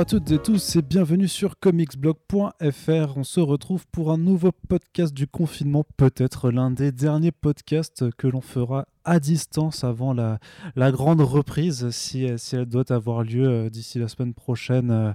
À 0.00 0.06
toutes 0.06 0.30
et 0.30 0.38
tous 0.38 0.76
et 0.76 0.80
bienvenue 0.80 1.28
sur 1.28 1.58
comicsblog.fr. 1.58 3.18
On 3.18 3.22
se 3.22 3.38
retrouve 3.38 3.86
pour 3.88 4.10
un 4.10 4.16
nouveau 4.16 4.50
podcast 4.50 5.12
du 5.12 5.26
confinement, 5.26 5.84
peut-être 5.98 6.50
l'un 6.50 6.70
des 6.70 6.90
derniers 6.90 7.32
podcasts 7.32 8.10
que 8.12 8.26
l'on 8.26 8.40
fera 8.40 8.86
à 9.04 9.18
distance 9.20 9.84
avant 9.84 10.12
la, 10.12 10.38
grande 10.92 11.20
reprise, 11.20 11.90
si, 11.90 12.24
elle 12.24 12.66
doit 12.66 12.92
avoir 12.92 13.22
lieu 13.22 13.48
euh, 13.48 13.70
d'ici 13.70 13.98
la 13.98 14.08
semaine 14.08 14.34
prochaine, 14.34 14.90
euh, 14.90 15.12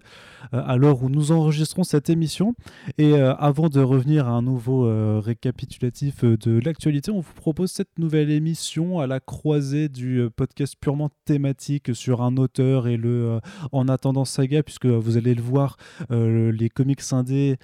à 0.52 0.78
l'heure 0.78 1.04
où 1.04 1.10
nous 1.10 1.32
enregistrons 1.32 1.84
cette 1.84 2.10
émission. 2.10 2.56
Et 2.98 3.14
euh, 3.14 3.36
avant 3.36 3.70
de 3.70 3.82
revenir 3.82 4.28
à 4.28 4.32
un 4.32 4.42
nouveau 4.42 4.86
récapitulatif 5.20 6.24
de 6.24 6.60
l'actualité, 6.60 7.12
on 7.12 7.20
vous 7.20 7.34
propose 7.34 7.72
cette 7.72 8.00
nouvelle 8.00 8.30
émission 8.30 9.00
à 9.00 9.08
la 9.08 9.20
croisée 9.20 9.90
du 9.90 10.28
podcast 10.36 10.76
purement 10.80 11.10
thématique 11.26 11.96
sur 11.96 12.22
un 12.22 12.38
auteur 12.38 12.88
et 12.88 12.98
le 12.98 13.40
En 13.72 13.88
attendant 13.88 14.26
saga, 14.26 14.64
puisque 14.64 14.86
vous 14.86 15.18
allez 15.18 15.36
le 15.36 15.42
voir, 15.42 15.78
les 16.10 16.70
comics 16.70 17.02
indés 17.12 17.58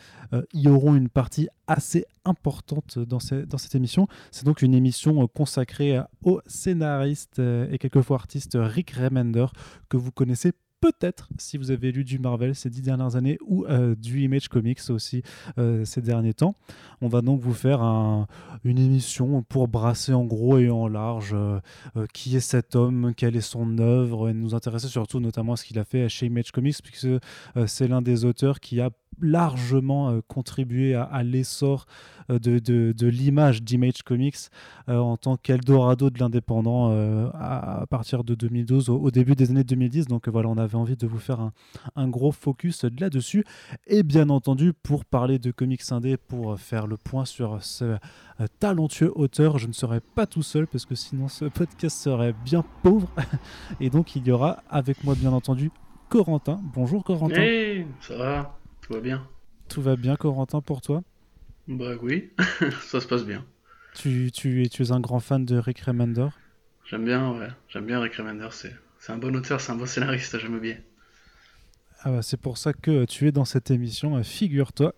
y 0.54 0.68
auront 0.68 0.96
une 0.96 1.10
partie 1.10 1.48
assez 1.72 2.06
importante 2.26 3.00
dans, 3.00 3.20
dans 3.48 3.58
cette 3.58 3.76
émission. 3.76 4.08
C'est 4.32 4.46
donc 4.46 4.62
une 4.62 4.74
émission 4.74 5.28
consacrée 5.28 6.00
au 6.24 6.42
scénariste 6.46 7.40
euh, 7.40 7.68
et 7.72 7.78
quelquefois 7.78 8.18
artiste 8.18 8.58
Rick 8.60 8.92
Remender, 8.92 9.48
que 9.90 9.98
vous 9.98 10.12
connaissez 10.12 10.52
peut-être 10.82 11.30
si 11.38 11.58
vous 11.58 11.72
avez 11.72 11.92
lu 11.92 12.04
du 12.04 12.20
Marvel 12.20 12.56
ces 12.56 12.70
dix 12.70 12.82
dernières 12.82 13.16
années 13.16 13.38
ou 13.46 13.66
euh, 13.66 13.96
du 13.96 14.22
Image 14.22 14.50
Comics 14.50 14.82
aussi 14.90 15.22
euh, 15.58 15.86
ces 15.86 16.02
derniers 16.02 16.34
temps. 16.34 16.56
On 17.02 17.08
va 17.08 17.22
donc 17.22 17.40
vous 17.40 17.54
faire 17.54 17.82
une 18.64 18.78
émission 18.80 19.44
pour 19.44 19.68
brasser 19.68 20.14
en 20.14 20.26
gros 20.26 20.58
et 20.58 20.70
en 20.70 20.88
large 20.88 21.36
qui 22.14 22.36
est 22.36 22.42
cet 22.42 22.76
homme, 22.76 23.14
quelle 23.16 23.36
est 23.36 23.42
son 23.42 23.78
œuvre, 23.80 24.30
et 24.30 24.34
nous 24.34 24.54
intéresser 24.54 24.88
surtout 24.88 25.20
notamment 25.20 25.54
à 25.54 25.58
ce 25.58 25.66
qu'il 25.66 25.80
a 25.80 25.84
fait 25.84 26.10
chez 26.10 26.28
Image 26.28 26.52
Comics, 26.52 26.78
puisque 26.84 27.08
c'est 27.66 27.88
l'un 27.88 28.02
des 28.02 28.26
auteurs 28.26 28.60
qui 28.60 28.82
a 28.82 28.90
largement 29.22 30.22
contribué 30.28 30.94
à 30.96 31.24
l'essor 31.24 31.86
euh, 32.32 32.40
de, 32.94 33.08
l'image 33.08 33.62
d'Image 33.64 34.04
Comics 34.04 34.36
euh, 34.90 34.98
en 34.98 35.18
tant 35.18 35.38
qu'Eldorado 35.38 36.10
de 36.10 36.20
l'indépendant 36.20 36.92
euh, 36.92 37.30
à, 37.34 37.86
partir 37.90 38.24
de 38.24 38.36
2012, 38.36 38.90
au, 38.90 39.12
début 39.12 39.36
des 39.36 39.52
années 39.52 39.64
2010. 39.64 40.08
Donc 40.08 40.28
voilà, 40.30 40.50
on 40.50 40.58
avait 40.58 40.76
envie 40.76 40.96
de 40.96 41.08
vous 41.08 41.20
faire 41.20 41.52
un, 41.96 42.08
gros 42.08 42.32
focus 42.32 42.86
là-dessus. 43.00 43.44
Et 43.88 44.04
bien 44.04 44.30
entendu, 44.30 44.74
pour 44.74 45.06
parler 45.06 45.40
de 45.40 45.52
comics 45.52 45.82
indé, 45.92 46.18
pour 46.18 46.60
faire 46.60 46.88
le 46.88 46.98
point 46.98 47.26
sur 47.26 47.62
ce 47.64 47.98
talentueux 48.60 49.12
auteur, 49.16 49.60
je 49.60 49.68
ne 49.68 49.74
serai 49.74 50.00
pas 50.00 50.26
tout 50.26 50.42
seul 50.42 50.66
parce 50.68 50.86
que 50.86 50.96
sinon 50.96 51.28
ce 51.28 51.46
podcast 51.46 51.98
serait 51.98 52.34
bien 52.46 52.64
pauvre. 52.82 53.10
Et 53.80 53.90
donc 53.90 54.16
il 54.16 54.26
y 54.26 54.32
aura 54.32 54.64
avec 54.70 55.04
moi 55.04 55.16
bien 55.16 55.32
entendu 55.32 55.72
Corentin. 56.10 56.60
Bonjour 56.74 57.04
Corentin. 57.04 57.42
Hey, 57.42 57.86
ça 58.00 58.18
va, 58.18 58.58
tout 58.82 58.94
va 58.94 59.00
bien? 59.00 59.28
Tout 59.68 59.82
va 59.82 59.96
bien 59.96 60.16
Corentin 60.16 60.62
pour 60.62 60.82
toi? 60.82 61.04
Bah 61.68 61.96
oui, 62.02 62.32
ça 62.82 63.02
se 63.02 63.08
passe 63.08 63.26
bien. 63.26 63.46
Tu, 63.94 64.32
tu, 64.32 64.68
tu 64.70 64.84
es 64.84 64.92
un 64.92 65.00
grand 65.00 65.20
fan 65.20 65.46
de 65.46 65.58
Rick 65.58 65.80
Remender? 65.82 66.30
J'aime 66.86 67.06
bien, 67.06 67.32
ouais. 67.38 67.50
J'aime 67.70 67.86
bien 67.86 68.00
Rick 68.00 68.16
Remender. 68.16 68.50
C'est, 68.52 68.74
un 69.10 69.18
bon 69.18 69.36
auteur, 69.36 69.62
c'est 69.62 69.72
un 69.72 69.76
bon 69.76 69.86
scénariste, 69.86 70.38
j'aime 70.40 70.60
bien. 70.60 70.78
Ah 72.04 72.10
bah, 72.10 72.22
c'est 72.24 72.38
pour 72.38 72.58
ça 72.58 72.74
que 72.74 73.06
tu 73.06 73.28
es 73.28 73.32
dans 73.32 73.46
cette 73.46 73.70
émission, 73.70 74.16
euh, 74.16 74.24
figure-toi. 74.24 74.96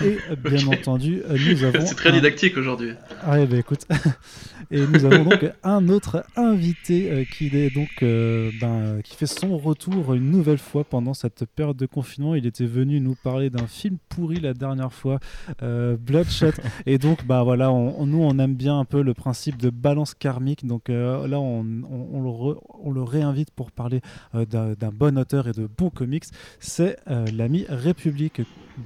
Et 0.00 0.18
euh, 0.30 0.36
bien 0.44 0.64
entendu, 0.68 1.22
euh, 1.28 1.36
nous 1.36 1.64
avons. 1.64 1.84
C'est 1.84 1.96
très 1.96 2.12
didactique 2.12 2.56
aujourd'hui. 2.56 2.92
Ah 3.22 3.32
ouais, 3.32 3.46
bah 3.46 3.56
écoute. 3.56 3.84
Et 4.70 4.86
nous 4.86 5.04
avons 5.04 5.24
donc 5.24 5.50
un 5.64 5.88
autre 5.88 6.24
invité 6.36 7.26
qui 7.32 7.46
est 7.48 7.74
donc 7.74 7.88
ben, 8.02 9.00
qui 9.02 9.16
fait 9.16 9.26
son 9.26 9.58
retour 9.58 10.14
une 10.14 10.30
nouvelle 10.30 10.58
fois 10.58 10.84
pendant 10.84 11.12
cette 11.12 11.44
période 11.44 11.76
de 11.76 11.86
confinement. 11.86 12.36
Il 12.36 12.46
était 12.46 12.66
venu 12.66 13.00
nous 13.00 13.16
parler 13.16 13.50
d'un 13.50 13.66
film 13.66 13.98
pourri 14.08 14.38
la 14.38 14.54
dernière 14.54 14.92
fois, 14.92 15.18
Bloodshot. 15.60 16.52
Et 16.86 16.98
donc 16.98 17.26
bah 17.26 17.42
voilà, 17.42 17.72
on, 17.72 18.06
nous 18.06 18.22
on 18.22 18.38
aime 18.38 18.54
bien 18.54 18.78
un 18.78 18.84
peu 18.84 19.02
le 19.02 19.12
principe 19.12 19.56
de 19.56 19.70
balance 19.70 20.14
karmique. 20.14 20.64
Donc 20.64 20.88
là 20.88 21.40
on, 21.40 21.66
on, 21.90 22.22
le 22.22 22.56
on, 22.84 22.92
le 22.92 23.02
réinvite 23.02 23.50
pour 23.50 23.72
parler 23.72 24.02
d'un 24.34 24.92
bon 24.92 25.18
auteur 25.18 25.48
et 25.48 25.52
de 25.52 25.66
bons 25.66 25.90
comics 25.90 26.19
c'est 26.58 26.98
euh, 27.08 27.26
l'ami 27.32 27.66
République. 27.68 28.42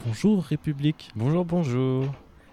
Bonjour 0.06 0.42
République. 0.42 1.10
Bonjour, 1.16 1.44
bonjour. 1.44 2.06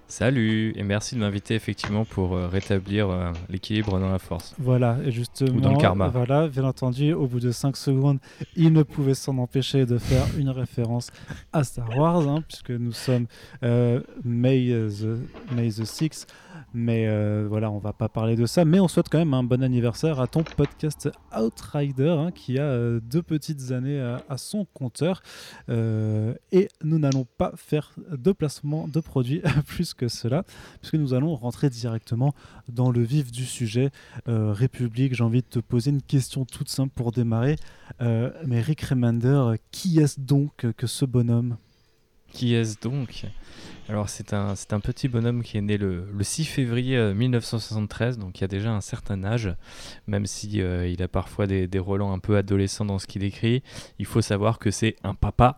Salut 0.07 0.73
et 0.75 0.83
merci 0.83 1.15
de 1.15 1.21
m'inviter 1.21 1.55
effectivement 1.55 2.03
pour 2.03 2.35
euh, 2.35 2.47
rétablir 2.47 3.09
euh, 3.09 3.31
l'équilibre 3.49 3.97
dans 3.97 4.11
la 4.11 4.19
force. 4.19 4.53
Voilà, 4.59 4.97
et 5.05 5.11
justement, 5.11 5.55
Ou 5.55 5.61
dans 5.61 5.71
le 5.71 5.77
karma. 5.77 6.09
Voilà, 6.09 6.49
bien 6.49 6.65
entendu, 6.65 7.13
au 7.13 7.27
bout 7.27 7.39
de 7.39 7.51
5 7.51 7.77
secondes, 7.77 8.19
il 8.57 8.73
ne 8.73 8.83
pouvait 8.83 9.13
s'en 9.13 9.37
empêcher 9.37 9.85
de 9.85 9.97
faire 9.97 10.25
une 10.37 10.49
référence 10.49 11.11
à 11.53 11.63
Star 11.63 11.97
Wars, 11.97 12.27
hein, 12.27 12.43
puisque 12.45 12.71
nous 12.71 12.91
sommes 12.91 13.27
May, 13.61 14.67
the, 14.67 15.55
May 15.55 15.69
the 15.69 15.85
6 15.85 16.27
mais 16.73 17.07
euh, 17.07 17.45
voilà, 17.47 17.69
on 17.71 17.79
va 17.79 17.93
pas 17.93 18.09
parler 18.09 18.35
de 18.35 18.45
ça. 18.45 18.65
Mais 18.65 18.79
on 18.79 18.87
souhaite 18.87 19.09
quand 19.09 19.17
même 19.17 19.33
un 19.33 19.43
bon 19.43 19.63
anniversaire 19.63 20.19
à 20.19 20.27
ton 20.27 20.43
podcast 20.43 21.09
Outrider, 21.37 22.09
hein, 22.09 22.31
qui 22.31 22.59
a 22.59 22.63
euh, 22.63 22.99
deux 23.01 23.21
petites 23.21 23.71
années 23.71 23.99
à, 23.99 24.37
son 24.37 24.65
compteur. 24.73 25.21
Euh, 25.69 26.33
et 26.51 26.69
nous 26.83 26.99
n'allons 26.99 27.25
pas 27.37 27.51
faire 27.55 27.93
de 28.11 28.31
placement 28.31 28.87
de 28.87 28.99
produits 28.99 29.41
plus 29.67 29.93
que 29.93 30.07
cela, 30.07 30.43
puisque 30.79 30.95
nous 30.95 31.13
allons 31.13 31.35
rentrer 31.35 31.69
directement 31.69 32.33
dans 32.69 32.91
le 32.91 33.01
vif 33.01 33.31
du 33.31 33.45
sujet. 33.45 33.91
République, 34.27 35.15
j'ai 35.15 35.23
envie 35.23 35.41
de 35.41 35.47
te 35.47 35.59
poser 35.59 35.91
une 35.91 36.01
question 36.01 36.45
toute 36.45 36.69
simple 36.69 36.93
pour 36.95 37.11
démarrer. 37.11 37.55
mais 37.99 38.61
Rick 38.61 38.81
Remender, 38.81 39.55
qui 39.71 39.99
est-ce 39.99 40.19
donc 40.19 40.65
que 40.77 40.87
ce 40.87 41.05
bonhomme? 41.05 41.57
Qui 42.31 42.55
est-ce 42.55 42.79
donc? 42.79 43.25
Alors 43.89 44.07
c'est 44.07 44.33
un, 44.33 44.53
un, 44.53 44.79
petit 44.79 45.09
bonhomme 45.09 45.43
qui 45.43 45.57
est 45.57 45.61
né 45.61 45.77
le, 45.77 46.05
6 46.19 46.45
février 46.45 47.13
1973, 47.13 48.17
euh, 48.17 48.21
donc 48.21 48.39
il 48.39 48.43
a 48.43 48.47
déjà 48.47 48.71
un 48.71 48.79
certain 48.79 49.23
âge, 49.25 49.53
même 50.07 50.25
si 50.25 50.61
euh, 50.61 50.87
il 50.87 51.03
a 51.03 51.09
parfois 51.09 51.45
des, 51.45 51.67
des 51.67 51.79
relents 51.79 52.13
un 52.13 52.19
peu 52.19 52.37
adolescents 52.37 52.85
dans 52.85 52.99
ce 52.99 53.07
qu'il 53.07 53.23
écrit. 53.23 53.63
Il 53.99 54.05
faut 54.05 54.21
savoir 54.21 54.59
que 54.59 54.71
c'est 54.71 54.95
un 55.03 55.13
papa. 55.13 55.57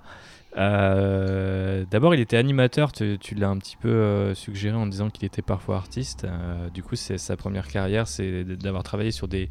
Euh, 0.58 1.86
d'abord, 1.92 2.16
il 2.16 2.22
était 2.22 2.38
animateur, 2.38 2.92
tu, 2.92 3.18
l'as 3.36 3.50
un 3.50 3.58
petit 3.58 3.78
peu 3.78 4.34
suggéré 4.34 4.76
en 4.76 4.88
disant 4.88 5.10
qu'il 5.10 5.26
était 5.26 5.42
parfois 5.42 5.76
artiste. 5.76 6.26
du 6.74 6.82
coup, 6.82 6.96
c'est 6.96 7.20
sa 7.20 7.38
première 7.38 7.68
carrière, 7.68 8.08
c'est 8.08 8.44
d'avoir 8.44 8.84
travaillé 8.84 9.12
sur 9.12 9.28
des, 9.28 9.50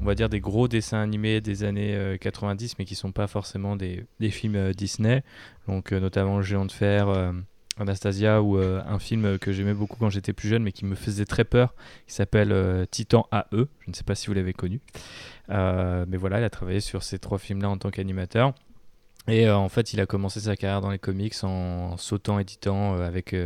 on 0.00 0.04
va 0.04 0.14
dire 0.14 0.28
des 0.28 0.40
gros 0.40 0.68
dessins 0.68 1.00
animés 1.00 1.40
des 1.40 1.64
années 1.64 2.16
90, 2.20 2.78
mais 2.78 2.84
qui 2.84 2.94
sont 2.94 3.12
pas 3.12 3.26
forcément 3.26 3.76
des, 3.76 4.04
des 4.20 4.30
films 4.30 4.72
Disney. 4.72 5.22
Donc, 5.68 5.92
notamment 5.92 6.38
Le 6.38 6.42
Géant 6.42 6.66
de 6.66 6.72
Fer. 6.72 7.32
Anastasia 7.78 8.42
ou 8.42 8.58
euh, 8.58 8.82
un 8.86 8.98
film 8.98 9.38
que 9.38 9.52
j'aimais 9.52 9.72
beaucoup 9.72 9.96
quand 9.98 10.10
j'étais 10.10 10.32
plus 10.32 10.48
jeune 10.48 10.62
mais 10.62 10.72
qui 10.72 10.84
me 10.84 10.94
faisait 10.94 11.24
très 11.24 11.44
peur 11.44 11.74
qui 12.06 12.14
s'appelle 12.14 12.52
euh, 12.52 12.84
Titan 12.90 13.26
AE 13.32 13.44
je 13.52 13.90
ne 13.90 13.94
sais 13.94 14.04
pas 14.04 14.14
si 14.14 14.26
vous 14.26 14.34
l'avez 14.34 14.52
connu 14.52 14.80
euh, 15.50 16.04
mais 16.06 16.18
voilà 16.18 16.38
il 16.38 16.44
a 16.44 16.50
travaillé 16.50 16.80
sur 16.80 17.02
ces 17.02 17.18
trois 17.18 17.38
films 17.38 17.62
là 17.62 17.70
en 17.70 17.78
tant 17.78 17.90
qu'animateur 17.90 18.52
et 19.26 19.48
en 19.48 19.68
fait 19.68 19.92
il 19.92 20.00
a 20.00 20.06
commencé 20.06 20.40
sa 20.40 20.56
carrière 20.56 20.80
dans 20.80 20.90
les 20.90 20.98
comics 20.98 21.34
en, 21.44 21.96
sautant 21.96 22.40
éditant 22.40 22.94
avec, 22.94 23.36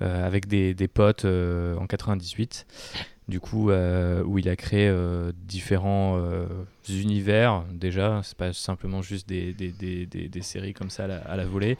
avec 0.00 0.46
des, 0.46 0.74
des 0.74 0.88
potes 0.88 1.24
en 1.24 1.86
98 1.86 2.66
du 3.28 3.40
coup, 3.40 3.70
euh, 3.70 4.22
où 4.24 4.38
il 4.38 4.48
a 4.48 4.56
créé 4.56 4.88
euh, 4.88 5.32
différents 5.46 6.16
euh, 6.18 6.46
univers 6.88 7.62
déjà, 7.70 8.22
c'est 8.24 8.36
pas 8.36 8.54
simplement 8.54 9.02
juste 9.02 9.28
des, 9.28 9.52
des, 9.52 9.70
des, 9.70 10.06
des, 10.06 10.42
séries 10.42 10.72
comme 10.72 10.88
ça 10.88 11.04
à 11.04 11.36
la, 11.36 11.44
volée. 11.44 11.76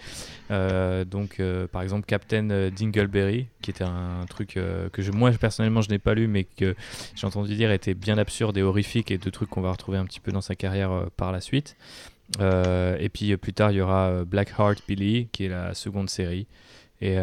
donc, 0.51 1.41
par 1.73 1.81
exemple, 1.81 2.05
Captain 2.07 2.69
Dingleberry, 2.71 3.47
qui 3.63 3.71
était 3.71 3.85
un, 3.85 4.27
truc 4.29 4.59
que 4.93 5.11
moi 5.11 5.31
personnellement 5.33 5.81
je 5.81 5.89
n'ai 5.89 5.99
pas 5.99 6.13
lu, 6.13 6.29
mais 6.29 6.45
que 6.45 6.77
j'ai 7.15 7.27
entendu 7.27 7.55
dire 7.55 7.73
était 7.73 7.95
bien 7.95 8.19
absurde 8.19 8.59
et 8.59 8.63
horrifique, 8.63 9.11
et 9.11 9.17
de 9.17 9.31
trucs 9.31 9.49
qu'on 9.49 9.63
va 9.63 9.73
retrouver 9.73 9.97
un 9.97 10.05
petit 10.05 10.21
peu 10.21 10.33
dans 10.33 10.43
sa 10.43 10.55
carrière 10.55 11.07
par 11.17 11.33
la 11.33 11.41
suite. 11.41 11.77
et 12.39 13.09
puis 13.11 13.35
plus 13.39 13.55
tard, 13.55 13.73
il 13.73 13.79
y 13.79 13.81
aura 13.81 14.25
Blackheart 14.27 14.83
Billy, 14.87 15.29
qui 15.33 15.45
est 15.47 15.49
la 15.49 15.73
seconde 15.73 16.11
série. 16.11 16.47
Et, 17.01 17.17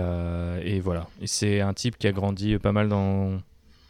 et 0.63 0.79
voilà. 0.79 1.07
C'est 1.25 1.61
un 1.61 1.75
type 1.75 1.99
qui 1.99 2.07
a 2.07 2.11
grandi 2.11 2.57
pas 2.57 2.71
mal 2.71 2.89
dans 2.89 3.39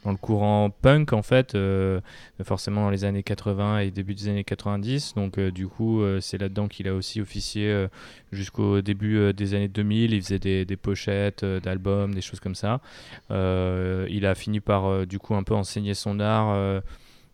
dans 0.05 0.11
le 0.11 0.17
courant 0.17 0.69
punk 0.69 1.13
en 1.13 1.23
fait, 1.23 1.55
euh, 1.55 1.99
forcément 2.43 2.83
dans 2.83 2.89
les 2.91 3.03
années 3.03 3.23
80 3.23 3.79
et 3.79 3.91
début 3.91 4.13
des 4.13 4.29
années 4.29 4.43
90. 4.43 5.15
Donc 5.15 5.37
euh, 5.37 5.51
du 5.51 5.67
coup, 5.67 6.01
euh, 6.01 6.21
c'est 6.21 6.37
là-dedans 6.37 6.67
qu'il 6.67 6.87
a 6.87 6.93
aussi 6.93 7.19
officié 7.19 7.87
jusqu'au 8.31 8.81
début 8.81 9.33
des 9.33 9.53
années 9.55 9.67
2000. 9.67 10.13
Il 10.13 10.21
faisait 10.21 10.39
des, 10.39 10.77
pochettes 10.77 11.43
d'albums, 11.43 12.13
des 12.13 12.21
choses 12.21 12.39
comme 12.39 12.55
ça. 12.55 12.79
il 13.29 14.25
a 14.25 14.35
fini 14.35 14.59
par 14.59 15.07
du 15.07 15.19
coup 15.19 15.35
un 15.35 15.43
peu 15.43 15.55
enseigner 15.55 15.95
son 15.95 16.19
art. 16.19 16.81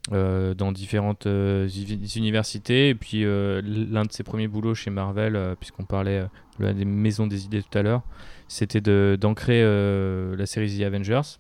dans 0.10 0.72
différentes 0.72 1.26
universités 1.26 2.90
et 2.90 2.96
puis 2.96 3.24
l'un 3.24 4.06
de 4.06 4.12
ses 4.12 4.24
premiers 4.24 4.48
boulots 4.48 4.76
chez 4.76 4.90
Marvel 4.92 5.56
puisqu'on 5.60 5.86
parlait 5.86 6.24
de 6.60 6.72
des 6.72 6.86
maisons 6.86 7.28
des 7.28 7.46
idées 7.46 7.64
tout 7.64 7.78
à 7.78 7.82
l'heure 7.82 8.04
c'était 8.48 8.82
d'ancrer 9.18 9.62
la 9.62 10.46
série 10.46 10.78
The 10.78 10.84
Avengers 10.84 11.38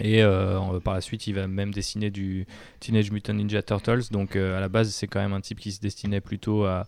Et 0.00 0.22
par 0.84 0.94
la 0.94 1.00
suite, 1.00 1.26
il 1.26 1.34
va 1.34 1.46
même 1.46 1.72
dessiner 1.72 2.10
du 2.10 2.46
Teenage 2.80 3.10
Mutant 3.10 3.34
Ninja 3.34 3.62
Turtles. 3.62 4.10
Donc 4.10 4.36
à 4.36 4.60
la 4.60 4.68
base, 4.68 4.90
c'est 4.90 5.06
quand 5.06 5.20
même 5.20 5.32
un 5.32 5.40
type 5.40 5.60
qui 5.60 5.72
se 5.72 5.80
destinait 5.80 6.20
plutôt 6.20 6.64
à, 6.64 6.86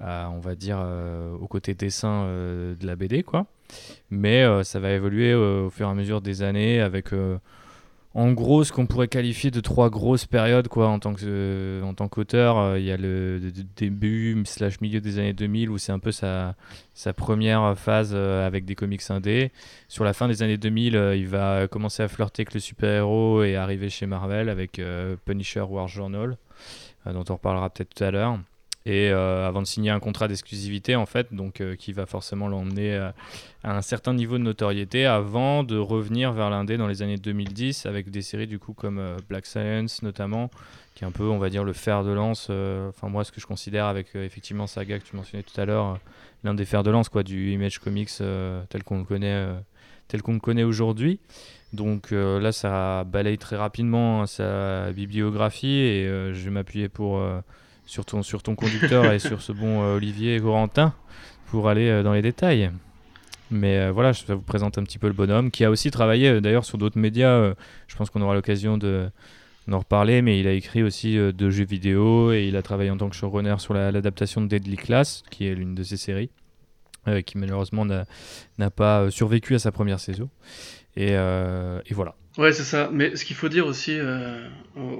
on 0.00 0.40
va 0.40 0.54
dire, 0.54 0.84
au 1.40 1.46
côté 1.46 1.74
dessin 1.74 2.24
de 2.26 2.86
la 2.86 2.96
BD, 2.96 3.22
quoi. 3.22 3.46
Mais 4.10 4.44
ça 4.64 4.80
va 4.80 4.90
évoluer 4.90 5.34
au 5.34 5.70
fur 5.70 5.86
et 5.86 5.90
à 5.90 5.94
mesure 5.94 6.20
des 6.20 6.42
années 6.42 6.80
avec 6.80 7.10
en 8.14 8.32
gros 8.32 8.64
ce 8.64 8.72
qu'on 8.72 8.86
pourrait 8.86 9.08
qualifier 9.08 9.50
de 9.52 9.60
trois 9.60 9.88
grosses 9.88 10.26
périodes 10.26 10.66
quoi 10.66 10.88
en 10.88 10.98
tant 10.98 11.14
que 11.14 11.20
euh, 11.24 11.82
en 11.82 12.08
qu'auteur 12.08 12.58
euh, 12.58 12.78
il 12.78 12.84
y 12.84 12.90
a 12.90 12.96
le, 12.96 13.40
début 13.76 14.42
slash 14.44 14.80
milieu 14.80 15.00
des 15.00 15.18
années 15.18 15.32
2000 15.32 15.70
où 15.70 15.78
c'est 15.78 15.92
un 15.92 16.00
peu 16.00 16.10
sa, 16.10 16.56
première 17.16 17.78
phase 17.78 18.10
euh, 18.12 18.46
avec 18.46 18.64
des 18.64 18.74
comics 18.74 19.02
indés. 19.10 19.52
Sur 19.88 20.04
la 20.04 20.12
fin 20.12 20.26
des 20.26 20.42
années 20.42 20.58
2000 20.58 21.12
il 21.16 21.28
va 21.28 21.68
commencer 21.68 22.02
à 22.02 22.08
flirter 22.08 22.42
avec 22.42 22.54
le 22.54 22.60
super 22.60 22.90
héros 22.90 23.44
et 23.44 23.54
arriver 23.54 23.88
chez 23.88 24.06
Marvel 24.06 24.48
avec 24.48 24.80
Punisher 25.24 25.60
War 25.60 25.86
Journal 25.86 26.36
dont 27.06 27.24
on 27.28 27.34
reparlera 27.34 27.70
peut-être 27.70 27.94
tout 27.94 28.04
à 28.04 28.10
l'heure 28.10 28.38
et 28.86 29.10
euh, 29.10 29.46
avant 29.46 29.60
de 29.60 29.66
signer 29.66 29.90
un 29.90 30.00
contrat 30.00 30.26
d'exclusivité 30.26 30.96
en 30.96 31.04
fait, 31.04 31.34
donc 31.34 31.60
euh, 31.60 31.76
qui 31.76 31.92
va 31.92 32.06
forcément 32.06 32.48
l'emmener 32.48 32.94
euh, 32.94 33.10
à 33.62 33.76
un 33.76 33.82
certain 33.82 34.14
niveau 34.14 34.38
de 34.38 34.42
notoriété 34.42 35.04
avant 35.04 35.64
de 35.64 35.76
revenir 35.76 36.32
vers 36.32 36.48
l'indé 36.48 36.78
dans 36.78 36.86
les 36.86 37.02
années 37.02 37.18
2010 37.18 37.84
avec 37.84 38.10
des 38.10 38.22
séries 38.22 38.46
du 38.46 38.58
coup 38.58 38.72
comme 38.72 39.16
Black 39.28 39.44
Science 39.44 40.02
notamment, 40.02 40.50
qui 40.94 41.04
est 41.04 41.06
un 41.06 41.10
peu 41.10 41.24
on 41.24 41.38
va 41.38 41.50
dire 41.50 41.62
le 41.62 41.74
fer 41.74 42.04
de 42.04 42.10
lance. 42.10 42.44
Enfin 42.88 43.08
moi 43.08 43.24
ce 43.24 43.32
que 43.32 43.40
je 43.40 43.46
considère 43.46 43.84
avec 43.84 44.14
effectivement 44.14 44.66
Saga 44.66 44.98
que 44.98 45.04
tu 45.04 45.14
mentionnais 45.14 45.42
tout 45.42 45.60
à 45.60 45.66
l'heure, 45.66 45.98
l'un 46.42 46.54
des 46.54 46.64
fers 46.64 46.82
de 46.82 46.90
lance 46.90 47.10
quoi 47.10 47.22
du 47.22 47.52
Image 47.52 47.80
Comics 47.80 48.10
tel 48.70 48.82
qu'on 48.82 48.98
le 48.98 49.04
connaît 49.04 49.46
tel 50.08 50.22
qu'on 50.22 50.32
le 50.32 50.40
connaît 50.40 50.64
aujourd'hui. 50.64 51.20
Donc 51.74 52.12
là, 52.12 52.50
ça 52.50 53.04
balaye 53.04 53.36
très 53.36 53.56
rapidement 53.56 54.22
hein, 54.22 54.26
sa 54.26 54.90
bibliographie 54.92 55.68
et 55.68 56.06
je 56.06 56.44
vais 56.44 56.50
m'appuyer 56.50 56.88
pour 56.88 57.20
sur 57.90 58.04
ton, 58.04 58.22
sur 58.22 58.40
ton 58.42 58.54
conducteur 58.54 59.12
et 59.12 59.18
sur 59.18 59.42
ce 59.42 59.50
bon 59.50 59.82
euh, 59.82 59.96
Olivier 59.96 60.38
Corentin 60.40 60.94
pour 61.46 61.68
aller 61.68 61.88
euh, 61.88 62.04
dans 62.04 62.12
les 62.12 62.22
détails. 62.22 62.70
Mais 63.50 63.78
euh, 63.78 63.90
voilà, 63.90 64.12
vais 64.28 64.34
vous 64.34 64.42
présenter 64.42 64.80
un 64.80 64.84
petit 64.84 64.98
peu 64.98 65.08
le 65.08 65.12
bonhomme 65.12 65.50
qui 65.50 65.64
a 65.64 65.70
aussi 65.70 65.90
travaillé 65.90 66.40
d'ailleurs 66.40 66.64
sur 66.64 66.78
d'autres 66.78 67.00
médias. 67.00 67.52
je 67.88 67.96
pense 67.96 68.08
qu'on 68.08 68.22
aura 68.22 68.34
l'occasion 68.34 68.78
de, 68.78 69.10
d'en 69.66 69.80
reparler, 69.80 70.22
mais 70.22 70.38
il 70.38 70.46
a 70.46 70.52
écrit 70.52 70.84
aussi 70.84 71.16
de 71.16 71.50
jeux 71.50 71.64
vidéo 71.64 72.30
et 72.30 72.46
il 72.46 72.56
a 72.56 72.62
travaillé 72.62 72.90
en 72.90 72.96
tant 72.96 73.10
que 73.10 73.16
showrunner 73.16 73.56
sur 73.58 73.74
l'adaptation 73.74 74.40
de 74.40 74.46
Deadly 74.46 74.76
Class, 74.76 75.24
qui 75.30 75.48
est 75.48 75.56
l'une 75.56 75.74
de 75.74 75.82
ses 75.82 75.96
séries, 75.96 76.30
qui 77.26 77.38
malheureusement 77.38 77.84
n'a, 77.84 78.04
n'a 78.58 78.70
pas 78.70 79.10
survécu 79.10 79.56
à 79.56 79.58
sa 79.58 79.72
première 79.72 79.98
saison. 79.98 80.28
Et, 80.94 81.10
et 81.10 81.94
voilà. 81.94 82.14
Ouais, 82.38 82.52
c'est 82.52 82.62
ça. 82.62 82.88
Mais 82.92 83.16
ce 83.16 83.24
qu'il 83.24 83.34
faut 83.34 83.48
dire 83.48 83.66
aussi, 83.66 83.98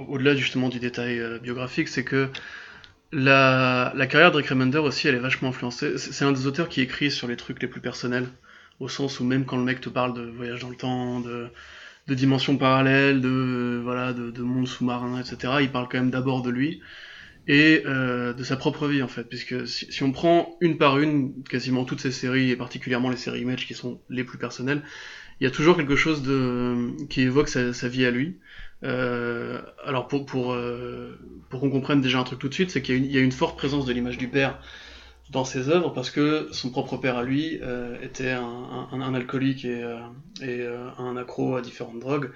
au-delà 0.08 0.34
justement 0.34 0.68
du 0.68 0.80
détail 0.80 1.22
biographique, 1.40 1.86
c'est 1.86 2.02
que 2.02 2.30
la, 3.12 3.92
la 3.94 4.06
carrière 4.06 4.30
de 4.30 4.36
Rick 4.36 4.48
Remender 4.48 4.78
aussi, 4.78 5.08
elle 5.08 5.14
est 5.14 5.18
vachement 5.18 5.48
influencée. 5.48 5.98
C'est 5.98 6.24
un 6.24 6.32
des 6.32 6.46
auteurs 6.46 6.68
qui 6.68 6.80
écrit 6.80 7.10
sur 7.10 7.26
les 7.28 7.36
trucs 7.36 7.60
les 7.60 7.68
plus 7.68 7.80
personnels, 7.80 8.28
au 8.78 8.88
sens 8.88 9.20
où 9.20 9.24
même 9.24 9.44
quand 9.44 9.56
le 9.56 9.64
mec 9.64 9.80
te 9.80 9.88
parle 9.88 10.14
de 10.14 10.22
voyage 10.30 10.60
dans 10.60 10.70
le 10.70 10.76
temps, 10.76 11.20
de, 11.20 11.48
de 12.06 12.14
dimensions 12.14 12.56
parallèles, 12.56 13.20
de 13.20 13.80
voilà, 13.82 14.12
de, 14.12 14.30
de 14.30 14.42
monde 14.42 14.68
sous-marin, 14.68 15.20
etc., 15.20 15.54
il 15.60 15.70
parle 15.70 15.88
quand 15.88 15.98
même 15.98 16.10
d'abord 16.10 16.42
de 16.42 16.50
lui 16.50 16.80
et 17.48 17.82
euh, 17.86 18.32
de 18.32 18.44
sa 18.44 18.56
propre 18.56 18.86
vie 18.86 19.02
en 19.02 19.08
fait, 19.08 19.24
puisque 19.24 19.66
si, 19.66 19.90
si, 19.90 20.02
on 20.02 20.12
prend 20.12 20.56
une 20.60 20.78
par 20.78 20.98
une 20.98 21.42
quasiment 21.44 21.84
toutes 21.84 22.00
ces 22.00 22.12
séries 22.12 22.50
et 22.50 22.56
particulièrement 22.56 23.10
les 23.10 23.16
séries 23.16 23.40
Image 23.40 23.66
qui 23.66 23.74
sont 23.74 24.00
les 24.08 24.24
plus 24.24 24.38
personnelles, 24.38 24.82
il 25.40 25.44
y 25.44 25.46
a 25.46 25.50
toujours 25.50 25.76
quelque 25.76 25.96
chose 25.96 26.22
de 26.22 26.90
qui 27.08 27.22
évoque 27.22 27.48
sa, 27.48 27.72
sa 27.72 27.88
vie 27.88 28.04
à 28.04 28.10
lui. 28.10 28.38
Euh, 28.82 29.60
alors 29.84 30.08
pour, 30.08 30.24
pour, 30.24 30.52
euh, 30.52 31.18
pour 31.48 31.60
qu'on 31.60 31.70
comprenne 31.70 32.00
déjà 32.00 32.18
un 32.18 32.24
truc 32.24 32.38
tout 32.38 32.48
de 32.48 32.54
suite, 32.54 32.70
c'est 32.70 32.82
qu'il 32.82 33.06
y, 33.06 33.18
a 33.18 33.20
une 33.20 33.32
forte 33.32 33.56
présence 33.56 33.84
de 33.84 33.92
l'image 33.92 34.18
du 34.18 34.28
père 34.28 34.58
dans 35.30 35.44
ses 35.44 35.68
œuvres 35.68 35.90
parce 35.90 36.10
que 36.10 36.48
son 36.50 36.70
propre 36.70 36.96
père 36.96 37.16
à 37.16 37.22
lui 37.22 37.60
euh, 37.62 37.96
était 38.02 38.30
un, 38.32 39.14
alcoolique 39.14 39.64
et, 39.64 39.84
un 40.98 41.16
accro 41.16 41.56
à 41.56 41.62
différentes 41.62 42.00
drogues 42.00 42.30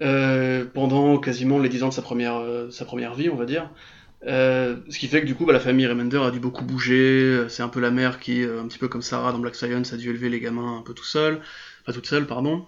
pendant 0.00 1.18
quasiment 1.18 1.58
les 1.58 1.68
dix 1.68 1.82
ans 1.82 1.88
de 1.88 1.94
sa 1.94 2.02
première, 2.02 2.40
sa 2.70 2.84
première 2.84 3.14
vie, 3.14 3.28
on 3.28 3.36
va 3.36 3.44
dire. 3.44 3.70
ce 4.22 4.98
qui 4.98 5.06
fait 5.06 5.20
que 5.20 5.26
du 5.26 5.34
coup, 5.34 5.44
bah, 5.44 5.52
la 5.52 5.60
famille 5.60 5.86
Remender 5.86 6.18
a 6.18 6.30
dû 6.30 6.40
beaucoup 6.40 6.64
bouger. 6.64 7.44
C'est 7.48 7.62
un 7.62 7.68
peu 7.68 7.80
la 7.80 7.90
mère 7.90 8.18
qui, 8.20 8.42
un 8.42 8.66
petit 8.68 8.78
peu 8.78 8.88
comme 8.88 9.02
Sarah 9.02 9.32
dans 9.32 9.38
Black 9.38 9.54
Science, 9.54 9.92
a 9.92 9.96
dû 9.96 10.08
élever 10.10 10.28
les 10.28 10.40
gamins 10.40 10.78
un 10.78 10.82
peu 10.82 10.94
tout 10.94 11.04
seul, 11.04 11.40
enfin 11.82 11.92
toute 11.92 12.06
seule, 12.06 12.26
pardon. 12.26 12.66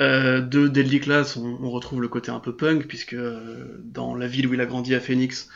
Euh, 0.00 0.40
de 0.40 0.68
Deadly 0.68 1.00
Class, 1.00 1.36
on, 1.36 1.70
retrouve 1.70 2.00
le 2.00 2.08
côté 2.08 2.30
un 2.30 2.40
peu 2.40 2.54
punk, 2.54 2.86
puisque 2.86 3.12
euh, 3.12 3.78
dans 3.84 4.14
la 4.14 4.26
ville 4.26 4.46
où 4.46 4.54
il 4.54 4.60
a 4.60 4.66
grandi 4.66 4.94
à 4.94 5.00
Phoenix, 5.00 5.48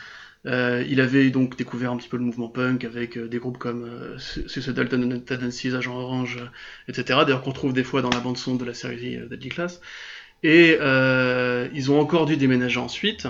euh, 0.45 0.83
il 0.87 1.01
avait 1.01 1.29
donc 1.31 1.57
découvert 1.57 1.91
un 1.91 1.97
petit 1.97 2.07
peu 2.07 2.17
le 2.17 2.23
mouvement 2.23 2.47
punk 2.47 2.85
avec 2.85 3.17
des 3.17 3.39
groupes 3.39 3.57
comme 3.57 3.89
Suicidal 4.19 4.87
Tendencies, 4.87 5.75
Agent 5.75 5.95
Orange, 5.95 6.39
etc. 6.87 7.19
D'ailleurs 7.25 7.41
qu'on 7.41 7.51
trouve 7.51 7.73
des 7.73 7.83
fois 7.83 8.01
dans 8.01 8.11
la 8.11 8.19
bande 8.19 8.37
son 8.37 8.55
de 8.55 8.63
la 8.63 8.73
série 8.73 9.17
Deadly 9.29 9.49
Class. 9.49 9.81
Et 10.43 10.77
ils 11.73 11.91
ont 11.91 11.99
encore 11.99 12.27
dû 12.27 12.37
déménager 12.37 12.79
ensuite, 12.79 13.27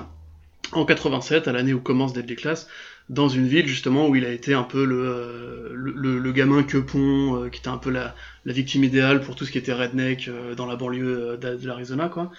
en 0.74 0.86
87, 0.86 1.48
à 1.48 1.54
l'année 1.54 1.74
où 1.74 1.80
commence 1.80 2.14
Deadly 2.14 2.36
Class, 2.36 2.68
dans 3.10 3.30
une 3.30 3.48
ville 3.48 3.68
justement 3.68 4.08
où 4.08 4.16
il 4.16 4.26
a 4.26 4.32
été 4.32 4.54
un 4.54 4.64
peu 4.64 4.84
le, 4.86 5.06
euh, 5.06 5.70
le, 5.74 6.20
le, 6.20 6.32
gamin 6.32 6.64
que 6.64 6.78
pont, 6.78 7.44
euh, 7.44 7.50
qui 7.50 7.60
était 7.60 7.70
un 7.70 7.78
peu 7.78 7.90
la, 7.90 8.16
la, 8.46 8.54
victime 8.54 8.84
idéale 8.84 9.22
pour 9.22 9.36
tout 9.36 9.46
ce 9.46 9.52
qui 9.52 9.58
était 9.58 9.74
redneck 9.74 10.28
euh, 10.28 10.56
dans 10.56 10.66
la 10.66 10.76
banlieue 10.76 11.38
de, 11.40 11.66
l'Arizona 11.66 12.10
quoi. 12.10 12.32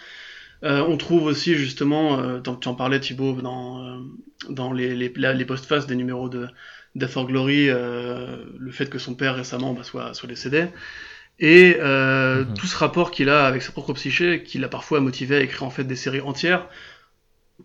on 0.62 0.96
trouve 0.98 1.24
aussi 1.24 1.54
justement, 1.54 2.40
tu 2.42 2.68
en 2.68 2.74
parlais 2.74 3.00
Thibaut, 3.00 3.40
dans, 3.40 4.02
dans 4.50 4.72
les, 4.72 4.94
les, 4.94 5.12
les 5.16 5.44
post-faces 5.44 5.86
des 5.86 5.96
numéros 5.96 6.28
de 6.28 6.48
Death 6.94 7.16
or 7.16 7.26
Glory, 7.26 7.68
le 7.68 8.70
fait 8.70 8.90
que 8.90 8.98
son 8.98 9.14
père 9.14 9.36
récemment 9.36 9.72
bah, 9.72 9.84
soit, 9.84 10.14
soit 10.14 10.28
décédé. 10.28 10.66
Et 11.38 11.74
mm-hmm. 11.74 12.54
tout 12.54 12.66
ce 12.66 12.76
rapport 12.76 13.12
qu'il 13.12 13.28
a 13.28 13.46
avec 13.46 13.62
sa 13.62 13.70
propre 13.70 13.92
psyché, 13.92 14.42
qui 14.42 14.58
l'a 14.58 14.68
parfois 14.68 15.00
motivé 15.00 15.36
à 15.36 15.40
écrire 15.40 15.62
en 15.62 15.70
fait 15.70 15.84
des 15.84 15.96
séries 15.96 16.20
entières, 16.20 16.66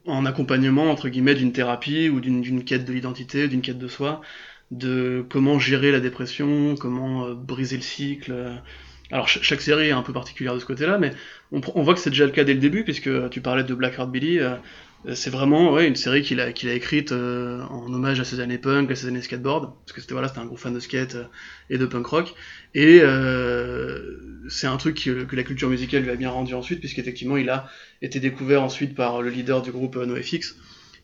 en 0.05 0.25
accompagnement 0.25 0.91
entre 0.91 1.09
guillemets 1.09 1.35
d'une 1.35 1.53
thérapie 1.53 2.09
ou 2.09 2.19
d'une 2.19 2.63
quête 2.63 2.85
de 2.85 2.93
l'identité, 2.93 3.47
d'une 3.47 3.61
quête 3.61 3.77
de 3.77 3.87
soi, 3.87 4.21
de 4.71 5.25
comment 5.29 5.59
gérer 5.59 5.91
la 5.91 5.99
dépression, 5.99 6.75
comment 6.75 7.25
euh, 7.25 7.33
briser 7.35 7.77
le 7.77 7.83
cycle. 7.83 8.33
Alors 9.11 9.27
chaque 9.27 9.61
série 9.61 9.89
est 9.89 9.91
un 9.91 10.01
peu 10.01 10.13
particulière 10.13 10.55
de 10.55 10.59
ce 10.59 10.65
côté-là, 10.65 10.97
mais 10.97 11.11
on, 11.51 11.61
on, 11.75 11.83
voit 11.83 11.93
que 11.93 11.99
c'est 11.99 12.09
déjà 12.09 12.25
le 12.25 12.31
cas 12.31 12.43
dès 12.43 12.53
le 12.53 12.59
début, 12.59 12.83
puisque 12.83 13.29
tu 13.29 13.41
parlais 13.41 13.63
de 13.63 13.73
Black 13.75 13.97
Heart 13.99 14.11
Billy, 14.11 14.39
euh, 14.39 14.55
euh, 14.55 14.55
c'est 15.15 15.29
vraiment 15.29 15.73
ouais, 15.73 15.87
une 15.87 15.97
série 15.97 16.21
qu'il 16.21 16.39
a, 16.39 16.53
qu'il 16.53 16.69
a 16.69 16.73
écrite 16.73 17.11
euh, 17.11 17.61
en 17.63 17.93
hommage 17.93 18.19
à 18.21 18.23
ses 18.23 18.39
années 18.39 18.57
punk, 18.57 18.89
à 18.89 18.95
ses 18.95 19.07
années 19.07 19.21
skateboard, 19.21 19.73
parce 19.85 19.91
que 19.91 19.99
c'était 19.99 20.13
voilà, 20.13 20.29
c'était 20.29 20.39
un 20.39 20.45
gros 20.45 20.55
fan 20.55 20.73
de 20.73 20.79
skate 20.79 21.15
euh, 21.15 21.25
et 21.69 21.77
de 21.77 21.85
punk 21.85 22.05
rock. 22.05 22.33
Et 22.73 23.01
c'est 24.49 24.67
un 24.67 24.77
truc 24.77 25.03
que, 25.03 25.35
la 25.35 25.43
culture 25.43 25.69
musicale 25.69 26.03
lui 26.03 26.09
a 26.09 26.15
bien 26.15 26.29
rendu 26.29 26.53
ensuite, 26.53 26.79
puisqu'effectivement 26.79 27.37
il 27.37 27.49
a 27.49 27.69
été 28.01 28.19
découvert 28.19 28.63
ensuite 28.63 28.95
par 28.95 29.21
le 29.21 29.29
leader 29.29 29.61
du 29.61 29.71
groupe 29.71 29.95
NoFX, 29.95 30.55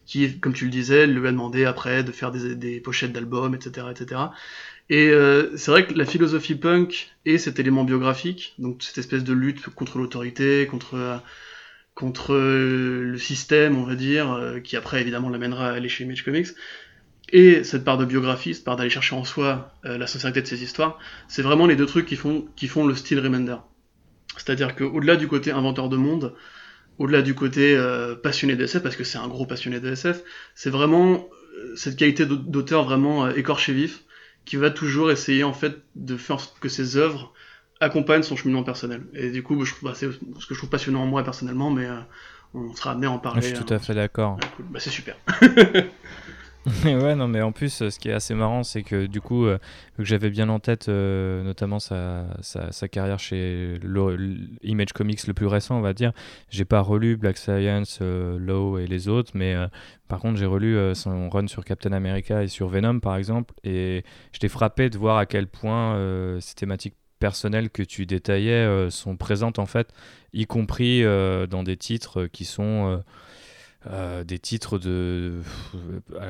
qui, 0.06 0.40
comme 0.40 0.54
tu 0.54 0.66
le 0.66 0.72
disais, 0.72 1.06
lui 1.06 1.28
a 1.28 1.32
demandé 1.32 1.66
après 1.66 2.04
de 2.04 2.12
faire 2.12 2.32
des, 2.32 2.56
des 2.56 2.80
pochettes 2.80 3.12
d'albums, 3.12 3.54
etc., 3.54 3.88
etc. 3.92 4.22
Et 4.90 5.12
c'est 5.56 5.70
vrai 5.70 5.86
que 5.86 5.94
la 5.94 6.06
philosophie 6.06 6.56
punk 6.56 7.12
et 7.26 7.38
cet 7.38 7.60
élément 7.60 7.84
biographique, 7.84 8.56
donc 8.58 8.82
cette 8.82 8.98
espèce 8.98 9.24
de 9.24 9.34
lutte 9.34 9.70
contre 9.70 10.00
l'autorité, 10.00 10.66
contre 10.66 11.22
contre 12.00 12.34
euh, 12.34 13.04
le 13.04 13.18
système, 13.18 13.78
on 13.78 13.84
va 13.84 13.96
dire, 13.96 14.32
euh, 14.32 14.62
qui 14.62 14.78
après 14.78 15.02
évidemment 15.02 15.30
l'amènera 15.30 15.68
à 15.68 15.74
aller 15.74 15.90
chez 15.90 16.06
Image 16.06 16.24
Comics. 16.24 16.48
Et 17.32 17.66
cette 17.66 17.84
part 17.84 17.98
de 17.98 18.06
biographie, 18.06 18.56
cette 18.56 18.64
part 18.64 18.78
d'aller 18.78 18.90
chercher 18.90 19.16
en 19.16 19.26
soi 19.26 19.74
euh, 19.84 19.98
la 19.98 20.08
sincérité 20.08 20.42
de 20.42 20.48
ces 20.48 20.64
histoires, 20.64 20.98
c'est 21.28 21.42
vraiment 21.42 21.68
les 21.68 21.76
deux 21.76 21.86
trucs 21.86 22.06
qui 22.06 22.16
font, 22.16 22.48
qui 22.56 22.68
font 22.68 22.88
le 22.88 22.96
style 22.96 23.20
Remender. 23.20 23.58
C'est-à-dire 24.38 24.76
qu'au-delà 24.76 25.18
du 25.18 25.28
côté 25.28 25.52
inventeur 25.52 25.90
de 25.90 25.98
monde, 25.98 26.34
au-delà 27.00 27.22
du 27.22 27.36
côté 27.36 27.78
passionné 28.24 28.56
de 28.56 28.64
SF, 28.64 28.84
parce 28.84 28.96
que 28.96 29.04
c'est 29.04 29.18
un 29.18 29.28
gros 29.28 29.46
passionné 29.46 29.80
de 29.80 29.92
SF, 29.92 30.22
c'est 30.56 30.70
vraiment 30.70 31.28
cette 31.76 31.98
qualité 31.98 32.26
d'auteur 32.26 32.84
vraiment 32.86 33.30
écorché 33.30 33.74
vif, 33.74 34.04
qui 34.46 34.56
va 34.56 34.70
toujours 34.70 35.12
essayer 35.12 35.44
en 35.44 35.54
fait 35.54 35.78
de 35.96 36.16
faire 36.16 36.38
que 36.62 36.70
ses 36.70 36.96
œuvres 36.96 37.34
accompagne 37.80 38.24
son 38.24 38.36
cheminement 38.36 38.64
personnel. 38.64 39.04
Et 39.14 39.32
du 39.32 39.44
coup, 39.44 39.64
je 39.66 39.74
trouve, 39.74 39.90
bah, 39.90 39.96
c'est 39.96 40.12
ce 40.12 40.46
que 40.46 40.54
je 40.54 40.60
trouve 40.60 40.70
passionnant 40.70 41.04
en 41.04 41.08
moi 41.08 41.24
personnellement, 41.24 41.72
mais 41.72 41.86
euh, 41.86 42.00
on 42.54 42.74
sera 42.76 42.92
amené 42.92 43.08
à 43.08 43.12
en 43.12 43.20
parler. 43.20 43.42
Je 43.42 43.56
suis 43.56 43.66
tout 43.66 43.74
à 43.74 43.80
fait 43.80 43.94
d'accord. 43.94 44.38
Bah, 44.70 44.80
c'est 44.80 44.90
super. 44.90 45.16
ouais, 46.84 47.16
non, 47.16 47.30
mais 47.30 47.42
en 47.42 47.54
plus, 47.54 47.90
ce 47.90 48.00
qui 48.00 48.10
est 48.10 48.14
assez 48.14 48.34
marrant, 48.34 48.64
c'est 48.64 48.84
que 48.84 49.06
du 49.06 49.22
coup, 49.22 49.46
euh, 49.46 49.58
que 49.98 50.04
j'avais 50.04 50.30
bien 50.30 50.50
en 50.50 50.60
tête 50.60 50.90
euh, 50.90 51.42
notamment 51.44 51.80
sa, 51.80 52.26
sa, 52.42 52.88
carrière 52.90 53.18
chez 53.18 53.80
Image 54.64 54.92
Comics 54.92 55.26
le 55.26 55.34
plus 55.34 55.48
récent, 55.48 55.78
on 55.78 55.82
va 55.82 55.94
dire. 55.94 56.12
J'ai 56.50 56.66
pas 56.66 56.82
relu 56.82 57.16
Black 57.16 57.38
Science, 57.38 58.02
Low 58.02 58.78
et 58.78 58.88
les 58.88 59.08
autres, 59.08 59.32
mais 59.36 59.56
par 60.10 60.20
contre, 60.20 60.38
j'ai 60.38 60.46
relu 60.46 60.94
son 60.96 61.30
run 61.30 61.48
sur 61.48 61.64
Captain 61.64 61.94
America 61.94 62.44
et 62.44 62.50
sur 62.50 62.68
Venom, 62.68 63.00
par 63.00 63.16
exemple, 63.16 63.54
et 63.64 64.04
j'étais 64.34 64.50
frappé 64.50 64.90
de 64.90 64.98
voir 64.98 65.18
à 65.18 65.26
quel 65.26 65.48
point 65.48 65.98
ces 66.42 66.56
thématiques 66.56 66.96
personnelles 67.20 67.70
que 67.70 67.84
tu 67.84 68.06
détaillais 68.06 68.90
sont 68.90 69.18
présentes 69.18 69.60
en 69.60 69.66
fait, 69.66 69.94
y 70.34 70.46
compris 70.46 71.04
dans 71.04 71.64
des 71.64 71.78
titres 71.78 72.26
qui 72.28 72.46
sont 72.46 73.04
des 74.26 74.40
titres 74.40 74.78
de 74.78 75.42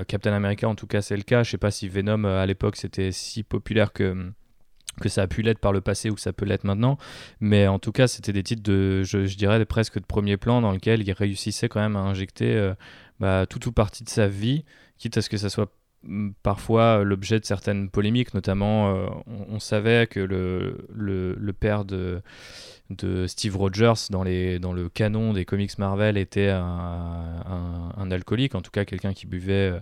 Captain 0.08 0.34
America 0.34 0.68
en 0.68 0.76
tout 0.76 0.88
cas 0.88 1.02
c'est 1.02 1.18
le 1.18 1.24
cas 1.24 1.44
je 1.44 1.52
sais 1.52 1.58
pas 1.58 1.72
si 1.72 1.88
Venom 1.88 2.26
à 2.26 2.46
l'époque 2.46 2.76
c'était 2.76 3.12
si 3.12 3.44
populaire 3.44 3.94
que 3.94 4.32
que 5.00 5.10
ça 5.10 5.24
a 5.24 5.28
pu 5.28 5.42
l'être 5.42 5.60
par 5.60 5.72
le 5.72 5.82
passé 5.82 6.10
ou 6.10 6.16
que 6.16 6.22
ça 6.22 6.34
peut 6.34 6.46
l'être 6.46 6.64
maintenant. 6.64 6.98
Mais 7.40 7.68
en 7.68 7.80
tout 7.80 7.92
cas, 7.92 8.08
c'était 8.08 8.34
des 8.34 8.44
titres 8.44 8.62
de, 8.62 9.04
je, 9.04 9.36
dirais, 9.36 9.64
presque 9.66 10.00
de 10.00 10.06
premier 10.06 10.38
plan 10.38 10.62
dans 10.62 10.72
lequel 10.72 11.02
il 11.02 11.12
réussissait 11.12 11.70
quand 11.70 11.80
même 11.80 11.96
à 11.96 12.02
injecter 12.02 12.56
euh, 12.56 12.74
bah, 13.20 13.46
toute 13.48 13.66
ou 13.66 13.72
partie 13.72 14.04
de 14.04 14.10
sa 14.10 14.28
vie, 14.28 14.66
quitte 14.98 15.18
à 15.18 15.22
ce 15.22 15.30
que 15.30 15.38
ça 15.38 15.50
soit 15.50 15.72
parfois 16.44 17.04
l'objet 17.04 17.40
de 17.40 17.46
certaines 17.46 17.90
polémiques, 17.90 18.34
notamment 18.34 18.96
euh, 18.96 19.08
on, 19.50 19.60
savait 19.60 20.08
que 20.08 20.20
le, 20.20 20.88
le, 20.94 21.54
père 21.54 21.84
de, 21.84 22.22
Steve 23.28 23.58
Rogers 23.58 24.08
dans, 24.10 24.24
les, 24.24 24.60
dans 24.60 24.74
le 24.74 24.90
canon 24.90 25.34
des 25.34 25.46
comics 25.46 25.78
Marvel 25.78 26.18
était 26.18 26.50
un, 26.50 27.94
un, 27.98 28.12
alcoolique, 28.12 28.56
en 28.56 28.62
tout 28.62 28.72
cas 28.72 28.86
quelqu'un 28.86 29.14
qui 29.14 29.28
buvait 29.28 29.74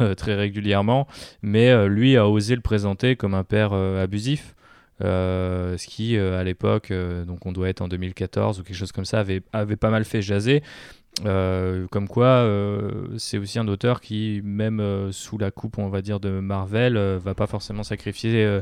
euh, 0.00 0.14
très 0.16 0.34
régulièrement, 0.34 1.06
mais 1.42 1.88
lui 1.88 2.16
a 2.16 2.28
osé 2.28 2.56
le 2.56 2.62
présenter 2.62 3.16
comme 3.16 3.34
un 3.34 3.44
père 3.44 3.72
abusif. 3.72 4.54
ce 5.00 5.86
qui 5.86 6.18
à 6.18 6.42
l'époque, 6.42 6.92
donc 6.92 7.46
on 7.46 7.52
doit 7.52 7.68
être 7.68 7.82
en 7.82 7.88
2014 7.88 8.60
ou 8.60 8.62
quelque 8.64 8.76
chose 8.76 8.92
comme 8.92 9.04
ça, 9.04 9.20
avait, 9.20 9.42
avait 9.52 9.76
pas 9.76 9.90
mal 9.90 10.04
fait 10.04 10.22
jaser. 10.22 10.62
Euh, 11.26 11.86
comme 11.90 12.08
quoi, 12.08 12.26
euh, 12.26 12.90
c'est 13.18 13.36
aussi 13.36 13.58
un 13.58 13.68
auteur 13.68 14.00
qui, 14.00 14.40
même 14.44 14.80
euh, 14.80 15.12
sous 15.12 15.36
la 15.36 15.50
coupe, 15.50 15.76
on 15.78 15.88
va 15.88 16.00
dire, 16.00 16.20
de 16.20 16.40
Marvel, 16.40 16.96
va 17.22 17.34
pas 17.34 17.46
forcément 17.46 17.82
sacrifier 17.82 18.60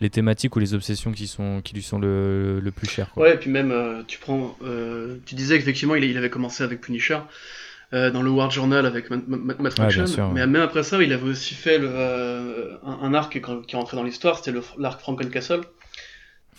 les 0.00 0.10
thématiques 0.10 0.56
ou 0.56 0.58
les 0.58 0.74
obsessions 0.74 1.12
qui, 1.12 1.26
sont, 1.26 1.60
qui 1.62 1.74
lui 1.74 1.82
sont 1.82 1.98
le, 1.98 2.60
le 2.60 2.70
plus 2.70 2.88
chères. 2.88 3.08
Ouais, 3.16 3.34
et 3.34 3.36
puis 3.36 3.50
même, 3.50 4.04
tu 4.06 4.18
prends, 4.18 4.56
tu 5.26 5.34
disais 5.34 5.58
qu'effectivement, 5.58 5.94
il, 5.94 6.04
il, 6.04 6.16
avait 6.16 6.30
commencé 6.30 6.64
avec 6.64 6.80
Punisher. 6.80 7.18
dans 7.92 8.22
le 8.22 8.30
War 8.30 8.50
Journal 8.50 8.86
avec 8.86 9.10
Matt 9.10 9.72
Fraction, 9.74 10.32
mais 10.32 10.46
même 10.46 10.62
après 10.62 10.82
ça, 10.82 11.02
il 11.02 11.12
avait 11.12 11.28
aussi 11.28 11.54
fait 11.54 11.78
le, 11.78 12.78
un, 12.84 13.14
arc 13.14 13.32
qui 13.32 13.38
est 13.38 13.76
rentré 13.76 13.96
dans 13.96 14.04
l'histoire, 14.04 14.38
c'était 14.38 14.58
l'arc 14.78 15.00
Frankencastle, 15.00 15.60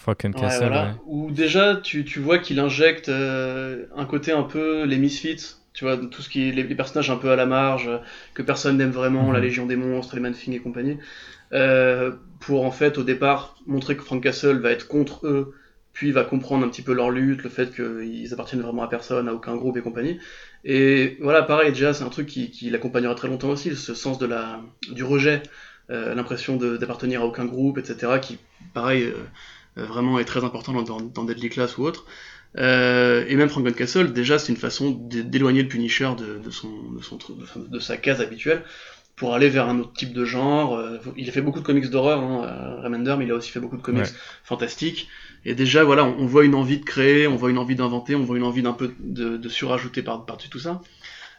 Fucking 0.03 0.34
Castle, 0.34 0.96
Où 1.05 1.29
déjà, 1.29 1.75
tu, 1.75 2.03
tu 2.03 2.20
vois 2.20 2.39
qu'il 2.39 2.60
injecte 2.60 3.10
euh, 3.10 3.86
un 3.96 4.05
côté 4.05 4.31
un 4.31 4.41
peu 4.41 4.84
les 4.84 4.98
Misfits, 4.98 5.58
tu 5.74 5.86
vois, 5.86 5.96
tout 5.96 6.24
ce 6.24 6.29
qui 6.29 6.50
est 6.50 6.51
les, 6.51 6.63
personnages 6.75 7.12
un 7.12 7.17
peu 7.17 7.29
à 7.29 7.36
la 7.36 7.46
marge, 7.46 7.88
que 8.34 8.41
personne 8.41 8.77
n'aime 8.77 8.89
vraiment, 8.89 9.31
la 9.31 9.38
mhm. 9.38 9.46
Légion 9.46 9.65
des 9.67 9.75
monstres, 9.75 10.15
les 10.15 10.22
Manfing 10.22 10.53
et 10.53 10.60
compagnie, 10.60 10.98
euh, 11.53 12.12
pour 12.39 12.65
en 12.65 12.72
fait, 12.72 12.98
au 12.98 13.03
départ, 13.03 13.55
montrer 13.67 13.96
que 13.96 14.01
Frank 14.01 14.24
Castle 14.24 14.58
va 14.58 14.72
être 14.72 14.88
contre 14.88 15.27
eux, 15.27 15.53
puis 15.93 16.12
va 16.12 16.24
comprendre 16.24 16.65
un 16.65 16.70
petit 16.70 16.81
peu 16.81 16.93
leur 16.93 17.12
lutte, 17.12 17.43
le 17.43 17.50
fait 17.51 17.72
qu'ils 17.72 18.34
appartiennent 18.34 18.62
vraiment 18.62 18.81
à 18.81 18.88
personne, 18.88 19.27
à 19.27 19.36
aucun 19.36 19.55
groupe 19.55 19.77
et 19.77 19.81
compagnie. 19.81 20.17
Et 20.63 21.17
voilà, 21.22 21.43
pareil, 21.43 21.74
déjà, 21.74 21.93
c'est 21.93 22.03
un 22.03 22.10
truc 22.10 22.25
qui, 22.25 22.50
qui 22.50 22.72
l'accompagnera 22.72 23.13
très 23.13 23.27
longtemps 23.27 23.50
aussi, 23.50 23.75
ce 23.75 23.93
sens 23.93 24.17
de 24.17 24.25
la, 24.25 24.62
du 24.91 25.03
rejet, 25.03 25.43
euh, 25.91 26.15
l'impression 26.15 26.55
d'appartenir 26.55 27.22
à 27.22 27.25
aucun 27.25 27.46
groupe, 27.46 27.77
etc., 27.77 28.13
qui, 28.20 28.39
pareil, 28.74 29.13
vraiment 29.75 30.20
est 30.20 30.25
très 30.25 30.44
important 30.44 30.74
dans, 30.74 31.01
dans, 31.01 31.24
Deadly 31.24 31.50
Class 31.50 31.78
ou 31.78 31.84
autre. 31.84 32.06
Euh, 32.58 33.25
et 33.28 33.36
même 33.36 33.50
Frank 33.50 33.74
Castle, 33.74 34.12
déjà, 34.12 34.38
c'est 34.38 34.51
une 34.51 34.58
façon 34.58 34.92
d'éloigner 34.92 35.63
le 35.63 35.70
Punisher 35.70 36.10
de, 36.18 36.38
de, 36.40 36.50
son, 36.50 36.70
de, 36.92 37.01
son, 37.01 37.18
de, 37.56 37.80
sa 37.80 37.96
case 37.98 38.20
habituelle 38.20 38.63
pour 39.16 39.34
aller 39.34 39.50
vers 39.50 39.70
un 39.70 39.80
autre 39.80 39.94
type 39.94 40.13
de 40.13 40.25
genre. 40.25 40.75
Euh, 40.75 40.98
il 41.16 41.30
a 41.30 41.32
fait 41.32 41.42
beaucoup 41.42 41.60
de 41.60 41.66
comics 41.66 41.90
d'horreur, 41.90 42.20
hein, 42.20 42.82
Remender, 42.84 43.16
mais 43.18 43.25
il 43.25 43.32
a 43.32 43.36
aussi 43.36 43.51
fait 43.51 43.60
beaucoup 43.60 43.78
de 43.78 43.82
comics 43.82 44.08
fantastiques. 44.44 45.08
Et 45.46 45.56
déjà, 45.56 45.84
voilà, 45.84 46.06
on, 46.06 46.25
voit 46.25 46.44
une 46.44 46.54
envie 46.54 46.78
de 46.78 46.86
créer, 46.86 47.25
on 47.25 47.36
voit 47.36 47.50
une 47.50 47.58
envie 47.58 47.75
d'inventer, 47.75 48.16
on 48.16 48.24
voit 48.24 48.38
une 48.38 48.44
envie 48.44 48.62
d'un 48.62 48.74
peu 48.74 48.94
de, 49.00 49.38
de 49.38 49.50
surajouter 49.50 50.04
par-dessus 50.04 50.50
tout 50.50 50.60
ça. 50.60 50.82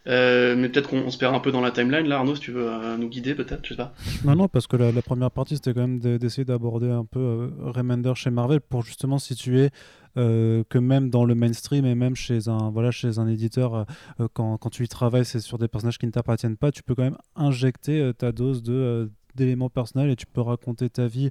Euh, 0.08 0.56
mais 0.56 0.68
peut-être 0.68 0.88
qu'on 0.88 1.10
se 1.10 1.18
perd 1.18 1.34
un 1.34 1.40
peu 1.40 1.52
dans 1.52 1.60
la 1.60 1.70
timeline 1.70 2.06
là, 2.06 2.18
Arnaud, 2.18 2.34
si 2.34 2.40
tu 2.40 2.50
veux 2.50 2.68
euh, 2.68 2.96
nous 2.96 3.08
guider 3.08 3.34
peut-être, 3.34 3.64
je 3.64 3.70
sais 3.70 3.76
pas. 3.76 3.94
Non, 4.24 4.34
non, 4.34 4.48
parce 4.48 4.66
que 4.66 4.76
la, 4.76 5.02
première 5.02 5.30
partie 5.30 5.56
c'était 5.56 5.72
quand 5.72 5.86
même 5.86 6.00
d'essayer 6.00 6.44
d'aborder 6.44 6.90
un 6.90 7.04
peu 7.04 7.20
euh, 7.20 7.48
Remender 7.60 8.12
chez 8.16 8.30
Marvel 8.30 8.60
pour 8.60 8.82
justement 8.82 9.18
situer 9.18 9.70
que 10.14 10.78
même 10.78 11.08
dans 11.08 11.24
le 11.24 11.34
mainstream 11.34 11.86
et 11.86 11.94
même 11.94 12.14
chez 12.14 12.46
un, 12.46 12.70
voilà, 12.70 12.90
chez 12.90 13.18
un 13.18 13.26
éditeur, 13.26 13.86
quand, 14.34 14.58
quand, 14.58 14.68
tu 14.68 14.84
y 14.84 14.88
travailles, 14.88 15.24
c'est 15.24 15.40
sur 15.40 15.56
des 15.56 15.68
personnages 15.68 15.96
qui 15.96 16.04
ne 16.04 16.10
t'appartiennent 16.10 16.58
pas, 16.58 16.70
tu 16.70 16.82
peux 16.82 16.94
quand 16.94 17.04
même 17.04 17.16
injecter 17.34 18.12
ta 18.18 18.30
dose 18.30 18.62
de 18.62 19.10
d'éléments 19.34 19.70
personnels 19.70 20.10
et 20.10 20.16
tu 20.16 20.26
peux 20.26 20.42
raconter 20.42 20.90
ta 20.90 21.06
vie 21.06 21.30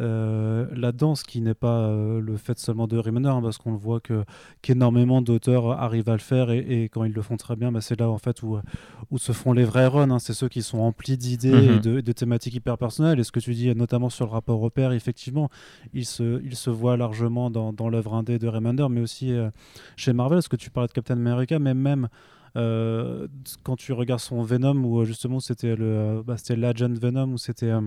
euh, 0.00 0.66
là-dedans, 0.74 1.14
ce 1.14 1.24
qui 1.24 1.40
n'est 1.40 1.54
pas 1.54 1.82
euh, 1.82 2.20
le 2.20 2.36
fait 2.36 2.58
seulement 2.58 2.86
de 2.86 2.96
Remender, 2.96 3.28
hein, 3.28 3.42
parce 3.42 3.58
qu'on 3.58 3.72
le 3.72 3.78
voit 3.78 4.00
que 4.00 4.24
qu'énormément 4.62 5.20
d'auteurs 5.20 5.70
arrivent 5.72 6.08
à 6.08 6.14
le 6.14 6.18
faire 6.18 6.50
et, 6.50 6.84
quand 6.92 7.04
ils 7.04 7.12
le 7.12 7.22
font 7.22 7.36
très 7.36 7.56
bien, 7.56 7.70
bah, 7.70 7.80
c'est 7.80 7.98
là 7.98 8.08
en 8.08 8.18
fait 8.18 8.42
où, 8.42 8.58
où 9.10 9.18
se 9.18 9.32
font 9.32 9.52
les 9.52 9.64
vrais 9.64 9.86
runs. 9.86 10.10
Hein. 10.10 10.18
c'est 10.18 10.32
ceux 10.32 10.48
qui 10.48 10.62
sont 10.62 10.78
remplis 10.78 11.18
d'idées 11.18 11.50
et 11.50 11.68
mhm. 11.72 12.02
de, 12.02 12.12
thématiques 12.12 12.54
hyper 12.54 12.78
personnelles. 12.78 13.20
Et 13.20 13.24
ce 13.24 13.32
que 13.32 13.40
tu 13.40 13.52
dis, 13.52 13.74
notamment 13.74 14.10
sur 14.10 14.26
le 14.26 14.32
rapport 14.32 14.62
au 14.62 14.70
père, 14.70 14.92
effectivement, 14.92 15.50
il 15.92 16.06
se, 16.06 16.42
il 16.44 16.56
se 16.56 16.70
voit 16.70 16.96
largement 16.96 17.50
dans, 17.50 17.72
dans 17.72 17.88
l'œuvre 17.88 18.14
indé 18.14 18.38
de 18.38 18.48
Remender, 18.48 18.86
mais 18.90 19.00
aussi 19.00 19.32
euh, 19.32 19.50
chez 19.96 20.12
Marvel, 20.12 20.42
ce 20.42 20.48
que 20.48 20.56
tu 20.56 20.70
parlais 20.70 20.88
de 20.88 20.92
Captain 20.92 21.14
America, 21.14 21.58
mais 21.58 21.74
même 21.74 22.08
quand 22.54 23.76
tu 23.76 23.92
regardes 23.92 24.20
son 24.20 24.42
Venom, 24.42 24.76
où 24.84 25.04
justement 25.04 25.40
c'était 25.40 25.76
le, 25.76 26.22
bah, 26.24 26.36
c'était 26.36 26.56
l'agent 26.56 26.92
Venom, 26.92 27.32
où 27.32 27.38
c'était 27.38 27.66
euh, 27.70 27.80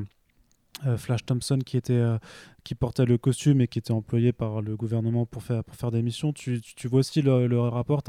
Flash 0.97 1.25
Thompson 1.25 1.59
qui 1.65 1.77
était 1.77 1.93
euh, 1.93 2.17
qui 2.63 2.75
portait 2.75 3.05
le 3.05 3.17
costume 3.17 3.61
et 3.61 3.67
qui 3.67 3.79
était 3.79 3.91
employé 3.91 4.31
par 4.31 4.61
le 4.61 4.75
gouvernement 4.75 5.25
pour 5.25 5.43
faire, 5.43 5.63
pour 5.63 5.75
faire 5.75 5.91
des 5.91 6.01
missions. 6.01 6.31
Tu, 6.31 6.61
tu, 6.61 6.87
vois 6.87 6.99
aussi 6.99 7.21
le, 7.21 7.47
le 7.47 7.59
rapport 7.59 8.01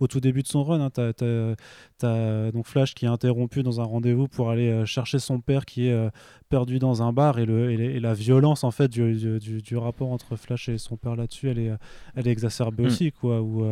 au 0.00 0.06
tout 0.06 0.20
début 0.20 0.42
de 0.42 0.48
son 0.48 0.62
run. 0.62 0.80
Hein, 0.80 0.90
tu 0.90 2.06
as, 2.06 2.50
donc 2.52 2.66
Flash 2.66 2.94
qui 2.94 3.06
est 3.06 3.08
interrompu 3.08 3.62
dans 3.62 3.80
un 3.80 3.84
rendez-vous 3.84 4.28
pour 4.28 4.50
aller 4.50 4.68
euh, 4.68 4.84
chercher 4.84 5.18
son 5.18 5.40
père 5.40 5.64
qui 5.64 5.88
est 5.88 6.10
perdu 6.48 6.78
dans 6.78 7.02
un 7.02 7.12
bar 7.12 7.38
et, 7.38 7.46
le, 7.46 7.72
et, 7.72 7.98
la 8.00 8.14
violence 8.14 8.62
en 8.62 8.70
fait 8.70 8.88
du, 8.88 9.38
du, 9.38 9.62
du, 9.62 9.76
rapport 9.76 10.10
entre 10.10 10.36
Flash 10.36 10.68
et 10.68 10.78
son 10.78 10.96
père 10.96 11.16
là-dessus, 11.16 11.48
elle 11.48 11.58
est, 11.58 11.72
elle 12.14 12.28
est 12.28 12.30
exacerbée 12.30 12.84
mm. 12.84 12.86
aussi. 12.86 13.12
Quoi, 13.12 13.40
où, 13.40 13.64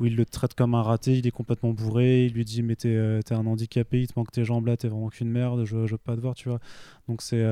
où 0.00 0.06
il 0.06 0.16
le 0.16 0.24
traite 0.24 0.54
comme 0.54 0.74
un 0.74 0.82
raté, 0.82 1.16
il 1.18 1.26
est 1.26 1.30
complètement 1.30 1.70
bourré, 1.70 2.26
il 2.26 2.32
lui 2.32 2.44
dit 2.44 2.62
Mais 2.62 2.76
t'es 2.76 2.92
es 2.92 3.32
un 3.32 3.46
handicapé, 3.46 4.00
il 4.02 4.08
te 4.08 4.14
manque 4.16 4.32
tes 4.32 4.44
jambes 4.44 4.66
là, 4.66 4.76
t'es 4.76 4.88
vraiment 4.88 5.08
qu'une 5.08 5.30
merde, 5.30 5.64
je, 5.64 5.86
je 5.86 5.92
veux 5.92 5.98
pas 5.98 6.16
te 6.16 6.20
voir, 6.20 6.34
tu 6.34 6.48
vois. 6.48 6.60
Donc 7.08 7.22
c'est 7.22 7.44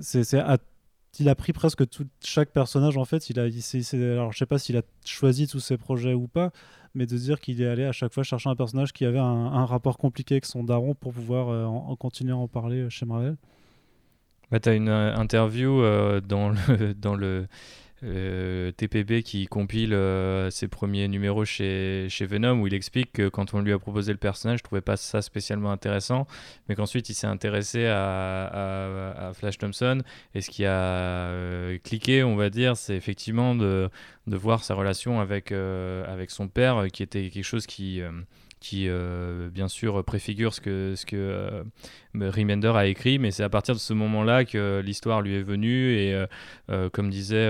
c'est 0.00 0.40
il 1.18 1.28
a 1.28 1.34
pris 1.34 1.52
presque 1.52 1.88
tout, 1.88 2.06
chaque 2.24 2.50
personnage 2.50 2.96
en 2.96 3.04
fait. 3.04 3.30
Il 3.30 3.40
a, 3.40 3.42
alors 3.42 4.32
je 4.32 4.38
sais 4.38 4.46
pas 4.46 4.58
s'il 4.58 4.76
a 4.76 4.82
choisi 5.04 5.48
tous 5.48 5.60
ses 5.60 5.76
projets 5.76 6.14
ou 6.14 6.28
pas, 6.28 6.50
mais 6.94 7.06
de 7.06 7.16
dire 7.16 7.40
qu'il 7.40 7.60
est 7.60 7.66
allé 7.66 7.84
à 7.84 7.92
chaque 7.92 8.12
fois 8.12 8.22
chercher 8.22 8.48
un 8.48 8.56
personnage 8.56 8.92
qui 8.92 9.04
avait 9.04 9.18
un, 9.18 9.64
rapport 9.64 9.98
compliqué 9.98 10.34
avec 10.34 10.46
son 10.46 10.64
daron 10.64 10.94
pour 10.94 11.12
pouvoir 11.12 11.48
euh, 11.48 11.64
en, 11.64 11.94
continuer 11.96 12.32
à 12.32 12.36
en 12.36 12.48
parler 12.48 12.88
chez 12.90 13.06
Marvel. 13.06 13.36
Bah, 14.50 14.58
tu 14.58 14.68
as 14.68 14.74
une 14.74 14.88
euh, 14.88 15.14
interview 15.14 15.80
euh, 15.80 16.20
dans 16.20 16.50
le, 16.50 16.94
dans 16.98 17.14
le 17.14 17.46
euh, 18.02 18.72
TPB 18.72 19.22
qui 19.22 19.46
compile 19.46 19.92
euh, 19.92 20.48
ses 20.50 20.68
premiers 20.68 21.06
numéros 21.06 21.44
chez, 21.44 22.06
chez 22.08 22.24
Venom 22.24 22.60
où 22.60 22.66
il 22.66 22.72
explique 22.72 23.12
que 23.12 23.28
quand 23.28 23.52
on 23.52 23.60
lui 23.60 23.72
a 23.72 23.78
proposé 23.78 24.12
le 24.12 24.18
personnage, 24.18 24.60
je 24.60 24.64
trouvais 24.64 24.80
pas 24.80 24.96
ça 24.96 25.20
spécialement 25.20 25.70
intéressant, 25.70 26.26
mais 26.68 26.74
qu'ensuite 26.74 27.10
il 27.10 27.14
s'est 27.14 27.26
intéressé 27.26 27.86
à, 27.86 29.28
à, 29.28 29.32
Flash 29.34 29.58
Thompson. 29.58 30.02
Et 30.34 30.40
ce 30.40 30.50
qui 30.50 30.64
a 30.64 30.72
euh, 30.72 31.78
cliqué, 31.84 32.24
on 32.24 32.36
va 32.36 32.48
dire, 32.48 32.76
c'est 32.76 32.96
effectivement 32.96 33.54
de, 33.54 33.90
de, 34.26 34.36
voir 34.36 34.64
sa 34.64 34.74
relation 34.74 35.20
avec, 35.20 35.52
avec 35.52 36.30
son 36.30 36.48
père 36.48 36.86
qui 36.92 37.02
était 37.02 37.28
quelque 37.28 37.44
chose 37.44 37.66
qui 37.66 38.00
qui 38.60 38.88
euh, 38.88 39.48
bien 39.48 39.68
sûr 39.68 40.04
préfigure 40.04 40.52
ce 40.52 40.60
que, 40.60 40.94
ce 40.94 41.06
que 41.06 41.16
euh, 41.16 41.62
Remender 42.14 42.72
a 42.74 42.86
écrit, 42.86 43.18
mais 43.18 43.30
c'est 43.30 43.42
à 43.42 43.48
partir 43.48 43.74
de 43.74 43.80
ce 43.80 43.94
moment-là 43.94 44.44
que 44.44 44.82
l'histoire 44.84 45.22
lui 45.22 45.34
est 45.34 45.42
venue 45.42 45.94
et 45.94 46.26
euh, 46.68 46.90
comme 46.90 47.08
disait 47.08 47.48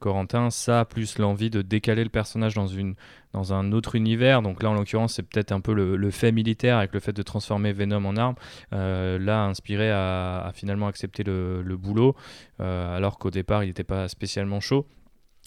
Corentin, 0.00 0.50
ça 0.50 0.84
plus 0.84 1.18
l'envie 1.18 1.50
de 1.50 1.62
décaler 1.62 2.02
le 2.02 2.10
personnage 2.10 2.54
dans, 2.54 2.66
une, 2.66 2.96
dans 3.32 3.52
un 3.52 3.70
autre 3.70 3.94
univers, 3.94 4.42
donc 4.42 4.62
là 4.62 4.70
en 4.70 4.74
l'occurrence 4.74 5.14
c'est 5.14 5.22
peut-être 5.22 5.52
un 5.52 5.60
peu 5.60 5.74
le, 5.74 6.10
fait 6.10 6.32
militaire 6.32 6.78
avec 6.78 6.92
le 6.92 7.00
fait 7.00 7.12
de 7.12 7.22
transformer 7.22 7.72
Venom 7.72 8.04
en 8.04 8.16
arme, 8.16 8.34
là 8.72 9.44
inspiré 9.44 9.90
à, 9.92 10.50
finalement 10.54 10.88
accepter 10.88 11.22
le 11.22 11.76
boulot, 11.76 12.16
alors 12.58 13.18
qu'au 13.18 13.30
départ 13.30 13.62
il 13.62 13.68
n'était 13.68 13.84
pas 13.84 14.08
spécialement 14.08 14.58
chaud. 14.58 14.86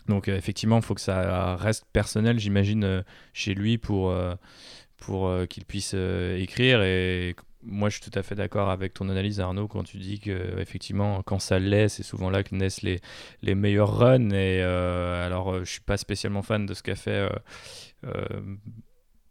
Donc 0.08 0.28
euh, 0.28 0.38
effectivement, 0.38 0.78
il 0.78 0.84
faut 0.84 0.96
que 0.96 1.02
ça 1.02 1.56
reste 1.56 1.86
personnel, 1.94 2.40
j'imagine, 2.40 2.84
euh, 2.84 3.02
chez 3.34 3.54
lui 3.54 3.78
pour, 3.78 4.10
euh, 4.10 4.36
pour 4.98 5.32
qu'il 5.50 5.66
puisse 5.66 5.94
écrire. 5.94 6.82
Et 6.82 7.36
moi, 7.62 7.90
je 7.90 8.00
suis 8.00 8.10
tout 8.10 8.18
à 8.18 8.24
fait 8.24 8.36
d'accord 8.36 8.70
avec 8.70 8.94
ton 8.94 9.10
analyse, 9.10 9.40
Arnaud, 9.40 9.68
quand 9.68 9.84
tu 9.84 9.98
dis 9.98 10.20
que 10.20 10.60
effectivement, 10.60 11.22
quand 11.24 11.40
ça 11.40 11.60
l'est, 11.60 11.90
c'est 11.90 12.04
souvent 12.04 12.30
là 12.30 12.44
que 12.44 12.56
naissent 12.56 12.82
les, 12.82 13.00
les 13.42 13.56
meilleurs 13.56 13.98
runs. 13.98 14.32
Et 14.32 14.62
alors, 14.62 15.60
je 15.60 15.70
suis 15.70 15.82
pas 15.82 15.98
spécialement 15.98 16.42
fan 16.42 16.66
de 16.66 16.74
ce 16.74 16.84
qu'a 16.84 16.96
fait. 16.96 17.28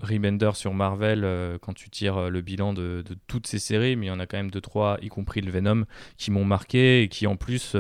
Remender 0.00 0.50
sur 0.55 0.75
Marvel 0.75 1.59
quand 1.62 1.73
tu 1.73 1.88
tires 1.88 2.29
le 2.29 2.41
bilan 2.43 2.75
de, 2.75 3.05
de, 3.07 3.17
toutes 3.29 3.47
ces 3.47 3.61
séries, 3.61 3.97
mais 3.97 4.07
il 4.07 4.09
y 4.09 4.12
en 4.12 4.21
a 4.21 4.26
quand 4.26 4.37
même 4.37 4.50
deux 4.50 4.61
trois, 4.61 4.99
y 5.00 5.09
compris 5.09 5.41
le 5.41 5.50
Venom, 5.50 5.85
qui 6.19 6.31
m'ont 6.31 6.45
marqué 6.45 7.02
et 7.02 7.09
qui 7.09 7.26
en 7.26 7.37
plus 7.37 7.76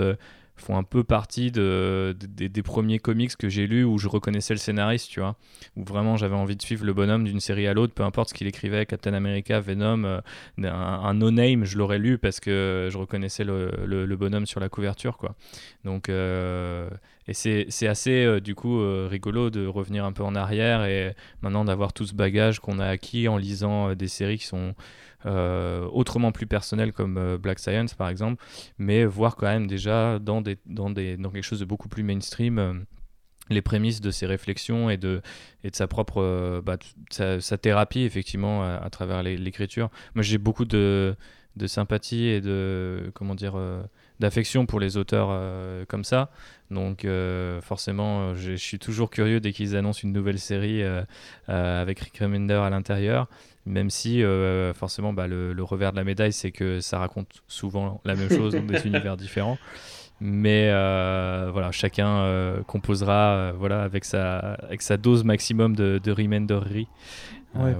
font 0.56 0.76
un 0.76 0.82
peu 0.82 1.02
partie 1.02 1.50
de, 1.50 2.14
des 2.18 2.62
premiers 2.62 2.98
comics 2.98 3.36
que 3.36 3.48
j'ai 3.48 3.66
lus 3.66 3.84
où 3.84 3.98
je 3.98 4.08
reconnaissais 4.08 4.54
le 4.54 4.58
scénariste, 4.58 5.08
tu 5.10 5.20
vois. 5.20 5.36
Où 5.76 5.84
vraiment 5.84 6.16
j'avais 6.16 6.34
envie 6.34 6.56
de 6.56 6.62
suivre 6.62 6.84
le 6.84 6.92
bonhomme 6.92 7.24
d'une 7.24 7.40
série 7.40 7.66
à 7.66 7.74
l'autre, 7.74 7.94
peu 7.94 8.02
importe 8.02 8.30
ce 8.30 8.34
qu'il 8.34 8.46
écrivait, 8.46 8.86
Captain 8.86 9.14
America, 9.14 9.60
Venom, 9.60 10.04
euh, 10.04 10.20
un, 10.62 11.14
no-name, 11.14 11.64
je 11.64 11.78
l'aurais 11.78 11.98
lu 11.98 12.18
parce 12.18 12.38
que 12.38 12.88
je 12.90 12.98
reconnaissais 12.98 13.44
le, 13.44 13.70
le, 13.86 14.16
bonhomme 14.16 14.46
sur 14.46 14.60
la 14.60 14.68
couverture, 14.68 15.16
quoi. 15.16 15.34
Donc, 15.84 16.08
euh, 16.08 16.88
et 17.26 17.34
c'est 17.34 17.86
assez, 17.86 18.24
euh, 18.24 18.40
du 18.40 18.54
coup, 18.54 18.80
rigolo 19.08 19.50
de 19.50 19.66
revenir 19.66 20.04
un 20.04 20.12
peu 20.12 20.22
en 20.22 20.34
arrière 20.34 20.84
et 20.84 21.14
maintenant 21.40 21.64
d'avoir 21.64 21.92
tout 21.92 22.06
ce 22.06 22.14
bagage 22.14 22.60
qu'on 22.60 22.78
a 22.78 22.86
acquis 22.86 23.26
en 23.26 23.36
lisant 23.36 23.94
des 23.94 24.08
séries 24.08 24.38
qui 24.38 24.46
sont 24.46 24.74
autrement 25.26 26.32
plus 26.32 26.46
personnel 26.46 26.92
comme 26.92 27.16
euh, 27.18 27.38
Black 27.38 27.58
Science 27.58 27.94
par 27.94 28.08
exemple, 28.08 28.42
mais 28.78 29.04
voir 29.04 29.36
quand 29.36 29.46
même 29.46 29.66
déjà 29.66 30.18
dans, 30.18 30.40
des, 30.40 30.58
dans, 30.66 30.90
des, 30.90 31.16
dans 31.16 31.30
quelque 31.30 31.44
chose 31.44 31.60
de 31.60 31.64
beaucoup 31.64 31.88
plus 31.88 32.02
mainstream 32.02 32.58
euh, 32.58 32.74
les 33.50 33.62
prémices 33.62 34.00
de 34.00 34.10
ses 34.10 34.26
réflexions 34.26 34.90
et 34.90 34.96
de, 34.96 35.20
et 35.64 35.70
de 35.70 35.76
sa 35.76 35.86
propre 35.86 36.62
bah, 36.64 36.76
sa, 37.10 37.58
thérapie 37.58 38.02
effectivement 38.02 38.62
à, 38.62 38.88
travers 38.88 39.22
l'écriture. 39.22 39.90
Moi 40.14 40.22
j'ai 40.22 40.38
beaucoup 40.38 40.64
de, 40.64 41.16
de, 41.56 41.66
sympathie 41.66 42.26
et 42.26 42.40
de 42.40 43.10
comment 43.14 43.34
dire 43.34 43.54
d'affection 44.20 44.64
pour 44.64 44.78
les 44.78 44.96
auteurs 44.96 45.86
comme 45.88 46.04
ça. 46.04 46.30
Donc 46.70 47.04
forcément 47.62 48.34
je 48.36 48.52
suis 48.52 48.78
toujours 48.78 49.10
curieux 49.10 49.40
dès 49.40 49.52
qu'ils 49.52 49.76
annoncent 49.76 50.02
une 50.04 50.12
nouvelle 50.12 50.38
série 50.38 50.82
avec 51.48 51.98
Rick 51.98 52.18
Remender 52.18 52.54
à 52.54 52.70
l'intérieur 52.70 53.28
même 53.66 53.90
si 53.90 54.22
euh, 54.22 54.74
forcément 54.74 55.12
bah, 55.12 55.26
le, 55.26 55.62
revers 55.62 55.92
de 55.92 55.96
la 55.96 56.04
médaille 56.04 56.32
c'est 56.32 56.50
que 56.50 56.80
ça 56.80 56.98
raconte 56.98 57.28
souvent 57.46 58.00
la 58.04 58.14
même 58.14 58.28
chose 58.28 58.54
dans 58.54 58.62
des 58.62 58.80
univers 58.86 59.16
différents. 59.16 59.58
Mais 60.20 60.68
euh, 60.70 61.50
voilà 61.52 61.72
chacun 61.72 62.18
euh, 62.18 62.62
composera 62.62 63.52
voilà 63.52 63.82
avec 63.82 64.04
sa 64.04 64.38
avec 64.38 64.82
sa 64.82 64.96
dose 64.96 65.24
maximum 65.24 65.74
de, 65.74 66.00
de 66.02 66.12
remenderie 66.12 66.86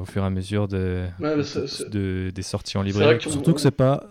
au 0.01 0.05
fur 0.05 0.23
et 0.23 0.27
à 0.27 0.31
mesure 0.31 0.69
de, 0.69 1.07
de, 1.21 2.31
des 2.35 2.43
sorties 2.43 2.77
en 2.77 2.83
librairie. 2.83 3.21
surtout 3.21 3.55
que 3.55 3.61
c'est 3.61 3.71
pas 3.71 4.05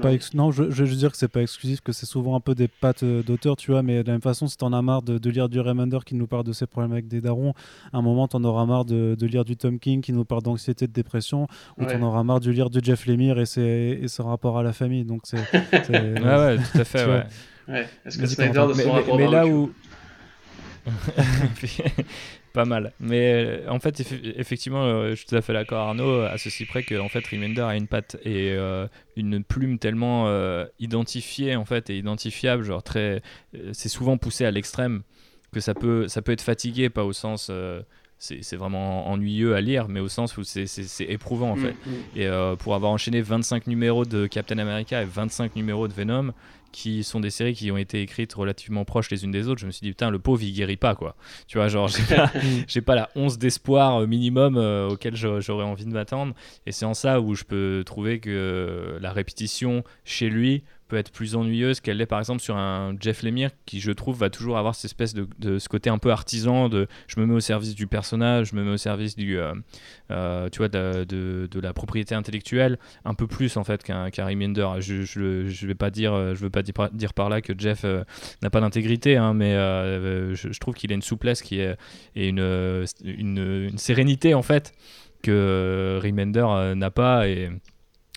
pas 0.00 0.10
Non, 0.34 0.50
je, 0.50 0.70
je, 0.70 0.84
veux 0.84 0.94
dire 0.94 1.10
que 1.10 1.16
c'est 1.16 1.28
pas 1.28 1.42
exclusif, 1.42 1.80
que 1.80 1.92
c'est 1.92 2.06
souvent 2.06 2.36
un 2.36 2.40
peu 2.40 2.54
des 2.54 2.68
pattes 2.68 3.02
euh, 3.02 3.22
d'auteur, 3.22 3.56
tu 3.56 3.70
vois, 3.70 3.82
mais 3.82 4.02
de 4.02 4.06
la 4.06 4.14
même 4.14 4.22
façon, 4.22 4.46
si 4.46 4.56
t'en 4.56 4.72
as 4.72 4.82
marre 4.82 5.02
de, 5.02 5.30
lire 5.30 5.48
du 5.48 5.60
Remender 5.60 5.98
qui 6.04 6.14
nous 6.14 6.26
parle 6.26 6.44
de 6.44 6.52
ses 6.52 6.66
problèmes 6.66 6.92
avec 6.92 7.08
des 7.08 7.20
darons, 7.20 7.54
à 7.92 7.98
un 7.98 8.02
moment, 8.02 8.28
t'en 8.28 8.42
auras 8.44 8.66
marre 8.66 8.84
de, 8.84 9.16
lire 9.26 9.44
du 9.44 9.56
Tom 9.56 9.78
King 9.78 10.00
qui 10.00 10.12
nous 10.12 10.24
parle 10.24 10.42
d'anxiété, 10.42 10.86
de 10.86 10.92
dépression, 10.92 11.46
ou 11.78 11.84
t'en 11.84 12.02
auras 12.02 12.22
marre 12.22 12.40
de 12.40 12.50
lire 12.50 12.70
du 12.70 12.80
Jeff 12.82 13.06
Lemire 13.06 13.38
et, 13.38 13.46
ses, 13.46 13.98
et 14.02 14.08
son 14.08 14.24
rapport 14.26 14.58
à 14.58 14.62
la 14.62 14.72
famille. 14.72 15.04
Donc, 15.04 15.22
c'est. 15.24 15.36
ouais, 15.72 16.20
ouais, 16.20 16.56
tout 16.56 16.78
à 16.78 16.84
fait, 16.84 17.04
ouais. 17.06 17.24
ouais. 17.68 17.86
Est-ce 18.04 18.18
que 18.18 18.26
Snyder 18.26 18.66
de 18.68 18.74
son 18.74 18.94
mais, 18.94 19.16
mais 19.16 19.30
là 19.30 19.46
où. 19.46 19.72
pas 22.56 22.64
mal. 22.64 22.92
Mais 23.00 23.34
euh, 23.34 23.70
en 23.70 23.78
fait, 23.78 24.02
effectivement, 24.36 24.82
euh, 24.82 25.10
je 25.10 25.16
suis 25.16 25.26
tout 25.26 25.36
à 25.36 25.42
fait 25.42 25.52
d'accord, 25.52 25.88
Arnaud, 25.88 26.22
à 26.22 26.38
ceci 26.38 26.64
près 26.64 26.82
que 26.82 26.98
en 26.98 27.10
fait, 27.10 27.24
Remender 27.26 27.60
a 27.60 27.76
une 27.76 27.86
patte 27.86 28.16
et 28.24 28.52
euh, 28.52 28.88
une 29.14 29.44
plume 29.44 29.78
tellement 29.78 30.26
identifiée 30.80 31.54
en 31.54 31.66
fait 31.66 31.90
et 31.90 31.98
identifiable, 31.98 32.64
genre 32.64 32.82
très, 32.82 33.22
c'est 33.72 33.90
souvent 33.90 34.16
poussé 34.16 34.46
à 34.46 34.50
l'extrême 34.50 35.02
que 35.52 35.60
ça 35.60 35.74
peut, 35.74 36.08
ça 36.08 36.22
peut 36.22 36.32
être 36.32 36.42
fatigué, 36.42 36.88
pas 36.88 37.04
au 37.04 37.12
sens 37.12 37.50
c'est 38.18 38.56
vraiment 38.56 39.08
ennuyeux 39.10 39.54
à 39.54 39.60
lire, 39.60 39.88
mais 39.88 40.00
au 40.00 40.08
sens 40.08 40.38
où 40.38 40.42
c'est 40.42 40.66
éprouvant 41.00 41.50
en 41.50 41.56
mm, 41.56 41.60
fait. 41.60 41.72
Mm. 41.72 42.18
Et 42.18 42.56
pour 42.58 42.74
avoir 42.74 42.90
enchaîné 42.90 43.20
25 43.20 43.66
numéros 43.66 44.06
de 44.06 44.26
Captain 44.26 44.56
America 44.56 45.02
et 45.02 45.04
25 45.04 45.54
numéros 45.54 45.88
de 45.88 45.92
Venom, 45.92 46.32
qui 46.72 47.04
sont 47.04 47.20
des 47.20 47.30
séries 47.30 47.54
qui 47.54 47.70
ont 47.70 47.76
été 47.76 48.02
écrites 48.02 48.34
relativement 48.34 48.84
proches 48.84 49.10
les 49.10 49.24
unes 49.24 49.30
des 49.30 49.48
autres, 49.48 49.60
je 49.60 49.66
me 49.66 49.70
suis 49.70 49.84
dit, 49.84 49.90
putain, 49.90 50.10
le 50.10 50.18
pauvre, 50.18 50.42
il 50.42 50.52
guérit 50.52 50.76
pas, 50.76 50.94
quoi. 50.94 51.16
Tu 51.46 51.58
vois, 51.58 51.68
genre, 51.68 51.88
j'ai 51.88 52.02
pas, 52.02 52.30
pas, 52.86 52.94
la 52.94 53.10
once 53.16 53.38
d'espoir 53.38 54.02
euh, 54.02 54.06
minimum 54.06 54.56
euh, 54.56 54.88
auquel 54.88 55.16
j'aurais 55.16 55.64
envie 55.64 55.84
de 55.84 55.92
m'attendre. 55.92 56.34
Et 56.66 56.72
c'est 56.72 56.84
en 56.84 56.94
ça 56.94 57.20
où 57.20 57.34
je 57.34 57.44
peux 57.44 57.82
trouver 57.84 58.20
que 58.20 58.98
la 59.00 59.12
répétition 59.12 59.84
chez 60.04 60.28
lui 60.28 60.62
peut 60.88 60.96
être 60.96 61.10
plus 61.10 61.34
ennuyeuse 61.34 61.80
qu'elle 61.80 61.96
l'est 61.96 62.06
par 62.06 62.18
exemple 62.18 62.40
sur 62.40 62.56
un 62.56 62.94
Jeff 63.00 63.22
Lemire 63.22 63.50
qui 63.64 63.80
je 63.80 63.90
trouve 63.90 64.18
va 64.18 64.30
toujours 64.30 64.56
avoir 64.56 64.74
cette 64.74 64.86
espèce 64.86 65.14
de, 65.14 65.26
de, 65.38 65.58
ce 65.58 65.68
côté 65.68 65.90
un 65.90 65.98
peu 65.98 66.10
artisan 66.10 66.68
de 66.68 66.86
je 67.08 67.18
me 67.20 67.26
mets 67.26 67.34
au 67.34 67.40
service 67.40 67.74
du 67.74 67.86
personnage, 67.86 68.50
je 68.50 68.56
me 68.56 68.64
mets 68.64 68.70
au 68.70 68.76
service 68.76 69.16
du 69.16 69.38
euh, 69.38 69.54
euh, 70.10 70.48
tu 70.50 70.58
vois 70.58 70.68
de, 70.68 71.04
de, 71.04 71.60
la 71.60 71.72
propriété 71.72 72.14
intellectuelle 72.14 72.78
un 73.04 73.14
peu 73.14 73.26
plus 73.26 73.56
en 73.56 73.64
fait 73.64 73.82
qu'un 73.82 74.10
qu 74.10 74.22
Remender. 74.22 74.66
Je, 74.78 75.02
je, 75.02 75.46
je 75.46 75.66
vais 75.66 75.74
pas 75.74 75.90
dire 75.90 76.34
je 76.34 76.40
veux 76.40 76.50
pas 76.50 76.55
dire, 76.62 76.74
dire 76.92 77.14
par 77.14 77.28
là 77.28 77.40
que 77.40 77.52
Jeff 77.56 77.82
euh, 77.84 78.04
n'a 78.42 78.50
pas 78.50 78.60
d'intégrité 78.60 79.16
hein, 79.16 79.34
mais 79.34 79.54
je, 79.54 80.58
trouve 80.58 80.74
qu'il 80.74 80.90
a 80.92 80.94
une 80.94 81.02
souplesse 81.02 81.42
qui 81.42 81.60
est 81.60 81.76
et 82.14 82.28
une, 82.28 82.84
une, 83.04 83.68
une 83.70 83.78
sérénité 83.78 84.34
en 84.34 84.42
fait 84.42 84.72
que 85.22 85.98
Remender 86.02 86.74
n'a 86.74 86.90
pas 86.90 87.28
et 87.28 87.50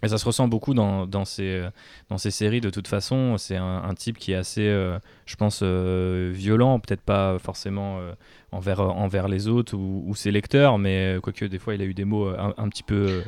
et 0.01 0.07
ça 0.07 0.17
se 0.17 0.25
ressent 0.25 0.47
beaucoup 0.47 0.73
dans, 0.73 1.05
dans, 1.05 1.25
ces, 1.25 1.61
dans 2.09 2.17
ces 2.17 2.31
séries 2.31 2.61
de 2.61 2.69
toute 2.69 2.87
façon. 2.87 3.37
C'est 3.37 3.57
un, 3.57 3.93
type 3.95 4.17
qui 4.17 4.31
est 4.31 4.35
assez, 4.35 4.65
euh, 4.65 4.97
je 5.25 5.35
pense, 5.35 5.59
euh, 5.61 6.31
violent, 6.33 6.79
peut-être 6.79 7.01
pas 7.01 7.37
forcément 7.37 7.99
euh, 7.99 8.13
envers, 8.53 8.79
envers 8.79 9.27
les 9.27 9.49
autres 9.49 9.75
ou, 9.75 10.15
ses 10.15 10.31
lecteurs, 10.31 10.77
mais 10.77 11.17
quoique 11.21 11.43
des 11.45 11.59
fois 11.59 11.75
il 11.75 11.81
a 11.81 11.85
eu 11.85 11.93
des 11.93 12.05
mots 12.05 12.29
un, 12.29 12.69
petit 12.69 12.83
peu 12.83 13.23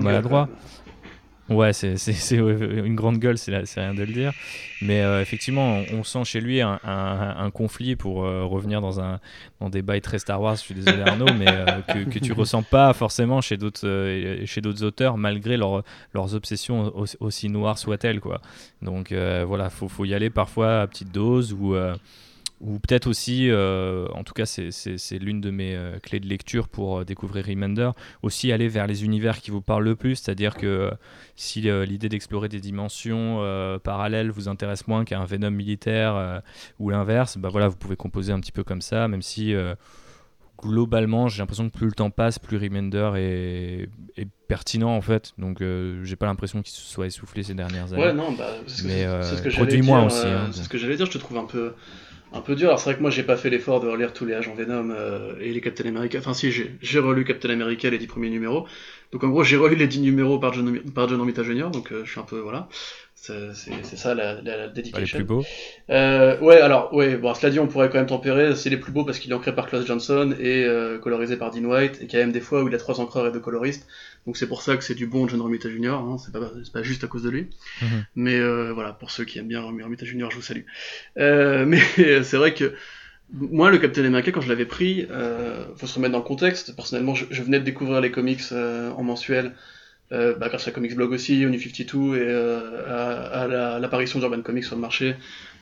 maladroits. 0.00 0.48
Ouais, 1.50 1.74
c'est 1.74 1.94
une 2.32 2.94
grande 2.94 3.18
gueule, 3.18 3.36
c'est 3.36 3.52
rien 3.76 3.94
de 3.94 4.02
le 4.02 4.12
dire. 4.12 4.32
Mais 4.80 5.02
euh, 5.02 5.20
effectivement, 5.20 5.82
on, 5.92 6.02
sent 6.02 6.24
chez 6.24 6.40
lui 6.40 6.62
un, 6.62 6.80
un, 6.82 7.50
conflit 7.50 7.96
pour 7.96 8.24
euh, 8.24 8.44
revenir 8.44 8.80
dans, 8.80 9.00
un, 9.00 9.20
dans 9.60 9.68
des 9.68 9.82
bails 9.82 10.00
très 10.00 10.18
Star 10.18 10.40
Wars, 10.40 10.56
je 10.56 10.62
suis 10.62 10.74
désolé 10.74 11.02
Arnaud, 11.02 11.32
mais 11.38 11.48
euh, 11.48 11.80
que, 11.82 12.08
que, 12.08 12.18
tu 12.18 12.32
ressens 12.34 12.62
pas 12.62 12.92
forcément 12.94 13.42
chez 13.42 13.58
d'autres 13.58 14.82
auteurs, 14.84 15.18
malgré 15.18 15.58
leur, 15.58 15.84
leurs 16.14 16.34
obsessions 16.34 16.92
aussi, 17.20 17.48
noires 17.50 17.78
soient-elles. 17.78 18.20
Donc 18.80 19.12
voilà, 19.12 19.64
il 19.64 19.70
faut, 19.70 19.88
faut, 19.88 20.06
y 20.06 20.14
aller 20.14 20.30
parfois 20.30 20.80
à 20.80 20.86
petite 20.86 21.12
dose 21.12 21.52
ou 21.52 21.76
ou 22.64 22.78
peut-être 22.78 23.06
aussi, 23.06 23.50
euh, 23.50 24.06
en 24.14 24.24
tout 24.24 24.32
cas 24.32 24.46
c'est 24.46 25.18
l'une 25.18 25.42
de 25.42 25.50
mes 25.50 25.76
euh, 25.76 25.98
clés 25.98 26.18
de 26.18 26.26
lecture 26.26 26.68
pour 26.68 27.00
euh, 27.00 27.04
découvrir 27.04 27.44
Remender, 27.44 27.90
aussi 28.22 28.52
aller 28.52 28.68
vers 28.68 28.86
les 28.86 29.04
univers 29.04 29.40
qui 29.42 29.50
vous 29.50 29.60
parlent 29.60 29.84
le 29.84 29.96
plus, 29.96 30.16
c'est-à-dire 30.16 30.56
que 30.56 30.90
si 31.36 31.60
l'idée 31.60 32.08
d'explorer 32.08 32.48
des 32.48 32.60
dimensions 32.60 33.40
parallèles 33.82 34.30
vous 34.30 34.48
intéresse 34.48 34.86
moins 34.86 35.04
qu'un 35.04 35.24
Venom 35.24 35.50
militaire 35.50 36.42
ou 36.78 36.90
l'inverse, 36.90 37.36
bah 37.36 37.50
voilà, 37.50 37.68
vous 37.68 37.76
pouvez 37.76 37.96
composer 37.96 38.32
un 38.32 38.40
petit 38.40 38.52
peu 38.52 38.64
comme 38.64 38.80
ça, 38.80 39.08
même 39.08 39.22
si 39.22 39.54
globalement 40.62 41.28
j'ai 41.28 41.42
l'impression 41.42 41.68
que 41.68 41.76
plus 41.76 41.86
le 41.86 41.92
temps 41.92 42.10
passe, 42.10 42.38
plus 42.38 42.56
Remender 42.56 43.10
est, 43.16 43.88
est 44.16 44.28
pertinent 44.48 44.94
en 44.94 45.00
fait, 45.02 45.32
donc 45.36 45.62
j'ai 46.02 46.16
pas 46.16 46.26
l'impression 46.26 46.62
qu'il 46.62 46.72
se 46.72 46.80
soit 46.80 47.06
essoufflé 47.06 47.42
ces 47.42 47.54
dernières 47.54 47.92
années. 47.92 48.02
Ouais, 48.02 48.12
non, 48.14 48.32
bah, 48.32 48.50
c'est 48.66 48.76
ce 48.76 49.42
que, 49.42 49.50
j'allais 49.50 49.80
dire. 49.80 50.04
Aussi, 50.04 50.26
hein, 50.26 50.48
c'est 50.52 50.62
ce 50.62 50.68
que 50.68 50.78
j'allais 50.78 50.96
dire, 50.96 51.06
je 51.06 51.12
te 51.12 51.18
trouve 51.18 51.36
un 51.36 51.46
peu 51.46 51.74
un 52.34 52.40
peu 52.40 52.54
dur. 52.56 52.68
Alors 52.68 52.80
c'est 52.80 52.90
vrai 52.90 52.96
que 52.96 53.02
moi 53.02 53.10
j'ai 53.10 53.22
pas 53.22 53.36
fait 53.36 53.48
l'effort 53.48 53.80
de 53.80 53.88
relire 53.88 54.12
tous 54.12 54.24
les 54.26 54.34
agents 54.34 54.54
Venom 54.54 54.90
euh, 54.90 55.34
et 55.40 55.52
les 55.52 55.60
Captain 55.60 55.86
America. 55.86 56.18
Enfin 56.18 56.34
si, 56.34 56.50
j'ai 56.50 56.98
relu 56.98 57.24
Captain 57.24 57.50
America 57.50 57.88
les 57.88 57.98
10 57.98 58.06
premiers 58.06 58.30
numéros. 58.30 58.66
Donc 59.12 59.24
en 59.24 59.28
gros 59.28 59.44
j'ai 59.44 59.56
relu 59.56 59.76
les 59.76 59.86
10 59.86 60.00
numéros 60.00 60.38
par 60.38 60.52
John, 60.52 60.80
par 60.92 61.08
John 61.08 61.20
Romita 61.20 61.42
Jr. 61.42 61.70
Donc 61.70 61.92
euh, 61.92 62.04
je 62.04 62.10
suis 62.10 62.20
un 62.20 62.24
peu 62.24 62.40
voilà. 62.40 62.68
C'est 63.26 63.96
ça 63.96 64.14
la, 64.14 64.42
la, 64.42 64.68
dédication. 64.68 65.18
les 65.18 65.24
plus 65.24 65.34
beaux. 65.34 65.44
Euh, 65.88 66.38
ouais, 66.40 66.60
alors, 66.60 66.92
ouais, 66.92 67.16
bon, 67.16 67.32
cela 67.32 67.50
dit, 67.50 67.58
on 67.58 67.66
pourrait 67.66 67.88
quand 67.88 67.96
même 67.96 68.06
tempérer. 68.06 68.54
C'est 68.54 68.68
les 68.68 68.76
plus 68.76 68.92
beaux 68.92 69.04
parce 69.04 69.18
qu'il 69.18 69.30
est 69.30 69.34
ancré 69.34 69.54
par 69.54 69.66
Klaus 69.66 69.86
Johnson 69.86 70.34
et 70.38 70.64
euh, 70.64 70.98
colorisé 70.98 71.38
par 71.38 71.50
Dean 71.50 71.64
White, 71.64 72.02
et 72.02 72.06
qu'il 72.06 72.18
y 72.18 72.22
a 72.22 72.24
même 72.24 72.32
des 72.32 72.40
fois 72.40 72.62
où 72.62 72.68
il 72.68 72.74
a 72.74 72.78
trois 72.78 73.00
encreurs 73.00 73.26
et 73.26 73.32
deux 73.32 73.40
coloristes. 73.40 73.86
Donc 74.26 74.36
c'est 74.36 74.46
pour 74.46 74.62
ça 74.62 74.76
que 74.76 74.84
c'est 74.84 74.94
du 74.94 75.06
bon 75.06 75.28
John 75.28 75.40
Romita 75.40 75.68
Jr. 75.68 75.88
Hein, 75.88 76.16
c'est 76.18 76.32
pas, 76.32 76.50
pas 76.72 76.82
juste 76.82 77.04
à 77.04 77.06
cause 77.06 77.22
de 77.22 77.30
lui. 77.30 77.48
Mhm. 77.82 78.04
Mais 78.16 78.38
euh, 78.38 78.72
voilà, 78.72 78.92
pour 78.92 79.10
ceux 79.10 79.24
qui 79.24 79.38
aiment 79.38 79.48
bien 79.48 79.60
Romita 79.60 80.06
Jr., 80.06 80.28
je 80.30 80.36
vous 80.36 80.42
salue. 80.42 80.64
Euh, 81.18 81.66
mais 81.66 81.80
c'est 82.22 82.36
vrai 82.36 82.54
que 82.54 82.74
moi, 83.32 83.70
le 83.70 83.78
Captain 83.78 84.04
America, 84.04 84.30
quand 84.30 84.40
je 84.40 84.48
l'avais 84.48 84.66
pris, 84.66 85.06
euh, 85.10 85.64
faut 85.76 85.86
se 85.86 85.94
remettre 85.94 86.12
dans 86.12 86.18
le 86.18 86.24
contexte. 86.24 86.76
Personnellement, 86.76 87.14
je, 87.14 87.24
je 87.30 87.42
venais 87.42 87.58
de 87.58 87.64
découvrir 87.64 88.00
les 88.00 88.10
comics 88.10 88.40
euh, 88.52 88.90
en 88.90 89.02
mensuel 89.02 89.54
euh, 90.12 90.34
bah, 90.34 90.48
grâce 90.48 90.68
à 90.68 90.70
Comics 90.70 90.94
Blog 90.94 91.12
aussi, 91.12 91.40
Uni 91.40 91.58
52 91.58 92.16
et 92.16 92.20
euh, 92.20 93.74
à, 93.74 93.78
l'apparition 93.78 94.18
d'Urban 94.18 94.42
Comics 94.42 94.64
sur 94.64 94.76
le 94.76 94.80
marché, 94.80 95.16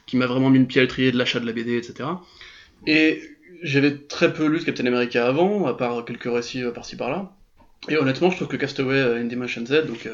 qui 0.07 0.17
m'a 0.17 0.27
vraiment 0.27 0.51
mis 0.51 0.59
une 0.59 0.67
pied 0.67 0.81
à 0.81 0.85
l'étrier 0.85 1.13
de 1.13 1.19
l'achat 1.19 1.41
de 1.41 1.47
la 1.47 1.53
BD, 1.53 1.77
etc. 1.77 2.09
Et 2.87 3.23
j'avais 3.63 3.97
très 3.97 4.33
peu 4.33 4.47
lu 4.47 4.59
de 4.59 4.65
Captain 4.65 4.87
America 4.87 5.27
avant, 5.27 5.67
à 5.67 5.75
part 5.75 6.05
quelques 6.05 6.31
récits 6.33 6.65
par-ci 6.75 6.97
par-là. 6.97 7.33
Et 7.89 7.97
honnêtement, 7.97 8.31
je 8.31 8.37
trouve 8.37 8.49
que 8.49 8.57
Castaway 8.57 9.01
in 9.01 9.25
Dimension 9.25 9.65
Z, 9.67 9.87
donc 9.87 10.09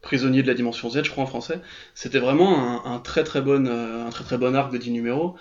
prisonnier 0.00 0.42
de 0.42 0.46
la 0.46 0.54
dimension 0.54 0.88
Z, 0.88 1.04
je 1.04 1.10
crois 1.10 1.24
en 1.24 1.26
français, 1.26 1.60
c'était 1.94 2.20
vraiment 2.20 2.86
un, 2.86 2.98
très 3.00 3.24
très 3.24 3.40
bon, 3.42 3.66
un 3.66 4.10
très 4.10 4.24
très 4.24 4.38
bon 4.38 4.54
arc 4.54 4.72
de 4.72 4.78
10 4.78 4.92
numéros, 4.92 5.36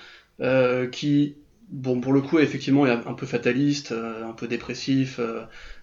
qui 0.92 1.36
bon, 1.70 2.02
pour 2.02 2.14
le 2.14 2.22
coup, 2.22 2.40
effectivement, 2.40 2.88
est 2.88 2.92
un 2.92 3.14
peu 3.14 3.28
fataliste, 3.28 3.92
un 3.94 4.34
peu 4.34 4.48
dépressif, 4.48 5.20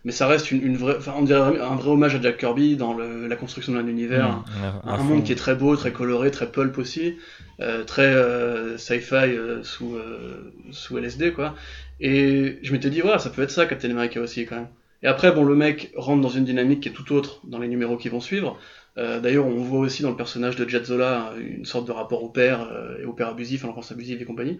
mais 0.04 0.12
ça 0.12 0.26
reste 0.26 0.50
une, 0.50 0.62
une 0.62 0.76
vraie, 0.76 0.96
enfin, 0.96 1.14
on 1.16 1.22
dirait 1.22 1.60
un 1.60 1.74
vrai 1.76 1.90
hommage 1.90 2.14
à 2.14 2.20
Jack 2.20 2.38
Kirby 2.38 2.76
dans 2.76 2.94
le, 2.94 3.26
la 3.26 3.36
construction 3.36 3.72
d'un 3.72 3.86
univers, 3.86 4.44
Mmh, 4.44 4.80
un 4.84 5.02
monde 5.02 5.24
qui 5.24 5.32
est 5.32 5.36
très 5.36 5.54
beau, 5.54 5.76
très 5.76 5.92
coloré, 5.92 6.30
très 6.30 6.50
pulp 6.50 6.78
aussi, 6.78 7.16
euh, 7.60 7.84
très 7.84 8.02
euh, 8.14 8.76
sci-fi 8.78 9.14
euh, 9.14 9.62
sous, 9.62 9.96
euh, 9.96 10.52
sous 10.70 10.98
LSD 10.98 11.32
quoi. 11.32 11.54
Et 12.00 12.58
je 12.62 12.72
m'étais 12.72 12.90
dit 12.90 13.00
voilà, 13.00 13.18
ça 13.18 13.30
peut 13.30 13.42
être 13.42 13.50
ça 13.50 13.66
Captain 13.66 13.90
America 13.90 14.20
aussi 14.20 14.46
quand 14.46 14.56
même. 14.56 14.68
Et 15.06 15.08
après 15.08 15.30
bon 15.30 15.44
le 15.44 15.54
mec 15.54 15.92
rentre 15.94 16.20
dans 16.20 16.28
une 16.28 16.44
dynamique 16.44 16.80
qui 16.80 16.88
est 16.88 16.92
tout 16.92 17.12
autre 17.12 17.40
dans 17.44 17.60
les 17.60 17.68
numéros 17.68 17.96
qui 17.96 18.08
vont 18.08 18.18
suivre. 18.18 18.58
Euh, 18.98 19.20
D'ailleurs 19.20 19.46
on 19.46 19.62
voit 19.62 19.78
aussi 19.78 20.02
dans 20.02 20.10
le 20.10 20.16
personnage 20.16 20.56
de 20.56 20.68
Jet 20.68 20.84
Zola 20.84 21.32
une 21.38 21.64
sorte 21.64 21.86
de 21.86 21.92
rapport 21.92 22.24
au 22.24 22.28
père 22.28 22.68
euh, 22.72 22.98
et 23.00 23.04
au 23.04 23.12
père 23.12 23.28
abusif, 23.28 23.62
à 23.62 23.68
l'enfance 23.68 23.92
abusive 23.92 24.20
et 24.20 24.24
compagnie. 24.24 24.58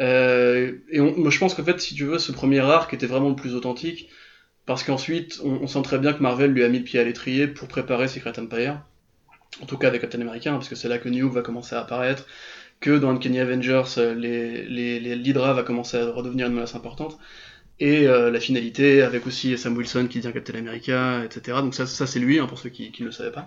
Euh, 0.00 0.72
et 0.90 0.98
moi 0.98 1.30
je 1.30 1.38
pense 1.38 1.54
qu'en 1.54 1.62
fait 1.62 1.80
si 1.80 1.94
tu 1.94 2.06
veux 2.06 2.18
ce 2.18 2.32
premier 2.32 2.58
arc 2.58 2.92
était 2.92 3.06
vraiment 3.06 3.28
le 3.28 3.36
plus 3.36 3.54
authentique 3.54 4.08
parce 4.66 4.82
qu'ensuite 4.82 5.40
on, 5.44 5.68
sent 5.68 5.82
très 5.82 6.00
bien 6.00 6.12
que 6.12 6.24
Marvel 6.24 6.50
lui 6.50 6.64
a 6.64 6.68
mis 6.68 6.78
le 6.78 6.84
pied 6.84 6.98
à 6.98 7.04
l'étrier 7.04 7.46
pour 7.46 7.68
préparer 7.68 8.08
Secret 8.08 8.36
Empire 8.36 8.80
en 9.62 9.66
tout 9.66 9.78
cas 9.78 9.86
avec 9.86 10.00
Captain 10.00 10.20
America, 10.20 10.50
hein, 10.50 10.54
parce 10.54 10.68
que 10.68 10.74
c'est 10.74 10.88
là 10.88 10.98
que 10.98 11.08
New 11.08 11.30
va 11.30 11.42
commencer 11.42 11.74
à 11.74 11.80
apparaître, 11.80 12.26
que 12.80 12.96
dans 12.96 13.10
Uncanny 13.10 13.40
Avengers, 13.40 13.84
euh, 13.98 14.14
les, 14.14 14.64
les, 14.66 15.00
les 15.00 15.16
l'Hydra 15.16 15.52
va 15.54 15.62
commencer 15.62 15.96
à 15.96 16.10
redevenir 16.10 16.46
une 16.46 16.54
menace 16.54 16.74
importante, 16.74 17.18
et 17.80 18.08
euh, 18.08 18.30
la 18.30 18.40
finalité 18.40 19.02
avec 19.02 19.26
aussi 19.26 19.56
Sam 19.58 19.76
Wilson 19.76 20.08
qui 20.10 20.20
devient 20.20 20.32
Captain 20.34 20.58
America, 20.58 21.24
etc. 21.24 21.62
Donc 21.62 21.74
ça, 21.74 21.86
ça 21.86 22.06
c'est 22.06 22.18
lui, 22.20 22.38
hein, 22.40 22.46
pour 22.46 22.58
ceux 22.58 22.70
qui 22.70 22.92
ne 23.00 23.06
le 23.06 23.12
savaient 23.12 23.32
pas. 23.32 23.46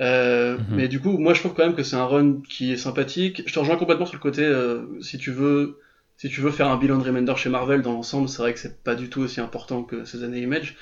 Euh, 0.00 0.58
Mhm. 0.58 0.64
Mais 0.68 0.88
du 0.88 1.00
coup, 1.00 1.18
moi 1.18 1.34
je 1.34 1.40
trouve 1.40 1.54
quand 1.54 1.64
même 1.66 1.74
que 1.76 1.82
c'est 1.82 1.96
un 1.96 2.06
run 2.06 2.42
qui 2.48 2.72
est 2.72 2.76
sympathique. 2.76 3.42
Je 3.46 3.52
te 3.54 3.58
rejoins 3.58 3.76
complètement 3.76 4.06
sur 4.06 4.16
le 4.16 4.20
côté, 4.22 4.42
euh, 4.44 4.82
si 5.00 5.18
tu 5.18 5.32
veux, 5.32 5.78
si 6.16 6.28
tu 6.30 6.40
veux 6.40 6.50
faire 6.50 6.68
un 6.68 6.76
bilan 6.78 6.98
de 6.98 7.04
Remender 7.04 7.34
chez 7.36 7.48
Marvel 7.50 7.82
dans 7.82 7.92
l'ensemble, 7.92 8.28
c'est 8.28 8.38
vrai 8.42 8.52
que 8.54 8.58
c'est 8.60 8.82
pas 8.82 8.94
du 8.94 9.08
tout 9.10 9.20
aussi 9.22 9.40
important 9.40 9.82
que 9.84 10.04
ces 10.04 10.22
années 10.24 10.40
Image. 10.42 10.76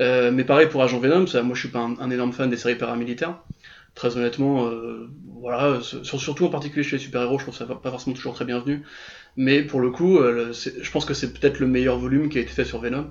Euh, 0.00 0.30
mais 0.32 0.44
pareil 0.44 0.68
pour 0.68 0.82
Agent 0.82 0.98
Venom, 1.00 1.26
ça, 1.26 1.42
moi 1.42 1.54
je 1.54 1.60
suis 1.60 1.70
pas 1.70 1.80
un, 1.80 1.98
un 2.00 2.10
énorme 2.10 2.32
fan 2.32 2.50
des 2.50 2.56
séries 2.58 2.76
paramilitaires. 2.76 3.38
Très 3.96 4.16
honnêtement, 4.16 4.68
euh, 4.68 5.08
voilà, 5.40 5.80
sur- 5.82 6.04
surtout 6.20 6.46
en 6.46 6.50
particulier 6.50 6.84
chez 6.84 6.98
les 6.98 7.02
super-héros, 7.02 7.38
je 7.40 7.44
trouve 7.46 7.56
ça 7.56 7.66
pas 7.66 7.90
forcément 7.90 8.14
toujours 8.14 8.34
très 8.34 8.44
bienvenu. 8.46 8.84
Mais 9.36 9.62
pour 9.62 9.80
le 9.80 9.90
coup, 9.90 10.18
euh, 10.18 10.32
le- 10.48 10.52
je 10.52 10.90
pense 10.92 11.06
que 11.06 11.14
c'est 11.14 11.32
peut-être 11.32 11.60
le 11.60 11.68
meilleur 11.68 11.98
volume 11.98 12.28
qui 12.30 12.38
a 12.38 12.42
été 12.42 12.50
fait 12.52 12.64
sur 12.66 12.80
Venom. 12.80 13.08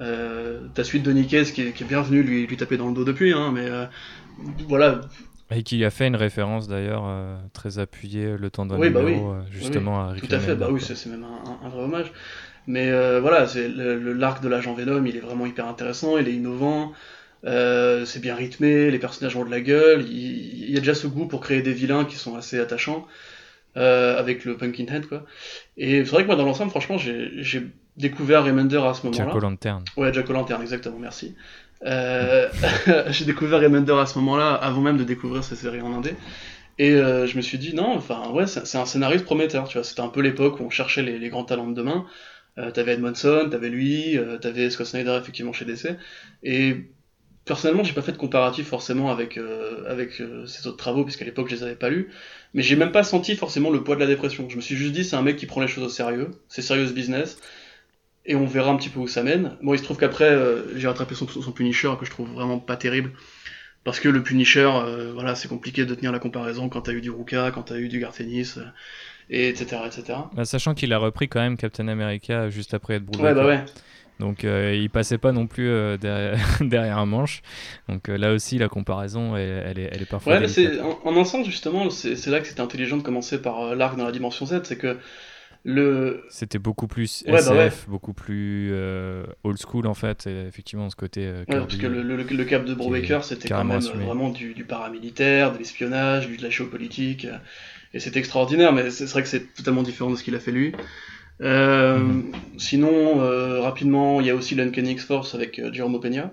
Euh, 0.00 0.68
ta 0.74 0.84
suite 0.84 1.02
de 1.02 1.12
Nikkei, 1.12 1.44
qui 1.44 1.62
est, 1.62 1.72
qui 1.72 1.84
est 1.84 1.86
bienvenue 1.86 2.22
lui, 2.22 2.46
lui 2.46 2.56
taper 2.56 2.76
dans 2.78 2.88
le 2.88 2.94
dos 2.94 3.04
depuis, 3.04 3.32
hein, 3.32 3.52
mais 3.52 3.68
voilà, 4.68 5.00
Et 5.50 5.62
qui 5.62 5.84
a 5.84 5.90
fait 5.90 6.06
une 6.06 6.16
référence 6.16 6.68
d'ailleurs 6.68 7.04
très 7.52 7.78
appuyée 7.78 8.36
le 8.36 8.50
temps 8.50 8.66
d'un 8.66 8.78
Oui, 8.78 8.90
bah 8.90 9.00
oui. 9.04 9.16
justement 9.50 10.00
à 10.00 10.12
Rick 10.12 10.28
Tout 10.28 10.34
à 10.34 10.38
fait, 10.38 10.54
bah 10.54 10.68
oui, 10.70 10.78
quoi. 10.78 10.88
c'est 10.88 10.94
c'est 10.94 11.10
même 11.10 11.24
un, 11.24 11.68
vrai 11.68 11.82
hommage. 11.82 12.12
Mais 12.66 12.90
voilà, 13.20 13.46
c'est 13.46 13.68
l'arc 13.68 14.42
de 14.42 14.48
l'agent 14.48 14.74
Venom, 14.74 15.04
il 15.04 15.16
est 15.16 15.20
vraiment 15.20 15.46
hyper 15.46 15.66
intéressant, 15.66 16.18
il 16.18 16.28
est 16.28 16.34
innovant, 16.34 16.92
euh, 17.44 18.04
c'est 18.04 18.20
bien 18.20 18.34
rythmé, 18.34 18.90
les 18.90 18.98
personnages 18.98 19.36
ont 19.36 19.44
de 19.44 19.50
la 19.50 19.60
gueule, 19.60 20.04
il, 20.08 20.64
il 20.64 20.70
y 20.70 20.76
a 20.76 20.80
déjà 20.80 20.94
ce 20.94 21.06
goût 21.06 21.26
pour 21.26 21.40
créer 21.40 21.62
des 21.62 21.72
vilains 21.72 22.04
qui 22.04 22.16
sont 22.16 22.36
assez 22.36 22.58
attachants, 22.58 23.06
euh, 23.76 24.18
avec 24.18 24.44
le 24.44 24.56
Pumpkinhead, 24.56 25.06
quoi. 25.06 25.24
Et 25.76 26.04
c'est 26.04 26.10
vrai 26.10 26.22
que 26.22 26.26
moi, 26.26 26.36
dans 26.36 26.44
l'ensemble, 26.44 26.70
franchement, 26.70 26.98
j'ai 26.98 27.62
découvert 27.96 28.44
Remender 28.44 28.80
à 28.84 28.94
ce 28.94 29.06
moment-là. 29.06 29.24
Jack 29.24 29.34
O'Lantern. 29.34 29.84
Ouais, 29.96 30.12
Jack 30.12 30.28
O'Lantern, 30.30 30.60
exactement, 30.60 30.98
merci. 30.98 31.34
Euh, 31.86 32.48
j'ai 33.08 33.24
découvert 33.24 33.60
Remender 33.60 33.94
à 33.94 34.06
ce 34.06 34.18
moment-là, 34.18 34.54
avant 34.54 34.80
même 34.80 34.98
de 34.98 35.04
découvrir 35.04 35.44
ces 35.44 35.56
séries 35.56 35.80
en 35.80 35.92
indé. 35.92 36.14
Et 36.78 36.92
euh, 36.92 37.26
je 37.26 37.36
me 37.36 37.42
suis 37.42 37.58
dit, 37.58 37.74
non, 37.74 37.94
enfin, 37.94 38.30
ouais, 38.30 38.46
c'est 38.46 38.66
c'est 38.66 38.78
un 38.78 38.86
scénariste 38.86 39.24
prometteur, 39.24 39.68
tu 39.68 39.76
vois. 39.76 39.84
C'était 39.84 40.00
un 40.00 40.08
peu 40.08 40.20
l'époque 40.20 40.60
où 40.60 40.62
on 40.62 40.70
cherchait 40.70 41.02
les, 41.02 41.18
les 41.18 41.28
grands 41.28 41.44
talents 41.44 41.68
de 41.68 41.74
demain. 41.74 42.06
Euh, 42.58 42.70
t'avais 42.70 42.94
Edmondson, 42.94 43.48
t'avais 43.50 43.68
lui, 43.68 44.18
euh, 44.18 44.38
t'avais 44.38 44.70
Scott 44.70 44.86
Snyder, 44.86 45.16
effectivement, 45.20 45.52
chez 45.52 45.64
DC. 45.64 45.96
Et 46.42 46.90
personnellement, 47.50 47.82
j'ai 47.82 47.92
pas 47.92 48.02
fait 48.02 48.12
de 48.12 48.16
comparatif 48.16 48.68
forcément 48.68 49.10
avec, 49.10 49.36
euh, 49.36 49.82
avec 49.88 50.20
euh, 50.20 50.46
ces 50.46 50.68
autres 50.68 50.76
travaux, 50.76 51.04
puisqu'à 51.04 51.24
l'époque, 51.24 51.48
je 51.50 51.56
les 51.56 51.62
avais 51.64 51.74
pas 51.74 51.90
lus. 51.90 52.10
Mais 52.54 52.62
j'ai 52.62 52.76
même 52.76 52.92
pas 52.92 53.02
senti 53.02 53.34
forcément 53.34 53.70
le 53.70 53.82
poids 53.82 53.96
de 53.96 54.00
la 54.00 54.06
dépression. 54.06 54.48
Je 54.48 54.56
me 54.56 54.60
suis 54.60 54.76
juste 54.76 54.92
dit, 54.92 55.04
c'est 55.04 55.16
un 55.16 55.22
mec 55.22 55.36
qui 55.36 55.46
prend 55.46 55.60
les 55.60 55.66
choses 55.66 55.84
au 55.84 55.88
sérieux, 55.88 56.30
c'est 56.48 56.62
serious 56.62 56.92
business 56.92 57.38
et 58.26 58.36
on 58.36 58.46
verra 58.46 58.70
un 58.70 58.76
petit 58.76 58.88
peu 58.88 59.00
où 59.00 59.08
ça 59.08 59.24
mène. 59.24 59.56
Bon, 59.62 59.74
il 59.74 59.78
se 59.78 59.82
trouve 59.82 59.96
qu'après, 59.96 60.30
euh, 60.30 60.78
j'ai 60.78 60.86
rattrapé 60.86 61.14
son, 61.16 61.26
son 61.26 61.52
Punisher, 61.52 61.90
que 61.98 62.06
je 62.06 62.10
trouve 62.10 62.30
vraiment 62.30 62.58
pas 62.58 62.76
terrible. 62.76 63.10
Parce 63.82 63.98
que 63.98 64.08
le 64.08 64.22
Punisher, 64.22 64.70
euh, 64.72 65.10
voilà, 65.12 65.34
c'est 65.34 65.48
compliqué 65.48 65.86
de 65.86 65.94
tenir 65.94 66.12
la 66.12 66.18
comparaison 66.18 66.68
quand 66.68 66.82
t'as 66.82 66.92
eu 66.92 67.00
du 67.00 67.10
Ruka, 67.10 67.50
quand 67.50 67.62
t'as 67.62 67.78
eu 67.78 67.88
du 67.88 67.98
Gartenis, 67.98 68.54
euh, 68.58 68.64
et 69.30 69.48
etc. 69.48 69.82
etc. 69.86 70.18
Bah, 70.34 70.44
sachant 70.44 70.74
qu'il 70.74 70.92
a 70.92 70.98
repris 70.98 71.28
quand 71.28 71.40
même 71.40 71.56
Captain 71.56 71.88
America 71.88 72.50
juste 72.50 72.74
après 72.74 72.94
être 72.94 73.04
brûlé. 73.04 73.24
Ouais, 73.24 73.34
bah 73.34 73.46
ouais. 73.46 73.64
Donc 74.20 74.44
euh, 74.44 74.74
il 74.74 74.90
passait 74.90 75.18
pas 75.18 75.32
non 75.32 75.46
plus 75.46 75.68
euh, 75.68 75.96
derrière, 75.96 76.38
derrière 76.60 76.98
un 76.98 77.06
manche. 77.06 77.42
Donc 77.88 78.08
euh, 78.08 78.16
là 78.18 78.32
aussi 78.32 78.58
la 78.58 78.68
comparaison 78.68 79.36
elle, 79.36 79.64
elle 79.66 79.78
est, 79.78 79.88
elle 79.92 80.02
est 80.02 80.06
parfois. 80.06 80.34
Ouais, 80.34 80.40
mais 80.40 80.48
c'est, 80.48 80.80
en, 80.80 81.00
en 81.04 81.16
ensemble, 81.16 81.44
justement, 81.46 81.90
c'est, 81.90 82.14
là 82.26 82.40
que 82.40 82.46
c'était 82.46 82.60
intelligent 82.60 82.98
de 82.98 83.02
commencer 83.02 83.40
par 83.42 83.60
euh, 83.60 83.74
l'arc 83.74 83.96
dans 83.96 84.04
la 84.04 84.12
dimension 84.12 84.46
Z, 84.46 84.60
c'est 84.64 84.76
que 84.76 84.98
le, 85.62 86.22
C'était 86.30 86.58
beaucoup 86.58 86.86
plus 86.86 87.22
Ouais, 87.26 87.32
bah 87.32 87.38
SF, 87.38 87.52
ouais. 87.54 87.90
beaucoup 87.90 88.14
plus 88.14 88.72
old 89.44 89.58
school 89.58 89.86
en 89.86 89.94
fait. 89.94 90.26
Et 90.26 90.46
effectivement, 90.46 90.88
ce 90.88 90.96
côté 90.96 91.30
Ouais, 91.30 91.44
parce 91.46 91.76
que 91.76 91.86
le, 91.86 92.02
le, 92.02 92.16
le 92.16 92.44
cap 92.44 92.64
de 92.64 92.72
Brubaker, 92.74 93.24
c'était 93.24 93.48
quand 93.48 93.64
même 93.64 93.76
assumé. 93.76 94.04
vraiment 94.04 94.30
du, 94.30 94.54
du 94.54 94.64
paramilitaire, 94.64 95.52
de 95.52 95.58
l'espionnage, 95.58 96.28
de 96.28 96.42
la 96.42 96.48
géopolitique, 96.50 97.26
et 97.92 98.00
c'était 98.00 98.20
extraordinaire, 98.20 98.72
mais 98.72 98.90
c'est 98.90 99.04
vrai 99.10 99.22
que 99.22 99.28
c'est 99.28 99.52
totalement 99.54 99.82
différent 99.82 100.10
de 100.10 100.16
ce 100.16 100.22
qu'il 100.22 100.34
a 100.34 100.40
fait 100.40 100.52
lui. 100.52 100.72
Euh, 101.42 101.98
Mhm. 101.98 102.32
Sinon, 102.58 103.20
euh, 103.22 103.60
rapidement, 103.60 104.20
il 104.20 104.26
y 104.26 104.30
a 104.30 104.34
aussi 104.34 104.54
l'Uncanny 104.54 104.92
X-Force 104.92 105.34
avec 105.34 105.58
euh, 105.58 105.72
Jerome 105.72 105.98
Peña. 106.00 106.32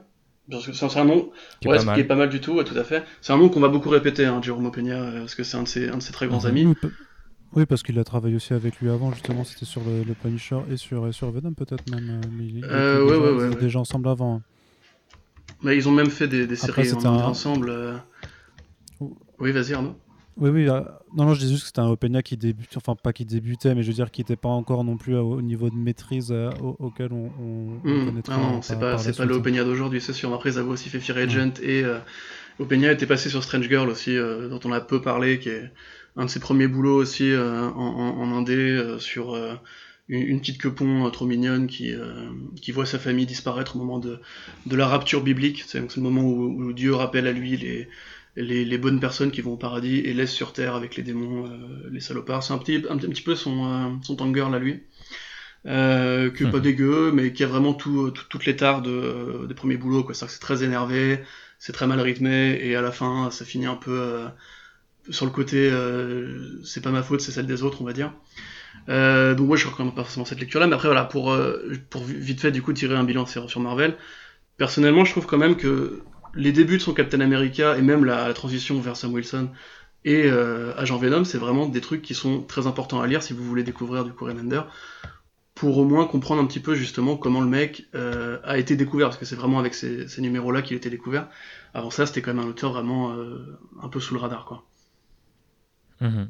Parce 0.50 0.66
que 0.66 0.72
c'est 0.74 0.98
un 0.98 1.06
nom 1.06 1.30
qui 1.60 1.68
est 1.68 1.72
ouais, 1.72 1.78
pas 1.78 1.84
mal. 1.84 1.96
qui 1.96 2.02
est 2.02 2.04
pas 2.06 2.16
mal 2.16 2.30
du 2.30 2.40
tout, 2.40 2.54
ouais, 2.54 2.64
tout 2.64 2.78
à 2.78 2.84
fait. 2.86 3.04
C'est 3.22 3.34
un 3.34 3.38
nom 3.38 3.50
qu'on 3.50 3.60
va 3.60 3.68
beaucoup 3.68 3.90
répéter, 3.90 4.26
hein, 4.26 4.40
Jerome 4.42 4.72
Peña, 4.72 4.96
euh, 5.02 5.20
parce 5.20 5.36
que 5.36 5.44
c'est 5.44 5.58
un 5.58 5.64
de 5.64 5.68
ses, 5.68 5.90
un 5.90 5.98
de 5.98 6.02
ses 6.02 6.14
très 6.14 6.28
grands 6.28 6.40
Mhm. 6.40 6.46
amis. 6.46 6.68
Oui, 7.54 7.66
parce 7.66 7.84
qu'il 7.84 7.98
a 8.00 8.04
travaillé 8.04 8.36
aussi 8.36 8.54
avec 8.54 8.80
lui 8.80 8.90
avant, 8.90 9.12
justement, 9.12 9.44
c'était 9.44 9.66
sur 9.66 9.82
le, 9.82 10.04
le 10.04 10.14
Punisher 10.14 10.60
et 10.70 10.78
sur, 10.78 11.08
et 11.08 11.12
sur 11.14 11.32
Venom 11.32 11.54
peut-être 11.54 11.88
même. 11.88 12.22
Mais 12.38 12.48
étaient 12.48 12.68
Euh, 12.68 13.04
ouais, 13.04 13.12
déjà, 13.18 13.20
ouais, 13.20 13.48
ils 13.48 13.56
ouais, 13.56 13.62
déjà 13.62 13.80
ensemble 13.80 14.10
avant. 14.10 14.36
hein. 14.36 14.42
Mais 15.64 15.76
ils 15.76 15.88
ont 15.90 15.92
même 15.92 16.10
fait 16.10 16.28
des, 16.28 16.46
des 16.48 16.62
Après, 16.64 16.84
séries 16.84 16.94
en- 16.94 17.00
c'était 17.02 17.08
un- 17.08 17.28
ensemble. 17.28 17.70
euh. 17.70 17.94
Ou- 19.00 19.18
Oui, 19.40 19.52
vas-y, 19.52 19.74
Arnaud. 19.74 19.96
Oui, 20.38 20.50
oui. 20.52 20.70
euh, 20.70 20.82
non, 21.16 21.26
non, 21.26 21.34
je 21.34 21.40
disais 21.40 21.52
juste 21.54 21.64
que 21.64 21.68
c'était 21.68 21.80
un 21.82 21.88
Openia 21.90 22.22
qui 22.22 22.38
débutait, 22.38 22.78
enfin 22.78 22.96
pas 22.96 23.12
qui 23.12 23.26
débutait, 23.26 23.74
mais 23.74 23.82
je 23.82 23.88
veux 23.88 23.94
dire 23.94 24.12
qui 24.12 24.22
n'était 24.22 24.36
pas 24.36 24.50
encore 24.50 24.84
non 24.84 24.98
plus 24.98 25.16
au, 25.18 25.34
au 25.38 25.42
niveau 25.42 25.70
de 25.70 25.76
maîtrise 25.76 26.32
euh, 26.32 26.52
au- 26.60 26.76
auquel 26.80 27.12
on, 27.12 27.34
on, 27.40 27.84
on 27.90 27.98
Hmm, 27.98 28.00
connaîtra. 28.00 28.28
ah 28.28 28.38
non, 28.38 28.62
par- 28.62 28.64
c'est 28.64 28.80
pas, 28.80 28.98
pas 28.98 29.26
le 29.26 29.36
Opeña 29.36 29.64
d'aujourd'hui, 29.64 30.02
c'est 30.02 30.14
sûr. 30.14 30.34
Après, 30.34 30.50
ils 30.52 30.58
avaient 30.58 30.68
aussi 30.70 30.90
fait 30.90 31.00
Fear 31.00 31.18
Agent 31.20 31.54
et 31.62 31.84
euh, 31.84 32.00
Opeña 32.60 32.92
était 32.92 33.08
passé 33.08 33.30
sur 33.30 33.44
Strange 33.44 33.68
Girl 33.70 33.90
aussi, 33.90 34.18
euh, 34.18 34.50
dont 34.50 34.60
on 34.66 34.72
a 34.74 34.82
peu 34.82 35.02
parlé, 35.02 35.40
qui 35.40 35.50
est 35.50 35.72
un 36.18 36.26
de 36.26 36.30
ses 36.32 36.40
premiers 36.40 36.68
boulots 36.68 36.96
aussi 36.98 37.36
en, 37.36 37.42
en, 37.76 38.20
en 38.22 38.38
indé 38.38 38.98
sur 39.00 39.36
une, 40.10 40.40
petite 40.42 40.62
quepon 40.62 41.10
trop 41.12 41.26
mignonne 41.28 41.68
qui, 41.68 41.94
euh, 41.94 42.30
qui 42.62 42.72
voit 42.72 42.86
sa 42.88 43.00
famille 43.00 43.26
disparaître 43.28 43.76
au 43.76 43.80
moment 43.80 44.00
de, 44.00 44.22
de 44.66 44.76
la 44.78 44.88
rapture 44.88 45.24
biblique. 45.24 45.64
C'est 45.68 45.80
le 45.98 46.02
moment 46.04 46.24
où, 46.24 46.64
où 46.70 46.74
Dieu 46.74 46.96
rappelle 46.96 47.28
à 47.28 47.34
lui 47.34 47.58
les, 47.58 47.90
les, 48.44 48.66
les 48.66 48.78
bonnes 48.78 49.00
personnes 49.00 49.32
qui 49.32 49.42
vont 49.42 49.54
au 49.54 49.58
paradis 49.58 49.98
et 50.00 50.14
laisse 50.14 50.32
sur 50.34 50.54
terre 50.54 50.76
avec 50.76 50.96
les 50.96 51.04
démons, 51.04 51.48
euh, 51.48 51.90
les 51.92 52.00
salopards. 52.02 52.44
C'est 52.44 52.54
un 52.54 52.58
petit, 52.60 52.84
un, 52.90 52.98
petit- 52.98 53.08
un 53.08 53.10
petit 53.10 53.24
peu 53.24 53.36
son, 53.36 53.66
euh, 53.66 53.90
son 54.04 54.16
Tanger 54.16 54.48
à 54.54 54.60
lui. 54.60 54.84
Euh, 55.66 56.30
que 56.32 56.46
pas 56.46 56.58
Mhm. 56.58 56.64
dégueu, 56.64 57.12
mais 57.14 57.34
qui 57.34 57.44
a 57.44 57.48
vraiment 57.48 57.74
tout, 57.74 58.12
tout- 58.12 58.24
toutes 58.30 58.46
les 58.46 58.56
tares 58.56 58.82
de, 58.82 59.46
des 59.48 59.54
premiers 59.54 59.78
boulots. 59.78 60.04
quoi. 60.04 60.14
C'est-à-dire 60.14 60.28
que 60.30 60.34
c'est 60.36 60.40
très 60.46 60.64
énervé, 60.64 61.20
c'est 61.60 61.74
très 61.74 61.88
mal 61.88 62.00
rythmé, 62.00 62.58
et 62.62 62.76
à 62.76 62.82
la 62.82 62.92
fin, 62.92 63.30
ça 63.32 63.44
finit 63.46 63.66
un 63.66 63.76
peu 63.76 63.92
euh, 63.92 64.28
sur 65.10 65.26
le 65.26 65.32
côté 65.32 65.70
euh, 65.72 66.62
c'est 66.64 66.82
pas 66.84 66.92
ma 66.92 67.04
faute, 67.04 67.22
c'est 67.22 67.32
celle 67.32 67.48
des 67.48 67.64
autres, 67.64 67.82
on 67.82 67.86
va 67.86 67.94
dire. 67.94 68.14
Euh, 68.90 69.36
donc 69.36 69.48
moi 69.48 69.58
je 69.58 69.68
recommande 69.68 69.96
pas 69.96 70.04
forcément 70.04 70.26
cette 70.26 70.40
lecture-là, 70.40 70.68
mais 70.68 70.76
après 70.76 70.88
voilà, 70.90 71.06
pour, 71.06 71.32
euh, 71.32 71.74
pour 71.90 72.04
vite 72.06 72.42
fait 72.42 72.52
du 72.52 72.62
coup 72.62 72.74
tirer 72.74 72.96
un 72.96 73.04
bilan 73.04 73.26
sur, 73.26 73.50
sur 73.50 73.60
Marvel, 73.62 73.96
personnellement 74.58 75.06
je 75.06 75.12
trouve 75.12 75.26
quand 75.28 75.38
même 75.38 75.58
que 75.58 76.02
les 76.38 76.52
débuts 76.52 76.78
de 76.78 76.82
son 76.82 76.94
Captain 76.94 77.20
America 77.20 77.78
et 77.78 77.82
même 77.82 78.06
la, 78.06 78.34
transition 78.34 78.80
vers 78.80 78.96
Sam 78.96 79.14
Wilson 79.14 79.50
et 80.06 80.24
euh, 80.26 80.74
Agent 80.78 80.98
Venom, 80.98 81.26
c'est 81.26 81.38
vraiment 81.38 81.68
des 81.68 81.82
trucs 81.82 82.02
qui 82.02 82.14
sont 82.14 82.44
très 82.44 82.68
importants 82.68 83.02
à 83.02 83.08
lire 83.08 83.24
si 83.24 83.34
vous 83.34 83.44
voulez 83.44 83.64
découvrir 83.64 84.06
du 84.06 84.14
coup 84.14 84.26
Remender, 84.26 84.62
pour 85.56 85.78
au 85.78 85.86
moins 85.86 86.06
comprendre 86.06 86.42
un 86.42 86.46
petit 86.46 86.60
peu 86.60 86.76
justement 86.76 87.18
comment 87.18 87.42
le 87.42 87.48
mec 87.48 87.88
euh, 87.96 88.40
a 88.44 88.58
été 88.58 88.76
découvert, 88.76 89.08
parce 89.08 89.18
que 89.18 89.26
c'est 89.26 89.36
vraiment 89.36 89.60
avec 89.60 89.74
ces, 89.74 90.06
numéros-là 90.20 90.62
qu'il 90.62 90.76
a 90.76 90.78
été 90.78 90.90
découvert. 90.90 91.28
Avant 91.74 91.90
ça, 91.90 92.06
c'était 92.06 92.22
quand 92.22 92.34
même 92.34 92.46
un 92.46 92.50
auteur 92.50 92.72
vraiment 92.72 93.12
euh, 93.12 93.60
un 93.82 93.90
peu 93.90 94.00
sous 94.00 94.14
le 94.14 94.20
radar, 94.20 94.46
quoi. 94.46 94.64
Mhm. 96.00 96.30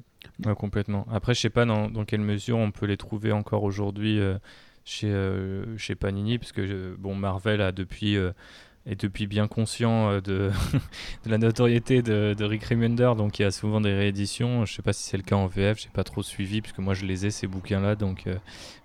Complètement. 0.56 1.06
Après, 1.12 1.34
je 1.34 1.42
sais 1.42 1.50
pas 1.50 1.66
dans, 1.66 2.06
quelle 2.06 2.22
mesure 2.22 2.58
on 2.58 2.72
peut 2.72 2.86
les 2.86 2.98
trouver 2.98 3.32
encore 3.32 3.64
aujourd'hui 3.64 4.20
chez, 4.86 5.14
chez 5.78 5.96
Panini, 5.96 6.38
parce 6.38 6.52
que 6.52 6.96
Marvel 6.98 7.62
a 7.62 7.72
depuis 7.72 8.18
et 8.90 8.96
depuis 8.96 9.28
bien 9.28 9.48
conscient 9.48 10.10
euh, 10.10 10.22
de, 10.22 10.50
la 11.26 11.38
notoriété 11.38 12.02
de, 12.02 12.44
Rick 12.44 12.64
Remender, 12.66 13.12
donc 13.18 13.38
il 13.38 13.42
y 13.42 13.46
a 13.46 13.52
souvent 13.52 13.82
des 13.82 13.94
rééditions. 13.94 14.66
Je 14.66 14.74
sais 14.74 14.82
pas 14.82 14.94
si 14.94 15.04
c'est 15.04 15.18
le 15.18 15.24
cas 15.24 15.36
en 15.36 15.48
VF, 15.48 15.82
j'ai 15.82 15.90
pas 15.90 16.06
trop 16.06 16.24
suivi 16.24 16.62
puisque 16.62 16.80
moi 16.80 16.94
je 16.94 17.06
les 17.06 17.26
ai 17.26 17.32
ces 17.32 17.48
bouquins-là, 17.48 17.96
donc 17.96 18.26
euh, 18.28 18.36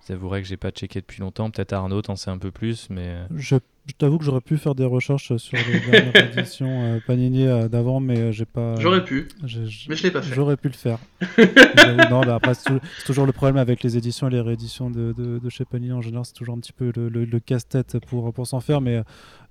j'avouerai 0.07 0.41
que 0.41 0.47
j'ai 0.47 0.57
pas 0.57 0.71
checké 0.71 0.99
depuis 0.99 1.21
longtemps. 1.21 1.49
Peut-être 1.49 1.73
Arnaud 1.73 2.01
t'en 2.01 2.17
sais 2.17 2.29
un 2.29 2.37
peu 2.37 2.51
plus, 2.51 2.89
mais 2.89 3.07
euh, 3.07 3.25
je, 3.85 3.93
t'avoue 3.93 4.17
que 4.17 4.25
j'aurais 4.25 4.41
pu 4.41 4.57
faire 4.57 4.75
des 4.75 4.85
recherches 4.85 5.35
sur 5.37 5.57
les 5.57 5.79
dernières 5.79 6.37
éditions 6.37 7.01
Panini 7.05 7.45
d'avant, 7.69 7.99
mais 7.99 8.33
j'ai 8.33 8.45
pas. 8.45 8.75
J'aurais 8.79 9.03
pu, 9.03 9.27
mais 9.41 9.95
je 9.95 10.03
l'ai 10.03 10.11
pas 10.11 10.21
fait. 10.21 10.35
J'aurais 10.35 10.57
pu 10.57 10.67
le 10.67 10.73
faire. 10.73 10.99
non, 12.09 12.21
après 12.21 12.53
c'est 12.53 12.71
toujours 13.05 13.25
le 13.25 13.31
problème 13.31 13.57
avec 13.57 13.83
les 13.83 13.97
éditions 13.97 14.27
et 14.27 14.31
les 14.31 14.41
rééditions 14.41 14.89
de, 14.89 15.13
de, 15.13 15.49
chez 15.49 15.65
Panini 15.65 15.91
en 15.91 16.01
général, 16.01 16.25
c'est 16.25 16.33
toujours 16.33 16.55
un 16.55 16.59
petit 16.59 16.73
peu 16.73 16.91
le, 16.95 17.09
le 17.09 17.39
casse-tête 17.39 17.99
pour 18.07 18.33
pour 18.33 18.47
s'en 18.47 18.59
faire, 18.59 18.81
mais 18.81 19.03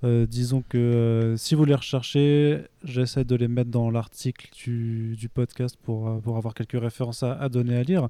euh, 0.03 0.25
disons 0.25 0.63
que 0.67 0.77
euh, 0.77 1.37
si 1.37 1.55
vous 1.55 1.63
les 1.63 1.75
recherchez, 1.75 2.61
j'essaie 2.83 3.23
de 3.23 3.35
les 3.35 3.47
mettre 3.47 3.69
dans 3.69 3.89
l'article 3.89 4.49
du, 4.53 5.15
du, 5.15 5.29
podcast 5.29 5.77
pour, 5.81 6.09
euh, 6.09 6.17
pour 6.17 6.35
avoir 6.35 6.53
quelques 6.53 6.79
références 6.79 7.23
à, 7.23 7.33
à 7.33 7.47
donner 7.47 7.77
à 7.77 7.83
lire. 7.83 8.09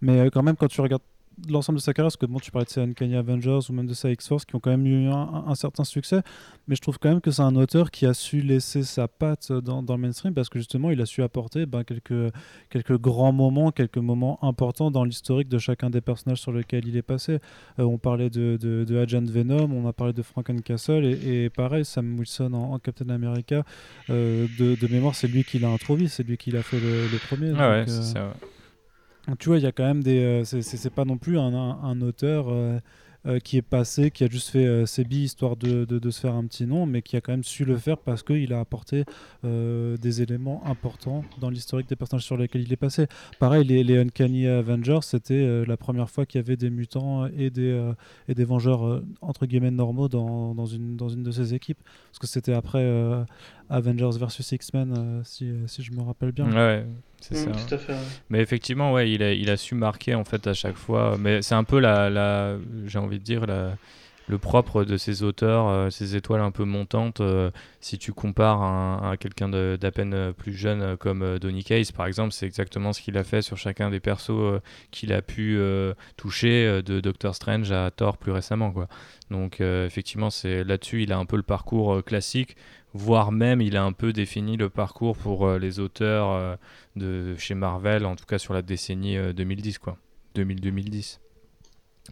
Mais 0.00 0.30
quand 0.30 0.42
même, 0.42 0.56
quand 0.56 0.68
tu 0.68 0.80
regardes 0.80 1.02
l'ensemble 1.48 1.78
de 1.78 1.82
sa 1.82 1.92
carrière, 1.92 2.06
parce 2.06 2.16
que 2.16 2.26
bon, 2.26 2.38
tu 2.38 2.50
parlais 2.50 2.64
de 2.64 2.70
ces 2.70 2.80
Uncanny 2.80 3.16
Avengers 3.16 3.60
ou 3.68 3.72
même 3.72 3.86
de 3.86 3.94
sa 3.94 4.10
X-Force 4.10 4.44
qui 4.44 4.54
ont 4.56 4.60
quand 4.60 4.70
même 4.70 4.86
eu 4.86 5.08
un, 5.08 5.54
certain 5.54 5.84
succès, 5.84 6.22
mais 6.68 6.76
je 6.76 6.80
trouve 6.80 6.98
quand 6.98 7.08
même 7.08 7.20
que 7.20 7.30
c'est 7.30 7.42
un 7.42 7.56
auteur 7.56 7.90
qui 7.90 8.06
a 8.06 8.14
su 8.14 8.40
laisser 8.40 8.82
sa 8.82 9.08
patte 9.08 9.52
dans, 9.52 9.82
dans, 9.82 9.96
le 9.96 10.02
mainstream 10.02 10.34
parce 10.34 10.48
que 10.48 10.58
justement 10.58 10.90
il 10.90 11.00
a 11.00 11.06
su 11.06 11.22
apporter 11.22 11.66
ben, 11.66 11.84
quelques, 11.84 12.32
quelques 12.70 12.98
grands 12.98 13.32
moments, 13.32 13.70
quelques 13.70 13.98
moments 13.98 14.42
importants 14.44 14.90
dans 14.90 15.04
l'historique 15.04 15.48
de 15.48 15.58
chacun 15.58 15.90
des 15.90 16.00
personnages 16.00 16.40
sur 16.40 16.52
lesquels 16.52 16.86
il 16.86 16.96
est 16.96 17.02
passé. 17.02 17.38
Euh, 17.78 17.84
on 17.84 17.98
parlait 17.98 18.30
de, 18.30 18.56
de, 18.60 18.96
Agent 18.96 19.24
Venom, 19.24 19.70
on 19.72 19.86
a 19.88 19.92
parlé 19.92 20.12
de 20.12 20.22
Frankencastle 20.22 21.04
et, 21.04 21.44
et 21.44 21.50
pareil, 21.50 21.84
Sam 21.84 22.18
Wilson 22.18 22.52
en, 22.52 22.78
Captain 22.78 23.08
America, 23.08 23.64
euh, 24.10 24.46
de, 24.58 24.74
de, 24.74 24.92
mémoire, 24.92 25.14
c'est 25.14 25.28
lui 25.28 25.44
qui 25.44 25.58
l'a 25.58 25.70
introduit, 25.70 26.08
c'est 26.08 26.22
lui 26.22 26.36
qui 26.36 26.50
l'a 26.50 26.62
fait 26.62 26.78
le, 26.80 27.18
premier. 27.28 27.52
Ah 27.58 27.70
ouais, 27.70 27.84
c'est 27.86 28.02
ça. 28.02 28.34
Tu 29.38 29.48
vois, 29.48 29.58
il 29.58 29.64
y 29.64 29.66
a 29.66 29.72
quand 29.72 29.84
même 29.84 30.02
des. 30.02 30.18
Euh, 30.18 30.44
c'est 30.44 30.90
pas 30.90 31.04
non 31.04 31.16
plus 31.16 31.38
un, 31.38 32.00
auteur 32.02 32.46
euh, 32.50 32.78
euh, 33.26 33.38
qui 33.38 33.56
est 33.56 33.62
passé, 33.62 34.10
qui 34.10 34.22
a 34.22 34.28
juste 34.28 34.50
fait 34.50 34.84
ses 34.84 35.04
billes 35.04 35.24
histoire 35.24 35.56
de, 35.56 35.86
de, 35.86 36.10
se 36.10 36.20
faire 36.20 36.34
un 36.34 36.44
petit 36.44 36.66
nom, 36.66 36.84
mais 36.84 37.00
qui 37.00 37.16
a 37.16 37.22
quand 37.22 37.32
même 37.32 37.44
su 37.44 37.64
le 37.64 37.76
faire 37.78 37.96
parce 37.96 38.22
qu'il 38.22 38.52
a 38.52 38.60
apporté 38.60 39.04
des 39.42 40.22
éléments 40.22 40.62
importants 40.66 41.24
dans 41.40 41.48
l'historique 41.48 41.88
des 41.88 41.96
personnages 41.96 42.24
sur 42.24 42.36
lesquels 42.36 42.62
il 42.62 42.72
est 42.72 42.76
passé. 42.76 43.06
Pareil, 43.38 43.64
les, 43.64 43.82
les 43.82 43.98
Uncanny 43.98 44.46
Avengers, 44.46 45.00
c'était 45.02 45.64
la 45.64 45.76
première 45.78 46.10
fois 46.10 46.26
qu'il 46.26 46.38
y 46.38 46.44
avait 46.44 46.56
des 46.58 46.68
mutants 46.68 47.26
et 47.26 47.48
des, 47.48 47.92
et 48.28 48.34
des 48.34 48.44
Vengeurs 48.44 49.02
entre 49.22 49.46
guillemets 49.46 49.70
normaux 49.70 50.08
dans, 50.08 50.54
dans, 50.54 50.66
une, 50.66 50.96
dans 50.96 51.08
une 51.08 51.22
de 51.22 51.30
ses 51.30 51.54
équipes. 51.54 51.82
Parce 52.10 52.18
que 52.18 52.26
c'était 52.26 52.52
après 52.52 52.84
Avengers 53.68 54.18
versus 54.18 54.52
X-Men, 54.52 55.22
si, 55.24 55.52
si, 55.66 55.82
je 55.82 55.92
me 55.92 56.02
rappelle 56.02 56.32
bien. 56.32 56.50
Ouais. 56.50 56.86
C'est 57.20 57.48
mmh, 57.48 57.68
ça. 57.68 57.78
Mais 58.28 58.40
effectivement, 58.40 58.92
ouais, 58.92 59.10
il 59.10 59.22
a, 59.22 59.32
il 59.32 59.48
a 59.48 59.56
su 59.56 59.74
marquer 59.74 60.14
en 60.14 60.24
fait 60.24 60.46
à 60.46 60.52
chaque 60.52 60.76
fois. 60.76 61.16
Mais 61.18 61.40
c'est 61.40 61.54
un 61.54 61.64
peu 61.64 61.78
la, 61.78 62.10
la 62.10 62.56
j'ai 62.86 62.98
envie 62.98 63.18
de 63.18 63.24
dire 63.24 63.46
la, 63.46 63.76
le 64.26 64.38
propre 64.38 64.84
de 64.84 64.96
ces 64.96 65.22
auteurs, 65.22 65.68
euh, 65.68 65.90
ces 65.90 66.16
étoiles 66.16 66.40
un 66.40 66.50
peu 66.50 66.64
montantes. 66.64 67.20
Euh, 67.20 67.50
si 67.80 67.98
tu 67.98 68.12
compares 68.12 68.62
à, 68.62 69.16
quelqu'un 69.18 69.48
d'à 69.48 69.90
peine 69.90 70.32
plus 70.32 70.54
jeune 70.54 70.82
euh, 70.82 70.96
comme 70.96 71.38
Donny 71.38 71.64
Case, 71.64 71.92
par 71.92 72.06
exemple, 72.06 72.32
c'est 72.32 72.46
exactement 72.46 72.92
ce 72.92 73.00
qu'il 73.00 73.18
a 73.18 73.24
fait 73.24 73.42
sur 73.42 73.56
chacun 73.56 73.90
des 73.90 74.00
persos 74.00 74.60
qu'il 74.90 75.12
a 75.12 75.22
pu 75.22 75.58
toucher, 76.16 76.82
de 76.82 77.00
Doctor 77.00 77.34
Strange 77.34 77.70
à 77.72 77.90
Thor 77.90 78.16
plus 78.16 78.32
récemment, 78.32 78.70
quoi. 78.70 78.88
Donc 79.30 79.60
effectivement, 79.60 80.30
c'est 80.30 80.64
là-dessus, 80.64 81.02
il 81.02 81.12
a 81.12 81.18
un 81.18 81.24
peu 81.24 81.36
le 81.36 81.42
parcours 81.42 82.02
classique 82.04 82.56
voire 82.94 83.32
même 83.32 83.60
il 83.60 83.76
a 83.76 83.84
un 83.84 83.92
peu 83.92 84.12
défini 84.12 84.56
le 84.56 84.70
parcours 84.70 85.16
pour 85.16 85.46
euh, 85.46 85.58
les 85.58 85.80
auteurs 85.80 86.30
euh, 86.30 86.56
de 86.96 87.36
chez 87.36 87.54
Marvel, 87.54 88.06
en 88.06 88.16
tout 88.16 88.24
cas 88.24 88.38
sur 88.38 88.54
la 88.54 88.62
décennie 88.62 89.16
2010 89.34 89.74
euh, 89.74 89.78
quoi, 89.82 89.98
2000-2010. 90.36 91.18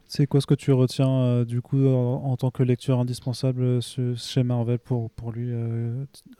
C'est 0.06 0.26
quoi 0.26 0.40
ce 0.40 0.46
que 0.46 0.54
tu 0.54 0.72
retiens 0.72 1.44
du 1.44 1.60
coup 1.60 1.86
en, 1.86 2.36
tant 2.36 2.50
que 2.50 2.62
lecture 2.62 2.98
indispensable 2.98 3.80
chez 3.82 4.42
Marvel 4.42 4.78
pour, 4.78 5.10
pour 5.10 5.32
lui, 5.32 5.54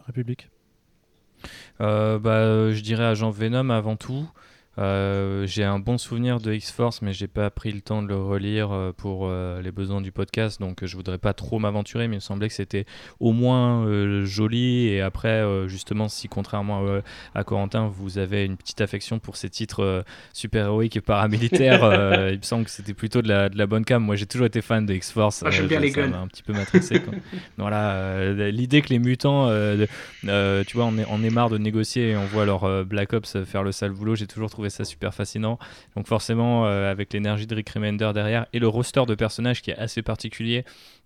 République? 0.06 0.48
Bah, 1.78 2.72
Je 2.72 2.80
dirais 2.80 3.04
Agent 3.04 3.30
Venom 3.30 3.68
avant 3.68 3.96
tout. 3.96 4.26
Euh, 4.78 5.46
j'ai 5.46 5.64
un 5.64 5.78
bon 5.78 5.98
souvenir 5.98 6.40
de 6.40 6.52
X-Force, 6.52 7.02
mais 7.02 7.12
j'ai 7.12 7.26
pas 7.26 7.50
pris 7.50 7.72
le 7.72 7.82
temps 7.82 8.02
de 8.02 8.08
le 8.08 8.16
relire 8.16 8.72
euh, 8.72 8.92
pour 8.92 9.26
euh, 9.26 9.60
les 9.60 9.70
besoins 9.70 10.00
du 10.00 10.12
podcast, 10.12 10.60
donc 10.60 10.84
je 10.84 10.96
voudrais 10.96 11.18
pas 11.18 11.34
trop 11.34 11.58
m'aventurer, 11.58 12.08
mais 12.08 12.14
il 12.14 12.18
me 12.18 12.20
semblait 12.20 12.48
que 12.48 12.54
c'était 12.54 12.86
au 13.20 13.32
moins 13.32 13.84
joli. 14.24 14.88
Et 14.88 15.00
après, 15.00 15.42
justement, 15.68 16.08
si 16.08 16.28
contrairement 16.28 16.86
à, 16.86 17.38
à, 17.38 17.44
Corentin, 17.44 17.88
vous 17.88 18.18
avez 18.18 18.44
une 18.44 18.56
petite 18.56 18.80
affection 18.80 19.18
pour 19.18 19.36
ces 19.36 19.50
titres 19.50 20.04
super-héroïques 20.32 20.96
et 20.96 21.00
paramilitaires, 21.00 21.82
il 22.30 22.38
me 22.38 22.42
semble 22.42 22.64
que 22.64 22.70
c'était 22.70 22.94
plutôt 22.94 23.22
de 23.22 23.28
la, 23.28 23.48
de 23.48 23.58
la, 23.58 23.66
bonne 23.66 23.84
cam. 23.84 24.02
Moi, 24.02 24.16
j'ai 24.16 24.26
toujours 24.26 24.46
été 24.46 24.62
fan 24.62 24.86
de 24.86 24.94
X-Force. 24.94 25.42
Ah, 25.44 25.50
j'aime 25.50 25.66
bien 25.66 25.80
les 25.80 25.90
guns. 25.90 26.12
un 26.12 26.28
petit 26.28 26.42
peu 26.42 26.52
matricé. 26.52 27.02
voilà, 27.58 28.32
l'idée 28.50 28.82
que 28.82 28.88
les 28.88 28.98
mutants, 28.98 29.48
tu 30.22 30.76
vois, 30.76 30.84
on 30.84 30.98
est, 30.98 31.06
on 31.10 31.22
est 31.22 31.30
marre 31.30 31.50
de 31.50 31.58
négocier 31.58 32.10
et 32.10 32.16
on 32.16 32.26
voit 32.26 32.46
leur 32.46 32.84
Black 32.84 33.12
Ops 33.12 33.44
faire 33.44 33.62
le 33.62 33.72
sale 33.72 33.92
boulot, 33.92 34.14
j'ai 34.14 34.26
toujours 34.26 34.50
trouvé 34.50 34.61
ça 34.70 34.84
super 34.84 35.14
fascinant. 35.14 35.58
Donc 35.96 36.06
forcément, 36.06 36.66
euh, 36.66 36.90
avec 36.90 37.12
l'énergie 37.12 37.46
de 37.46 37.54
Rick 37.54 37.70
Remender 37.70 38.10
derrière 38.14 38.46
et 38.52 38.58
le 38.58 38.68
roster 38.68 39.04
de 39.06 39.14
personnages 39.14 39.62
qui 39.62 39.70
est 39.70 39.78
assez 39.78 40.02
particulier, 40.02 40.64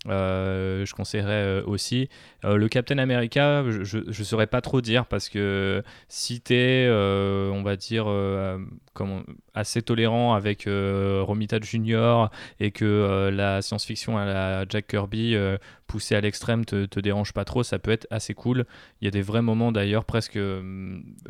je 0.08 0.92
conseillerais 0.94 1.32
euh, 1.32 1.62
aussi. 1.66 2.08
le 2.44 2.68
Captain 2.68 2.98
America, 2.98 3.64
je 3.82 3.98
ne 3.98 4.24
saurais 4.24 4.46
pas 4.46 4.60
trop 4.60 4.80
dire 4.80 5.06
parce 5.06 5.28
que 5.28 5.82
si 6.08 6.40
tu 6.40 6.54
es, 6.54 6.88
on 6.88 7.62
va 7.62 7.76
dire, 7.76 8.06
assez 9.54 9.82
tolérant 9.82 10.34
avec 10.34 10.68
Romita 10.68 11.58
Junior 11.60 12.30
et 12.60 12.70
que 12.70 13.30
la 13.32 13.62
science-fiction 13.62 14.16
à 14.16 14.24
la 14.24 14.64
Jack 14.68 14.86
Kirby 14.88 15.36
poussée 15.86 16.14
à 16.14 16.20
l'extrême 16.20 16.64
te, 16.64 16.86
te 16.86 17.00
dérange 17.00 17.32
pas 17.32 17.44
trop, 17.44 17.62
ça 17.62 17.78
peut 17.78 17.90
être 17.90 18.06
assez 18.10 18.34
cool. 18.34 18.64
Il 19.00 19.04
y 19.04 19.08
a 19.08 19.10
des 19.10 19.22
vrais 19.22 19.42
moments 19.42 19.72
d'ailleurs, 19.72 20.04
presque 20.04 20.38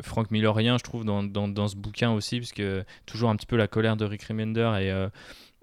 Frank 0.01 0.31
Millerien, 0.31 0.77
je 0.77 0.83
trouve, 0.83 1.03
dans, 1.03 1.67
ce 1.67 1.75
bouquin 1.75 2.11
aussi, 2.11 2.37
puisque 2.37 2.63
toujours 3.05 3.29
un 3.29 3.35
petit 3.35 3.45
peu 3.47 3.55
la 3.55 3.67
colère 3.67 3.97
de 3.97 4.05
Rick 4.05 4.23
Remender 4.23 4.71
et 4.79 4.91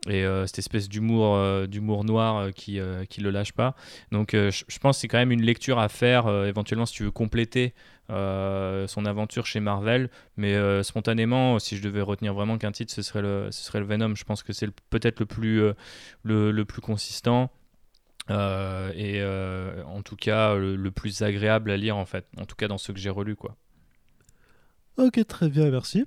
et 0.08 0.24
euh, 0.24 0.46
cette 0.46 0.58
espèce 0.58 0.88
d'humour 0.88 1.34
euh, 1.34 1.66
d'humour 1.66 2.04
noir 2.04 2.36
euh, 2.36 2.50
qui 2.50 2.78
qui 3.08 3.20
le 3.20 3.30
lâche 3.30 3.52
pas. 3.52 3.74
Donc 4.12 4.32
je 4.32 4.78
pense 4.78 4.96
que 4.96 5.00
c'est 5.00 5.08
quand 5.08 5.18
même 5.18 5.32
une 5.32 5.42
lecture 5.42 5.78
à 5.78 5.88
faire 5.88 6.28
éventuellement 6.44 6.86
si 6.86 6.94
tu 6.94 7.04
veux 7.04 7.10
compléter 7.10 7.74
son 8.08 9.06
aventure 9.06 9.46
chez 9.46 9.60
Marvel. 9.60 10.10
Mais 10.36 10.82
spontanément 10.82 11.58
si 11.58 11.76
je 11.76 11.82
devais 11.82 12.02
retenir 12.02 12.34
vraiment 12.34 12.58
qu'un 12.58 12.72
titre 12.72 12.92
ce 12.92 13.02
serait 13.02 13.22
le 13.22 13.48
ce 13.50 13.64
serait 13.64 13.80
le 13.80 13.86
Venom. 13.86 14.14
Je 14.14 14.24
pense 14.24 14.42
que 14.42 14.52
c'est 14.52 14.70
peut-être 14.90 15.20
le 15.20 15.26
plus 15.26 15.72
le, 16.22 16.50
le, 16.50 16.64
plus 16.64 16.80
consistant 16.80 17.50
et 18.28 19.22
en 19.24 20.02
tout 20.02 20.16
cas 20.16 20.54
le, 20.54 20.90
plus 20.90 21.22
agréable 21.22 21.70
à 21.70 21.76
lire 21.76 21.96
en 21.96 22.06
fait. 22.06 22.26
En 22.38 22.44
tout 22.44 22.56
cas 22.56 22.68
dans 22.68 22.78
ceux 22.78 22.92
que 22.92 23.00
j'ai 23.00 23.10
relus 23.10 23.36
quoi. 23.36 23.56
Ok 24.96 25.26
très 25.26 25.48
bien 25.48 25.70
merci. 25.70 26.04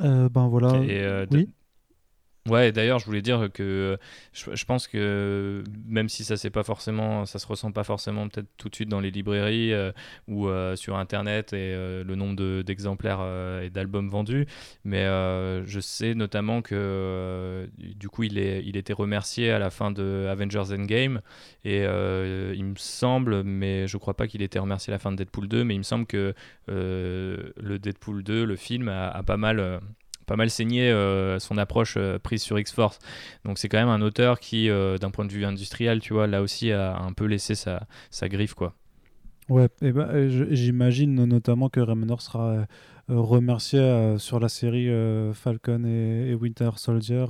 Ben 0.00 0.48
voilà. 0.48 0.80
Oui 1.30 1.48
Ouais, 2.50 2.72
d'ailleurs, 2.72 2.98
je 2.98 3.06
voulais 3.06 3.22
dire 3.22 3.48
que 3.54 3.96
je, 4.34 4.64
pense 4.66 4.86
que 4.86 5.64
même 5.86 6.10
si 6.10 6.24
ça 6.24 6.36
c'est 6.36 6.50
pas 6.50 6.62
forcément, 6.62 7.24
ça 7.24 7.38
se 7.38 7.46
ressent 7.46 7.72
pas 7.72 7.84
forcément 7.84 8.28
peut-être 8.28 8.48
tout 8.58 8.68
de 8.68 8.74
suite 8.74 8.90
dans 8.90 9.00
les 9.00 9.10
librairies 9.10 9.72
euh, 9.72 9.92
ou 10.28 10.48
euh, 10.48 10.76
sur 10.76 10.98
Internet 10.98 11.54
et 11.54 11.72
euh, 11.72 12.04
le 12.04 12.14
nombre 12.16 12.62
d'exemplaires 12.62 13.22
et 13.62 13.70
d'albums 13.70 14.10
vendus, 14.10 14.46
mais 14.84 15.04
je 15.64 15.80
sais 15.80 16.14
notamment 16.14 16.60
que 16.60 17.66
du 17.78 18.10
coup 18.10 18.24
il 18.24 18.36
est, 18.36 18.62
il 18.66 18.76
était 18.76 18.92
remercié 18.92 19.50
à 19.50 19.58
la 19.58 19.70
fin 19.70 19.90
de 19.90 20.26
Avengers 20.30 20.74
Endgame 20.74 21.22
et 21.64 21.84
il 21.84 22.64
me 22.64 22.76
semble, 22.76 23.42
mais 23.42 23.88
je 23.88 23.96
crois 23.96 24.14
pas 24.14 24.26
qu'il 24.26 24.42
était 24.42 24.58
remercié 24.58 24.92
à 24.92 24.96
la 24.96 24.98
fin 24.98 25.12
de 25.12 25.16
Deadpool 25.16 25.48
2, 25.48 25.64
mais 25.64 25.74
il 25.74 25.78
me 25.78 25.82
semble 25.82 26.04
que 26.04 26.34
le 26.68 27.78
Deadpool 27.78 28.22
2, 28.22 28.44
le 28.44 28.56
film, 28.56 28.88
a 28.88 29.22
pas 29.22 29.38
mal 29.38 29.80
pas 30.26 30.36
mal 30.36 30.50
saigné 30.50 30.90
euh, 30.90 31.38
son 31.38 31.58
approche 31.58 31.94
euh, 31.96 32.18
prise 32.18 32.42
sur 32.42 32.58
X-Force. 32.58 32.98
Donc 33.44 33.58
c'est 33.58 33.68
quand 33.68 33.78
même 33.78 33.88
un 33.88 34.02
auteur 34.02 34.40
qui, 34.40 34.68
euh, 34.70 34.98
d'un 34.98 35.10
point 35.10 35.24
de 35.24 35.32
vue 35.32 35.44
industriel, 35.44 36.00
tu 36.00 36.12
vois, 36.12 36.26
là 36.26 36.42
aussi 36.42 36.72
a 36.72 36.96
un 36.98 37.12
peu 37.12 37.24
laissé 37.24 37.54
sa, 37.54 37.86
griffe, 38.22 38.54
quoi. 38.54 38.74
Ouais, 39.48 39.68
et 39.82 39.92
bah, 39.92 40.08
j'imagine 40.28 41.14
notamment 41.26 41.68
que 41.68 41.80
Remnor 41.80 42.22
sera 42.22 42.66
remercié 43.08 44.14
sur 44.16 44.40
la 44.40 44.48
série 44.48 44.88
Falcon 45.34 45.84
et, 45.84 46.34
Winter 46.34 46.70
Soldier, 46.76 47.26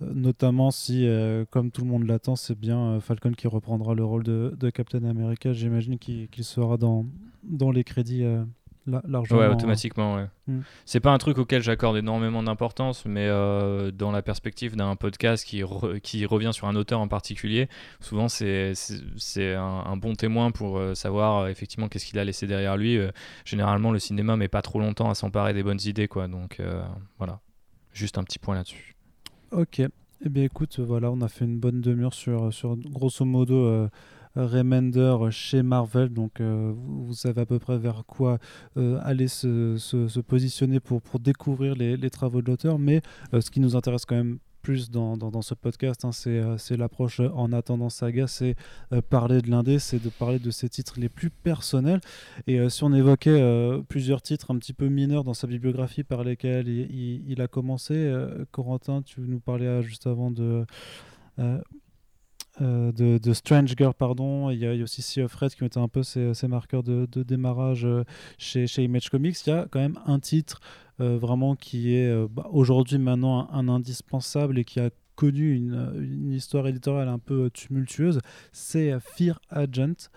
notamment 0.00 0.70
si, 0.70 1.06
comme 1.50 1.70
tout 1.70 1.82
le 1.82 1.88
monde 1.88 2.06
l'attend, 2.06 2.36
c'est 2.36 2.58
bien 2.58 2.98
Falcon 3.00 3.32
qui 3.32 3.48
reprendra 3.48 3.94
le 3.94 4.02
rôle 4.02 4.22
de, 4.22 4.70
Captain 4.70 5.04
America. 5.04 5.52
J'imagine 5.52 5.98
qu'il 5.98 6.44
sera 6.44 6.78
dans 6.78 7.70
les 7.70 7.84
crédits 7.84 8.24
largement. 8.86 9.38
Ouais, 9.38 9.46
automatiquement, 9.46 10.16
ouais. 10.16 10.26
Mm. 10.46 10.60
C'est 10.84 11.00
pas 11.00 11.12
un 11.12 11.18
truc 11.18 11.38
auquel 11.38 11.62
j'accorde 11.62 11.96
énormément 11.96 12.42
d'importance, 12.42 13.04
mais 13.06 13.26
euh, 13.28 13.90
dans 13.90 14.10
la 14.10 14.22
perspective 14.22 14.76
d'un 14.76 14.96
podcast 14.96 15.44
qui, 15.44 15.62
qui 16.02 16.26
revient 16.26 16.50
sur 16.52 16.66
un 16.66 16.76
auteur 16.76 17.00
en 17.00 17.08
particulier, 17.08 17.68
souvent 18.00 18.28
c'est 18.28 18.74
un, 19.38 19.84
un, 19.86 19.96
bon 19.96 20.14
témoin 20.14 20.50
pour 20.50 20.78
euh, 20.78 20.94
savoir 20.94 21.38
euh, 21.38 21.48
effectivement 21.48 21.88
qu'est-ce 21.88 22.06
qu'il 22.06 22.18
a 22.18 22.24
laissé 22.24 22.46
derrière 22.46 22.76
lui. 22.76 22.98
généralement, 23.44 23.92
le 23.92 23.98
cinéma 23.98 24.36
met 24.36 24.48
pas 24.48 24.62
trop 24.62 24.80
longtemps 24.80 25.10
à 25.10 25.14
s'emparer 25.14 25.54
des 25.54 25.62
bonnes 25.62 25.80
idées, 25.84 26.08
quoi. 26.08 26.28
Donc 26.28 26.60
voilà, 27.18 27.40
juste 27.92 28.18
un 28.18 28.24
petit 28.24 28.38
point 28.38 28.54
là-dessus. 28.54 28.96
Ok. 29.52 29.80
Eh 30.22 30.28
bien, 30.28 30.44
écoute, 30.44 30.78
voilà, 30.80 31.10
on 31.10 31.22
a 31.22 31.28
fait 31.28 31.46
une 31.46 31.58
bonne 31.58 31.80
demi-heure 31.80 32.12
sur, 32.12 32.52
sur 32.52 32.76
grosso 32.76 33.24
modo 33.24 33.88
Remender 34.36 35.16
chez 35.30 35.62
Marvel. 35.62 36.10
Donc 36.10 36.40
euh, 36.40 36.72
vous, 36.74 37.14
savez 37.14 37.40
à 37.40 37.46
peu 37.46 37.58
près 37.58 37.78
vers 37.78 38.04
quoi 38.06 38.38
euh, 38.76 38.98
aller 39.02 39.28
se, 39.28 40.20
positionner 40.20 40.78
pour, 40.80 41.00
découvrir 41.18 41.74
les, 41.74 42.10
travaux 42.10 42.40
de 42.40 42.46
l'auteur. 42.46 42.78
Mais 42.78 43.02
euh, 43.34 43.40
ce 43.40 43.50
qui 43.50 43.60
nous 43.60 43.76
intéresse 43.76 44.04
quand 44.04 44.16
même 44.16 44.38
plus 44.62 44.90
dans, 44.90 45.40
ce 45.40 45.54
podcast, 45.54 46.04
hein, 46.04 46.12
c'est 46.12 46.76
l'approche 46.76 47.20
en 47.20 47.50
attendant 47.50 47.88
saga, 47.88 48.26
c'est 48.26 48.56
parler 49.08 49.40
de 49.40 49.50
l'indé, 49.50 49.78
c'est 49.78 49.98
de 49.98 50.10
parler 50.10 50.38
de 50.38 50.50
ses 50.50 50.68
titres 50.68 51.00
les 51.00 51.08
plus 51.08 51.30
personnels. 51.30 52.02
Et 52.46 52.68
si 52.68 52.84
on 52.84 52.92
évoquait 52.92 53.42
plusieurs 53.88 54.20
titres 54.20 54.50
un 54.50 54.58
petit 54.58 54.74
peu 54.74 54.88
mineurs 54.88 55.24
dans 55.24 55.32
sa 55.32 55.46
bibliographie 55.46 56.04
par 56.04 56.24
lesquels 56.24 56.68
il, 56.68 57.40
a 57.40 57.48
commencé, 57.48 58.14
Corentin, 58.50 59.00
tu 59.00 59.22
nous 59.22 59.40
parlais 59.40 59.82
juste 59.82 60.06
avant 60.06 60.30
de 60.30 60.66
de, 62.58 63.32
Strange 63.32 63.74
Girl, 63.76 63.94
pardon. 63.94 64.50
Il 64.50 64.58
y, 64.58 64.66
a, 64.66 64.72
aussi 64.82 65.02
Sea 65.02 65.22
of 65.22 65.34
Red 65.34 65.54
qui 65.54 65.62
mettait 65.62 65.78
un 65.78 65.88
peu 65.88 66.02
ses, 66.02 66.48
marqueurs 66.48 66.82
de, 66.82 67.06
démarrage 67.22 67.84
euh, 67.84 68.04
chez, 68.38 68.66
chez, 68.66 68.84
Image 68.84 69.08
Comics. 69.08 69.36
Il 69.46 69.50
y 69.50 69.52
a 69.52 69.66
quand 69.70 69.80
même 69.80 69.98
un 70.06 70.18
titre 70.18 70.60
euh, 71.00 71.16
vraiment 71.16 71.56
qui 71.56 71.94
est 71.94 72.28
bah, 72.28 72.48
aujourd'hui 72.50 72.98
maintenant 72.98 73.48
un, 73.50 73.68
indispensable 73.68 74.58
et 74.58 74.64
qui 74.64 74.80
a 74.80 74.90
connu 75.14 75.54
une, 75.54 76.32
histoire 76.32 76.66
éditoriale 76.66 77.08
un 77.08 77.18
peu 77.18 77.50
tumultueuse. 77.50 78.20
C'est 78.52 78.98
Fear 79.00 79.40
Agent. 79.50 80.10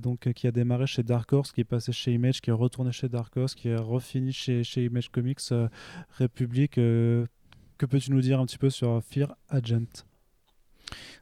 donc, 0.00 0.32
qui 0.32 0.46
a 0.46 0.52
démarré 0.52 0.86
chez 0.86 1.02
Dark 1.02 1.32
Horse, 1.32 1.52
qui 1.52 1.62
est 1.62 1.64
passé 1.64 1.90
chez 1.92 2.12
Image, 2.12 2.40
qui 2.40 2.50
est 2.50 2.52
retourné 2.52 2.92
chez 2.92 3.08
Dark 3.08 3.36
Horse, 3.36 3.54
qui 3.54 3.68
est 3.68 3.76
refini 3.76 4.32
chez, 4.32 4.62
chez 4.62 4.84
Image 4.84 5.10
Comics 5.10 5.40
République. 6.18 6.74
que 6.74 7.26
peux-tu 7.78 8.12
nous 8.12 8.20
dire 8.20 8.40
un 8.40 8.46
petit 8.46 8.58
peu 8.58 8.70
sur 8.70 9.02
Fear 9.02 9.34
Agent? 9.48 10.04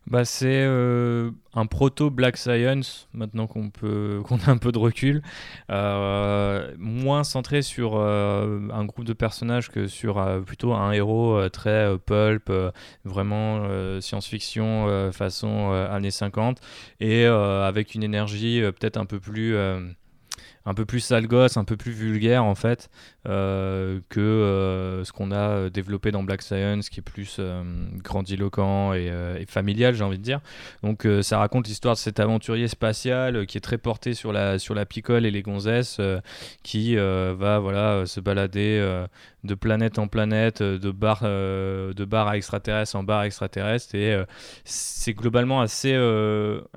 Bah, 0.07 0.27
c'est 0.27 0.63
euh, 0.67 1.31
un 1.55 1.65
proto 1.65 2.11
Black 2.11 2.37
Science, 2.37 3.09
maintenant 3.15 3.47
qu'on 3.47 3.71
qu'on 4.23 4.37
a 4.37 4.51
un 4.51 4.59
peu 4.59 4.71
de 4.71 4.79
recul, 4.79 5.23
euh, 5.71 6.73
moins 6.79 7.25
centré 7.25 7.63
sur 7.63 7.95
euh, 7.97 8.69
un 8.73 8.85
groupe 8.85 9.07
de 9.07 9.15
personnages 9.15 9.71
que 9.71 9.87
sur 9.87 10.23
plutôt 10.45 10.75
un 10.75 10.93
héros 10.93 11.49
très 11.49 11.97
pulp, 11.99 12.53
vraiment 13.05 13.63
science-fiction 14.01 15.11
façon 15.13 15.73
années 15.73 16.11
50, 16.11 16.61
et 17.01 17.25
avec 17.25 17.95
une 17.95 18.03
énergie 18.03 18.61
peut-être 18.61 18.97
un 18.97 19.07
peu 19.07 19.21
plus 19.21 19.57
un 20.67 20.75
peu 20.75 20.85
plus 20.85 21.01
sale 21.01 21.27
gosse, 21.27 21.57
un 21.57 21.65
peu 21.65 21.77
plus 21.77 21.93
vulgaire 21.93 22.45
en 22.45 22.55
fait 22.55 22.89
euh, 23.27 24.01
que 24.09 24.21
euh, 24.21 25.05
ce 25.05 25.13
qu'on 25.13 25.31
a 25.31 25.37
euh, 25.37 25.71
développé 25.71 26.11
dans 26.11 26.23
Black 26.23 26.43
Science, 26.43 26.89
qui 26.89 27.01
est 27.01 27.03
plus 27.03 27.41
grandiloquent 28.03 28.93
et, 28.95 29.45
familial, 29.47 29.95
j'ai 29.95 30.05
envie 30.05 30.19
de 30.19 30.23
dire. 30.23 30.41
Donc 30.83 31.07
ça 31.23 31.39
raconte 31.39 31.69
l'histoire 31.69 31.95
de 31.95 32.01
cet 32.01 32.21
aventurier 32.21 32.69
spatial 32.69 33.47
qui 33.47 33.59
est 33.59 33.61
très 33.61 33.79
porté 33.79 34.15
sur 34.15 34.33
la 34.33 34.59
sur 34.59 34.75
la 34.75 34.87
picole 34.87 35.27
et 35.27 35.31
les 35.31 35.43
gonzesses, 35.43 36.01
qui 36.63 36.97
va 36.97 37.59
voilà 37.59 38.07
se 38.07 38.21
balader 38.21 39.05
de 39.45 39.55
planète 39.55 39.99
en 39.99 40.09
planète, 40.09 40.63
de 40.63 40.91
bar 40.91 41.23
de 41.23 42.05
bar 42.05 42.29
à 42.29 42.37
extraterrestre 42.37 42.97
en 42.97 43.03
bar 43.03 43.23
extraterrestre 43.25 43.95
et 43.95 44.23
c'est 44.65 45.15
globalement 45.15 45.61
assez 45.61 45.95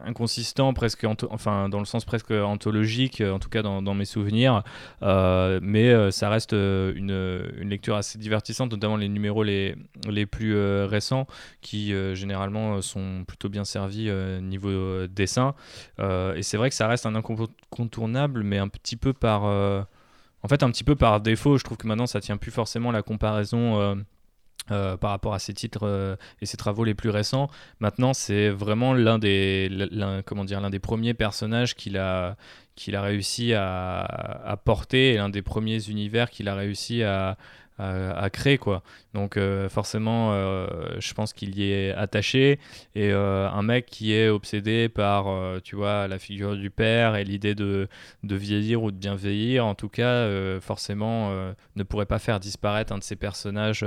inconsistant 0.05 0.73
presque 0.73 1.05
enfin 1.29 1.69
dans 1.69 1.79
le 1.79 1.85
sens 1.85 2.05
presque 2.05 2.31
anthologique 2.31 3.21
en 3.21 3.39
tout 3.39 3.49
cas 3.49 3.61
dans 3.61 3.76
dans, 3.81 3.93
mes 3.93 4.05
souvenirs. 4.05 4.63
Euh, 5.03 5.59
mais 5.61 5.89
euh, 5.89 6.11
ça 6.11 6.29
reste 6.29 6.53
euh, 6.53 6.93
une, 6.95 7.61
une, 7.61 7.69
lecture 7.69 7.95
assez 7.95 8.17
divertissante, 8.17 8.71
notamment 8.71 8.97
les 8.97 9.09
numéros 9.09 9.43
les, 9.43 9.75
les 10.07 10.25
plus 10.25 10.57
récents, 10.85 11.27
qui 11.61 11.93
généralement 12.15 12.81
sont 12.81 13.23
plutôt 13.27 13.49
bien 13.49 13.65
servis 13.65 14.09
niveau 14.41 15.07
dessin. 15.07 15.53
et 15.99 16.41
c'est 16.41 16.57
vrai 16.57 16.69
que 16.69 16.75
ça 16.75 16.87
reste 16.87 17.05
un 17.05 17.15
incontournable, 17.15 18.43
mais 18.43 18.57
un 18.57 18.67
petit 18.67 18.95
peu 18.95 19.13
par... 19.13 19.43
en 19.43 20.47
fait, 20.47 20.63
un 20.63 20.71
petit 20.71 20.83
peu 20.83 20.95
par 20.95 21.21
défaut, 21.21 21.57
je 21.57 21.63
trouve 21.63 21.77
que 21.77 21.87
maintenant 21.87 22.07
ça 22.07 22.19
tient 22.19 22.37
plus 22.37 22.51
forcément 22.51 22.91
la 22.91 23.01
comparaison 23.01 24.03
par 24.67 25.11
rapport 25.11 25.33
à 25.33 25.39
ses 25.39 25.53
titres 25.53 26.17
et 26.41 26.45
ses 26.45 26.57
travaux 26.57 26.83
les 26.83 26.95
plus 26.95 27.09
récents. 27.09 27.49
Maintenant, 27.79 28.13
c'est 28.13 28.49
vraiment 28.49 28.93
l'un 28.93 29.19
des, 29.19 29.69
comment 30.25 30.45
dire, 30.45 30.61
l'un 30.61 30.69
des 30.69 30.79
premiers 30.79 31.13
personnages 31.13 31.75
qu'il 31.75 31.97
a, 31.97 32.37
qu'il 32.77 32.95
a 32.95 33.01
réussi 33.01 33.53
à, 33.53 34.01
à 34.01 34.55
porter 34.55 35.13
et 35.13 35.17
l'un 35.17 35.27
des 35.27 35.41
premiers 35.41 35.89
univers 35.89 36.29
qu'il 36.29 36.47
a 36.47 36.55
réussi 36.55 37.03
à, 37.03 37.37
à, 37.79 38.29
créer 38.29 38.57
quoi. 38.57 38.83
Donc 39.17 39.35
euh, 39.35 39.67
forcément, 39.67 40.29
euh, 40.33 40.67
je 40.99 41.11
pense 41.15 41.33
qu'il 41.33 41.57
y 41.57 41.71
est 41.71 41.91
attaché 41.91 42.59
et 42.93 43.09
euh, 43.11 43.49
un 43.49 43.63
mec 43.63 43.87
qui 43.87 44.13
est 44.13 44.29
obsédé 44.29 44.89
par, 44.89 45.25
tu 45.63 45.75
vois, 45.75 46.07
la 46.07 46.19
figure 46.19 46.55
du 46.55 46.69
père 46.69 47.15
et 47.15 47.23
l'idée 47.23 47.55
de, 47.55 47.87
de, 48.21 48.35
vieillir 48.35 48.83
ou 48.83 48.91
de 48.91 48.95
bien 48.95 49.15
vieillir, 49.15 49.65
en 49.65 49.73
tout 49.73 49.89
cas, 49.89 50.29
forcément, 50.59 51.31
ne 51.75 51.83
pourrait 51.83 52.05
pas 52.05 52.19
faire 52.19 52.39
disparaître 52.39 52.93
un 52.93 52.99
de 52.99 53.03
ses 53.03 53.15
personnages 53.15 53.83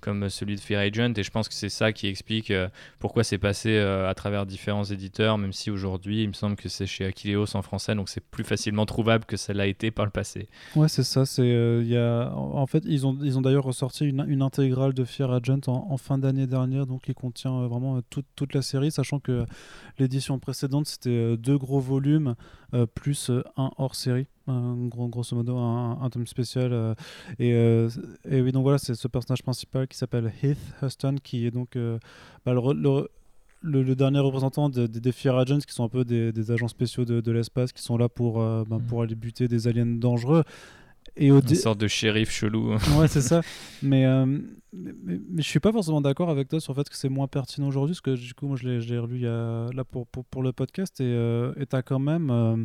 comme 0.00 0.28
celui 0.28 0.54
de 0.54 0.60
Fear 0.60 0.80
Agent. 0.80 1.14
Et 1.16 1.24
je 1.24 1.30
pense 1.30 1.48
que 1.48 1.54
c'est 1.54 1.68
ça 1.68 1.92
qui 1.92 2.06
explique 2.06 2.52
pourquoi 3.00 3.24
c'est 3.24 3.38
passé 3.38 3.78
à 3.78 4.14
travers 4.14 4.46
différents 4.46 4.84
éditeurs, 4.84 5.38
même 5.38 5.52
si 5.52 5.72
aujourd'hui, 5.72 6.22
il 6.22 6.28
me 6.28 6.34
semble 6.34 6.54
que 6.54 6.68
c'est 6.68 6.86
chez 6.86 7.04
Aquileos 7.04 7.56
en 7.56 7.62
français, 7.62 7.96
donc 7.96 8.08
c'est 8.08 8.24
plus 8.24 8.44
facilement 8.44 8.86
trouvable 8.86 9.24
que 9.24 9.36
ça 9.36 9.52
l'a 9.52 9.66
été 9.66 9.90
par 9.90 10.04
le 10.04 10.12
passé. 10.12 10.48
Ouais, 10.76 10.88
c'est 10.88 11.02
ça. 11.02 11.26
C'est 11.26 11.48
y 11.84 11.96
a 11.96 12.32
en 12.34 12.66
fait 12.66 12.84
ils 12.86 13.06
ont 13.06 13.18
ils 13.22 13.36
ont 13.38 13.42
d'ailleurs 13.42 13.64
ressorti 13.64 14.06
une, 14.06 14.24
une, 14.28 14.42
intégrale 14.68 14.92
de 14.92 15.04
Fear 15.04 15.32
Agent 15.32 15.60
en, 15.66 15.86
en 15.90 15.96
fin 15.96 16.18
d'année 16.18 16.46
dernière, 16.46 16.86
donc 16.86 17.02
qui 17.02 17.14
contient 17.14 17.54
euh, 17.54 17.68
vraiment 17.68 17.96
euh, 17.96 18.00
toute, 18.36 18.54
la 18.54 18.60
série, 18.62 18.90
sachant 18.90 19.18
que 19.18 19.46
l'édition 19.98 20.38
précédente 20.38 20.86
c'était 20.86 21.10
euh, 21.10 21.36
deux 21.36 21.56
gros 21.56 21.80
volumes 21.80 22.34
plus 22.94 23.30
un 23.56 23.70
hors 23.78 23.94
série. 23.94 24.26
Un, 24.46 24.86
gros, 24.86 25.08
grosso 25.08 25.36
modo 25.36 25.56
un, 25.58 26.00
un 26.02 26.10
tome 26.10 26.26
spécial 26.26 26.94
et, 27.38 27.50
et, 27.50 28.40
oui 28.40 28.50
donc 28.50 28.62
voilà 28.62 28.78
c'est 28.78 28.94
ce 28.94 29.06
personnage 29.06 29.42
principal 29.42 29.86
qui 29.86 29.98
s'appelle 29.98 30.32
Heath 30.42 30.56
Huston 30.82 31.16
qui 31.22 31.46
est 31.46 31.50
donc 31.50 31.76
bah, 32.46 32.54
le, 32.54 33.08
le, 33.62 33.94
dernier 33.94 34.20
représentant 34.20 34.70
des 34.70 34.88
de, 34.88 35.10
Fear 35.10 35.36
Agents, 35.36 35.58
qui 35.58 35.74
sont 35.74 35.84
un 35.84 35.90
peu 35.90 36.04
des, 36.04 36.32
des 36.32 36.50
agents 36.50 36.68
spéciaux 36.68 37.04
de, 37.04 37.20
de 37.20 37.32
l'espace, 37.32 37.72
qui 37.72 37.82
sont 37.82 37.98
là 37.98 38.08
pour, 38.08 38.38
bah, 38.38 38.64
mmh. 38.70 38.82
pour 38.88 39.02
aller 39.02 39.14
buter 39.14 39.48
des 39.48 39.68
aliens 39.68 39.84
dangereux. 39.84 40.44
Et 41.16 41.28
Une 41.28 41.54
sorte 41.54 41.78
de 41.78 41.88
shérif 41.88 42.30
chelou. 42.30 42.74
ouais, 42.98 43.08
c'est 43.08 43.20
ça. 43.20 43.40
Mais, 43.82 44.06
euh, 44.06 44.26
mais, 44.72 45.18
je 45.36 45.42
suis 45.42 45.60
pas 45.60 45.72
forcément 45.72 46.00
d'accord 46.00 46.30
avec 46.30 46.48
toi 46.48 46.60
sur 46.60 46.72
le 46.72 46.78
fait 46.78 46.88
que 46.88 46.96
c'est 46.96 47.08
moins 47.08 47.26
pertinent 47.26 47.68
aujourd'hui, 47.68 47.94
parce 47.94 48.00
que 48.00 48.22
du 48.22 48.34
coup, 48.34 48.46
moi, 48.46 48.56
je 48.56 48.68
l'ai 48.68 48.98
relu 48.98 49.20
là, 49.20 49.84
pour, 49.84 50.06
pour, 50.06 50.24
pour, 50.24 50.42
le 50.42 50.52
podcast, 50.52 51.00
et 51.00 51.04
euh, 51.04 51.52
tu 51.68 51.76
as 51.76 51.82
quand 51.82 51.98
même. 51.98 52.30
Euh, 52.30 52.56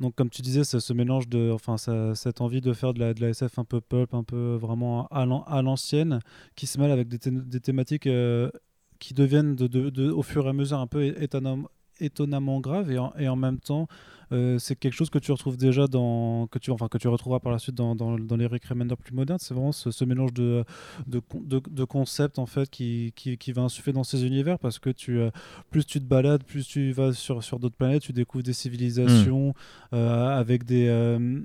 donc, 0.00 0.14
comme 0.14 0.28
tu 0.28 0.42
disais, 0.42 0.64
ce 0.64 0.92
mélange 0.92 1.28
de. 1.28 1.50
Enfin, 1.52 1.76
cette 2.14 2.40
envie 2.40 2.60
de 2.60 2.72
faire 2.72 2.92
de 2.92 3.00
la, 3.00 3.14
de 3.14 3.20
la 3.20 3.30
SF 3.30 3.58
un 3.58 3.64
peu 3.64 3.80
pulp, 3.80 4.14
un 4.14 4.24
peu 4.24 4.56
vraiment 4.60 5.06
à 5.08 5.62
l'ancienne, 5.62 6.20
qui 6.54 6.66
se 6.66 6.78
mêle 6.78 6.90
avec 6.90 7.08
des, 7.08 7.18
des 7.30 7.60
thématiques 7.60 8.08
qui 8.98 9.14
deviennent 9.14 9.56
de, 9.56 9.66
de, 9.66 10.10
au 10.10 10.22
fur 10.22 10.46
et 10.46 10.50
à 10.50 10.52
mesure 10.52 10.78
un 10.78 10.86
peu 10.86 11.14
étonnamment, 12.00 12.60
graves, 12.60 12.90
et 12.90 12.98
et 13.18 13.28
en 13.28 13.36
même 13.36 13.58
temps 13.58 13.88
euh, 14.32 14.58
c'est 14.58 14.76
quelque 14.76 14.94
chose 14.94 15.10
que 15.10 15.18
tu 15.18 15.30
retrouves 15.30 15.56
déjà 15.56 15.86
dans 15.86 16.48
que 16.48 16.58
tu 16.58 16.70
enfin 16.70 16.88
que 16.88 16.98
tu 16.98 17.06
retrouveras 17.08 17.38
par 17.38 17.52
la 17.52 17.58
suite 17.58 17.74
dans, 17.74 17.94
dans, 17.94 18.16
les 18.36 18.46
Rick 18.46 18.64
plus 18.66 19.14
modernes. 19.14 19.38
C'est 19.40 19.54
vraiment 19.54 19.72
ce, 19.72 20.04
mélange 20.04 20.32
de 20.32 20.64
de, 21.06 21.20
de, 21.70 21.84
concepts 21.84 22.38
en 22.38 22.46
fait 22.46 22.68
qui, 22.68 23.12
qui, 23.14 23.38
qui, 23.38 23.52
va 23.52 23.62
insuffler 23.62 23.92
dans 23.92 24.04
ces 24.04 24.26
univers 24.26 24.58
parce 24.58 24.78
que 24.78 24.90
tu 24.90 25.18
euh, 25.18 25.30
plus 25.70 25.86
tu 25.86 26.00
te 26.00 26.04
balades 26.04 26.42
plus 26.42 26.66
tu 26.66 26.92
vas 26.92 27.12
sur, 27.12 27.42
sur 27.42 27.58
d'autres 27.58 27.76
planètes 27.76 28.02
tu 28.02 28.12
découvres 28.12 28.44
des 28.44 28.52
civilisations 28.52 29.54
euh, 29.92 30.38
avec 30.38 30.64
des, 30.64 30.86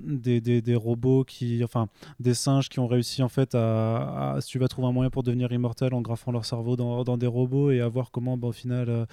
des, 0.06 0.40
des, 0.40 0.60
des, 0.60 0.74
robots 0.74 1.24
qui 1.24 1.62
enfin 1.62 1.88
des 2.18 2.34
singes 2.34 2.68
qui 2.68 2.80
ont 2.80 2.86
réussi 2.86 3.22
en 3.22 3.28
fait 3.28 3.54
à, 3.54 4.38
tu 4.46 4.58
vas 4.58 4.68
trouver 4.68 4.88
un 4.88 4.92
moyen 4.92 5.10
pour 5.10 5.22
devenir 5.22 5.52
immortel 5.52 5.94
en 5.94 6.00
graffant 6.00 6.32
leur 6.32 6.44
cerveau 6.44 6.76
dans, 6.76 7.04
dans 7.04 7.16
des 7.16 7.26
robots 7.26 7.70
et 7.70 7.80
à 7.80 7.88
voir 7.88 8.10
comment 8.10 8.36
bah, 8.36 8.48
au 8.48 8.52
final 8.52 9.06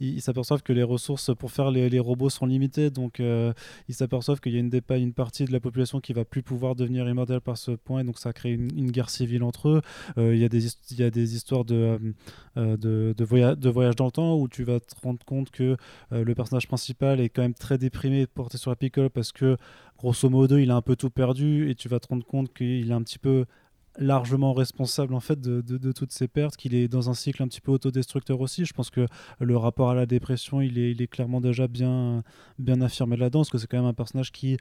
ils 0.00 0.22
s'aperçoivent 0.22 0.62
que 0.62 0.72
les 0.72 0.82
ressources 0.82 1.34
pour 1.34 1.50
faire 1.50 1.70
les, 1.70 1.88
les 1.88 2.00
robots 2.00 2.30
sont 2.30 2.46
limitées. 2.46 2.90
Donc 2.90 3.15
donc 3.18 3.54
ils 3.88 3.94
s'aperçoivent 3.94 4.40
qu'il 4.40 4.52
y 4.52 4.56
a 4.56 4.60
une, 4.60 5.12
partie 5.12 5.44
de 5.44 5.52
la 5.52 5.60
population 5.60 6.00
qui 6.00 6.12
va 6.12 6.24
plus 6.24 6.42
pouvoir 6.42 6.74
devenir 6.74 7.08
immortelle 7.08 7.40
par 7.40 7.56
ce 7.56 7.72
point, 7.72 8.00
et 8.00 8.04
donc 8.04 8.18
ça 8.18 8.32
crée 8.32 8.52
une, 8.52 8.90
guerre 8.90 9.10
civile 9.10 9.42
entre 9.42 9.68
eux. 9.68 9.82
Il 10.16 10.38
y, 10.38 10.44
a 10.44 10.48
des, 10.48 10.66
il 10.90 10.98
y 10.98 11.02
a 11.02 11.10
des 11.10 11.34
histoires 11.34 11.64
de, 11.64 11.98
de, 12.56 13.14
de, 13.16 13.24
voyage 13.24 13.96
dans 13.96 14.06
le 14.06 14.10
temps 14.10 14.36
où 14.36 14.48
tu 14.48 14.64
vas 14.64 14.80
te 14.80 14.94
rendre 15.02 15.24
compte 15.24 15.50
que 15.50 15.76
le 16.10 16.34
personnage 16.34 16.68
principal 16.68 17.20
est 17.20 17.28
quand 17.28 17.42
même 17.42 17.54
très 17.54 17.78
déprimé, 17.78 18.26
porté 18.26 18.58
sur 18.58 18.70
la 18.70 18.76
picole, 18.76 19.10
parce 19.10 19.32
que 19.32 19.56
grosso 19.98 20.28
modo, 20.28 20.58
il 20.58 20.70
a 20.70 20.76
un 20.76 20.82
peu 20.82 20.96
tout 20.96 21.10
perdu, 21.10 21.70
et 21.70 21.74
tu 21.74 21.88
vas 21.88 22.00
te 22.00 22.08
rendre 22.08 22.26
compte 22.26 22.52
qu'il 22.52 22.90
est 22.90 22.94
un 22.94 23.02
petit 23.02 23.18
peu 23.18 23.46
largement 23.98 24.52
responsable 24.52 25.14
en 25.14 25.20
fait 25.20 25.40
de, 25.40 25.92
toutes 25.92 26.12
ces 26.12 26.28
pertes, 26.28 26.56
qu'il 26.56 26.74
est 26.74 26.88
dans 26.88 27.10
un 27.10 27.14
cycle 27.14 27.42
un 27.42 27.48
petit 27.48 27.60
peu 27.60 27.72
autodestructeur 27.72 28.40
aussi. 28.40 28.64
Je 28.64 28.72
pense 28.72 28.90
que 28.90 29.06
le 29.40 29.56
rapport 29.56 29.90
à 29.90 29.94
la 29.94 30.06
dépression, 30.06 30.60
il 30.60 30.78
est, 30.78 30.90
il 30.90 31.02
est 31.02 31.06
clairement 31.06 31.40
déjà 31.40 31.68
bien, 31.68 32.22
bien 32.58 32.80
affirmé 32.80 33.16
là-dedans, 33.16 33.40
parce 33.40 33.50
que 33.50 33.58
c'est 33.58 33.66
quand 33.66 33.78
même 33.78 33.86
un 33.86 33.94
personnage 33.94 34.32
qui 34.32 34.56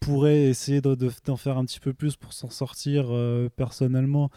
pourrait 0.00 0.44
essayer 0.44 0.80
d'en 0.80 1.36
faire 1.36 1.58
un 1.58 1.64
petit 1.64 1.80
peu 1.80 1.92
plus 1.92 2.16
pour 2.16 2.32
s'en 2.32 2.50
sortir 2.50 3.06
euh, 3.10 3.48
personnellement 3.54 4.30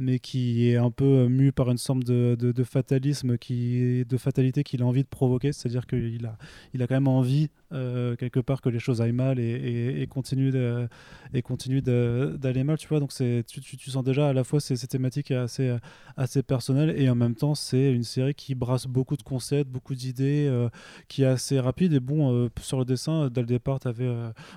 mais 0.00 0.18
qui 0.18 0.68
est 0.68 0.76
un 0.76 0.90
peu 0.90 1.04
euh, 1.04 1.28
mu 1.28 1.52
par 1.52 1.70
une 1.70 1.78
sorte 1.78 2.04
de, 2.04 2.34
de, 2.34 2.64
fatalisme, 2.64 3.38
qui, 3.38 4.04
de 4.06 4.16
fatalité 4.16 4.64
qu'il 4.64 4.82
a 4.82 4.86
envie 4.86 5.02
de 5.02 5.08
provoquer. 5.08 5.52
C'est-à-dire 5.52 5.86
qu'il 5.86 6.26
a, 6.26 6.36
il 6.74 6.82
a 6.82 6.86
quand 6.86 6.94
même 6.94 7.08
envie, 7.08 7.50
euh, 7.72 8.16
quelque 8.16 8.40
part, 8.40 8.62
que 8.62 8.70
les 8.70 8.78
choses 8.78 9.02
aillent 9.02 9.12
mal 9.12 9.38
et, 9.38 10.02
et, 10.02 10.06
continue 10.06 10.50
d'aller 10.50 12.64
mal, 12.64 12.78
tu 12.78 12.88
vois. 12.88 12.98
Donc 12.98 13.12
tu, 13.12 13.44
tu, 13.46 13.76
tu, 13.76 13.90
sens 13.90 14.02
déjà 14.02 14.28
à 14.28 14.32
la 14.32 14.42
fois 14.42 14.58
ces, 14.58 14.76
ces 14.76 14.86
thématiques 14.86 15.30
assez, 15.30 15.76
assez 16.16 16.42
personnelles 16.42 16.94
et 16.96 17.08
en 17.10 17.14
même 17.14 17.34
temps, 17.34 17.54
c'est 17.54 17.92
une 17.92 18.04
série 18.04 18.34
qui 18.34 18.54
brasse 18.54 18.86
beaucoup 18.86 19.16
de 19.16 19.22
concepts, 19.22 19.70
beaucoup 19.70 19.94
d'idées, 19.94 20.46
euh, 20.48 20.68
qui 21.08 21.22
est 21.22 21.26
assez 21.26 21.60
rapide. 21.60 21.92
Et 21.92 22.00
bon, 22.00 22.48
sur 22.60 22.78
le 22.78 22.84
dessin, 22.84 23.28
dès 23.28 23.42
le 23.42 23.46
départ, 23.46 23.80
tu 23.80 23.88
avais 23.88 24.10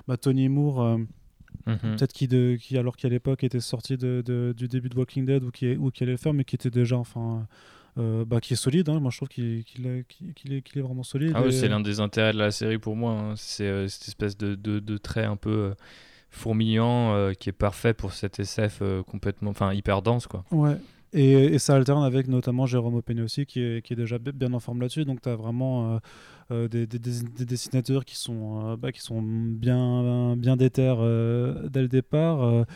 bah, 0.08 0.16
Tony 0.16 0.48
Moore. 0.48 0.98
Mhm. 1.66 1.96
Peut-être 1.96 2.12
qui, 2.12 2.28
qui, 2.58 2.78
alors 2.78 2.96
qu'à 2.96 3.08
l'époque 3.08 3.44
était 3.44 3.60
sorti 3.60 3.96
de, 3.96 4.54
du 4.56 4.68
début 4.68 4.88
de 4.88 4.96
Walking 4.96 5.24
Dead 5.24 5.42
ou 5.42 5.50
qui, 5.50 5.76
ou 5.76 5.90
qui 5.90 6.02
allait 6.02 6.12
le 6.12 6.18
faire, 6.18 6.34
mais 6.34 6.44
qui 6.44 6.56
était 6.56 6.70
déjà, 6.70 6.96
enfin, 6.96 7.46
euh, 7.96 8.24
bah, 8.24 8.40
qui 8.40 8.54
est 8.54 8.56
solide. 8.56 8.88
Hein. 8.88 9.00
Moi, 9.00 9.10
je 9.10 9.18
trouve 9.18 9.28
qu'il 9.28 9.64
est, 9.84 10.04
est, 10.50 10.80
vraiment 10.80 11.02
solide. 11.02 11.32
Ah 11.34 11.42
c'est 11.50 11.68
l'un 11.68 11.80
des 11.80 12.00
intérêts 12.00 12.32
de 12.32 12.38
la 12.38 12.50
série 12.50 12.78
pour 12.78 12.96
moi. 12.96 13.12
Hein. 13.12 13.34
C'est 13.36 13.64
euh, 13.64 13.88
cette 13.88 14.08
espèce 14.08 14.36
de, 14.36 14.54
de, 14.56 14.98
trait 14.98 15.24
un 15.24 15.36
peu 15.36 15.50
euh, 15.50 15.74
fourmillant 16.30 17.32
qui 17.38 17.48
est 17.48 17.52
parfait 17.52 17.94
pour 17.94 18.12
cet 18.12 18.40
SF 18.40 18.82
complètement, 19.06 19.50
enfin, 19.50 19.72
hyper 19.72 20.02
dense, 20.02 20.26
quoi. 20.26 20.44
Ouais. 20.50 20.76
Et, 21.14 21.58
ça 21.58 21.76
alterne 21.76 22.04
avec 22.04 22.28
notamment 22.28 22.66
Jérôme 22.66 22.96
Opené 22.96 23.22
aussi, 23.22 23.46
qui 23.46 23.60
est, 23.60 23.82
qui 23.82 23.92
est 23.92 23.96
déjà 23.96 24.18
bien 24.18 24.52
en 24.52 24.60
forme 24.60 24.80
là-dessus. 24.80 25.04
Donc, 25.04 25.22
tu 25.22 25.28
as 25.28 25.36
vraiment 25.36 26.00
euh, 26.50 26.68
des, 26.68 26.86
dessinateurs 26.86 28.04
qui 28.04 28.16
sont, 28.16 28.72
euh, 28.72 28.76
bah, 28.76 28.92
qui 28.92 29.00
sont 29.00 29.22
bien, 29.22 30.36
bien 30.36 30.56
déter 30.58 30.94
euh, 30.98 31.70
dès 31.70 31.80
le 31.80 31.88
départ. 31.88 32.66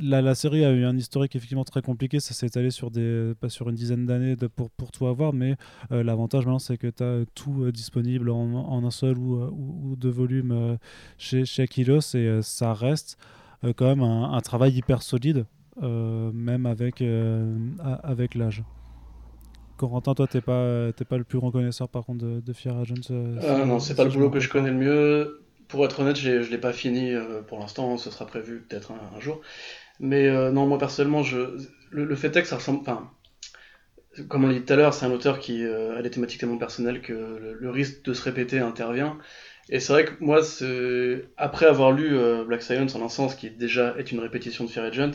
La, 0.00 0.22
la, 0.22 0.36
série 0.36 0.64
a 0.64 0.70
eu 0.70 0.84
un 0.84 0.96
historique 0.96 1.34
effectivement 1.34 1.64
très 1.64 1.82
compliqué, 1.82 2.20
ça 2.20 2.34
s'est 2.34 2.46
étalé 2.46 2.70
sur, 2.70 2.90
des, 2.92 3.32
pas 3.40 3.48
sur 3.48 3.68
une 3.68 3.74
dizaine 3.74 4.06
d'années 4.06 4.36
pour, 4.54 4.70
pour 4.70 4.92
tout 4.92 5.06
avoir, 5.06 5.32
mais 5.32 5.56
l'avantage 5.90 6.44
maintenant 6.44 6.58
c'est 6.58 6.76
que 6.76 6.88
tu 6.88 7.02
as 7.02 7.24
tout 7.34 7.72
disponible 7.72 8.28
en, 8.28 8.52
en, 8.52 8.84
un 8.84 8.90
seul 8.90 9.16
ou, 9.16 9.42
ou, 9.42 9.96
deux 9.96 10.10
volumes 10.10 10.76
chez, 11.16 11.46
chez 11.46 11.62
Aquilos 11.62 12.14
et 12.14 12.40
ça 12.42 12.74
reste 12.74 13.16
quand 13.74 13.86
même 13.86 14.02
un, 14.02 14.40
travail 14.42 14.72
hyper 14.74 15.02
solide, 15.02 15.46
même 15.80 16.66
avec, 16.66 17.02
avec 18.02 18.34
l'âge. 18.34 18.62
Corentin, 19.80 20.14
toi, 20.14 20.26
t'es 20.26 20.42
pas, 20.42 20.92
pas 21.08 21.16
le 21.16 21.24
plus 21.24 21.38
grand 21.38 21.50
connaisseur 21.50 21.88
par 21.88 22.04
contre 22.04 22.22
de, 22.22 22.40
de 22.40 22.52
Fear 22.52 22.76
Agents 22.76 23.10
euh, 23.10 23.38
euh 23.42 23.64
Non, 23.64 23.80
c'est 23.80 23.94
pas 23.94 24.04
le 24.04 24.10
boulot 24.10 24.28
que 24.28 24.38
je 24.38 24.50
connais 24.50 24.68
le 24.68 24.76
mieux. 24.76 25.42
Pour 25.68 25.82
être 25.86 26.00
honnête, 26.00 26.16
je 26.16 26.50
l'ai 26.50 26.58
pas 26.58 26.74
fini 26.74 27.14
euh, 27.14 27.40
pour 27.40 27.58
l'instant, 27.58 27.96
ce 27.96 28.10
sera 28.10 28.26
prévu 28.26 28.60
peut-être 28.60 28.92
un, 28.92 29.20
jour. 29.20 29.40
Mais 29.98 30.28
euh, 30.28 30.50
non, 30.50 30.66
moi 30.66 30.76
personnellement, 30.76 31.22
je, 31.22 31.56
le, 31.90 32.14
fait 32.14 32.36
est 32.36 32.42
que 32.42 32.48
ça 32.48 32.56
ressemble. 32.56 32.80
Enfin, 32.80 33.10
comme 34.28 34.44
on 34.44 34.48
l'a 34.48 34.54
dit 34.54 34.62
tout 34.62 34.72
à 34.74 34.76
l'heure, 34.76 34.92
c'est 34.92 35.06
un 35.06 35.12
auteur 35.12 35.38
qui 35.38 35.64
a 35.64 36.02
des 36.02 36.10
thématiques 36.10 36.40
tellement 36.40 36.58
personnelles 36.58 37.00
que 37.00 37.56
le, 37.58 37.70
risque 37.70 38.04
de 38.04 38.12
se 38.12 38.22
répéter 38.22 38.58
intervient. 38.58 39.16
Et 39.70 39.80
c'est 39.80 39.94
vrai 39.94 40.04
que 40.04 40.12
moi, 40.20 40.40
après 41.38 41.64
avoir 41.64 41.92
lu 41.92 42.18
Black 42.46 42.62
Science 42.62 42.94
en 42.96 43.02
un 43.02 43.08
sens 43.08 43.34
qui 43.34 43.50
déjà 43.50 43.94
est 43.96 44.12
une 44.12 44.20
répétition 44.20 44.64
de 44.64 44.68
Fear 44.68 44.84
Agent, 44.84 45.12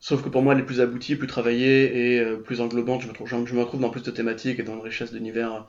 Sauf 0.00 0.22
que 0.22 0.28
pour 0.28 0.42
moi, 0.42 0.54
elle 0.54 0.60
est 0.60 0.64
plus 0.64 0.80
aboutie, 0.80 1.16
plus 1.16 1.26
travaillée 1.26 2.14
et 2.14 2.20
euh, 2.20 2.36
plus 2.36 2.60
englobante. 2.60 3.02
Je 3.02 3.08
me, 3.08 3.12
trouve, 3.12 3.28
je, 3.28 3.34
me 3.36 3.60
retrouve 3.60 3.80
dans 3.80 3.90
plus 3.90 4.02
de 4.02 4.10
thématiques 4.10 4.60
et 4.60 4.62
dans 4.62 4.74
une 4.74 4.82
richesse 4.82 5.12
d'univers 5.12 5.66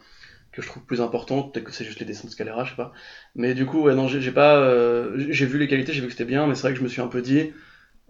que 0.51 0.61
je 0.61 0.67
trouve 0.67 0.83
plus 0.83 1.01
importante. 1.01 1.53
Peut-être 1.53 1.65
que 1.65 1.71
c'est 1.71 1.85
juste 1.85 1.99
les 1.99 2.05
dessins 2.05 2.27
de 2.27 2.31
Scalera, 2.31 2.63
je 2.63 2.71
sais 2.71 2.75
pas. 2.75 2.93
Mais 3.35 3.53
du 3.53 3.65
coup, 3.65 3.81
ouais, 3.81 3.95
non, 3.95 4.07
j'ai 4.07 4.31
pas. 4.31 4.57
Euh, 4.57 5.15
j'ai 5.29 5.45
vu 5.45 5.57
les 5.57 5.67
qualités, 5.67 5.93
j'ai 5.93 6.01
vu 6.01 6.07
que 6.07 6.13
c'était 6.13 6.25
bien, 6.25 6.45
mais 6.45 6.55
c'est 6.55 6.61
vrai 6.61 6.73
que 6.73 6.79
je 6.79 6.83
me 6.83 6.89
suis 6.89 7.01
un 7.01 7.07
peu 7.07 7.21
dit. 7.21 7.51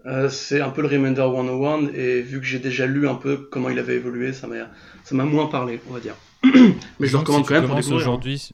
Euh, 0.06 0.28
c'est 0.28 0.60
un 0.60 0.70
peu 0.70 0.82
le 0.82 0.88
Remender 0.88 1.20
101 1.20 1.88
et 1.94 2.22
vu 2.22 2.40
que 2.40 2.46
j'ai 2.46 2.58
déjà 2.58 2.86
lu 2.86 3.06
un 3.06 3.16
peu 3.16 3.36
comment 3.50 3.68
il 3.68 3.78
avait 3.78 3.96
évolué, 3.96 4.32
ça 4.32 4.46
m'a 4.46 5.24
moins 5.24 5.46
parlé, 5.46 5.80
on 5.90 5.92
va 5.92 6.00
dire. 6.00 6.16
mais 6.42 7.06
je 7.06 7.12
le 7.12 7.18
recommande 7.18 7.46
quand 7.46 7.54
même 7.54 7.66
pour 7.66 7.76
découvrir. 7.76 7.96
Aujourd'hui, 7.98 8.50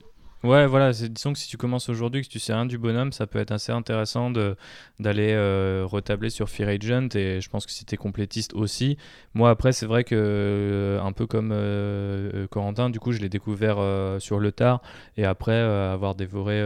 Ouais, 0.47 0.65
voilà, 0.69 0.93
disons 0.93 1.33
que 1.33 1.41
si 1.41 1.49
tu 1.49 1.57
commences 1.57 1.89
aujourd'hui, 1.89 2.23
que 2.23 2.29
tu 2.29 2.39
sais 2.39 2.55
rien 2.55 2.67
du 2.67 2.79
bonhomme, 2.79 3.11
ça 3.11 3.27
peut 3.27 3.41
être 3.41 3.51
assez 3.51 3.73
intéressant 3.73 4.31
d'aller 4.31 5.33
euh, 5.33 5.85
retabler 5.85 6.31
sur 6.31 6.49
Fear 6.49 6.69
Agent 6.69 7.09
et 7.17 7.41
je 7.41 7.51
pense 7.51 7.67
que 7.67 7.73
si 7.73 7.85
tu 7.85 7.97
complétiste 7.97 8.55
aussi. 8.55 8.97
Moi, 9.35 9.51
après, 9.51 9.73
c'est 9.73 9.87
vrai 9.87 10.05
que, 10.05 10.15
euh, 10.15 11.01
un 11.03 11.11
peu 11.11 11.27
comme 11.27 11.51
euh, 11.53 12.47
Corentin, 12.47 12.91
du 12.91 13.01
coup, 13.01 13.11
je 13.11 13.19
l'ai 13.19 13.29
découvert 13.29 13.79
sur 14.21 14.39
le 14.39 14.53
tard 14.53 14.83
et 15.17 15.25
après 15.25 15.57
avoir 15.57 16.15
dévoré 16.15 16.63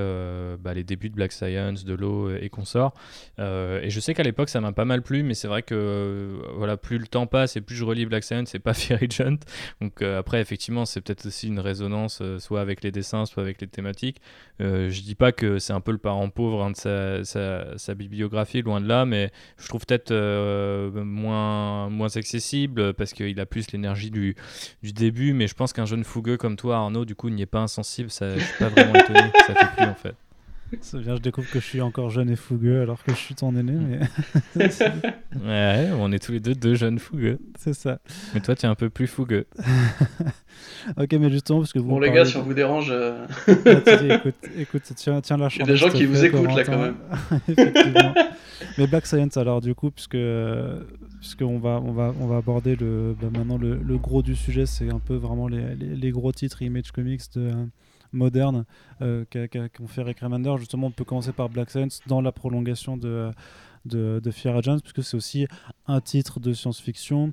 bah, 0.60 0.74
les 0.74 0.84
débuts 0.84 1.08
de 1.08 1.14
Black 1.14 1.32
Science, 1.32 1.86
de 1.86 1.94
l'eau 1.94 2.34
et 2.36 2.50
consorts. 2.50 2.92
et 3.38 3.88
je 3.88 4.00
sais 4.00 4.12
qu'à 4.12 4.24
l'époque, 4.24 4.50
ça 4.50 4.60
m'a 4.60 4.72
pas 4.72 4.84
mal 4.84 5.00
plu, 5.00 5.22
mais 5.22 5.32
c'est 5.32 5.48
vrai 5.48 5.62
que 5.62 6.38
voilà, 6.54 6.76
plus 6.76 6.98
le 6.98 7.06
temps 7.06 7.26
passe 7.26 7.56
et 7.56 7.62
plus 7.62 7.76
je 7.76 7.84
relis 7.84 8.04
Black 8.04 8.24
Science, 8.24 8.50
c'est 8.50 8.58
pas 8.58 8.74
Fear 8.74 8.98
Agent. 9.02 9.38
Donc 9.80 10.02
après, 10.02 10.42
effectivement, 10.42 10.84
c'est 10.84 11.00
peut-être 11.00 11.24
aussi 11.24 11.48
une 11.48 11.60
résonance, 11.60 12.22
soit 12.38 12.60
avec 12.60 12.82
les 12.82 12.90
dessins, 12.90 13.24
soit 13.24 13.42
avec 13.42 13.62
les 13.62 13.69
thématiques. 13.70 14.20
Euh, 14.60 14.90
je 14.90 15.02
dis 15.02 15.14
pas 15.14 15.32
que 15.32 15.58
c'est 15.58 15.72
un 15.72 15.80
peu 15.80 15.92
le 15.92 15.98
parent 15.98 16.28
pauvre 16.28 16.62
hein, 16.64 16.70
de 16.70 17.22
sa, 17.24 17.94
bibliographie, 17.94 18.62
loin 18.62 18.80
de 18.80 18.86
là, 18.86 19.04
mais 19.06 19.30
je 19.58 19.68
trouve 19.68 19.84
peut-être 19.86 20.10
euh, 20.10 20.90
moins, 21.04 21.88
accessible 22.14 22.94
parce 22.94 23.12
qu'il 23.12 23.38
a 23.40 23.46
plus 23.46 23.72
l'énergie 23.72 24.10
du, 24.10 24.36
du 24.82 24.92
début. 24.92 25.32
Mais 25.32 25.46
je 25.46 25.54
pense 25.54 25.72
qu'un 25.72 25.86
jeune 25.86 26.04
fougueux 26.04 26.36
comme 26.36 26.56
toi, 26.56 26.76
Arnaud, 26.76 27.04
du 27.04 27.14
coup, 27.14 27.30
n'y 27.30 27.42
est 27.42 27.46
pas 27.46 27.60
insensible. 27.60 28.10
Ça, 28.10 28.36
je 28.36 28.44
suis 28.44 28.58
pas 28.58 28.68
vraiment 28.68 28.94
étonné 28.94 29.20
ça 29.46 29.54
fait 29.54 29.76
plus 29.76 29.86
en 29.86 29.94
fait. 29.94 30.14
Ça 30.80 30.98
vient, 30.98 31.16
je 31.16 31.20
découvre 31.20 31.50
que 31.50 31.60
je 31.60 31.64
suis 31.64 31.80
encore 31.80 32.10
jeune 32.10 32.30
et 32.30 32.36
fougueux 32.36 32.82
alors 32.82 33.02
que 33.02 33.12
je 33.12 33.16
suis 33.16 33.34
ton 33.34 33.54
aîné. 33.56 33.72
Mais... 34.54 34.64
ouais, 35.44 35.90
on 35.98 36.12
est 36.12 36.18
tous 36.18 36.32
les 36.32 36.40
deux 36.40 36.54
deux 36.54 36.74
jeunes 36.74 36.98
fougueux. 36.98 37.38
C'est 37.58 37.74
ça. 37.74 37.98
Mais 38.34 38.40
toi, 38.40 38.54
tu 38.54 38.66
es 38.66 38.68
un 38.68 38.74
peu 38.74 38.90
plus 38.90 39.06
fougueux. 39.06 39.46
ok, 40.96 41.12
mais 41.12 41.30
justement, 41.30 41.60
parce 41.60 41.72
que 41.72 41.78
vous. 41.78 41.88
Bon, 41.88 41.98
les 41.98 42.10
gars, 42.10 42.24
si 42.24 42.36
on 42.36 42.42
vous 42.42 42.54
dérange. 42.54 42.90
Euh, 42.90 43.26
ah, 43.48 44.14
écoute, 44.14 44.34
écoute, 44.56 44.82
tiens, 44.94 45.20
tiens 45.20 45.36
la 45.36 45.48
chance. 45.48 45.56
Il 45.56 45.60
y 45.60 45.62
a 45.62 45.72
des 45.72 45.76
gens 45.76 45.90
qui 45.90 46.06
vous 46.06 46.24
écoutent 46.24 46.54
là 46.54 46.64
quand 46.64 46.78
même. 46.78 46.96
Effectivement. 47.48 48.14
mais 48.78 48.86
Black 48.86 49.06
Science, 49.06 49.36
alors, 49.36 49.60
du 49.60 49.74
coup, 49.74 49.90
puisque, 49.90 50.18
puisque 51.20 51.42
on, 51.42 51.58
va, 51.58 51.80
on, 51.84 51.92
va, 51.92 52.14
on 52.20 52.26
va 52.26 52.36
aborder 52.36 52.76
le, 52.76 53.16
bah, 53.20 53.28
maintenant 53.36 53.58
le, 53.58 53.76
le, 53.76 53.98
gros 53.98 54.22
du 54.22 54.36
sujet, 54.36 54.66
c'est 54.66 54.90
un 54.90 55.00
peu 55.00 55.16
vraiment 55.16 55.48
les, 55.48 55.74
les, 55.74 55.96
les, 55.96 56.10
gros 56.10 56.32
titres 56.32 56.62
Image 56.62 56.92
Comics 56.92 57.22
de 57.34 57.50
moderne 58.12 58.64
euh, 59.02 59.24
qu'ont 59.24 59.86
fait 59.86 60.02
Rick 60.02 60.20
Remender. 60.20 60.54
Justement, 60.58 60.88
on 60.88 60.90
peut 60.90 61.04
commencer 61.04 61.32
par 61.32 61.48
Black 61.48 61.70
Science 61.70 62.00
dans 62.06 62.20
la 62.20 62.32
prolongation 62.32 62.96
de, 62.96 63.30
de, 63.84 64.20
de 64.22 64.48
Agents, 64.48 64.78
puisque 64.80 65.02
c'est 65.02 65.16
aussi 65.16 65.46
un 65.86 66.00
titre 66.00 66.40
de 66.40 66.52
science-fiction 66.52 67.32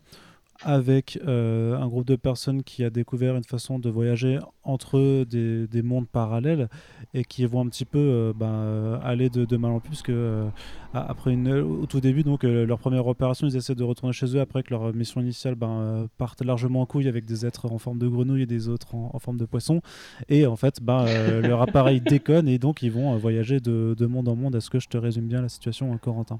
avec 0.63 1.19
euh, 1.27 1.77
un 1.77 1.87
groupe 1.87 2.05
de 2.05 2.15
personnes 2.15 2.63
qui 2.63 2.83
a 2.83 2.89
découvert 2.89 3.35
une 3.35 3.43
façon 3.43 3.79
de 3.79 3.89
voyager 3.89 4.39
entre 4.63 5.23
des, 5.25 5.67
des 5.67 5.81
mondes 5.81 6.07
parallèles 6.07 6.67
et 7.13 7.23
qui 7.23 7.45
vont 7.45 7.61
un 7.61 7.67
petit 7.67 7.85
peu 7.85 7.99
euh, 7.99 8.33
ben, 8.35 8.99
aller 9.03 9.29
de, 9.29 9.45
de, 9.45 9.57
mal 9.57 9.71
en 9.71 9.79
plus 9.79 9.89
puisque 9.89 10.09
euh, 10.09 10.49
après 10.93 11.33
une, 11.33 11.51
au 11.53 11.85
tout 11.85 12.01
début 12.01 12.23
donc 12.23 12.43
leur 12.43 12.79
première 12.79 13.05
opération 13.07 13.47
ils 13.47 13.55
essaient 13.55 13.75
de 13.75 13.83
retourner 13.83 14.13
chez 14.13 14.35
eux 14.35 14.41
après 14.41 14.63
que 14.63 14.71
leur 14.71 14.93
mission 14.93 15.21
initiale 15.21 15.55
ben, 15.55 16.07
parte 16.17 16.43
largement 16.43 16.81
en 16.81 16.85
couille 16.85 17.07
avec 17.07 17.25
des 17.25 17.45
êtres 17.45 17.71
en 17.71 17.77
forme 17.77 17.99
de 17.99 18.07
grenouille 18.07 18.43
et 18.43 18.47
des 18.47 18.67
autres 18.67 18.95
en, 18.95 19.19
forme 19.19 19.37
de 19.37 19.45
poisson. 19.45 19.81
Et 20.29 20.45
en 20.45 20.55
fait 20.55 20.81
ben, 20.81 21.05
leur 21.41 21.61
appareil 21.61 22.01
déconne 22.01 22.47
et 22.47 22.57
donc 22.57 22.81
ils 22.81 22.91
vont 22.91 23.15
voyager 23.17 23.59
de, 23.59 23.95
de 23.97 24.05
monde 24.05 24.27
en 24.27 24.35
monde. 24.35 24.55
Est-ce 24.55 24.69
que 24.69 24.79
je 24.79 24.87
te 24.87 24.97
résume 24.97 25.27
bien 25.27 25.41
la 25.41 25.49
situation 25.49 25.95
Corentin? 25.97 26.39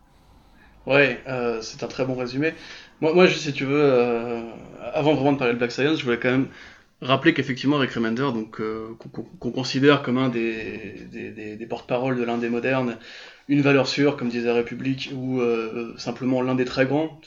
Ouais, 0.88 1.19
euh, 1.27 1.61
c'est 1.61 1.83
un 1.83 1.88
très 1.88 2.05
bon 2.05 2.15
résumé. 2.15 2.53
Moi, 3.01 3.13
moi 3.13 3.27
si 3.27 3.51
tu 3.51 3.65
veux, 3.65 3.81
euh, 3.83 4.41
avant 4.93 5.15
vraiment 5.15 5.33
de 5.33 5.38
parler 5.38 5.53
de 5.53 5.59
Black 5.59 5.71
Science, 5.73 5.99
je 5.99 6.05
voulais 6.05 6.17
quand 6.17 6.31
même 6.31 6.47
rappeler 7.01 7.33
qu'effectivement, 7.33 7.77
Rick 7.77 7.91
Remender, 7.91 8.31
donc 8.33 8.61
euh, 8.61 8.95
qu'on 9.39 9.51
considère 9.51 10.01
comme 10.01 10.17
un 10.17 10.29
des, 10.29 11.05
des, 11.11 11.57
des, 11.57 11.65
porte-parole 11.65 12.17
de 12.17 12.23
l'un 12.23 12.38
des 12.38 12.47
modernes, 12.49 12.97
une 13.49 13.61
valeur 13.61 13.85
sûre, 13.88 14.15
comme 14.15 14.29
disait 14.29 14.49
République, 14.51 15.11
ou 15.13 15.41
simplement 15.97 16.41
l'un 16.41 16.55
des 16.55 16.65
très 16.65 16.85
grands. 16.85 17.19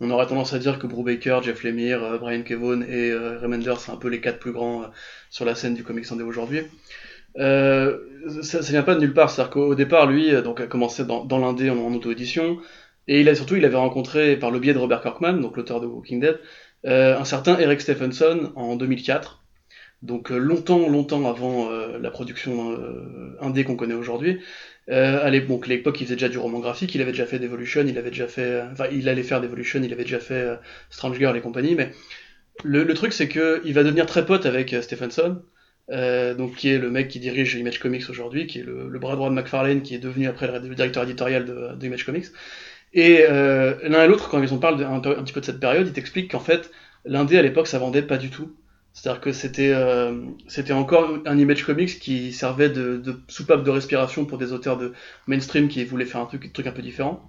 on 0.00 0.10
aurait 0.10 0.26
tendance 0.26 0.52
à 0.52 0.58
dire 0.58 0.78
que 0.78 0.86
Brubaker, 0.86 1.42
Jeff 1.42 1.64
Lemire, 1.64 2.18
Brian 2.20 2.42
Kevon 2.42 2.82
et 2.82 3.12
Remender, 3.14 3.74
c'est 3.78 3.90
un 3.90 3.96
peu 3.96 4.08
les 4.08 4.20
quatre 4.20 4.38
plus 4.38 4.52
grands 4.52 4.84
sur 5.30 5.44
la 5.46 5.54
scène 5.54 5.74
du 5.74 5.82
comics 5.82 6.12
indé 6.12 6.22
aujourd'hui. 6.22 6.62
Ça, 7.38 8.62
ça 8.62 8.72
vient 8.72 8.82
pas 8.82 8.94
de 8.94 9.00
nulle 9.00 9.14
part. 9.14 9.30
C'est-à-dire 9.30 9.50
qu'au 9.50 9.74
départ, 9.74 10.06
lui, 10.06 10.30
donc, 10.42 10.60
a 10.60 10.66
commencé 10.66 11.04
dans, 11.04 11.24
dans 11.24 11.38
l'indé 11.38 11.70
en, 11.70 11.78
en 11.78 11.94
auto-édition. 11.94 12.58
Et 13.08 13.20
il 13.20 13.28
a 13.28 13.34
surtout, 13.34 13.56
il 13.56 13.64
avait 13.64 13.76
rencontré, 13.76 14.36
par 14.36 14.50
le 14.50 14.58
biais 14.58 14.74
de 14.74 14.78
Robert 14.78 15.00
Kirkman, 15.00 15.34
donc 15.40 15.56
l'auteur 15.56 15.80
de 15.80 15.86
Walking 15.86 16.20
Dead, 16.20 16.40
un 16.84 17.24
certain 17.24 17.58
Eric 17.58 17.80
Stephenson 17.80 18.52
en 18.56 18.76
2004. 18.76 19.44
Donc 20.02 20.30
longtemps, 20.30 20.88
longtemps 20.88 21.28
avant 21.28 21.70
la 21.70 22.10
production 22.10 22.76
indé 23.40 23.64
qu'on 23.64 23.76
connaît 23.76 23.94
aujourd'hui. 23.94 24.40
Euh, 24.88 25.24
à 25.24 25.30
l'époque, 25.30 25.66
il 26.00 26.04
faisait 26.04 26.14
déjà 26.14 26.28
du 26.28 26.38
roman 26.38 26.60
graphique, 26.60 26.94
il 26.94 27.00
avait 27.00 27.10
déjà 27.10 27.26
fait 27.26 27.38
Devolution, 27.38 27.84
il 27.86 27.98
avait 27.98 28.10
déjà 28.10 28.28
fait, 28.28 28.62
enfin, 28.70 28.86
il 28.92 29.08
allait 29.08 29.24
faire 29.24 29.40
Devolution, 29.40 29.80
il 29.82 29.92
avait 29.92 30.04
déjà 30.04 30.20
fait 30.20 30.34
euh, 30.34 30.56
Strange 30.90 31.18
Girl 31.18 31.36
et 31.36 31.40
compagnie, 31.40 31.74
mais 31.74 31.90
le, 32.64 32.84
le 32.84 32.94
truc 32.94 33.12
c'est 33.12 33.28
que 33.28 33.62
il 33.64 33.74
va 33.74 33.84
devenir 33.84 34.06
très 34.06 34.26
pote 34.26 34.46
avec 34.46 34.72
euh, 34.74 34.82
Stephenson, 34.82 35.42
euh, 35.90 36.34
donc 36.34 36.56
qui 36.56 36.68
est 36.68 36.78
le 36.78 36.90
mec 36.90 37.08
qui 37.08 37.20
dirige 37.20 37.54
Image 37.54 37.78
Comics 37.78 38.08
aujourd'hui, 38.10 38.46
qui 38.46 38.58
est 38.60 38.64
le, 38.64 38.98
bras 38.98 39.14
droit 39.14 39.30
de 39.30 39.34
McFarlane, 39.34 39.82
qui 39.82 39.94
est 39.94 39.98
devenu 39.98 40.26
après 40.26 40.46
le, 40.46 40.74
directeur 40.74 41.04
éditorial 41.04 41.44
de, 41.44 41.74
de 41.74 42.02
Comics. 42.04 42.26
Et 42.92 43.24
euh, 43.28 43.74
l'un 43.82 44.04
et 44.04 44.08
l'autre, 44.08 44.28
quand 44.28 44.42
ils 44.42 44.54
ont 44.54 44.58
parlé 44.58 44.84
un, 44.84 44.94
un, 44.94 45.00
petit 45.00 45.32
peu 45.32 45.40
de 45.40 45.46
cette 45.46 45.60
période, 45.60 45.86
ils 45.86 45.92
t'expliquent 45.92 46.30
qu'en 46.30 46.40
fait, 46.40 46.70
l'indé 47.04 47.38
à 47.38 47.42
l'époque 47.42 47.66
ça 47.68 47.78
vendait 47.78 48.02
pas 48.02 48.16
du 48.18 48.30
tout. 48.30 48.56
C'est-à-dire 48.92 49.20
que 49.20 49.32
c'était 49.32 49.72
euh, 49.74 50.22
c'était 50.48 50.72
encore 50.72 51.18
un 51.26 51.38
image 51.38 51.64
comics 51.64 51.98
qui 52.00 52.32
servait 52.32 52.70
de, 52.70 52.96
de, 52.96 53.20
soupape 53.28 53.62
de 53.62 53.70
respiration 53.70 54.24
pour 54.24 54.38
des 54.38 54.52
auteurs 54.52 54.78
de 54.78 54.94
mainstream 55.26 55.68
qui 55.68 55.84
voulaient 55.84 56.06
faire 56.06 56.22
un 56.22 56.26
truc, 56.26 56.46
un, 56.46 56.48
truc 56.48 56.66
un 56.66 56.72
peu 56.72 56.80
différent. 56.80 57.28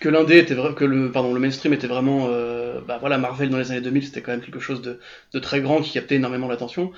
Que 0.00 0.08
l'indé 0.08 0.38
était 0.38 0.54
vrai, 0.54 0.74
que 0.74 0.84
le 0.84 1.10
pardon 1.10 1.34
le 1.34 1.40
mainstream 1.40 1.72
était 1.72 1.88
vraiment 1.88 2.26
euh, 2.28 2.80
bah 2.86 2.98
voilà 3.00 3.18
Marvel 3.18 3.50
dans 3.50 3.58
les 3.58 3.72
années 3.72 3.80
2000 3.80 4.06
c'était 4.06 4.22
quand 4.22 4.30
même 4.30 4.40
quelque 4.40 4.60
chose 4.60 4.80
de, 4.80 5.00
de 5.32 5.38
très 5.40 5.60
grand 5.60 5.80
qui 5.80 5.92
captait 5.92 6.14
énormément 6.16 6.48
l'attention. 6.48 6.92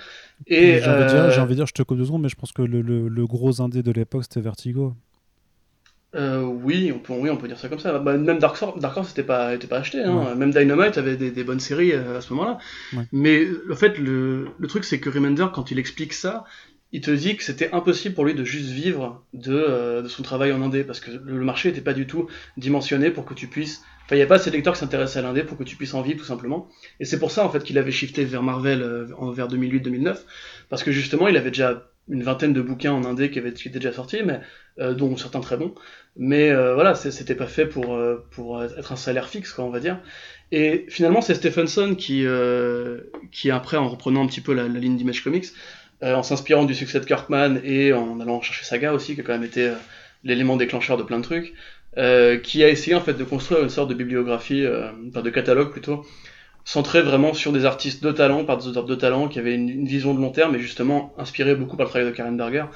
Et 0.47 0.79
j'ai 0.79 0.89
envie, 0.91 1.15
euh... 1.15 1.41
envie, 1.41 1.55
de 1.55 1.57
dire 1.57 1.67
je 1.67 1.73
te 1.73 1.83
coupe 1.83 1.97
deux 1.97 2.05
secondes 2.05 2.23
mais 2.23 2.29
je 2.29 2.37
pense 2.37 2.53
que 2.53 2.63
le, 2.63 2.83
le, 2.83 3.09
le 3.09 3.27
gros 3.27 3.63
indé 3.63 3.83
de 3.83 3.91
l'époque 3.91 4.25
c'était 4.25 4.41
Vertigo. 4.41 4.95
Euh, 6.17 6.43
oui, 6.43 6.93
on 6.95 6.99
peut, 6.99 7.13
oui, 7.13 7.31
on 7.31 7.37
peut 7.37 7.47
dire 7.47 7.59
ça 7.59 7.69
comme 7.69 7.79
ça. 7.79 7.99
Bah, 7.99 8.17
même 8.17 8.39
Dark 8.39 8.61
Horse, 8.61 8.81
Dark 8.81 8.97
Horse 8.97 9.11
n'était 9.11 9.23
pas, 9.23 9.55
était 9.55 9.69
pas 9.69 9.79
acheté. 9.79 10.03
Hein. 10.03 10.17
Ouais. 10.17 10.35
Même 10.35 10.51
Dynamite 10.51 10.99
avait 10.99 11.17
des, 11.17 11.31
des 11.31 11.45
bonnes 11.45 11.61
séries 11.61 11.93
euh, 11.93 12.19
à 12.19 12.21
ce 12.21 12.33
moment-là. 12.33 12.59
Ouais. 12.97 13.05
Mais 13.13 13.47
en 13.71 13.77
fait, 13.77 13.97
le, 13.97 14.49
le 14.59 14.69
truc, 14.69 14.85
c'est 14.85 14.99
que 14.99 15.09
Remender, 15.09 15.47
quand 15.53 15.71
il 15.71 15.79
explique 15.79 16.13
ça, 16.13 16.45
il 16.93 17.01
te 17.01 17.11
dit 17.11 17.37
que 17.37 17.45
c'était 17.45 17.73
impossible 17.73 18.15
pour 18.15 18.25
lui 18.25 18.35
de 18.35 18.45
juste 18.45 18.71
vivre 18.71 19.25
de, 19.33 19.55
euh, 19.55 20.03
de 20.03 20.09
son 20.09 20.23
travail 20.23 20.53
en 20.53 20.63
indé, 20.63 20.85
parce 20.85 21.01
que 21.01 21.11
le 21.11 21.45
marché 21.45 21.69
n'était 21.69 21.81
pas 21.81 21.93
du 21.93 22.07
tout 22.07 22.29
dimensionné 22.57 23.11
pour 23.11 23.25
que 23.25 23.35
tu 23.35 23.47
puisses... 23.47 23.83
Enfin, 24.05 24.17
il 24.17 24.19
n'y 24.19 24.25
a 24.25 24.27
pas 24.27 24.37
assez 24.37 24.51
de 24.51 24.57
lecteurs 24.57 24.75
qui 24.75 24.81
s'intéressaient 24.81 25.21
à 25.21 25.23
l'indé 25.23 25.45
pour 25.45 25.57
que 25.57 25.63
tu 25.63 25.77
puisses 25.77 25.95
en 25.95 26.03
vivre, 26.03 26.19
tout 26.19 26.25
simplement. 26.25 26.69
Et 26.99 27.05
c'est 27.05 27.19
pour 27.19 27.31
ça, 27.31 27.45
en 27.45 27.51
fait, 27.51 27.63
qu'il 27.63 27.79
avait 27.79 27.93
shifté 27.93 28.25
vers 28.25 28.43
Marvel 28.43 28.83
euh, 28.83 29.07
vers 29.33 29.49
2008-2009, 29.49 30.19
parce 30.69 30.83
que 30.83 30.91
justement, 30.91 31.29
il 31.29 31.37
avait 31.37 31.51
déjà 31.51 31.91
une 32.09 32.25
vingtaine 32.25 32.53
de 32.53 32.61
bouquins 32.61 32.93
en 32.93 33.05
indé 33.05 33.31
qui, 33.31 33.39
avaient, 33.39 33.51
étaient 33.51 33.71
déjà 33.71 33.93
sortis, 33.93 34.23
mais 34.25 34.41
euh, 34.81 34.95
dont 34.95 35.17
certains 35.17 35.41
très 35.41 35.57
bons. 35.57 35.75
Mais 36.17 36.51
euh, 36.51 36.75
voilà, 36.75 36.95
c'était 36.95 37.37
pas 37.37 37.47
fait 37.47 37.67
pour, 37.67 37.95
euh, 37.95 38.27
pour 38.33 38.63
être 38.63 38.93
un 38.93 38.97
salaire 38.97 39.29
fixe, 39.29 39.53
quoi, 39.53 39.65
on 39.65 39.71
va 39.71 39.81
dire. 39.81 40.01
Et 40.53 40.87
finalement, 40.89 41.21
c'est 41.21 41.35
Stephenson 41.35 41.95
qui, 41.95 42.27
euh, 42.27 43.03
qui 43.31 43.51
après, 43.51 43.77
en 43.77 43.89
reprenant 43.89 44.25
un 44.25 44.27
petit 44.27 44.41
peu 44.41 44.53
la, 44.53 44.67
ligne 44.67 44.97
d'Image 44.97 45.23
Comics, 45.23 45.47
en 46.03 46.23
s'inspirant 46.23 46.65
du 46.65 46.75
succès 46.75 47.01
de 47.01 47.05
Kirkman 47.05 47.61
et 47.65 47.93
en 47.93 48.21
allant 48.21 48.41
chercher 48.41 48.65
Saga 48.65 48.93
aussi, 48.93 49.15
qui 49.15 49.21
a 49.21 49.25
quand 49.25 49.33
même 49.33 49.45
été 49.45 49.71
l'élément 50.25 50.57
déclencheur 50.57 50.97
de 50.97 51.03
plein 51.03 51.19
de 51.19 51.25
trucs, 51.25 51.53
qui 52.43 52.65
a 52.65 52.69
essayé 52.69 52.95
en 52.95 53.01
fait 53.01 53.15
de 53.15 53.25
construire 53.25 53.63
une 53.63 53.69
sorte 53.69 53.91
de 53.91 53.95
bibliographie, 53.95 54.65
enfin 55.09 55.23
de 55.23 55.31
catalogue 55.31 55.71
plutôt, 55.71 56.07
centré 56.65 57.03
vraiment 57.03 57.35
sur 57.35 57.53
des 57.53 57.65
artistes 57.65 58.03
de 58.03 58.13
talent, 58.13 58.45
par 58.45 58.59
des 58.59 58.67
auteurs 58.69 58.85
de 58.85 58.95
talent, 58.95 59.29
qui 59.29 59.39
avaient 59.39 59.55
une, 59.55 59.85
vision 59.87 60.15
de 60.15 60.21
long 60.21 60.31
terme, 60.31 60.55
et 60.55 60.59
justement 60.59 61.15
inspiré 61.19 61.55
beaucoup 61.55 61.77
par 61.77 61.87
le 61.87 61.91
travail 61.91 62.09
de 62.09 62.15
Karen 62.15 62.37
Berger 62.37 62.67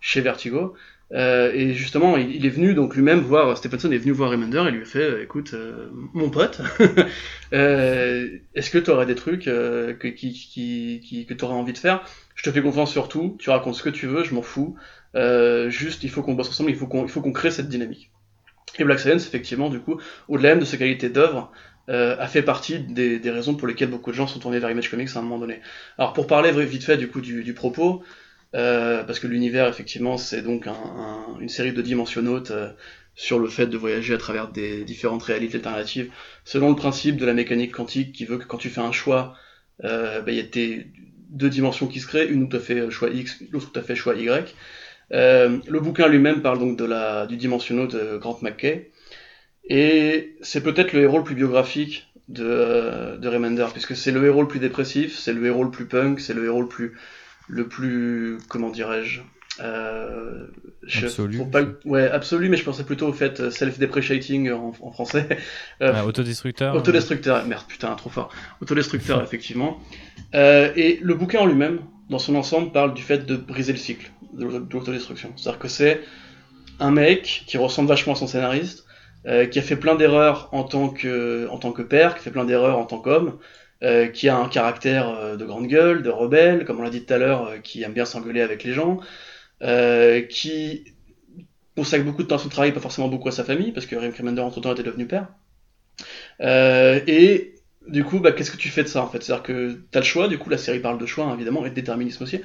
chez 0.00 0.20
Vertigo. 0.20 0.74
Euh, 1.12 1.52
et 1.52 1.74
justement, 1.74 2.16
il, 2.16 2.46
est 2.46 2.50
venu 2.50 2.72
donc 2.72 2.94
lui-même 2.94 3.18
voir, 3.18 3.56
Stephenson 3.56 3.90
est 3.90 3.98
venu 3.98 4.12
voir 4.12 4.30
Remender 4.30 4.62
et 4.68 4.70
lui 4.70 4.82
a 4.82 4.84
fait, 4.84 5.02
euh, 5.02 5.22
écoute, 5.24 5.54
euh, 5.54 5.88
mon 6.14 6.30
pote, 6.30 6.60
euh, 7.52 8.28
est-ce 8.54 8.70
que 8.70 8.78
tu 8.78 8.90
aurais 8.90 9.06
des 9.06 9.16
trucs 9.16 9.42
que, 9.42 9.92
qui, 9.92 10.32
qui, 10.32 11.26
que 11.26 11.34
tu 11.34 11.44
aurais 11.44 11.54
envie 11.54 11.72
de 11.72 11.78
faire? 11.78 12.04
Je 12.40 12.48
te 12.48 12.50
fais 12.54 12.62
confiance 12.62 12.90
sur 12.90 13.08
tout, 13.08 13.36
tu 13.38 13.50
racontes 13.50 13.74
ce 13.74 13.82
que 13.82 13.90
tu 13.90 14.06
veux, 14.06 14.24
je 14.24 14.34
m'en 14.34 14.40
fous. 14.40 14.76
juste, 15.68 16.04
il 16.04 16.08
faut 16.08 16.22
qu'on 16.22 16.32
bosse 16.32 16.48
ensemble, 16.48 16.70
il 16.70 16.76
faut 16.76 16.86
qu'on 16.86 17.06
qu'on 17.06 17.32
crée 17.32 17.50
cette 17.50 17.68
dynamique. 17.68 18.10
Et 18.78 18.84
Black 18.84 18.98
Science, 18.98 19.26
effectivement, 19.26 19.68
du 19.68 19.80
coup, 19.80 20.00
au-delà 20.28 20.50
même 20.50 20.60
de 20.60 20.64
sa 20.64 20.78
qualité 20.78 21.10
d'œuvre, 21.10 21.52
euh, 21.90 22.16
a 22.18 22.28
fait 22.28 22.42
partie 22.42 22.78
des, 22.78 23.18
raisons 23.30 23.54
pour 23.56 23.66
lesquelles 23.66 23.90
beaucoup 23.90 24.10
de 24.10 24.16
gens 24.16 24.28
sont 24.28 24.38
tournés 24.38 24.60
vers 24.60 24.70
Image 24.70 24.90
Comics 24.90 25.08
à 25.14 25.18
un 25.18 25.22
moment 25.22 25.38
donné. 25.38 25.60
Alors 25.98 26.12
pour 26.12 26.26
parler 26.26 26.52
vite 26.64 26.84
fait 26.84 26.96
du 26.96 27.08
coup 27.08 27.20
du, 27.20 27.52
propos, 27.52 28.02
euh, 28.54 29.02
parce 29.02 29.18
que 29.18 29.26
l'univers 29.26 29.66
effectivement 29.68 30.16
c'est 30.16 30.42
donc 30.42 30.66
un, 30.68 30.72
un, 30.72 31.40
une 31.40 31.48
série 31.48 31.72
de 31.72 31.82
dimensionnautes 31.82 32.52
euh, 32.52 32.70
sur 33.16 33.38
le 33.40 33.48
fait 33.48 33.66
de 33.66 33.76
voyager 33.76 34.14
à 34.14 34.18
travers 34.18 34.48
des 34.48 34.84
différentes 34.84 35.22
réalités 35.24 35.56
alternatives, 35.56 36.12
selon 36.44 36.70
le 36.70 36.76
principe 36.76 37.16
de 37.16 37.26
la 37.26 37.34
mécanique 37.34 37.72
quantique 37.72 38.12
qui 38.12 38.24
veut 38.24 38.38
que 38.38 38.44
quand 38.44 38.58
tu 38.58 38.70
fais 38.70 38.80
un 38.80 38.92
choix, 38.92 39.34
euh, 39.82 40.20
bah, 40.22 40.30
il 40.30 40.36
y 40.36 40.40
a 40.40 40.44
tes 40.44 40.92
deux 41.30 41.48
dimensions 41.48 41.86
qui 41.86 42.00
se 42.00 42.06
créent, 42.06 42.28
une 42.28 42.44
où 42.44 42.48
tu 42.48 42.56
as 42.56 42.60
fait 42.60 42.90
choix 42.90 43.08
X, 43.08 43.42
l'autre 43.50 43.68
où 43.68 43.72
tu 43.72 43.78
as 43.78 43.82
fait 43.82 43.96
choix 43.96 44.14
Y. 44.14 44.54
Euh, 45.12 45.58
le 45.66 45.80
bouquin 45.80 46.06
lui-même 46.06 46.42
parle 46.42 46.58
donc 46.58 46.76
de 46.76 46.84
la, 46.84 47.26
du 47.26 47.36
dimensionnaute 47.36 47.96
Grant 48.18 48.38
McKay, 48.42 48.90
et 49.64 50.36
c'est 50.42 50.62
peut-être 50.62 50.92
le 50.92 51.02
héros 51.02 51.18
le 51.18 51.24
plus 51.24 51.34
biographique 51.34 52.08
de, 52.28 53.16
de 53.16 53.28
Remender, 53.28 53.66
puisque 53.72 53.96
c'est 53.96 54.12
le 54.12 54.24
héros 54.24 54.42
le 54.42 54.48
plus 54.48 54.60
dépressif, 54.60 55.18
c'est 55.18 55.32
le 55.32 55.44
héros 55.46 55.64
le 55.64 55.70
plus 55.70 55.86
punk, 55.86 56.20
c'est 56.20 56.34
le 56.34 56.44
héros 56.44 56.62
le 56.62 56.68
plus, 56.68 56.96
le 57.48 57.66
plus, 57.66 58.38
comment 58.48 58.70
dirais-je, 58.70 59.20
euh, 59.60 60.46
je, 60.82 61.06
absolu. 61.06 61.44
Pas, 61.50 61.62
ouais, 61.84 62.08
absolu, 62.08 62.48
mais 62.48 62.56
je 62.56 62.64
pensais 62.64 62.84
plutôt 62.84 63.08
au 63.08 63.12
fait 63.12 63.40
euh, 63.40 63.50
self-depreciating 63.50 64.50
en, 64.50 64.72
en, 64.80 64.90
français. 64.92 65.28
Euh, 65.82 65.92
ah, 65.94 66.04
autodestructeur. 66.04 66.74
Autodestructeur, 66.74 67.46
merde, 67.46 67.64
putain, 67.66 67.94
trop 67.94 68.10
fort. 68.10 68.30
Autodestructeur, 68.60 69.22
effectivement. 69.22 69.78
Euh, 70.34 70.72
et 70.76 70.98
le 71.00 71.14
bouquin 71.14 71.40
en 71.40 71.46
lui-même, 71.46 71.80
dans 72.10 72.18
son 72.18 72.34
ensemble, 72.34 72.70
parle 72.70 72.92
du 72.92 73.02
fait 73.02 73.24
de 73.24 73.36
briser 73.36 73.72
le 73.72 73.78
cycle 73.78 74.10
de 74.34 74.44
l'autodestruction. 74.44 75.32
C'est-à-dire 75.36 75.58
que 75.58 75.68
c'est 75.68 76.00
un 76.80 76.90
mec 76.90 77.44
qui 77.46 77.56
ressemble 77.56 77.88
vachement 77.88 78.12
à 78.12 78.16
son 78.16 78.26
scénariste, 78.26 78.84
qui 79.50 79.58
a 79.58 79.62
fait 79.62 79.76
plein 79.76 79.94
d'erreurs 79.94 80.48
en 80.52 80.64
tant 80.64 80.88
que 80.88 81.46
en 81.50 81.58
tant 81.58 81.72
que 81.72 81.82
père, 81.82 82.16
qui 82.16 82.24
fait 82.24 82.30
plein 82.30 82.44
d'erreurs 82.44 82.78
en 82.78 82.84
tant 82.84 82.98
qu'homme, 82.98 83.38
euh, 83.82 84.08
qui 84.08 84.28
a 84.28 84.36
un 84.36 84.46
caractère 84.46 85.08
euh, 85.08 85.36
de 85.36 85.46
grande 85.46 85.66
gueule, 85.66 86.02
de 86.02 86.10
rebelle, 86.10 86.66
comme 86.66 86.80
on 86.80 86.82
l'a 86.82 86.90
dit 86.90 87.02
tout 87.02 87.14
à 87.14 87.16
l'heure, 87.16 87.46
euh, 87.46 87.56
qui 87.62 87.82
aime 87.82 87.94
bien 87.94 88.04
s'engueuler 88.04 88.42
avec 88.42 88.62
les 88.62 88.74
gens, 88.74 89.00
euh, 89.62 90.22
qui 90.22 90.84
consacre 91.76 92.04
beaucoup 92.04 92.22
de 92.22 92.28
temps 92.28 92.36
à 92.36 92.38
son 92.38 92.48
travail, 92.48 92.72
pas 92.72 92.80
forcément 92.80 93.08
beaucoup 93.08 93.28
à 93.28 93.32
sa 93.32 93.44
famille, 93.44 93.72
parce 93.72 93.86
que 93.86 93.96
Rim 93.96 94.12
Cremander 94.12 94.42
entre 94.42 94.60
temps 94.60 94.72
était 94.72 94.82
devenu 94.82 95.06
père. 95.06 95.28
et 96.40 97.54
du 97.88 98.04
coup, 98.04 98.20
bah, 98.20 98.32
qu'est-ce 98.32 98.50
que 98.50 98.56
tu 98.56 98.68
fais 98.68 98.82
de 98.82 98.88
ça 98.88 99.02
en 99.02 99.08
fait? 99.08 99.22
C'est-à-dire 99.22 99.42
que 99.42 99.80
tu 99.90 99.98
as 99.98 100.00
le 100.00 100.06
choix, 100.06 100.28
du 100.28 100.38
coup 100.38 100.50
la 100.50 100.58
série 100.58 100.80
parle 100.80 100.98
de 100.98 101.06
choix 101.06 101.24
hein, 101.24 101.34
évidemment, 101.34 101.64
et 101.64 101.70
de 101.70 101.74
déterminisme 101.74 102.24
aussi. 102.24 102.40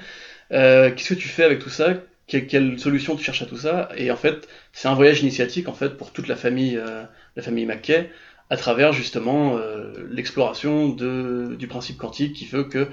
qu'est-ce 0.50 1.10
que 1.10 1.20
tu 1.20 1.28
fais 1.28 1.44
avec 1.44 1.60
tout 1.60 1.70
ça? 1.70 1.96
Quelle, 2.28 2.80
solution 2.80 3.16
tu 3.16 3.24
cherches 3.24 3.44
à 3.44 3.46
tout 3.46 3.58
ça? 3.58 3.90
Et 3.98 4.10
en 4.10 4.16
fait, 4.16 4.48
c'est 4.74 4.88
un 4.88 4.96
voyage 4.96 5.22
initiatique 5.22 5.68
en 5.68 5.74
fait 5.74 5.92
pour 5.92 6.12
toute 6.12 6.28
la 6.28 6.36
famille, 6.36 6.76
euh, 6.78 7.04
la 7.36 7.44
famille 7.44 7.66
McKay, 7.68 8.10
à 8.50 8.58
travers 8.58 8.94
justement 8.94 9.58
euh, 9.58 9.94
l'exploration 10.10 10.90
de, 10.90 11.56
du 11.58 11.68
principe 11.68 11.98
quantique 11.98 12.34
qui 12.34 12.46
veut 12.46 12.64
que 12.64 12.88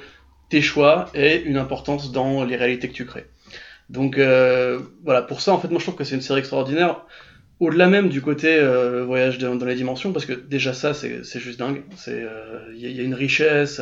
tes 0.51 0.61
choix 0.61 1.09
aient 1.15 1.41
une 1.43 1.57
importance 1.57 2.13
dans 2.13 2.45
les 2.45 2.57
réalités 2.57 2.89
que 2.89 2.93
tu 2.93 3.07
crées. 3.07 3.27
Donc 3.93 4.19
euh, 4.19 4.81
voilà, 5.05 5.23
pour 5.23 5.41
ça 5.41 5.53
en 5.53 5.59
fait, 5.59 5.69
moi 5.69 5.79
je 5.79 5.85
trouve 5.85 5.97
que 5.97 6.05
c'est 6.05 6.15
une 6.15 6.23
série 6.23 6.41
extraordinaire. 6.41 7.05
Au-delà 7.61 7.87
même 7.87 8.09
du 8.09 8.21
côté 8.23 8.57
euh, 8.57 9.05
voyage 9.05 9.39
dans 9.39 9.55
les 9.55 9.77
dimensions, 9.77 10.13
parce 10.13 10.27
que 10.27 10.33
déjà 10.33 10.73
ça 10.73 10.95
c'est 10.95 11.23
juste 11.39 11.59
dingue. 11.59 11.83
Il 12.09 12.77
y, 12.77 12.91
y, 12.91 13.01
a 13.01 13.05
une 13.05 13.15
richesse, 13.15 13.81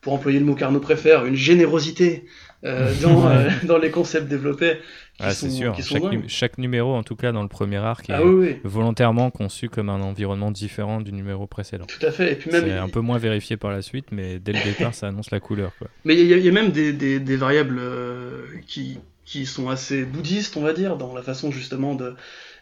pour 0.00 0.14
employer 0.14 0.38
le 0.38 0.44
mot 0.44 0.54
qu'Arnaud 0.54 0.80
préfère, 0.80 1.26
une 1.26 1.36
générosité 1.36 2.24
euh, 2.64 2.92
dans, 3.02 3.28
euh, 3.28 3.48
dans 3.64 3.78
les 3.78 3.90
concepts 3.90 4.28
développés. 4.28 4.78
Ah, 5.18 5.32
c'est 5.32 5.50
sûr. 5.50 5.76
Chaque, 5.82 6.02
nu 6.02 6.24
chaque, 6.28 6.58
numéro, 6.58 6.94
en 6.94 7.02
tout 7.02 7.14
cas 7.14 7.30
dans 7.30 7.42
le 7.42 7.48
premier 7.48 7.76
arc, 7.76 8.06
ah, 8.08 8.20
est 8.20 8.24
oui, 8.24 8.46
oui. 8.48 8.56
volontairement 8.64 9.30
conçu 9.30 9.68
comme 9.68 9.90
un 9.90 10.00
environnement 10.00 10.50
différent 10.50 11.00
du 11.02 11.12
numéro 11.12 11.46
précédent. 11.46 11.84
Tout 11.86 12.04
à 12.06 12.10
fait. 12.10 12.32
Et 12.32 12.34
puis 12.36 12.50
même 12.50 12.64
c'est 12.64 12.72
un 12.72 12.88
peu 12.88 13.00
moins 13.00 13.18
vérifié 13.18 13.58
par 13.58 13.70
la 13.70 13.82
suite, 13.82 14.06
mais 14.12 14.38
dès 14.38 14.52
le 14.52 14.64
départ, 14.64 14.94
ça 14.94 15.08
annonce 15.08 15.30
la 15.30 15.40
couleur. 15.40 15.72
Quoi. 15.78 15.88
Mais 16.04 16.14
il 16.14 16.26
y, 16.26 16.40
y, 16.40 16.48
a 16.48 16.52
même 16.52 16.70
des, 16.70 16.92
des, 16.92 17.20
des 17.20 17.36
variables 17.36 17.78
euh, 17.78 18.46
qui, 18.66 18.98
qui 19.30 19.46
sont 19.46 19.70
assez 19.70 20.04
bouddhistes, 20.04 20.56
on 20.56 20.60
va 20.60 20.72
dire, 20.72 20.96
dans 20.96 21.14
la 21.14 21.22
façon 21.22 21.52
justement 21.52 21.94
de 21.94 22.14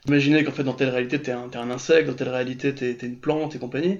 imaginer 0.07 0.45
qu'en 0.45 0.53
fait 0.53 0.65
dans 0.65 0.75
telle 0.75 0.91
réalité 0.91 1.21
t'es 1.21 1.33
un, 1.33 1.49
es 1.51 1.57
un 1.57 1.71
insecte, 1.71 2.09
dans 2.09 2.15
telle 2.15 2.29
réalité 2.29 2.75
t'es 2.75 2.91
es 2.91 3.07
une 3.07 3.19
plante 3.19 3.57
et 3.57 3.59
compagnie. 3.59 3.99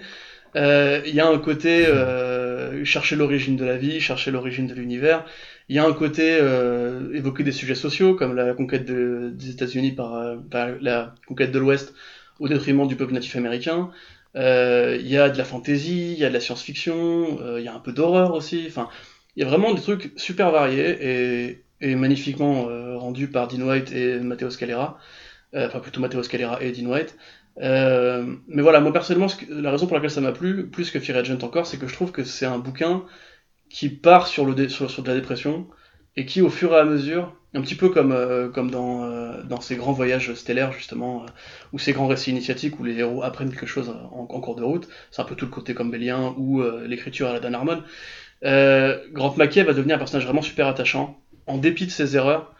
Il 0.55 0.61
euh, 0.61 1.01
y 1.07 1.21
a 1.21 1.27
un 1.27 1.39
côté 1.39 1.87
euh, 1.87 2.85
chercher 2.85 3.17
l'origine 3.17 3.57
de 3.57 3.65
la 3.65 3.79
vie, 3.79 4.01
chercher 4.01 4.31
l'origine 4.31 4.67
de 4.67 4.75
l'univers. 4.75 5.25
Il 5.71 5.77
y 5.77 5.79
a 5.79 5.85
un 5.85 5.95
côté 5.95 6.39
euh, 6.41 7.11
évoquer 7.15 7.43
des 7.43 7.53
sujets 7.53 7.75
sociaux 7.75 8.15
comme 8.15 8.35
la 8.35 8.53
conquête 8.53 8.85
de, 8.85 9.31
des 9.33 9.51
États-Unis 9.51 9.93
par, 9.93 10.15
euh, 10.15 10.37
par, 10.37 10.69
la 10.83 11.15
conquête 11.27 11.53
de 11.53 11.59
l'Ouest 11.59 11.95
au 12.39 12.49
détriment 12.49 12.87
du 12.87 12.97
peuple 12.97 13.15
natif 13.15 13.35
américain. 13.37 13.91
Euh, 14.37 14.99
il 15.01 15.09
y 15.09 15.17
a 15.17 15.31
de 15.31 15.39
la 15.39 15.45
fantaisie, 15.45 16.13
il 16.13 16.19
y 16.19 16.25
a 16.27 16.29
de 16.29 16.35
la 16.35 16.41
science-fiction, 16.41 17.57
il 17.57 17.65
y 17.65 17.69
a 17.69 17.75
un 17.75 17.81
peu 17.81 17.93
d'horreur 17.93 18.35
aussi. 18.35 18.65
Enfin, 18.69 18.89
il 19.37 19.43
y 19.43 19.47
a 19.47 19.49
vraiment 19.49 19.73
des 19.73 19.81
trucs 19.81 20.13
super 20.17 20.51
variés 20.51 20.99
et 21.01 21.63
est 21.81 21.95
magnifiquement 21.95 22.65
rendu 22.99 23.29
par 23.29 23.49
Dean 23.49 23.63
White 23.63 23.93
et 23.93 24.19
Matteo 24.21 24.51
Scalera, 24.51 24.99
enfin 25.55 25.81
plutôt 25.81 26.01
Matteo 26.01 26.23
Scalera 26.23 26.63
et 26.63 26.73
Dean 26.73 26.87
White. 26.87 27.17
mais 27.59 28.63
voilà, 28.63 28.81
moi 28.81 28.93
personnellement, 28.93 29.29
la 29.49 29.71
raison 29.71 29.87
pour 29.87 29.97
laquelle 29.97 30.11
ça 30.11 30.21
m'a 30.21 30.33
plu, 30.33 30.69
plus 30.69 30.91
que 30.91 31.01
Fear 31.01 31.19
Agent 31.19 31.39
encore, 31.43 31.67
c'est 31.67 31.79
que 31.79 31.87
je 31.87 31.95
trouve 31.95 32.13
que 32.13 32.25
c'est 32.25 32.47
un 32.47 32.59
bouquin 32.59 33.05
qui 33.71 33.89
part 33.89 34.27
sur, 34.27 34.45
le 34.45 34.69
sur, 34.69 35.03
de 35.03 35.09
la 35.09 35.15
dépression 35.15 35.67
et 36.17 36.27
qui, 36.27 36.41
au 36.41 36.51
fur 36.51 36.73
et 36.73 36.79
à 36.79 36.85
mesure, 36.85 37.35
un 37.55 37.61
petit 37.61 37.75
peu 37.75 37.91
comme, 37.91 38.13
euh, 38.13 38.49
comme 38.49 38.71
dans, 38.71 39.05
euh, 39.05 39.43
dans 39.45 39.61
ces 39.61 39.77
grands 39.77 39.93
voyages 39.93 40.35
stellaires, 40.35 40.73
justement, 40.73 41.23
euh, 41.23 41.27
ou 41.73 41.79
ces 41.79 41.93
grands 41.93 42.09
récits 42.09 42.31
initiatiques 42.31 42.79
où 42.81 42.85
les 42.85 42.99
héros 42.99 43.23
apprennent 43.23 43.51
quelque 43.51 43.67
chose 43.67 43.91
en, 43.91 44.27
cours 44.27 44.57
de 44.57 44.65
route, 44.65 44.89
c'est 45.11 45.23
un 45.23 45.25
peu 45.25 45.35
tout 45.35 45.45
le 45.45 45.51
côté 45.51 45.75
comme 45.75 45.91
Bélien 45.91 46.35
ou 46.37 46.63
l'écriture 46.87 47.29
à 47.29 47.33
la 47.33 47.41
Dan 47.41 47.55
Harmon. 47.55 47.83
Grant 48.43 49.35
McKay 49.37 49.63
va 49.63 49.75
devenir 49.75 49.97
un 49.97 49.99
personnage 49.99 50.25
vraiment 50.25 50.43
super 50.43 50.67
attachant, 50.67 51.21
en 51.49 51.59
dépit 51.59 51.87
de 51.87 51.91
ses 51.91 52.17
erreurs, 52.17 52.55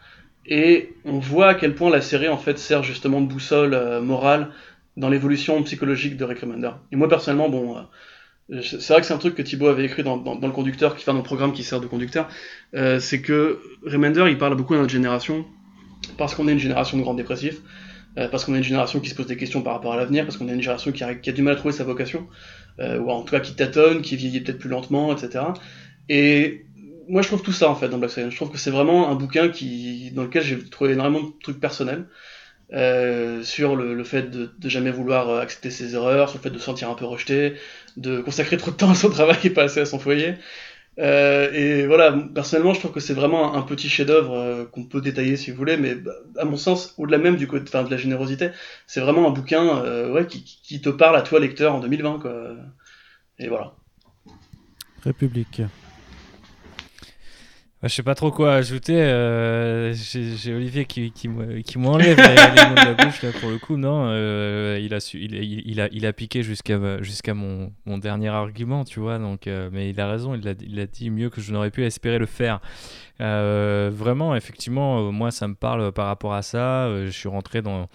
et 0.45 0.93
on 1.05 1.19
voit 1.19 1.49
à 1.49 1.53
quel 1.53 1.75
point 1.75 1.89
la 1.89 2.01
série 2.01 2.27
en 2.27 2.37
fait 2.37 2.57
sert 2.57 2.83
justement 2.83 3.21
de 3.21 3.27
boussole 3.27 4.01
morale 4.01 4.49
dans 4.97 5.09
l'évolution 5.09 5.61
psychologique 5.63 6.17
de 6.17 6.25
Rick 6.25 6.39
Remender. 6.39 6.71
Et 6.91 6.95
moi 6.95 7.07
personnellement, 7.07 7.49
bon, 7.49 7.77
c'est 8.61 8.87
vrai 8.89 9.01
que 9.01 9.07
c'est 9.07 9.13
un 9.13 9.19
truc 9.19 9.35
que 9.35 9.41
Thibaut 9.41 9.67
avait 9.67 9.85
écrit 9.85 10.03
dans, 10.03 10.15
le 10.17 10.51
conducteur, 10.51 10.95
qui 10.95 11.03
fait 11.03 11.11
un 11.11 11.21
programme 11.21 11.53
qui 11.53 11.63
sert 11.63 11.79
de 11.79 11.87
conducteur, 11.87 12.27
euh, 12.73 12.99
c'est 12.99 13.21
que 13.21 13.59
Remender, 13.85 14.25
il 14.27 14.37
parle 14.37 14.55
beaucoup 14.55 14.73
à 14.73 14.77
notre 14.77 14.91
génération, 14.91 15.45
parce 16.17 16.33
qu'on 16.33 16.47
est 16.47 16.53
une 16.53 16.59
génération 16.59 16.97
de 16.97 17.03
grands 17.03 17.13
dépressifs, 17.13 17.59
euh, 18.17 18.27
parce 18.27 18.45
qu'on 18.45 18.55
est 18.55 18.57
une 18.57 18.63
génération 18.63 18.99
qui 18.99 19.09
se 19.09 19.15
pose 19.15 19.27
des 19.27 19.37
questions 19.37 19.61
par 19.61 19.73
rapport 19.73 19.93
à 19.93 19.97
l'avenir, 19.97 20.25
parce 20.25 20.37
qu'on 20.37 20.47
est 20.49 20.53
une 20.53 20.61
génération 20.61 20.91
qui 20.91 21.03
a, 21.03 21.13
du 21.13 21.41
mal 21.43 21.53
à 21.53 21.57
trouver 21.57 21.73
sa 21.73 21.83
vocation, 21.83 22.27
euh, 22.79 22.99
ou 22.99 23.11
en 23.11 23.21
tout 23.21 23.31
cas 23.31 23.39
qui 23.39 23.53
tâtonne, 23.53 24.01
qui 24.01 24.15
vieillit 24.15 24.41
peut-être 24.41 24.57
plus 24.57 24.69
lentement, 24.69 25.15
etc. 25.15 25.45
Et 26.07 26.65
moi 27.09 27.21
je 27.21 27.27
trouve 27.27 27.41
tout 27.41 27.51
ça 27.51 27.69
en 27.69 27.75
fait 27.75 27.89
dans 27.89 27.97
Black 27.97 28.11
Science. 28.11 28.31
Je 28.31 28.35
trouve 28.35 28.51
que 28.51 28.57
c'est 28.57 28.71
vraiment 28.71 29.09
un 29.09 29.15
bouquin 29.15 29.49
qui, 29.49 30.11
dans 30.11 30.23
lequel 30.23 30.43
j'ai 30.43 30.63
trouvé 30.69 30.93
énormément 30.93 31.23
de 31.23 31.33
trucs 31.41 31.59
personnels. 31.59 32.05
Euh, 32.71 33.41
sur 33.41 33.75
le, 33.75 34.03
fait 34.03 34.29
de, 34.29 34.51
de, 34.59 34.69
jamais 34.69 34.91
vouloir 34.91 35.39
accepter 35.39 35.71
ses 35.71 35.95
erreurs, 35.95 36.29
sur 36.29 36.37
le 36.37 36.43
fait 36.43 36.51
de 36.51 36.59
se 36.59 36.65
sentir 36.65 36.87
un 36.91 36.93
peu 36.93 37.05
rejeté, 37.05 37.55
de 37.97 38.21
consacrer 38.21 38.57
trop 38.57 38.69
de 38.69 38.75
temps 38.75 38.91
à 38.91 38.95
son 38.95 39.09
travail 39.17 39.37
et 39.43 39.49
pas 39.49 39.63
assez 39.63 39.79
à 39.79 39.85
son 39.85 39.97
foyer. 39.97 40.35
Euh, 40.99 41.51
et 41.53 41.87
voilà, 41.87 42.11
personnellement, 42.11 42.73
je 42.73 42.79
trouve 42.79 42.91
que 42.91 42.99
c'est 42.99 43.13
vraiment 43.13 43.55
un, 43.55 43.61
petit 43.61 43.87
chef-d'œuvre 43.87 44.33
euh, 44.33 44.65
qu'on 44.65 44.83
peut 44.83 45.01
détailler 45.01 45.37
si 45.37 45.51
vous 45.51 45.57
voulez, 45.57 45.77
mais 45.77 45.95
bah, 45.95 46.11
à 46.37 46.45
mon 46.45 46.57
sens, 46.57 46.93
au-delà 46.97 47.17
même 47.17 47.37
du 47.37 47.47
côté, 47.47 47.71
de 47.71 47.89
la 47.89 47.97
générosité, 47.97 48.49
c'est 48.85 48.99
vraiment 48.99 49.27
un 49.27 49.31
bouquin 49.31 49.77
euh, 49.85 50.11
ouais, 50.11 50.27
qui, 50.27 50.81
te 50.81 50.89
parle 50.89 51.15
à 51.15 51.21
toi 51.21 51.39
lecteur 51.39 51.73
en 51.75 51.79
2020, 51.79 52.19
quoi. 52.19 52.55
Et 53.37 53.47
voilà. 53.47 53.73
République. 55.03 55.61
Je 57.81 57.87
sais 57.87 58.03
pas 58.03 58.13
trop 58.13 58.29
quoi 58.29 58.55
ajouter. 58.55 59.01
Euh, 59.01 59.93
j'ai 59.93 60.53
Olivier 60.53 60.83
qui, 60.83 61.11
qui 61.11 61.29
m'enlève 61.29 62.17
les 62.17 62.65
mots 62.67 62.75
de 62.75 62.85
la 62.85 62.93
bouche 62.93 63.21
là 63.21 63.29
pour 63.39 63.49
le 63.49 63.57
coup. 63.57 63.77
Non, 63.77 64.07
euh, 64.09 64.77
il 64.81 64.93
a 64.93 64.99
su, 64.99 65.17
il, 65.17 65.33
il, 65.33 65.79
a, 65.79 65.87
il 65.93 66.05
a 66.05 66.11
piqué 66.11 66.43
jusqu'à 66.43 67.01
jusqu'à 67.01 67.33
mon, 67.33 67.71
mon, 67.85 67.97
dernier 67.97 68.27
argument, 68.27 68.83
tu 68.83 68.99
vois. 68.99 69.17
Donc, 69.17 69.47
euh, 69.47 69.69
mais 69.71 69.91
il 69.91 70.01
a 70.01 70.09
raison. 70.09 70.35
Il 70.35 70.45
a, 70.49 70.55
il 70.59 70.77
a 70.77 70.87
dit 70.87 71.09
mieux 71.09 71.29
que 71.29 71.39
je 71.39 71.53
n'aurais 71.53 71.71
pu 71.71 71.85
espérer 71.85 72.19
le 72.19 72.25
faire. 72.25 72.59
vraiment, 73.17 74.35
effectivement, 74.35 75.09
moi 75.13 75.31
ça 75.31 75.47
me 75.47 75.55
parle 75.55 75.93
par 75.93 76.07
rapport 76.07 76.33
à 76.33 76.41
ça. 76.41 76.89
je 77.05 77.11
suis 77.11 77.29
rentré 77.29 77.61
dans 77.61 77.87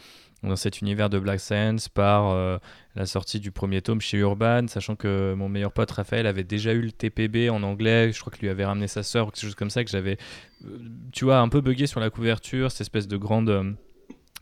dans 0.48 0.56
cet 0.56 0.80
univers 0.80 1.10
de 1.10 1.18
Black 1.18 1.40
Science 1.40 1.88
par 1.88 2.30
euh, 2.30 2.58
la 2.94 3.06
sortie 3.06 3.40
du 3.40 3.50
premier 3.50 3.82
tome 3.82 4.00
chez 4.00 4.18
Urban, 4.18 4.66
sachant 4.68 4.96
que 4.96 5.34
mon 5.34 5.48
meilleur 5.48 5.72
pote 5.72 5.90
Raphaël 5.90 6.26
avait 6.26 6.44
déjà 6.44 6.72
eu 6.72 6.80
le 6.80 6.92
TPB 6.92 7.50
en 7.50 7.62
anglais, 7.62 8.12
je 8.12 8.20
crois 8.20 8.32
qu'il 8.32 8.42
lui 8.42 8.50
avait 8.50 8.64
ramené 8.64 8.86
sa 8.86 9.02
sœur 9.02 9.28
ou 9.28 9.30
quelque 9.30 9.42
chose 9.42 9.54
comme 9.54 9.70
ça, 9.70 9.84
que 9.84 9.90
j'avais, 9.90 10.18
euh, 10.64 10.78
tu 11.12 11.24
vois, 11.24 11.38
un 11.38 11.48
peu 11.48 11.60
bugué 11.60 11.86
sur 11.86 12.00
la 12.00 12.10
couverture, 12.10 12.70
cette 12.70 12.82
espèce 12.82 13.08
de 13.08 13.16
grande... 13.16 13.76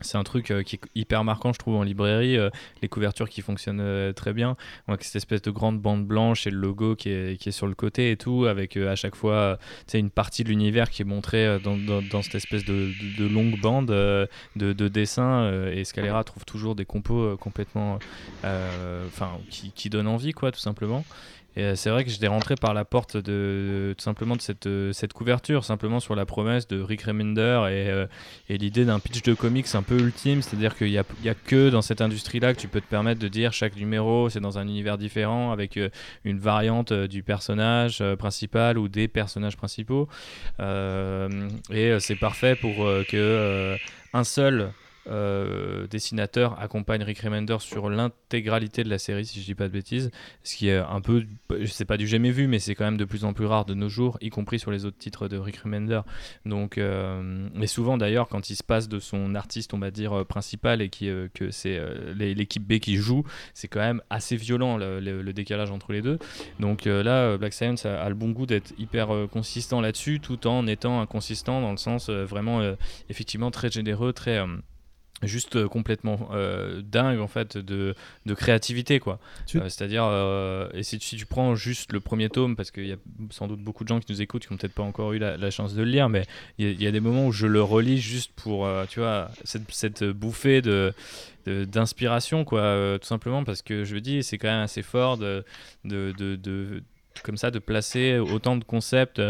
C'est 0.03 0.17
un 0.17 0.23
truc 0.23 0.51
euh, 0.51 0.63
qui 0.63 0.75
est 0.75 0.79
hyper 0.95 1.23
marquant, 1.23 1.53
je 1.53 1.59
trouve, 1.59 1.75
en 1.75 1.83
librairie. 1.83 2.37
Euh, 2.37 2.49
les 2.81 2.89
couvertures 2.89 3.29
qui 3.29 3.41
fonctionnent 3.41 3.81
euh, 3.81 4.13
très 4.13 4.33
bien. 4.33 4.55
Avec 4.87 5.03
cette 5.03 5.15
espèce 5.15 5.41
de 5.41 5.51
grande 5.51 5.79
bande 5.79 6.05
blanche 6.05 6.47
et 6.47 6.51
le 6.51 6.57
logo 6.57 6.95
qui 6.95 7.09
est, 7.09 7.39
qui 7.39 7.49
est 7.49 7.53
sur 7.53 7.67
le 7.67 7.75
côté 7.75 8.11
et 8.11 8.17
tout, 8.17 8.45
avec 8.45 8.77
à 8.77 8.95
chaque 8.95 9.15
fois 9.15 9.57
une 9.93 10.09
partie 10.09 10.43
de 10.43 10.49
l'univers 10.49 10.89
qui 10.89 11.01
est 11.01 11.05
montrée 11.05 11.59
dans, 11.63 11.77
dans, 11.77 12.21
cette 12.21 12.35
espèce 12.35 12.65
de, 12.65 12.91
de, 13.17 13.27
longue 13.27 13.59
bande 13.59 13.87
de, 13.87 14.27
de 14.55 14.87
dessins. 14.87 15.51
et 15.71 15.83
Scalera 15.83 16.23
trouve 16.23 16.45
toujours 16.45 16.75
des 16.75 16.85
compos 16.85 17.37
complètement. 17.37 17.99
Enfin, 18.43 19.37
qui, 19.49 19.71
qui 19.71 19.89
donnent 19.89 20.07
envie, 20.07 20.33
quoi, 20.33 20.51
tout 20.51 20.59
simplement. 20.59 21.03
Et 21.55 21.63
euh, 21.63 21.75
c'est 21.75 21.89
vrai 21.89 22.03
que 22.03 22.09
j'étais 22.09 22.27
rentré 22.27 22.55
par 22.55 22.73
la 22.73 22.85
porte 22.85 23.17
de, 23.17 23.93
tout 23.97 24.03
simplement 24.03 24.35
de 24.35 24.41
cette, 24.41 24.65
euh, 24.65 24.91
cette 24.91 25.13
couverture, 25.13 25.63
simplement 25.63 25.99
sur 25.99 26.15
la 26.15 26.25
promesse 26.25 26.67
de 26.67 26.81
Rick 26.81 27.03
Remender 27.03 27.61
et, 27.69 27.89
euh, 27.89 28.07
et 28.49 28.57
l'idée 28.57 28.85
d'un 28.85 28.99
pitch 28.99 29.21
de 29.21 29.33
comics 29.33 29.67
un 29.75 29.83
peu 29.83 29.99
ultime, 29.99 30.41
c'est-à-dire 30.41 30.75
qu'il 30.75 30.89
n'y 30.89 30.97
a, 30.97 31.01
a, 31.01 31.33
que 31.33 31.69
dans 31.69 31.81
cette 31.81 32.01
industrie-là 32.01 32.53
que 32.53 32.59
tu 32.59 32.67
peux 32.67 32.81
te 32.81 32.87
permettre 32.87 33.19
de 33.19 33.27
dire 33.27 33.53
chaque 33.53 33.75
numéro 33.75 34.29
c'est 34.29 34.39
dans 34.39 34.57
un 34.57 34.67
univers 34.67 34.97
différent 34.97 35.51
avec 35.51 35.79
une 36.23 36.39
variante 36.39 36.93
du 36.93 37.23
personnage 37.23 38.03
principal 38.17 38.77
ou 38.77 38.87
des 38.87 39.07
personnages 39.07 39.57
principaux. 39.57 40.07
et 40.59 41.97
c'est 41.99 42.15
parfait 42.15 42.55
pour 42.55 42.75
que 43.09 43.77
un 44.13 44.23
seul 44.23 44.71
euh, 45.07 45.85
dessinateur 45.87 46.59
accompagne 46.61 47.03
Rick 47.03 47.19
Remender 47.19 47.57
sur 47.59 47.89
l'intégralité 47.89 48.83
de 48.83 48.89
la 48.89 48.97
série, 48.97 49.25
si 49.25 49.41
je 49.41 49.45
dis 49.45 49.55
pas 49.55 49.67
de 49.67 49.73
bêtises. 49.73 50.11
Ce 50.43 50.55
qui 50.55 50.69
est 50.69 50.77
un 50.77 51.01
peu, 51.01 51.25
sais 51.65 51.85
pas 51.85 51.97
du 51.97 52.07
jamais 52.07 52.31
vu, 52.31 52.47
mais 52.47 52.59
c'est 52.59 52.75
quand 52.75 52.85
même 52.85 52.97
de 52.97 53.05
plus 53.05 53.25
en 53.25 53.33
plus 53.33 53.45
rare 53.45 53.65
de 53.65 53.73
nos 53.73 53.89
jours, 53.89 54.17
y 54.21 54.29
compris 54.29 54.59
sur 54.59 54.71
les 54.71 54.85
autres 54.85 54.97
titres 54.97 55.27
de 55.27 55.37
Rick 55.37 55.57
Remender. 55.57 56.01
Donc, 56.45 56.77
euh, 56.77 57.49
souvent 57.65 57.97
d'ailleurs, 57.97 58.29
quand 58.29 58.49
il 58.49 58.55
se 58.55 58.63
passe 58.63 58.87
de 58.87 58.99
son 58.99 59.35
artiste, 59.35 59.73
on 59.73 59.79
va 59.79 59.91
dire, 59.91 60.13
euh, 60.13 60.23
principal 60.23 60.81
et 60.81 60.89
qui, 60.89 61.09
que 61.33 61.51
c'est 61.51 61.81
l'équipe 62.15 62.65
B 62.65 62.79
qui 62.79 62.95
joue, 62.95 63.23
c'est 63.53 63.67
quand 63.67 63.79
même 63.79 64.01
assez 64.09 64.35
violent 64.35 64.77
le, 64.77 65.33
décalage 65.33 65.71
entre 65.71 65.93
les 65.93 66.01
deux. 66.01 66.19
Donc 66.59 66.85
là, 66.85 67.37
Black 67.37 67.53
Science 67.53 67.85
a, 67.85 68.01
a 68.01 68.09
le 68.09 68.15
bon 68.15 68.29
goût 68.29 68.45
d'être 68.45 68.73
hyper 68.77 69.09
consistant 69.31 69.81
là-dessus, 69.81 70.19
tout 70.19 70.45
en 70.45 70.67
étant 70.67 71.01
inconsistant 71.01 71.59
dans 71.61 71.71
le 71.71 71.77
sens 71.77 72.09
vraiment, 72.09 72.61
effectivement, 73.09 73.49
très 73.49 73.71
généreux, 73.71 74.13
très 74.13 74.45
juste 75.27 75.55
euh, 75.55 75.67
complètement 75.67 76.29
euh, 76.33 76.81
dingue 76.83 77.19
en 77.19 77.27
fait 77.27 77.57
de, 77.57 77.95
de 78.25 78.33
créativité 78.33 78.99
quoi. 78.99 79.19
Euh, 79.55 79.69
c'est 79.69 79.83
à 79.83 79.87
dire 79.87 80.03
et 80.73 80.83
si, 80.83 80.99
si, 80.99 81.17
tu 81.17 81.25
prends 81.25 81.55
juste 81.55 81.91
le 81.91 81.99
premier 81.99 82.29
tome 82.29 82.55
parce 82.55 82.71
qu'il 82.71 82.87
y 82.87 82.91
a 82.91 82.97
sans 83.29 83.47
doute 83.47 83.61
beaucoup 83.61 83.83
de 83.83 83.89
gens 83.89 83.99
qui 83.99 84.11
nous 84.11 84.21
écoutent 84.21 84.45
qui 84.45 84.53
n'ont 84.53 84.57
peut-être 84.57 84.73
pas 84.73 84.83
encore 84.83 85.13
eu 85.13 85.19
la, 85.19 85.51
chance 85.51 85.73
de 85.75 85.83
le 85.83 85.89
lire 85.89 86.09
mais 86.09 86.25
il 86.57 86.81
y, 86.81 86.87
a 86.87 86.91
des 86.91 86.99
moments 86.99 87.27
où 87.27 87.31
je 87.31 87.45
le 87.45 87.61
relis 87.61 87.99
juste 87.99 88.31
pour 88.35 88.67
tu 88.89 88.99
vois 88.99 89.29
cette, 89.43 89.69
cette 89.71 90.03
bouffée 90.03 90.61
de 90.61 90.93
d'inspiration 91.45 92.45
quoi 92.45 92.97
tout 92.99 93.07
simplement 93.07 93.43
parce 93.43 93.61
que 93.61 93.83
je 93.83 93.97
dis 93.97 94.23
c'est 94.23 94.37
quand 94.37 94.47
même 94.47 94.63
assez 94.63 94.81
fort 94.81 95.17
de, 95.17 95.43
de, 95.83 96.13
de 96.17 96.83
comme 97.21 97.37
ça 97.37 97.51
de 97.51 97.59
placer 97.59 98.17
autant 98.17 98.57
de 98.57 98.63
concepts 98.63 99.21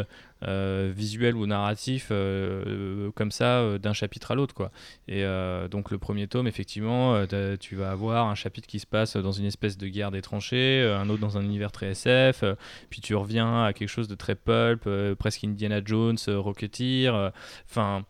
euh, 0.48 0.92
visuels 0.96 1.36
ou 1.36 1.46
narratifs 1.46 2.10
euh, 2.12 3.12
comme 3.12 3.32
ça 3.32 3.60
euh, 3.60 3.78
d'un 3.78 3.94
chapitre 3.94 4.32
à 4.32 4.36
l'autre 4.36 4.54
quoi. 4.54 4.72
Et 5.08 5.24
donc 5.70 5.92
le 5.92 5.98
premier 5.98 6.28
tome 6.28 6.48
effectivement 6.48 7.26
tu 7.60 7.76
vas 7.76 7.92
avoir 7.92 8.28
un 8.28 8.36
chapitre 8.36 8.68
qui 8.68 8.80
se 8.80 8.86
passe 8.86 9.16
dans 9.18 9.32
une 9.32 9.46
espèce 9.46 9.78
de 9.78 9.88
guerre 9.88 10.12
des 10.12 10.22
tranchées 10.22 10.84
un 10.84 11.10
autre 11.10 11.22
dans 11.22 11.38
un 11.38 11.44
univers 11.44 11.72
très 11.72 11.92
SF 11.92 12.44
puis 12.90 13.02
tu 13.02 13.16
reviens 13.16 13.66
à 13.66 13.74
quelque 13.74 13.90
chose 13.90 14.08
de 14.08 14.16
très 14.16 14.36
pulp 14.36 14.88
presque 15.18 15.44
Indiana 15.44 15.82
Jones 15.84 16.18
Rocketeer 16.28 17.32
enfin 17.70 18.06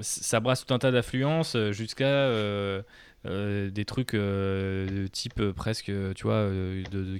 ça 0.00 0.40
brasse 0.40 0.64
tout 0.64 0.74
un 0.74 0.78
tas 0.78 0.90
d'affluences 0.90 1.56
jusqu'à 1.70 2.04
euh, 2.04 2.82
des 3.26 3.84
trucs 3.84 4.14
euh, 4.14 4.86
de 4.88 5.06
type 5.06 5.40
euh, 5.40 5.52
presque, 5.52 5.92
tu 6.14 6.22
vois, 6.22 6.48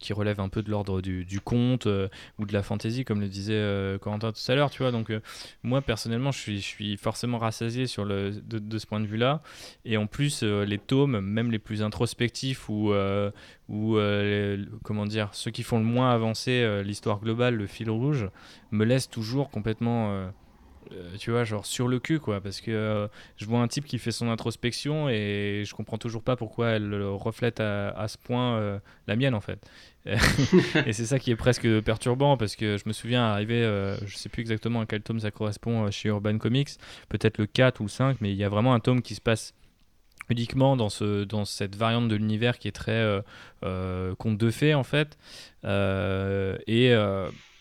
qui 0.00 0.12
relèvent 0.12 0.40
un 0.40 0.48
peu 0.48 0.62
de 0.62 0.70
l'ordre 0.70 1.00
du, 1.00 1.40
conte 1.40 1.86
ou 1.86 2.46
de 2.46 2.52
la 2.52 2.62
fantaisie, 2.62 3.04
comme 3.04 3.20
le 3.20 3.28
disait 3.28 3.98
Corentin 4.00 4.32
tout 4.32 4.52
à 4.52 4.54
l'heure, 4.54 4.70
tu 4.70 4.82
vois. 4.82 4.92
Donc, 4.92 5.12
moi, 5.62 5.82
personnellement, 5.82 6.32
je 6.32 6.38
suis, 6.38 6.60
je 6.60 6.66
suis 6.66 6.96
forcément 6.96 7.38
rassasié 7.38 7.86
sur 7.86 8.04
le, 8.04 8.30
de, 8.32 8.78
ce 8.78 8.86
point 8.86 9.00
de 9.00 9.06
vue-là. 9.06 9.42
Et 9.84 9.96
en 9.96 10.06
plus, 10.06 10.42
les 10.42 10.78
tomes, 10.78 11.20
même 11.20 11.50
les 11.50 11.58
plus 11.58 11.82
introspectifs 11.82 12.68
ou, 12.68 12.92
ou 13.68 13.98
comment 14.82 15.06
dire, 15.06 15.30
ceux 15.32 15.50
qui 15.50 15.62
font 15.62 15.78
le 15.78 15.84
moins 15.84 16.10
avancer 16.10 16.82
l'histoire 16.84 17.20
globale, 17.20 17.54
le 17.54 17.66
fil 17.66 17.90
rouge, 17.90 18.28
me 18.70 18.84
laissent 18.84 19.10
toujours 19.10 19.50
complètement 19.50 20.10
euh, 20.10 20.28
tu 21.18 21.30
vois, 21.30 21.44
genre 21.44 21.66
sur 21.66 21.88
le 21.88 21.98
cul, 21.98 22.20
quoi, 22.20 22.40
parce 22.40 22.60
que 22.60 22.70
euh, 22.70 23.08
je 23.36 23.46
vois 23.46 23.60
un 23.60 23.68
type 23.68 23.84
qui 23.84 23.98
fait 23.98 24.10
son 24.10 24.30
introspection 24.30 25.08
et 25.08 25.64
je 25.66 25.74
comprends 25.74 25.98
toujours 25.98 26.22
pas 26.22 26.36
pourquoi 26.36 26.70
elle 26.70 27.02
reflète 27.02 27.60
à, 27.60 28.06
ce 28.08 28.18
point 28.18 28.56
euh, 28.56 28.78
la 29.06 29.16
mienne, 29.16 29.34
en 29.34 29.40
fait. 29.40 29.64
et 30.06 30.92
c'est 30.92 31.06
ça 31.06 31.18
qui 31.18 31.30
est 31.32 31.36
presque 31.36 31.80
perturbant, 31.80 32.36
parce 32.36 32.56
que 32.56 32.76
je 32.76 32.84
me 32.86 32.92
souviens 32.92 33.24
arriver, 33.24 33.62
je 34.04 34.16
sais 34.16 34.28
plus 34.28 34.40
exactement 34.40 34.80
à 34.80 34.86
quel 34.86 35.02
tome 35.02 35.20
ça 35.20 35.30
correspond 35.30 35.90
chez 35.90 36.08
Urban 36.08 36.38
Comics, 36.38 36.70
peut-être 37.08 37.38
le 37.38 37.46
4 37.46 37.80
ou 37.80 37.84
le 37.84 37.88
5, 37.88 38.18
mais 38.20 38.30
il 38.30 38.36
y 38.36 38.44
a 38.44 38.48
vraiment 38.48 38.74
un 38.74 38.80
tome 38.80 39.02
qui 39.02 39.14
se 39.14 39.20
passe 39.20 39.54
uniquement 40.28 40.76
dans, 40.76 40.88
ce, 40.88 41.24
dans 41.24 41.44
cette 41.44 41.76
variante 41.76 42.08
de 42.08 42.16
l'univers 42.16 42.58
qui 42.58 42.68
est 42.68 42.72
très 42.72 43.20
conte 43.62 44.38
de 44.38 44.50
fées, 44.50 44.74
en 44.74 44.84
fait. 44.84 45.18
et 45.64 46.94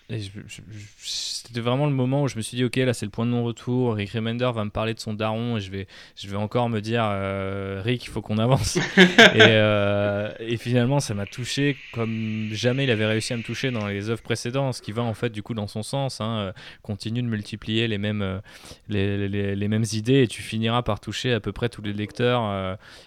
c'était 0.08 1.62
vraiment 1.62 1.88
le 1.88 1.92
moment 1.92 2.22
où 2.24 2.28
je 2.28 2.36
me 2.36 2.42
suis 2.42 2.58
dit, 2.58 2.64
ok, 2.64 2.76
là 2.76 2.94
c'est 2.94 3.08
le 3.08 3.12
point 3.12 3.26
de 3.26 3.32
non-retour. 3.32 3.96
Rick 3.96 4.12
Remender 4.12 4.50
va 4.54 4.64
me 4.64 4.70
parler 4.70 4.94
de 4.94 5.00
son 5.00 5.16
daron 5.16 5.58
et 5.58 5.62
je 5.62 5.72
vais, 5.72 5.88
je 6.16 6.28
vais 6.28 6.36
encore 6.38 6.70
me 6.70 6.80
dire, 6.80 7.04
euh, 7.04 7.82
Rick, 7.84 8.06
il 8.06 8.10
faut 8.10 8.22
qu'on 8.22 8.38
avance. 8.38 8.76
et, 8.98 9.02
euh, 9.42 10.32
et, 10.40 10.58
finalement, 10.58 11.00
ça 11.00 11.16
m'a 11.16 11.26
touché 11.26 11.78
comme 11.92 12.50
jamais 12.52 12.84
il 12.84 12.92
avait 12.92 13.08
réussi 13.08 13.34
à 13.34 13.38
me 13.38 13.42
toucher 13.42 13.72
dans 13.72 13.88
les 13.88 14.12
œuvres 14.12 14.22
précédentes, 14.22 14.76
ce 14.76 14.82
qui 14.84 14.92
va 14.92 15.02
en 15.02 15.16
fait 15.16 15.32
du 15.32 15.42
coup 15.42 15.56
dans 15.56 15.68
son 15.68 15.82
sens. 15.82 16.22
Hein, 16.22 16.38
euh, 16.38 16.52
continue 16.84 17.24
de 17.24 17.28
multiplier 17.28 17.88
les 17.88 17.98
mêmes, 17.98 18.42
les, 18.88 19.28
les, 19.28 19.56
les, 19.56 19.68
mêmes 19.68 19.86
idées 19.92 20.22
et 20.22 20.28
tu 20.28 20.44
finiras 20.44 20.84
par 20.84 21.00
toucher 21.00 21.34
à 21.34 21.40
peu 21.40 21.52
près 21.52 21.70
tous 21.70 21.82
les 21.82 21.94
lecteurs 21.94 22.44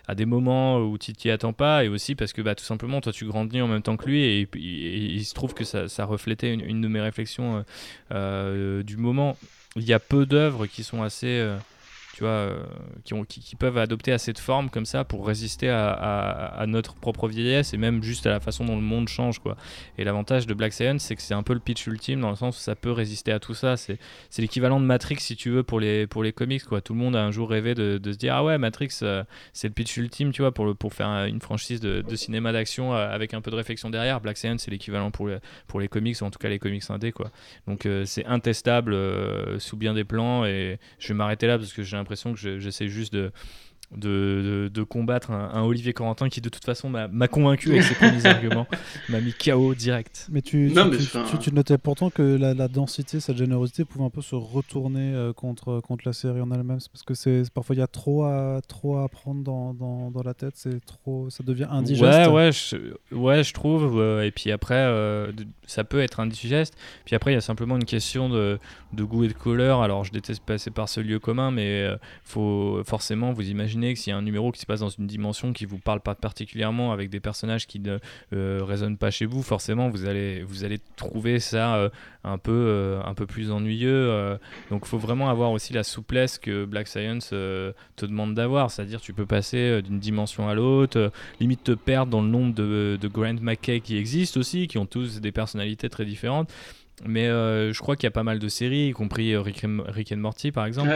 à 0.09 0.14
des 0.16 0.26
moments 0.26 0.80
où 0.80 0.99
tu 0.99 1.12
t'y 1.12 1.30
attends 1.30 1.53
pas 1.53 1.84
et 1.84 1.88
aussi 1.88 2.16
parce 2.16 2.32
que 2.32 2.42
bah, 2.42 2.57
tout 2.57 2.64
simplement, 2.64 3.01
toi 3.01 3.12
tu 3.12 3.24
grandis 3.24 3.61
en 3.61 3.68
même 3.68 3.82
temps 3.82 3.96
que 3.96 4.07
lui 4.07 4.24
et, 4.24 4.49
il 4.55 5.24
se 5.24 5.34
trouve 5.34 5.55
que 5.55 5.64
ça, 5.64 5.88
ça 5.88 6.05
reflétait 6.05 6.53
une, 6.53 6.61
une 6.61 6.88
mes 6.89 7.01
réflexions 7.01 7.59
euh, 7.59 7.62
euh, 8.12 8.82
du 8.82 8.97
moment. 8.97 9.36
Il 9.76 9.84
y 9.84 9.93
a 9.93 9.99
peu 9.99 10.26
d'œuvres 10.26 10.66
qui 10.66 10.82
sont 10.82 11.03
assez 11.03 11.39
euh, 11.41 11.57
euh, 12.27 12.62
qui, 13.05 13.57
peuvent 13.57 13.79
adopter 13.79 14.12
assez 14.12 14.33
de 14.33 14.39
formes 14.39 14.71
comme 14.71 14.87
ça 14.87 15.05
pour 15.05 15.27
résister 15.27 15.69
à, 15.69 15.91
à, 15.91 16.66
notre 16.66 16.95
propre 16.95 17.29
vieillesse 17.29 17.75
et 17.75 17.77
même 17.77 18.03
juste 18.03 18.27
à 18.27 18.31
la 18.31 18.41
façon 18.41 18.64
dont 18.64 18.77
le 18.77 18.83
monde 18.83 19.09
change. 19.09 19.39
Quoi. 19.39 19.57
Et 19.97 20.05
l'avantage 20.05 20.47
de 20.47 20.55
Black 20.55 20.73
Science, 20.73 21.03
c'est 21.03 21.16
que 21.16 21.23
c'est 21.23 21.35
un 21.35 21.43
peu 21.43 21.55
le 21.55 21.61
pitch 21.61 21.87
ultime 21.87 22.21
dans 22.21 22.31
le 22.31 22.37
sens 22.37 22.57
où 22.57 22.61
ça 22.61 22.75
peut 22.75 22.93
résister 22.93 23.33
à 23.33 23.39
tout 23.39 23.55
ça. 23.55 23.77
C'est, 23.77 23.99
l'équivalent 24.39 24.81
de 24.81 24.85
Matrix, 24.85 25.16
si 25.21 25.37
tu 25.37 25.51
veux, 25.51 25.62
pour 25.62 25.81
les, 25.81 26.07
pour 26.07 26.23
les 26.23 26.33
comics. 26.33 26.64
Quoi. 26.64 26.81
Tout 26.81 26.95
le 26.95 27.01
monde 27.01 27.16
a 27.16 27.25
un 27.25 27.31
jour 27.31 27.51
rêvé 27.51 27.75
de, 27.75 28.01
se 28.05 28.16
dire 28.16 28.35
Ah 28.35 28.45
ouais, 28.45 28.59
Matrix, 28.59 28.91
euh, 29.03 29.25
c'est 29.53 29.69
le 29.69 29.75
pitch 29.75 29.97
ultime, 29.97 30.33
tu 30.33 30.43
vois, 30.43 30.53
pour, 30.53 30.77
pour 30.77 30.95
faire 30.95 31.25
une 31.25 31.41
franchise 31.41 31.81
de, 31.81 32.05
cinéma 32.16 32.53
d'action 32.53 32.95
euh, 32.95 33.09
avec 33.09 33.35
un 33.35 33.41
peu 33.41 33.51
de 33.51 33.57
réflexion 33.57 33.91
derrière. 33.91 34.21
Black 34.21 34.37
Science, 34.37 34.62
c'est 34.62 34.71
l'équivalent 34.71 35.11
pour 35.11 35.29
pour 35.66 35.81
les 35.81 35.89
comics, 35.89 36.16
ou 36.21 36.25
en 36.25 36.31
tout 36.31 36.39
cas 36.39 36.49
les 36.49 36.59
comics 36.59 36.83
indés. 36.91 37.12
Quoi. 37.12 37.31
Donc 37.66 37.87
c'est 38.05 38.25
intestable 38.27 38.97
sous 39.59 39.77
bien 39.77 39.95
des 39.95 40.05
plans. 40.05 40.45
Et 40.45 40.79
je 40.99 41.09
vais 41.09 41.14
m'arrêter 41.14 41.47
là 41.47 41.59
parce 41.59 41.73
que 41.73 41.83
j'ai 41.83 41.97
l'impression 42.09 42.33
que 42.33 42.59
j'essaie 42.59 42.89
juste 42.89 43.13
de, 43.13 43.31
de, 43.97 44.70
de, 44.72 44.82
combattre 44.82 45.30
un, 45.30 45.62
Olivier 45.62 45.93
Corentin 45.93 46.28
qui 46.28 46.41
de 46.41 46.49
toute 46.49 46.64
façon 46.64 46.91
m'a 46.91 47.28
convaincu 47.28 47.70
avec 47.70 47.82
ses 47.82 47.95
premiers 47.95 48.26
arguments, 48.26 48.66
m'a 49.09 49.20
mis 49.20 49.32
KO 49.32 49.74
direct. 49.74 50.26
Mais 50.30 50.43
tu, 50.43 50.72
tu, 51.41 51.55
notais 51.55 51.78
pourtant 51.78 52.11
que 52.11 52.22
la, 52.22 52.68
densité, 52.68 53.20
cette 53.20 53.39
générosité 53.39 53.84
pouvait 53.84 54.05
un 54.05 54.11
peu 54.11 54.20
se 54.20 54.34
retourner 54.34 55.14
euh, 55.14 55.32
contre, 55.32 55.80
contre 55.80 56.05
la 56.07 56.12
série 56.12 56.41
en 56.41 56.51
elle-même, 56.51 56.78
parce 56.93 57.03
que 57.07 57.14
c'est 57.14 57.51
parfois 57.53 57.76
il 57.76 57.78
y 57.78 57.82
a 57.82 57.86
trop 57.86 58.24
à, 58.24 58.61
trop 58.66 58.99
à 58.99 59.09
prendre 59.09 59.43
dans, 59.43 59.72
dans, 59.72 60.11
dans 60.11 60.22
la 60.22 60.34
tête, 60.34 60.55
c'est 60.57 60.84
trop, 60.84 61.30
ça 61.30 61.43
devient 61.43 61.68
indigeste. 61.70 62.03
Ouais, 62.03 62.26
ouais, 62.28 62.51
je, 62.53 62.76
ouais, 63.14 63.43
je 63.43 63.55
trouve. 63.55 64.03
et 64.22 64.30
puis 64.30 64.53
après, 64.53 64.74
euh, 64.74 65.32
ça 65.66 65.84
peut 65.84 66.01
être 66.01 66.20
indigeste. 66.20 66.74
Puis 67.05 67.14
après, 67.14 67.32
il 67.32 67.34
y 67.34 67.39
a 67.39 67.43
simplement 67.43 67.76
une 67.76 67.84
question 67.84 68.28
de, 68.28 68.59
de, 68.93 69.05
goût 69.05 69.24
et 69.24 69.28
de 69.28 69.32
couleur. 69.32 69.82
Alors, 69.82 70.05
je 70.05 70.12
déteste 70.12 70.43
passer 70.45 70.70
par 70.70 70.89
ce 70.89 71.01
lieu 71.01 71.18
commun, 71.18 71.51
mais 71.51 71.82
euh, 71.82 71.97
faut 72.24 72.82
forcément 72.84 73.32
vous 73.32 73.49
imaginer 73.49 73.78
que 73.81 73.99
s'il 73.99 74.11
y 74.11 74.14
a 74.14 74.16
un 74.16 74.22
numéro 74.22 74.53
qui 74.53 74.61
se 74.61 74.66
passe 74.66 74.81
dans 74.81 74.89
une 74.89 75.07
dimension 75.07 75.53
qui 75.53 75.64
vous 75.64 75.79
parle 75.79 76.01
pas 76.01 76.14
particulièrement 76.14 76.93
avec 76.93 77.11
des 77.11 77.20
personnages 77.20 77.66
qui 77.66 77.81
ne 77.81 77.99
euh, 78.33 78.61
résonnent 78.62 78.99
pas 78.99 79.11
chez 79.11 79.26
vous, 79.26 79.43
forcément 79.43 79.89
vous 79.89 80.07
allez, 80.07 80.43
vous 80.43 80.64
allez 80.64 80.79
trouver 80.97 81.41
ça 81.41 81.76
euh, 81.76 81.89
un, 82.24 82.39
peu, 82.39 82.53
euh, 82.53 83.01
un 83.05 83.14
peu 83.14 83.26
plus 83.26 83.51
ennuyeux. 83.51 84.39
donc 84.70 84.83
il 84.85 84.89
faut 84.89 84.99
vraiment 84.99 85.29
avoir 85.31 85.53
aussi 85.53 85.72
la 85.72 85.85
souplesse 85.85 86.39
que 86.39 86.64
Black 86.64 86.89
Science 86.89 87.29
te 87.29 87.74
demande 88.03 88.35
d'avoir, 88.35 88.70
c'est-à-dire 88.70 89.01
tu 89.01 89.12
peux 89.12 89.26
passer 89.26 89.83
d'une 89.83 89.99
dimension 89.99 90.49
à 90.49 90.55
l'autre, 90.55 91.12
limite 91.41 91.64
te 91.64 91.72
perdre 91.72 92.11
dans 92.11 92.22
le 92.22 92.29
nombre 92.29 92.55
de, 92.55 92.99
de 93.01 93.09
Grant 93.09 93.41
McKay 93.41 93.81
qui 93.81 93.97
existent 93.97 94.41
aussi, 94.41 94.66
qui 94.66 94.79
ont 94.79 94.87
tous 94.87 95.20
des 95.20 95.33
personnalités 95.33 95.89
très 95.89 96.05
différentes. 96.05 96.53
Mais 97.05 97.28
euh, 97.28 97.72
je 97.72 97.78
crois 97.80 97.96
qu'il 97.96 98.05
y 98.05 98.09
a 98.09 98.12
pas 98.12 98.22
mal 98.22 98.38
de 98.38 98.49
séries, 98.49 98.88
y 98.88 98.92
compris 98.92 99.32
euh, 99.32 99.40
Rick, 99.40 99.64
and 99.64 100.16
Morty 100.16 100.53
par 100.53 100.66
exemple, 100.66 100.90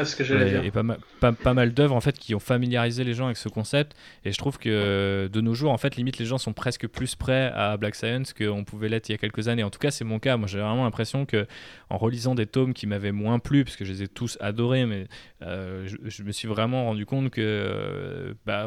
et, 0.65 0.71
pas, 0.71 0.83
pas, 1.21 1.33
pas, 1.33 1.55
mal 1.55 1.73
d'œuvres 1.73 1.95
en 1.95 2.01
fait 2.01 2.19
qui 2.19 2.35
ont 2.35 2.41
familiarisé 2.41 3.05
les 3.05 3.15
gens 3.15 3.27
avec 3.27 3.37
ce 3.37 3.49
concept. 3.49 3.97
Et 4.25 4.33
je 4.33 4.39
trouve 4.39 4.59
que 4.59 5.29
de 5.33 5.41
nos 5.41 5.55
jours, 5.55 5.73
en 5.73 5.79
fait, 5.79 5.97
limite 5.97 6.19
les 6.19 6.27
gens 6.27 6.39
sont 6.39 6.53
presque 6.53 6.89
plus 6.89 7.15
prêts 7.15 7.53
à 7.55 7.77
Black 7.77 7.95
Science 7.95 8.33
qu'on 8.33 8.65
pouvait 8.65 8.89
l'être 8.89 9.09
il 9.09 9.13
y 9.13 9.15
a 9.15 9.19
quelques 9.19 9.49
années. 9.49 9.63
En 9.63 9.71
tout 9.71 9.79
cas, 9.79 9.91
c'est 9.91 10.05
mon 10.05 10.19
cas. 10.19 10.37
Moi, 10.37 10.49
j'ai 10.49 10.59
vraiment 10.59 10.85
l'impression 10.85 11.25
que 11.25 11.47
en 11.91 11.99
relisant 11.99 12.35
des 12.35 12.47
tomes 12.47 12.75
qui 12.75 12.87
m'avaient 12.87 13.13
moins 13.13 13.39
plu, 13.39 13.65
parce 13.65 13.77
que 13.77 13.85
je 13.85 13.93
les 13.93 14.03
ai 14.03 14.09
tous 14.09 14.39
adorés, 14.41 14.87
mais 14.87 15.07
euh, 15.43 15.87
je, 15.87 16.23
me 16.23 16.33
suis 16.33 16.49
vraiment 16.49 16.85
rendu 16.85 17.07
compte 17.07 17.31
que 17.31 18.35
bah, 18.47 18.67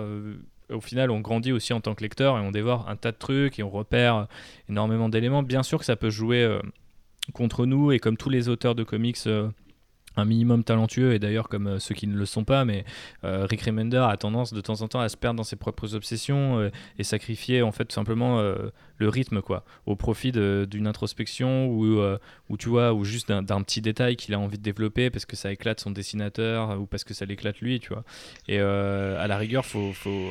au 0.69 0.81
final, 0.81 1.11
on 1.11 1.19
grandit 1.19 1.51
aussi 1.51 1.73
en 1.73 1.81
tant 1.81 1.95
que 1.95 2.01
lecteur 2.01 2.37
et 2.37 2.41
on 2.41 2.51
dévore 2.51 2.87
un 2.89 2.95
tas 2.95 3.11
de 3.11 3.17
trucs 3.17 3.59
et 3.59 3.63
on 3.63 3.69
repère 3.69 4.27
énormément 4.69 5.09
d'éléments. 5.09 5.43
Bien 5.43 5.63
sûr 5.63 5.79
que 5.79 5.85
ça 5.85 5.95
peut 5.95 6.09
jouer 6.09 6.59
contre 7.33 7.65
nous 7.65 7.91
et 7.91 7.99
comme 7.99 8.17
tous 8.17 8.29
les 8.29 8.49
auteurs 8.49 8.75
de 8.75 8.83
comics 8.83 9.17
euh, 9.27 9.49
un 10.17 10.25
minimum 10.25 10.63
talentueux 10.63 11.13
et 11.13 11.19
d'ailleurs 11.19 11.49
comme 11.49 11.67
euh, 11.67 11.79
ceux 11.79 11.95
qui 11.95 12.07
ne 12.07 12.15
le 12.15 12.25
sont 12.25 12.43
pas 12.43 12.65
mais 12.65 12.85
euh, 13.23 13.45
Rick 13.45 13.61
Remender 13.61 14.05
a 14.09 14.17
tendance 14.17 14.53
de 14.53 14.61
temps 14.61 14.81
en 14.81 14.87
temps 14.87 14.99
à 14.99 15.09
se 15.09 15.17
perdre 15.17 15.37
dans 15.37 15.43
ses 15.43 15.55
propres 15.55 15.95
obsessions 15.95 16.69
et 16.97 17.03
sacrifier 17.03 17.61
en 17.61 17.71
fait 17.71 17.91
simplement 17.91 18.41
le 18.97 19.09
rythme 19.09 19.41
quoi. 19.41 19.63
Au 19.85 19.95
profit 19.95 20.31
d'une 20.31 20.87
introspection 20.87 21.67
ou 21.67 22.01
ou 22.49 22.57
tu 22.57 22.69
vois 22.69 22.93
ou 22.93 23.03
juste 23.03 23.29
d'un 23.29 23.61
petit 23.61 23.81
détail 23.81 24.15
qu'il 24.15 24.33
a 24.33 24.39
envie 24.39 24.57
de 24.57 24.63
développer 24.63 25.09
parce 25.09 25.25
que 25.25 25.35
ça 25.35 25.51
éclate 25.51 25.79
son 25.79 25.91
dessinateur 25.91 26.79
ou 26.79 26.85
parce 26.85 27.03
que 27.03 27.13
ça 27.13 27.25
l'éclate 27.25 27.59
lui 27.59 27.79
tu 27.79 27.89
vois. 27.89 28.03
Et 28.47 28.59
à 28.59 29.27
la 29.27 29.37
rigueur 29.37 29.65
faut 29.65 29.93
faut 29.93 30.29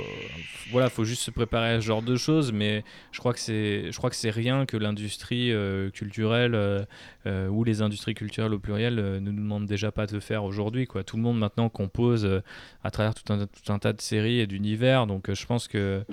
voilà 0.71 0.89
faut 0.91 1.05
juste 1.05 1.23
se 1.23 1.31
préparer 1.31 1.75
à 1.75 1.81
ce 1.81 1.87
genre 1.87 2.03
de 2.03 2.17
choses 2.17 2.53
mais 2.53 2.85
je 3.13 3.19
crois 3.19 3.33
que 3.33 3.41
c'est 3.41 3.91
je 3.91 3.97
crois 3.97 4.11
que 4.11 4.17
c'est 4.17 4.31
rien 4.31 4.67
que 4.67 4.77
l'industrie 4.77 5.53
culturelle 5.93 6.87
ou 7.27 7.65
les 7.65 7.83
industries 7.83 8.15
culturelles 8.15 8.55
au 8.55 8.59
pluriel 8.59 8.95
ne 8.97 9.19
nous 9.19 9.43
demandent 9.43 9.67
déjà 9.75 9.93
pas 9.93 10.07
de 10.07 10.21
faire 10.21 10.45
aujourd'hui. 10.45 10.87
Quoi. 10.87 11.05
Tout 11.05 11.17
le 11.17 11.23
monde 11.23 11.39
maintenant 11.39 11.69
compose 11.69 12.25
euh, 12.25 12.43
à 12.83 12.91
travers 12.91 13.15
tout 13.15 13.33
un, 13.33 13.47
tout 13.47 13.73
un, 13.73 13.79
tas 13.79 13.93
de 13.93 14.01
séries 14.01 14.41
et 14.41 14.47
d'univers. 14.47 15.07
Donc 15.07 15.29
euh, 15.29 15.35
je 15.35 15.47
pense 15.47 15.69
que 15.69 16.05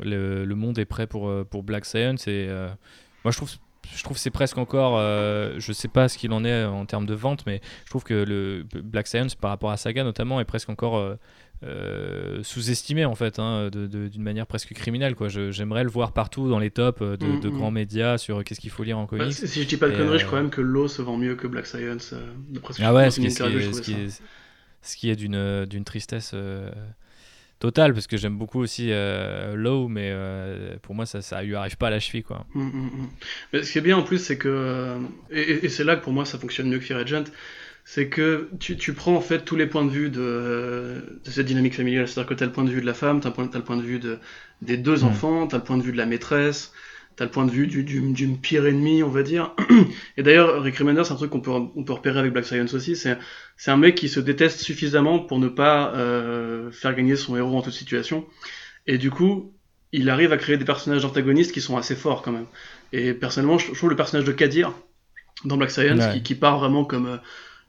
le, 0.00 0.44
le, 0.44 0.54
monde 0.54 0.78
est 0.78 0.84
prêt 0.84 1.06
pour, 1.06 1.28
euh, 1.28 1.46
pour 1.48 1.62
Black 1.62 1.84
Science. 1.84 2.26
Et 2.26 2.48
moi 3.24 3.30
je 3.30 3.36
trouve 3.36 3.50
je 3.94 4.04
trouve 4.04 4.16
c'est 4.16 4.30
presque 4.30 4.58
encore, 4.58 4.96
je 4.96 5.72
sais 5.72 5.88
pas 5.88 6.08
ce 6.08 6.16
qu'il 6.16 6.32
en 6.32 6.44
est 6.44 6.64
en 6.64 6.86
termes 6.86 7.04
de 7.04 7.14
vente, 7.14 7.44
mais 7.46 7.60
je 7.84 7.90
trouve 7.90 8.04
que 8.04 8.14
le 8.14 8.64
Black 8.80 9.08
Science 9.08 9.34
par 9.34 9.50
rapport 9.50 9.70
à 9.70 9.76
Saga 9.76 10.04
notamment 10.04 10.40
est 10.40 10.44
presque 10.44 10.70
encore 10.70 11.16
sous-estimé 12.42 13.04
en 13.04 13.14
fait, 13.14 13.38
hein, 13.38 13.70
d'une 13.70 14.22
manière 14.22 14.46
presque 14.46 14.72
criminelle. 14.74 15.14
Quoi. 15.14 15.28
j'aimerais 15.28 15.84
le 15.84 15.90
voir 15.90 16.12
partout 16.12 16.48
dans 16.48 16.58
les 16.58 16.70
tops 16.70 17.00
euh, 17.02 17.16
de, 17.16 17.26
mm, 17.26 17.40
mm, 17.44 17.50
grands 17.50 17.70
mm. 17.70 17.74
médias 17.74 18.18
sur 18.18 18.38
euh, 18.38 18.42
qu'est-ce 18.42 18.60
qu'il 18.60 18.70
faut 18.70 18.82
lire 18.82 18.98
en 18.98 19.02
bah, 19.02 19.18
comics. 19.18 19.32
si, 19.32 19.62
je 19.62 19.68
dis 19.68 19.76
pas 19.76 19.88
de 19.88 19.96
conneries, 19.96 20.18
je 20.18 20.26
crois 20.26 20.40
même 20.40 20.50
que 20.50 20.60
l'eau 20.60 20.88
se 20.88 21.02
vend 21.02 21.16
mieux 21.16 21.34
que 21.36 21.46
Black 21.46 21.66
Science. 21.66 22.14
ah 22.80 22.94
ouais, 22.94 23.10
ce 23.10 23.20
qui, 23.20 23.26
est, 23.26 23.30
ce, 24.82 24.96
qui 24.96 25.10
est, 25.10 25.16
d'une, 25.16 25.64
d'une 25.66 25.84
tristesse 25.84 26.34
totale, 27.58 27.94
parce 27.94 28.08
que 28.08 28.16
j'aime 28.16 28.36
beaucoup 28.36 28.60
aussi 28.60 28.90
Low, 29.54 29.88
mais 29.88 30.14
pour 30.82 30.94
moi 30.94 31.06
ça, 31.06 31.22
ça 31.22 31.42
lui 31.42 31.54
arrive 31.54 31.76
pas 31.76 31.88
à 31.88 31.90
la 31.90 32.00
cheville. 32.00 32.24
Quoi. 32.24 32.46
Mais 33.52 33.62
ce 33.62 33.72
qui 33.72 33.78
est 33.78 33.82
bien 33.82 33.96
en 33.96 34.02
plus, 34.02 34.18
c'est 34.18 34.38
que, 34.38 34.96
et, 35.30 35.66
et 35.66 35.68
c'est 35.68 35.84
là 35.84 35.96
que 35.96 36.02
pour 36.02 36.12
moi 36.12 36.24
ça 36.24 36.38
fonctionne 36.38 36.68
mieux 36.68 36.78
que 36.78 36.84
Fear 36.84 36.98
Agent, 36.98 37.24
c'est 37.84 38.08
que 38.08 38.48
tu, 38.60 38.76
tu, 38.76 38.92
prends 38.92 39.16
en 39.16 39.20
fait 39.20 39.44
tous 39.44 39.56
les 39.56 39.66
points 39.66 39.84
de 39.84 39.90
vue 39.90 40.10
de, 40.10 41.20
de 41.24 41.30
cette 41.30 41.46
dynamique 41.46 41.74
familiale. 41.74 42.06
C'est-à-dire 42.06 42.28
que 42.28 42.34
tu 42.34 42.42
as 42.42 42.46
le 42.46 42.52
point 42.52 42.64
de 42.64 42.70
vue 42.70 42.80
de 42.80 42.86
la 42.86 42.94
femme, 42.94 43.20
tu 43.20 43.26
as, 43.26 43.30
le 43.30 43.64
point 43.64 43.76
de 43.76 43.82
vue 43.82 43.98
de, 43.98 44.18
des 44.60 44.76
deux 44.76 44.98
mm. 45.00 45.04
enfants, 45.04 45.46
tu 45.48 45.54
as 45.54 45.58
le 45.58 45.64
point 45.64 45.76
de 45.76 45.82
vue 45.82 45.92
de 45.92 45.96
la 45.96 46.06
maîtresse, 46.06 46.72
tu 47.16 47.22
as 47.22 47.26
le 47.26 47.32
point 47.32 47.44
de 47.44 47.50
vue 47.50 47.66
du, 47.66 47.82
du, 47.82 48.00
du 48.12 48.28
pire 48.28 48.66
ennemi, 48.66 49.02
on 49.02 49.08
va 49.08 49.22
dire. 49.22 49.54
Et 50.16 50.22
d'ailleurs, 50.22 50.62
Rick 50.62 50.78
Remender, 50.78 51.02
c'est 51.04 51.12
un 51.12 51.16
truc 51.16 51.30
qu'on 51.30 51.40
peut, 51.40 51.50
on 51.50 51.84
peut 51.84 51.92
repérer 51.92 52.20
avec 52.20 52.32
Black 52.32 52.44
Science 52.44 52.72
aussi. 52.72 52.94
C'est, 52.94 53.18
c'est 53.56 53.72
un 53.72 53.76
mec 53.76 53.96
qui 53.96 54.08
se 54.08 54.20
déteste 54.20 54.60
suffisamment 54.60 55.18
pour 55.18 55.40
ne 55.40 55.48
pas 55.48 55.92
euh, 55.94 56.70
faire 56.70 56.94
gagner 56.94 57.16
son 57.16 57.36
héros 57.36 57.58
en 57.58 57.62
toute 57.62 57.74
situation. 57.74 58.24
Et 58.86 58.96
du 58.96 59.10
coup, 59.10 59.52
il 59.90 60.08
arrive 60.08 60.32
à 60.32 60.36
créer 60.36 60.56
des 60.56 60.64
personnages 60.64 61.04
antagonistes 61.04 61.52
qui 61.52 61.60
sont 61.60 61.76
assez 61.76 61.96
forts 61.96 62.22
quand 62.22 62.32
même. 62.32 62.46
Et 62.92 63.12
personnellement, 63.12 63.58
je, 63.58 63.72
trouve 63.72 63.90
le 63.90 63.96
personnage 63.96 64.24
de 64.24 64.32
Kadir 64.32 64.72
dans 65.44 65.56
Black 65.56 65.72
Science 65.72 66.14
qui, 66.14 66.22
qui, 66.22 66.34
part 66.36 66.60
vraiment 66.60 66.84
comme. 66.84 67.06
Euh, 67.06 67.16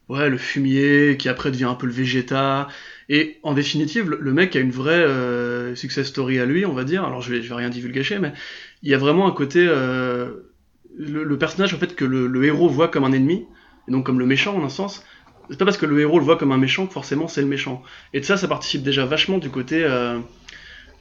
ouais, 0.09 0.29
le 0.29 0.37
fumier, 0.37 1.17
qui 1.17 1.29
après 1.29 1.51
devient 1.51 1.65
un 1.65 1.75
peu 1.75 1.87
le 1.87 1.93
végéta. 1.93 2.67
Et 3.09 3.39
en 3.43 3.53
définitive, 3.53 4.09
le, 4.09 4.33
mec 4.33 4.55
a 4.55 4.59
une 4.59 4.71
vraie 4.71 4.93
euh, 4.93 5.75
success 5.75 6.07
story 6.07 6.39
à 6.39 6.45
lui, 6.45 6.65
on 6.65 6.73
va 6.73 6.83
dire. 6.83 7.03
Alors 7.03 7.21
je 7.21 7.33
vais, 7.33 7.41
je 7.41 7.49
vais 7.49 7.55
rien 7.55 7.69
divulgacher, 7.69 8.19
mais 8.19 8.33
il 8.81 8.89
y 8.89 8.93
a 8.93 8.97
vraiment 8.97 9.27
un 9.27 9.31
côté. 9.31 9.65
Euh, 9.67 10.49
le, 10.97 11.37
personnage 11.37 11.73
en 11.73 11.77
fait 11.77 11.95
que 11.95 12.05
le, 12.05 12.45
héros 12.45 12.69
voit 12.69 12.87
comme 12.87 13.03
un 13.03 13.11
ennemi, 13.11 13.45
et 13.87 13.91
donc 13.91 14.05
comme 14.05 14.19
le 14.19 14.25
méchant 14.25 14.55
en 14.55 14.63
un 14.63 14.69
sens. 14.69 15.03
C'est 15.49 15.57
pas 15.57 15.65
parce 15.65 15.77
que 15.77 15.85
le 15.85 15.99
héros 15.99 16.19
le 16.19 16.25
voit 16.25 16.37
comme 16.37 16.53
un 16.53 16.57
méchant 16.57 16.87
que 16.87 16.93
forcément 16.93 17.27
c'est 17.27 17.41
le 17.41 17.47
méchant. 17.47 17.83
Et 18.13 18.21
de 18.21 18.25
ça, 18.25 18.37
ça 18.37 18.47
participe 18.47 18.83
déjà 18.83 19.05
vachement 19.05 19.39
du 19.39 19.49
côté. 19.49 19.83
Euh, 19.83 20.19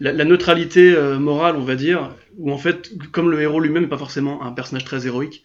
la, 0.01 0.25
neutralité 0.25 0.97
morale, 1.21 1.55
on 1.55 1.63
va 1.63 1.77
dire, 1.77 2.11
où 2.37 2.51
en 2.51 2.59
fait, 2.59 2.91
comme 3.13 3.31
le 3.31 3.41
héros 3.41 3.61
lui-même 3.61 3.85
n'est 3.85 3.89
pas 3.89 3.99
forcément 3.99 4.43
un 4.43 4.51
personnage 4.51 4.85
très 4.85 5.07
héroïque, 5.07 5.45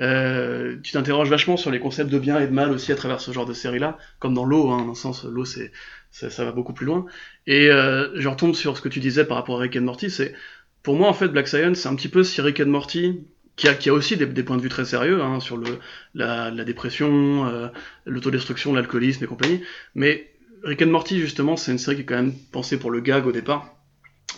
euh, 0.00 0.76
tu 0.82 0.92
t'interroges 0.92 1.30
vachement 1.30 1.56
sur 1.56 1.70
les 1.70 1.80
concepts 1.80 2.10
de 2.10 2.18
bien 2.18 2.38
et 2.38 2.46
de 2.46 2.52
mal 2.52 2.70
aussi 2.70 2.92
à 2.92 2.94
travers 2.94 3.20
ce 3.20 3.32
genre 3.32 3.46
de 3.46 3.52
série-là, 3.52 3.98
comme 4.18 4.34
dans 4.34 4.44
l'eau, 4.44 4.70
hein, 4.70 4.82
dans 4.82 4.88
le 4.88 4.94
sens 4.94 5.24
l'eau 5.24 5.44
c'est 5.44 5.72
ça, 6.10 6.44
va 6.44 6.52
beaucoup 6.52 6.72
plus 6.72 6.86
loin. 6.86 7.06
Et 7.46 7.70
euh, 7.70 8.08
je 8.14 8.28
retombe 8.28 8.54
sur 8.54 8.76
ce 8.76 8.82
que 8.82 8.88
tu 8.88 9.00
disais 9.00 9.24
par 9.24 9.36
rapport 9.36 9.56
à 9.58 9.62
Rick 9.62 9.76
and 9.76 9.82
Morty, 9.82 10.10
c'est 10.10 10.34
pour 10.82 10.96
moi 10.96 11.08
en 11.08 11.14
fait 11.14 11.28
Black 11.28 11.48
Science 11.48 11.78
c'est 11.78 11.88
un 11.88 11.96
petit 11.96 12.08
peu 12.08 12.22
si 12.22 12.40
Rick 12.40 12.60
and 12.60 12.66
Morty 12.66 13.20
qui 13.56 13.68
a, 13.68 13.74
qui 13.74 13.88
a 13.88 13.92
aussi 13.92 14.16
des, 14.16 14.26
des 14.26 14.42
points 14.44 14.56
de 14.56 14.62
vue 14.62 14.68
très 14.68 14.84
sérieux 14.84 15.20
hein, 15.20 15.40
sur 15.40 15.56
le, 15.56 15.78
la, 16.14 16.50
la 16.50 16.64
dépression, 16.64 17.46
euh, 17.48 17.68
l'autodestruction, 18.06 18.72
l'alcoolisme 18.72 19.24
et 19.24 19.26
compagnie. 19.26 19.62
Mais 19.96 20.30
Rick 20.62 20.82
and 20.82 20.86
Morty, 20.86 21.18
justement, 21.18 21.56
c'est 21.56 21.72
une 21.72 21.78
série 21.78 21.96
qui 21.96 22.02
est 22.02 22.04
quand 22.04 22.16
même 22.16 22.34
pensée 22.52 22.78
pour 22.78 22.90
le 22.90 23.00
gag 23.00 23.26
au 23.26 23.32
départ 23.32 23.77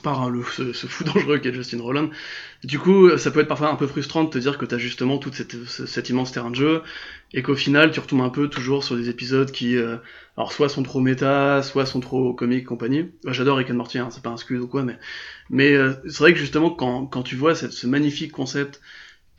par 0.01 0.23
hein, 0.23 0.29
le, 0.29 0.43
ce, 0.43 0.73
ce, 0.73 0.87
fou 0.87 1.05
dangereux 1.15 1.39
qui 1.39 1.49
est 1.49 1.53
Justin 1.53 1.81
Roland. 1.81 2.11
Du 2.65 2.79
coup, 2.79 3.17
ça 3.17 3.31
peut 3.31 3.41
être 3.41 3.49
parfois 3.49 3.71
un 3.71 3.77
peu 3.77 3.87
frustrant 3.87 4.25
de 4.25 4.31
te 4.31 4.39
dire 4.39 4.59
que 4.59 4.67
tu 4.67 4.75
as 4.75 4.79
justement 4.79 5.19
toute 5.19 5.35
cette, 5.35 5.57
cet 5.67 6.09
immense 6.11 6.33
terrain 6.33 6.51
de 6.51 6.57
jeu 6.57 6.83
et 7.33 7.43
qu'au 7.43 7.55
final, 7.55 7.91
tu 7.91 8.01
retombes 8.01 8.23
un 8.23 8.31
peu 8.31 8.49
toujours 8.49 8.85
sur 8.85 8.97
des 8.97 9.09
épisodes 9.09 9.51
qui, 9.51 9.77
euh, 9.77 9.97
alors 10.37 10.53
soit 10.53 10.69
sont 10.69 10.83
trop 10.83 11.01
méta, 11.01 11.63
soit 11.63 11.87
sont 11.87 12.01
trop 12.01 12.35
comiques, 12.35 12.67
compagnie. 12.67 13.11
J'adore 13.27 13.59
Rick 13.59 13.71
and 13.71 13.75
Morty, 13.75 13.99
hein, 13.99 14.09
c'est 14.11 14.23
pas 14.23 14.31
un 14.31 14.37
scud 14.37 14.61
ou 14.61 14.67
quoi, 14.67 14.83
mais 14.83 14.99
mais 15.49 15.73
euh, 15.73 15.93
c'est 16.05 16.19
vrai 16.19 16.33
que 16.33 16.39
justement 16.39 16.71
quand, 16.71 17.07
quand 17.07 17.23
tu 17.23 17.37
vois 17.37 17.55
cette, 17.55 17.73
ce 17.73 17.87
magnifique 17.87 18.33
concept 18.33 18.81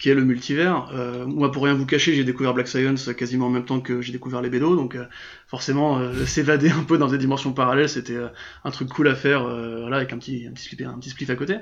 qui 0.01 0.09
est 0.09 0.15
le 0.15 0.25
multivers. 0.25 0.89
Euh, 0.95 1.27
moi, 1.27 1.51
pour 1.51 1.63
rien 1.63 1.75
vous 1.75 1.85
cacher, 1.85 2.15
j'ai 2.15 2.23
découvert 2.23 2.55
Black 2.55 2.67
Science 2.67 3.13
quasiment 3.13 3.45
en 3.45 3.49
même 3.51 3.65
temps 3.65 3.79
que 3.79 4.01
j'ai 4.01 4.11
découvert 4.11 4.41
les 4.41 4.49
BDO, 4.49 4.75
donc 4.75 4.95
euh, 4.95 5.05
forcément, 5.45 5.99
euh, 5.99 6.25
s'évader 6.25 6.71
un 6.71 6.83
peu 6.83 6.97
dans 6.97 7.07
des 7.07 7.19
dimensions 7.19 7.53
parallèles, 7.53 7.87
c'était 7.87 8.17
un 8.63 8.71
truc 8.71 8.89
cool 8.89 9.07
à 9.07 9.15
faire, 9.15 9.43
voilà, 9.43 9.97
avec 9.97 10.11
un 10.11 10.17
petit, 10.17 10.47
un 10.47 10.53
petit 10.53 10.63
spliff, 10.63 10.87
un 10.87 10.97
petit 10.97 11.11
spliff 11.11 11.29
à 11.29 11.35
côté. 11.35 11.57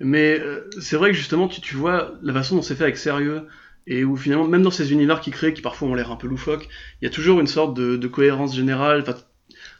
Mais 0.00 0.42
c'est 0.80 0.96
vrai 0.96 1.12
que 1.12 1.16
justement, 1.16 1.48
tu, 1.48 1.76
vois 1.76 2.12
la 2.22 2.34
façon 2.34 2.56
dont 2.56 2.62
c'est 2.62 2.74
fait 2.74 2.84
avec 2.84 2.98
sérieux, 2.98 3.46
et 3.86 4.04
où 4.04 4.16
finalement, 4.16 4.46
même 4.46 4.62
dans 4.62 4.70
ces 4.70 4.92
univers 4.92 5.20
qui 5.20 5.30
créent, 5.30 5.54
qui 5.54 5.62
parfois 5.62 5.88
ont 5.88 5.94
l'air 5.94 6.12
un 6.12 6.16
peu 6.16 6.26
loufoques, 6.26 6.68
il 7.00 7.06
y 7.06 7.08
a 7.08 7.10
toujours 7.10 7.40
une 7.40 7.46
sorte 7.46 7.74
de, 7.74 7.96
de 7.96 8.08
cohérence 8.08 8.54
générale, 8.54 9.02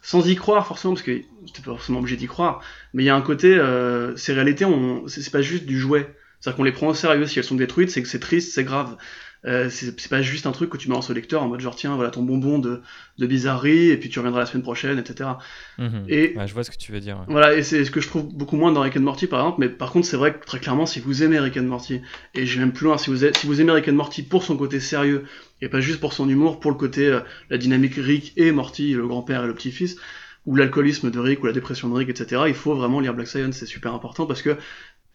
sans 0.01 0.27
y 0.27 0.35
croire 0.35 0.67
forcément, 0.67 0.95
parce 0.95 1.05
que 1.05 1.11
t'es 1.11 1.63
pas 1.63 1.73
forcément 1.73 1.99
obligé 1.99 2.17
d'y 2.17 2.27
croire, 2.27 2.63
mais 2.95 3.03
il 3.03 3.07
y 3.07 3.11
a 3.11 3.17
un 3.17 3.23
côté, 3.23 3.61
ces 4.17 4.33
réalités, 4.33 4.67
c'est 5.09 5.31
pas 5.31 5.43
juste 5.43 5.67
du 5.67 5.79
jouet 5.79 6.09
c'est-à-dire 6.43 6.57
qu'on 6.57 6.65
les 6.65 6.73
prend 6.73 6.89
au 6.89 6.95
sérieux. 6.95 7.25
Si 7.27 7.39
elles 7.39 7.45
sont 7.45 7.55
détruites, 7.55 7.91
c'est 7.91 8.03
que 8.03 8.09
c'est 8.09 8.19
triste, 8.19 8.53
c'est 8.53 8.65
grave. 8.65 8.97
Euh, 9.45 9.71
c'est 9.71 10.09
pas 10.09 10.23
juste 10.23 10.47
un 10.47 10.53
truc 10.53 10.71
que 10.71 10.77
tu 10.77 10.89
mets 10.89 10.95
en 10.95 11.13
lecteur 11.13 11.43
en 11.43 11.49
mode 11.49 11.59
genre 11.59 11.75
tiens 11.75 11.97
voilà 11.97 12.13
ton 12.13 12.23
bonbon 12.23 12.61
de, 12.61 12.81
de 13.19 13.27
bizarrerie 13.27 13.89
et 13.89 13.97
puis 13.97 14.09
tu 14.09 14.21
reviendras 14.21 14.39
la 14.39 14.47
semaine 14.47 14.63
prochaine 14.63 15.01
etc. 15.01 15.31
Mmh. 15.79 16.05
Et 16.07 16.37
ouais, 16.37 16.47
je 16.47 16.55
vois 16.55 16.63
ce 16.63 16.71
que 16.71 16.77
tu 16.77 16.93
veux 16.93 17.01
dire. 17.01 17.17
Ouais. 17.17 17.25
Voilà 17.27 17.53
et 17.55 17.65
c'est 17.65 17.85
ce 17.85 17.91
que 17.91 18.01
je 18.01 18.07
trouve 18.07 18.33
beaucoup 18.33 18.55
moins 18.55 18.71
dans 18.71 18.83
Rick 18.83 18.97
and 18.97 19.01
Morty 19.01 19.27
par 19.27 19.41
exemple 19.41 19.57
mais 19.59 19.69
par 19.69 19.91
contre 19.91 20.07
c'est 20.07 20.17
vrai 20.17 20.33
que 20.33 20.47
très 20.47 20.61
clairement 20.61 20.87
si 20.87 21.01
vous 21.01 21.25
aimez 21.25 21.41
Rick 21.41 21.57
and 21.57 21.65
Morty 21.65 22.03
et 22.37 22.47
j'ai 22.47 22.61
même 22.61 22.73
plus 22.73 22.85
loin 22.85 22.99
si 22.99 23.11
vous, 23.11 23.17
si 23.17 23.47
vous 23.49 23.61
aimez 23.61 23.73
Rick 23.73 23.89
and 23.89 23.95
Morty 23.95 24.23
pour 24.23 24.45
son 24.45 24.57
côté 24.57 24.79
sérieux 24.79 25.25
et 25.61 25.69
pas 25.69 25.81
juste 25.81 25.99
pour 25.99 26.13
son 26.13 26.29
humour 26.29 26.61
pour 26.61 26.71
le 26.71 26.77
côté 26.77 27.09
euh, 27.09 27.19
la 27.51 27.59
dynamique 27.59 27.95
Rick 27.97 28.35
et 28.37 28.53
Morty 28.53 28.93
le 28.93 29.09
grand-père 29.09 29.43
et 29.43 29.49
le 29.49 29.55
petit-fils 29.57 29.97
ou 30.47 30.55
l'alcoolisme 30.55 31.11
de 31.11 31.19
Rick 31.19 31.43
ou 31.43 31.47
la 31.47 31.53
dépression 31.53 31.89
de 31.89 31.95
Rick 31.95 32.11
etc. 32.11 32.43
Il 32.47 32.55
faut 32.55 32.77
vraiment 32.77 33.01
lire 33.01 33.13
Black 33.13 33.27
Science 33.27 33.57
c'est 33.57 33.67
super 33.67 33.93
important 33.93 34.27
parce 34.27 34.43
que 34.43 34.57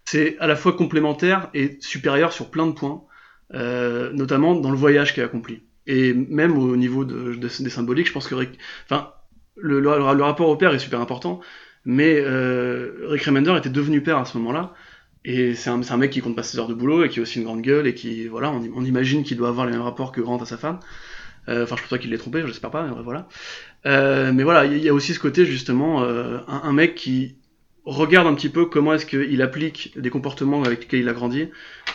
c'est 0.08 0.38
à 0.40 0.48
la 0.48 0.56
fois 0.56 0.72
complémentaire 0.72 1.50
et 1.54 1.78
supérieur 1.82 2.32
sur 2.32 2.50
plein 2.50 2.66
de 2.66 2.72
points, 2.72 3.04
euh, 3.54 4.10
notamment 4.14 4.56
dans 4.56 4.72
le 4.72 4.78
voyage 4.78 5.14
est 5.20 5.22
accompli. 5.22 5.64
Et 5.86 6.14
même 6.14 6.58
au 6.58 6.78
niveau 6.78 7.04
de, 7.04 7.34
de, 7.36 7.36
des 7.36 7.70
symboliques, 7.70 8.08
je 8.08 8.14
pense 8.14 8.26
que 8.26 8.36
enfin, 8.86 9.12
le, 9.58 9.82
le, 9.82 9.90
rapport 9.90 10.48
au 10.48 10.56
père 10.56 10.74
est 10.74 10.80
super 10.80 11.02
important, 11.02 11.42
mais 11.84 12.22
euh, 12.22 13.08
Rick 13.10 13.24
Remender 13.24 13.54
était 13.58 13.70
devenu 13.70 14.02
père 14.02 14.18
à 14.18 14.24
ce 14.24 14.38
moment-là, 14.38 14.74
et 15.26 15.56
c'est 15.56 15.70
un, 15.70 15.82
un, 15.82 15.98
mec 15.98 16.12
qui 16.12 16.22
compte 16.22 16.38
pas 16.38 16.44
ses 16.44 16.58
heures 16.58 16.70
de 16.70 16.74
boulot 16.74 17.04
et 17.04 17.10
qui 17.10 17.20
a 17.20 17.24
aussi 17.24 17.40
une 17.40 17.44
grande 17.44 17.62
gueule 17.62 17.86
et 17.86 17.94
qui, 17.94 18.28
voilà, 18.28 18.50
on, 18.50 18.86
imagine 18.86 19.24
qu'il 19.24 19.36
doit 19.36 19.50
avoir 19.50 19.66
les 19.66 19.74
mêmes 19.74 19.82
rapports 19.82 20.14
que 20.14 20.22
Grant 20.22 20.38
à 20.38 20.46
sa 20.46 20.56
femme. 20.56 20.80
Euh, 21.50 21.64
enfin, 21.64 21.76
je 21.76 21.82
pense 21.82 21.90
pas 21.90 21.98
qu'il 21.98 22.12
l'ait 22.12 22.18
trompé, 22.18 22.42
je 22.48 22.60
pas, 22.62 22.84
mais 22.84 23.04
voilà. 23.04 23.28
Euh, 23.86 24.32
mais 24.32 24.44
voilà, 24.44 24.64
il 24.64 24.78
y, 24.78 24.88
a 24.88 24.94
aussi 24.94 25.14
ce 25.14 25.20
côté 25.20 25.46
justement, 25.46 26.04
euh, 26.04 26.40
un, 26.48 26.72
mec 26.72 26.96
qui 26.96 27.36
regarde 27.88 28.28
un 28.28 28.36
petit 28.36 28.50
peu 28.50 28.66
comment 28.66 28.94
est-ce 28.94 29.06
qu'il 29.06 29.42
applique 29.42 29.94
des 29.98 30.10
comportements 30.10 30.64
avec 30.64 30.82
lesquels 30.82 31.00
il 31.00 31.10
a 31.10 31.14
grandi, 31.14 31.50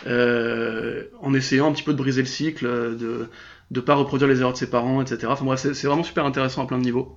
euh, 0.07 1.05
en 1.21 1.35
essayant 1.35 1.69
un 1.69 1.73
petit 1.73 1.83
peu 1.83 1.93
de 1.93 1.99
briser 1.99 2.23
le 2.23 2.29
cycle, 2.29 2.67
de 2.67 3.29
ne 3.71 3.81
pas 3.81 3.95
reproduire 3.95 4.29
les 4.29 4.41
erreurs 4.41 4.53
de 4.53 4.59
ses 4.59 4.71
parents, 4.71 5.03
etc. 5.03 5.27
Enfin 5.29 5.45
bref, 5.45 5.61
c'est 5.61 5.87
vraiment 5.87 6.03
super 6.03 6.25
intéressant 6.25 6.63
à 6.63 6.67
plein 6.67 6.79
de 6.79 6.85
niveaux. 6.85 7.17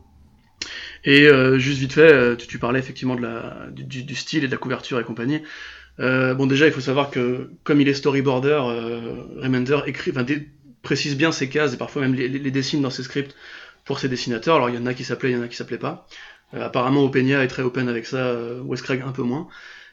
Et 1.03 1.27
euh, 1.27 1.59
juste 1.59 1.79
vite 1.79 1.93
fait, 1.93 2.11
euh, 2.11 2.35
tu, 2.35 2.57
parlais 2.57 2.79
effectivement 2.79 3.15
de 3.15 3.21
la, 3.21 3.67
du, 3.71 4.15
style 4.15 4.43
et 4.43 4.47
de 4.47 4.51
la 4.51 4.57
couverture 4.57 4.99
et 4.99 5.03
compagnie. 5.03 5.41
Euh, 5.99 6.33
bon 6.33 6.47
déjà, 6.47 6.65
il 6.65 6.73
faut 6.73 6.81
savoir 6.81 7.11
que 7.11 7.51
comme 7.63 7.79
il 7.79 7.87
est 7.87 7.93
storyboarder, 7.93 8.59
euh, 8.67 9.23
Remender 9.37 9.79
écrit, 9.85 10.11
précise 10.81 11.15
bien 11.15 11.31
ses 11.31 11.47
cases 11.47 11.73
et 11.73 11.77
parfois 11.77 12.01
même 12.01 12.15
les, 12.15 12.27
les, 12.27 12.51
dessine 12.51 12.81
dans 12.81 12.89
ses 12.89 13.03
scripts 13.03 13.35
pour 13.85 13.99
ses 13.99 14.09
dessinateurs. 14.09 14.55
Alors 14.55 14.69
il 14.69 14.75
y 14.75 14.77
en 14.79 14.85
a 14.85 14.93
qui 14.93 15.03
s'appelaient, 15.03 15.31
il 15.31 15.37
y 15.37 15.39
en 15.39 15.43
a 15.43 15.47
qui 15.47 15.55
s'appelaient 15.55 15.77
pas. 15.77 16.07
Euh, 16.55 16.65
apparemment, 16.65 17.03
Openia 17.03 17.43
est 17.43 17.47
très 17.47 17.63
open 17.63 17.89
avec 17.89 18.05
ça, 18.05 18.17
euh, 18.17 18.61
Wes 18.61 18.81
Craig 18.81 19.03
un 19.05 19.11
peu 19.11 19.23
moins. 19.23 19.47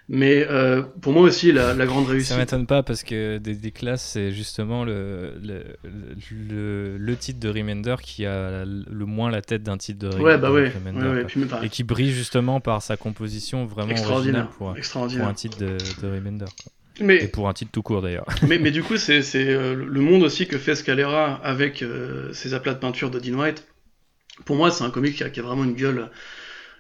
Mais 0.09 0.47
euh, 0.51 0.83
pour 1.01 1.13
moi 1.13 1.23
aussi, 1.23 1.53
la, 1.53 1.75
la 1.75 1.87
grande 1.87 2.07
réussite. 2.07 2.33
Ça 2.33 2.37
m'étonne 2.37 2.67
pas 2.67 2.83
parce 2.83 3.03
que 3.03 3.39
des, 3.39 3.55
des 3.55 3.71
classes, 3.71 4.03
c'est 4.03 4.33
justement 4.33 4.85
le, 4.85 5.35
le, 5.41 5.65
le, 6.31 6.99
le, 6.99 7.17
titre 7.17 7.39
de 7.39 7.49
Remender 7.49 7.95
qui 8.03 8.27
a 8.27 8.65
le 8.65 9.07
moins 9.07 9.31
la 9.31 9.43
tête 9.43 9.63
d'un 9.63 9.79
titre 9.79 10.09
de, 10.09 10.19
ouais, 10.19 10.39
bah 10.39 10.51
ouais, 10.51 10.71
Remender. 10.71 11.25
Ouais, 11.25 11.67
et 11.67 11.69
qui 11.69 11.85
brille 11.85 12.11
justement 12.11 12.61
par 12.61 12.83
sa 12.83 12.97
composition 12.97 13.65
vraiment 13.65 13.95
originale 13.95 14.49
pour, 14.59 14.75
pour, 14.75 15.27
un 15.27 15.35
titre 15.35 15.59
de, 15.59 15.79
de 16.03 16.15
Remender. 16.15 16.47
Quoi. 16.63 16.73
Mais, 17.01 17.25
et 17.25 17.29
pour 17.29 17.49
un 17.49 17.53
titre 17.53 17.71
tout 17.73 17.83
court 17.83 18.03
d'ailleurs. 18.03 18.27
mais, 18.49 18.59
mais, 18.59 18.71
du 18.71 18.83
coup, 18.83 18.97
c'est 18.97 19.21
le 19.35 20.01
monde 20.01 20.23
aussi 20.25 20.47
que 20.47 20.59
fait 20.59 20.75
Scalera 20.75 21.37
avec 21.43 21.83
euh, 21.83 22.33
ses 22.33 22.55
aplats 22.55 22.75
de 22.75 22.79
peinture 22.79 23.11
de 23.11 23.19
Dean 23.19 23.39
White. 23.39 23.67
Pour 24.45 24.57
moi, 24.57 24.71
c'est 24.71 24.85
un 24.85 24.91
comic 24.91 25.17
qui 25.17 25.25
a, 25.25 25.31
qui 25.31 25.41
a, 25.41 25.43
vraiment 25.43 25.65
une 25.65 25.75
gueule 25.75 26.11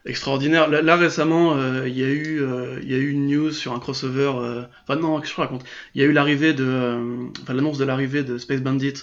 extraordinaire. 0.05 0.69
Là, 0.69 0.97
récemment, 0.97 1.57
euh, 1.57 1.89
il 1.89 1.97
y 1.97 2.05
a 2.05 2.09
eu, 2.09 2.41
euh, 2.43 2.81
y 2.83 2.95
a 2.95 2.99
eu 2.99 3.11
une 3.11 3.27
news 3.27 3.53
sur 3.53 3.73
un 3.73 3.79
crossover. 3.79 4.33
Euh, 4.37 4.63
enfin 4.83 5.01
non, 5.01 5.21
qu'est-ce 5.21 5.31
que 5.31 5.37
je 5.37 5.41
raconte? 5.41 5.65
Il 5.95 6.01
y 6.01 6.05
a 6.05 6.07
eu 6.09 6.13
l'arrivée 6.13 6.55
de, 6.55 7.29
enfin 7.43 7.55
l'annonce 7.55 7.79
de 7.79 7.85
l'arrivée 7.85 8.23
de 8.23 8.39
Space 8.39 8.61
Bandit 8.61 8.95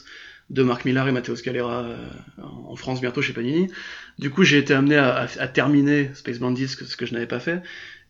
de 0.50 0.64
Marc 0.64 0.86
Millar 0.86 1.08
et 1.08 1.12
Matteo 1.12 1.36
Scalera 1.36 1.86
en 2.42 2.76
France 2.76 3.02
bientôt 3.02 3.22
chez 3.22 3.34
Panini. 3.34 3.68
Du 4.18 4.32
coup, 4.32 4.44
j'ai 4.44 4.58
été 4.58 4.74
amené 4.74 4.98
à, 4.98 5.28
terminer 5.48 6.10
Space 6.16 6.40
Bandit, 6.40 6.68
ce 6.68 6.76
que, 6.76 6.86
ce 6.86 6.98
que 6.98 7.06
je 7.06 7.14
n'avais 7.14 7.28
pas 7.28 7.40
fait. 7.40 7.62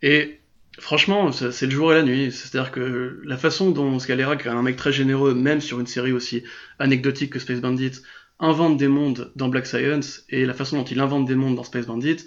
Et 0.02 0.40
franchement, 0.80 1.34
c'est 1.34 1.66
le 1.66 1.72
jour 1.72 1.92
et 1.92 1.98
la 1.98 2.04
nuit. 2.04 2.32
C'est-à-dire 2.32 2.72
que 2.72 3.20
la 3.26 3.36
façon 3.36 3.72
dont 3.72 4.00
Scalera, 4.00 4.38
qui 4.38 4.48
est 4.48 4.52
un 4.52 4.62
mec 4.62 4.78
très 4.78 4.94
généreux, 4.94 5.34
même 5.34 5.60
sur 5.60 5.82
une 5.82 5.88
série 5.88 6.14
aussi 6.14 6.44
anecdotique 6.80 7.34
que 7.34 7.40
Space 7.40 7.60
Bandit, 7.60 8.02
invente 8.40 8.78
des 8.78 8.88
mondes 8.88 9.32
dans 9.36 9.50
Black 9.50 9.68
Science 9.68 10.24
et 10.30 10.46
la 10.46 10.54
façon 10.54 10.78
dont 10.78 10.86
il 10.86 11.00
invente 11.02 11.26
des 11.26 11.36
mondes 11.36 11.56
dans 11.56 11.66
Space 11.66 11.86
Bandit, 11.86 12.26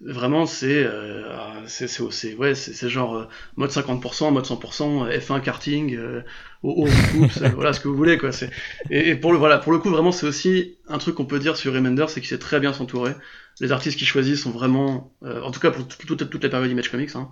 vraiment 0.00 0.46
c'est 0.46 0.82
euh, 0.82 1.66
c'est 1.66 2.34
ouais 2.34 2.54
c'est 2.54 2.88
genre 2.88 3.16
euh, 3.16 3.28
mode 3.56 3.70
50% 3.70 4.32
mode 4.32 4.46
100% 4.46 5.18
F1 5.18 5.42
karting 5.42 5.94
euh, 5.94 6.22
au, 6.62 6.70
au 6.70 6.84
coups, 6.86 7.42
voilà 7.54 7.72
ce 7.72 7.80
que 7.80 7.88
vous 7.88 7.96
voulez 7.96 8.16
quoi 8.16 8.32
c'est 8.32 8.50
et, 8.90 9.10
et, 9.10 9.16
pour 9.16 9.32
le 9.32 9.38
voilà 9.38 9.58
pour 9.58 9.72
le 9.72 9.78
coup 9.78 9.90
vraiment 9.90 10.10
c'est 10.10 10.26
aussi 10.26 10.78
un 10.88 10.98
truc 10.98 11.14
qu'on 11.16 11.26
peut 11.26 11.38
dire 11.38 11.56
sur 11.56 11.74
Remender 11.74 12.06
c'est 12.08 12.20
qu'il 12.20 12.28
sait 12.28 12.38
très 12.38 12.60
bien 12.60 12.72
s'entourer. 12.72 13.14
Les 13.60 13.72
artistes 13.72 13.98
qu'il 13.98 14.06
choisit 14.06 14.36
sont 14.36 14.50
vraiment 14.50 15.14
euh, 15.22 15.42
en 15.42 15.50
tout 15.50 15.60
cas 15.60 15.70
pour 15.70 15.86
toute, 15.86 16.30
toute 16.30 16.42
la 16.42 16.48
période 16.48 16.70
Image 16.70 16.90
Comics 16.90 17.14
hein, 17.14 17.30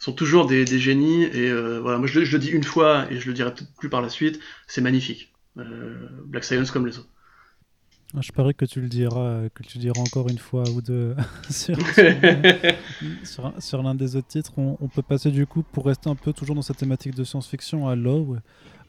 sont 0.00 0.12
toujours 0.12 0.46
des, 0.46 0.64
des 0.64 0.78
génies 0.80 1.24
et 1.24 1.48
euh, 1.48 1.78
voilà 1.80 1.98
moi 1.98 2.08
je, 2.08 2.24
je, 2.24 2.32
le 2.32 2.38
dis 2.40 2.50
une 2.50 2.64
fois 2.64 3.06
et 3.10 3.20
je 3.20 3.28
le 3.28 3.32
dirai 3.32 3.54
peut-être 3.54 3.72
plus 3.78 3.88
par 3.88 4.02
la 4.02 4.08
suite 4.08 4.40
c'est 4.66 4.80
magnifique. 4.80 5.32
Euh, 5.56 5.94
Black 6.26 6.44
Science 6.44 6.72
comme 6.72 6.86
les 6.86 6.98
autres 6.98 7.08
je 8.18 8.32
parie 8.32 8.54
que 8.54 8.64
tu 8.64 8.80
le 8.80 8.88
diras, 8.88 9.48
que 9.54 9.62
tu 9.62 9.78
diras 9.78 10.00
encore 10.00 10.28
une 10.28 10.38
fois 10.38 10.64
ou 10.70 10.80
deux 10.80 11.14
sur, 11.50 11.76
sur, 13.24 13.52
sur 13.58 13.82
l'un 13.82 13.94
des 13.94 14.16
autres 14.16 14.28
titres. 14.28 14.52
On, 14.56 14.78
on, 14.80 14.88
peut 14.88 15.02
passer 15.02 15.30
du 15.30 15.46
coup, 15.46 15.62
pour 15.62 15.86
rester 15.86 16.08
un 16.08 16.14
peu 16.14 16.32
toujours 16.32 16.56
dans 16.56 16.62
cette 16.62 16.78
thématique 16.78 17.14
de 17.14 17.24
science-fiction, 17.24 17.86
à 17.86 17.96
Low, 17.96 18.36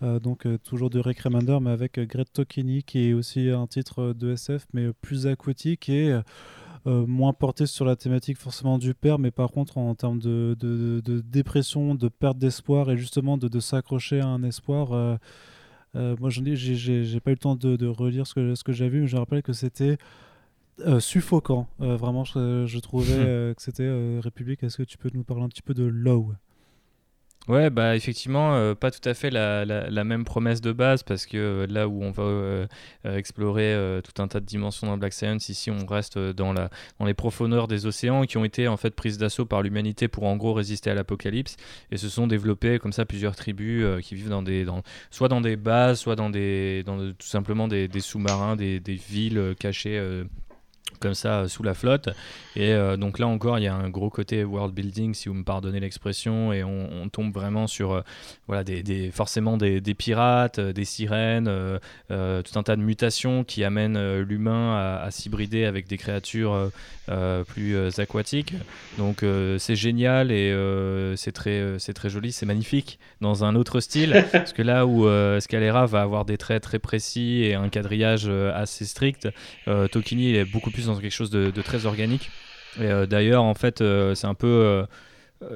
euh, 0.02 0.20
donc 0.20 0.46
euh, 0.46 0.58
toujours 0.58 0.90
de 0.90 1.00
Rick 1.00 1.20
Remender, 1.20 1.58
mais 1.62 1.72
avec 1.72 2.00
Greg 2.00 2.28
Tokeny, 2.32 2.84
qui 2.84 3.10
est 3.10 3.14
aussi 3.14 3.50
un 3.50 3.68
titre 3.68 4.14
de 4.14 4.32
SF, 4.32 4.66
mais 4.74 4.94
plus 5.02 5.28
aquatique 5.28 5.90
et 5.90 6.18
euh, 6.88 7.06
moins 7.06 7.34
porté 7.34 7.66
sur 7.66 7.84
la 7.84 7.98
thématique 7.98 8.38
forcément 8.38 8.78
du 8.78 8.94
père, 8.94 9.20
mais 9.20 9.32
par 9.32 9.52
contre 9.52 9.78
en 9.78 9.96
termes 9.96 10.20
de, 10.20 10.56
de, 10.58 10.78
de, 10.78 11.02
de 11.02 11.20
dépression, 11.20 11.94
de 11.94 12.08
perte 12.08 12.38
d'espoir 12.38 12.90
et 12.90 12.98
justement 12.98 13.38
de 13.38 13.60
s'accrocher 13.60 14.22
à 14.22 14.28
un 14.28 14.44
espoir. 14.44 15.20
Euh, 15.96 16.16
moi, 16.20 16.30
j'ai 16.30 17.20
pas 17.20 17.32
eu 17.32 17.34
le 17.34 17.40
temps 17.40 17.56
de, 17.56 17.76
de, 17.76 17.88
relire 17.88 18.28
ce 18.28 18.34
que, 18.34 18.56
ce 18.56 18.64
que 18.64 18.72
j'ai 18.72 18.90
vu, 18.90 19.02
mais 19.02 19.08
je 19.08 19.18
rappelle 19.18 19.42
que 19.42 19.54
c'était 19.54 19.98
euh, 20.82 21.00
suffocant. 21.00 21.68
Euh, 21.82 21.96
vraiment, 21.96 22.24
je, 22.24 22.66
je 22.68 22.80
trouvais 22.80 23.16
que 23.56 23.62
c'était 23.62 23.90
République. 24.20 24.64
Est-ce 24.64 24.78
que 24.78 24.84
tu 24.84 24.98
peux 24.98 25.10
nous 25.14 25.24
parler 25.24 25.44
un 25.44 25.50
petit 25.50 25.64
peu 25.64 25.74
de 25.74 25.84
Low 25.84 26.34
Ouais, 27.48 27.72
bah 27.72 27.96
effectivement, 27.96 28.54
euh, 28.54 28.76
pas 28.76 28.92
tout 28.92 29.08
à 29.10 29.16
fait 29.16 29.32
la, 29.32 29.66
la, 29.66 29.90
la, 29.90 30.04
même 30.04 30.24
promesse 30.24 30.62
de 30.62 30.72
base 30.72 31.02
parce 31.02 31.26
que 31.26 31.38
euh, 31.38 31.68
là 31.68 31.88
où 31.88 32.04
on 32.04 32.12
va 32.12 32.22
euh, 32.22 32.68
explorer 33.04 33.76
tout 34.04 34.22
un 34.22 34.28
tas 34.28 34.40
de 34.40 34.46
dimensions 34.46 34.86
dans 34.86 34.98
Black 34.98 35.14
Science, 35.14 35.50
ici 35.50 35.72
on 35.72 35.88
reste 35.88 36.20
dans, 36.20 36.54
la, 36.54 36.70
dans 37.00 37.06
les 37.06 37.16
profondeurs 37.16 37.68
des 37.68 37.88
océans 37.88 38.26
qui 38.26 38.38
ont 38.38 38.46
été 38.46 38.68
en 38.68 38.78
fait 38.78 38.92
prises 38.92 39.18
d'assaut 39.18 39.46
par 39.46 39.64
l'humanité 39.64 40.08
pour 40.08 40.26
en 40.26 40.38
gros 40.38 40.54
résister 40.54 40.92
à 40.92 40.94
l'apocalypse. 40.94 41.56
Et 41.92 41.98
se 41.98 42.08
sont 42.08 42.28
développées 42.28 42.78
comme 42.78 42.94
ça 42.94 43.06
plusieurs 43.06 43.36
tribus 43.36 43.84
qui 44.04 44.14
vivent 44.14 44.30
dans 44.30 44.44
des, 44.44 44.64
dans, 44.64 44.84
soit 45.10 45.28
dans 45.28 45.42
des 45.42 45.56
bases, 45.56 46.00
soit 46.00 46.16
dans, 46.16 46.30
des, 46.30 46.84
dans 46.84 46.98
tout 47.00 47.28
simplement 47.28 47.68
des, 47.68 47.88
des 47.88 48.02
sous-marins, 48.02 48.58
des, 48.58 48.80
des, 48.80 48.96
villes 48.96 49.56
cachées 49.60 50.00
comme 51.00 51.14
ça 51.14 51.48
sous 51.48 51.64
la 51.64 51.74
flotte. 51.74 52.10
Et 52.56 52.74
euh, 52.74 52.98
donc 52.98 53.20
là 53.20 53.28
encore, 53.28 53.58
il 53.58 53.64
y 53.64 53.68
a 53.68 53.74
un 53.74 53.90
gros 53.90 54.10
côté 54.10 54.44
world 54.44 54.74
building, 54.74 55.14
si 55.14 55.30
vous 55.30 55.36
me 55.36 55.44
pardonnez 55.44 55.80
l'expression, 55.80 56.52
et 56.52 56.64
on, 56.64 57.08
tombe 57.10 57.34
vraiment 57.34 57.66
sur 57.66 57.94
euh, 57.94 58.02
voilà, 58.48 58.64
des, 58.64 59.12
forcément 59.12 59.58
des, 59.58 59.82
pirates, 59.96 60.60
euh, 60.60 60.74
des 60.74 60.86
sirènes, 60.86 61.50
tout 62.10 62.60
un 62.60 62.64
tas 62.64 62.76
de 62.76 62.82
mutations 62.82 63.44
qui 63.44 63.64
amènent 63.64 64.20
l'humain 64.20 64.76
à, 64.76 65.04
à 65.04 65.12
s'hybrider 65.12 65.66
avec 65.66 65.88
des 65.88 65.98
créatures 65.98 66.72
plus 67.48 68.00
aquatiques. 68.00 68.54
Donc 68.98 69.24
c'est 69.58 69.76
génial 69.76 70.32
et 70.32 70.54
c'est 71.16 71.32
très, 71.32 71.80
c'est 71.80 71.94
très 71.94 72.10
joli, 72.10 72.32
c'est 72.32 72.46
magnifique 72.46 73.00
dans 73.22 73.44
un 73.44 73.56
autre 73.56 73.80
style. 73.80 74.26
parce 74.32 74.54
que 74.54 74.62
là 74.62 74.86
où 74.86 75.08
Scalera 75.40 75.86
va 75.86 76.02
avoir 76.02 76.26
des 76.26 76.38
traits 76.38 76.64
très 76.64 76.80
précis 76.80 77.44
et 77.44 77.56
un 77.56 77.70
quadrillage 77.70 78.30
assez 78.54 78.86
strict, 78.86 79.30
Tokini 79.92 80.36
est 80.36 80.46
beaucoup 80.46 80.72
plus 80.72 80.79
dans 80.88 80.98
quelque 80.98 81.12
chose 81.12 81.30
de, 81.30 81.62
très 81.62 81.86
organique. 81.86 82.30
Et 82.80 82.84
euh, 82.84 83.06
d'ailleurs, 83.06 83.44
en 83.44 83.56
fait, 83.56 83.82
euh, 83.82 84.16
c'est 84.16 84.28
un 84.28 84.34
peu. 84.34 84.48
Euh, 84.48 84.86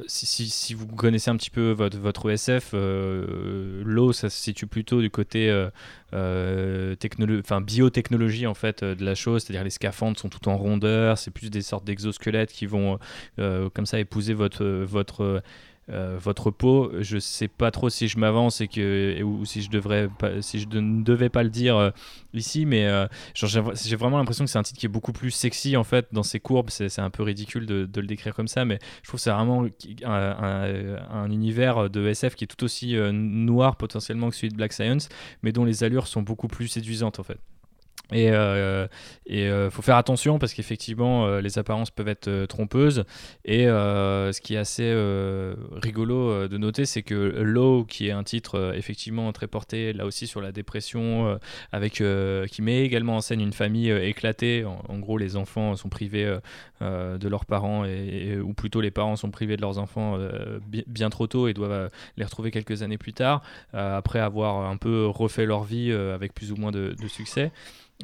si, 0.07 0.73
vous 0.73 0.87
connaissez 0.87 1.29
un 1.29 1.35
petit 1.35 1.49
peu 1.49 1.71
votre, 1.71 1.97
votre 1.97 2.31
ESF, 2.31 2.73
l'eau, 2.73 4.13
ça 4.13 4.29
se 4.29 4.41
situe 4.41 4.65
plutôt 4.65 5.01
du 5.01 5.09
côté 5.09 5.51
biotechnologie 7.61 8.47
en 8.47 8.53
fait 8.53 8.81
de 8.81 9.03
la 9.03 9.13
chose, 9.13 9.43
c'est-à-dire 9.43 9.65
les 9.65 9.69
scaphandres 9.69 10.17
sont 10.17 10.29
tout 10.29 10.47
en 10.47 10.55
rondeur, 10.55 11.17
c'est 11.17 11.31
plus 11.31 11.49
des 11.49 11.61
sortes 11.61 11.83
d'exosquelettes 11.83 12.53
qui 12.53 12.65
vont 12.65 12.97
comme 13.37 13.85
ça 13.85 13.99
épouser 13.99 14.33
votre, 14.33 14.63
votre 14.63 15.43
euh, 15.89 16.17
votre 16.17 16.49
peau, 16.49 16.91
je 17.01 17.17
sais 17.17 17.49
pas 17.49 17.69
trop 17.69 17.89
si 17.89 18.07
je 18.07 18.17
m'avance 18.17 18.61
et 18.61 18.67
que 18.69 19.21
ou 19.21 19.43
si 19.43 19.61
je 19.61 19.69
devrais 19.69 20.07
pas, 20.07 20.41
si 20.41 20.59
je 20.59 20.67
ne 20.67 21.03
devais 21.03 21.29
pas 21.29 21.43
le 21.43 21.49
dire 21.49 21.75
euh, 21.75 21.91
ici, 22.33 22.65
mais 22.65 22.85
euh, 22.85 23.05
j'ai 23.33 23.95
vraiment 23.95 24.17
l'impression 24.17 24.45
que 24.45 24.51
c'est 24.51 24.57
un 24.57 24.63
titre 24.63 24.79
qui 24.79 24.85
est 24.85 24.89
beaucoup 24.89 25.11
plus 25.11 25.31
sexy 25.31 25.75
en 25.75 25.83
fait 25.83 26.07
dans 26.13 26.23
ses 26.23 26.39
courbes. 26.39 26.69
C'est 26.69 26.99
un 26.99 27.09
peu 27.09 27.23
ridicule 27.23 27.65
de, 27.65 27.89
le 27.95 28.07
décrire 28.07 28.33
comme 28.33 28.47
ça, 28.47 28.63
mais 28.63 28.79
je 29.01 29.09
trouve 29.09 29.19
c'est 29.19 29.31
vraiment 29.31 29.65
un, 30.05 31.31
univers 31.31 31.89
de 31.89 32.07
SF 32.07 32.35
qui 32.35 32.45
est 32.45 32.47
tout 32.47 32.63
aussi 32.63 32.95
noir 33.11 33.75
potentiellement 33.75 34.29
que 34.29 34.35
celui 34.35 34.49
de 34.49 34.55
Black 34.55 34.73
Science, 34.73 35.09
mais 35.41 35.51
dont 35.51 35.65
les 35.65 35.83
allures 35.83 36.07
sont 36.07 36.21
beaucoup 36.21 36.47
plus 36.47 36.67
séduisantes 36.67 37.19
en 37.19 37.23
fait. 37.23 37.39
Et 38.11 38.25
il 38.25 38.33
euh, 38.33 38.87
euh, 39.31 39.71
faut 39.71 39.81
faire 39.81 39.95
attention 39.95 40.37
parce 40.37 40.53
qu'effectivement, 40.53 41.25
euh, 41.25 41.41
les 41.41 41.57
apparences 41.57 41.89
peuvent 41.89 42.09
être 42.09 42.45
trompeuses. 42.45 43.05
Et 43.45 43.63
ce 43.63 44.41
qui 44.41 44.55
est 44.55 44.57
assez 44.57 44.93
rigolo 45.81 46.47
de 46.47 46.57
noter, 46.57 46.85
c'est 46.85 47.01
que 47.01 47.13
Low, 47.13 47.85
qui 47.85 48.07
est 48.07 48.11
un 48.11 48.23
titre 48.23 48.73
effectivement 48.75 49.31
très 49.31 49.47
porté 49.47 49.93
là 49.93 50.05
aussi 50.05 50.27
sur 50.27 50.41
la 50.41 50.51
dépression, 50.51 51.39
avec, 51.71 52.03
qui 52.51 52.61
met 52.61 52.81
également 52.81 53.17
en 53.17 53.21
scène 53.21 53.41
une 53.41 53.53
famille 53.53 53.89
éclatée. 53.89 54.65
En, 54.65 54.99
gros, 54.99 55.17
les 55.17 55.35
enfants 55.35 55.75
sont 55.75 55.89
privés 55.89 56.37
de 56.81 57.27
leurs 57.27 57.45
parents, 57.45 57.85
ou 57.85 58.53
plutôt 58.53 58.81
les 58.81 58.91
parents 58.91 59.15
sont 59.15 59.31
privés 59.31 59.55
de 59.55 59.61
leurs 59.61 59.77
enfants 59.77 60.17
bien, 60.87 61.09
trop 61.09 61.27
tôt 61.27 61.47
et 61.47 61.53
doivent 61.53 61.89
les 62.17 62.25
retrouver 62.25 62.51
quelques 62.51 62.81
années 62.81 62.97
plus 62.97 63.13
tard, 63.13 63.41
après 63.73 64.19
avoir 64.19 64.69
un 64.69 64.77
peu 64.77 65.07
refait 65.07 65.45
leur 65.45 65.63
vie 65.63 65.91
avec 65.91 66.33
plus 66.33 66.51
ou 66.51 66.55
moins 66.55 66.71
de 66.71 66.95
succès 67.07 67.51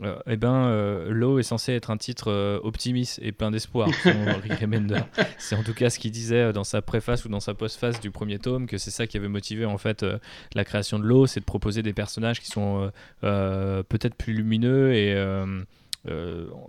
euh, 0.04 0.18
eh 0.28 0.38
ben, 0.38 0.68
euh, 0.68 1.12
Low 1.12 1.40
est 1.40 1.44
censé 1.44 1.74
être 1.74 1.92
un 1.92 1.98
titre 1.98 2.32
euh, 2.32 2.60
optimiste 2.64 3.20
et 3.22 3.32
plein 3.32 3.52
d'espoir, 3.52 3.90
C'est 5.38 5.56
en 5.56 5.64
tout 5.64 5.74
cas 5.74 5.90
ce 5.90 6.00
qu'il 6.00 6.12
disait 6.12 6.54
dans 6.54 6.64
sa 6.64 6.82
préface 6.82 7.26
ou 7.26 7.30
dans 7.30 7.40
sa 7.40 7.54
postface 7.54 8.00
du 8.00 8.12
premier 8.12 8.40
tome, 8.40 8.68
que 8.68 8.78
c'est 8.78 8.92
ça 8.92 9.08
qui 9.08 9.18
avait 9.18 9.28
motivé 9.28 9.66
en 9.66 9.78
fait 9.78 10.06
la 10.54 10.64
création 10.64 11.00
de 11.00 11.06
Low, 11.06 11.28
c'est 11.28 11.40
de 11.40 11.46
proposer 11.46 11.82
des 11.84 11.94
personnages 11.94 12.40
qui 12.40 12.48
sont 12.48 12.92
peut-être 13.22 14.16
plus 14.16 14.34
lumineux 14.34 14.94
et 14.94 15.16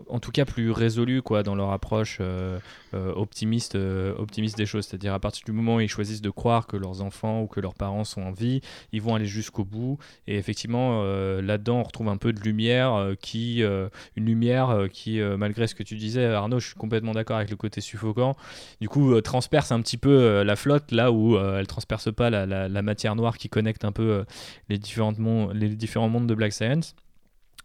en 0.09 0.19
tout 0.19 0.31
cas 0.31 0.45
plus 0.45 0.71
résolus 0.71 1.23
quoi, 1.23 1.43
dans 1.43 1.55
leur 1.55 1.71
approche 1.73 2.19
euh, 2.21 2.59
euh, 2.95 3.13
optimiste, 3.15 3.77
optimiste 3.77 4.57
des 4.57 4.67
choses. 4.67 4.87
C'est-à-dire 4.87 5.15
à 5.15 5.21
partir 5.21 5.45
du 5.45 5.53
moment 5.53 5.77
où 5.77 5.81
ils 5.81 5.89
choisissent 5.89 6.23
de 6.23 6.31
croire 6.31 6.67
que 6.67 6.77
leurs 6.77 7.03
enfants 7.03 7.43
ou 7.43 7.47
que 7.47 7.61
leurs 7.61 7.75
parents 7.75 8.05
sont 8.05 8.23
en 8.23 8.33
vie, 8.33 8.61
ils 8.93 9.03
vont 9.03 9.15
aller 9.15 9.27
jusqu'au 9.27 9.65
bout. 9.65 9.99
Et 10.27 10.37
effectivement, 10.37 11.03
là-dedans, 11.05 11.81
on 11.81 11.83
retrouve 11.83 12.09
un 12.09 12.17
peu 12.17 12.33
de 12.33 12.41
lumière, 12.41 13.15
qui, 13.21 13.63
une 13.63 14.25
lumière 14.25 14.87
qui, 14.93 15.21
malgré 15.21 15.67
ce 15.67 15.75
que 15.75 15.83
tu 15.83 15.97
disais, 15.97 16.25
Arnaud, 16.27 16.61
je 16.61 16.67
suis 16.67 16.77
complètement 16.77 17.13
d'accord 17.13 17.37
avec 17.37 17.51
le 17.51 17.57
côté 17.57 17.81
suffocant, 17.81 18.37
du 18.81 18.89
coup, 18.89 19.21
transperce 19.21 19.73
un 19.73 19.81
petit 19.81 19.99
peu 19.99 20.43
la 20.43 20.57
flotte, 20.57 20.93
là 20.93 21.13
où 21.13 21.39
elle 21.39 21.67
transperce 21.67 22.13
pas 22.13 22.31
la, 22.31 22.83
matière 22.83 23.15
noire 23.15 23.39
qui 23.39 23.49
connecte 23.49 23.85
un 23.85 23.93
peu 23.93 24.25
les, 24.69 24.79
différentes 24.79 25.19
les 25.55 25.69
différents 25.69 26.09
mondes 26.09 26.27
de 26.27 26.35
Black 26.35 26.53
Science. 26.53 26.95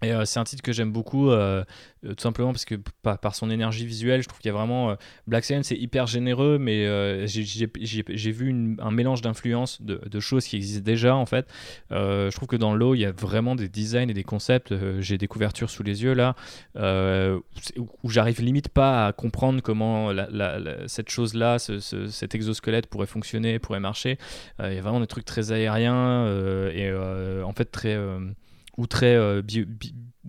Et 0.01 0.11
euh, 0.11 0.25
c'est 0.25 0.39
un 0.39 0.43
titre 0.43 0.61
que 0.61 0.73
j'aime 0.73 0.91
beaucoup, 0.91 1.29
euh, 1.29 1.63
euh, 2.05 2.13
tout 2.13 2.21
simplement 2.21 2.51
parce 2.51 2.65
que 2.65 2.75
par, 3.01 3.35
son 3.35 3.49
énergie 3.49 3.85
visuelle, 3.85 4.21
je 4.21 4.27
trouve 4.27 4.39
qu'il 4.39 4.49
y 4.49 4.53
a 4.53 4.57
vraiment. 4.57 4.95
Black 5.27 5.45
Science 5.45 5.67
c'est 5.67 5.77
hyper 5.77 6.05
généreux, 6.05 6.57
mais 6.59 7.25
j'ai 7.27 8.31
vu 8.31 8.75
un 8.79 8.91
mélange 8.91 9.21
d'influences, 9.21 9.81
de, 9.81 10.19
choses 10.19 10.45
qui 10.45 10.55
existent 10.55 10.83
déjà 10.83 11.15
en 11.15 11.25
fait. 11.25 11.47
je 11.91 12.35
trouve 12.35 12.47
que 12.47 12.55
dans 12.55 12.73
l'eau, 12.73 12.95
il 12.95 12.99
y 12.99 13.05
a 13.05 13.11
vraiment 13.11 13.55
des 13.55 13.69
designs 13.69 14.09
et 14.09 14.13
des 14.13 14.23
concepts. 14.23 14.73
j'ai 14.99 15.17
des 15.17 15.27
couvertures 15.27 15.69
sous 15.69 15.83
les 15.83 16.03
yeux 16.03 16.13
là, 16.13 16.35
où 17.77 18.09
j'arrive 18.09 18.41
limite 18.41 18.69
pas 18.69 19.07
à 19.07 19.13
comprendre 19.13 19.61
comment 19.61 20.11
cette 20.87 21.09
chose-là, 21.09 21.57
cet 21.59 22.35
exosquelette 22.35 22.87
pourrait 22.87 23.07
fonctionner, 23.07 23.59
pourrait 23.59 23.79
marcher. 23.79 24.17
Il 24.59 24.73
y 24.73 24.77
a 24.77 24.81
vraiment 24.81 24.99
des 24.99 25.07
trucs 25.07 25.25
très 25.25 25.51
aériens 25.51 26.27
et 26.69 26.93
en 26.93 27.53
fait 27.53 27.65
très 27.65 27.97
ou 28.77 28.87
très 28.87 29.15
euh, 29.15 29.41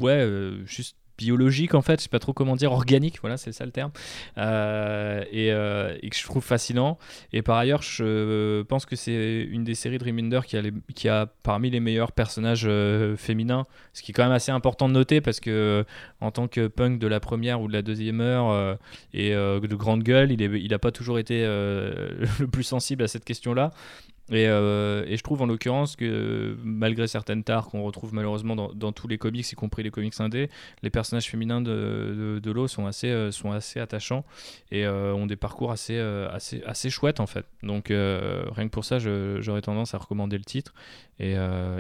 ouais 0.01 0.12
euh, 0.12 0.64
juste 0.66 0.97
biologique 1.18 1.74
en 1.74 1.80
fait, 1.80 1.99
je 1.99 2.03
sais 2.03 2.09
pas 2.11 2.18
trop 2.18 2.34
comment 2.34 2.57
dire, 2.57 2.72
organique, 2.72 3.20
voilà, 3.22 3.38
c'est 3.38 3.53
ça 3.53 3.64
le 3.64 3.72
terme, 3.72 3.90
euh, 4.36 5.24
et, 5.32 6.11
que 6.11 6.14
je 6.14 6.24
trouve 6.24 6.44
fascinant. 6.44 6.99
Et 7.32 7.40
par 7.40 7.57
ailleurs, 7.57 7.80
je 7.80 8.61
pense 8.64 8.84
que 8.84 8.97
c'est 8.97 9.49
une 9.51 9.64
des 9.64 9.74
séries 9.74 9.97
de 9.97 10.05
Remender 10.05 10.40
qui 10.44 10.59
a, 10.59 10.62
qui 10.94 11.09
a 11.09 11.24
parmi 11.42 11.70
les 11.70 11.80
meilleurs 11.80 12.12
personnages 12.12 12.68
féminins, 13.16 13.66
ce 13.94 14.03
qui 14.03 14.12
est 14.12 14.14
quand 14.14 14.24
même 14.24 14.32
assez 14.32 14.53
important 14.53 14.90
de 14.90 14.92
noter 14.92 15.22
parce 15.22 15.40
que 15.40 15.86
en 16.20 16.30
tant 16.32 16.49
que 16.49 16.66
punk 16.66 16.99
de 16.99 17.07
la 17.07 17.18
première 17.18 17.62
ou 17.62 17.68
de 17.68 17.72
la 17.72 17.80
deuxième 17.80 18.20
heure 18.20 18.78
et 19.14 19.30
de 19.30 19.74
grande 19.74 20.03
gueule, 20.03 20.30
il 20.32 20.51
n'a 20.51 20.55
il 20.59 20.78
pas 20.78 20.90
toujours 20.92 21.18
été 21.18 21.44
le 21.47 22.47
plus 22.47 22.64
sensible 22.64 23.03
à 23.03 23.09
cette 23.09 23.24
question-là. 23.24 23.72
Euh, 24.33 25.05
et, 25.07 25.16
je 25.16 25.22
trouve 25.22 25.43
en 25.43 25.47
l'occurrence 25.47 25.97
que 25.97 26.57
malgré 26.62 27.07
certaines 27.07 27.45
tares 27.45 27.68
qu'on 27.68 27.83
retrouve 27.83 28.12
malheureusement 28.14 28.57
dans, 28.57 28.93
tous 28.93 29.09
les 29.09 29.18
comics, 29.18 29.51
y 29.51 29.55
compris 29.55 29.83
les 29.83 29.91
comics 29.91 30.18
indés, 30.20 30.51
les 30.83 30.91
personnages 30.91 31.29
féminins 31.29 31.61
de, 31.61 32.41
de, 32.43 32.51
l'eau 32.51 32.66
sont 32.66 32.87
assez, 32.87 33.09
euh, 33.09 33.31
sont 33.31 33.53
assez 33.53 33.81
attachants 33.81 34.24
et 34.70 34.85
euh, 34.85 35.14
ont 35.14 35.27
des 35.27 35.37
parcours 35.37 35.70
assez, 35.70 35.99
assez, 35.99 36.62
assez 36.64 36.91
chouettes 36.91 37.20
en 37.20 37.27
fait. 37.27 37.47
Donc 37.62 37.89
rien 37.89 38.66
que 38.66 38.70
pour 38.70 38.85
ça, 38.85 38.99
j'aurais 38.99 39.62
tendance 39.62 39.95
à 39.95 39.99
recommander 39.99 40.39
le 40.39 40.45
titre. 40.45 40.74
Et, 41.18 41.37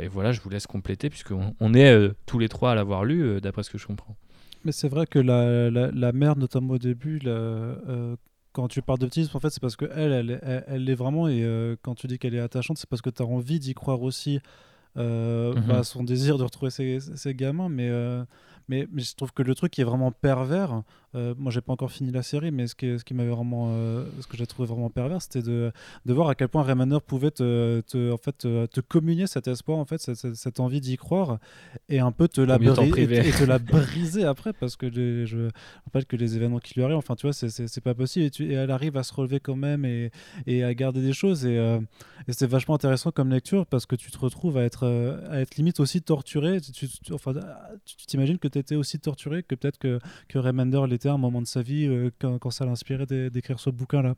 voilà, 0.08 0.32
je 0.32 0.40
vous 0.40 0.50
laisse 0.50 0.66
compléter 0.66 1.10
puisqu'on 1.10 1.54
on 1.60 1.74
est 1.74 2.10
tous 2.26 2.38
les 2.38 2.48
trois 2.48 2.72
à 2.72 2.74
l'avoir 2.74 3.04
lu, 3.04 3.40
d'après 3.40 3.62
ce 3.62 3.70
que 3.70 3.78
je 3.78 3.86
comprends. 3.86 4.16
Mais 4.64 4.72
c'est 4.72 4.88
vrai 4.88 5.06
que 5.06 5.20
la, 5.20 5.70
la, 5.70 5.90
la, 5.92 6.12
mère, 6.12 6.36
notamment 6.36 6.74
au 6.74 6.78
début, 6.78 7.20
la, 7.20 7.76
quand 8.56 8.68
tu 8.68 8.80
parles 8.80 8.98
d'optimisme, 8.98 9.36
en 9.36 9.40
fait, 9.40 9.50
c'est 9.50 9.60
parce 9.60 9.76
qu'elle, 9.76 9.90
elle, 10.12 10.40
elle, 10.42 10.64
elle 10.66 10.84
l'est 10.84 10.94
vraiment. 10.94 11.28
Et 11.28 11.42
euh, 11.44 11.76
quand 11.82 11.94
tu 11.94 12.06
dis 12.06 12.18
qu'elle 12.18 12.34
est 12.34 12.40
attachante, 12.40 12.78
c'est 12.78 12.88
parce 12.88 13.02
que 13.02 13.10
tu 13.10 13.22
as 13.22 13.26
envie 13.26 13.58
d'y 13.58 13.74
croire 13.74 14.00
aussi. 14.00 14.40
Euh, 14.96 15.54
mhm. 15.54 15.66
bah, 15.66 15.84
son 15.84 16.02
désir 16.02 16.38
de 16.38 16.42
retrouver 16.42 16.70
ses, 16.70 17.00
ses 17.00 17.34
gamins. 17.34 17.68
Mais, 17.68 17.90
euh, 17.90 18.24
mais, 18.68 18.88
mais, 18.90 19.02
je 19.02 19.14
trouve 19.14 19.32
que 19.34 19.42
le 19.42 19.54
truc 19.54 19.72
qui 19.72 19.82
est 19.82 19.84
vraiment 19.84 20.10
pervers, 20.10 20.82
euh, 21.16 21.34
moi, 21.38 21.50
j'ai 21.50 21.60
pas 21.60 21.72
encore 21.72 21.90
fini 21.90 22.10
la 22.10 22.22
série, 22.22 22.50
mais 22.50 22.66
ce 22.66 22.74
qui, 22.74 22.98
ce 22.98 23.04
qui 23.04 23.14
m'avait 23.14 23.30
vraiment, 23.30 23.68
euh, 23.70 24.04
ce 24.20 24.26
que 24.26 24.36
j'ai 24.36 24.46
trouvé 24.46 24.68
vraiment 24.68 24.90
pervers, 24.90 25.22
c'était 25.22 25.42
de, 25.42 25.72
de, 26.04 26.12
voir 26.12 26.28
à 26.28 26.34
quel 26.34 26.48
point 26.48 26.62
Raymaner 26.62 26.98
pouvait 27.00 27.30
te, 27.30 27.80
te, 27.80 28.12
en 28.12 28.18
fait, 28.18 28.36
te, 28.36 28.80
communier 28.80 29.26
cet 29.26 29.48
espoir, 29.48 29.78
en 29.78 29.86
fait, 29.86 29.98
cette, 29.98 30.34
cette, 30.34 30.60
envie 30.60 30.80
d'y 30.80 30.96
croire, 30.96 31.38
et 31.88 32.00
un 32.00 32.12
peu 32.12 32.28
te 32.28 32.40
la, 32.40 32.56
et, 32.56 32.58
te 32.58 33.44
la 33.44 33.58
briser 33.58 34.24
après, 34.24 34.52
parce 34.52 34.76
que 34.76 34.86
les, 34.86 35.26
je 35.26 35.48
rappelle 35.86 36.04
que 36.04 36.16
les 36.16 36.36
événements 36.36 36.58
qui 36.58 36.74
lui 36.74 36.82
arrivent, 36.82 36.96
enfin, 36.96 37.16
tu 37.16 37.26
vois, 37.26 37.32
c'est 37.32 37.80
pas 37.80 37.94
possible, 37.94 38.26
et, 38.26 38.30
tu, 38.30 38.50
et, 38.50 38.54
elle 38.54 38.70
arrive 38.70 38.96
à 38.98 39.02
se 39.02 39.14
relever 39.14 39.40
quand 39.40 39.56
même 39.56 39.84
et, 39.86 40.10
et 40.46 40.64
à 40.64 40.74
garder 40.74 41.00
des 41.00 41.14
choses, 41.14 41.46
et, 41.46 41.56
euh, 41.56 41.80
et 42.28 42.32
c'est 42.32 42.46
vachement 42.46 42.74
intéressant 42.74 43.10
comme 43.10 43.30
lecture, 43.30 43.64
parce 43.64 43.86
que 43.86 43.96
tu 43.96 44.10
te 44.10 44.18
retrouves 44.18 44.58
à 44.58 44.64
être, 44.64 44.86
à 45.30 45.40
être 45.40 45.56
limite 45.56 45.80
aussi 45.80 46.02
torturé, 46.02 46.60
tu, 46.60 46.88
enfin, 47.12 47.32
tu 47.86 47.96
t'imagines 48.06 48.38
que 48.38 48.48
tu 48.48 48.58
étais 48.58 48.76
aussi 48.76 48.98
torturé, 48.98 49.42
que 49.42 49.54
peut-être 49.54 49.78
que, 49.78 49.98
que 50.28 50.38
l'était 50.86 51.05
un 51.14 51.18
moment 51.18 51.42
de 51.42 51.46
sa 51.46 51.62
vie 51.62 51.86
euh, 51.86 52.10
quand, 52.18 52.50
ça 52.50 52.64
l'inspirait 52.64 53.06
d'écrire 53.06 53.60
ce 53.60 53.70
bouquin-là. 53.70 54.14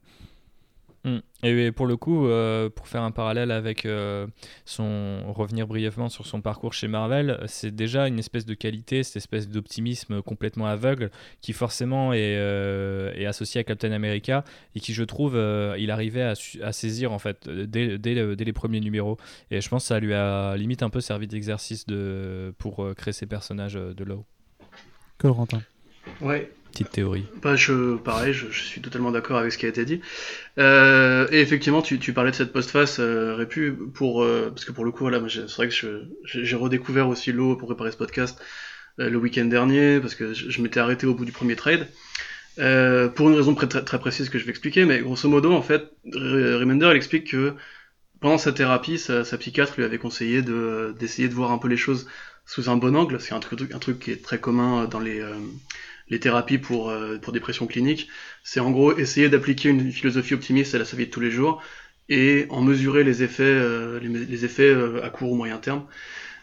Mm. 1.05 1.19
Et 1.45 1.71
pour 1.71 1.87
le 1.87 1.97
coup, 1.97 2.27
euh, 2.27 2.69
pour 2.69 2.89
faire 2.89 3.03
un 3.03 3.13
parallèle 3.13 3.53
avec 3.53 3.87
euh, 3.87 4.27
son 4.65 5.33
revenir 5.33 5.69
brièvement 5.69 6.09
sur 6.09 6.27
son 6.27 6.41
parcours 6.41 6.75
chez 6.75 6.89
Marvel, 6.89 7.41
c'est 7.47 7.75
déjà 7.75 8.09
une 8.09 8.19
espèce 8.19 8.45
de 8.45 8.55
qualité, 8.55 9.05
cette 9.05 9.17
espèce 9.17 9.49
d'optimisme 9.49 10.21
complètement 10.23 10.67
aveugle 10.67 11.11
qui 11.41 11.53
forcément 11.53 12.13
est, 12.13 12.33
est, 12.33 13.27
associé 13.27 13.61
à 13.61 13.65
Captain 13.65 13.93
America 13.93 14.45
et 14.75 14.81
qui, 14.81 14.93
je 14.93 15.05
trouve, 15.05 15.35
il 15.79 15.91
arrivait 15.93 16.23
à, 16.63 16.73
saisir 16.73 17.13
en 17.13 17.21
fait 17.21 17.49
dès, 17.49 17.99
dès, 17.99 18.37
dès, 18.37 18.45
les 18.45 18.53
premiers 18.53 18.81
numéros. 18.81 19.17
Et 19.53 19.61
je 19.61 19.69
pense 19.69 19.85
que 19.85 19.89
ça 19.89 20.01
lui 20.01 20.15
a 20.15 20.57
limite 20.57 20.83
un 20.83 20.91
peu 20.91 21.01
servi 21.01 21.29
d'exercice 21.29 21.87
de, 21.87 22.53
pour 22.59 22.85
créer 22.97 23.13
ses 23.13 23.27
personnages 23.27 23.75
de 23.75 24.05
Low. 24.05 24.25
Corentin. 25.19 25.63
Ouais, 26.21 26.51
petite 26.79 26.93
théorie. 26.93 27.27
Bah, 27.43 27.57
je, 27.57 27.97
pareil, 27.97 28.33
je, 28.33 28.47
suis 28.51 28.81
totalement 28.81 29.11
d'accord 29.11 29.39
avec 29.39 29.53
ce 29.53 29.59
qui 29.59 29.67
a 29.67 29.69
été 29.69 29.85
dit. 29.85 30.01
Euh, 30.59 31.27
et 31.33 31.41
effectivement, 31.41 31.83
tu, 31.83 32.13
parlais 32.13 32.31
de 32.31 32.37
cette 32.37 32.53
postface 32.53 32.99
euh, 33.01 33.35
Répu 33.35 33.73
pour 33.73 34.23
euh, 34.23 34.51
parce 34.51 34.65
que 34.65 34.73
pour 34.73 34.85
le 34.85 34.93
coup, 34.93 35.09
là, 35.09 35.21
c'est 35.29 35.51
vrai 35.57 35.69
que 35.69 35.75
j'ai 36.25 36.57
redécouvert 36.57 37.09
aussi 37.09 37.33
l'eau 37.33 37.57
pour 37.57 37.69
préparer 37.69 37.91
ce 37.91 37.97
podcast 37.97 38.41
euh, 39.01 39.11
le 39.11 39.17
week-end 39.19 39.47
dernier 39.47 39.99
parce 40.01 40.15
que 40.15 40.33
je, 40.33 40.63
m'étais 40.63 40.81
arrêté 40.81 41.07
au 41.07 41.15
bout 41.15 41.25
du 41.25 41.33
premier 41.33 41.57
trade. 41.57 41.89
Pour 42.57 43.29
une 43.29 43.37
raison 43.37 43.55
très, 43.55 43.99
précise 43.99 44.29
que 44.29 44.39
je 44.39 44.45
vais 44.45 44.51
expliquer, 44.51 44.85
mais 44.85 45.01
grosso 45.01 45.29
modo, 45.29 45.53
en 45.53 45.63
fait, 45.63 45.93
Remender, 46.13 46.89
il 46.91 46.97
explique 46.97 47.31
que 47.31 47.55
pendant 48.21 48.39
sa 48.39 48.53
thérapie, 48.53 48.99
sa, 48.99 49.23
psychiatre 49.39 49.75
lui 49.77 49.85
avait 49.85 49.99
conseillé 49.99 50.43
de 50.43 50.95
d'essayer 50.99 51.29
de 51.29 51.35
voir 51.35 51.53
un 51.53 51.59
peu 51.59 51.69
les 51.69 51.77
choses 51.77 52.09
sous 52.47 52.69
un 52.69 52.77
bon 52.77 52.97
angle. 52.97 53.21
C'est 53.21 53.33
un 53.35 53.41
truc, 53.41 54.01
qui 54.01 54.11
est 54.11 54.25
très 54.25 54.41
commun 54.41 54.87
dans 54.87 54.99
les, 54.99 55.23
les 56.11 56.21
thérapies 56.21 56.59
pour, 56.59 56.91
euh, 56.91 57.19
pour 57.19 57.33
dépression 57.33 57.67
clinique. 57.67 58.09
C'est 58.45 58.61
en 58.61 58.71
gros 58.71 58.97
essayer 58.97 59.29
d'appliquer 59.29 59.69
une 59.69 59.93
philosophie 59.93 60.35
optimiste 60.35 60.75
à 60.75 60.79
la 60.79 60.85
sa 60.85 60.97
vie 60.97 61.07
de 61.07 61.11
tous 61.11 61.21
les 61.21 61.31
jours 61.31 61.63
et 62.09 62.47
en 62.51 62.63
mesurer 62.63 63.05
les 63.05 63.23
effets, 63.23 63.43
euh, 63.45 64.01
les, 64.01 64.45
effets 64.45 64.75
à 65.03 65.11
court 65.11 65.33
ou 65.33 65.35
moyen 65.35 65.59
terme. 65.59 65.85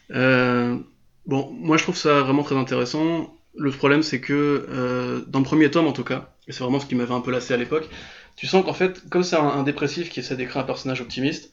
bon, 0.09 1.51
moi 1.51 1.78
je 1.78 1.84
trouve 1.84 1.97
ça 1.97 2.22
vraiment 2.22 2.43
très 2.43 2.55
intéressant. 2.55 3.36
Le 3.57 3.72
problème 3.72 4.03
c'est 4.03 4.20
que 4.20 5.24
dans 5.28 5.39
le 5.39 5.45
premier 5.45 5.72
tome 5.72 5.88
en 5.88 5.93
tout 5.93 6.03
cas, 6.03 6.36
et 6.47 6.51
c'est 6.51 6.63
vraiment 6.63 6.80
ce 6.80 6.86
qui 6.86 6.95
m'avait 6.95 7.13
un 7.13 7.22
peu 7.22 7.32
lassé 7.32 7.53
à 7.53 7.57
l'époque, 7.57 7.89
tu 8.36 8.47
sens 8.47 8.66
qu'en 8.66 8.74
fait, 8.74 9.07
comme 9.09 9.24
c'est 9.24 9.38
un, 9.38 9.47
un, 9.47 9.63
dépressif 9.63 10.09
qui 10.09 10.20
essaie 10.20 10.36
d'écrire 10.36 10.61
un 10.61 10.66
personnage 10.66 11.01
optimiste, 11.01 11.51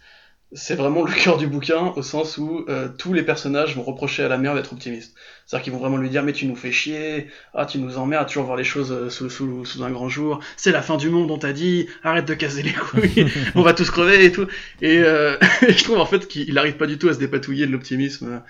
c'est 0.55 0.75
vraiment 0.75 1.03
le 1.03 1.13
cœur 1.13 1.39
du 1.39 1.47
bouquin 1.47 1.93
au 1.97 2.03
sens 2.03 2.37
où 2.37 2.65
euh, 2.69 2.89
tous 2.99 3.15
les 3.15 3.23
personnages 3.23 3.75
vont 3.75 3.83
reprocher 3.83 4.23
à 4.23 4.29
la 4.29 4.37
mère 4.37 4.55
d'être 4.55 4.73
optimiste. 4.73 5.15
C'est-à-dire 5.47 5.65
qu'ils 5.65 5.73
vont 5.73 5.79
vraiment 5.79 5.97
lui 5.97 6.11
dire 6.11 6.23
mais 6.23 6.33
tu 6.33 6.47
nous 6.47 6.57
fais 6.57 6.73
chier, 6.73 7.29
ah 7.55 7.65
tu 7.65 7.79
nous 7.79 7.97
emmerdes, 7.97 8.29
toujours 8.29 8.45
voir 8.45 8.57
les 8.57 8.65
choses 8.65 8.93
euh, 8.93 9.09
sous, 9.09 9.31
sous, 9.31 9.65
sous, 9.65 9.83
un 9.83 9.91
grand 9.91 10.11
jour, 10.11 10.41
c'est 10.57 10.71
la 10.71 10.83
fin 10.83 10.97
du 10.99 11.09
monde 11.09 11.31
on 11.31 11.39
t'a 11.39 11.53
dit, 11.53 11.89
arrête 12.03 12.27
de 12.27 12.35
casser 12.35 12.63
les 12.63 12.73
couilles, 12.73 13.27
on 13.55 13.63
va 13.63 13.73
tous 13.73 13.91
crever 13.91 14.27
et 14.27 14.33
tout. 14.33 14.47
Et, 14.83 14.99
euh, 14.99 15.37
je 15.69 15.85
trouve 15.85 15.99
en 15.99 16.07
fait 16.07 16.29
qu'il 16.29 16.57
arrive 16.59 16.77
pas 16.77 16.87
du 16.87 16.99
tout 16.99 17.09
à 17.09 17.15
se 17.15 17.19
dépatouiller 17.19 17.67
de 17.67 17.73
l'optimisme 17.73 18.43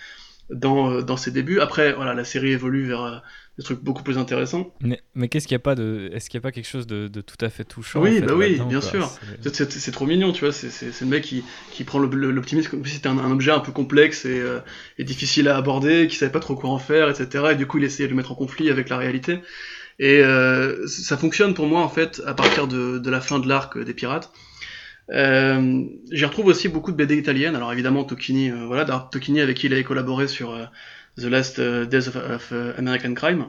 dans, 0.51 1.03
dans 1.03 1.17
ses 1.17 1.31
débuts. 1.31 1.61
Après 1.61 1.93
voilà 1.93 2.15
la 2.15 2.25
série 2.25 2.51
évolue 2.51 2.87
vers 2.87 3.23
des 3.59 3.65
trucs 3.65 3.81
beaucoup 3.81 4.03
plus 4.03 4.17
intéressants. 4.17 4.73
Mais, 4.81 5.03
mais 5.15 5.29
qu'est-ce 5.29 5.47
qu'il 5.47 5.55
y 5.55 5.57
a 5.57 5.61
pas 5.61 5.75
de, 5.75 6.11
est-ce 6.15 6.31
qu'il 6.31 6.39
y 6.39 6.43
a 6.43 6.43
pas 6.43 6.53
quelque 6.53 6.69
chose 6.69 6.87
de, 6.87 7.09
de 7.09 7.21
tout 7.21 7.37
à 7.41 7.51
fait 7.51 7.65
touchant 7.65 8.01
Oui, 8.01 8.21
bah 8.21 8.35
oui, 8.35 8.61
bien 8.69 8.81
sûr. 8.81 9.11
C'est 9.43 9.93
trop 9.93 10.07
mignon, 10.07 10.33
tu 10.33 10.45
vois. 10.45 10.53
C'est 10.53 11.01
le 11.01 11.07
mec 11.07 11.25
qui, 11.25 11.45
qui 11.71 11.85
prend 11.85 11.99
l'optimisme 11.99 12.71
comme 12.71 12.87
si 12.87 12.95
c'était 12.95 13.09
un, 13.09 13.31
objet 13.31 13.51
un 13.51 13.61
peu 13.61 13.73
complexe 13.73 14.25
et, 14.25 14.41
euh, 14.41 14.61
et, 14.99 15.05
difficile 15.05 15.49
à 15.49 15.57
aborder, 15.57 16.07
qui 16.09 16.17
savait 16.17 16.33
pas 16.33 16.41
trop 16.41 16.55
quoi 16.55 16.71
en 16.71 16.79
faire, 16.79 17.11
etc. 17.11 17.49
Et 17.53 17.55
du 17.57 17.67
coup, 17.67 17.79
il 17.79 17.85
essayait 17.85 18.07
de 18.07 18.13
le 18.13 18.17
mettre 18.17 18.33
en 18.33 18.37
conflit 18.37 18.71
avec 18.71 18.89
la 18.89 18.97
réalité. 18.97 19.41
Et 19.99 20.21
euh, 20.21 20.87
ça 20.87 21.17
fonctionne 21.17 21.55
pour 21.55 21.67
moi 21.67 21.81
en 21.81 21.89
fait 21.89 22.23
à 22.27 22.35
partir 22.35 22.67
de, 22.67 22.99
de 22.99 23.11
la 23.11 23.21
fin 23.21 23.39
de 23.39 23.49
l'arc 23.49 23.79
des 23.79 23.95
pirates. 23.95 24.33
Euh, 25.11 25.85
J'y 26.11 26.25
retrouve 26.25 26.47
aussi 26.47 26.69
beaucoup 26.69 26.93
de 26.93 26.97
BD 26.97 27.17
italiennes. 27.17 27.55
Alors 27.55 27.73
évidemment 27.73 28.05
Tokini, 28.05 28.51
euh, 28.51 28.67
voilà, 28.67 28.85
Tokini 29.13 29.41
avec 29.41 29.59
qui 29.59 29.67
il 29.67 29.73
avait 29.73 29.85
collaboré 29.85 30.29
sur 30.29 30.59
The 31.19 31.25
Last 31.25 31.59
euh, 31.59 31.85
Days 31.85 32.09
of, 32.09 32.17
euh, 32.53 32.73
American 32.79 33.15
Crime. 33.15 33.47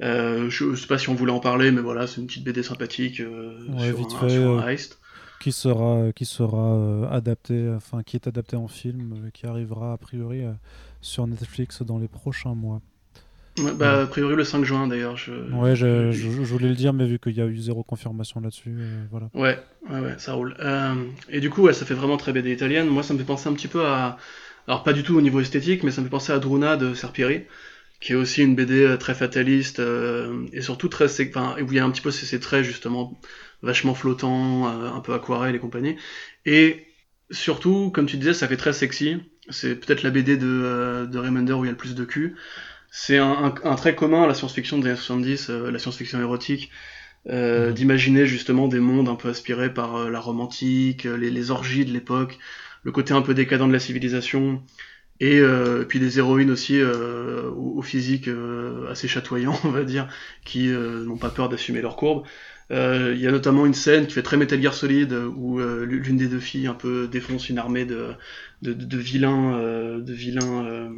Euh, 0.00 0.48
je, 0.48 0.74
sais 0.74 0.86
pas 0.86 0.98
si 0.98 1.08
on 1.08 1.14
voulait 1.14 1.32
en 1.32 1.40
parler, 1.40 1.70
mais 1.70 1.80
voilà, 1.80 2.06
c'est 2.06 2.20
une 2.20 2.26
petite 2.26 2.44
BD 2.44 2.62
sympathique 2.62 3.16
sur, 3.16 3.28
un, 3.32 4.68
heist. 4.68 4.98
qui 5.40 5.50
sera 5.50 6.12
qui 6.14 6.24
sera 6.24 7.10
adapté 7.10 7.68
enfin 7.76 8.04
qui 8.04 8.14
est 8.16 8.28
adapté 8.28 8.54
en 8.54 8.68
film 8.68 9.30
qui 9.34 9.46
arrivera 9.46 9.92
a 9.92 9.96
priori 9.96 10.42
sur 11.00 11.26
Netflix 11.26 11.82
dans 11.82 11.98
les 11.98 12.06
prochains 12.06 12.54
mois. 12.54 12.80
Bah, 13.76 14.02
a 14.02 14.06
priori 14.06 14.36
le 14.36 14.44
5 14.44 14.62
juin 14.62 14.86
d'ailleurs 14.86 15.16
je... 15.16 15.32
ouais 15.32 15.74
je, 15.74 16.12
je, 16.12 16.28
voulais 16.28 16.68
le 16.68 16.76
dire 16.76 16.92
mais 16.92 17.08
vu 17.08 17.18
qu'il 17.18 17.36
y 17.36 17.40
a 17.40 17.46
eu 17.46 17.58
zéro 17.58 17.82
confirmation 17.82 18.40
là-dessus 18.40 18.72
voilà. 19.10 19.30
Ouais 19.34 19.58
ouais 19.90 19.98
ouais 19.98 20.14
ça 20.18 20.34
roule. 20.34 20.54
Et 21.28 21.40
du 21.40 21.50
coup 21.50 21.62
ouais, 21.62 21.72
ça 21.72 21.84
fait 21.84 21.94
vraiment 21.94 22.18
très 22.18 22.32
BD 22.32 22.52
italienne. 22.52 22.86
Moi 22.86 23.02
ça 23.02 23.14
me 23.14 23.18
fait 23.18 23.24
penser 23.24 23.48
un 23.48 23.54
petit 23.54 23.66
peu 23.66 23.84
à 23.84 24.16
alors 24.68 24.82
pas 24.82 24.92
du 24.92 25.02
tout 25.02 25.16
au 25.16 25.22
niveau 25.22 25.40
esthétique, 25.40 25.82
mais 25.82 25.90
ça 25.90 26.02
me 26.02 26.06
fait 26.06 26.10
penser 26.10 26.30
à 26.30 26.38
Druna 26.38 26.76
de 26.76 26.92
Serpieri, 26.92 27.44
qui 28.00 28.12
est 28.12 28.14
aussi 28.14 28.42
une 28.42 28.54
BD 28.54 28.82
euh, 28.82 28.96
très 28.98 29.14
fataliste 29.14 29.80
euh, 29.80 30.46
et 30.52 30.60
surtout 30.60 30.88
très, 30.88 31.06
enfin, 31.06 31.56
où 31.58 31.72
il 31.72 31.74
y 31.74 31.78
a 31.78 31.84
un 31.84 31.90
petit 31.90 32.02
peu 32.02 32.10
ces 32.10 32.38
traits 32.38 32.64
justement 32.64 33.18
vachement 33.62 33.94
flottants, 33.94 34.68
euh, 34.68 34.92
un 34.92 35.00
peu 35.00 35.14
aquarelle 35.14 35.54
et 35.56 35.58
compagnie. 35.58 35.96
Et 36.44 36.86
surtout, 37.30 37.90
comme 37.90 38.04
tu 38.04 38.18
disais, 38.18 38.34
ça 38.34 38.46
fait 38.46 38.58
très 38.58 38.74
sexy. 38.74 39.16
C'est 39.48 39.74
peut-être 39.74 40.02
la 40.02 40.10
BD 40.10 40.36
de, 40.36 41.08
de 41.10 41.18
Remender 41.18 41.54
où 41.54 41.64
il 41.64 41.68
y 41.68 41.70
a 41.70 41.72
le 41.72 41.78
plus 41.78 41.94
de 41.94 42.04
cul. 42.04 42.36
C'est 42.90 43.16
un, 43.16 43.54
un, 43.64 43.74
trait 43.74 43.94
commun 43.94 44.24
à 44.24 44.26
la 44.26 44.34
science-fiction 44.34 44.78
des 44.78 44.88
années 44.88 44.96
70, 44.96 45.48
la 45.48 45.78
science-fiction 45.78 46.20
érotique, 46.20 46.70
euh, 47.26 47.70
mmh. 47.70 47.74
d'imaginer 47.74 48.26
justement 48.26 48.68
des 48.68 48.80
mondes 48.80 49.08
un 49.08 49.14
peu 49.14 49.30
aspirés 49.30 49.72
par 49.72 50.10
la 50.10 50.20
romantique, 50.20 51.04
les, 51.04 51.30
les 51.30 51.50
orgies 51.50 51.86
de 51.86 51.92
l'époque, 51.92 52.38
le 52.82 52.92
côté 52.92 53.14
un 53.14 53.22
peu 53.22 53.34
décadent 53.34 53.68
de 53.68 53.72
la 53.72 53.78
civilisation, 53.78 54.62
et 55.20 55.40
euh, 55.40 55.84
puis 55.84 55.98
des 55.98 56.18
héroïnes 56.18 56.50
aussi 56.50 56.80
euh, 56.80 57.50
au, 57.50 57.82
physique 57.82 58.28
euh, 58.28 58.88
assez 58.90 59.08
chatoyant, 59.08 59.58
on 59.64 59.70
va 59.70 59.84
dire, 59.84 60.08
qui 60.44 60.68
n'ont 60.68 61.16
pas 61.16 61.30
peur 61.30 61.48
d'assumer 61.48 61.80
leur 61.80 61.96
courbe. 61.96 62.24
Il 62.70 63.18
y 63.18 63.26
a 63.26 63.30
notamment 63.30 63.64
une 63.64 63.74
scène 63.74 64.06
qui 64.06 64.12
fait 64.12 64.22
très 64.22 64.36
Metal 64.36 64.60
Gear 64.60 64.74
Solid 64.74 65.12
où 65.12 65.58
l'une 65.58 66.18
des 66.18 66.28
deux 66.28 66.40
filles 66.40 66.66
un 66.66 66.74
peu 66.74 67.08
défonce 67.08 67.48
une 67.48 67.58
armée 67.58 67.86
de, 67.86 68.14
de, 68.62 68.98
vilains, 68.98 69.98
de 69.98 70.12
vilains, 70.12 70.92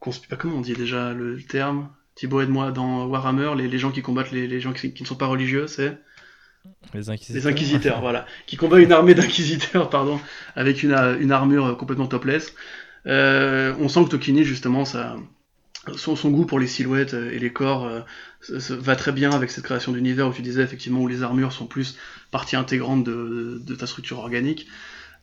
comment 0.00 0.56
on 0.56 0.60
dit 0.60 0.72
déjà 0.72 1.12
le 1.14 1.40
terme? 1.40 1.88
Thibaut 2.16 2.40
aide-moi. 2.40 2.72
Dans 2.72 3.06
Warhammer, 3.06 3.52
les, 3.56 3.68
les, 3.68 3.78
gens 3.78 3.92
qui 3.92 4.02
combattent 4.02 4.32
les, 4.32 4.48
les 4.48 4.60
gens 4.60 4.72
qui, 4.72 4.92
qui 4.92 5.04
ne 5.04 5.08
sont 5.08 5.14
pas 5.14 5.26
religieux, 5.26 5.68
c'est? 5.68 5.98
Les 6.94 7.10
inquisiteurs. 7.10 7.36
Les 7.36 7.46
inquisiteurs, 7.46 8.00
voilà. 8.00 8.26
Qui 8.46 8.56
combat 8.56 8.78
une 8.78 8.92
armée 8.92 9.14
d'inquisiteurs, 9.14 9.90
pardon, 9.90 10.20
avec 10.56 10.82
une, 10.82 10.92
une, 11.20 11.32
armure 11.32 11.76
complètement 11.76 12.06
topless. 12.06 12.54
Euh, 13.06 13.74
on 13.80 13.88
sent 13.88 14.04
que 14.04 14.10
Tokini, 14.10 14.44
justement, 14.44 14.84
son, 14.84 16.16
son, 16.16 16.30
goût 16.30 16.46
pour 16.46 16.58
les 16.58 16.66
silhouettes 16.66 17.14
et 17.14 17.38
les 17.38 17.52
corps 17.52 17.86
euh, 17.86 18.00
va 18.50 18.96
très 18.96 19.12
bien 19.12 19.30
avec 19.30 19.50
cette 19.50 19.64
création 19.64 19.92
d'univers 19.92 20.28
où 20.28 20.32
tu 20.32 20.42
disais 20.42 20.62
effectivement 20.62 21.00
où 21.00 21.08
les 21.08 21.22
armures 21.22 21.52
sont 21.52 21.66
plus 21.66 21.96
partie 22.30 22.56
intégrante 22.56 23.04
de, 23.04 23.60
de 23.64 23.74
ta 23.74 23.86
structure 23.86 24.18
organique. 24.18 24.68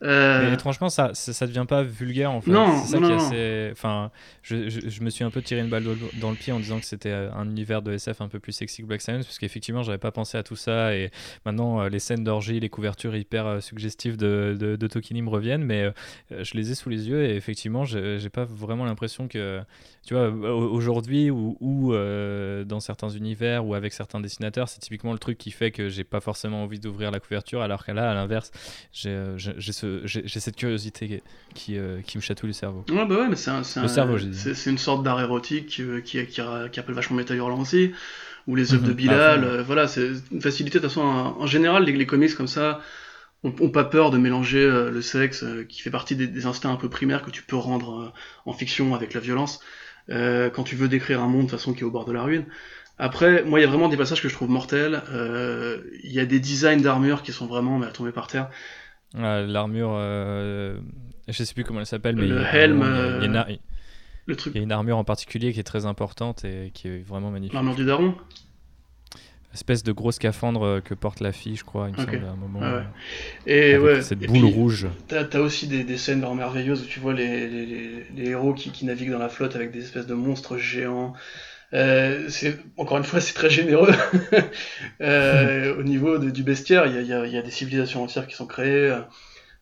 Euh... 0.02 0.48
Mais 0.48 0.54
étrangement, 0.54 0.90
ça, 0.90 1.12
ça, 1.14 1.46
devient 1.46 1.66
pas 1.68 1.84
vulgaire 1.84 2.32
en 2.32 2.42
fait. 2.42 2.52
Non, 2.52 2.82
c'est 2.84 2.94
ça 2.94 3.00
non, 3.00 3.08
qui 3.08 3.14
est 3.14 3.18
non. 3.18 3.26
assez. 3.26 3.70
Enfin, 3.72 4.12
je, 4.44 4.70
je, 4.70 4.88
je, 4.88 5.02
me 5.02 5.10
suis 5.10 5.24
un 5.24 5.30
peu 5.30 5.42
tiré 5.42 5.60
une 5.60 5.70
balle 5.70 5.84
dans 6.22 6.30
le 6.30 6.38
pied 6.38 6.54
en 6.54 6.60
disant 6.60 6.80
que 6.80 6.86
c'était 6.86 7.12
euh, 7.12 7.32
un 7.34 7.46
univers 7.46 7.82
de 7.82 7.92
SF 7.92 8.22
un 8.22 8.30
peu 8.30 8.40
plus 8.40 8.54
sexy 8.54 8.82
que 8.82 8.88
Black 8.88 9.02
Science, 9.02 9.26
parce 9.26 9.38
qu'effectivement, 9.40 9.84
j'avais 9.84 9.98
pas 9.98 10.12
pensé 10.12 10.38
à 10.38 10.44
tout 10.44 10.56
ça. 10.56 10.96
Et 10.96 11.12
maintenant, 11.46 11.82
euh, 11.82 11.90
les 11.90 12.00
scènes 12.00 12.24
d'orgie, 12.24 12.60
les 12.60 12.70
couvertures 12.70 13.16
hyper 13.16 13.62
suggestives 13.62 14.16
de, 14.16 14.56
de, 14.58 14.76
de, 14.76 14.88
Tokini 14.88 15.22
me 15.22 15.30
reviennent, 15.30 15.64
mais 15.64 15.92
je 16.32 16.54
les 16.56 16.72
ai 16.72 16.76
sous 16.76 16.90
les 16.90 17.10
yeux 17.10 17.26
et 17.26 17.36
effectivement, 17.36 17.84
j'ai 17.86 18.30
pas 18.30 18.46
vraiment 18.46 18.86
l'impression 18.86 19.28
que. 19.28 19.62
Tu 20.06 20.14
vois, 20.14 20.30
aujourd'hui 20.30 21.30
ou, 21.30 21.58
ou 21.60 21.94
dans 21.94 22.80
certains 22.80 23.10
univers 23.10 23.66
ou 23.66 23.76
avec 23.76 23.94
certains 23.94 24.20
dessinateurs, 24.20 24.68
c'est 24.68 24.80
typiquement 24.80 25.14
le 25.14 25.20
truc 25.20 25.38
qui 25.38 25.52
fait 25.52 25.72
que 25.72 25.90
j'ai 25.90 26.04
pas 26.04 26.20
forcément 26.20 26.64
envie 26.64 26.80
d'ouvrir 26.80 27.12
la 27.12 27.20
couverture, 27.20 27.62
alors 27.62 27.86
que 27.86 27.92
là, 27.92 28.10
à 28.10 28.14
l'inverse, 28.14 28.52
j'ai 28.92 29.16
ce 29.38 30.02
j'ai 30.06 30.40
cette 30.40 30.56
curiosité 30.56 31.22
qui, 31.54 31.78
euh, 31.78 32.02
qui 32.02 32.18
me 32.18 32.22
chatouille 32.22 32.50
le 32.50 32.54
cerveau. 32.54 32.86
Ouais, 32.90 33.06
bah 33.06 33.16
ouais, 33.16 33.30
mais 33.30 33.36
c'est 33.36 33.52
un, 33.52 33.64
C'est 33.64 34.70
une 34.70 34.78
sorte 34.78 35.04
d'art 35.04 35.22
érotique 35.22 35.80
euh, 35.80 36.02
qui, 36.02 36.26
qui, 36.26 36.42
qui, 36.72 36.80
appelle 36.80 36.96
vachement 36.96 37.18
Metal 37.18 37.38
Hurlant 37.38 37.60
aussi, 37.60 37.92
ou 38.48 38.56
les 38.56 38.74
œuvres 38.74 38.88
de 38.88 38.94
Bilal. 38.94 39.44
euh, 39.44 39.64
voilà, 39.64 39.88
c'est 39.88 40.10
une 40.32 40.42
facilité. 40.42 40.80
De 40.80 40.84
toute 40.84 40.90
façon, 40.94 41.02
en, 41.02 41.42
en 41.42 41.46
général, 41.46 41.84
les, 41.86 41.94
les, 41.94 42.06
comics 42.06 42.34
comme 42.36 42.48
ça 42.48 42.82
ont, 43.44 43.54
ont 43.60 43.70
pas 43.70 43.84
peur 43.84 44.12
de 44.12 44.18
mélanger 44.18 44.64
euh, 44.64 44.92
le 44.92 45.02
sexe, 45.02 45.44
euh, 45.44 45.64
qui 45.64 45.82
fait 45.82 45.92
partie 45.92 46.16
des, 46.16 46.28
des, 46.28 46.46
instincts 46.46 46.72
un 46.72 46.76
peu 46.76 46.90
primaires 46.90 47.22
que 47.22 47.32
tu 47.32 47.44
peux 47.44 47.56
rendre 47.56 48.02
euh, 48.02 48.12
en 48.46 48.54
fiction 48.54 48.96
avec 48.96 49.14
la 49.14 49.20
violence, 49.20 49.60
quand 50.10 50.64
tu 50.64 50.76
veux 50.76 50.88
décrire 50.88 51.22
un 51.22 51.28
monde 51.28 51.46
de 51.46 51.52
façon 51.52 51.74
qui 51.74 51.82
est 51.82 51.86
au 51.86 51.92
bord 51.92 52.06
de 52.06 52.12
la 52.12 52.24
ruine. 52.24 52.46
Après, 52.98 53.44
moi, 53.44 53.60
il 53.60 53.64
y 53.64 53.66
a 53.66 53.70
vraiment 53.70 53.88
des 53.88 53.96
passages 53.96 54.22
que 54.22 54.28
je 54.28 54.34
trouve 54.34 54.50
mortels. 54.50 55.02
Il 56.04 56.12
y 56.12 56.20
a 56.20 56.26
des 56.26 56.40
designs 56.40 56.82
d'armure 56.82 57.24
qui 57.24 57.32
sont 57.32 57.48
vraiment 57.48 57.78
mais, 57.78 57.88
à 57.88 57.92
tomber 57.92 58.12
par 58.12 58.28
terre. 58.28 58.50
Euh, 59.16 59.46
L'armure, 59.48 59.94
euh, 59.94 60.80
je 61.28 61.44
sais 61.44 61.54
plus 61.54 61.64
comment 61.64 61.80
elle 61.80 61.86
s'appelle, 61.86 62.16
mais 62.16 62.28
le 62.28 62.42
helm, 62.42 62.78
il 62.78 63.24
y, 63.24 63.26
a 63.26 63.26
une, 63.26 63.36
euh, 63.38 63.56
le 64.28 64.36
truc. 64.36 64.54
il 64.54 64.58
y 64.58 64.62
a 64.62 64.64
une 64.64 64.72
armure 64.72 64.98
en 64.98 65.04
particulier 65.04 65.52
qui 65.52 65.60
est 65.60 65.64
très 65.64 65.86
importante 65.86 66.46
et 66.46 66.72
qui 66.74 66.88
est 66.88 67.00
vraiment 67.00 67.32
magnifique. 67.32 67.54
L'armure 67.54 67.76
du 67.76 67.86
daron 67.86 68.16
Espèce 69.54 69.84
de 69.84 69.92
gros 69.92 70.12
scaphandre 70.12 70.82
que 70.84 70.94
porte 70.94 71.22
la 71.22 71.32
fille, 71.32 71.56
je 71.56 71.64
crois, 71.64 71.90
il 71.90 71.96
me 71.96 72.04
okay. 72.04 72.18
semble, 72.18 72.26
à 72.26 72.32
un 72.32 72.36
moment. 72.36 72.60
Ah 72.62 72.76
ouais. 72.76 72.84
Et 73.48 73.78
ouais. 73.78 74.02
Cette 74.02 74.22
et 74.22 74.28
boule 74.28 74.42
puis, 74.42 74.54
rouge. 74.54 74.88
T'as 75.08 75.26
as 75.34 75.40
aussi 75.40 75.68
des, 75.68 75.84
des, 75.84 75.98
scènes 75.98 76.20
vraiment 76.20 76.36
merveilleuses 76.36 76.84
où 76.84 76.86
tu 76.86 77.00
vois 77.00 77.14
les, 77.14 77.48
les, 77.48 78.06
les 78.16 78.30
héros 78.30 78.54
qui, 78.54 78.72
qui, 78.72 78.86
naviguent 78.86 79.12
dans 79.12 79.20
la 79.20 79.30
flotte 79.30 79.56
avec 79.56 79.72
des 79.72 79.80
espèces 79.84 80.06
de 80.06 80.14
monstres 80.14 80.58
géants. 80.58 81.14
Euh, 81.74 82.30
c'est 82.30 82.58
encore 82.78 82.98
une 82.98 83.04
fois 83.04 83.22
c'est 83.22 83.34
très 83.34 83.50
généreux 83.50 83.92
euh, 85.02 85.78
au 85.78 85.84
niveau 85.84 86.18
de, 86.18 86.32
du 86.32 86.42
bestiaire 86.42 86.88
il 86.88 87.00
y, 87.00 87.06
y 87.06 87.10
y 87.10 87.38
a, 87.38 87.42
des 87.44 87.52
civilisations 87.52 88.02
entières 88.02 88.26
qui 88.26 88.36
sont 88.36 88.48
créées 88.48 88.92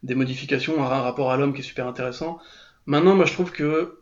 des 0.04 0.16
modifications, 0.16 0.84
un 0.84 0.88
rapport 0.88 1.32
à 1.32 1.38
l'homme 1.38 1.54
qui 1.54 1.62
est 1.62 1.64
super 1.64 1.88
intéressant. 1.88 2.40
Maintenant, 2.86 3.16
moi 3.16 3.26
je 3.26 3.34
trouve 3.34 3.52
que 3.52 4.00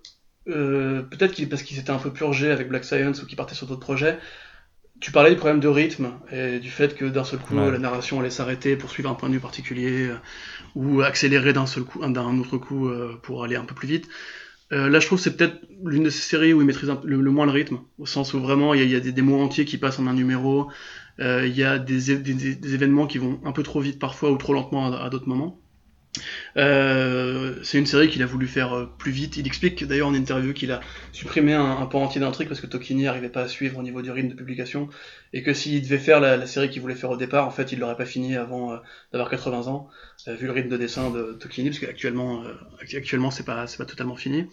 euh, 0.47 1.01
peut-être 1.03 1.33
qu'il 1.33 1.49
parce 1.49 1.63
qu'il 1.63 1.75
s'était 1.75 1.91
un 1.91 1.97
peu 1.97 2.11
purgé 2.11 2.51
avec 2.51 2.69
Black 2.69 2.83
Science 2.85 3.23
ou 3.23 3.25
qu'il 3.25 3.35
partait 3.35 3.55
sur 3.55 3.67
d'autres 3.67 3.81
projets, 3.81 4.19
tu 4.99 5.11
parlais 5.11 5.31
du 5.31 5.35
problème 5.35 5.59
de 5.59 5.67
rythme 5.67 6.11
et 6.31 6.59
du 6.59 6.69
fait 6.69 6.95
que 6.95 7.05
d'un 7.05 7.23
seul 7.23 7.39
coup 7.39 7.55
la 7.55 7.77
narration 7.77 8.19
allait 8.19 8.29
s'arrêter 8.29 8.75
pour 8.75 8.89
suivre 8.89 9.09
un 9.09 9.13
point 9.13 9.29
de 9.29 9.33
vue 9.33 9.39
particulier 9.39 10.09
ou 10.73 11.01
accélérer 11.01 11.53
d'un 11.53 11.65
seul 11.65 11.83
coup, 11.83 11.99
d'un 12.05 12.39
autre 12.39 12.57
coup 12.57 12.89
pour 13.21 13.43
aller 13.43 13.55
un 13.55 13.65
peu 13.65 13.75
plus 13.75 13.87
vite. 13.87 14.07
là, 14.71 14.99
je 14.99 15.05
trouve 15.05 15.19
que 15.19 15.23
c'est 15.23 15.35
peut-être 15.35 15.57
l'une 15.83 16.03
de 16.03 16.09
ces 16.09 16.21
séries 16.21 16.53
où 16.53 16.61
il 16.61 16.67
maîtrise 16.67 16.91
le, 17.03 17.17
moins 17.31 17.45
le 17.45 17.51
rythme, 17.51 17.79
au 17.97 18.05
sens 18.05 18.33
où 18.33 18.39
vraiment 18.39 18.73
il 18.73 18.89
y 18.89 18.95
a, 18.95 18.99
des, 18.99 19.21
mots 19.21 19.41
entiers 19.41 19.65
qui 19.65 19.77
passent 19.77 19.99
en 19.99 20.07
un 20.07 20.13
numéro, 20.13 20.69
il 21.19 21.55
y 21.55 21.63
a 21.63 21.77
des, 21.77 22.11
événements 22.73 23.05
qui 23.05 23.17
vont 23.17 23.41
un 23.43 23.51
peu 23.51 23.63
trop 23.63 23.81
vite 23.81 23.99
parfois 23.99 24.31
ou 24.31 24.37
trop 24.37 24.53
lentement 24.53 24.93
à 24.93 25.09
d'autres 25.09 25.27
moments. 25.27 25.59
Euh, 26.57 27.55
c'est 27.63 27.77
une 27.77 27.85
série 27.85 28.09
qu'il 28.09 28.21
a 28.23 28.25
voulu 28.25 28.47
faire 28.47 28.73
euh, 28.73 28.89
plus 28.97 29.11
vite. 29.11 29.37
Il 29.37 29.47
explique 29.47 29.83
d'ailleurs 29.85 30.07
en 30.07 30.13
interview 30.13 30.53
qu'il 30.53 30.71
a 30.71 30.79
supprimé 31.11 31.53
un, 31.53 31.77
un 31.77 31.85
pan 31.85 32.03
entier 32.03 32.21
d'un 32.21 32.31
truc 32.31 32.47
parce 32.47 32.61
que 32.61 32.67
Tokini 32.67 33.03
n'arrivait 33.03 33.29
pas 33.29 33.41
à 33.41 33.47
suivre 33.47 33.77
au 33.79 33.83
niveau 33.83 34.01
du 34.01 34.11
rythme 34.11 34.29
de 34.29 34.33
publication 34.35 34.89
et 35.33 35.43
que 35.43 35.53
s'il 35.53 35.81
devait 35.81 35.97
faire 35.97 36.19
la, 36.19 36.45
série 36.45 36.69
qu'il 36.69 36.81
voulait 36.81 36.95
faire 36.95 37.09
au 37.09 37.17
départ, 37.17 37.47
en 37.47 37.51
fait, 37.51 37.71
il 37.71 37.79
l'aurait 37.79 37.97
pas 37.97 38.05
fini 38.05 38.35
avant 38.35 38.73
euh, 38.73 38.77
d'avoir 39.11 39.29
80 39.29 39.67
ans, 39.67 39.89
vu 40.27 40.45
le 40.45 40.51
rythme 40.51 40.69
de 40.69 40.77
dessin 40.77 41.11
de 41.11 41.33
Tokini, 41.33 41.69
parce 41.69 41.79
qu'actuellement, 41.79 42.43
actuellement, 42.81 43.31
c'est 43.31 43.45
pas, 43.45 43.67
c'est 43.67 43.77
pas 43.77 43.85
totalement 43.85 44.15
fini. 44.15 44.47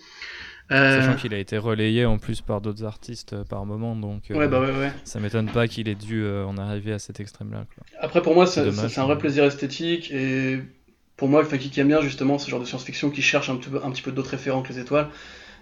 Sachant 0.70 1.16
qu'il 1.16 1.34
a 1.34 1.38
été 1.38 1.58
relayé 1.58 2.06
en 2.06 2.18
plus 2.18 2.40
par 2.40 2.60
d'autres 2.60 2.84
artistes 2.84 3.42
par 3.44 3.66
moment, 3.66 3.94
donc 3.94 4.22
ouais, 4.30 4.48
bah 4.48 4.60
ouais, 4.60 4.70
ouais. 4.70 4.92
ça 5.04 5.20
m'étonne 5.20 5.50
pas 5.50 5.68
qu'il 5.68 5.88
ait 5.88 5.94
dû 5.94 6.26
en 6.26 6.56
arriver 6.56 6.92
à 6.92 6.98
cet 6.98 7.20
extrême-là. 7.20 7.66
Après, 8.00 8.22
pour 8.22 8.34
moi, 8.34 8.46
c'est 8.46 8.98
un 8.98 9.04
vrai 9.04 9.18
plaisir 9.18 9.44
esthétique 9.44 10.10
et 10.10 10.60
pour 11.22 11.28
moi, 11.28 11.42
enfin, 11.42 11.56
qui 11.56 11.78
aime 11.78 11.86
bien 11.86 12.00
justement 12.00 12.36
ce 12.36 12.50
genre 12.50 12.58
de 12.58 12.64
science-fiction 12.64 13.08
qui 13.10 13.22
cherche 13.22 13.48
un 13.48 13.54
petit 13.54 14.02
peu, 14.02 14.10
d'autres 14.10 14.30
référents 14.30 14.60
que 14.60 14.72
les 14.72 14.80
étoiles. 14.80 15.06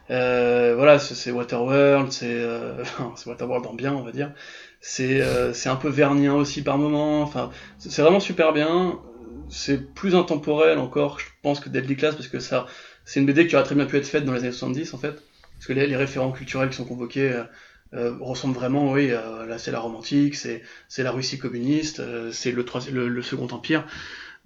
Euh, 0.08 0.72
voilà, 0.74 0.98
c'est 0.98 1.30
Waterworld, 1.30 2.10
c'est 2.12 2.32
euh, 2.32 2.82
Waterworld 3.26 3.66
en 3.66 3.74
bien, 3.74 3.92
on 3.92 4.02
va 4.02 4.10
dire. 4.10 4.32
C'est 4.80 5.20
euh, 5.20 5.52
un 5.66 5.76
peu 5.76 5.90
vernien 5.90 6.32
aussi 6.32 6.62
par 6.62 6.78
moment. 6.78 7.20
Enfin, 7.20 7.50
c'est 7.76 8.00
vraiment 8.00 8.20
super 8.20 8.54
bien. 8.54 9.00
C'est 9.50 9.92
plus 9.92 10.14
intemporel 10.14 10.78
encore, 10.78 11.20
je 11.20 11.26
pense, 11.42 11.60
que 11.60 11.68
Deadly 11.68 11.94
Class 11.94 12.14
parce 12.14 12.28
que 12.28 12.40
ça, 12.40 12.64
c'est 13.04 13.20
une 13.20 13.26
BD 13.26 13.46
qui 13.46 13.54
aurait 13.54 13.66
très 13.66 13.74
bien 13.74 13.84
pu 13.84 13.98
être 13.98 14.08
faite 14.08 14.24
dans 14.24 14.32
les 14.32 14.40
années 14.40 14.52
70 14.52 14.94
en 14.94 14.98
fait, 14.98 15.12
parce 15.56 15.66
que 15.66 15.74
les, 15.74 15.94
référents 15.94 16.32
culturels 16.32 16.70
qui 16.70 16.76
sont 16.76 16.86
convoqués. 16.86 17.32
Euh, 17.92 18.14
ressemblent 18.20 18.54
vraiment, 18.54 18.92
oui, 18.92 19.08
là 19.08 19.58
c'est 19.58 19.72
la 19.72 19.80
romantique, 19.80 20.36
c'est 20.36 20.62
la 20.96 21.10
Russie 21.10 21.38
communiste, 21.38 22.00
c'est 22.30 22.52
le, 22.52 22.64
le, 22.92 23.08
le, 23.08 23.22
Second 23.22 23.48
Empire. 23.48 23.84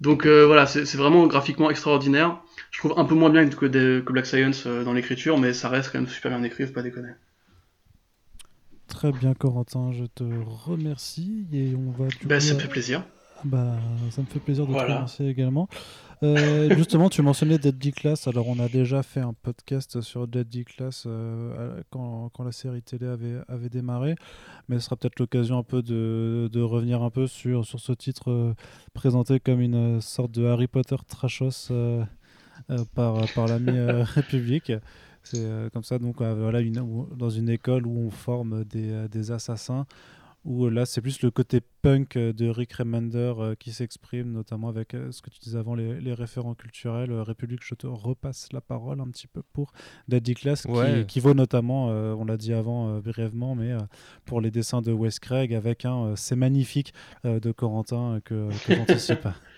Donc 0.01 0.25
euh, 0.25 0.45
voilà, 0.45 0.65
c'est 0.67 0.95
vraiment 0.95 1.25
graphiquement 1.27 1.69
extraordinaire. 1.69 2.41
Je 2.71 2.79
trouve 2.79 2.93
un 2.97 3.05
peu 3.05 3.15
moins 3.15 3.29
bien 3.29 3.47
que, 3.47 3.65
que 3.65 4.11
Black 4.11 4.25
Science 4.25 4.65
euh, 4.65 4.83
dans 4.83 4.93
l'écriture, 4.93 5.37
mais 5.37 5.53
ça 5.53 5.69
reste 5.69 5.91
quand 5.91 5.99
même 5.99 6.09
super 6.09 6.31
bien 6.31 6.43
écrit, 6.43 6.65
faut 6.65 6.73
pas 6.73 6.81
déconner. 6.81 7.11
Très 8.87 9.11
bien, 9.11 9.33
Corentin, 9.33 9.91
je 9.91 10.05
te 10.05 10.23
remercie 10.45 11.47
et 11.53 11.73
on 11.75 11.91
va. 11.91 12.09
Bah, 12.25 12.39
ça 12.39 12.53
me 12.53 12.59
fait 12.59 12.67
plaisir. 12.67 13.03
Bah, 13.43 13.77
ça 14.11 14.21
me 14.21 14.27
fait 14.27 14.39
plaisir 14.39 14.65
de 14.67 14.73
te 14.73 14.79
remercier 14.79 15.29
également. 15.29 15.67
Euh, 16.25 16.75
justement, 16.75 17.09
tu 17.09 17.21
mentionnais 17.21 17.57
Deadly 17.57 17.91
Class. 17.91 18.27
Alors, 18.27 18.47
on 18.47 18.59
a 18.59 18.67
déjà 18.67 19.03
fait 19.03 19.19
un 19.19 19.33
podcast 19.33 20.01
sur 20.01 20.27
Deadly 20.27 20.65
Class 20.65 21.03
euh, 21.05 21.81
quand, 21.91 22.29
quand, 22.33 22.43
la 22.43 22.51
série 22.51 22.81
télé 22.81 23.05
avait, 23.05 23.37
avait 23.47 23.69
démarré. 23.69 24.15
Mais 24.67 24.79
ce 24.79 24.85
sera 24.85 24.95
peut-être 24.95 25.19
l'occasion 25.19 25.57
un 25.57 25.63
peu 25.63 25.83
de, 25.83 26.49
de, 26.51 26.61
revenir 26.61 27.03
un 27.03 27.11
peu 27.11 27.27
sur, 27.27 27.65
sur 27.65 27.79
ce 27.79 27.91
titre 27.91 28.31
euh, 28.31 28.53
présenté 28.93 29.39
comme 29.39 29.61
une 29.61 30.01
sorte 30.01 30.31
de 30.31 30.45
Harry 30.45 30.67
Potter 30.67 30.95
trashos 31.07 31.71
par, 32.95 33.25
par 33.35 33.47
l'ami 33.47 33.79
République. 34.15 34.71
C'est 35.21 35.47
comme 35.73 35.83
ça, 35.83 35.97
donc 35.97 36.21
voilà, 36.21 36.61
une, 36.61 37.07
dans 37.15 37.29
une 37.31 37.49
école 37.49 37.87
où 37.87 38.07
on 38.07 38.11
forme 38.11 38.63
des, 38.63 39.07
des 39.09 39.31
assassins 39.31 39.87
où 40.45 40.65
euh, 40.65 40.69
là 40.69 40.85
c'est 40.85 41.01
plus 41.01 41.21
le 41.21 41.31
côté 41.31 41.59
punk 41.81 42.15
euh, 42.15 42.31
de 42.31 42.47
Rick 42.47 42.73
Remender 42.73 43.33
euh, 43.37 43.55
qui 43.55 43.71
s'exprime, 43.71 44.31
notamment 44.31 44.69
avec 44.69 44.95
ce 45.11 45.21
que 45.21 45.29
tu 45.29 45.39
disais 45.39 45.57
avant, 45.57 45.75
les, 45.75 46.13
référents 46.13 46.53
culturels. 46.53 47.11
République, 47.11 47.61
je 47.63 47.75
te 47.75 47.87
repasse 47.87 48.47
la 48.53 48.61
parole 48.61 49.01
un 49.01 49.07
petit 49.07 49.27
peu 49.27 49.41
pour 49.53 49.73
Daddy 50.07 50.35
Class, 50.35 50.67
qui, 51.07 51.19
vaut 51.19 51.33
notamment, 51.33 51.87
on 51.87 52.23
l'a 52.25 52.37
dit 52.37 52.53
avant 52.53 52.99
brièvement, 52.99 53.55
mais 53.55 53.73
pour 54.25 54.39
les 54.39 54.51
dessins 54.51 54.81
de 54.81 54.91
Wes 54.91 55.19
Craig 55.19 55.53
avec 55.53 55.83
un 55.83 56.15
C'est 56.15 56.35
magnifique 56.35 56.93
de 57.23 57.51
Corentin 57.51 58.19
que, 58.23 58.49
que 58.65 58.75
j'anticipe. 58.75 59.27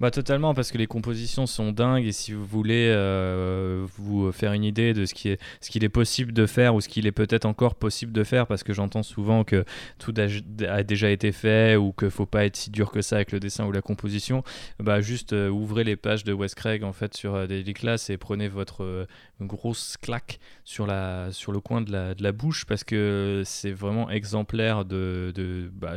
Bah 0.00 0.10
totalement 0.10 0.54
parce 0.54 0.72
que 0.72 0.78
les 0.78 0.86
compositions 0.86 1.46
sont 1.46 1.72
dingues 1.72 2.06
et 2.06 2.12
si 2.12 2.32
vous 2.32 2.44
voulez 2.44 2.88
euh, 2.90 3.86
vous 3.96 4.32
faire 4.32 4.52
une 4.52 4.64
idée 4.64 4.94
de 4.94 5.04
ce 5.04 5.14
qu'il 5.14 5.84
est 5.84 5.88
possible 5.88 6.32
de 6.32 6.46
faire 6.46 6.74
ou 6.74 6.80
ce 6.80 6.88
qu'il 6.88 7.06
est 7.06 7.12
peut-être 7.12 7.44
encore 7.44 7.74
possible 7.74 8.12
de 8.12 8.24
faire 8.24 8.46
parce 8.46 8.62
que 8.62 8.72
j'entends 8.72 9.02
souvent 9.02 9.44
que 9.44 9.64
tout 9.98 10.14
a, 10.16 10.82
déjà 10.82 11.10
été 11.10 11.32
fait 11.32 11.76
ou 11.76 11.92
qu'il 11.92 12.10
faut 12.10 12.26
pas 12.26 12.46
être 12.46 12.56
si 12.56 12.70
dur 12.70 12.90
que 12.90 13.02
ça 13.02 13.16
avec 13.16 13.32
le 13.32 13.40
dessin 13.40 13.66
ou 13.66 13.72
la 13.72 13.82
composition, 13.82 14.42
bah 14.78 15.00
juste 15.00 15.32
euh, 15.32 15.50
ouvrez 15.50 15.84
les 15.84 15.96
pages 15.96 16.24
de 16.24 16.32
Wes 16.32 16.54
Craig 16.54 16.82
en 16.82 16.92
fait 16.92 17.14
sur 17.14 17.34
euh, 17.34 17.46
Daily 17.46 17.74
Class 17.74 18.10
et 18.10 18.16
prenez 18.16 18.48
votre 18.48 19.06
grosse 19.40 19.96
claque 20.00 20.38
sur 20.64 20.86
la 20.86 21.28
le 21.50 21.60
coin 21.60 21.80
de 21.80 21.92
la, 21.92 22.32
bouche 22.32 22.64
parce 22.64 22.84
que 22.84 23.42
c'est 23.44 23.72
vraiment 23.72 24.10
exemplaire 24.10 24.84
de, 24.84 25.70
bah, 25.74 25.96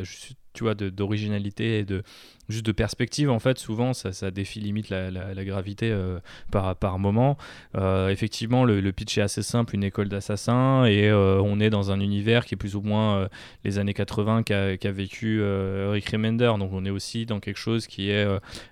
d'originalité 0.92 1.80
et 1.80 1.86
de 1.86 2.04
juste 2.50 2.66
de 2.66 2.72
perspective 2.72 3.30
en 3.30 3.40
fait 3.40 3.58
souvent 3.58 3.94
ça, 3.94 4.12
ça 4.12 4.32
défie 4.32 4.60
limite 4.60 4.90
la, 4.90 5.10
la, 5.10 5.46
gravité 5.46 5.90
euh, 5.92 6.20
par, 6.52 6.76
par 6.76 7.00
moment. 7.00 7.38
Euh, 7.76 8.10
effectivement 8.10 8.66
le, 8.66 8.92
pitch 8.92 9.18
est 9.18 9.22
assez 9.22 9.42
simple 9.42 9.76
une 9.76 9.84
école 9.84 10.10
d'assassins 10.10 10.86
et 10.86 11.10
euh, 11.10 11.42
on 11.42 11.60
est 11.60 11.70
dans 11.70 11.92
un 11.92 12.00
univers 12.00 12.46
qui 12.46 12.56
est 12.56 12.58
plus 12.58 12.76
ou 12.76 12.82
moins 12.82 13.28
les 13.64 13.80
années 13.80 13.94
80 13.94 14.44
qu'a 14.44 14.92
vécu 14.92 15.42
Rick 15.44 16.10
Remender. 16.10 16.54
Donc 16.60 16.72
on 16.74 16.86
est 16.86 16.90
aussi 16.90 17.26
dans 17.26 17.40
quelque 17.40 17.58
chose 17.58 17.88
qui 17.88 18.10
est 18.10 18.28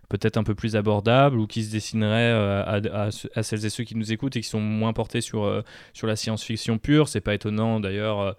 peut-être 0.10 0.38
un 0.38 0.44
peu 0.44 0.54
plus 0.56 0.76
abordable 0.76 1.40
ou 1.40 1.48
qui 1.48 1.64
se 1.64 1.72
dessinerait 1.72 2.32
à, 2.32 2.82
à, 2.94 3.44
celles 3.44 3.66
et 3.66 3.70
ceux 3.70 3.84
qui 3.84 3.96
nous 3.96 4.12
écoutent 4.12 4.36
et 4.36 4.42
qui 4.42 4.48
sont 4.48 4.60
moins 4.60 4.94
portés 4.94 5.22
sur, 5.22 5.64
sur 5.94 6.08
la 6.08 6.16
science-fiction 6.16 6.78
pure. 6.78 7.08
C'est 7.08 7.22
pas 7.22 7.34
étonnant 7.34 7.80
d'ailleurs 7.80 8.36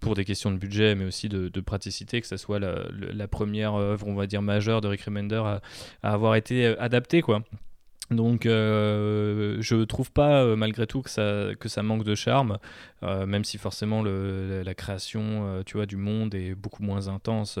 pour 0.00 0.14
des 0.14 0.24
questions 0.24 0.50
de 0.50 0.58
budget 0.58 0.94
mais 0.94 1.04
aussi 1.04 1.28
de, 1.28 1.60
praticité 1.60 2.20
que 2.20 2.26
ça 2.26 2.36
soit 2.36 2.58
la, 2.58 2.82
la 2.92 3.26
première 3.26 3.43
première 3.44 3.74
œuvre, 3.74 4.08
on 4.08 4.14
va 4.14 4.26
dire, 4.26 4.40
majeure 4.40 4.80
de 4.80 4.88
Rick 4.88 5.02
Remender 5.02 5.42
à, 5.44 5.60
avoir 6.02 6.34
été 6.34 6.66
euh, 6.66 6.82
adaptée, 6.82 7.20
quoi. 7.20 7.42
Donc 8.10 8.44
euh, 8.44 9.56
je 9.60 9.76
trouve 9.84 10.12
pas 10.12 10.42
euh, 10.42 10.56
malgré 10.56 10.86
tout 10.86 11.00
que 11.00 11.08
ça, 11.08 11.48
que 11.58 11.70
ça 11.70 11.82
manque 11.82 12.04
de 12.04 12.14
charme, 12.14 12.58
même 13.02 13.44
si 13.44 13.58
forcément 13.58 14.02
le, 14.02 14.62
la 14.62 14.74
création 14.74 15.62
tu 15.66 15.76
vois, 15.76 15.84
du 15.84 15.96
monde 15.96 16.34
est 16.34 16.54
beaucoup 16.54 16.82
moins 16.82 17.08
intense 17.08 17.58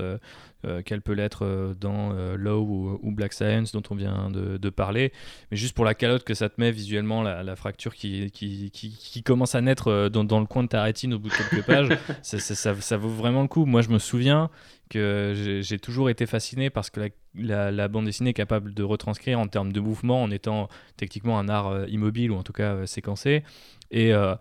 qu'elle 0.86 1.02
peut 1.02 1.12
l'être 1.12 1.74
dans 1.78 2.14
Low 2.36 2.98
ou, 3.02 3.10
Black 3.10 3.34
Science 3.34 3.72
dont 3.72 3.82
on 3.90 3.94
vient 3.94 4.30
de, 4.30 4.70
parler. 4.70 5.12
Mais 5.50 5.58
juste 5.58 5.74
pour 5.74 5.84
la 5.84 5.94
calotte 5.94 6.24
que 6.24 6.32
ça 6.32 6.48
te 6.48 6.58
met 6.58 6.70
visuellement, 6.70 7.22
la, 7.22 7.56
fracture 7.56 7.94
qui, 7.94 8.30
qui, 8.30 8.70
qui, 8.70 9.22
commence 9.22 9.54
à 9.54 9.60
naître 9.60 10.08
dans, 10.08 10.24
dans, 10.24 10.40
le 10.40 10.46
coin 10.46 10.62
de 10.62 10.68
ta 10.68 10.82
rétine 10.82 11.12
au 11.12 11.18
bout 11.18 11.28
de 11.28 11.34
quelques 11.34 11.66
pages, 11.66 11.88
ça, 12.22 12.38
ça, 12.38 12.74
ça, 12.74 12.96
vaut 12.96 13.10
vraiment 13.10 13.42
le 13.42 13.48
coup. 13.48 13.66
Moi 13.66 13.82
je 13.82 13.90
me 13.90 13.98
souviens, 13.98 14.48
que 14.94 15.60
j'ai 15.62 15.78
toujours 15.78 16.10
été 16.10 16.26
fasciné 16.26 16.70
parce 16.70 16.90
que 16.90 17.10
la, 17.34 17.88
bande 17.88 18.04
dessinée 18.04 18.30
est 18.30 18.34
capable 18.34 18.74
de 18.74 18.82
retranscrire 18.82 19.38
en 19.38 19.46
termes 19.46 19.72
de 19.72 19.80
mouvement 19.80 20.22
en 20.22 20.30
étant 20.30 20.68
techniquement 20.96 21.38
un 21.38 21.48
art 21.48 21.68
euh, 21.68 21.86
immobile 21.88 22.30
ou 22.30 22.36
en 22.36 22.42
tout 22.42 22.52
cas 22.52 22.74
euh, 22.74 22.86
séquencé. 22.86 23.42
Et 23.90 24.12
euh, 24.12 24.34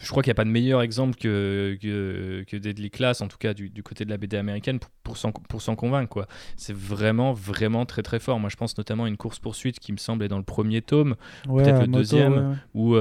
je 0.00 0.08
crois 0.08 0.22
qu'il 0.22 0.30
n'y 0.30 0.32
a 0.32 0.36
pas 0.36 0.44
de 0.44 0.50
meilleur 0.50 0.82
exemple 0.82 1.16
que, 1.16 1.78
que, 1.80 2.56
Deadly 2.56 2.90
Class, 2.90 3.20
en 3.20 3.28
tout 3.28 3.38
cas 3.38 3.54
du, 3.54 3.82
côté 3.82 4.04
de 4.04 4.10
la 4.10 4.16
BD 4.16 4.36
américaine, 4.36 4.78
pour, 5.02 5.16
pour 5.48 5.62
s'en 5.62 5.76
convaincre. 5.76 6.26
C'est 6.56 6.74
vraiment, 6.74 7.32
vraiment 7.32 7.86
très 7.86 8.02
très 8.02 8.18
fort. 8.18 8.40
Moi 8.40 8.50
je 8.50 8.56
pense 8.56 8.76
notamment 8.76 9.04
à 9.04 9.08
une 9.08 9.16
course-poursuite 9.16 9.78
qui 9.78 9.92
me 9.92 9.98
semble 9.98 10.24
être 10.24 10.30
dans 10.30 10.38
le 10.38 10.44
premier 10.44 10.82
tome, 10.82 11.16
peut-être 11.44 11.82
le 11.82 11.88
deuxième, 11.88 12.58
où... 12.74 12.96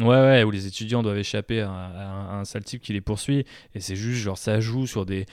Ouais, 0.00 0.06
ouais, 0.06 0.44
où 0.44 0.50
les 0.50 0.66
étudiants 0.66 1.02
doivent 1.02 1.18
échapper 1.18 1.60
à, 1.60 1.70
un 2.32 2.44
sale 2.44 2.64
type 2.64 2.80
qui 2.80 2.92
les 2.94 3.02
poursuit. 3.02 3.44
Et 3.74 3.80
c'est 3.80 3.96
juste, 3.96 4.22
genre, 4.22 4.38
ça 4.38 4.58
joue 4.58 4.86
sur 4.86 5.04
des, 5.04 5.26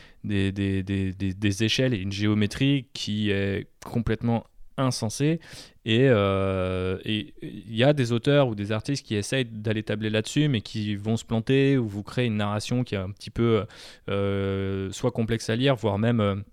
échelles 1.61 1.93
et 1.93 1.97
une 1.97 2.11
géométrie 2.11 2.87
qui 2.93 3.31
est 3.31 3.67
complètement 3.85 4.45
insensée. 4.77 5.39
Et 5.85 6.03
il 6.03 6.11
euh, 6.11 6.97
y 7.41 7.83
a 7.83 7.93
des 7.93 8.11
auteurs 8.11 8.49
ou 8.49 8.55
des 8.55 8.73
artistes 8.73 9.05
qui 9.05 9.15
essayent 9.15 9.45
d'aller 9.45 9.83
tabler 9.83 10.09
là-dessus, 10.09 10.49
mais 10.49 10.59
qui 10.59 10.97
vont 10.97 11.15
se 11.15 11.23
planter 11.23 11.77
ou 11.77 11.87
vous 11.87 12.03
créer 12.03 12.25
une 12.25 12.37
narration 12.37 12.83
qui 12.83 12.95
est 12.95 12.99
un 12.99 13.11
petit 13.11 13.29
peu 13.29 13.65
euh, 14.09 14.91
soit 14.91 15.11
complexe 15.11 15.49
à 15.49 15.55
lire, 15.55 15.75
voire 15.75 15.97
même. 15.97 16.43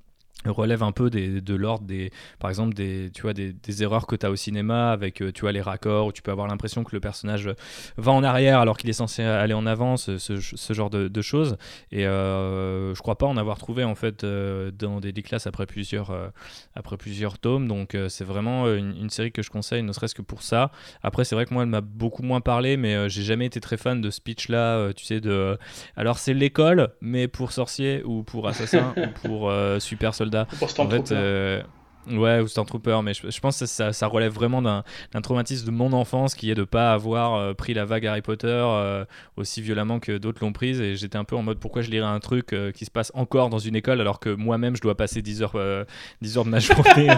Relève 0.46 0.82
un 0.82 0.92
peu 0.92 1.08
des, 1.08 1.40
de 1.40 1.54
l'ordre 1.54 1.86
des 1.86 2.12
par 2.38 2.50
exemple 2.50 2.74
des 2.74 3.10
tu 3.14 3.22
vois 3.22 3.32
des, 3.32 3.54
des 3.54 3.82
erreurs 3.82 4.06
que 4.06 4.14
tu 4.14 4.26
as 4.26 4.30
au 4.30 4.36
cinéma 4.36 4.92
avec 4.92 5.22
euh, 5.22 5.32
tu 5.32 5.40
vois 5.40 5.52
les 5.52 5.62
raccords 5.62 6.06
où 6.06 6.12
tu 6.12 6.20
peux 6.20 6.32
avoir 6.32 6.48
l'impression 6.48 6.84
que 6.84 6.94
le 6.94 7.00
personnage 7.00 7.48
va 7.96 8.12
en 8.12 8.22
arrière 8.22 8.58
alors 8.58 8.76
qu'il 8.76 8.90
est 8.90 8.94
censé 8.94 9.22
aller 9.22 9.54
en 9.54 9.66
avant 9.66 9.96
ce, 9.96 10.18
ce, 10.18 10.72
genre 10.74 10.90
de, 10.90 11.08
de, 11.08 11.22
choses. 11.22 11.56
Et 11.90 12.06
euh, 12.06 12.94
je 12.94 13.00
crois 13.00 13.16
pas 13.16 13.26
en 13.26 13.36
avoir 13.36 13.58
trouvé 13.58 13.84
en 13.84 13.94
fait 13.94 14.24
euh, 14.24 14.70
dans 14.70 15.00
des, 15.00 15.12
classes 15.22 15.46
après 15.46 15.66
plusieurs 15.66 16.10
euh, 16.10 16.28
après 16.74 16.96
plusieurs 16.96 17.38
tomes. 17.38 17.68
Donc 17.68 17.96
c'est 18.08 18.24
vraiment 18.24 18.66
une, 18.68 18.94
une, 18.96 19.10
série 19.10 19.32
que 19.32 19.42
je 19.42 19.50
conseille 19.50 19.82
ne 19.82 19.92
serait-ce 19.92 20.14
que 20.14 20.22
pour 20.22 20.42
ça. 20.42 20.70
Après 21.02 21.24
c'est 21.24 21.34
vrai 21.34 21.46
que 21.46 21.54
moi 21.54 21.62
elle 21.62 21.68
m'a 21.70 21.80
beaucoup 21.80 22.22
moins 22.22 22.40
parlé 22.40 22.76
mais 22.76 23.08
j'ai 23.08 23.22
jamais 23.22 23.46
été 23.46 23.60
très 23.60 23.76
fan 23.76 24.00
de 24.00 24.10
ce 24.10 24.20
pitch 24.20 24.48
là 24.48 24.92
tu 24.92 25.04
sais 25.04 25.20
de 25.20 25.56
alors 25.96 26.18
c'est 26.18 26.34
l'école 26.34 26.90
mais 27.00 27.28
pour 27.28 27.52
sorciers 27.52 28.02
ou 28.04 28.22
pour 28.22 28.46
assassins 28.48 28.94
ou 28.96 29.26
pour 29.26 29.52
super 29.78 30.14
soldats. 30.24 30.46
En 30.76 30.88
fait, 30.88 31.12
euh, 31.12 31.62
Ouais, 32.10 32.40
ou 32.40 32.48
Stormtrooper, 32.48 33.00
mais 33.02 33.14
je, 33.14 33.40
pense 33.40 33.58
que 33.58 33.66
ça, 33.66 34.06
relève 34.06 34.32
vraiment 34.32 34.60
d'un 34.60 34.82
traumatisme 35.22 35.66
de 35.66 35.70
mon 35.70 35.92
enfance 35.92 36.34
qui 36.34 36.50
est 36.50 36.54
de 36.54 36.60
ne 36.60 36.66
pas 36.66 36.92
avoir 36.92 37.34
euh, 37.34 37.54
pris 37.54 37.72
la 37.72 37.84
vague 37.84 38.06
Harry 38.06 38.20
Potter 38.20 38.48
euh, 38.48 39.04
aussi 39.36 39.62
violemment 39.62 40.00
que 40.00 40.18
d'autres 40.18 40.44
l'ont 40.44 40.52
prise. 40.52 40.80
Et 40.80 40.96
j'étais 40.96 41.16
un 41.16 41.24
peu 41.24 41.36
en 41.36 41.42
mode 41.42 41.58
pourquoi 41.58 41.82
je 41.82 41.90
lirais 41.90 42.06
un 42.06 42.20
truc 42.20 42.52
euh, 42.52 42.72
qui 42.72 42.84
se 42.84 42.90
passe 42.90 43.10
encore 43.14 43.48
dans 43.48 43.58
une 43.58 43.74
école 43.74 44.00
alors 44.00 44.20
que 44.20 44.28
moi-même 44.28 44.76
je 44.76 44.82
dois 44.82 44.96
passer 44.96 45.22
10 45.22 45.42
heures, 45.42 45.86
10 46.20 46.38
heures 46.38 46.44
de 46.44 46.50
ma 46.50 46.58
journée 46.60 47.08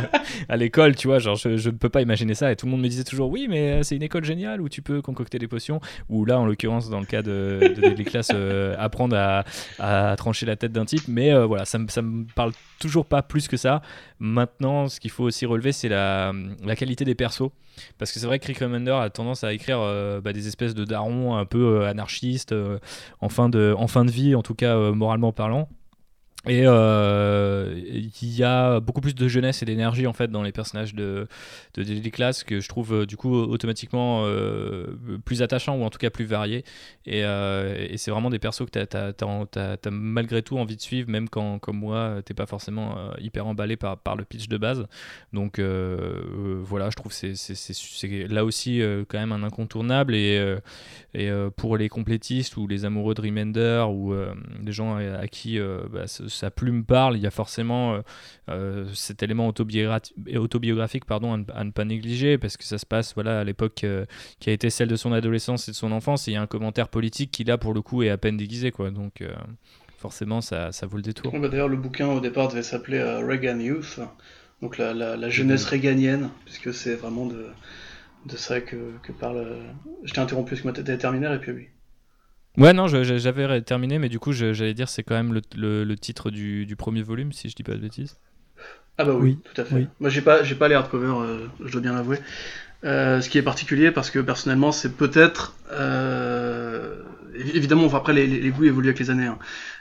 à 0.49 0.57
l'école, 0.57 0.95
tu 0.95 1.09
vois. 1.09 1.19
Genre, 1.19 1.37
je, 1.37 1.49
ne 1.49 1.77
peux 1.77 1.89
pas 1.89 2.03
imaginer 2.03 2.35
ça. 2.35 2.53
Et 2.53 2.57
tout 2.57 2.67
le 2.67 2.73
monde 2.73 2.83
me 2.83 2.89
disait 2.89 3.05
toujours 3.05 3.31
oui, 3.31 3.47
mais 3.49 3.83
c'est 3.83 3.97
une 3.97 4.03
école 4.03 4.25
géniale 4.25 4.61
où 4.61 4.69
tu 4.69 4.83
peux 4.83 5.03
concocter 5.03 5.39
des 5.39 5.49
potions. 5.49 5.81
Ou 6.09 6.25
là, 6.25 6.39
en 6.39 6.47
l'occurrence, 6.47 6.91
dans 6.91 7.01
le 7.01 7.07
cas 7.07 7.23
de, 7.23 7.75
des 7.97 8.05
classes, 8.05 8.33
apprendre 8.79 9.17
à, 9.17 9.45
à, 9.79 10.15
trancher 10.17 10.47
la 10.47 10.57
tête 10.57 10.73
d'un 10.73 10.85
type. 10.85 11.09
Mais 11.09 11.35
voilà, 11.45 11.65
ça, 11.65 11.79
ça 11.89 12.03
me 12.03 12.25
parle 12.35 12.53
toujours 12.79 13.07
pas 13.07 13.23
plus 13.23 13.49
que 13.49 13.57
ça. 13.57 13.83
Maintenant, 14.19 14.76
ce 14.89 15.01
qu'il 15.01 15.11
faut 15.11 15.25
aussi 15.25 15.47
relever, 15.47 15.73
c'est 15.73 15.89
la, 15.89 16.33
qualité 16.77 17.05
des 17.05 17.15
persos. 17.15 17.51
Parce 17.99 18.13
que 18.13 18.19
c'est 18.19 18.27
vrai 18.27 18.39
que 18.39 18.47
Rick 18.47 18.59
Remender 18.59 18.93
a 18.93 19.11
tendance 19.11 19.45
à 19.45 19.53
écrire 19.53 19.79
euh, 19.81 20.21
bah, 20.21 20.33
des 20.33 20.49
espèces 20.49 20.75
de 20.75 20.85
darons 20.85 21.37
un 21.37 21.45
peu 21.45 21.81
euh, 21.83 21.89
anarchistes, 21.89 22.53
euh, 22.53 22.79
en, 23.21 23.29
fin 23.29 23.49
de, 23.49 23.75
en 23.77 23.87
fin 23.87 24.05
de 24.05 24.11
vie, 24.11 24.35
en 24.35 24.43
tout 24.43 24.55
cas 24.55 24.77
moralement 24.93 25.33
parlant. 25.33 25.69
Et 26.49 26.63
euh, 26.65 27.75
il 28.23 28.37
y 28.37 28.45
a 28.45 28.79
beaucoup 28.79 29.01
plus 29.01 29.17
de 29.17 29.27
jeunesse 29.27 29.63
et 29.63 29.67
d'énergie 29.67 30.07
en 30.07 30.13
fait 30.13 30.31
dans 30.31 30.43
les 30.43 30.53
personnages 30.53 30.95
de, 30.95 31.27
de 31.75 32.09
Class 32.09 32.45
que 32.45 32.61
je 32.61 32.69
trouve 32.69 32.95
euh, 32.95 33.07
du 33.07 33.17
coup 33.17 33.35
automatiquement 33.35 34.23
euh, 34.25 34.97
plus 35.25 35.43
attachants 35.43 35.77
ou 35.77 35.83
en 35.83 35.91
tout 35.91 35.99
cas 35.99 36.11
plus 36.11 36.25
variés. 36.25 36.65
Et, 37.05 37.25
c'est 37.97 38.11
vraiment 38.11 38.31
des 38.31 38.39
persos 38.39 38.65
que 38.67 38.71
tu 38.71 39.59
as, 39.59 39.91
malgré 39.91 40.43
tout 40.43 40.59
envie 40.59 40.77
de 40.77 40.81
suivre, 40.81 41.11
même 41.11 41.29
quand, 41.29 41.59
comme 41.59 41.79
moi, 41.79 42.21
t'es 42.25 42.35
pas 42.35 42.47
forcément 42.47 42.97
hyper 43.19 43.47
emballé 43.47 43.77
par, 43.77 43.99
par 43.99 44.17
le 44.17 44.25
pitch 44.25 44.49
de 44.49 44.59
base. 44.59 44.87
Donc 45.33 45.59
voilà, 45.59 46.91
je 46.91 46.97
trouve 46.97 47.13
c'est 47.13 48.29
là 48.29 48.45
aussi 48.45 48.83
quand 49.09 49.19
même 49.19 49.33
un 49.33 49.43
incontournable. 49.43 50.15
Et, 50.15 50.57
et 51.15 51.31
pour 51.57 51.77
les 51.77 51.89
complétistes 51.89 52.57
ou 52.57 52.67
les 52.67 52.85
amoureux 52.85 53.15
de 53.15 53.23
Remender 53.23 53.87
ou 53.91 54.15
les 54.65 54.73
gens 54.73 54.97
à, 54.97 55.27
qui 55.29 55.59
bah, 55.91 56.07
sa 56.37 56.51
plume 56.51 56.85
parle, 56.85 57.17
il 57.17 57.23
y 57.23 57.27
a 57.27 57.31
forcément 57.31 57.95
euh, 57.95 58.01
euh, 58.49 58.87
cet 58.95 59.23
élément 59.23 59.49
autobiographique 59.49 61.05
pardon, 61.05 61.45
à, 61.53 61.65
ne, 61.65 61.71
pas 61.71 61.85
négliger, 61.85 62.39
parce 62.39 62.57
que 62.57 62.65
ça 62.65 62.79
se 62.79 62.87
passe 62.87 63.15
voilà, 63.15 63.41
à 63.41 63.45
l'époque 63.45 63.85
euh, 63.85 64.07
qui 64.39 64.51
a 64.51 64.53
été 64.53 64.71
celle 64.71 64.89
de 64.89 64.97
son 64.97 65.13
adolescence 65.13 65.69
et 65.69 65.73
de 65.73 65.77
son 65.77 65.93
enfance, 65.93 66.29
et 66.29 66.33
il 66.33 66.35
y 66.35 66.37
a 66.37 66.43
un 66.43 66.47
commentaire 66.47 66.89
politique 66.89 67.31
qui 67.31 67.45
là 67.45 67.59
pour 67.59 67.75
le 67.75 67.83
coup 67.83 68.03
est 68.03 68.11
à 68.11 68.19
peine 68.19 68.37
déguisé. 68.37 68.71
Quoi, 68.71 68.91
donc 68.91 69.23
forcément 69.99 70.41
ça, 70.41 70.73
ça 70.73 70.87
vaut 70.87 70.97
le 70.97 71.03
détour. 71.03 71.33
Bah, 71.39 71.49
d'ailleurs 71.49 71.69
le 71.69 71.77
bouquin 71.77 72.09
au 72.09 72.21
départ 72.21 72.49
devait 72.49 72.63
s'appeler 72.63 73.03
Reagan 73.03 73.59
Youth, 73.59 74.01
donc 74.63 74.79
la, 74.79 74.95
la, 74.95 75.29
jeunesse 75.29 75.67
mmh. 75.67 75.71
réganienne, 75.71 76.31
puisque 76.45 76.73
c'est 76.73 76.95
vraiment 76.95 77.27
de, 77.27 77.47
de 78.27 78.37
ça 78.37 78.61
que, 78.61 78.93
que 79.03 79.13
parle... 79.13 79.59
Je 80.05 80.13
t'ai 80.13 80.21
interrompu 80.21 80.51
parce 80.51 80.63
que 80.63 80.67
moi 80.67 80.73
t'étais 80.73 80.99
terminé 80.99 81.33
et 81.33 81.39
puis 81.39 81.53
oui. 81.53 81.69
Ouais, 82.59 82.73
non, 82.73 82.87
j'avais 82.89 83.61
terminé, 83.63 83.99
mais 83.99 84.09
du 84.09 84.19
coup, 84.19 84.33
j'allais 84.33 84.75
dire 84.75 84.89
c'est 84.89 85.03
quand 85.03 85.15
même 85.15 85.35
le, 85.57 85.85
le, 85.85 85.97
titre 85.97 86.31
du, 86.31 86.67
du, 86.67 86.77
premier 86.77 87.03
volume, 87.03 87.33
si 87.33 87.49
je 87.49 87.55
dis 87.55 87.63
pas 87.63 87.73
de 87.73 87.79
bêtises. 87.79 88.17
Ah 88.99 89.05
bah 89.05 89.13
oui, 89.15 89.39
tout 89.45 89.61
à 89.61 89.65
fait. 89.65 89.89
Moi, 90.01 90.09
j'ai 90.09 90.23
pas, 90.23 90.43
j'ai 90.43 90.55
pas 90.55 90.69
les 90.69 90.75
hardcovers, 90.75 91.21
euh, 91.21 91.51
je 91.65 91.71
dois 91.71 91.83
bien 91.83 91.93
l'avouer. 91.93 92.19
Euh, 92.85 93.21
ce 93.21 93.29
qui 93.29 93.39
est 93.39 93.43
particulier 93.43 93.91
parce 93.91 94.11
que 94.11 94.19
personnellement, 94.21 94.73
c'est 94.73 94.97
peut-être, 94.97 95.55
euh, 95.73 96.97
évidemment, 97.35 97.93
après 97.95 98.15
les, 98.15 98.27
les, 98.27 98.51
goûts 98.51 98.65
évoluent 98.65 98.89
avec 98.89 98.99
les 98.99 99.11
années, 99.11 99.27
hein. 99.27 99.39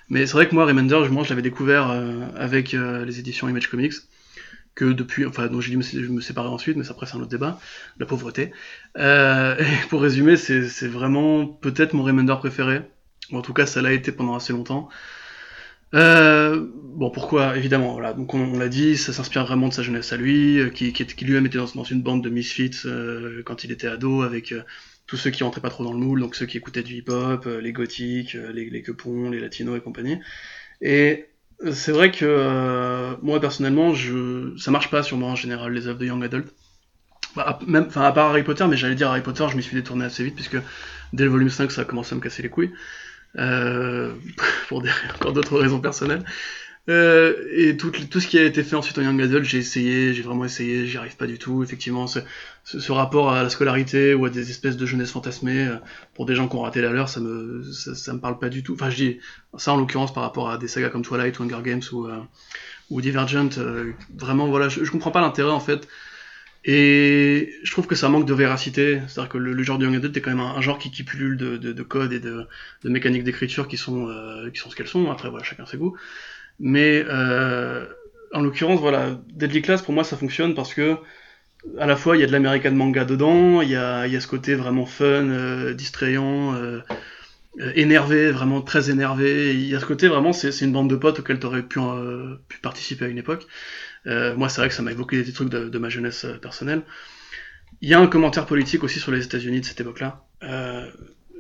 mais 0.09 0.25
c'est 0.25 0.33
vrai 0.33 0.47
que 0.47 0.55
moi, 0.55 0.65
Remender, 0.65 1.07
moi, 1.09 1.23
je 1.23 1.29
l'avais 1.29 1.41
découvert 1.41 1.89
avec 2.35 2.73
les 2.73 3.19
éditions 3.19 3.47
Image 3.47 3.69
Comics 3.69 3.93
que 4.75 4.85
depuis, 4.85 5.25
enfin, 5.25 5.47
dont 5.47 5.61
j'ai 5.61 5.71
dû 5.71 5.77
me, 5.77 6.21
séparer 6.21 6.49
ensuite, 6.49 6.77
mais 6.77 6.89
après 6.89 7.05
c'est 7.05 7.15
un 7.15 7.21
autre 7.21 7.29
débat, 7.29 7.59
la 7.97 8.05
pauvreté. 8.05 8.51
Euh, 8.97 9.57
et 9.59 9.87
pour 9.89 10.01
résumer, 10.01 10.35
c'est 10.37 10.87
vraiment 10.87 11.47
peut-être 11.47 11.93
mon 11.93 12.03
Remender 12.03 12.35
préféré, 12.39 12.81
ou 13.31 13.37
en 13.37 13.41
tout 13.41 13.53
cas 13.53 13.65
ça 13.65 13.81
l'a 13.81 13.93
été 13.93 14.11
pendant 14.11 14.35
assez 14.35 14.53
longtemps. 14.53 14.89
Euh, 15.93 16.67
bon, 16.73 17.09
pourquoi? 17.09 17.57
Évidemment, 17.57 17.93
voilà. 17.93 18.13
Donc 18.13 18.33
on, 18.33 18.57
l'a 18.57 18.67
dit, 18.67 18.97
ça 18.97 19.13
s'inspire 19.13 19.45
vraiment 19.45 19.69
de 19.69 19.73
sa 19.73 19.83
jeunesse 19.83 20.11
à 20.11 20.17
lui, 20.17 20.59
euh, 20.59 20.69
qui, 20.69 20.91
qui, 20.93 21.05
qui 21.05 21.25
lui-même 21.25 21.45
était 21.45 21.57
dans, 21.57 21.83
une 21.83 22.01
bande 22.01 22.23
de 22.23 22.29
misfits 22.29 22.71
euh, 22.85 23.43
quand 23.45 23.63
il 23.63 23.71
était 23.71 23.87
ado, 23.87 24.21
avec 24.23 24.51
euh, 24.51 24.63
tous 25.07 25.17
ceux 25.17 25.29
qui 25.29 25.43
rentraient 25.43 25.61
pas 25.61 25.69
trop 25.69 25.83
dans 25.85 25.93
le 25.93 25.99
moule, 25.99 26.19
donc 26.19 26.35
ceux 26.35 26.45
qui 26.45 26.57
écoutaient 26.57 26.83
du 26.83 26.95
hip-hop, 26.95 27.45
les 27.45 27.71
gothiques, 27.71 28.33
les, 28.33 28.69
les 28.69 28.81
quepons, 28.81 29.29
les 29.29 29.39
latinos 29.39 29.77
et 29.77 29.81
compagnie. 29.81 30.19
Et 30.81 31.27
c'est 31.71 31.91
vrai 31.91 32.11
que 32.11 32.25
euh, 32.25 33.15
moi 33.21 33.39
personnellement, 33.39 33.93
je... 33.93 34.55
ça 34.57 34.71
marche 34.71 34.89
pas 34.89 35.03
sur 35.03 35.17
moi 35.17 35.29
en 35.29 35.35
général 35.35 35.73
les 35.73 35.87
œuvres 35.87 35.99
de 35.99 36.05
young 36.05 36.23
adult. 36.23 36.47
Bah, 37.35 37.59
même, 37.67 37.85
enfin 37.87 38.03
à 38.03 38.11
part 38.11 38.29
Harry 38.29 38.43
Potter, 38.43 38.65
mais 38.67 38.77
j'allais 38.77 38.95
dire 38.95 39.09
Harry 39.09 39.21
Potter, 39.21 39.45
je 39.49 39.57
m'y 39.57 39.63
suis 39.63 39.75
détourné 39.75 40.05
assez 40.05 40.23
vite 40.23 40.35
puisque 40.35 40.57
dès 41.13 41.23
le 41.25 41.29
volume 41.29 41.49
5 41.49 41.71
ça 41.71 41.81
a 41.81 41.85
commencé 41.85 42.13
à 42.13 42.15
me 42.15 42.21
casser 42.21 42.43
les 42.43 42.49
couilles. 42.49 42.71
Euh, 43.37 44.13
pour 44.69 44.83
encore 45.15 45.33
d'autres 45.33 45.59
raisons 45.59 45.79
personnelles. 45.79 46.23
Euh, 46.87 47.47
et 47.51 47.77
tout, 47.77 47.89
tout, 47.89 48.19
ce 48.19 48.27
qui 48.27 48.37
a 48.37 48.43
été 48.43 48.63
fait 48.63 48.75
ensuite 48.75 48.97
en 48.99 49.01
Young 49.01 49.19
Adult, 49.19 49.43
j'ai 49.43 49.57
essayé, 49.57 50.13
j'ai 50.13 50.21
vraiment 50.21 50.45
essayé, 50.45 50.85
j'y 50.85 50.97
arrive 50.97 51.15
pas 51.15 51.25
du 51.25 51.39
tout. 51.39 51.63
Effectivement, 51.63 52.05
ce, 52.05 52.19
ce, 52.63 52.91
rapport 52.91 53.31
à 53.31 53.41
la 53.41 53.49
scolarité 53.49 54.13
ou 54.13 54.25
à 54.25 54.29
des 54.29 54.51
espèces 54.51 54.77
de 54.77 54.85
jeunesse 54.85 55.11
fantasmée, 55.11 55.67
euh, 55.67 55.77
pour 56.13 56.27
des 56.27 56.35
gens 56.35 56.47
qui 56.47 56.55
ont 56.55 56.61
raté 56.61 56.81
la 56.81 56.91
leur, 56.91 57.09
ça 57.09 57.19
me, 57.19 57.63
ça, 57.71 58.13
me 58.13 58.19
parle 58.19 58.37
pas 58.37 58.49
du 58.49 58.61
tout. 58.61 58.73
Enfin, 58.75 58.89
je 58.91 58.95
dis 58.95 59.19
ça 59.57 59.73
en 59.73 59.77
l'occurrence 59.77 60.13
par 60.13 60.23
rapport 60.23 60.49
à 60.49 60.57
des 60.59 60.67
sagas 60.67 60.89
comme 60.89 61.01
Twilight 61.03 61.39
Hunger 61.41 61.61
Games 61.63 61.81
ou, 61.91 62.05
euh, 62.05 62.19
ou 62.91 63.01
Divergent. 63.01 63.49
vraiment, 64.15 64.47
voilà, 64.47 64.69
je, 64.69 64.83
je 64.83 64.91
comprends 64.91 65.11
pas 65.11 65.21
l'intérêt 65.21 65.51
en 65.51 65.59
fait. 65.59 65.87
Et 66.67 67.53
je 67.63 67.71
trouve 67.71 67.85
que 67.87 67.95
ça 67.95 68.09
manque 68.09 68.25
de 68.25 68.33
véracité. 68.33 69.01
C'est-à-dire 69.07 69.29
que 69.29 69.37
le, 69.37 69.63
genre 69.63 69.77
de 69.77 69.85
Young 69.85 69.95
Adult 69.95 70.17
est 70.17 70.21
quand 70.21 70.31
même 70.31 70.39
un, 70.39 70.61
genre 70.61 70.79
qui, 70.79 70.91
qui 70.91 71.03
pullule 71.03 71.37
de, 71.37 71.57
de, 71.57 71.73
de 71.73 71.83
code 71.83 72.11
et 72.11 72.19
de, 72.19 72.47
de 72.83 72.89
mécaniques 72.89 73.23
d'écriture 73.23 73.67
qui 73.67 73.77
sont, 73.77 74.07
qui 74.51 74.59
sont 74.59 74.69
ce 74.71 74.75
qu'elles 74.75 74.87
sont. 74.87 75.11
Après, 75.11 75.29
voilà, 75.29 75.43
chacun 75.43 75.65
ses 75.65 75.77
goûts. 75.77 75.95
Mais 76.59 77.03
euh, 77.07 77.85
en 78.33 78.41
l'occurrence, 78.41 78.79
voilà, 78.79 79.19
Deadly 79.33 79.61
Class 79.61 79.81
pour 79.81 79.93
moi 79.93 80.03
ça 80.03 80.17
fonctionne 80.17 80.55
parce 80.55 80.73
que 80.73 80.97
à 81.79 81.87
la 81.87 81.95
fois 81.95 82.15
il 82.15 82.21
y 82.21 82.23
a 82.23 82.27
de 82.27 82.31
l'American 82.31 82.71
manga 82.71 83.05
dedans, 83.05 83.61
il 83.61 83.69
y 83.69 83.75
a, 83.75 84.07
ce 84.19 84.27
côté 84.27 84.55
vraiment 84.55 84.85
fun, 84.85 85.05
euh, 85.05 85.73
distrayant, 85.73 86.53
euh, 86.55 86.79
euh, 87.59 87.71
énervé, 87.75 88.31
vraiment 88.31 88.61
très 88.61 88.89
énervé. 88.89 89.53
Il 89.53 89.67
y 89.67 89.75
a 89.75 89.79
ce 89.79 89.85
côté 89.85 90.07
vraiment, 90.07 90.33
c'est 90.33 90.49
une 90.61 90.71
bande 90.71 90.89
de 90.89 90.95
potes 90.95 91.19
auxquels 91.19 91.39
tu 91.39 91.45
aurais 91.45 91.63
pu, 91.63 91.79
euh, 91.79 92.35
pu 92.47 92.59
participer 92.59 93.05
à 93.05 93.07
une 93.07 93.17
époque. 93.17 93.47
moi, 94.05 94.49
c'est 94.49 94.61
vrai 94.61 94.69
que 94.69 94.75
ça 94.75 94.83
m'a 94.83 94.91
évoqué 94.91 95.23
des 95.23 95.33
trucs 95.33 95.49
de, 95.49 95.69
de 95.69 95.77
ma 95.79 95.89
jeunesse 95.89 96.25
personnelle. 96.41 96.83
Il 97.81 97.89
y 97.89 97.93
a 97.93 97.99
un 97.99 98.07
commentaire 98.07 98.45
politique 98.45 98.83
aussi 98.83 98.99
sur 98.99 99.11
les 99.11 99.23
États-Unis 99.25 99.61
de 99.61 99.65
cette 99.65 99.81
époque-là. 99.81 100.25
Euh, 100.43 100.89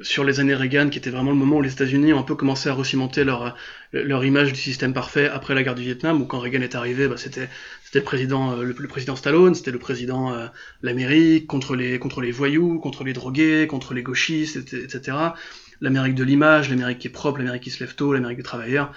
sur 0.01 0.23
les 0.23 0.39
années 0.39 0.55
Reagan, 0.55 0.89
qui 0.89 0.97
était 0.97 1.09
vraiment 1.09 1.31
le 1.31 1.37
moment 1.37 1.57
où 1.57 1.61
les 1.61 1.71
États-Unis 1.71 2.13
ont 2.13 2.19
un 2.19 2.23
peu 2.23 2.35
commencé 2.35 2.69
à 2.69 2.73
recimenter 2.73 3.23
leur, 3.23 3.55
leur 3.93 4.25
image 4.25 4.51
du 4.51 4.59
système 4.59 4.93
parfait 4.93 5.27
après 5.27 5.55
la 5.55 5.63
guerre 5.63 5.75
du 5.75 5.83
Vietnam, 5.83 6.21
où 6.21 6.25
quand 6.25 6.39
Reagan 6.39 6.61
est 6.61 6.75
arrivé, 6.75 7.07
bah, 7.07 7.15
c'était 7.17 7.49
le 7.93 8.01
président 8.01 8.51
euh, 8.51 8.63
le, 8.63 8.87
président 8.87 9.15
Stallone, 9.15 9.55
c'était 9.55 9.71
le 9.71 9.79
président 9.79 10.33
euh, 10.33 10.47
l'Amérique 10.81 11.47
contre 11.47 11.75
les 11.75 11.97
contre 11.97 12.21
les 12.21 12.31
voyous, 12.31 12.79
contre 12.79 13.03
les 13.03 13.13
drogués, 13.13 13.67
contre 13.67 13.93
les 13.93 14.03
gauchistes, 14.03 14.57
etc. 14.73 15.17
L'Amérique 15.81 16.15
de 16.15 16.23
l'image, 16.23 16.69
l'Amérique 16.69 16.99
qui 16.99 17.07
est 17.07 17.11
propre, 17.11 17.37
l'Amérique 17.39 17.63
qui 17.63 17.71
se 17.71 17.81
lève 17.81 17.95
tôt, 17.95 18.13
l'Amérique 18.13 18.37
des 18.37 18.43
travailleurs. 18.43 18.91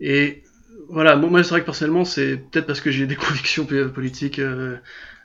Et 0.00 0.42
voilà, 0.88 1.16
moi 1.16 1.42
c'est 1.42 1.50
vrai 1.50 1.60
que 1.60 1.66
personnellement, 1.66 2.04
c'est 2.04 2.36
peut-être 2.36 2.66
parce 2.66 2.80
que 2.80 2.90
j'ai 2.90 3.06
des 3.06 3.16
convictions 3.26 3.66
politiques 3.66 4.38
euh, 4.38 4.76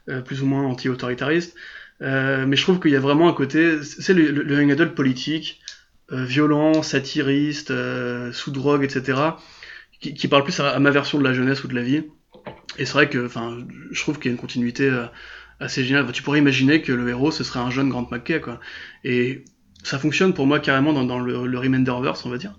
euh, 0.10 0.22
plus 0.22 0.42
ou 0.42 0.46
moins 0.46 0.64
anti-autoritaristes. 0.66 1.56
Euh, 2.02 2.46
mais 2.46 2.56
je 2.56 2.62
trouve 2.64 2.80
qu'il 2.80 2.92
y 2.92 2.96
a 2.96 3.00
vraiment 3.00 3.30
un 3.30 3.34
côté, 3.34 3.82
c'est 3.84 4.14
le, 4.14 4.32
le, 4.32 4.56
young 4.56 4.72
adult 4.72 4.96
politique, 4.96 5.62
euh, 6.12 6.26
violent, 6.26 6.84
satiriste, 6.84 7.72
euh, 7.72 8.32
sous 8.34 8.52
drogue, 8.52 8.84
etc., 8.84 9.20
qui, 10.02 10.14
qui 10.14 10.28
parle 10.28 10.44
plus 10.44 10.60
à, 10.60 10.78
ma 10.80 10.92
version 10.92 11.18
de 11.18 11.24
la 11.24 11.34
jeunesse 11.34 11.64
ou 11.64 11.68
de 11.68 11.76
la 11.76 11.84
vie. 11.84 12.04
Et 12.78 12.86
c'est 12.86 12.94
vrai 12.94 13.10
que, 13.10 13.26
enfin, 13.26 13.58
je 13.92 14.02
trouve 14.02 14.20
qu'il 14.20 14.26
y 14.26 14.34
a 14.34 14.36
une 14.36 14.42
continuité 14.42 14.92
assez 15.60 15.84
géniale. 15.84 16.12
tu 16.12 16.22
pourrais 16.22 16.40
imaginer 16.40 16.82
que 16.82 16.92
le 16.92 17.08
héros 17.10 17.32
ce 17.32 17.44
serait 17.44 17.60
un 17.60 17.70
jeune 17.70 17.90
Grant 17.90 18.08
McKay, 18.12 18.42
quoi. 18.42 18.60
Et 19.04 19.46
ça 19.84 19.98
fonctionne 20.00 20.34
pour 20.34 20.46
moi 20.48 20.60
carrément 20.60 20.94
dans, 20.94 21.06
dans 21.06 21.20
le, 21.20 21.48
le 21.48 21.60
Remenderverse, 21.60 22.26
on 22.26 22.30
va 22.30 22.38
dire. 22.38 22.58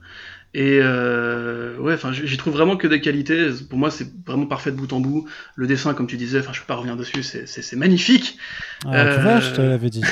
Et 0.54 0.80
ouais, 0.80 1.76
ouais, 1.78 1.94
enfin, 1.94 2.12
j'y 2.12 2.36
trouve 2.36 2.54
vraiment 2.54 2.76
que 2.76 2.86
des 2.86 3.00
qualités. 3.00 3.48
Pour 3.68 3.78
moi, 3.78 3.90
c'est 3.90 4.06
vraiment 4.26 4.46
parfait 4.46 4.70
de 4.70 4.76
bout 4.76 4.92
en 4.92 5.00
bout. 5.00 5.28
Le 5.54 5.66
dessin, 5.66 5.92
comme 5.94 6.06
tu 6.06 6.16
disais, 6.16 6.40
enfin, 6.40 6.52
je 6.52 6.60
peux 6.60 6.66
pas 6.66 6.76
revenir 6.76 6.96
dessus, 6.96 7.22
c'est 7.22 7.76
magnifique. 7.76 8.38
Ah, 8.86 9.14
tu 9.14 9.20
vois, 9.20 9.40
je 9.40 9.50
te 9.50 9.60
l'avais 9.60 9.90
dit. 9.90 10.02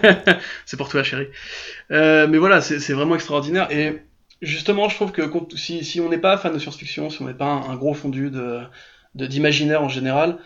c'est 0.66 0.76
pour 0.76 0.88
toi, 0.88 1.02
chérie. 1.02 1.28
mais 1.90 2.38
voilà, 2.38 2.60
c'est 2.60 2.92
vraiment 2.92 3.14
extraordinaire. 3.14 3.68
Et 3.70 4.02
justement, 4.42 4.88
je 4.88 4.96
trouve 4.96 5.12
que 5.12 5.22
si, 5.56 5.84
si 5.84 6.00
on 6.00 6.08
n'est 6.08 6.18
pas 6.18 6.36
fan 6.38 6.52
de 6.52 6.58
science-fiction, 6.58 7.10
si 7.10 7.22
on 7.22 7.26
n'est 7.26 7.34
pas 7.34 7.46
un, 7.46 7.76
gros 7.76 7.94
fondu 7.94 8.30
de 8.30 8.60
d'imaginaire 9.14 9.80
en 9.80 9.88
général, 9.88 10.38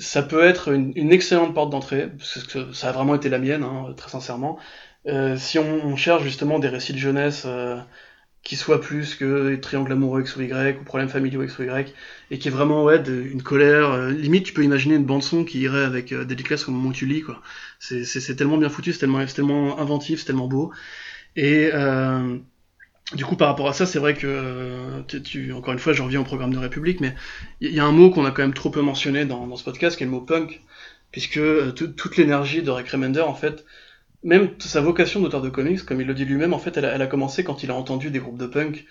ça 0.00 0.22
peut 0.22 0.44
être 0.44 0.72
une, 0.72 1.12
excellente 1.12 1.54
porte 1.54 1.70
d'entrée, 1.70 2.08
parce 2.08 2.42
que 2.44 2.72
ça 2.72 2.88
a 2.88 2.92
vraiment 2.92 3.14
été 3.14 3.28
la 3.28 3.38
mienne, 3.38 3.62
hein, 3.62 3.92
très 3.96 4.10
sincèrement. 4.10 4.58
Euh, 5.06 5.36
si 5.36 5.58
on, 5.58 5.96
cherche 5.96 6.22
justement 6.22 6.58
des 6.58 6.68
récits 6.68 6.92
de 6.92 6.98
jeunesse 6.98 7.44
euh, 7.46 7.78
qui 8.50 8.56
soient 8.56 8.80
plus 8.80 9.14
que 9.14 9.54
triangles 9.54 9.92
amoureux 9.92 10.22
X 10.22 10.34
ou 10.34 10.40
Y, 10.42 10.80
ou 10.80 10.84
problèmes 10.84 11.08
familiaux 11.08 11.44
X 11.44 11.58
ou 11.60 11.62
Y, 11.62 11.94
et 12.32 12.38
qui 12.40 12.48
est 12.48 12.50
vraiment 12.50 12.82
ouais, 12.82 13.00
une 13.06 13.42
colère, 13.42 13.92
euh, 13.92 14.10
limite 14.10 14.44
tu 14.44 14.52
peux 14.52 14.64
imaginer 14.64 14.96
une 14.96 15.04
bande 15.04 15.22
son 15.22 15.44
qui 15.44 15.60
irait 15.60 15.84
avec 15.84 16.12
des 16.12 16.36
Class 16.36 16.66
au 16.68 16.72
moment 16.72 16.88
où 16.88 16.92
tu 16.92 17.06
lis, 17.06 17.22
quoi. 17.22 17.40
C'est 17.78 18.34
tellement 18.34 18.58
bien 18.58 18.68
foutu, 18.68 18.92
c'est 18.92 18.98
tellement, 18.98 19.24
tellement 19.24 19.78
inventif, 19.78 20.20
c'est 20.20 20.26
tellement 20.26 20.48
beau. 20.48 20.72
Et 21.36 21.70
du 23.14 23.24
coup, 23.24 23.36
par 23.36 23.48
rapport 23.48 23.68
à 23.68 23.72
ça, 23.72 23.86
c'est 23.86 23.98
vrai 23.98 24.14
que, 24.14 24.26
euh, 24.26 25.02
tu, 25.02 25.52
encore 25.52 25.72
une 25.72 25.78
fois, 25.80 25.92
je 25.92 26.02
reviens 26.02 26.20
au 26.20 26.24
programme 26.24 26.52
de 26.52 26.58
République, 26.58 27.00
mais 27.00 27.14
il 27.60 27.72
y, 27.74 27.80
a 27.80 27.84
un 27.84 27.92
mot 27.92 28.10
qu'on 28.10 28.24
a 28.24 28.30
quand 28.30 28.42
même 28.42 28.54
trop 28.54 28.70
peu 28.70 28.82
mentionné 28.82 29.24
dans, 29.24 29.56
ce 29.56 29.64
podcast, 29.64 29.96
qui 29.96 30.04
est 30.04 30.06
le 30.06 30.12
mot 30.12 30.20
punk, 30.20 30.60
puisque 31.10 31.38
euh, 31.38 31.72
toute 31.72 32.16
l'énergie 32.16 32.62
de 32.62 32.70
Rick 32.70 32.88
Remender, 32.88 33.22
en 33.22 33.34
fait, 33.34 33.64
même 34.22 34.50
sa 34.58 34.80
vocation 34.80 35.20
d'auteur 35.20 35.42
de 35.42 35.48
comics, 35.48 35.82
comme 35.84 36.00
il 36.00 36.06
le 36.06 36.14
dit 36.14 36.24
lui-même, 36.24 36.52
en 36.52 36.58
fait, 36.58 36.76
elle 36.76 36.84
a, 36.84 36.94
elle 36.94 37.02
a, 37.02 37.06
commencé 37.06 37.44
quand 37.44 37.62
il 37.62 37.70
a 37.70 37.74
entendu 37.74 38.10
des 38.10 38.18
groupes 38.18 38.38
de 38.38 38.46
punk 38.46 38.84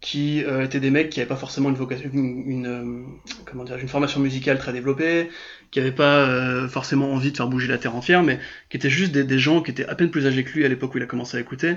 qui 0.00 0.44
euh, 0.44 0.64
étaient 0.64 0.78
des 0.78 0.90
mecs 0.90 1.10
qui 1.10 1.18
n'avaient 1.18 1.28
pas 1.28 1.36
forcément 1.36 1.70
une 1.70 1.74
vocation, 1.74 2.08
une, 2.12 3.18
comment 3.44 3.64
dire, 3.64 3.78
une 3.78 3.88
formation 3.88 4.20
musicale 4.20 4.58
très 4.58 4.72
développée, 4.72 5.28
qui 5.70 5.80
n'avaient 5.80 5.92
pas 5.92 6.68
forcément 6.68 7.12
envie 7.12 7.32
de 7.32 7.36
faire 7.36 7.48
bouger 7.48 7.66
la 7.66 7.78
terre 7.78 7.96
entière, 7.96 8.22
mais 8.22 8.38
qui 8.70 8.76
étaient 8.76 8.90
juste 8.90 9.12
des, 9.12 9.24
des 9.24 9.38
gens 9.38 9.60
qui 9.62 9.72
étaient 9.72 9.86
à 9.86 9.94
peine 9.94 10.10
plus 10.10 10.26
âgés 10.26 10.44
que 10.44 10.52
lui 10.52 10.64
à 10.64 10.68
l'époque 10.68 10.94
où 10.94 10.98
il 10.98 11.02
a 11.02 11.06
commencé 11.06 11.36
à 11.36 11.40
écouter, 11.40 11.76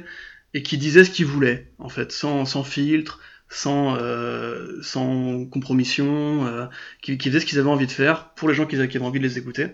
et 0.54 0.64
qui 0.64 0.78
disait 0.78 1.04
ce 1.04 1.10
qu'il 1.10 1.26
voulait, 1.26 1.68
en 1.80 1.90
fait, 1.90 2.12
sans, 2.12 2.46
sans 2.46 2.64
filtre, 2.64 3.20
sans, 3.50 3.98
euh, 3.98 4.82
sans 4.82 5.46
compromission, 5.46 6.46
euh, 6.46 6.66
qui, 7.02 7.18
qui 7.18 7.32
ce 7.32 7.46
qu'ils 7.46 7.60
avaient 7.60 7.70
envie 7.70 7.88
de 7.88 7.92
faire 7.92 8.30
pour 8.36 8.48
les 8.48 8.56
gens 8.56 8.66
qui, 8.66 8.76
avaient 8.76 9.00
envie 9.00 9.20
de 9.20 9.28
les 9.28 9.38
écouter. 9.38 9.68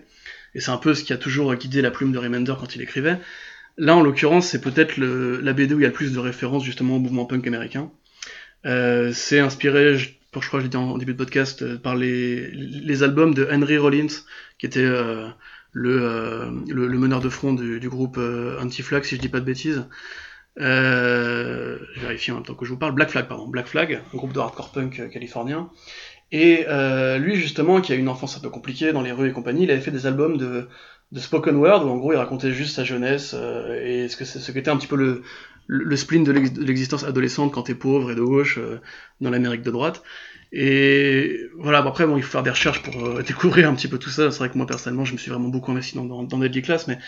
Et 0.54 0.60
c'est 0.60 0.70
un 0.70 0.78
peu 0.78 0.94
ce 0.94 1.04
qui 1.04 1.12
a 1.12 1.16
toujours 1.16 1.54
guidé 1.54 1.82
la 1.82 1.90
plume 1.90 2.12
de 2.12 2.18
Remender 2.18 2.54
quand 2.58 2.74
il 2.74 2.82
écrivait. 2.82 3.18
Là, 3.78 3.96
en 3.96 4.02
l'occurrence, 4.02 4.48
c'est 4.48 4.60
peut-être 4.60 4.96
la 4.98 5.52
BD 5.52 5.74
où 5.74 5.78
il 5.78 5.82
y 5.82 5.86
a 5.86 5.88
le 5.88 5.94
plus 5.94 6.12
de 6.12 6.18
références 6.18 6.64
justement 6.64 6.96
au 6.96 6.98
mouvement 6.98 7.26
punk 7.26 7.46
américain. 7.46 7.90
Euh, 8.66 9.12
c'est 9.12 9.38
inspiré, 9.38 9.96
je, 9.96 10.08
je 10.08 10.46
crois 10.46 10.58
que 10.58 10.58
je 10.58 10.62
l'ai 10.64 10.68
dit 10.68 10.76
en, 10.76 10.98
début 10.98 11.12
de 11.12 11.18
podcast, 11.18 11.62
euh, 11.62 11.78
par 11.78 11.94
les, 11.94 13.02
albums 13.02 13.34
de 13.34 13.48
Henry 13.50 13.78
Rollins, 13.78 14.08
qui 14.58 14.66
était 14.66 14.80
euh, 14.80 15.28
le, 15.72 16.50
meneur 16.98 17.20
de 17.20 17.28
front 17.28 17.52
du, 17.52 17.78
du 17.78 17.88
groupe 17.88 18.18
Anti-Flag, 18.60 19.04
si 19.04 19.16
je 19.16 19.20
dis 19.20 19.28
pas 19.28 19.40
de 19.40 19.44
bêtises. 19.44 19.86
Je 20.56 22.00
vérifie 22.00 22.32
en 22.32 22.36
même 22.36 22.44
temps 22.44 22.54
que 22.54 22.64
je 22.64 22.70
vous 22.70 22.78
parle. 22.78 22.92
Black 22.92 23.10
Flag, 23.10 23.28
pardon. 23.28 23.46
Black 23.46 23.68
Flag, 23.68 24.02
un 24.12 24.16
groupe 24.16 24.32
de 24.32 24.40
hardcore 24.40 24.72
punk 24.72 25.08
californien. 25.10 25.70
Et 26.30 26.66
euh, 26.68 27.18
lui, 27.18 27.36
justement, 27.36 27.80
qui 27.80 27.92
a 27.92 27.96
une 27.96 28.08
enfance 28.08 28.36
un 28.36 28.40
peu 28.40 28.50
compliquée 28.50 28.92
dans 28.92 29.02
les 29.02 29.12
rues 29.12 29.28
et 29.30 29.32
compagnie, 29.32 29.64
il 29.64 29.70
avait 29.70 29.80
fait 29.80 29.90
des 29.90 30.06
albums 30.06 30.36
de, 30.36 30.68
de 31.12 31.20
spoken 31.20 31.56
word 31.56 31.86
où 31.86 31.88
en 31.90 31.96
gros 31.96 32.12
il 32.12 32.16
racontait 32.16 32.52
juste 32.52 32.76
sa 32.76 32.84
jeunesse 32.84 33.34
euh, 33.34 33.80
et 33.82 34.08
ce 34.08 34.16
que 34.16 34.24
ce 34.26 34.52
qu'était 34.52 34.70
un 34.70 34.76
petit 34.76 34.86
peu 34.86 34.96
le, 34.96 35.22
le 35.68 35.96
spleen 35.96 36.24
de 36.24 36.32
l'existence 36.32 37.04
adolescente 37.04 37.52
quand 37.52 37.62
t'es 37.64 37.74
pauvre 37.74 38.10
et 38.10 38.14
de 38.14 38.22
gauche 38.22 38.58
euh, 38.58 38.80
dans 39.20 39.30
l'Amérique 39.30 39.62
de 39.62 39.70
droite. 39.70 40.02
Et 40.52 41.42
voilà, 41.58 41.78
après 41.78 42.06
bon, 42.06 42.16
il 42.16 42.22
faut 42.22 42.32
faire 42.32 42.42
des 42.42 42.50
recherches 42.50 42.82
pour 42.82 43.04
euh, 43.06 43.22
découvrir 43.26 43.68
un 43.68 43.74
petit 43.74 43.88
peu 43.88 43.98
tout 43.98 44.10
ça. 44.10 44.30
C'est 44.30 44.38
vrai 44.38 44.50
que 44.50 44.56
moi 44.56 44.66
personnellement, 44.66 45.04
je 45.04 45.12
me 45.12 45.18
suis 45.18 45.30
vraiment 45.30 45.48
beaucoup 45.48 45.70
investi 45.72 45.96
dans, 45.96 46.04
dans, 46.04 46.22
dans 46.24 46.38
Deadly 46.38 46.62
Class, 46.62 46.88
mais 46.88 46.98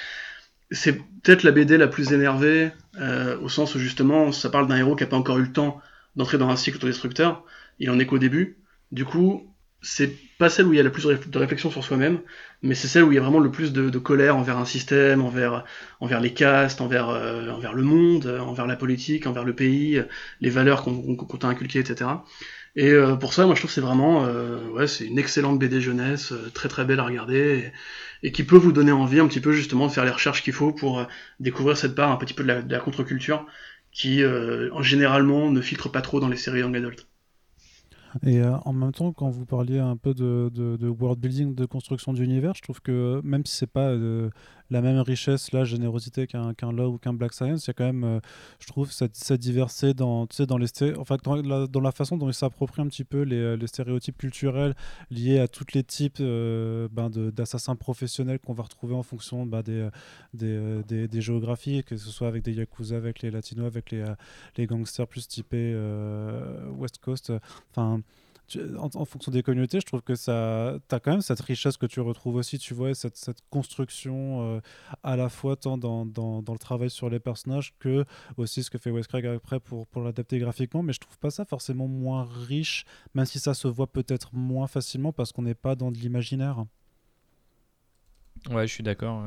c'est 0.71 0.95
peut-être 0.99 1.43
la 1.43 1.53
BD 1.53 1.77
la 1.77 1.89
plus 1.89 2.13
énervée, 2.13 2.71
euh, 3.01 3.39
au 3.41 3.49
sens 3.49 3.75
où 3.75 3.79
justement 3.79 4.33
ça 4.33 4.51
parle 4.51 4.69
d'un 4.69 4.77
héros 4.77 4.95
qui 4.97 5.03
n'a 5.05 5.09
pas 5.11 5.17
encore 5.17 5.39
eu 5.39 5.43
le 5.43 5.53
temps 5.53 5.81
d'entrer 6.17 6.39
dans 6.39 6.49
un 6.49 6.57
cycle 6.57 6.77
autodestructeur, 6.79 7.45
il 7.79 7.91
en 7.91 7.99
est 7.99 8.07
qu'au 8.07 8.19
début, 8.19 8.59
du 8.93 9.05
coup 9.05 9.47
c'est 9.83 10.15
pas 10.39 10.51
celle 10.51 10.67
où 10.67 10.75
il 10.75 10.77
y 10.77 10.81
a 10.81 10.83
la 10.83 10.91
plus 10.91 11.07
de 11.07 11.39
réflexion 11.39 11.71
sur 11.71 11.83
soi-même, 11.83 12.21
mais 12.63 12.75
c'est 12.75 12.87
celle 12.87 13.03
où 13.05 13.13
il 13.13 13.15
y 13.15 13.19
a 13.19 13.23
vraiment 13.23 13.39
le 13.39 13.51
plus 13.51 13.73
de, 13.73 13.99
colère 13.99 14.37
envers 14.37 14.59
un 14.59 14.67
système, 14.67 15.23
envers, 15.23 15.65
envers 16.01 16.21
les 16.21 16.35
castes, 16.35 16.83
envers, 16.83 17.09
euh, 17.09 17.49
envers 17.49 17.73
le 17.73 17.83
monde, 17.83 18.27
envers 18.27 18.67
la 18.67 18.77
politique, 18.77 19.27
envers 19.27 19.45
le 19.45 19.55
pays, 19.55 20.03
les 20.43 20.51
valeurs 20.51 20.83
qu'on 20.83 21.17
t'a 21.17 21.49
inculquées, 21.49 21.79
etc. 21.79 22.11
Et 22.77 22.91
euh, 22.91 23.17
pour 23.17 23.33
ça, 23.33 23.47
moi 23.47 23.55
je 23.55 23.61
trouve 23.61 23.71
que 23.71 23.75
c'est 23.75 23.81
vraiment, 23.81 24.27
ouais, 24.75 24.87
c'est 24.87 25.07
une 25.07 25.19
excellente 25.19 25.59
BD 25.59 25.81
jeunesse, 25.81 26.35
très 26.53 26.69
très 26.69 26.85
belle 26.85 27.01
à 27.01 27.05
regarder 27.05 27.73
et 28.23 28.33
qui 28.33 28.45
peut 28.45 28.57
vous 28.57 28.73
donner 28.73 28.93
envie 28.93 29.21
un 29.21 29.27
petit 29.27 29.41
peu 29.41 29.53
justement 29.53 29.87
de 29.87 29.93
faire 29.93 30.05
les 30.05 30.11
recherches 30.11 30.43
qu'il 30.43 30.53
faut 30.53 30.73
pour 30.73 31.01
euh, 31.01 31.05
découvrir 31.39 31.77
cette 31.77 31.95
part 31.95 32.11
un 32.11 32.17
petit 32.17 32.35
peu 32.35 32.45
de 32.45 32.73
la, 32.73 32.79
contre-culture 32.79 33.47
qui 33.93 34.23
euh, 34.23 34.71
en 34.73 34.83
généralement 34.83 35.51
ne 35.51 35.61
filtre 35.61 35.89
pas 35.89 36.03
trop 36.03 36.21
dans 36.21 36.29
les 36.29 36.37
séries 36.37 36.61
young 36.61 36.77
adult. 36.77 37.07
Et 38.25 38.41
euh, 38.41 38.57
en 38.65 38.73
même 38.73 38.93
temps, 38.93 39.13
quand 39.13 39.31
vous 39.31 39.47
parliez 39.47 39.79
un 39.79 39.97
peu 39.97 40.15
de, 40.15 40.51
de, 40.53 40.89
world 40.89 41.21
building, 41.21 41.55
de 41.55 41.67
construction 41.67 42.13
d'univers, 42.13 42.55
je 42.55 42.63
trouve 42.63 42.81
que 42.81 43.21
même 43.25 43.45
si 43.47 43.57
c'est 43.57 43.67
pas 43.67 43.95
la 44.71 44.81
même 44.81 44.99
richesse, 45.01 45.53
la 45.53 45.65
générosité 45.65 46.27
qu'un 46.27 46.55
qu 46.55 46.65
Law 46.65 46.95
ou 46.95 46.99
qu'un 46.99 47.13
Black 47.13 47.33
Science. 47.33 47.67
Il 47.67 47.69
y 47.69 47.71
a 47.71 47.75
quand 47.75 47.85
même, 47.85 48.05
euh, 48.05 48.21
je 48.61 48.67
trouve, 48.67 48.91
cette, 48.93 49.17
cette, 49.17 49.41
diversité 49.41 49.95
dans, 49.95 50.27
dans, 50.47 50.59
les 50.59 50.69
enfin, 50.99 51.17
dans, 51.23 51.37
la, 51.37 51.67
dans 51.67 51.81
la 51.81 51.93
façon 51.93 52.17
dont 52.17 52.29
il 52.29 52.35
s'approprie 52.35 52.83
un 52.83 52.87
petit 52.87 53.05
peu 53.05 53.23
les, 53.23 53.57
les, 53.57 53.67
stéréotypes 53.67 54.19
culturels 54.19 54.75
liés 55.11 55.39
à 55.39 55.49
tous 55.49 55.67
les 55.75 55.83
types 55.83 56.19
euh, 56.21 56.89
ben 56.93 57.11
d'assassins 57.11 57.77
professionnels 57.77 58.39
qu'on 58.39 58.55
va 58.55 58.63
retrouver 58.63 58.95
en 58.95 59.03
fonction 59.03 59.47
ben, 59.47 59.63
des, 59.63 59.89
des, 60.35 60.83
des, 60.87 61.09
des, 61.09 61.21
géographies, 61.21 61.83
que 61.85 61.97
ce 61.97 62.11
soit 62.11 62.29
avec 62.29 62.43
des 62.43 62.53
Yakuza, 62.53 62.97
avec 62.97 63.23
les 63.23 63.31
Latinos, 63.31 63.67
avec 63.67 63.91
les, 63.91 64.05
les 64.57 64.67
gangsters 64.67 65.07
plus 65.07 65.27
typés 65.27 65.73
euh, 65.75 66.69
West 66.71 66.99
Coast. 66.99 67.33
Enfin 67.71 68.03
en, 68.57 69.05
fonction 69.05 69.33
des 69.33 69.43
communautés, 69.43 69.81
je 69.81 69.87
trouve 69.87 70.03
que 70.03 70.15
ça, 70.15 70.79
tu 70.89 70.95
as 70.95 71.01
quand 71.01 71.13
même 71.13 71.21
cette 71.21 71.41
richesse 71.41 71.77
que 71.77 71.87
tu 71.87 72.01
retrouves 72.01 72.37
aussi, 72.37 72.59
tu 72.59 72.75
vois, 72.75 72.95
cette, 72.95 73.17
cette 73.17 73.43
construction 73.51 74.57
euh, 74.57 74.61
à 75.03 75.17
la 75.17 75.29
fois 75.29 75.57
tant 75.57 75.79
dans, 75.79 76.07
dans, 76.07 76.43
dans, 76.43 76.53
le 76.53 76.59
travail 76.59 76.91
sur 76.91 77.11
les 77.11 77.21
personnages 77.21 77.75
que 77.79 78.05
aussi 78.37 78.63
ce 78.63 78.71
que 78.71 78.79
fait 78.79 78.91
Wes 78.91 79.07
Craig 79.07 79.27
après 79.27 79.61
pour, 79.61 79.87
pour 79.87 80.03
l'adapter 80.03 80.39
graphiquement, 80.39 80.83
mais 80.83 80.93
je 80.93 81.01
trouve 81.01 81.19
pas 81.19 81.31
ça 81.31 81.45
forcément 81.45 81.89
moins 81.89 82.29
riche, 82.47 82.85
même 83.15 83.27
si 83.27 83.39
ça 83.39 83.55
se 83.55 83.69
voit 83.69 83.87
peut-être 83.87 84.35
moins 84.35 84.67
facilement 84.67 85.13
parce 85.13 85.33
qu'on 85.33 85.43
n'est 85.43 85.55
pas 85.55 85.75
dans 85.75 85.91
de 85.91 85.99
l'imaginaire. 85.99 86.65
Ouais, 88.51 88.67
je 88.67 88.73
suis 88.73 88.83
d'accord. 88.83 89.25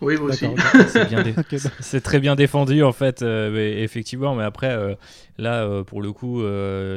Oui, 0.00 0.16
moi 0.16 0.30
aussi. 0.30 0.46
C'est 1.80 2.00
très 2.00 2.20
bien 2.20 2.36
défendu 2.36 2.84
en 2.84 2.92
fait, 2.92 3.22
euh, 3.22 3.82
effectivement. 3.82 4.36
Mais 4.36 4.44
après, 4.44 4.70
euh, 4.70 4.94
là, 5.38 5.64
euh, 5.64 5.82
pour 5.82 6.02
le 6.02 6.12
coup, 6.12 6.40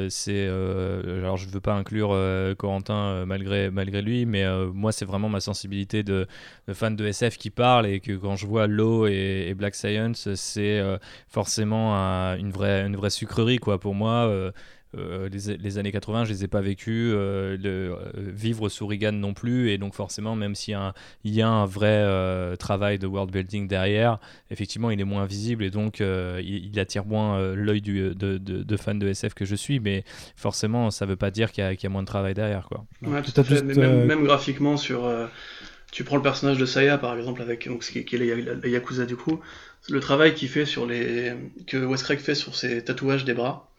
c'est. 0.08 0.46
alors, 0.46 1.36
je 1.36 1.48
veux 1.48 1.60
pas 1.60 1.74
inclure 1.74 2.16
Corentin 2.58 3.24
malgré 3.26 3.70
malgré 3.70 4.02
lui, 4.02 4.24
mais 4.24 4.44
moi, 4.72 4.92
c'est 4.92 5.04
vraiment 5.04 5.28
ma 5.28 5.40
sensibilité 5.40 6.04
de, 6.04 6.26
fan 6.72 6.94
de 6.94 7.04
SF 7.04 7.38
qui 7.38 7.50
parle 7.50 7.86
et 7.86 7.98
que 7.98 8.12
quand 8.12 8.36
je 8.36 8.46
vois 8.46 8.66
Low 8.68 9.06
et, 9.08 9.52
Black 9.56 9.74
Science, 9.74 10.32
c'est 10.34 10.80
forcément 11.28 11.94
une 12.36 12.50
vraie 12.50 12.86
une 12.86 12.96
vraie 12.96 13.10
sucrerie 13.10 13.58
quoi. 13.58 13.80
Pour 13.80 13.94
moi, 13.94 14.52
euh, 14.96 15.28
les, 15.30 15.78
années 15.78 15.92
80, 15.92 16.26
je 16.26 16.32
les 16.32 16.44
ai 16.44 16.48
pas 16.48 16.60
vécues, 16.60 17.12
euh, 17.14 17.56
le, 17.56 17.94
euh, 17.94 18.10
vivre 18.16 18.68
sous 18.68 18.86
Reagan 18.86 19.12
non 19.12 19.32
plus, 19.32 19.70
et 19.70 19.78
donc 19.78 19.94
forcément, 19.94 20.36
même 20.36 20.54
s'il 20.54 20.78
y, 21.24 21.30
y, 21.30 21.42
a 21.42 21.48
un 21.48 21.64
vrai 21.64 22.56
travail 22.58 22.98
de 22.98 23.06
world 23.06 23.32
building 23.32 23.68
derrière, 23.68 24.18
effectivement, 24.50 24.90
il 24.90 25.00
est 25.00 25.04
moins 25.04 25.24
visible 25.24 25.64
et 25.64 25.70
donc 25.70 26.00
il, 26.00 26.78
attire 26.78 27.06
moins 27.06 27.54
l'œil 27.54 27.80
de, 27.80 28.12
de, 28.12 28.38
de, 28.38 28.76
fan 28.76 28.98
de 28.98 29.08
SF 29.08 29.34
que 29.34 29.44
je 29.44 29.54
suis, 29.54 29.80
mais 29.80 30.04
forcément, 30.36 30.90
ça 30.90 31.06
veut 31.06 31.16
pas 31.16 31.30
dire 31.30 31.52
qu'il 31.52 31.64
y, 31.64 31.82
y, 31.82 31.86
a 31.86 31.88
moins 31.88 32.02
de 32.02 32.06
travail 32.06 32.34
derrière. 32.34 32.68
Quoi. 32.68 32.84
même, 33.00 34.24
graphiquement, 34.24 34.76
sur, 34.76 35.10
tu 35.90 36.04
prends 36.04 36.16
le 36.16 36.22
personnage 36.22 36.58
de 36.58 36.66
Saya 36.66 36.98
par 36.98 37.16
exemple, 37.16 37.40
avec 37.40 37.66
donc, 37.66 37.82
qui, 37.82 38.04
qui 38.04 38.16
est 38.16 38.18
la, 38.18 38.68
Yakuza 38.68 39.06
du 39.06 39.16
coup, 39.16 39.40
le 39.88 40.00
travail 40.00 40.34
qu'il 40.34 40.48
fait 40.48 40.66
sur 40.66 40.86
les 40.86 41.32
que 41.66 41.76
Wes 41.76 42.02
Craig 42.02 42.18
fait 42.18 42.34
sur 42.34 42.54
ses 42.54 42.84
tatouages 42.84 43.24
des 43.24 43.34
bras 43.34 43.71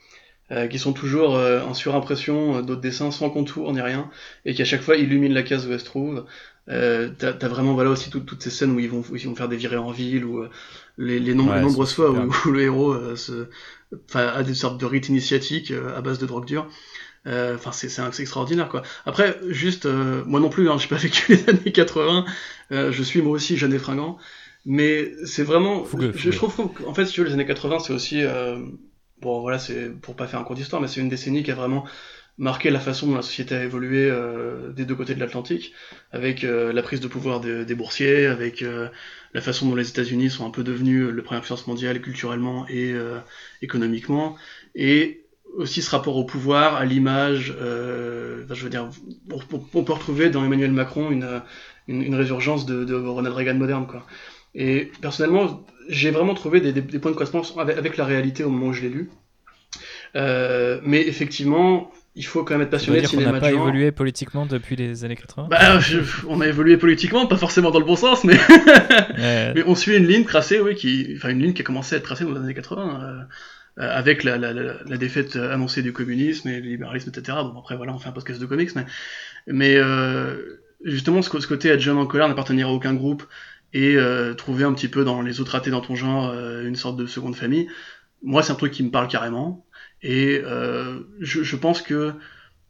euh, 0.52 0.68
qui 0.68 0.78
sont 0.78 0.92
toujours 0.92 1.36
euh, 1.36 1.62
en 1.62 1.74
surimpression 1.74 2.58
euh, 2.58 2.62
d'autres 2.62 2.82
dessins 2.82 3.12
sans 3.12 3.30
contour 3.30 3.72
ni 3.72 3.80
rien, 3.80 4.10
et 4.44 4.54
qui 4.54 4.62
à 4.62 4.66
chaque 4.66 4.82
fois 4.82 4.98
illuminent 4.98 5.34
la 5.34 5.44
case 5.44 5.66
où 5.66 5.72
elle 5.72 5.80
se 5.80 5.86
trouve. 5.86 6.26
Euh, 6.70 7.10
t'as 7.18 7.32
as 7.32 7.48
vraiment 7.48 7.74
voilà 7.74 7.90
aussi 7.90 8.10
toutes 8.10 8.42
ces 8.42 8.50
scènes 8.50 8.72
où 8.72 8.80
ils 8.80 8.90
vont, 8.90 9.04
ils 9.14 9.28
vont 9.28 9.36
faire 9.36 9.50
des 9.50 9.58
virées 9.58 9.78
en 9.78 9.92
ville 9.92 10.24
ou 10.26 10.46
les, 10.98 11.20
les, 11.20 11.34
nombreuses 11.34 11.94
fois 11.94 12.12
où, 12.12 12.50
le 12.50 12.62
héros 12.62 13.16
se, 13.18 13.48
a 14.14 14.44
des 14.44 14.54
sortes 14.54 14.80
de 14.80 14.86
rites 14.86 15.10
initiatiques 15.10 15.74
à 15.96 16.02
base 16.02 16.20
de 16.20 16.26
drogue 16.26 16.46
dure. 16.46 16.68
Enfin, 17.26 17.72
c'est 17.72 17.90
c'est 17.90 18.22
extraordinaire 18.22 18.70
quoi. 18.70 18.82
Après, 19.06 19.40
juste 19.50 19.86
moi 19.86 20.40
non 20.40 20.50
plus, 20.50 20.70
hein, 20.70 20.78
j'ai 20.78 20.88
pas 20.88 20.96
vécu 20.96 21.36
les 21.36 21.50
années 21.50 21.72
80. 21.72 22.26
je 22.72 23.04
suis 23.04 23.22
moi 23.22 23.34
aussi 23.34 23.58
jeune 23.58 23.74
et 23.74 23.80
fringant, 23.80 24.18
mais 24.66 25.12
c'est 25.26 25.44
vraiment. 25.44 25.86
je, 26.00 26.12
je, 26.16 26.30
trouve 26.32 26.56
qu'en 26.56 26.94
fait, 26.94 27.06
si 27.06 27.14
tu 27.14 27.22
veux, 27.22 27.28
les 27.28 27.34
années 27.34 27.46
80, 27.46 27.80
c'est 27.80 27.94
aussi 27.94 28.24
bon 29.22 29.42
voilà, 29.42 29.60
c'est 29.60 29.90
pour 29.90 30.16
pas 30.16 30.28
faire 30.28 30.40
un 30.40 30.44
cours 30.44 30.56
d'histoire, 30.56 30.82
mais 30.82 30.88
c'est 30.88 31.02
une 31.02 31.10
décennie 31.10 31.44
qui 31.44 31.52
a 31.52 31.56
vraiment 31.56 31.86
marqué 32.38 32.70
la 32.72 32.80
façon 32.80 33.08
dont 33.08 33.16
la 33.16 33.22
société 33.22 33.56
a 33.56 33.64
évolué 33.64 34.10
euh, 34.10 34.72
des 34.72 34.86
deux 34.86 34.96
côtés 34.96 35.14
de 35.14 35.20
l'Atlantique, 35.20 35.74
avec 36.12 36.44
euh, 36.44 36.74
la 36.74 36.82
prise 36.82 37.00
de 37.00 37.08
pouvoir 37.08 37.40
des 37.40 37.76
boursiers, 37.76 38.26
avec 38.26 38.62
euh, 38.62 38.90
la 39.34 39.42
façon 39.42 39.70
dont 39.70 39.76
les 39.76 39.90
États-Unis 39.90 40.30
sont 40.30 40.46
un 40.46 40.50
peu 40.50 40.64
devenus 40.64 41.10
le 41.10 41.22
premier 41.22 41.42
puissance 41.42 41.68
mondiale 41.68 42.02
culturellement 42.02 42.66
et 42.70 42.96
économiquement, 43.62 44.36
et 44.76 45.26
aussi 45.56 45.82
ce 45.82 45.92
rapport 45.92 46.18
au 46.18 46.24
pouvoir, 46.24 46.76
à 46.76 46.86
l'image. 46.86 47.56
je 47.60 48.64
veux 48.64 48.70
dire, 48.70 48.90
on, 49.32 49.84
peut 49.84 49.94
retrouver 49.94 50.30
dans 50.30 50.44
Emmanuel 50.44 50.72
Macron 50.72 51.12
une, 51.12 51.42
une, 51.88 52.16
résurgence 52.16 52.66
de, 52.66 52.84
de, 52.84 52.94
Ronald 52.94 53.36
Reagan 53.36 53.56
moderne, 53.56 53.88
quoi. 53.88 54.06
Et 54.56 54.92
personnellement, 55.02 55.66
j'ai 55.90 56.12
vraiment 56.12 56.34
trouvé 56.34 56.62
des, 56.62 56.74
des, 56.74 57.00
points 57.00 57.12
de 57.12 57.16
correspondance 57.16 57.54
avec, 57.58 57.78
avec, 57.78 57.98
la 57.98 58.06
réalité 58.06 58.44
au 58.44 58.50
moment 58.50 58.68
où 58.68 58.74
je 58.74 58.82
l'ai 58.84 58.90
lu. 58.90 59.10
mais 60.14 61.08
effectivement, 61.08 61.92
il 62.16 62.26
faut 62.26 62.44
quand 62.44 62.54
même 62.54 62.62
être 62.62 62.70
passionné 62.70 63.02
de 63.02 63.08
cinéma. 63.08 63.32
On 63.32 63.34
n'a 63.34 63.40
pas 63.40 63.52
évolué 63.52 63.92
politiquement 63.92 64.46
depuis 64.46 64.76
les 64.76 65.04
années 65.04 65.16
80 65.16 65.48
bah, 65.50 65.80
On 66.28 66.42
a 66.42 66.48
évolué 66.48 66.78
politiquement, 66.78 67.26
pas 67.26 67.38
forcément 67.38 67.72
dans 67.72 67.80
le 67.80 67.86
bon 67.86 67.96
sens, 67.96 68.24
mais, 68.24 68.38
mais 69.56 69.64
on 69.66 69.76
suit 69.76 69.98
une 69.98 70.08
ligne 70.08 70.24
tracée, 70.24 70.60
oui, 70.60 70.76
qui... 70.76 71.14
enfin 71.16 71.30
une 71.30 71.42
ligne 71.42 71.54
qui 71.54 71.62
a 71.62 71.66
commencé 71.66 71.96
à 71.96 71.98
être 71.98 72.04
tracée 72.04 72.24
dans 72.24 72.32
les 72.32 72.40
années 72.40 72.54
80, 72.54 73.02
euh, 73.02 73.24
euh, 73.80 73.98
avec 73.98 74.24
la, 74.24 74.38
la, 74.38 74.54
la, 74.54 74.98
défaite 74.98 75.36
annoncée 75.36 75.82
du 75.82 75.92
communisme 75.92 76.48
et 76.50 76.60
le 76.60 76.68
libéralisme, 76.68 77.10
etc. 77.10 77.38
Bon, 77.42 77.60
après, 77.60 77.76
voilà, 77.76 77.94
on 77.94 77.98
fait 77.98 78.10
un 78.10 78.14
podcast 78.14 78.40
de 78.40 78.46
comics, 78.46 78.76
mais, 78.76 78.86
mais 79.48 79.76
euh, 79.78 80.60
justement, 80.86 81.24
ce, 81.24 81.40
ce, 81.40 81.48
côté 81.48 81.70
être 81.70 81.80
jeune 81.80 81.98
en 81.98 82.06
colère, 82.06 82.28
n'appartenir 82.28 82.68
à 82.68 82.72
aucun 82.72 82.94
groupe 82.94 83.24
et 83.74 83.96
euh, 83.98 84.34
trouver 84.34 84.64
un 84.64 84.74
petit 84.74 84.88
peu 84.88 85.04
dans 85.04 85.22
les 85.22 85.42
autres 85.42 85.54
ratés 85.54 85.72
dans 85.72 85.82
ton 85.82 85.96
genre 85.96 86.34
une 86.34 86.76
sorte 86.76 86.98
de 86.98 87.06
seconde 87.06 87.36
famille, 87.36 87.68
moi, 88.24 88.42
c'est 88.42 88.54
un 88.54 88.56
truc 88.56 88.72
qui 88.72 88.84
me 88.84 88.90
parle 88.90 89.08
carrément. 89.08 89.66
Et 90.02 90.42
euh, 90.44 91.02
je, 91.20 91.44
je, 91.44 91.56
pense 91.56 91.82
que 91.82 92.14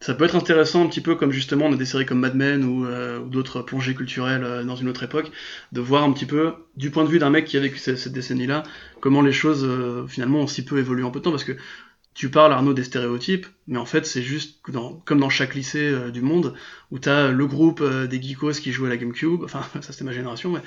ça 0.00 0.14
peut 0.14 0.24
être 0.24 0.36
intéressant 0.36 0.84
un 0.84 0.88
petit 0.88 1.00
peu 1.00 1.14
comme 1.16 1.32
justement 1.32 1.66
on 1.66 1.72
a 1.72 1.76
des 1.76 1.84
séries 1.86 2.06
comme 2.06 2.20
Mad 2.20 2.34
Men 2.34 2.64
ou, 2.64 2.86
euh, 2.86 3.20
ou 3.20 3.28
d'autres 3.28 3.62
plongées 3.62 3.94
culturelles 3.94 4.44
euh, 4.44 4.64
dans 4.64 4.76
une 4.76 4.88
autre 4.88 5.02
époque, 5.02 5.30
de 5.72 5.80
voir 5.80 6.04
un 6.04 6.12
petit 6.12 6.26
peu 6.26 6.54
du 6.76 6.90
point 6.90 7.04
de 7.04 7.08
vue 7.08 7.18
d'un 7.18 7.30
mec 7.30 7.46
qui 7.46 7.56
a 7.56 7.60
vécu 7.60 7.78
cette, 7.78 7.98
cette 7.98 8.12
décennie-là, 8.12 8.64
comment 9.00 9.22
les 9.22 9.32
choses 9.32 9.66
finalement 10.08 10.40
ont 10.40 10.46
si 10.46 10.64
peu 10.64 10.78
évolué 10.78 11.02
en 11.04 11.10
peu 11.10 11.20
de 11.20 11.24
temps, 11.24 11.30
parce 11.30 11.44
que 11.44 11.56
tu 12.14 12.30
parles 12.30 12.52
Arnaud 12.52 12.74
des 12.74 12.84
stéréotypes, 12.84 13.46
mais 13.66 13.78
en 13.78 13.86
fait 13.86 14.06
c'est 14.06 14.22
juste 14.22 14.60
comme 14.62 15.18
dans 15.18 15.28
chaque 15.28 15.56
lycée 15.56 15.90
euh, 15.90 16.10
du 16.10 16.20
monde 16.20 16.54
où 16.92 17.00
t'as 17.00 17.32
le 17.32 17.46
groupe 17.46 17.80
euh, 17.80 18.06
des 18.06 18.22
geekos 18.22 18.52
qui 18.52 18.70
jouent 18.70 18.86
à 18.86 18.88
la 18.88 18.96
GameCube, 18.96 19.42
enfin 19.42 19.62
ça 19.80 19.92
c'était 19.92 20.04
ma 20.04 20.12
génération, 20.12 20.52
mais 20.52 20.60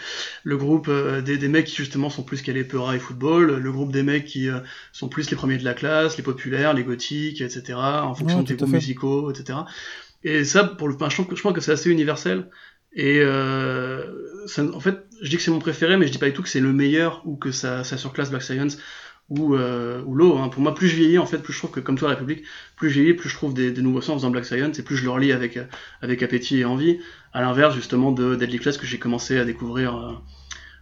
le 0.43 0.57
groupe 0.57 0.87
euh, 0.89 1.21
des, 1.21 1.37
des, 1.37 1.47
mecs 1.47 1.65
qui 1.65 1.77
justement 1.77 2.09
sont 2.09 2.23
plus 2.23 2.41
calés 2.41 2.65
Peura 2.65 2.97
et 2.97 2.99
football, 2.99 3.59
le 3.59 3.71
groupe 3.71 3.93
des 3.93 4.03
mecs 4.03 4.25
qui 4.25 4.49
sont 4.91 5.07
plus 5.07 5.29
les 5.29 5.37
premiers 5.37 5.57
de 5.57 5.63
la 5.63 5.73
classe, 5.73 6.17
les 6.17 6.23
populaires, 6.23 6.73
les 6.73 6.83
gothiques, 6.83 7.39
etc. 7.39 7.79
en 7.79 8.13
fonction 8.13 8.43
des 8.43 8.55
goûts 8.55 8.67
musicaux, 8.67 9.31
etc. 9.31 9.59
Et 10.23 10.43
ça, 10.43 10.65
pour 10.65 10.89
le, 10.89 10.97
je, 11.09 11.21
que, 11.21 11.35
je 11.35 11.41
pense 11.41 11.53
que 11.53 11.61
c'est 11.61 11.71
assez 11.71 11.89
universel. 11.89 12.49
Et 12.93 13.21
ça, 14.47 14.63
en 14.63 14.79
fait, 14.79 15.05
je 15.21 15.29
dis 15.29 15.37
que 15.37 15.41
c'est 15.41 15.51
mon 15.51 15.59
préféré, 15.59 15.97
mais 15.97 16.07
je 16.07 16.11
dis 16.11 16.17
pas 16.17 16.25
du 16.25 16.33
tout 16.33 16.43
que 16.43 16.49
c'est 16.49 16.59
le 16.59 16.73
meilleur 16.73 17.21
ou 17.25 17.37
que 17.37 17.51
ça, 17.51 17.83
ça 17.83 17.97
surclasse 17.97 18.29
Black 18.29 18.43
Science 18.43 18.77
ou, 19.29 19.55
euh, 19.55 20.01
ou 20.05 20.15
l'eau. 20.15 20.37
Hein. 20.37 20.49
Pour 20.49 20.61
moi, 20.61 20.73
plus 20.73 20.87
je 20.87 20.95
vieillis, 20.95 21.17
en 21.17 21.25
fait, 21.25 21.39
plus 21.39 21.53
je 21.53 21.59
trouve 21.59 21.71
que, 21.71 21.79
comme 21.79 21.97
toi, 21.97 22.09
République, 22.09 22.43
plus 22.75 22.89
je 22.89 22.99
vieillis, 22.99 23.13
plus 23.13 23.29
je 23.29 23.35
trouve 23.35 23.53
des, 23.53 23.71
nouveaux 23.81 24.01
sens 24.01 24.21
dans 24.21 24.29
Black 24.29 24.45
Science, 24.45 24.79
et 24.79 24.83
plus 24.83 24.95
je 24.95 25.03
le 25.03 25.09
relis 25.09 25.31
avec, 25.31 25.59
avec 26.01 26.23
appétit 26.23 26.59
et 26.59 26.65
envie, 26.65 26.99
à 27.33 27.41
l'inverse, 27.41 27.75
justement, 27.75 28.11
de 28.11 28.35
Deadly 28.35 28.59
Class 28.59 28.77
que 28.77 28.85
j'ai 28.85 28.99
commencé 28.99 29.37
à 29.37 29.45
découvrir 29.45 29.95
euh, 29.95 30.13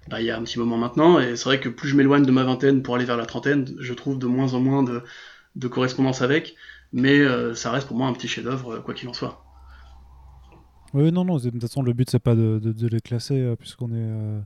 bah, 0.10 0.22
il 0.22 0.28
y 0.28 0.32
a 0.32 0.38
un 0.38 0.44
petit 0.44 0.60
moment 0.60 0.78
maintenant, 0.78 1.20
et 1.20 1.36
c'est 1.36 1.46
vrai 1.46 1.60
que 1.60 1.70
plus 1.70 1.90
je 1.90 1.96
m'éloigne 1.96 2.26
de 2.26 2.32
ma 2.32 2.44
vingtaine 2.44 2.84
pour 2.84 2.96
aller 2.96 3.06
vers 3.06 3.18
la 3.18 3.26
trentaine, 3.26 3.66
je 3.80 3.94
trouve 3.94 4.20
de 4.20 4.28
moins 4.28 4.54
en 4.54 4.60
moins 4.60 4.84
de, 4.84 5.02
de 5.56 5.68
correspondance 5.68 6.22
avec, 6.22 6.56
mais 6.94 7.20
euh, 7.20 7.56
ça 7.56 7.72
reste 7.72 7.88
pour 7.88 7.98
moi 7.98 8.08
un 8.08 8.14
petit 8.14 8.28
chef-d'œuvre, 8.28 8.76
euh, 8.76 8.80
quoi 8.80 8.94
qu'il 8.94 9.10
en 9.10 9.14
soit. 9.14 9.44
Oui, 10.94 11.12
non, 11.12 11.26
non, 11.26 11.38
de 11.38 11.50
toute 11.50 11.62
façon, 11.62 11.82
le 11.82 11.92
but, 11.92 12.10
c'est 12.10 12.20
pas 12.20 12.36
de, 12.36 12.62
les 12.88 13.02
classer, 13.02 13.54
puisqu'on 13.60 13.92
est 13.92 14.44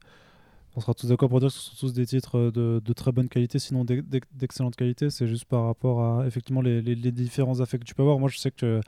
on 0.79 0.81
sera 0.81 0.93
tous 0.93 1.07
d'accord 1.07 1.27
pour 1.27 1.41
dire 1.41 1.49
que 1.49 1.53
ce 1.53 1.71
sont 1.71 1.75
tous 1.75 1.93
des 1.93 2.05
titres 2.05 2.37
euh, 2.37 2.79
de, 2.79 2.93
très 2.93 3.11
bonne 3.11 3.27
qualité, 3.27 3.59
sinon 3.59 3.83
d'excellente 3.83 4.77
qualité. 4.77 5.09
C'est 5.09 5.27
juste 5.27 5.43
par 5.43 5.65
rapport 5.65 6.01
à 6.01 6.25
effectivement 6.25 6.61
les, 6.61 6.81
les, 6.81 7.11
différents 7.11 7.59
affects 7.59 7.81
que 7.81 7.85
tu 7.85 7.93
peux 7.93 8.01
avoir. 8.03 8.17
Moi, 8.17 8.29
je 8.29 8.37
sais 8.37 8.49
que 8.49 8.79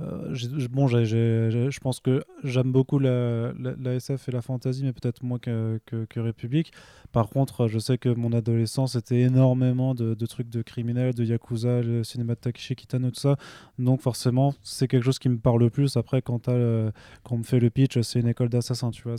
euh, 0.00 0.34
bon, 0.70 0.88
je 0.88 1.78
pense 1.78 2.00
que 2.00 2.24
j'aime 2.42 2.72
beaucoup 2.72 2.98
la, 2.98 3.52
SF 3.94 4.28
et 4.28 4.32
la 4.32 4.42
fantasy, 4.42 4.82
mais 4.82 4.92
peut-être 4.92 5.22
moins 5.22 5.38
que, 5.38 5.80
que, 5.86 6.20
République. 6.20 6.72
Par 7.12 7.28
contre, 7.28 7.68
je 7.68 7.78
sais 7.78 7.96
que 7.96 8.08
mon 8.08 8.32
adolescence 8.32 8.96
était 8.96 9.20
énormément 9.20 9.94
de, 9.94 10.26
trucs 10.26 10.48
de 10.48 10.62
criminels, 10.62 11.14
de 11.14 11.24
yakuza, 11.24 11.80
le 11.82 12.02
cinéma 12.02 12.34
de 12.34 12.40
Takeshi 12.40 12.74
Kitano, 12.74 13.10
tout 13.10 13.20
ça. 13.20 13.36
Donc 13.78 14.00
forcément, 14.00 14.54
c'est 14.62 14.88
quelque 14.88 15.04
chose 15.04 15.18
qui 15.18 15.28
me 15.28 15.38
parle 15.38 15.60
le 15.60 15.70
plus. 15.70 15.96
Après, 15.96 16.22
quand, 16.22 16.46
quand 16.46 17.34
on 17.34 17.38
me 17.38 17.44
fait 17.44 17.60
le 17.60 17.70
pitch, 17.70 18.00
c'est 18.00 18.20
une 18.20 18.28
école 18.28 18.48
d'assassins, 18.48 18.90
tu 18.90 19.02
vois. 19.02 19.16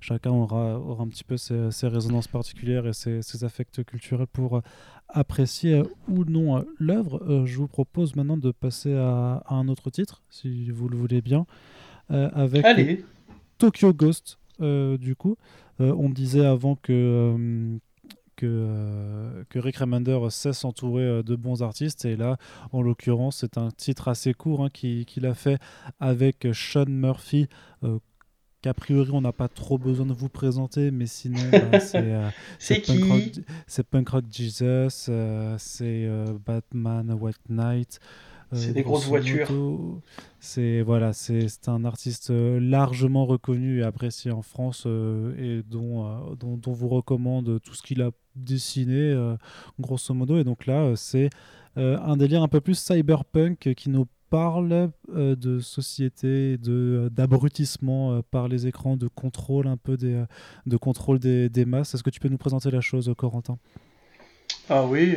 Chacun 0.00 0.30
aura, 0.30 0.78
aura 0.78 1.04
un 1.04 1.08
petit 1.08 1.24
peu 1.24 1.36
ses, 1.36 1.70
ses 1.70 1.86
résonances 1.86 2.28
particulières 2.28 2.86
et 2.86 2.92
ses, 2.92 3.22
ses 3.22 3.44
affects 3.44 3.84
culturels 3.84 4.26
pour 4.26 4.62
apprécier 5.08 5.74
euh, 5.74 5.84
ou 6.08 6.24
non 6.24 6.58
euh, 6.58 6.62
l'œuvre, 6.78 7.22
euh, 7.28 7.46
je 7.46 7.58
vous 7.58 7.68
propose 7.68 8.14
maintenant 8.16 8.36
de 8.36 8.50
passer 8.50 8.94
à, 8.94 9.42
un 9.48 9.68
autre 9.68 9.90
titre, 9.90 10.22
si 10.30 10.70
vous 10.70 10.88
le 10.88 10.96
voulez 10.96 11.20
bien, 11.20 11.46
avec 12.10 12.64
Tokyo 13.58 13.92
Ghost. 13.92 14.38
du 14.60 15.14
coup, 15.16 15.36
on 15.78 16.08
disait 16.08 16.46
avant 16.46 16.76
que 16.76 17.78
que, 18.36 19.44
que, 19.50 19.58
Rick 19.58 19.78
Remender 19.78 20.18
sait 20.30 20.52
s'entourer 20.52 21.22
de 21.24 21.34
bons 21.34 21.62
artistes. 21.62 22.04
Et 22.04 22.16
là, 22.16 22.38
en 22.72 22.80
l'occurrence, 22.80 23.38
c'est 23.38 23.58
un 23.58 23.70
titre 23.70 24.06
assez 24.06 24.32
court 24.32 24.64
hein, 24.64 24.70
qu'il 24.70 25.26
a 25.26 25.34
fait 25.34 25.60
avec 25.98 26.46
Sean 26.54 26.86
Murphy, 26.86 27.48
qu'a 28.62 28.74
priori 28.74 29.10
on 29.12 29.20
n'a 29.20 29.32
pas 29.32 29.48
trop 29.48 29.78
besoin 29.78 30.06
de 30.06 30.12
vous 30.12 30.28
présenter, 30.28 30.90
mais 30.90 31.06
sinon 31.06 31.40
bah, 31.72 31.80
c'est 31.80 32.86
punk, 32.86 33.04
rock, 33.04 33.86
punk 33.90 34.08
rock 34.08 34.24
Jesus, 34.30 35.06
euh, 35.08 35.54
c'est 35.58 36.04
euh, 36.06 36.26
Batman 36.44 37.12
White 37.12 37.48
Knight. 37.48 38.00
Euh, 38.52 38.56
c'est 38.56 38.72
des 38.72 38.82
grosses 38.82 39.06
voitures. 39.06 39.48
C'est 40.40 40.80
voilà, 40.80 41.12
c'est 41.12 41.68
un 41.68 41.84
artiste 41.84 42.30
largement 42.30 43.26
reconnu 43.26 43.80
et 43.80 43.82
apprécié 43.82 44.30
en 44.30 44.42
France 44.42 44.86
et 44.86 45.62
dont, 45.68 46.34
dont, 46.36 46.56
dont, 46.56 46.72
vous 46.72 46.88
recommande 46.88 47.60
tout 47.62 47.74
ce 47.74 47.82
qu'il 47.82 48.00
a 48.00 48.10
dessiné, 48.36 49.14
grosso 49.78 50.14
modo. 50.14 50.38
Et 50.38 50.44
donc 50.44 50.64
là, 50.64 50.94
c'est 50.96 51.28
un 51.76 52.16
délire 52.16 52.42
un 52.42 52.48
peu 52.48 52.62
plus 52.62 52.78
cyberpunk 52.78 53.74
qui 53.74 53.90
nous 53.90 54.06
parle 54.30 54.90
euh, 55.14 55.36
de 55.36 55.60
société, 55.60 56.58
de 56.58 57.06
euh, 57.06 57.10
d'abrutissement 57.10 58.12
euh, 58.12 58.20
par 58.30 58.48
les 58.48 58.66
écrans, 58.66 58.96
de 58.96 59.08
contrôle 59.08 59.66
un 59.66 59.76
peu 59.76 59.96
des, 59.96 60.22
de 60.66 60.76
contrôle 60.76 61.18
des, 61.18 61.48
des 61.48 61.64
masses. 61.64 61.94
Est-ce 61.94 62.02
que 62.02 62.10
tu 62.10 62.20
peux 62.20 62.28
nous 62.28 62.38
présenter 62.38 62.70
la 62.70 62.80
chose, 62.80 63.12
Corentin? 63.16 63.58
Ah 64.70 64.84
oui, 64.84 65.16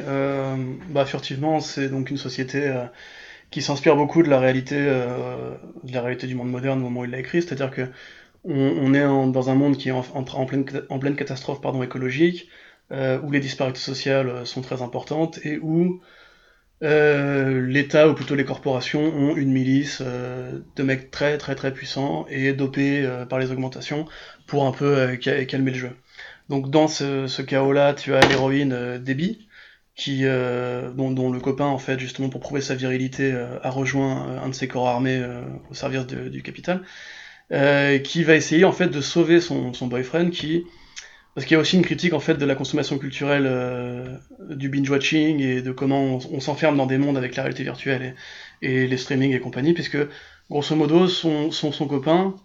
bah 0.92 1.06
furtivement, 1.06 1.60
c'est 1.60 1.90
donc 1.90 2.10
une 2.10 2.18
société 2.18 2.74
qui 3.50 3.62
s'inspire 3.62 3.98
beaucoup 3.98 4.24
de 4.24 4.30
la 4.30 4.40
réalité, 4.40 4.78
de 4.78 5.94
la 5.94 6.02
réalité 6.02 6.26
du 6.26 6.36
monde 6.36 6.50
moderne 6.50 6.80
au 6.80 6.84
moment 6.84 7.02
où 7.02 7.06
il 7.06 7.12
l'a 7.12 7.20
écrit, 7.20 7.42
c'est-à-dire 7.42 7.70
que 7.70 7.90
on, 8.46 8.94
est 8.94 9.02
dans 9.02 9.50
un 9.50 9.56
monde 9.56 9.76
qui 9.76 9.90
est 9.90 9.92
en, 9.92 10.06
en, 10.14 10.46
pleine, 10.46 10.66
en 10.88 11.00
pleine 11.00 11.18
catastrophe 11.18 11.60
pardon, 11.60 11.84
écologique, 11.84 12.48
où 12.92 13.32
les 13.32 13.42
disparités 13.42 13.80
sociales 13.80 14.46
sont 14.48 14.62
très 14.62 14.82
importantes 14.82 15.40
et 15.44 15.60
où 15.60 16.00
euh, 16.84 17.66
l'État, 17.68 18.10
ou 18.10 18.16
plutôt 18.16 18.36
les 18.36 18.46
corporations, 18.46 19.04
ont 19.04 19.36
une 19.36 19.52
milice 19.52 20.02
euh, 20.02 20.60
de 20.76 20.84
mecs 20.84 21.12
très 21.12 21.38
très 21.38 21.54
très 21.54 21.72
puissants 21.74 22.26
et 22.30 22.54
dopés 22.54 23.06
euh, 23.06 23.26
par 23.26 23.38
les 23.38 23.52
augmentations 23.52 24.08
pour 24.48 24.66
un 24.66 24.72
peu 24.72 25.16
calmer 25.18 25.72
le 25.72 25.78
jeu. 25.78 25.92
Donc 26.50 26.72
dans 26.72 26.88
ce, 26.88 27.42
chaos-là, 27.42 27.94
tu 27.94 28.16
as 28.16 28.22
l'héroïne 28.28 28.98
Debbie, 28.98 29.48
qui, 29.96 30.24
dont, 30.24 31.12
dont, 31.12 31.32
le 31.32 31.40
copain, 31.40 31.66
en 31.66 31.78
fait, 31.78 32.00
justement 32.00 32.30
pour 32.30 32.42
prouver 32.42 32.62
sa 32.62 32.76
virilité, 32.76 33.32
a 33.62 33.70
rejoint 33.70 34.42
un 34.44 34.50
de 34.50 34.54
ses 34.54 34.68
corps 34.68 34.90
armés 34.90 35.24
au 35.70 35.74
service 35.74 36.06
du 36.08 36.42
capital, 36.42 36.82
qui 38.04 38.24
va 38.24 38.36
essayer 38.36 38.66
en 38.66 38.74
fait 38.74 38.88
de 38.88 39.00
sauver 39.00 39.40
son, 39.40 39.74
son 39.74 39.88
boyfriend 39.88 40.32
qui 40.32 40.66
parce 41.34 41.46
qu'il 41.46 41.56
y 41.56 41.58
a 41.58 41.62
aussi 41.62 41.78
une 41.78 41.84
critique 41.84 42.14
en 42.14 42.20
fait 42.20 42.36
de 42.36 42.46
la 42.46 42.56
consommation 42.56 42.98
culturelle 42.98 43.46
euh, 43.48 44.18
du 44.50 44.70
binge-watching 44.70 45.40
et 45.40 45.62
de 45.62 45.72
comment 45.72 46.20
on, 46.32 46.40
s'enferme 46.40 46.76
dans 46.76 46.86
des 46.86 46.98
mondes 46.98 47.18
avec 47.18 47.36
la 47.36 47.44
réalité 47.44 47.64
virtuelle 47.64 48.16
et, 48.62 48.88
les 48.88 48.98
streaming 48.98 49.34
et 49.34 49.40
compagnie, 49.40 49.74
puisque 49.74 49.98
grosso 50.50 50.76
modo 50.76 51.08
son, 51.08 51.52
son, 51.52 51.72
son 51.72 51.88
copain, 51.88 52.36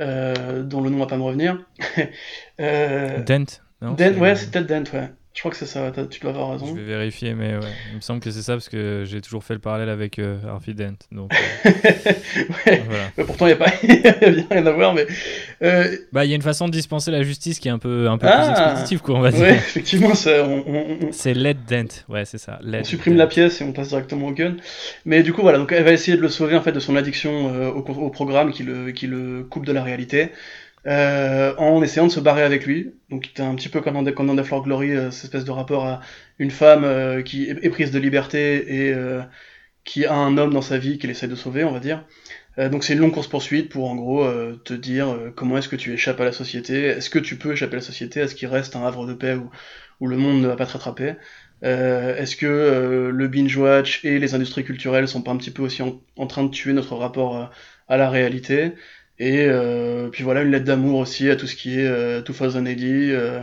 euh, 0.00 0.62
dont 0.62 0.82
le 0.82 0.90
nom 0.90 0.98
va 0.98 1.06
pas 1.06 1.16
me 1.16 1.22
revenir, 1.22 1.64
euh, 2.60 3.22
Dent, 3.22 3.44
Dent, 3.80 4.18
ouais, 4.18 4.36
c'est 4.36 4.50
peut-être 4.50 4.66
Dent, 4.66 4.84
ouais. 4.92 5.10
Je 5.34 5.40
crois 5.40 5.50
que 5.50 5.56
c'est 5.56 5.66
ça, 5.66 5.90
tu 6.08 6.20
dois 6.20 6.30
avoir 6.30 6.52
raison. 6.52 6.66
Je 6.66 6.74
vais 6.74 6.84
vérifier, 6.84 7.34
mais 7.34 7.56
ouais. 7.56 7.72
il 7.90 7.96
me 7.96 8.00
semble 8.00 8.20
que 8.20 8.30
c'est 8.30 8.40
ça 8.40 8.52
parce 8.52 8.68
que 8.68 9.02
j'ai 9.04 9.20
toujours 9.20 9.42
fait 9.42 9.54
le 9.54 9.58
parallèle 9.58 9.88
avec 9.88 10.20
euh, 10.20 10.38
Harvey 10.46 10.74
Dent. 10.74 10.94
Donc, 11.10 11.32
euh, 11.66 11.70
ouais. 12.66 12.82
mais 13.18 13.24
pourtant, 13.24 13.48
il 13.48 13.48
n'y 13.48 13.54
a, 13.54 13.56
pas... 13.56 13.72
rien 14.54 14.64
à 14.64 14.70
voir. 14.70 14.94
Mais, 14.94 15.08
euh... 15.62 15.96
bah, 16.12 16.24
il 16.24 16.28
y 16.28 16.34
a 16.34 16.36
une 16.36 16.42
façon 16.42 16.68
de 16.68 16.72
dispenser 16.72 17.10
la 17.10 17.24
justice 17.24 17.58
qui 17.58 17.66
est 17.66 17.72
un 17.72 17.80
peu, 17.80 18.08
un 18.08 18.16
peu 18.16 18.28
plus 18.28 18.36
ah! 18.36 18.70
expéditive, 18.70 19.00
quoi, 19.02 19.16
on 19.16 19.20
va 19.22 19.32
dire. 19.32 19.40
Ouais, 19.40 19.54
effectivement, 19.54 20.14
c'est 20.14 20.40
on... 20.40 21.12
Led 21.24 21.58
Dent. 21.68 22.04
Ouais, 22.08 22.24
c'est 22.24 22.38
ça. 22.38 22.60
on 22.64 22.84
supprime 22.84 23.16
la 23.16 23.26
pièce 23.26 23.60
et 23.60 23.64
on 23.64 23.72
passe 23.72 23.88
directement 23.88 24.28
au 24.28 24.32
gun. 24.32 24.54
Mais 25.04 25.24
du 25.24 25.32
coup, 25.32 25.42
voilà, 25.42 25.58
donc 25.58 25.72
elle 25.72 25.82
va 25.82 25.92
essayer 25.92 26.16
de 26.16 26.22
le 26.22 26.28
sauver 26.28 26.54
en 26.54 26.62
fait 26.62 26.70
de 26.70 26.78
son 26.78 26.94
addiction 26.94 27.52
euh, 27.52 27.70
au, 27.70 27.80
au, 27.80 28.10
programme 28.10 28.52
qui 28.52 28.62
le, 28.62 28.92
qui 28.92 29.08
le 29.08 29.42
coupe 29.42 29.66
de 29.66 29.72
la 29.72 29.82
réalité. 29.82 30.30
Euh, 30.86 31.54
en 31.56 31.82
essayant 31.82 32.06
de 32.06 32.12
se 32.12 32.20
barrer 32.20 32.42
avec 32.42 32.66
lui. 32.66 32.92
Donc 33.08 33.26
c'était 33.26 33.42
un 33.42 33.54
petit 33.54 33.70
peu 33.70 33.80
comme 33.80 34.04
dans, 34.04 34.12
comme 34.12 34.34
dans 34.34 34.44
Floor 34.44 34.64
Glory, 34.64 34.92
euh, 34.92 35.10
cette 35.10 35.24
espèce 35.24 35.44
de 35.44 35.50
rapport 35.50 35.86
à 35.86 36.00
une 36.38 36.50
femme 36.50 36.84
euh, 36.84 37.22
qui 37.22 37.44
est, 37.48 37.70
prise 37.70 37.90
de 37.90 37.98
liberté 37.98 38.90
et 38.90 38.94
qui 39.84 40.04
a 40.06 40.14
un 40.14 40.36
homme 40.36 40.52
dans 40.52 40.62
sa 40.62 40.78
vie 40.78 40.98
qu'elle 40.98 41.10
essaie 41.10 41.28
de 41.28 41.34
sauver, 41.34 41.64
on 41.64 41.72
va 41.72 41.80
dire. 41.80 42.04
donc 42.70 42.84
c'est 42.84 42.94
une 42.94 43.00
longue 43.00 43.12
course-poursuite 43.12 43.68
pour 43.68 43.90
en 43.90 43.96
gros 43.96 44.26
te 44.64 44.72
dire 44.72 45.32
comment 45.36 45.58
est-ce 45.58 45.68
que 45.68 45.76
tu 45.76 45.92
échappes 45.92 46.20
à 46.20 46.24
la 46.24 46.32
société, 46.32 46.84
est-ce 46.84 47.10
que 47.10 47.18
tu 47.18 47.36
peux 47.36 47.52
échapper 47.52 47.74
à 47.74 47.76
la 47.76 47.82
société, 47.82 48.20
est-ce 48.20 48.34
qu'il 48.34 48.48
reste 48.48 48.76
un 48.76 48.86
havre 48.86 49.06
de 49.06 49.14
paix 49.14 49.34
où, 50.00 50.06
le 50.06 50.16
monde 50.16 50.40
ne 50.40 50.46
va 50.48 50.56
pas 50.56 50.66
te 50.66 50.72
rattraper, 50.72 51.14
est-ce 51.62 52.36
que 52.36 53.10
le 53.12 53.28
binge-watch 53.28 54.04
et 54.04 54.18
les 54.18 54.34
industries 54.34 54.64
culturelles 54.64 55.08
sont 55.08 55.22
pas 55.22 55.32
un 55.32 55.36
petit 55.36 55.50
peu 55.50 55.62
aussi 55.62 55.82
en 55.82 56.26
train 56.26 56.44
de 56.44 56.50
tuer 56.50 56.72
notre 56.72 56.96
rapport 56.96 57.50
à 57.88 57.96
la 57.96 58.08
réalité? 58.08 58.72
Et 59.18 59.46
euh, 59.46 60.08
puis 60.08 60.24
voilà, 60.24 60.42
une 60.42 60.50
lettre 60.50 60.64
d'amour 60.64 60.98
aussi 60.98 61.30
à 61.30 61.36
tout 61.36 61.46
ce 61.46 61.54
qui 61.54 61.78
est 61.78 61.86
euh, 61.86 62.20
2080, 62.20 62.66
euh, 62.66 63.42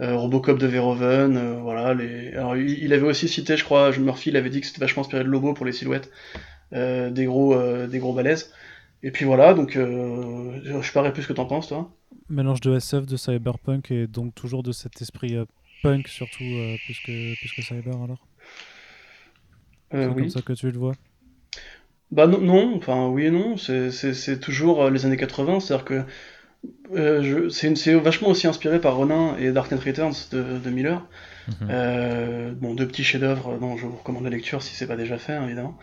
euh, 0.00 0.16
Robocop 0.16 0.58
de 0.58 0.66
Verhoeven, 0.66 1.36
euh, 1.36 1.54
voilà. 1.60 1.94
Les... 1.94 2.32
Alors 2.32 2.56
il, 2.56 2.92
avait 2.92 3.06
aussi 3.06 3.26
cité, 3.28 3.56
je 3.56 3.64
crois, 3.64 3.96
Murphy, 3.98 4.30
il 4.30 4.36
avait 4.36 4.50
dit 4.50 4.60
que 4.60 4.66
c'était 4.66 4.80
vachement 4.80 5.02
inspiré 5.02 5.24
de 5.24 5.28
Lobo 5.28 5.54
pour 5.54 5.64
les 5.64 5.72
silhouettes, 5.72 6.10
des 6.72 7.24
gros, 7.24 7.56
des 7.86 7.98
gros 7.98 8.12
balaises. 8.12 8.52
Et 9.02 9.10
puis 9.10 9.24
voilà, 9.24 9.54
donc 9.54 9.72
je 9.74 10.92
pas 10.92 11.10
plus 11.10 11.26
que 11.26 11.32
t'en 11.32 11.46
penses, 11.46 11.68
toi? 11.68 11.90
Mélange 12.28 12.60
de 12.60 12.76
SF, 12.76 13.06
de 13.06 13.16
cyberpunk 13.16 13.90
et 13.90 14.06
donc 14.06 14.34
toujours 14.34 14.62
de 14.62 14.72
cet 14.72 15.00
esprit 15.00 15.36
punk 15.82 16.08
surtout 16.08 16.44
plus 16.84 17.00
que, 17.00 17.38
plus 17.38 17.52
que 17.56 17.62
cyber 17.62 18.02
alors? 18.02 18.26
C'est 19.90 20.06
oui. 20.06 20.14
comme 20.14 20.28
ça 20.28 20.42
que 20.42 20.52
tu 20.52 20.70
le 20.70 20.78
vois? 20.78 20.92
Bah 22.10 22.26
non, 22.26 22.40
non, 22.40 22.74
enfin 22.76 23.06
oui 23.08 23.26
et 23.26 23.30
non, 23.30 23.56
c'est 23.56 24.40
toujours 24.40 24.84
euh, 24.84 24.90
les 24.90 25.04
années 25.04 25.16
80, 25.18 25.60
c'est-à-dire 25.60 25.84
que 25.84 26.02
euh, 26.94 27.50
c'est 27.50 27.94
vachement 27.94 28.28
aussi 28.28 28.46
inspiré 28.46 28.80
par 28.80 28.96
Ronin 28.96 29.36
et 29.38 29.52
Dark 29.52 29.70
Knight 29.70 29.84
Returns 29.84 30.14
de, 30.32 30.58
de 30.58 30.70
Miller. 30.70 31.06
Mhm. 31.48 31.68
euh, 31.70 32.52
bon, 32.54 32.74
deux 32.74 32.86
petits 32.86 33.04
chefs-d'œuvre 33.04 33.58
dont 33.58 33.76
je 33.76 33.86
vous 33.86 33.96
recommande 33.96 34.24
la 34.24 34.30
lecture 34.30 34.62
si 34.62 34.74
c'est 34.74 34.86
pas 34.86 34.96
déjà 34.96 35.18
fait, 35.18 35.34
hein, 35.34 35.44
évidemment. 35.46 35.78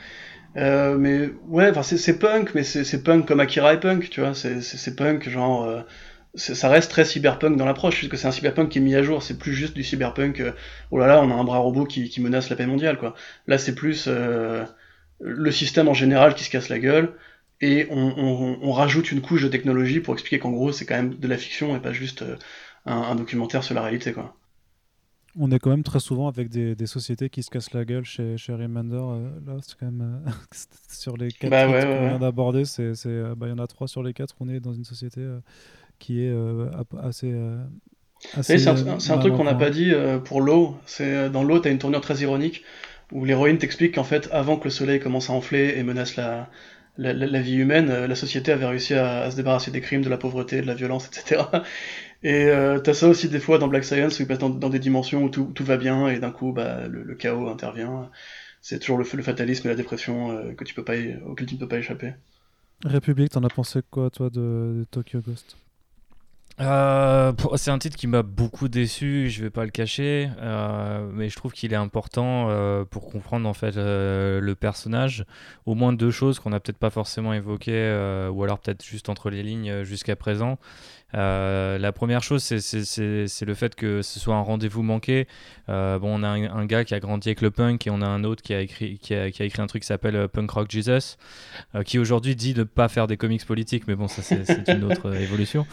Euh, 0.58 0.98
mais 0.98 1.30
ouais, 1.48 1.70
enfin 1.70 1.84
c'est 1.84 2.20
punk, 2.20 2.56
mais 2.56 2.64
c'est 2.64 3.04
punk 3.04 3.28
comme 3.28 3.40
Akira 3.42 3.74
et 3.74 3.80
punk, 3.80 4.10
tu 4.10 4.22
vois, 4.22 4.34
c'est 4.36 4.96
punk 4.96 5.30
genre. 5.30 5.64
Euh, 5.66 5.82
ça 6.36 6.70
reste 6.70 6.92
très 6.92 7.06
cyberpunk 7.06 7.58
dans 7.58 7.66
l'approche, 7.66 7.98
puisque 7.98 8.18
c'est 8.18 8.28
un 8.28 8.32
cyberpunk 8.32 8.70
qui 8.70 8.80
est 8.80 8.82
mis 8.82 8.96
à 8.96 9.04
jour, 9.04 9.24
c'est 9.24 9.38
plus 9.38 9.54
juste 9.54 9.74
du 9.74 9.84
cyberpunk, 9.84 10.42
euh, 10.42 10.52
oh 10.92 11.00
là 11.00 11.08
là, 11.08 11.22
on 11.22 11.32
a 11.32 11.34
un 11.34 11.44
bras 11.46 11.60
robot 11.60 11.86
qui, 11.86 12.10
qui 12.10 12.22
menace 12.22 12.50
la 12.50 12.58
paix 12.58 12.66
mondiale, 12.66 12.98
quoi. 12.98 13.16
Là, 13.48 13.58
c'est 13.58 13.74
plus 13.74 14.10
le 15.20 15.52
système 15.52 15.88
en 15.88 15.94
général 15.94 16.36
qui 16.36 16.44
se 16.44 16.50
casse 16.50 16.70
la 16.70 16.80
gueule, 16.80 17.14
et 17.62 17.88
on, 17.90 18.72
rajoute 18.72 19.12
une 19.12 19.22
couche 19.22 19.44
de 19.44 19.48
technologie 19.48 20.00
pour 20.00 20.14
expliquer 20.14 20.40
qu'en 20.40 20.52
gros 20.52 20.72
c'est 20.72 20.86
quand 20.86 20.96
même 20.96 21.16
de 21.16 21.28
la 21.28 21.38
fiction 21.38 21.76
et 21.76 21.80
pas 21.80 21.94
juste 21.94 22.22
euh, 22.22 22.36
un, 22.86 23.16
documentaire 23.16 23.64
sur 23.64 23.74
la 23.76 23.82
réalité 23.82 24.12
quoi. 24.12 24.36
On 25.38 25.52
est 25.52 25.60
quand 25.60 25.70
même 25.70 25.84
très 25.84 26.00
souvent 26.00 26.28
avec 26.30 26.50
des, 26.50 26.86
sociétés 26.86 27.30
qui 27.30 27.44
se 27.44 27.50
cassent 27.50 27.74
la 27.74 27.84
gueule 27.84 28.06
chez, 28.06 28.38
chez 28.38 28.54
Remender. 28.54 28.96
Euh, 28.96 29.30
là, 29.46 29.58
c'est 29.62 29.78
quand 29.78 29.86
même 29.86 30.24
euh, 30.26 30.32
sur 30.90 31.18
les 31.18 31.30
quatre 31.30 31.50
bah, 31.50 31.66
qu'on 31.66 32.08
vient 32.08 32.20
d'aborder, 32.20 32.64
c'est, 32.64 32.94
bah, 33.36 33.48
il 33.48 33.50
y 33.50 33.52
en 33.52 33.60
a 33.60 33.68
trois 33.68 33.90
sur 33.90 34.02
les 34.02 34.14
quatre. 34.14 34.34
On 34.40 34.48
est 34.48 34.62
dans 34.62 34.74
une 34.74 34.86
société 34.86 35.26
qui 36.00 36.22
est 36.22 36.34
assez, 36.98 37.34
c'est 38.42 38.68
un, 38.70 39.18
truc 39.18 39.34
qu'on 39.34 39.44
n'a 39.44 39.56
pas 39.56 39.70
dit 39.70 39.92
pour 40.24 40.40
l'eau. 40.40 40.78
C'est 40.86 41.30
dans 41.30 41.44
l'eau, 41.44 41.60
t'as 41.60 41.72
une 41.72 41.80
tournure 41.80 42.02
très 42.02 42.22
ironique 42.22 42.64
où 43.12 43.26
l'héroïne 43.26 43.58
t'explique 43.58 43.96
qu'en 43.96 44.04
fait, 44.04 44.30
avant 44.32 44.58
que 44.58 44.66
le 44.66 44.70
soleil 44.70 45.00
commence 45.00 45.30
à 45.30 45.34
enfler 45.34 45.76
et 45.78 45.84
menace 45.84 46.16
la, 46.16 46.50
la, 46.98 47.42
vie 47.42 47.56
humaine, 47.56 47.90
euh, 47.90 48.08
la 48.08 48.16
société 48.16 48.52
avait 48.52 48.66
réussi 48.66 48.94
à, 48.94 49.30
se 49.30 49.36
débarrasser 49.36 49.72
des 49.72 49.82
crimes, 49.82 50.02
de 50.02 50.10
la 50.10 50.18
pauvreté, 50.18 50.62
de 50.62 50.68
la 50.68 50.76
violence, 50.76 51.08
etc. 51.08 51.44
Et 52.24 52.46
euh, 52.46 52.80
t'as 52.80 52.94
ça 52.94 53.08
aussi 53.08 53.30
des 53.30 53.40
fois 53.40 53.60
dans 53.60 53.68
Black 53.68 53.84
Science 53.84 54.18
où 54.20 54.24
il 54.24 54.28
passe 54.28 54.40
dans, 54.40 54.50
des 54.50 54.80
dimensions 54.80 55.24
où 55.24 55.30
tout, 55.30 55.52
tout, 55.54 55.64
va 55.64 55.78
bien 55.78 56.08
et 56.08 56.20
d'un 56.20 56.32
coup 56.32 56.54
bah, 56.54 56.88
le, 56.88 57.14
chaos 57.16 57.50
intervient. 57.50 58.10
C'est 58.62 58.80
toujours 58.80 58.98
le, 58.98 59.06
le, 59.14 59.24
fatalisme 59.24 59.68
et 59.68 59.70
la 59.70 59.76
dépression 59.76 60.32
euh, 60.32 60.54
que 60.54 60.64
tu 60.64 60.74
peux 60.74 60.84
pas, 60.84 60.96
auquel 61.28 61.46
tu 61.46 61.56
ne 61.56 61.60
peux 61.60 61.68
pas 61.68 61.78
échapper. 61.78 62.14
République, 62.84 63.32
t'en 63.32 63.44
as 63.44 63.50
pensé 63.50 63.82
quoi 63.92 64.10
toi 64.10 64.30
de 64.32 64.86
Tokyo 64.90 65.20
Ghost? 65.20 65.56
Euh, 66.62 67.34
c'est 67.58 67.72
un 67.72 67.80
titre 67.80 67.98
qui 67.98 68.08
m'a 68.08 68.24
beaucoup 68.24 68.70
déçu, 68.70 69.30
je 69.30 69.44
vais 69.44 69.50
pas 69.50 69.66
le 69.66 69.72
cacher, 69.72 70.30
euh, 70.40 71.06
mais 71.12 71.28
je 71.28 71.36
trouve 71.36 71.52
qu'il 71.52 71.74
est 71.74 71.78
important 71.78 72.48
euh, 72.50 72.86
pour 72.86 73.10
comprendre 73.10 73.48
en 73.50 73.54
fait 73.54 73.76
le 73.76 74.54
personnage. 74.54 75.26
Au 75.66 75.76
moins 75.76 75.92
deux 75.92 76.12
choses 76.12 76.40
qu'on 76.40 76.52
n'a 76.52 76.60
peut-être 76.60 76.78
pas 76.78 76.90
forcément 76.90 77.34
évoquées, 77.34 78.30
ou 78.32 78.44
alors 78.44 78.60
peut-être 78.60 78.86
juste 78.86 79.10
entre 79.10 79.30
les 79.30 79.44
lignes 79.44 79.84
jusqu'à 79.84 80.16
présent. 80.16 80.58
Euh, 81.16 81.78
la 81.78 81.92
première 81.92 82.24
chose, 82.24 82.44
c'est 82.44 83.46
le 83.46 83.54
fait 83.54 83.76
que 83.76 84.02
ce 84.02 84.20
soit 84.20 84.36
un 84.36 84.42
rendez-vous 84.42 84.84
manqué. 84.84 85.28
Euh, 85.70 85.98
bon, 85.98 86.20
on 86.20 86.24
a 86.24 86.28
un, 86.28 86.66
gars 86.66 86.84
qui 86.84 86.94
a 86.94 87.00
grandi 87.00 87.30
avec 87.30 87.42
le 87.42 87.52
punk 87.52 87.88
et 87.88 87.90
on 87.90 88.02
a 88.02 88.06
un 88.06 88.24
autre 88.24 88.42
qui 88.42 88.54
a 88.54 88.62
écrit, 88.62 88.98
qui 89.00 89.14
a, 89.14 89.28
écrit 89.28 89.62
un 89.62 89.68
truc 89.68 89.84
qui 89.84 89.88
s'appelle 89.88 90.16
euh, 90.16 90.28
Punk 90.28 90.52
Rock 90.52 90.70
Jesus, 90.70 91.18
qui 91.86 92.00
aujourd'hui 92.00 92.36
dit 92.36 92.54
de 92.54 92.60
ne 92.60 92.64
pas 92.66 92.90
faire 92.90 93.08
des 93.08 93.18
comics 93.18 93.46
politiques, 93.46 93.88
mais 93.88 93.96
bon, 93.96 94.08
ça 94.08 94.22
c'est 94.22 94.68
une 94.68 94.84
autre 94.84 95.16
évolution. 95.16 95.66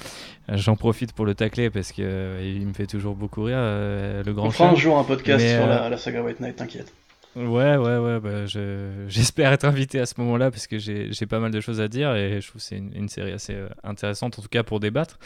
J'en 0.49 0.77
profite 0.77 1.13
pour 1.13 1.27
le 1.27 1.35
tacler 1.35 1.71
parce 1.71 1.93
qu'il 1.93 2.05
il 2.43 2.67
me 2.67 2.73
fait 2.73 2.87
toujours 2.87 3.15
beaucoup 3.15 3.45
rire. 3.45 3.57
le 3.59 4.33
grand 4.33 4.49
on 4.49 4.51
fera 4.51 4.71
un 4.71 4.75
jour 4.75 4.99
un 4.99 5.05
podcast 5.05 5.47
sur 5.47 5.67
la, 5.67 5.89
la 5.89 5.99
saga 5.99 6.23
White 6.23 6.41
Knight, 6.41 6.57
t'inquiète. 6.57 6.93
Ouais, 7.35 7.77
ouais, 7.77 7.97
ouais. 7.97 8.21
Bah, 8.21 8.45
j'espère 9.09 9.53
être 9.53 9.65
invité 9.65 9.99
à 10.01 10.07
ce 10.07 10.15
moment-là 10.19 10.51
parce 10.51 10.67
que 10.67 10.79
j'ai 10.79 11.27
pas 11.27 11.39
mal 11.39 11.51
de 11.51 11.61
choses 11.61 11.81
à 11.81 11.89
dire 11.89 12.15
et 12.15 12.41
je 12.41 12.49
trouve 12.49 12.61
que 12.61 12.67
c'est 12.67 12.77
une, 12.77 13.09
série 13.09 13.33
assez 13.33 13.55
euh, 13.55 13.69
intéressante, 13.83 14.39
en 14.39 14.43
tout 14.43 14.49
cas 14.49 14.63
pour 14.63 14.81
débattre. 14.81 15.19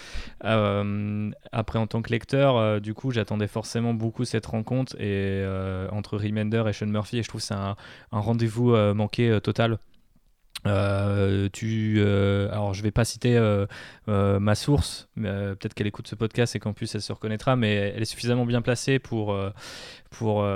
Euh, 0.45 1.31
après, 1.51 1.78
en 1.78 1.87
tant 1.89 2.03
que 2.03 2.11
lecteur, 2.11 2.57
euh, 2.57 2.78
du 2.78 2.95
coup, 2.95 3.11
j'attendais 3.11 3.49
forcément 3.49 3.93
beaucoup 3.93 4.24
cette 4.24 4.47
rencontre 4.47 4.97
et, 5.01 5.45
entre 5.91 6.16
Remender 6.16 6.65
et 6.69 6.73
Sean 6.73 6.87
Murphy 6.87 7.19
et 7.19 7.23
je 7.23 7.28
trouve 7.28 7.41
que 7.41 7.47
c'est 7.47 7.55
un, 7.55 7.77
un 8.12 8.20
rendez-vous 8.20 8.77
manqué 8.95 9.39
total. 9.43 9.78
Tu, 11.53 12.01
alors 12.01 12.74
je 12.74 12.83
vais 12.83 12.91
pas 12.91 13.05
citer 13.05 13.39
ma 14.07 14.55
source, 14.55 15.09
peut-être 15.16 15.74
qu'elle 15.74 15.87
écoute 15.87 16.09
ce 16.09 16.15
podcast 16.15 16.57
et 16.57 16.59
qu'en 16.59 16.73
plus 16.73 16.95
elle 16.95 17.03
se 17.03 17.12
reconnaîtra, 17.12 17.57
mais 17.57 17.74
elle 17.74 18.03
est 18.03 18.07
suffisamment 18.07 18.47
bien 18.47 18.62
placée 18.62 18.99
pour, 18.99 19.37
pour 20.11 20.47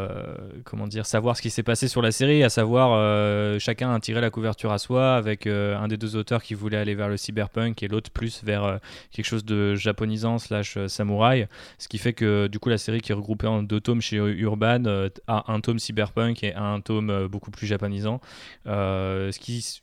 comment 0.64 0.86
dire, 0.86 1.06
savoir 1.06 1.36
ce 1.36 1.42
qui 1.42 1.50
s'est 1.50 1.62
passé 1.62 1.88
sur 1.88 2.02
la 2.02 2.12
série, 2.12 2.42
à 2.42 2.48
savoir 2.48 3.60
chacun 3.60 3.92
a 3.94 4.00
tiré 4.00 4.20
la 4.20 4.30
couverture 4.30 4.72
à 4.72 4.78
soi 4.78 5.14
avec 5.16 5.46
un 5.46 5.88
des 5.88 5.96
deux 5.96 6.16
auteurs 6.16 6.42
qui 6.42 6.54
voulait 6.54 6.76
aller 6.76 6.94
vers 6.94 7.08
le 7.08 7.16
cyberpunk 7.16 7.82
et 7.82 7.88
l'autre 7.88 8.10
plus 8.10 8.42
vers 8.44 8.78
quelque 9.10 9.26
chose 9.26 9.44
de 9.44 9.74
japonisant 9.74 10.38
slash 10.38 10.78
samouraï, 10.86 11.46
ce 11.78 11.88
qui 11.88 11.98
fait 11.98 12.12
que 12.12 12.46
du 12.46 12.58
coup 12.58 12.68
la 12.68 12.78
série 12.78 13.00
qui 13.00 13.12
est 13.12 13.14
regroupée 13.14 13.46
en 13.46 13.62
deux 13.62 13.80
tomes 13.80 14.00
chez 14.00 14.16
Urban 14.16 14.84
a 15.26 15.52
un 15.52 15.60
tome 15.60 15.78
cyberpunk 15.78 16.42
et 16.44 16.54
un 16.54 16.80
tome 16.80 17.26
beaucoup 17.26 17.50
plus 17.50 17.66
japonisant, 17.66 18.20
ce 18.66 19.38
qui 19.38 19.80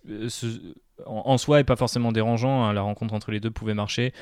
en, 1.05 1.37
soi 1.37 1.59
est 1.59 1.63
pas 1.63 1.75
forcément 1.75 2.11
dérangeant. 2.11 2.65
Hein. 2.65 2.73
la 2.73 2.81
rencontre 2.81 3.13
entre 3.13 3.31
les 3.31 3.39
deux 3.39 3.51
pouvait 3.51 3.73
marcher. 3.73 4.13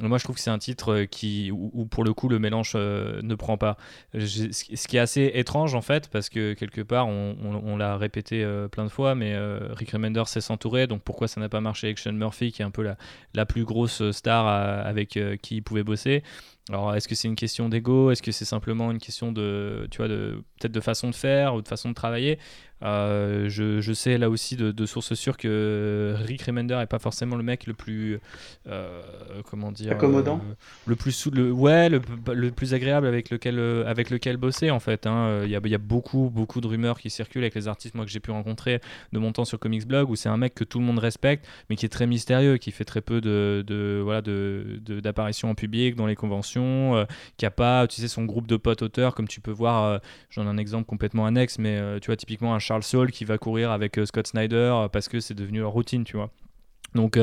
Moi, 0.00 0.18
je 0.18 0.24
trouve 0.24 0.36
que 0.36 0.42
c'est 0.42 0.50
un 0.50 0.58
titre 0.58 0.92
euh, 0.92 1.04
qui, 1.06 1.50
où, 1.50 1.84
pour 1.86 2.04
le 2.04 2.14
coup, 2.14 2.28
le 2.28 2.38
mélange 2.38 2.72
euh, 2.76 3.20
ne 3.22 3.34
prend 3.34 3.58
pas. 3.58 3.76
ce 4.14 4.86
qui 4.86 4.96
est 4.96 5.00
assez 5.00 5.32
étrange, 5.34 5.74
en 5.74 5.80
fait, 5.80 6.08
parce 6.08 6.28
que 6.28 6.54
quelque 6.54 6.82
part, 6.82 7.08
on, 7.08 7.76
l'a 7.76 7.96
répété 7.96 8.44
euh, 8.44 8.68
plein 8.68 8.84
de 8.84 8.90
fois, 8.90 9.14
mais 9.14 9.36
Rick 9.72 9.90
Remender 9.90 10.22
sait 10.26 10.40
s'entourer, 10.40 10.86
donc 10.86 11.02
pourquoi 11.02 11.26
ça 11.28 11.40
n'a 11.40 11.48
pas 11.48 11.60
marché 11.60 11.88
avec 11.88 11.98
Sean 11.98 12.12
Murphy, 12.12 12.52
qui 12.52 12.62
est 12.62 12.64
un 12.64 12.70
peu 12.70 12.88
la 13.34 13.46
plus 13.46 13.64
grosse 13.64 14.10
star 14.10 14.46
avec 14.46 15.18
qui 15.42 15.56
il 15.56 15.62
pouvait 15.62 15.82
bosser 15.84 16.22
alors, 16.68 16.94
est-ce 16.94 17.08
que 17.08 17.14
c'est 17.14 17.28
une 17.28 17.36
question 17.36 17.68
d'ego? 17.68 18.10
Est-ce 18.10 18.22
que 18.22 18.32
c'est 18.32 18.44
simplement 18.44 18.90
une 18.90 18.98
question 18.98 19.32
de, 19.32 19.88
tu 19.90 19.98
vois, 19.98 20.08
de 20.08 20.42
peut-être 20.58 20.72
de 20.72 20.80
façon 20.80 21.08
de 21.08 21.14
faire 21.14 21.54
ou 21.54 21.62
de 21.62 21.68
façon 21.68 21.88
de 21.88 21.94
travailler? 21.94 22.38
Euh, 22.84 23.48
je, 23.48 23.92
sais 23.92 24.18
là 24.18 24.30
aussi 24.30 24.54
de, 24.54 24.86
sources 24.86 25.14
sûres 25.14 25.36
que 25.36 26.14
Rick 26.18 26.42
Remender 26.42 26.78
est 26.80 26.86
pas 26.86 27.00
forcément 27.00 27.34
le 27.34 27.42
mec 27.42 27.66
le 27.66 27.74
plus 27.74 28.20
euh, 28.68 29.02
comment 29.50 29.72
dire 29.72 29.90
accommodant. 29.92 30.40
euh, 30.48 30.54
le 30.86 30.94
plus 30.94 31.26
le 31.26 31.50
ouais 31.50 31.88
le, 31.88 32.00
le, 32.32 32.52
plus 32.52 32.74
agréable 32.74 33.08
avec 33.08 33.30
lequel 33.30 33.58
avec 33.84 34.10
lequel 34.10 34.36
bosser 34.36 34.70
en 34.70 34.78
fait 34.78 35.08
hein. 35.08 35.40
il 35.42 35.50
y, 35.50 35.56
a, 35.56 35.60
y, 35.64 35.74
a, 35.74 35.78
beaucoup 35.78 36.30
beaucoup 36.32 36.60
de 36.60 36.68
rumeurs 36.68 37.00
qui 37.00 37.10
circulent 37.10 37.42
avec 37.42 37.56
les 37.56 37.66
artistes 37.66 37.96
moi 37.96 38.04
que 38.04 38.12
j'ai 38.12 38.20
pu 38.20 38.30
rencontrer 38.30 38.80
de 39.12 39.18
mon 39.18 39.32
temps 39.32 39.44
sur 39.44 39.58
Comics 39.58 39.86
Blog 39.86 40.08
où 40.08 40.14
c'est 40.14 40.28
un 40.28 40.36
mec 40.36 40.54
que 40.54 40.64
tout 40.64 40.78
le 40.78 40.84
monde 40.84 41.00
respecte 41.00 41.48
mais 41.68 41.74
qui 41.74 41.84
est 41.84 41.90
très 41.90 42.06
mystérieux 42.06 42.58
qui 42.58 42.70
fait 42.70 42.84
très 42.84 43.00
peu 43.00 43.20
de, 43.20 43.64
de 43.66 44.00
voilà 44.04 44.22
de 44.22 44.80
d'apparitions 44.86 45.50
en 45.50 45.56
public 45.56 45.96
dans 45.96 46.06
les 46.06 46.14
conventions 46.14 46.57
production, 46.58 47.06
qui 47.36 47.46
a 47.46 47.50
pas, 47.50 47.86
tu 47.86 48.00
sais, 48.00 48.08
son 48.08 48.24
groupe 48.24 48.46
de 48.46 48.56
potes 48.56 48.82
auteurs, 48.82 49.14
comme 49.14 49.28
tu 49.28 49.40
peux 49.40 49.50
voir, 49.50 50.00
j'en 50.30 50.44
ai 50.44 50.48
un 50.48 50.58
exemple 50.58 50.84
complètement 50.84 51.26
annexe, 51.26 51.58
mais 51.58 51.78
tu 52.00 52.06
vois, 52.06 52.16
typiquement 52.16 52.54
un 52.54 52.58
Charles 52.58 52.82
Saul 52.82 53.10
qui 53.10 53.24
va 53.24 53.38
courir 53.38 53.70
avec 53.70 53.98
Scott 54.04 54.26
Snyder 54.26 54.86
parce 54.92 55.08
que 55.08 55.20
c'est 55.20 55.34
devenu 55.34 55.60
leur 55.60 55.72
routine, 55.72 56.04
tu 56.04 56.16
vois. 56.16 56.30
Donc, 56.94 57.18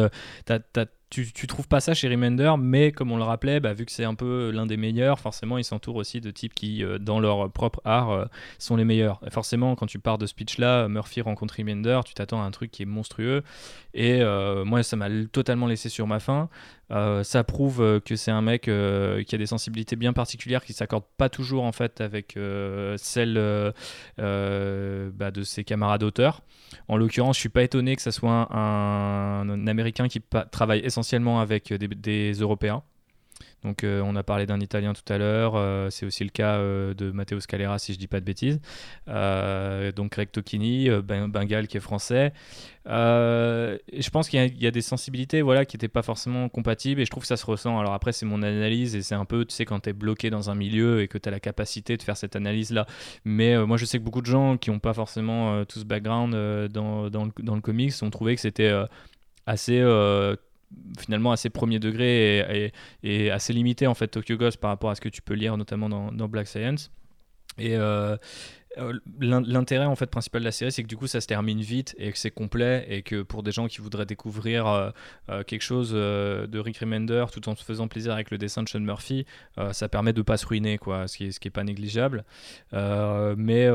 t'as 0.45 0.85
tu, 1.15 1.31
tu 1.31 1.47
trouves 1.47 1.69
pas 1.69 1.79
ça 1.79 1.93
chez 1.93 2.09
Remender, 2.09 2.55
mais 2.59 2.91
comme 2.91 3.09
on 3.09 3.15
le 3.15 3.23
rappelait, 3.23 3.61
bah, 3.61 3.71
vu 3.71 3.85
que 3.85 3.91
c'est 3.93 4.03
un 4.03 4.15
peu 4.15 4.51
l'un 4.51 4.65
des 4.65 4.75
meilleurs, 4.75 5.17
forcément, 5.17 5.57
il 5.57 5.63
s'entoure 5.63 5.95
aussi 5.95 6.19
de 6.19 6.29
types 6.29 6.53
qui, 6.53 6.83
euh, 6.83 6.99
dans 6.99 7.21
leur 7.21 7.49
propre 7.49 7.81
art, 7.85 8.11
euh, 8.11 8.25
sont 8.59 8.75
les 8.75 8.83
meilleurs. 8.83 9.21
Forcément, 9.29 9.75
quand 9.75 9.85
tu 9.85 9.97
pars 9.97 10.17
de 10.17 10.25
ce 10.25 10.33
pitch-là, 10.33 10.89
Murphy 10.89 11.21
rencontre 11.21 11.55
Remender, 11.57 12.01
tu 12.05 12.13
t'attends 12.13 12.41
à 12.41 12.45
un 12.45 12.51
truc 12.51 12.69
qui 12.69 12.83
est 12.83 12.85
monstrueux. 12.85 13.43
Et 13.93 14.21
euh, 14.21 14.65
moi, 14.65 14.83
ça 14.83 14.97
m'a 14.97 15.07
totalement 15.31 15.67
laissé 15.67 15.87
sur 15.87 16.05
ma 16.05 16.19
faim. 16.19 16.49
ça 16.89 17.43
prouve 17.45 18.01
que 18.03 18.17
c'est 18.17 18.31
un 18.31 18.41
mec 18.41 18.63
qui 18.63 18.69
a 19.35 19.37
des 19.37 19.45
sensibilités 19.45 19.95
bien 19.95 20.11
particulières, 20.11 20.65
qui 20.65 20.73
s'accorde 20.73 21.05
pas 21.17 21.29
toujours 21.29 21.63
en 21.63 21.71
fait 21.71 22.01
avec 22.01 22.37
celles 22.97 23.73
bah, 24.17 25.31
de 25.31 25.43
ses 25.43 25.63
camarades 25.63 26.03
auteurs. 26.03 26.41
En 26.89 26.97
l'occurrence, 26.97 27.37
je 27.37 27.39
suis 27.39 27.49
pas 27.49 27.63
étonné 27.63 27.95
que 27.95 28.01
ça 28.01 28.11
soit 28.11 28.53
un, 28.53 29.49
un 29.49 29.67
Américain 29.67 30.09
qui 30.09 30.21
travaille 30.51 30.81
essentiellement 30.81 31.04
avec 31.13 31.73
des, 31.73 31.87
des 31.87 32.33
Européens. 32.33 32.83
Donc 33.65 33.83
euh, 33.83 34.01
on 34.05 34.15
a 34.15 34.23
parlé 34.23 34.45
d'un 34.45 34.59
Italien 34.59 34.93
tout 34.93 35.11
à 35.11 35.17
l'heure, 35.17 35.53
euh, 35.55 35.89
c'est 35.89 36.05
aussi 36.05 36.23
le 36.23 36.29
cas 36.29 36.57
euh, 36.57 36.93
de 36.93 37.09
Matteo 37.09 37.39
Scalera 37.39 37.79
si 37.79 37.93
je 37.93 37.97
dis 37.97 38.07
pas 38.07 38.19
de 38.19 38.25
bêtises. 38.25 38.59
donc 39.07 40.11
Greg 40.11 40.29
Tocchini, 40.31 40.89
ben, 41.03 41.27
Bengal 41.27 41.67
qui 41.67 41.77
est 41.77 41.81
français. 41.81 42.31
je 42.85 44.09
pense 44.11 44.29
qu'il 44.29 44.61
y, 44.61 44.67
a 44.67 44.71
des 44.71 44.81
sensibilités 44.81 45.41
voilà, 45.41 45.65
qui 45.65 45.75
n'étaient 45.75 45.87
pas 45.87 46.03
forcément 46.03 46.47
compatibles 46.47 47.01
et 47.01 47.05
je 47.05 47.09
trouve 47.09 47.23
que 47.23 47.27
ça 47.27 47.37
se 47.37 47.45
ressent. 47.45 47.79
Alors 47.79 47.93
après 47.93 48.13
c'est 48.13 48.25
mon 48.25 48.43
analyse 48.43 48.95
et 48.95 49.01
c'est 49.01 49.15
un 49.15 49.25
peu, 49.25 49.45
tu 49.45 49.55
sais, 49.55 49.65
quand 49.65 49.79
tu 49.81 49.89
es 49.89 49.93
bloqué 49.93 50.29
dans 50.29 50.51
un 50.51 50.55
milieu 50.55 51.01
et 51.01 51.07
que 51.07 51.17
tu 51.17 51.27
as 51.27 51.31
la 51.31 51.39
capacité 51.39 51.97
de 51.97 52.03
faire 52.03 52.17
cette 52.17 52.35
analyse-là. 52.35 52.85
Mais 53.25 53.57
moi 53.65 53.77
je 53.77 53.85
sais 53.85 53.97
que 53.97 54.03
beaucoup 54.03 54.21
de 54.21 54.27
gens 54.27 54.57
qui 54.57 54.69
n'ont 54.69 54.79
pas 54.79 54.93
forcément 54.93 55.65
tout 55.65 55.79
ce 55.79 55.85
background 55.85 56.33
dans, 56.69 57.09
le, 57.09 57.61
comics 57.61 57.93
ont 58.03 58.11
trouvé 58.11 58.35
que 58.35 58.41
c'était 58.41 58.71
assez 59.47 59.81
finalement 60.99 61.31
assez 61.31 61.49
premier 61.49 61.79
degré 61.79 62.71
et, 63.03 63.31
assez 63.31 63.53
limité 63.53 63.87
en 63.87 63.93
fait 63.93 64.07
Tokyo 64.07 64.37
Ghost 64.37 64.57
par 64.57 64.69
rapport 64.69 64.89
à 64.89 64.95
ce 64.95 65.01
que 65.01 65.09
tu 65.09 65.21
peux 65.21 65.33
lire 65.33 65.57
notamment 65.57 65.89
dans, 65.89 66.27
Black 66.27 66.47
Science. 66.47 66.91
Et, 67.57 67.75
euh, 67.75 68.17
l'intérêt 69.19 69.85
en 69.85 69.95
fait 69.95 70.07
principal 70.07 70.41
de 70.41 70.45
la 70.45 70.51
série, 70.51 70.71
c'est 70.71 70.83
que 70.83 70.87
du 70.87 70.97
coup 70.97 71.07
ça 71.07 71.21
se 71.21 71.27
termine 71.27 71.61
vite 71.61 71.95
et 71.97 72.11
que 72.11 72.17
c'est 72.17 72.31
complet 72.31 72.85
et 72.89 73.01
que 73.01 73.21
pour 73.21 73.43
des 73.43 73.51
gens 73.51 73.67
qui 73.67 73.81
voudraient 73.81 74.05
découvrir 74.05 74.67
euh, 74.67 74.89
euh, 75.29 75.43
quelque 75.43 75.61
chose 75.61 75.91
de 75.91 76.59
Rick 76.59 76.79
Remender 76.79 77.25
tout 77.31 77.47
en 77.49 77.55
se 77.55 77.63
faisant 77.63 77.87
plaisir 77.87 78.13
avec 78.13 78.31
le 78.31 78.37
dessin 78.37 78.63
de 78.63 78.69
Sean 78.69 78.79
Murphy, 78.79 79.25
ça 79.71 79.89
permet 79.89 80.13
de 80.13 80.21
pas 80.21 80.37
se 80.37 80.45
ruiner 80.45 80.77
quoi, 80.77 81.07
ce 81.07 81.17
qui 81.17 81.25
est, 81.25 81.49
pas 81.49 81.63
négligeable. 81.63 82.25
mais 82.73 83.65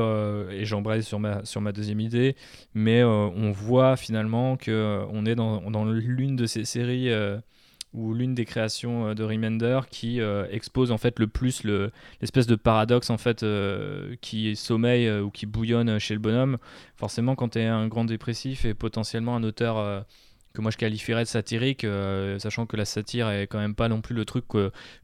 et 0.51 0.65
j'embraye 0.65 1.03
sur 1.03 1.19
ma 1.19 1.71
deuxième 1.71 1.99
idée, 1.99 2.35
mais 2.73 3.03
on 3.03 3.51
voit 3.51 3.95
finalement 3.95 4.57
que 4.57 5.03
on 5.09 5.25
est 5.25 5.35
dans 5.35 5.85
l'une 5.85 6.35
de 6.35 6.45
ces 6.45 6.65
séries 6.65 7.09
ou 7.93 8.13
l'une 8.13 8.33
des 8.33 8.45
créations 8.45 9.07
euh, 9.07 9.13
de 9.13 9.23
Remender 9.23 9.81
qui 9.89 10.21
euh, 10.21 10.47
expose 10.49 10.91
en 10.91 10.97
fait 10.97 11.19
le 11.19 11.27
plus 11.27 11.63
l'espèce 11.63 12.47
de 12.47 12.55
paradoxe 12.55 13.09
en 13.09 13.17
fait 13.17 13.43
euh, 13.43 14.15
qui 14.21 14.55
sommeille 14.55 15.09
ou 15.11 15.29
qui 15.29 15.45
bouillonne 15.45 15.99
chez 15.99 16.13
le 16.13 16.19
bonhomme. 16.19 16.57
Forcément, 16.95 17.35
quand 17.35 17.49
tu 17.49 17.59
es 17.59 17.65
un 17.65 17.87
grand 17.87 18.05
dépressif 18.05 18.65
et 18.65 18.73
potentiellement 18.73 19.35
un 19.35 19.43
auteur 19.43 20.05
que 20.53 20.61
moi 20.61 20.71
je 20.71 20.77
qualifierais 20.77 21.23
de 21.23 21.29
satirique, 21.29 21.83
euh, 21.83 22.37
sachant 22.39 22.65
que 22.65 22.75
la 22.75 22.85
satire 22.85 23.29
est 23.29 23.47
quand 23.47 23.59
même 23.59 23.75
pas 23.75 23.87
non 23.87 24.01
plus 24.01 24.15
le 24.15 24.25
truc 24.25 24.45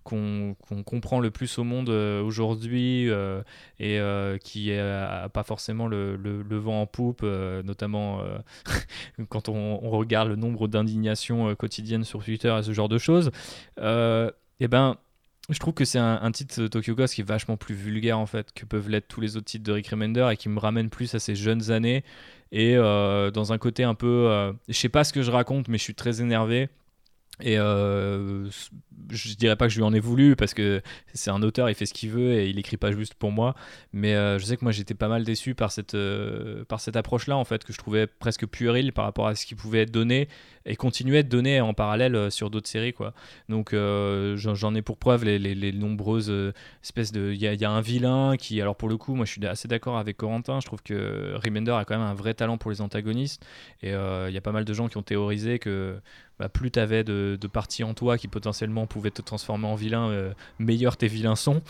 qu'on 0.04 0.56
comprend 0.86 1.20
le 1.20 1.32
plus 1.32 1.58
au 1.58 1.64
monde 1.64 1.90
euh, 1.90 2.22
aujourd'hui 2.22 3.10
euh, 3.10 3.42
et 3.80 4.00
qui 4.40 4.72
n'a 4.72 5.30
pas 5.30 5.44
forcément 5.44 5.88
le, 5.88 6.58
vent 6.58 6.82
en 6.82 6.88
poupe, 6.88 7.24
notamment 7.24 8.22
quand 9.30 9.50
on, 9.50 9.78
regarde 9.90 10.30
le 10.30 10.36
nombre 10.36 10.68
d'indignations 10.68 11.56
quotidiennes 11.56 12.04
sur 12.04 12.24
Twitter 12.24 12.56
et 12.60 12.64
ce 12.64 12.74
genre 12.74 12.90
de 12.90 12.98
choses. 12.98 13.32
eh 13.80 14.68
ben 14.68 14.98
je 15.50 15.60
trouve 15.60 15.74
que 15.74 15.86
c'est 15.86 16.00
un, 16.00 16.32
titre 16.32 16.68
Tokyo 16.68 16.94
Ghost 16.94 17.16
qui 17.16 17.22
est 17.22 17.24
vachement 17.24 17.56
plus 17.56 17.74
vulgaire 17.74 18.20
en 18.20 18.26
fait 18.26 18.52
que 18.54 18.66
peuvent 18.66 18.90
l'être 18.90 19.08
tous 19.08 19.22
les 19.22 19.38
autres 19.38 19.46
titres 19.46 19.64
de 19.64 19.72
Rick 19.72 19.88
Remender 19.88 20.28
et 20.32 20.38
qui 20.38 20.50
me 20.50 20.60
ramène 20.60 20.90
plus 20.90 21.16
à 21.16 21.20
ces 21.20 21.36
jeunes 21.36 21.72
années. 21.72 22.04
Et 22.52 22.76
euh, 22.76 23.32
dans 23.32 23.54
un 23.54 23.58
côté 23.58 23.84
un 23.84 23.96
peu, 23.96 24.28
euh, 24.30 24.52
je 24.68 24.74
sais 24.74 24.90
pas 24.90 25.06
ce 25.06 25.14
que 25.14 25.22
je 25.22 25.32
raconte 25.32 25.70
mais 25.70 25.78
je 25.78 25.84
suis 25.84 25.96
très 25.96 26.22
énervé. 26.22 26.70
Et 27.40 27.58
euh, 27.60 28.50
je 29.10 29.36
dirais 29.36 29.56
pas 29.56 29.68
que 29.68 29.74
je 29.74 29.78
lui 29.78 29.84
en 29.84 29.94
ai 29.94 30.00
voulu 30.00 30.36
parce 30.36 30.54
que 30.54 30.82
c'est 31.14 31.30
un 31.30 31.42
auteur, 31.42 31.70
il 31.70 31.76
fait 31.76 31.86
ce 31.86 31.94
qu'il 31.94 32.10
veut 32.10 32.34
et 32.34 32.50
il 32.50 32.60
écrit 32.60 32.78
pas 32.78 32.92
juste 32.92 33.14
pour 33.14 33.32
moi. 33.32 33.56
Mais 33.94 34.16
euh, 34.16 34.40
je 34.40 34.46
sais 34.46 34.58
que 34.58 34.66
moi 34.66 34.72
j'étais 34.72 34.94
pas 34.94 35.08
mal 35.08 35.24
déçu 35.24 35.56
par 35.56 35.72
cette, 35.72 35.94
euh, 35.94 36.64
cette 36.80 36.96
approche-là 36.96 37.38
en 37.38 37.46
fait 37.46 37.64
que 37.64 37.74
je 37.74 37.78
trouvais 37.78 38.08
presque 38.08 38.46
puérile 38.48 38.94
par 38.94 39.06
rapport 39.06 39.28
à 39.28 39.36
ce 39.36 39.46
qui 39.46 39.56
pouvait 39.56 39.82
être 39.82 39.92
donné 39.92 40.28
et 40.66 40.76
continuer 40.76 41.20
être 41.20 41.30
donné 41.30 41.62
en 41.62 41.74
parallèle 41.74 42.16
euh, 42.16 42.30
sur 42.30 42.50
d'autres 42.50 42.70
séries 42.70 42.94
quoi. 42.94 43.14
Donc 43.50 43.74
j'en 43.74 44.76
ai 44.76 44.82
pour 44.82 44.98
preuve 44.98 45.26
les, 45.26 45.40
les, 45.40 45.72
nombreuses 45.72 46.34
espèces 46.84 47.12
de, 47.12 47.32
il 47.32 47.40
y, 47.40 47.66
a 47.66 47.72
un 47.72 47.82
vilain 47.82 48.36
qui, 48.38 48.62
alors 48.62 48.76
pour 48.76 48.90
le 48.90 48.98
coup, 48.98 49.16
moi 49.16 49.26
je 49.26 49.32
suis 49.32 49.46
assez 49.46 49.68
d'accord 49.68 49.98
avec 49.98 50.18
Corentin. 50.18 50.60
Je 50.60 50.66
trouve 50.66 50.82
que 50.82 51.36
Remender 51.36 51.72
a 51.72 51.86
quand 51.86 51.98
même 51.98 52.08
un 52.08 52.14
vrai 52.14 52.34
talent 52.34 52.58
pour 52.58 52.72
les 52.72 52.82
antagonistes 52.82 53.46
et 53.82 53.90
il 53.92 54.34
y 54.34 54.38
a 54.38 54.42
pas 54.42 54.52
mal 54.52 54.66
de 54.66 54.74
gens 54.74 54.88
qui 54.88 54.98
ont 54.98 55.04
théorisé 55.04 55.60
que 55.60 56.00
bah, 56.40 56.50
plus 56.50 56.72
tu 56.72 56.80
avais 56.80 57.04
de, 57.04 57.38
de, 57.40 57.48
parties 57.48 57.84
en 57.84 57.94
toi 57.94 58.18
qui 58.18 58.28
potentiellement 58.28 58.86
pouvaient 58.88 59.12
te 59.12 59.22
transformer 59.22 59.68
en 59.68 59.76
vilain, 59.76 60.10
euh, 60.10 60.34
meilleurs 60.60 60.98
tes 60.98 61.08
vilains 61.08 61.36
sont. 61.36 61.62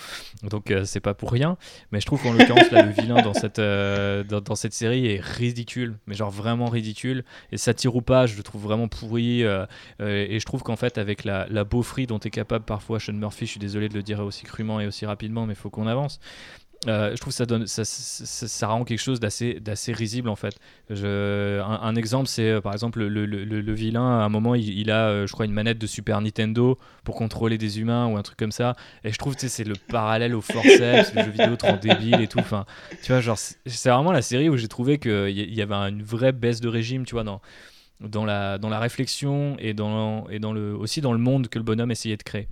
Donc 0.44 0.72
euh, 0.72 0.86
c'est 0.86 1.00
pas 1.00 1.14
pour 1.14 1.32
rien. 1.32 1.58
Mais 1.92 2.00
je 2.00 2.06
trouve 2.06 2.22
qu'en 2.22 2.34
l'occurrence, 2.34 2.72
le 2.72 2.92
vilain 2.92 3.22
dans 3.22 3.34
cette, 3.34 3.60
euh, 3.60 4.24
dans, 4.24 4.56
cette 4.56 4.74
série 4.74 5.08
est 5.08 5.22
ridicule, 5.22 5.98
mais 6.08 6.16
genre 6.16 6.32
vraiment 6.32 6.68
ridicule. 6.68 7.24
Et 7.52 7.58
ça 7.58 7.74
tire 7.74 7.96
ou 7.96 8.02
pas, 8.02 8.26
je 8.26 8.38
le 8.38 8.44
trouve 8.44 8.64
vraiment 8.64 8.88
pourri. 8.88 9.42
et 9.42 10.40
je 10.40 10.46
trouve 10.46 10.64
qu'en 10.64 10.76
fait, 10.76 10.98
avec 10.98 11.24
la, 11.24 11.48
la 11.50 11.64
beaufrie 11.64 12.08
dont 12.08 12.20
est 12.20 12.30
capable 12.30 12.66
parfois 12.66 13.00
Sean 13.00 13.14
Murphy, 13.14 13.46
je 13.46 13.52
suis 13.52 13.60
désolé 13.60 13.90
de 13.90 13.94
le 13.94 14.04
dire 14.04 14.20
aussi 14.20 14.46
crûment 14.46 14.80
et 14.80 14.88
aussi 14.88 15.06
rapidement, 15.06 15.46
mais 15.46 15.54
il 15.54 15.58
faut 15.60 15.70
qu'on 15.70 15.88
avance. 15.88 16.20
Euh, 16.86 17.12
je 17.16 17.20
trouve 17.20 17.36
que 17.36 17.66
ça, 17.66 18.68
rend 18.68 18.84
quelque 18.84 19.00
chose 19.00 19.20
d'assez, 19.20 19.60
risible 19.94 20.30
en 20.30 20.36
fait. 20.36 20.60
Un, 20.90 21.96
exemple, 21.96 22.28
c'est 22.28 22.50
euh, 22.50 22.62
par 22.62 22.74
exemple 22.74 23.04
le, 23.04 23.74
vilain, 23.74 24.20
à 24.20 24.24
un 24.24 24.30
moment 24.30 24.54
il, 24.54 24.92
a, 24.92 25.08
euh, 25.08 25.28
je 25.28 25.34
crois, 25.34 25.46
une 25.46 25.54
manette 25.54 25.80
de 25.80 25.88
Super 25.88 26.22
Nintendo 26.22 26.78
pour 27.04 27.16
contrôler 27.16 27.58
des 27.58 27.80
humains 27.80 28.08
ou 28.08 28.18
un 28.18 28.22
truc 28.22 28.38
comme 28.38 28.52
ça. 28.52 28.76
Et 29.04 29.12
je 29.12 29.18
trouve 29.18 29.36
que 29.36 29.48
c'est 29.48 29.64
le 29.64 29.76
parallèle 29.90 30.36
au 30.36 30.42
forceps, 30.42 31.14
le 31.16 31.24
jeu 31.24 31.32
vidéo 31.32 31.56
trop 31.56 31.78
débile 31.78 32.22
et 32.22 32.28
tout. 32.28 32.40
Enfin, 32.40 32.66
tu 33.02 33.12
vois, 33.12 33.22
genre, 33.22 33.38
c'est 33.38 33.90
vraiment 33.90 34.12
la 34.12 34.22
série 34.22 34.50
où 34.50 34.58
j'ai 34.58 34.68
trouvé 34.68 35.00
qu'il 35.00 35.30
y 35.30 35.62
avait 35.62 35.76
une 35.76 36.04
vraie 36.04 36.32
baisse 36.32 36.62
de 36.62 36.68
régime, 36.68 37.06
tu 37.06 37.16
vois, 37.16 37.24
dans, 37.24 38.26
la, 38.26 38.80
réflexion 38.80 39.58
et, 39.60 39.74
aussi 39.82 41.02
dans 41.02 41.14
le 41.14 41.20
monde 41.20 41.48
que 41.48 41.58
le 41.58 41.64
bonhomme 41.64 41.92
essayait 41.92 42.18
de 42.18 42.24
créer. 42.24 42.48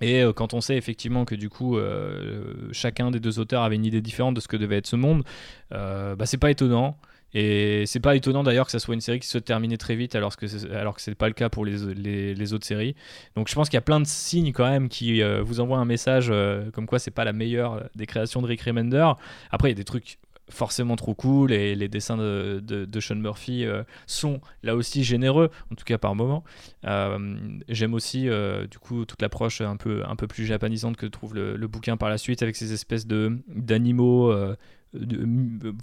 Et 0.00 0.22
euh, 0.22 0.32
quand 0.32 0.54
on 0.54 0.60
sait 0.60 0.76
effectivement 0.76 1.24
que 1.24 1.34
du 1.34 1.48
coup 1.48 1.76
euh, 1.76 2.68
chacun 2.72 3.10
des 3.10 3.20
deux 3.20 3.38
auteurs 3.38 3.62
avait 3.62 3.76
une 3.76 3.84
idée 3.84 4.00
différente 4.00 4.34
de 4.34 4.40
ce 4.40 4.48
que 4.48 4.56
devait 4.56 4.78
être 4.78 4.86
ce 4.86 4.96
monde, 4.96 5.24
euh, 5.72 6.16
bah, 6.16 6.26
c'est 6.26 6.38
pas 6.38 6.50
étonnant. 6.50 6.96
Et 7.34 7.84
c'est 7.84 8.00
pas 8.00 8.16
étonnant 8.16 8.42
d'ailleurs 8.42 8.64
que 8.64 8.72
ça 8.72 8.78
soit 8.78 8.94
une 8.94 9.02
série 9.02 9.20
qui 9.20 9.28
se 9.28 9.36
terminait 9.36 9.76
très 9.76 9.96
vite 9.96 10.14
alors 10.14 10.34
que 10.34 10.46
alors 10.74 10.94
que 10.94 11.02
c'est 11.02 11.14
pas 11.14 11.28
le 11.28 11.34
cas 11.34 11.50
pour 11.50 11.66
les, 11.66 11.94
les, 12.34 12.52
autres 12.54 12.64
séries. 12.64 12.96
Donc 13.36 13.50
je 13.50 13.54
pense 13.54 13.68
qu'il 13.68 13.76
y 13.76 13.78
a 13.78 13.82
plein 13.82 14.00
de 14.00 14.06
signes 14.06 14.52
quand 14.52 14.66
même 14.66 14.88
qui 14.88 15.20
vous 15.42 15.60
envoient 15.60 15.76
un 15.76 15.84
message 15.84 16.32
comme 16.72 16.86
quoi 16.86 16.98
c'est 16.98 17.10
pas 17.10 17.26
la 17.26 17.34
meilleure 17.34 17.82
des 17.94 18.06
créations 18.06 18.40
de 18.40 18.46
Rick 18.46 18.62
Remender. 18.62 19.12
Après 19.50 19.68
il 19.68 19.72
y 19.72 19.74
a 19.74 19.76
des 19.76 19.84
trucs 19.84 20.16
forcément 20.50 20.96
trop 20.96 21.14
cool 21.14 21.52
et 21.52 21.74
les 21.74 21.88
dessins 21.88 22.16
de, 22.16 22.60
de, 22.60 23.00
Sean 23.00 23.16
Murphy 23.16 23.64
euh, 23.64 23.82
sont 24.06 24.40
là 24.62 24.74
aussi 24.74 25.04
généreux, 25.04 25.50
en 25.70 25.74
tout 25.74 25.84
cas 25.84 25.98
par 25.98 26.14
moment. 26.14 26.44
Euh, 26.86 27.36
j'aime 27.68 27.94
aussi 27.94 28.28
euh, 28.28 28.66
du 28.66 28.78
coup 28.78 29.04
toute 29.04 29.22
l'approche 29.22 29.60
un 29.60 29.76
peu, 29.76 30.02
un 30.06 30.16
peu 30.16 30.26
plus 30.26 30.46
japonisante 30.46 30.96
que 30.96 31.06
trouve 31.06 31.34
le, 31.34 31.68
bouquin 31.68 31.96
par 31.96 32.08
la 32.08 32.18
suite 32.18 32.42
avec 32.42 32.56
ces 32.56 32.72
espèces 32.72 33.06
d'animaux 33.06 34.34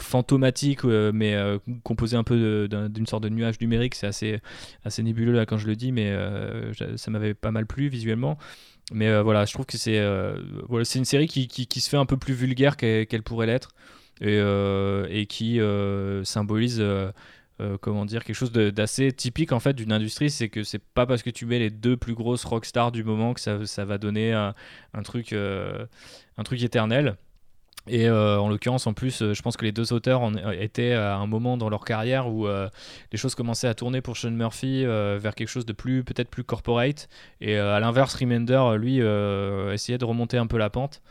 fantomatiques 0.01 0.83
mais 0.83 1.37
composés 1.83 2.17
un 2.17 2.23
peu 2.23 2.67
d'une 2.89 3.05
sorte 3.05 3.23
de 3.23 3.29
nuage 3.29 3.59
numérique. 3.61 3.93
C'est 3.95 4.07
assez, 4.07 4.39
assez 4.83 5.03
nébuleux 5.03 5.33
là 5.33 5.45
quand 5.45 5.57
je 5.57 5.67
le 5.67 5.75
dis, 5.75 5.91
mais 5.91 6.15
ça 6.95 7.11
m'avait 7.11 7.35
pas 7.35 7.51
mal 7.51 7.67
plu 7.67 7.87
visuellement. 7.87 8.37
Mais 8.91 9.21
voilà, 9.21 9.45
je 9.45 9.53
trouve 9.53 9.67
que 9.67 9.77
c'est 9.77 10.03
voilà, 10.67 10.85
une 10.95 11.05
série 11.05 11.27
qui, 11.27 11.47
qui, 11.47 11.81
se 11.81 11.89
fait 11.89 11.97
un 11.97 12.07
peu 12.07 12.17
plus 12.17 12.33
vulgaire 12.33 12.77
qu'elle 12.77 13.23
pourrait 13.23 13.47
l'être 13.47 13.69
et, 14.21 14.37
euh, 14.39 15.07
et 15.09 15.25
qui 15.25 15.59
euh, 15.59 16.23
symbolise 16.23 16.79
euh, 16.79 17.11
comment 17.81 18.05
dire 18.05 18.23
quelque 18.23 18.35
chose 18.35 18.51
d'assez 18.51 19.11
typique 19.13 19.51
en 19.51 19.59
fait 19.59 19.73
d'une 19.73 19.91
industrie 19.91 20.29
c'est 20.29 20.49
que 20.49 20.63
c'est 20.63 20.83
pas 20.83 21.05
parce 21.05 21.23
que 21.23 21.29
tu 21.29 21.45
mets 21.45 21.59
les 21.59 21.69
deux 21.69 21.97
plus 21.97 22.13
grosses 22.13 22.43
rockstars 22.43 22.91
du 22.91 23.03
moment 23.03 23.33
que 23.33 23.39
ça, 23.39 23.85
va 23.85 23.97
donner 23.97 24.33
un, 24.33 24.53
un 24.93 25.03
truc 25.03 25.33
un 25.33 26.43
truc 26.43 26.61
éternel 26.61 27.15
Et 27.87 28.09
en 28.09 28.49
l'occurrence, 28.49 28.87
en 28.87 28.93
plus, 28.93 29.19
je 29.33 29.41
pense 29.41 29.55
que 29.55 29.63
les 29.63 29.71
deux 29.71 29.93
auteurs 29.93 30.21
étaient 30.59 30.93
à 30.93 31.15
un 31.15 31.27
moment 31.27 31.55
dans 31.55 31.69
leur 31.69 31.85
carrière 31.85 32.27
où 32.27 32.45
les 32.47 33.17
choses 33.17 33.35
commençaient 33.35 33.69
à 33.69 33.73
tourner 33.73 34.01
pour 34.01 34.17
Sean 34.17 34.31
Murphy 34.31 34.83
vers 34.83 35.33
quelque 35.33 35.47
chose 35.47 35.65
de 35.65 35.73
plus 35.73 36.03
peut-être 36.03 36.29
plus 36.29 36.43
corporate. 36.43 37.07
Et 37.39 37.55
à 37.57 37.79
l'inverse, 37.79 38.15
Remender, 38.15 38.75
lui, 38.77 38.97
essayait 39.71 39.97
de 39.97 40.05
remonter 40.05 40.37
un 40.37 40.47
peu 40.47 40.57
la 40.57 40.69
pente. 40.69 41.01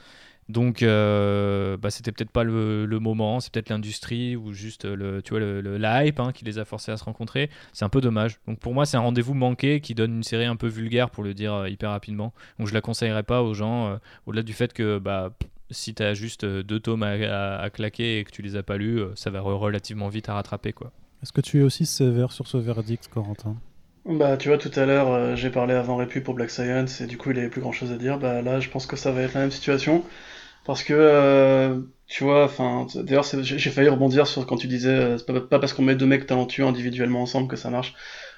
Donc, 0.48 0.82
euh, 0.82 1.76
bah, 1.78 1.90
c'était 1.90 2.12
peut-être 2.12 2.30
pas 2.30 2.44
le, 2.44 2.86
moment, 3.00 3.40
c'est 3.40 3.52
peut-être 3.52 3.70
l'industrie 3.70 4.36
ou 4.36 4.52
juste 4.52 4.84
le, 4.84 5.22
tu 5.22 5.30
vois, 5.30 5.40
le, 5.40 5.78
la 5.78 6.04
hype 6.04 6.20
hein, 6.20 6.32
qui 6.32 6.44
les 6.44 6.58
a 6.58 6.64
forcés 6.64 6.92
à 6.92 6.96
se 6.96 7.04
rencontrer. 7.04 7.50
C'est 7.72 7.84
un 7.84 7.88
peu 7.88 8.00
dommage. 8.00 8.38
Donc, 8.46 8.58
pour 8.58 8.74
moi, 8.74 8.84
c'est 8.84 8.96
un 8.96 9.00
rendez-vous 9.00 9.34
manqué 9.34 9.80
qui 9.80 9.94
donne 9.94 10.16
une 10.16 10.22
série 10.22 10.44
un 10.44 10.56
peu 10.56 10.68
vulgaire, 10.68 11.10
pour 11.10 11.24
le 11.24 11.34
dire 11.34 11.54
euh, 11.54 11.68
hyper 11.68 11.90
rapidement. 11.90 12.32
Donc, 12.58 12.68
je 12.68 12.74
la 12.74 12.80
conseillerais 12.80 13.22
pas 13.22 13.42
aux 13.42 13.54
gens, 13.54 13.88
euh, 13.88 13.96
au-delà 14.26 14.42
du 14.42 14.52
fait 14.52 14.72
que 14.72 14.98
bah, 14.98 15.32
si 15.70 15.94
tu 15.94 16.02
as 16.02 16.14
juste 16.14 16.44
deux 16.44 16.80
tomes 16.80 17.02
à, 17.02 17.68
claquer 17.70 18.18
et 18.18 18.24
que 18.24 18.30
tu 18.30 18.42
les 18.42 18.56
as 18.56 18.62
pas 18.62 18.76
lus, 18.76 19.00
ça 19.14 19.30
va 19.30 19.40
relativement 19.40 20.08
vite 20.08 20.28
à 20.28 20.34
rattraper. 20.34 20.72
quoi. 20.72 20.92
Est-ce 21.22 21.32
que 21.32 21.40
tu 21.40 21.60
es 21.60 21.62
aussi 21.62 21.86
sévère 21.86 22.32
sur 22.32 22.46
ce 22.46 22.58
verdict, 22.58 23.08
Corentin? 23.08 23.56
Bah, 24.04 24.36
tu 24.36 24.48
vois, 24.48 24.58
tout 24.58 24.70
à 24.76 24.84
l'heure, 24.84 25.34
j'ai 25.36 25.48
parlé 25.48 25.72
avant 25.72 25.96
Répu 25.96 26.20
pour 26.20 26.34
Black 26.34 26.50
Science, 26.50 27.00
et 27.00 27.06
du 27.06 27.16
coup, 27.16 27.30
il 27.30 27.38
avait 27.38 27.48
plus 27.48 27.62
grand 27.62 27.72
chose 27.72 27.90
à 27.90 27.96
dire. 27.96 28.18
Bah, 28.18 28.42
là, 28.42 28.60
je 28.60 28.68
pense 28.68 28.86
que 28.86 28.96
ça 28.96 29.10
va 29.10 29.22
être 29.22 29.32
la 29.32 29.40
même 29.40 29.50
situation. 29.50 30.04
Parce 30.64 30.82
que, 30.82 30.94
euh, 30.96 31.80
tu 32.06 32.24
vois, 32.24 32.44
enfin, 32.44 32.86
d'ailleurs, 32.94 33.24
j'ai 33.24 33.70
failli 33.70 33.88
rebondir 33.88 34.26
sur 34.26 34.46
quand 34.46 34.56
tu 34.56 34.66
disais, 34.66 34.88
euh, 34.88 35.18
c'est 35.18 35.26
pas, 35.26 35.58
parce 35.58 35.72
qu'on 35.72 35.82
met 35.82 35.94
deux 35.94 36.06
mecs 36.06 36.26
talentueux 36.26 36.64
individuellement 36.64 37.22
ensemble 37.22 37.48
que 37.48 37.56
ça 37.56 37.70
marche. 37.70 37.94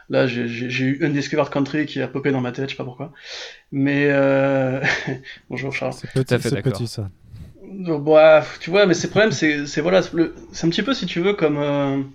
Là, 0.09 0.27
j'ai 0.27 0.45
eu 0.85 1.05
Undiscovered 1.05 1.51
Country 1.51 1.87
qui 1.87 2.01
a 2.01 2.09
popé 2.09 2.31
dans 2.31 2.41
ma 2.41 2.53
tête, 2.53 2.67
je 2.67 2.75
sais 2.75 2.77
pas 2.77 2.85
pourquoi. 2.85 3.13
Mais, 3.73 4.07
euh... 4.09 4.81
bonjour 5.51 5.73
Charles. 5.73 5.95
C'est 5.95 6.13
tout 6.13 6.35
à 6.35 6.39
fait 6.39 6.51
d'accord. 6.51 6.89
ça. 6.89 7.11
Bon, 7.63 8.43
tu 8.61 8.71
vois, 8.71 8.87
mais 8.87 8.95
c'est 8.95 9.09
problème, 9.09 9.33
c'est 9.33 9.81
voilà, 9.81 10.03
c'est 10.03 10.67
un 10.67 10.71
petit 10.71 10.83
peu 10.83 10.95
si 10.95 11.07
tu 11.07 11.21
veux 11.21 11.35
comme. 11.35 12.13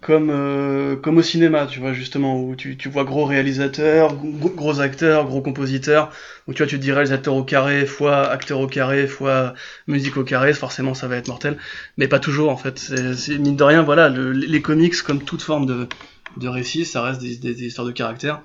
Comme 0.00 0.30
euh, 0.30 0.94
comme 0.96 1.18
au 1.18 1.22
cinéma, 1.22 1.66
tu 1.66 1.80
vois 1.80 1.92
justement 1.92 2.40
où 2.40 2.54
tu, 2.54 2.76
tu 2.76 2.88
vois 2.88 3.04
gros 3.04 3.24
réalisateurs, 3.24 4.14
gros, 4.16 4.80
acteurs, 4.80 5.26
gros 5.26 5.40
compositeurs, 5.40 6.12
où 6.46 6.54
tu 6.54 6.58
vois 6.58 6.68
tu 6.68 6.76
te 6.76 6.82
dis 6.82 6.92
réalisateur 6.92 7.34
au 7.34 7.42
carré 7.42 7.84
fois 7.84 8.28
acteur 8.28 8.60
au 8.60 8.68
carré 8.68 9.08
fois 9.08 9.54
musique 9.88 10.16
au 10.16 10.24
carré, 10.24 10.52
forcément 10.52 10.94
ça 10.94 11.08
va 11.08 11.16
être 11.16 11.26
mortel, 11.26 11.58
mais 11.96 12.06
pas 12.06 12.20
toujours 12.20 12.50
en 12.50 12.56
fait. 12.56 12.78
C'est 12.78 13.38
mine 13.38 13.56
de 13.56 13.64
rien, 13.64 13.82
voilà, 13.82 14.08
les 14.08 14.62
comics 14.62 15.02
comme 15.02 15.22
toute 15.22 15.42
forme 15.42 15.66
de 15.66 15.88
de 16.36 16.48
récit, 16.48 16.84
ça 16.84 17.02
reste 17.02 17.20
des, 17.20 17.36
des, 17.36 17.64
histoires 17.64 17.86
de 17.86 17.92
caractère. 17.92 18.40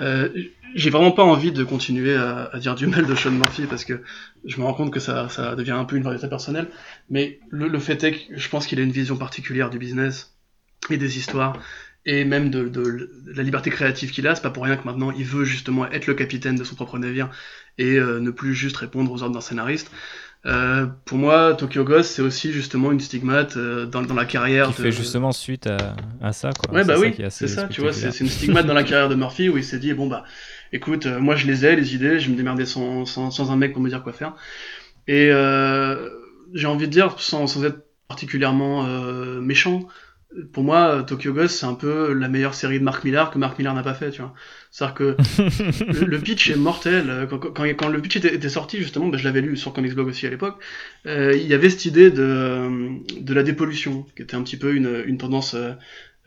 Euh, 0.00 0.30
j'ai 0.74 0.88
vraiment 0.88 1.10
pas 1.10 1.24
envie 1.24 1.52
de 1.52 1.64
continuer 1.64 2.14
à, 2.14 2.48
à, 2.52 2.58
dire 2.58 2.74
du 2.74 2.86
mal 2.86 3.04
de 3.04 3.14
Sean 3.14 3.32
Murphy 3.32 3.66
parce 3.68 3.84
que 3.84 4.00
je 4.44 4.58
me 4.58 4.64
rends 4.64 4.72
compte 4.72 4.92
que 4.92 5.00
ça, 5.00 5.28
ça 5.28 5.54
devient 5.56 5.72
un 5.72 5.84
peu 5.84 5.96
une 5.96 6.02
variété 6.02 6.28
personnelle. 6.28 6.68
Mais 7.10 7.38
le, 7.50 7.68
le 7.68 7.78
fait 7.78 8.02
est 8.04 8.12
que 8.12 8.18
je 8.34 8.48
pense 8.48 8.66
qu'il 8.66 8.78
a 8.78 8.82
une 8.82 8.92
vision 8.92 9.16
particulière 9.16 9.68
du 9.68 9.78
business 9.78 10.32
et 10.88 10.96
des 10.96 11.18
histoires 11.18 11.58
et 12.06 12.24
même 12.24 12.50
de, 12.50 12.68
de, 12.68 13.10
la 13.26 13.42
liberté 13.42 13.70
créative 13.70 14.10
qu'il 14.10 14.26
a. 14.26 14.34
C'est 14.34 14.42
pas 14.42 14.50
pour 14.50 14.64
rien 14.64 14.76
que 14.76 14.84
maintenant 14.86 15.10
il 15.10 15.24
veut 15.24 15.44
justement 15.44 15.86
être 15.90 16.06
le 16.06 16.14
capitaine 16.14 16.56
de 16.56 16.64
son 16.64 16.74
propre 16.74 16.98
navire 16.98 17.30
et 17.78 17.96
euh, 17.96 18.20
ne 18.20 18.30
plus 18.30 18.54
juste 18.54 18.76
répondre 18.76 19.10
aux 19.12 19.22
ordres 19.22 19.34
d'un 19.34 19.40
scénariste. 19.40 19.90
Euh, 20.46 20.86
pour 21.04 21.18
moi, 21.18 21.52
Tokyo 21.52 21.84
Ghost, 21.84 22.12
c'est 22.12 22.22
aussi 22.22 22.50
justement 22.50 22.92
une 22.92 23.00
stigmate 23.00 23.58
euh, 23.58 23.84
dans, 23.84 24.00
dans, 24.00 24.14
la 24.14 24.24
carrière. 24.24 24.68
Qui 24.68 24.82
fait 24.82 24.92
justement 24.92 25.32
suite 25.32 25.66
à, 25.66 25.94
à 26.22 26.32
ça, 26.32 26.50
quoi. 26.52 26.74
Ouais, 26.74 26.84
bah 26.84 26.94
oui, 26.98 27.14
c'est 27.28 27.46
ça, 27.46 27.68
tu 27.68 27.82
vois, 27.82 27.92
c'est 27.92 28.20
une 28.20 28.28
stigmate 28.28 28.64
dans 28.64 28.74
la 28.74 28.82
carrière 28.82 29.10
de 29.10 29.14
Murphy 29.14 29.50
où 29.50 29.58
il 29.58 29.64
s'est 29.64 29.78
dit, 29.78 29.92
bon, 29.92 30.06
bah, 30.06 30.24
écoute, 30.72 31.04
euh, 31.04 31.20
moi 31.20 31.36
je 31.36 31.46
les 31.46 31.66
ai, 31.66 31.76
les 31.76 31.94
idées, 31.94 32.20
je 32.20 32.30
me 32.30 32.36
démerdais 32.36 32.64
sans, 32.64 33.04
sans, 33.04 33.30
sans, 33.30 33.50
un 33.50 33.56
mec 33.56 33.74
pour 33.74 33.82
me 33.82 33.90
dire 33.90 34.02
quoi 34.02 34.14
faire. 34.14 34.34
Et 35.06 35.30
j'ai 36.54 36.66
envie 36.66 36.86
de 36.86 36.92
dire, 36.92 37.16
sans, 37.18 37.46
sans 37.46 37.64
être 37.64 37.84
particulièrement 38.08 38.84
méchant, 39.40 39.88
pour 40.52 40.62
moi, 40.62 41.02
Tokyo 41.04 41.32
Ghost, 41.32 41.58
c'est 41.58 41.66
un 41.66 41.74
peu 41.74 42.12
la 42.12 42.28
meilleure 42.28 42.54
série 42.54 42.78
de 42.78 42.84
Mark 42.84 43.04
Millar 43.04 43.30
que 43.30 43.38
Mark 43.38 43.58
Millar 43.58 43.74
n'a 43.74 43.82
pas 43.82 43.94
fait, 43.94 44.10
tu 44.12 44.22
vois. 44.22 44.32
C'est-à-dire 44.70 44.94
que 44.94 45.16
le, 46.06 46.18
pitch 46.18 46.50
est 46.50 46.56
mortel. 46.56 47.26
Quand, 47.28 47.38
quand, 47.38 47.64
quand 47.64 47.88
le 47.88 48.00
pitch 48.00 48.16
était, 48.16 48.34
était 48.34 48.48
sorti, 48.48 48.78
justement, 48.78 49.08
ben, 49.08 49.18
je 49.18 49.24
l'avais 49.24 49.40
lu 49.40 49.56
sur 49.56 49.72
Comics 49.72 49.94
Blog 49.94 50.06
aussi 50.06 50.26
à 50.26 50.30
l'époque, 50.30 50.62
euh, 51.06 51.34
il 51.34 51.46
y 51.46 51.54
avait 51.54 51.68
cette 51.68 51.84
idée 51.84 52.10
de, 52.10 53.00
de 53.20 53.34
la 53.34 53.42
dépollution, 53.42 54.06
qui 54.14 54.22
était 54.22 54.36
un 54.36 54.42
petit 54.42 54.56
peu 54.56 54.74
une, 54.74 55.02
une 55.04 55.18
tendance 55.18 55.54
euh, 55.54 55.72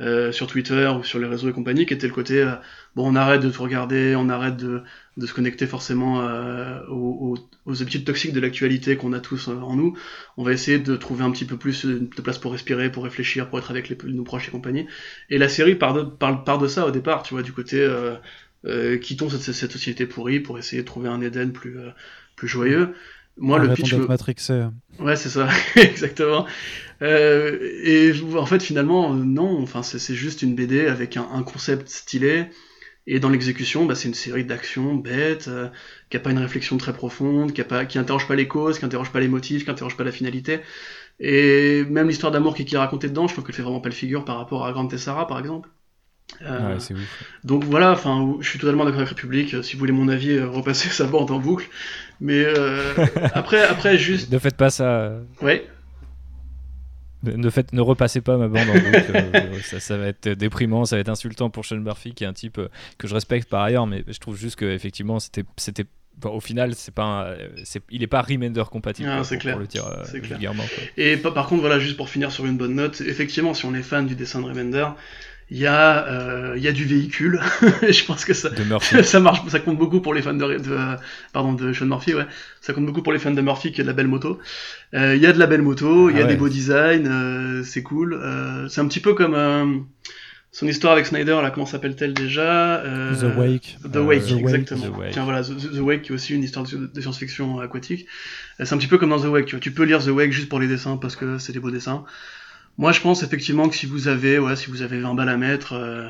euh, 0.03 0.31
sur 0.31 0.47
Twitter 0.47 0.91
ou 0.99 1.03
sur 1.03 1.17
les 1.17 1.27
réseaux 1.27 1.49
et 1.49 1.53
compagnie, 1.53 1.85
qui 1.85 1.93
était 1.93 2.07
le 2.07 2.13
côté 2.13 2.41
euh, 2.41 2.55
bon, 2.95 3.11
on 3.11 3.15
arrête 3.15 3.41
de 3.41 3.49
tout 3.49 3.63
regarder, 3.63 4.15
on 4.17 4.27
arrête 4.27 4.57
de, 4.57 4.81
de 5.15 5.25
se 5.25 5.33
connecter 5.33 5.65
forcément 5.65 6.21
euh, 6.21 6.79
aux, 6.89 7.37
aux, 7.65 7.81
habitudes 7.81 8.03
toxiques 8.03 8.33
de 8.33 8.39
l'actualité 8.39 8.97
qu'on 8.97 9.13
a 9.13 9.19
tous 9.19 9.47
en 9.47 9.75
nous. 9.75 9.97
On 10.35 10.43
va 10.43 10.51
essayer 10.51 10.79
de 10.79 10.95
trouver 10.97 11.23
un 11.23 11.31
petit 11.31 11.45
peu 11.45 11.57
plus 11.57 11.85
de 11.85 12.21
place 12.21 12.37
pour 12.37 12.51
respirer, 12.51 12.91
pour 12.91 13.05
réfléchir, 13.05 13.49
pour 13.49 13.59
être 13.59 13.71
avec 13.71 13.87
les, 13.87 13.97
nos 14.05 14.23
proches 14.23 14.49
et 14.49 14.51
compagnie. 14.51 14.87
Et 15.29 15.37
la 15.37 15.47
série 15.47 15.75
part 15.75 15.93
de, 15.93 16.01
part, 16.01 16.43
part 16.43 16.57
de 16.57 16.67
ça 16.67 16.85
au 16.85 16.91
départ, 16.91 17.23
tu 17.23 17.33
vois, 17.33 17.43
du 17.43 17.53
côté 17.53 17.87
quittons 19.01 19.29
cette, 19.29 19.53
cette, 19.53 19.71
société 19.71 20.05
pourrie 20.05 20.39
pour 20.39 20.57
essayer 20.57 20.81
de 20.81 20.87
trouver 20.87 21.09
un 21.09 21.21
Éden 21.21 21.51
plus, 21.51 21.77
plus 22.35 22.47
joyeux. 22.47 22.93
Moi, 23.37 23.57
le 23.59 23.73
pitch. 23.73 23.93
Me... 23.93 24.05
Matrixé. 24.05 24.65
Ouais, 24.99 25.15
c'est 25.15 25.29
ça, 25.29 25.47
exactement. 25.75 26.45
Euh, 27.03 27.59
et 27.83 28.13
en 28.35 28.45
fait, 28.45 28.63
finalement, 28.63 29.13
non. 29.13 29.61
Enfin, 29.61 29.83
c'est 29.83 30.15
juste 30.15 30.41
une 30.41 30.55
BD 30.55 30.87
avec 30.87 31.17
un, 31.17 31.27
un 31.31 31.43
concept 31.43 31.89
stylé. 31.89 32.47
Et 33.05 33.19
dans 33.19 33.29
l'exécution, 33.29 33.85
bah, 33.85 33.95
c'est 33.95 34.07
une 34.07 34.13
série 34.13 34.45
d'actions 34.45 34.95
bêtes, 34.95 35.49
euh, 35.49 35.67
qui 36.09 36.15
a 36.17 36.21
pas 36.21 36.31
une 36.31 36.37
réflexion 36.37 36.77
très 36.77 36.93
profonde, 36.93 37.51
qui 37.51 37.59
a 37.59 37.65
pas, 37.65 37.85
pas 37.85 38.35
les 38.35 38.47
causes, 38.47 38.79
qui 38.79 38.85
interroge 38.85 39.11
pas 39.11 39.19
les 39.19 39.27
motifs, 39.27 39.65
qui 39.65 39.71
interroge 39.71 39.97
pas 39.97 40.05
la 40.05 40.11
finalité. 40.13 40.61
Et 41.19 41.83
même 41.85 42.07
l'histoire 42.07 42.31
d'amour 42.31 42.55
qui, 42.55 42.65
qui 42.65 42.75
est 42.75 42.77
racontée 42.77 43.09
dedans, 43.09 43.27
je 43.27 43.33
trouve 43.33 43.45
qu'elle 43.45 43.55
fait 43.55 43.61
vraiment 43.61 43.81
pas 43.81 43.89
le 43.89 43.95
figure 43.95 44.23
par 44.23 44.37
rapport 44.37 44.65
à 44.65 44.71
Grande 44.71 44.89
Tessara, 44.89 45.27
par 45.27 45.39
exemple. 45.39 45.69
Euh, 46.41 46.77
ouais, 46.77 46.93
ouf. 46.93 47.37
Donc 47.43 47.63
voilà, 47.65 47.91
enfin, 47.91 48.37
je 48.39 48.49
suis 48.49 48.57
totalement 48.57 48.85
d'accord 48.85 49.01
avec 49.01 49.09
République. 49.09 49.63
Si 49.63 49.73
vous 49.73 49.79
voulez 49.79 49.91
mon 49.91 50.07
avis, 50.07 50.31
euh, 50.31 50.47
repassez 50.47 50.89
sa 50.91 51.05
bande 51.05 51.29
en 51.31 51.39
boucle. 51.39 51.67
Mais 52.21 52.43
euh, 52.45 52.93
après, 53.33 53.61
après, 53.61 53.97
juste. 53.97 54.31
Ne 54.31 54.39
faites 54.39 54.57
pas 54.57 54.69
ça. 54.69 55.17
Ouais. 55.41 55.67
Ne, 57.23 57.49
faites, 57.49 57.71
ne 57.73 57.81
repassez 57.81 58.21
pas 58.21 58.37
ma 58.37 58.47
bande 58.47 58.67
en 58.69 58.73
boucle. 58.73 59.63
ça, 59.63 59.79
ça, 59.79 59.97
va 59.97 60.07
être 60.07 60.29
déprimant, 60.29 60.85
ça 60.85 60.97
va 60.97 60.99
être 60.99 61.09
insultant 61.09 61.49
pour 61.49 61.65
Sean 61.65 61.77
Murphy, 61.77 62.13
qui 62.13 62.23
est 62.25 62.27
un 62.27 62.33
type 62.33 62.59
que 62.97 63.07
je 63.07 63.13
respecte 63.13 63.49
par 63.49 63.61
ailleurs, 63.61 63.87
mais 63.87 64.03
je 64.07 64.19
trouve 64.19 64.37
juste 64.37 64.57
qu'effectivement, 64.57 65.19
c'était, 65.19 65.45
c'était 65.57 65.85
au 66.25 66.39
final, 66.39 66.75
c'est 66.75 66.93
pas, 66.93 67.35
c'est, 67.63 67.81
il 67.89 68.03
est 68.03 68.07
pas 68.07 68.21
Remender 68.21 68.63
compatible. 68.71 69.09
Ah, 69.11 69.23
c'est 69.23 69.37
clair. 69.37 69.55
Pour 69.55 69.61
le 69.61 69.67
dire. 69.67 69.85
Et 70.97 71.17
par 71.17 71.47
contre, 71.47 71.61
voilà, 71.61 71.79
juste 71.79 71.97
pour 71.97 72.09
finir 72.09 72.31
sur 72.31 72.45
une 72.45 72.57
bonne 72.57 72.75
note, 72.75 73.01
effectivement, 73.01 73.53
si 73.53 73.65
on 73.65 73.73
est 73.73 73.83
fan 73.83 74.05
du 74.05 74.15
dessin 74.15 74.41
de 74.41 74.45
Remender, 74.45 74.87
il 75.49 75.57
y 75.57 75.67
a 75.67 76.07
euh, 76.07 76.53
il 76.55 76.63
y 76.63 76.67
a 76.67 76.71
du 76.71 76.85
véhicule. 76.85 77.39
Je 77.81 78.05
pense 78.05 78.25
que 78.25 78.33
ça 78.33 78.49
ça 79.03 79.19
marche 79.19 79.41
ça 79.47 79.59
compte 79.59 79.77
beaucoup 79.77 80.01
pour 80.01 80.13
les 80.13 80.21
fans 80.21 80.33
de, 80.33 80.57
de, 80.57 80.77
pardon 81.31 81.53
de 81.53 81.73
Sean 81.73 81.85
Murphy 81.85 82.13
ouais. 82.13 82.25
Ça 82.61 82.73
compte 82.73 82.85
beaucoup 82.85 83.03
pour 83.03 83.13
les 83.13 83.19
fans 83.19 83.31
de 83.31 83.41
Murphy 83.41 83.71
qui 83.71 83.81
a 83.81 83.83
de 83.83 83.89
la 83.89 83.93
belle 83.93 84.07
moto. 84.07 84.39
Euh, 84.93 85.15
il 85.15 85.21
y 85.21 85.25
a 85.25 85.33
de 85.33 85.39
la 85.39 85.47
belle 85.47 85.61
moto 85.61 86.09
il 86.09 86.17
y 86.17 86.21
a 86.21 86.25
ah 86.25 86.27
des 86.27 86.35
beaux 86.35 86.49
designs 86.49 87.05
euh, 87.05 87.63
c'est 87.63 87.83
cool. 87.83 88.13
Euh, 88.13 88.67
c'est 88.67 88.81
un 88.81 88.87
petit 88.87 88.99
peu 88.99 89.13
comme 89.13 89.35
euh, 89.35 89.65
son 90.51 90.67
histoire 90.67 90.93
avec 90.93 91.05
Snyder 91.05 91.39
là 91.41 91.51
comment 91.51 91.65
s'appelle-t-elle 91.65 92.13
déjà 92.13 92.83
The 93.19 93.37
Wake. 93.37 93.77
The 93.91 93.97
Wake 93.97 94.31
exactement. 94.31 94.99
Tiens 95.11 95.23
voilà 95.23 95.43
The, 95.43 95.79
Wake 95.79 96.03
qui 96.03 96.11
est 96.11 96.15
aussi 96.15 96.33
une 96.33 96.43
histoire 96.43 96.65
de, 96.65 96.87
de 96.87 97.01
science-fiction 97.01 97.59
aquatique. 97.59 98.07
C'est 98.59 98.73
un 98.73 98.77
petit 98.77 98.87
peu 98.87 98.97
comme 98.97 99.09
dans 99.09 99.19
The 99.19 99.25
Wake 99.25 99.45
tu, 99.45 99.55
vois. 99.55 99.61
tu 99.61 99.71
peux 99.71 99.83
lire 99.83 100.03
The 100.03 100.09
Wake 100.09 100.31
juste 100.31 100.49
pour 100.49 100.59
les 100.59 100.67
dessins 100.67 100.97
parce 100.97 101.15
que 101.15 101.37
c'est 101.37 101.53
des 101.53 101.59
beaux 101.59 101.71
dessins 101.71 102.05
moi, 102.77 102.91
je 102.91 103.01
pense 103.01 103.23
effectivement 103.23 103.69
que 103.69 103.75
si 103.75 103.85
vous 103.85 104.07
avez, 104.07 104.39
ouais, 104.39 104.55
si 104.55 104.69
vous 104.69 104.81
avez 104.81 104.99
20 104.99 105.13
balles 105.15 105.29
à 105.29 105.37
mettre, 105.37 105.73
euh, 105.73 106.09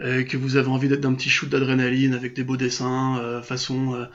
et 0.00 0.24
que 0.24 0.36
vous 0.36 0.56
avez 0.56 0.68
envie 0.68 0.88
d'être 0.88 1.00
d'un 1.00 1.14
petit 1.14 1.30
shoot 1.30 1.48
d'adrénaline 1.48 2.14
avec 2.14 2.34
des 2.34 2.44
beaux 2.44 2.56
dessins, 2.56 3.18
euh, 3.18 3.42
façon, 3.42 3.94
euh, 3.94 4.06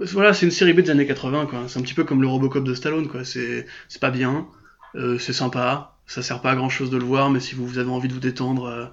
voilà, 0.00 0.34
c'est 0.34 0.46
une 0.46 0.52
série 0.52 0.72
B 0.72 0.80
des 0.80 0.90
années 0.90 1.06
80, 1.06 1.46
quoi. 1.46 1.68
C'est 1.68 1.78
un 1.78 1.82
petit 1.82 1.94
peu 1.94 2.04
comme 2.04 2.20
le 2.20 2.26
Robocop 2.28 2.64
de 2.64 2.74
Stallone, 2.74 3.08
quoi. 3.08 3.24
C'est, 3.24 3.66
pas 4.00 4.10
bien, 4.10 4.48
euh, 4.96 5.18
c'est 5.18 5.32
sympa, 5.32 5.96
ça 6.06 6.22
sert 6.22 6.40
pas 6.40 6.50
à 6.50 6.56
grand 6.56 6.68
chose 6.68 6.90
de 6.90 6.96
le 6.96 7.04
voir, 7.04 7.30
mais 7.30 7.40
si 7.40 7.54
vous, 7.54 7.78
avez 7.78 7.90
envie 7.90 8.08
de 8.08 8.14
vous 8.14 8.20
détendre 8.20 8.64
euh, 8.64 8.86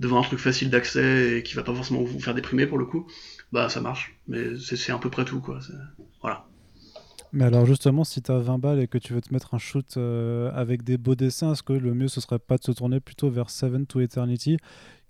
devant 0.00 0.20
un 0.20 0.22
truc 0.22 0.38
facile 0.38 0.70
d'accès 0.70 1.38
et 1.38 1.42
qui 1.42 1.54
va 1.54 1.62
pas 1.62 1.74
forcément 1.74 2.02
vous 2.02 2.20
faire 2.20 2.34
déprimer 2.34 2.66
pour 2.66 2.78
le 2.78 2.86
coup, 2.86 3.06
bah 3.52 3.68
ça 3.68 3.80
marche. 3.80 4.16
Mais 4.28 4.56
c'est 4.58 4.92
à 4.92 4.98
peu 4.98 5.10
près 5.10 5.24
tout, 5.24 5.40
quoi. 5.40 5.58
Voilà. 6.22 6.46
Mais 7.34 7.46
alors 7.46 7.66
justement, 7.66 8.04
si 8.04 8.22
tu 8.22 8.30
as 8.30 8.38
20 8.38 8.58
balles 8.58 8.78
et 8.78 8.86
que 8.86 8.96
tu 8.96 9.12
veux 9.12 9.20
te 9.20 9.34
mettre 9.34 9.54
un 9.54 9.58
shoot 9.58 9.96
euh, 9.96 10.52
avec 10.54 10.84
des 10.84 10.96
beaux 10.96 11.16
dessins, 11.16 11.50
est-ce 11.52 11.64
que 11.64 11.72
le 11.72 11.92
mieux 11.92 12.06
ce 12.06 12.20
serait 12.20 12.38
pas 12.38 12.58
de 12.58 12.62
se 12.62 12.70
tourner 12.70 13.00
plutôt 13.00 13.28
vers 13.28 13.50
Seven 13.50 13.86
to 13.86 14.00
Eternity, 14.00 14.56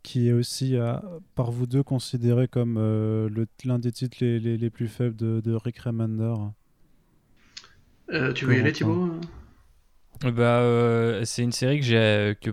qui 0.03 0.29
est 0.31 0.33
aussi 0.33 0.75
euh, 0.75 0.97
par 1.35 1.51
vous 1.51 1.67
deux 1.67 1.83
considéré 1.83 2.49
comme 2.49 2.77
euh, 2.79 3.29
l'un 3.67 3.79
des 3.79 3.93
titres 3.93 4.17
les, 4.23 4.41
les, 4.41 4.57
les, 4.57 4.71
plus 4.71 4.89
faibles 4.89 5.17
de, 5.17 5.43
de 5.45 5.53
Rick 5.53 5.81
Remender? 5.81 6.33
Tu 8.35 8.47
veux 8.47 8.57
y 8.57 8.61
aller 8.61 8.73
Thibaut? 8.73 9.21
bah, 10.23 11.21
C'est 11.27 11.43
une 11.43 11.53
série 11.53 11.81
que 11.81 11.85
j'ai 11.85 12.37
que 12.41 12.53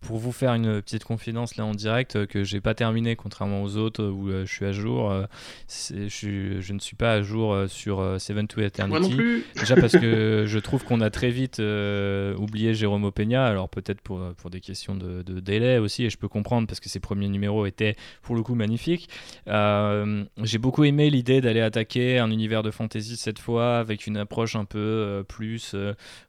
pour 0.00 0.18
vous 0.18 0.32
faire 0.32 0.54
une 0.54 0.80
petite 0.80 1.04
confidence 1.04 1.56
là 1.56 1.64
en 1.64 1.74
direct 1.74 2.16
euh, 2.16 2.26
que 2.26 2.42
j'ai 2.42 2.60
pas 2.60 2.74
terminé 2.74 3.16
contrairement 3.16 3.62
aux 3.62 3.76
autres 3.76 4.04
où 4.04 4.30
euh, 4.30 4.46
je 4.46 4.52
suis 4.52 4.64
à 4.64 4.72
jour 4.72 5.10
euh, 5.10 5.24
je, 5.68 6.58
je, 6.60 6.72
ne 6.72 6.78
suis 6.78 6.96
pas 6.96 7.12
à 7.12 7.22
jour 7.22 7.54
sur 7.68 8.16
Seven 8.18 8.48
to 8.48 8.60
Eternity 8.62 8.90
Moi 8.90 9.00
non 9.00 9.14
plus. 9.14 9.44
déjà 9.56 9.76
parce 9.76 9.92
que 9.92 10.44
je 10.46 10.58
trouve 10.58 10.84
qu'on 10.84 11.00
a 11.02 11.10
très 11.10 11.30
vite 11.30 11.58
oublié 11.58 12.74
Jérôme 12.74 13.10
Peña 13.12 13.44
alors 13.46 13.68
peut-être 13.68 14.00
pour, 14.00 14.20
pour 14.36 14.50
des 14.50 14.60
questions 14.60 14.94
de, 14.94 15.22
de, 15.22 15.40
délai 15.40 15.78
aussi 15.78 16.04
et 16.04 16.10
je 16.10 16.16
peux 16.16 16.28
comprendre 16.28 16.66
parce 16.66 16.80
que 16.80 16.88
ses 16.88 17.00
premiers 17.00 17.28
numéros 17.28 17.66
étaient 17.66 17.96
pour 18.22 18.34
le 18.34 18.42
coup 18.42 18.54
magnifiques 18.54 19.08
j'ai 19.46 20.58
beaucoup 20.58 20.84
aimé 20.84 21.10
l'idée 21.10 21.40
d'aller 21.40 21.60
attaquer 21.60 22.18
un 22.18 22.30
univers 22.30 22.62
de 22.62 22.70
fantasy 22.70 23.16
cette 23.16 23.38
fois 23.38 23.78
avec 23.78 24.06
une 24.06 24.16
approche 24.16 24.56
un 24.56 24.64
peu 24.64 25.24
plus 25.28 25.74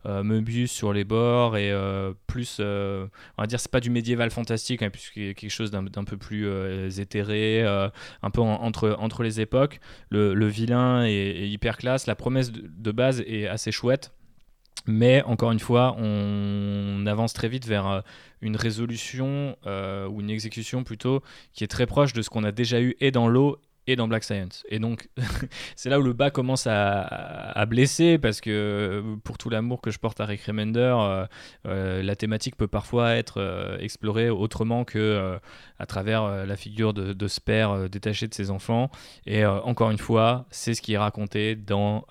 Möbius 0.05 0.71
sur 0.71 0.91
les 0.91 1.05
bords 1.05 1.55
et 1.55 1.73
plus 2.27 2.59
on 2.59 3.09
va 3.37 3.47
dire 3.47 3.60
c'est 3.61 3.71
pas 3.71 3.79
du 3.79 3.89
médiéval 3.89 4.31
fantastique, 4.31 4.81
hein, 4.81 4.89
puisque 4.89 5.13
quelque 5.13 5.49
chose 5.49 5.71
d'un 5.71 6.03
peu 6.03 6.17
plus 6.17 6.47
euh, 6.47 6.89
éthéré, 6.89 7.63
euh, 7.63 7.89
un 8.21 8.29
peu 8.29 8.41
entre, 8.41 9.23
les 9.23 9.39
époques. 9.39 9.79
Le, 10.09 10.47
vilain 10.47 11.03
est, 11.05 11.47
hyper 11.47 11.77
classe, 11.77 12.07
la 12.07 12.15
promesse 12.15 12.51
de, 12.51 12.91
base 12.91 13.21
est 13.21 13.47
assez 13.47 13.71
chouette. 13.71 14.11
Mais 14.87 15.21
encore 15.23 15.51
une 15.51 15.59
fois, 15.59 15.95
on 15.99 17.05
avance 17.05 17.33
très 17.33 17.49
vite 17.49 17.67
vers 17.67 17.87
euh, 17.87 18.01
une 18.41 18.55
résolution 18.55 19.55
ou 19.65 20.21
une 20.21 20.29
exécution 20.29 20.83
plutôt 20.83 21.21
qui 21.53 21.63
est 21.63 21.67
très 21.67 21.85
proche 21.85 22.13
de 22.13 22.21
ce 22.21 22.29
qu'on 22.29 22.43
a 22.43 22.51
déjà 22.51 22.81
eu 22.81 22.95
et 22.99 23.11
dans 23.11 23.27
l'eau 23.27 23.59
dans 23.95 24.07
Black 24.07 24.23
Science. 24.23 24.63
Et 24.69 24.79
donc, 24.79 25.09
c'est 25.75 25.89
là 25.89 25.99
où 25.99 26.03
le 26.03 26.13
bas 26.13 26.31
commence 26.31 26.67
à, 26.67 27.65
blesser, 27.67 28.17
parce 28.17 28.41
que 28.41 28.49
euh, 28.49 29.15
pour 29.23 29.37
tout 29.37 29.49
l'amour 29.49 29.81
que 29.81 29.91
je 29.91 29.99
porte 29.99 30.19
à 30.19 30.25
Rick 30.25 30.43
Remender, 30.43 30.95
euh, 30.99 31.25
euh, 31.67 32.03
la 32.03 32.15
thématique 32.15 32.55
peut 32.55 32.67
parfois 32.67 33.15
être 33.15 33.77
explorée 33.79 34.29
autrement 34.29 34.83
que 34.83 35.39
à 35.79 35.85
travers 35.85 36.45
la 36.45 36.55
figure 36.55 36.93
de, 36.93 37.13
de 37.13 37.27
ce 37.27 37.39
père 37.39 37.89
détaché 37.89 38.27
de 38.27 38.33
ses 38.33 38.51
enfants. 38.51 38.89
Et 39.25 39.45
encore 39.45 39.91
une 39.91 39.97
fois, 39.97 40.45
c'est 40.51 40.73
ce 40.73 40.81
qui 40.81 40.93
est 40.93 40.97
raconté 40.97 41.55
dans 41.55 42.05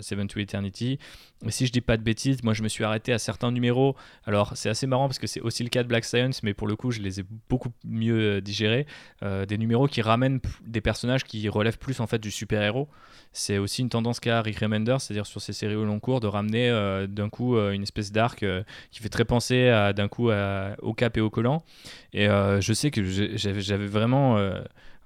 Seven 0.00 0.28
to 0.28 0.40
Eternity. 0.40 0.98
Si 1.48 1.66
je 1.66 1.72
dis 1.72 1.80
pas 1.80 1.96
de 1.96 2.02
bêtises, 2.02 2.42
moi 2.42 2.54
je 2.54 2.62
me 2.62 2.68
suis 2.68 2.84
arrêté 2.84 3.12
à 3.12 3.18
certains 3.18 3.50
numéros. 3.50 3.96
Alors 4.24 4.52
c'est 4.56 4.68
assez 4.68 4.86
marrant 4.86 5.08
parce 5.08 5.18
que 5.18 5.26
c'est 5.26 5.40
aussi 5.40 5.62
le 5.62 5.68
cas 5.68 5.82
de 5.82 5.88
Black 5.88 6.04
Science, 6.04 6.42
mais 6.42 6.54
pour 6.54 6.68
le 6.68 6.76
coup 6.76 6.90
je 6.90 7.00
les 7.00 7.20
ai 7.20 7.24
beaucoup 7.48 7.70
mieux 7.84 8.40
digérés. 8.40 8.86
des 9.22 9.58
numéros 9.58 9.86
qui 9.86 10.02
ramènent 10.02 10.40
des 10.64 10.80
personnages 10.80 11.24
qui 11.24 11.48
relèvent 11.48 11.78
plus 11.78 12.00
en 12.00 12.06
fait 12.06 12.18
du 12.18 12.30
super-héros. 12.30 12.88
C'est 13.32 13.56
aussi 13.56 13.80
une 13.80 13.88
tendance 13.88 14.20
qu'a 14.20 14.42
Rick 14.42 14.58
Remender, 14.58 14.96
c'est-à-dire 14.98 15.26
sur 15.26 15.40
ses 15.40 15.54
séries 15.54 15.74
au 15.74 15.84
long 15.84 16.00
cours, 16.00 16.20
de 16.20 16.26
ramener 16.26 16.68
euh, 16.68 17.06
d'un 17.06 17.30
coup 17.30 17.56
euh, 17.56 17.72
une 17.72 17.82
espèce 17.82 18.12
d'arc 18.12 18.42
euh, 18.42 18.62
qui 18.90 19.00
fait 19.00 19.08
très 19.08 19.24
penser 19.24 19.70
d'un 19.96 20.08
coup 20.08 20.30
au 20.30 20.94
cap 20.94 21.16
et 21.16 21.20
au 21.20 21.30
collant. 21.30 21.64
Et 22.12 22.26
je 22.26 22.72
sais 22.72 22.90
que 22.90 23.02
j'avais 23.04 23.86
vraiment 23.86 24.38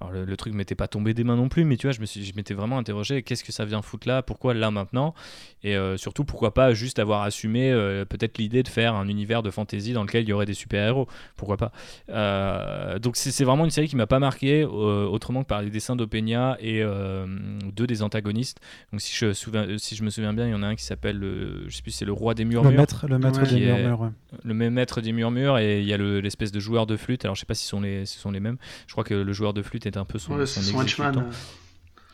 alors 0.01 0.13
le, 0.13 0.37
truc 0.37 0.53
m'était 0.53 0.75
pas 0.75 0.89
tombé 0.89 1.15
des 1.15 1.25
mains 1.25 1.37
non 1.37 1.49
plus, 1.49 1.65
mais 1.65 1.77
tu 1.79 1.87
vois, 1.87 1.93
je 1.93 2.01
me 2.01 2.07
suis, 2.07 2.23
je 2.23 2.35
m'étais 2.37 2.53
vraiment 2.53 2.77
interrogé 2.77 3.23
qu'est-ce 3.23 3.43
que 3.43 3.53
ça 3.53 3.65
vient 3.65 3.81
foutre 3.81 4.07
là, 4.07 4.23
pourquoi 4.23 4.53
là 4.53 4.71
maintenant, 4.71 5.15
et 5.63 5.75
euh, 5.75 5.97
surtout 5.97 6.25
pourquoi 6.25 6.53
pas 6.53 6.75
juste 6.75 6.99
avoir 6.99 7.23
assumé 7.23 7.73
euh, 7.73 8.05
peut-être 8.05 8.37
l'idée 8.37 8.63
de 8.63 8.69
faire 8.69 8.95
un 8.95 9.09
univers 9.09 9.43
de 9.43 9.51
fantasy 9.51 9.95
dans 9.95 10.03
lequel 10.03 10.25
il 10.25 10.29
y 10.29 10.33
aurait 10.35 10.45
des 10.45 10.55
super 10.55 10.87
héros, 10.87 11.09
pourquoi 11.37 11.57
pas? 11.57 11.73
Euh, 12.11 12.99
donc 12.99 13.17
c'est, 13.17 13.45
vraiment 13.45 13.65
une 13.65 13.71
série 13.71 13.89
qui 13.89 13.97
m'a 13.97 14.07
pas 14.07 14.19
marqué 14.19 14.65
autrement 14.65 15.43
que 15.43 15.49
par 15.49 15.63
les 15.63 15.71
dessins 15.71 15.97
d'Openia 15.97 16.57
et 16.61 16.83
deux 17.73 17.87
des 17.87 18.03
antagonistes. 18.03 18.61
Donc 18.93 19.01
si 19.01 19.15
je, 19.15 19.33
souviens, 19.33 19.67
si 19.79 19.95
je 19.95 20.03
me 20.03 20.11
souviens 20.11 20.35
bien, 20.35 20.47
il 20.47 20.51
y 20.51 20.55
en 20.55 20.63
a 20.63 20.67
un 20.67 20.75
qui 20.75 20.85
s'appelle, 20.85 21.21
je 21.69 21.75
sais 21.75 21.83
plus, 21.83 21.93
c'est 21.93 22.05
le 22.05 22.13
roi 22.13 22.35
des 22.35 22.45
murmures. 22.45 22.71
Le 22.71 22.77
maître, 22.77 23.07
le 23.09 23.19
maître 23.19 23.47
des 23.47 23.61
murmures. 23.61 24.13
Le 24.43 24.55
même 24.55 24.75
maître 24.75 25.01
des 25.01 25.13
murmures 25.13 25.59
et 25.59 25.81
il 25.81 25.87
y 25.87 25.95
a 25.95 25.97
l'espèce 25.97 26.53
de 26.53 26.61
joueur 26.61 26.87
de 26.87 26.97
flûte. 26.97 27.25
Alors 27.25 27.35
je 27.35 27.41
sais 27.41 27.47
pas 27.47 27.55
si 27.55 27.65
ce 27.65 27.71
sont 27.71 27.81
les, 27.81 28.05
ce 28.05 28.19
sont 28.19 28.31
les 28.31 28.41
mêmes. 28.41 28.59
Je 28.87 28.93
crois 28.93 29.05
que 29.05 29.15
le 29.15 29.33
joueur 29.33 29.55
de 29.55 29.63
flûte 29.63 29.86
est 29.87 29.97
un 29.97 30.05
peu 30.05 30.19
son, 30.19 30.45
son, 30.47 30.61
exécutant. 30.83 31.25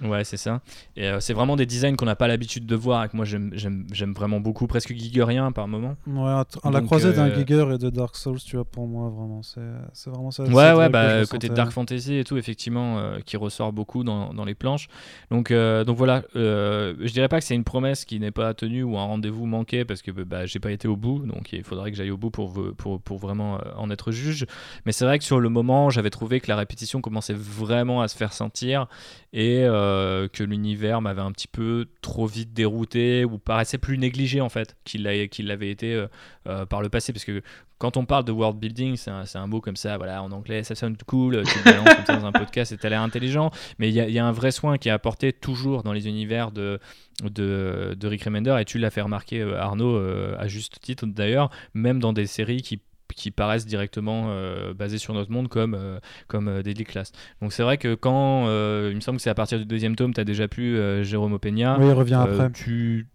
Ouais, 0.02 0.24
c'est 0.24 0.36
ça. 0.36 0.60
Et 0.96 1.06
euh, 1.06 1.20
c'est 1.20 1.32
vraiment 1.32 1.56
des 1.56 1.66
designs 1.66 1.94
qu'on 1.94 2.06
n'a 2.06 2.16
pas 2.16 2.26
l'habitude 2.26 2.66
de 2.66 2.74
voir 2.74 3.04
et 3.04 3.08
que 3.08 3.16
moi 3.16 3.24
j'aime 3.24 4.12
vraiment 4.14 4.40
beaucoup, 4.40 4.66
presque 4.66 4.92
gigerien 4.92 5.52
par 5.52 5.68
moment. 5.68 5.96
Ouais, 6.06 6.42
la 6.70 6.80
croisée 6.80 7.12
d'un 7.12 7.28
euh, 7.28 7.38
Giger 7.38 7.66
et 7.74 7.78
de 7.78 7.90
Dark 7.90 8.16
Souls, 8.16 8.40
tu 8.40 8.56
vois, 8.56 8.64
pour 8.64 8.86
moi, 8.86 9.10
vraiment, 9.10 9.42
c'est 9.42 10.10
vraiment 10.10 10.30
ça. 10.30 10.44
Ouais, 10.44 10.72
ouais, 10.72 10.88
bah, 10.88 11.24
côté 11.26 11.48
Dark 11.48 11.70
Fantasy 11.70 12.16
et 12.16 12.24
tout, 12.24 12.36
effectivement, 12.36 12.98
euh, 12.98 13.18
qui 13.24 13.36
ressort 13.36 13.72
beaucoup 13.72 14.02
dans, 14.02 14.34
dans 14.34 14.44
les 14.44 14.54
planches. 14.54 14.88
Donc, 15.30 15.52
donc 15.52 15.96
voilà, 15.96 16.22
je 16.34 17.12
dirais 17.12 17.28
pas 17.28 17.38
que 17.38 17.44
c'est 17.44 17.54
une 17.54 17.64
promesse 17.64 18.04
qui 18.04 18.18
n'est 18.18 18.30
pas 18.30 18.54
tenue 18.54 18.82
ou 18.82 18.98
un 18.98 19.04
rendez-vous 19.04 19.46
manqué 19.46 19.84
parce 19.84 20.02
que 20.02 20.10
bah, 20.10 20.46
j'ai 20.46 20.58
pas 20.58 20.72
été 20.72 20.88
au 20.88 20.96
bout, 20.96 21.20
donc 21.20 21.52
il 21.52 21.62
faudrait 21.62 21.90
que 21.90 21.96
j'aille 21.96 22.10
au 22.10 22.16
bout 22.16 22.30
pour, 22.30 22.52
pour, 22.76 23.00
pour 23.00 23.18
vraiment 23.18 23.58
en 23.76 23.90
être 23.90 24.10
juge. 24.10 24.46
Mais 24.84 24.92
c'est 24.92 25.04
vrai 25.04 25.18
que 25.18 25.24
sur 25.24 25.38
le 25.38 25.48
moment, 25.48 25.90
j'avais 25.90 26.10
trouvé 26.10 26.40
que 26.40 26.48
la 26.48 26.56
répétition 26.56 27.00
commençait 27.00 27.34
vraiment 27.34 28.02
à 28.02 28.08
se 28.08 28.16
faire 28.16 28.32
sentir 28.32 28.88
et. 29.32 29.64
Euh, 30.12 30.28
que 30.28 30.42
l'univers 30.42 31.00
m'avait 31.00 31.20
un 31.20 31.32
petit 31.32 31.48
peu 31.48 31.86
trop 32.00 32.26
vite 32.26 32.52
dérouté 32.52 33.24
ou 33.24 33.38
paraissait 33.38 33.78
plus 33.78 33.98
négligé 33.98 34.40
en 34.40 34.48
fait 34.48 34.76
qu'il 34.84 35.02
l'avait 35.02 35.70
été 35.70 35.94
euh, 35.94 36.06
euh, 36.46 36.66
par 36.66 36.82
le 36.82 36.88
passé 36.88 37.12
parce 37.12 37.24
que 37.24 37.42
quand 37.78 37.96
on 37.96 38.04
parle 38.04 38.24
de 38.24 38.32
world 38.32 38.58
building 38.58 38.96
c'est 38.96 39.10
un, 39.10 39.24
un, 39.34 39.46
mot 39.46 39.60
comme 39.60 39.76
ça 39.76 39.96
voilà 39.96 40.22
en 40.22 40.30
anglais 40.32 40.62
ça 40.62 40.74
sonne 40.74 40.96
cool 41.06 41.42
tu 41.44 41.58
le 41.58 41.96
comme 41.96 42.06
ça 42.06 42.16
dans 42.16 42.26
un 42.26 42.32
podcast 42.32 42.72
et 42.72 42.76
t'as 42.76 42.88
l'air 42.88 43.02
intelligent 43.02 43.50
mais 43.78 43.88
il 43.88 43.94
y, 43.94 44.18
a 44.18 44.26
un 44.26 44.32
vrai 44.32 44.50
soin 44.50 44.78
qui 44.78 44.88
est 44.88 44.92
apporté 44.92 45.32
toujours 45.32 45.82
dans 45.82 45.92
les 45.92 46.08
univers 46.08 46.52
de, 46.52 46.78
de, 47.22 47.96
de 47.98 48.08
Rick 48.08 48.24
Remender 48.24 48.56
et 48.60 48.64
tu 48.64 48.78
l'as 48.78 48.90
fait 48.90 49.02
remarquer 49.02 49.42
Arnaud 49.42 49.96
à 50.38 50.46
juste 50.46 50.80
titre 50.80 51.06
d'ailleurs 51.06 51.50
même 51.74 51.98
dans 51.98 52.12
des 52.12 52.26
séries 52.26 52.62
qui 52.62 52.80
qui 53.14 53.30
paraissent 53.30 53.66
directement 53.66 54.26
euh, 54.28 54.74
basés 54.74 54.98
sur 54.98 55.14
notre 55.14 55.30
monde 55.30 55.48
comme, 55.48 55.74
euh, 55.74 55.98
comme 56.28 56.48
euh, 56.48 56.62
Deadly 56.62 56.84
Class. 56.84 57.12
Donc 57.40 57.52
c'est 57.52 57.62
vrai 57.62 57.78
que 57.78 57.94
quand, 57.94 58.44
il 58.44 58.94
me 58.94 59.00
semble 59.00 59.18
que 59.18 59.22
c'est 59.22 59.30
à 59.30 59.34
partir 59.34 59.58
du 59.58 59.64
deuxième 59.64 59.96
tome, 59.96 60.14
tu 60.14 60.20
as 60.20 60.24
déjà 60.24 60.48
plus 60.48 61.04
Jérôme 61.04 61.38
Peña. 61.38 61.78
Oui, 61.78 61.86
il 61.86 61.92
revient 61.92 62.14
après. 62.14 62.50
Tu... 62.52 63.06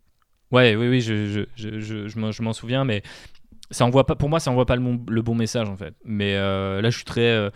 Ouais, 0.51 0.75
oui, 0.75 0.87
oui, 0.87 1.01
je, 1.01 1.27
je, 1.27 1.41
je, 1.55 1.79
je, 1.79 2.07
je 2.07 2.41
m'en 2.41 2.53
souviens, 2.53 2.85
mais 2.85 3.03
ça 3.69 3.85
envoie 3.85 4.05
pas, 4.05 4.15
pour 4.15 4.29
moi, 4.29 4.39
ça 4.39 4.49
envoie 4.49 4.65
pas 4.65 4.77
le, 4.77 4.83
le 5.09 5.21
bon 5.21 5.35
message 5.35 5.67
en 5.67 5.75
fait. 5.75 5.93
Mais 6.05 6.35
là, 6.35 6.89
je 6.89 6.95
suis 6.95 7.05
très 7.05 7.51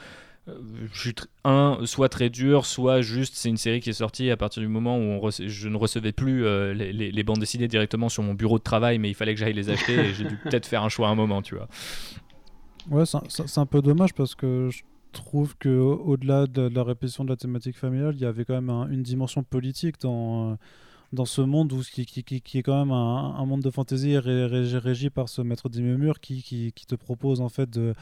je 0.47 0.99
suis 0.99 1.13
un 1.43 1.77
soit 1.85 2.09
très 2.09 2.30
dur 2.30 2.65
soit 2.65 3.01
juste 3.01 3.35
c'est 3.35 3.47
une 3.47 3.57
série 3.57 3.80
qui 3.80 3.91
est 3.91 3.93
sortie 3.93 4.31
à 4.31 4.38
partir 4.38 4.61
du 4.61 4.68
moment 4.68 4.97
où 4.97 5.30
je 5.30 5.69
ne 5.69 5.77
recevais 5.77 6.11
plus 6.11 6.43
les, 6.73 6.91
les, 6.91 7.11
les, 7.11 7.23
bandes 7.23 7.39
dessinées 7.39 7.68
directement 7.68 8.09
sur 8.09 8.23
mon 8.23 8.34
bureau 8.34 8.57
de 8.57 8.63
travail 8.63 8.97
mais 8.97 9.09
il 9.09 9.13
fallait 9.13 9.35
que 9.35 9.39
j'aille 9.39 9.53
les 9.53 9.69
acheter 9.69 9.93
et 9.93 10.13
j'ai 10.13 10.23
dû 10.23 10.35
peut-être 10.43 10.65
faire 10.65 10.84
un 10.84 10.89
choix 10.89 11.09
à 11.09 11.11
un 11.11 11.15
moment 11.15 11.43
tu 11.43 11.55
vois 11.55 11.68
Ouais, 12.89 13.03
c'est 13.05 13.57
un 13.57 13.65
peu 13.65 13.81
dommage 13.81 14.13
parce 14.13 14.35
que 14.35 14.69
je 14.71 14.83
trouve 15.11 15.55
que 15.57 15.69
au-delà 15.69 16.47
de, 16.47 16.63
la 16.73 16.83
répétition 16.83 17.23
de 17.23 17.29
la 17.29 17.35
thématique 17.35 17.77
familiale, 17.77 18.15
il 18.15 18.21
y 18.21 18.25
avait 18.25 18.45
quand 18.45 18.59
même 18.59 18.69
une 18.91 19.03
dimension 19.03 19.43
politique 19.43 19.99
dans, 20.01 20.57
dans 21.13 21.25
ce 21.25 21.41
monde 21.41 21.73
où, 21.73 21.81
qui, 21.81 22.05
qui, 22.05 22.23
qui, 22.23 22.57
est 22.57 22.63
quand 22.63 22.77
même 22.79 22.91
un, 22.91 23.45
monde 23.45 23.61
de 23.61 23.69
fantaisie 23.69 24.17
régi, 24.17 25.09
par 25.09 25.29
ce 25.29 25.41
maître 25.41 25.69
des 25.69 25.81
murmures 25.81 26.19
qui, 26.19 26.41
qui, 26.41 26.71
te 26.71 26.95
propose 26.95 27.41
en 27.41 27.49
fait 27.49 27.69
de, 27.69 27.93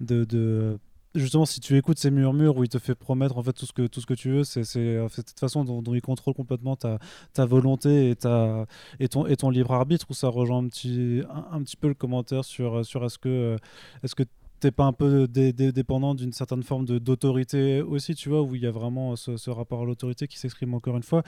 de 0.00 0.78
justement, 1.14 1.46
si 1.46 1.60
tu 1.60 1.76
écoutes 1.76 1.98
ces 1.98 2.10
murmures 2.10 2.56
où 2.56 2.64
il 2.64 2.68
te 2.68 2.78
fait 2.78 2.94
promettre 2.94 3.38
en 3.38 3.42
fait 3.42 3.52
tout 3.52 3.66
ce 3.66 3.72
que, 3.72 3.86
tout 3.86 4.00
ce 4.00 4.06
que 4.06 4.14
tu 4.14 4.30
veux, 4.30 4.44
c'est 4.44 4.64
cette 4.64 5.38
façon 5.38 5.64
dont, 5.64 5.94
il 5.94 6.02
contrôle 6.02 6.34
complètement 6.34 6.76
ta, 6.76 6.98
ta 7.32 7.46
volonté 7.46 8.10
et, 8.10 8.16
ta, 8.16 8.66
et, 9.00 9.08
ton, 9.08 9.26
et 9.26 9.36
ton 9.36 9.50
libre 9.50 9.72
arbitre, 9.72 10.06
où 10.10 10.14
ça 10.14 10.28
rejoint 10.28 10.58
un 10.58 10.68
petit, 10.68 11.22
un, 11.50 11.62
petit 11.62 11.76
peu 11.76 11.88
le 11.88 11.94
commentaire 11.94 12.44
sur, 12.44 12.84
sur 12.84 13.04
est-ce 13.04 13.18
que 13.18 13.56
est-ce 14.02 14.14
que 14.14 14.24
t'es 14.60 14.70
pas 14.70 14.84
un 14.84 14.92
peu 14.92 15.28
dépendant 15.28 16.14
d'une 16.14 16.32
certaine 16.32 16.62
forme 16.62 16.86
d'autorité 16.86 17.82
aussi, 17.82 18.14
tu 18.14 18.28
vois, 18.28 18.42
où 18.42 18.54
il 18.54 18.62
y 18.62 18.66
a 18.66 18.70
vraiment 18.70 19.14
ce, 19.16 19.36
ce 19.36 19.50
rapport 19.50 19.82
à 19.82 19.84
l'autorité 19.84 20.26
qui 20.26 20.38
s'exprime 20.38 20.74
encore 20.74 20.96
une 20.96 21.02
fois. 21.02 21.22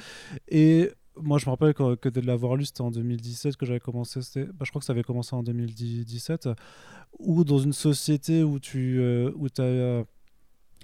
Et 0.48 0.90
moi, 1.20 1.38
je 1.38 1.46
me 1.46 1.50
rappelle 1.50 1.74
que, 1.74 2.08
de 2.08 2.20
l'avoir 2.20 2.56
lu, 2.56 2.64
c'était 2.64 2.82
en 2.82 2.90
2017 2.90 3.56
que 3.56 3.66
j'avais 3.66 3.80
commencé. 3.80 4.20
Bah, 4.36 4.64
je 4.64 4.70
crois 4.70 4.80
que 4.80 4.84
ça 4.84 4.92
avait 4.92 5.02
commencé 5.02 5.34
en 5.34 5.42
2017. 5.42 6.48
Ou 7.18 7.44
dans 7.44 7.58
une 7.58 7.72
société 7.72 8.42
où 8.42 8.58
tu 8.58 8.98
euh, 9.00 9.30
où 9.36 9.46
as. 9.58 10.04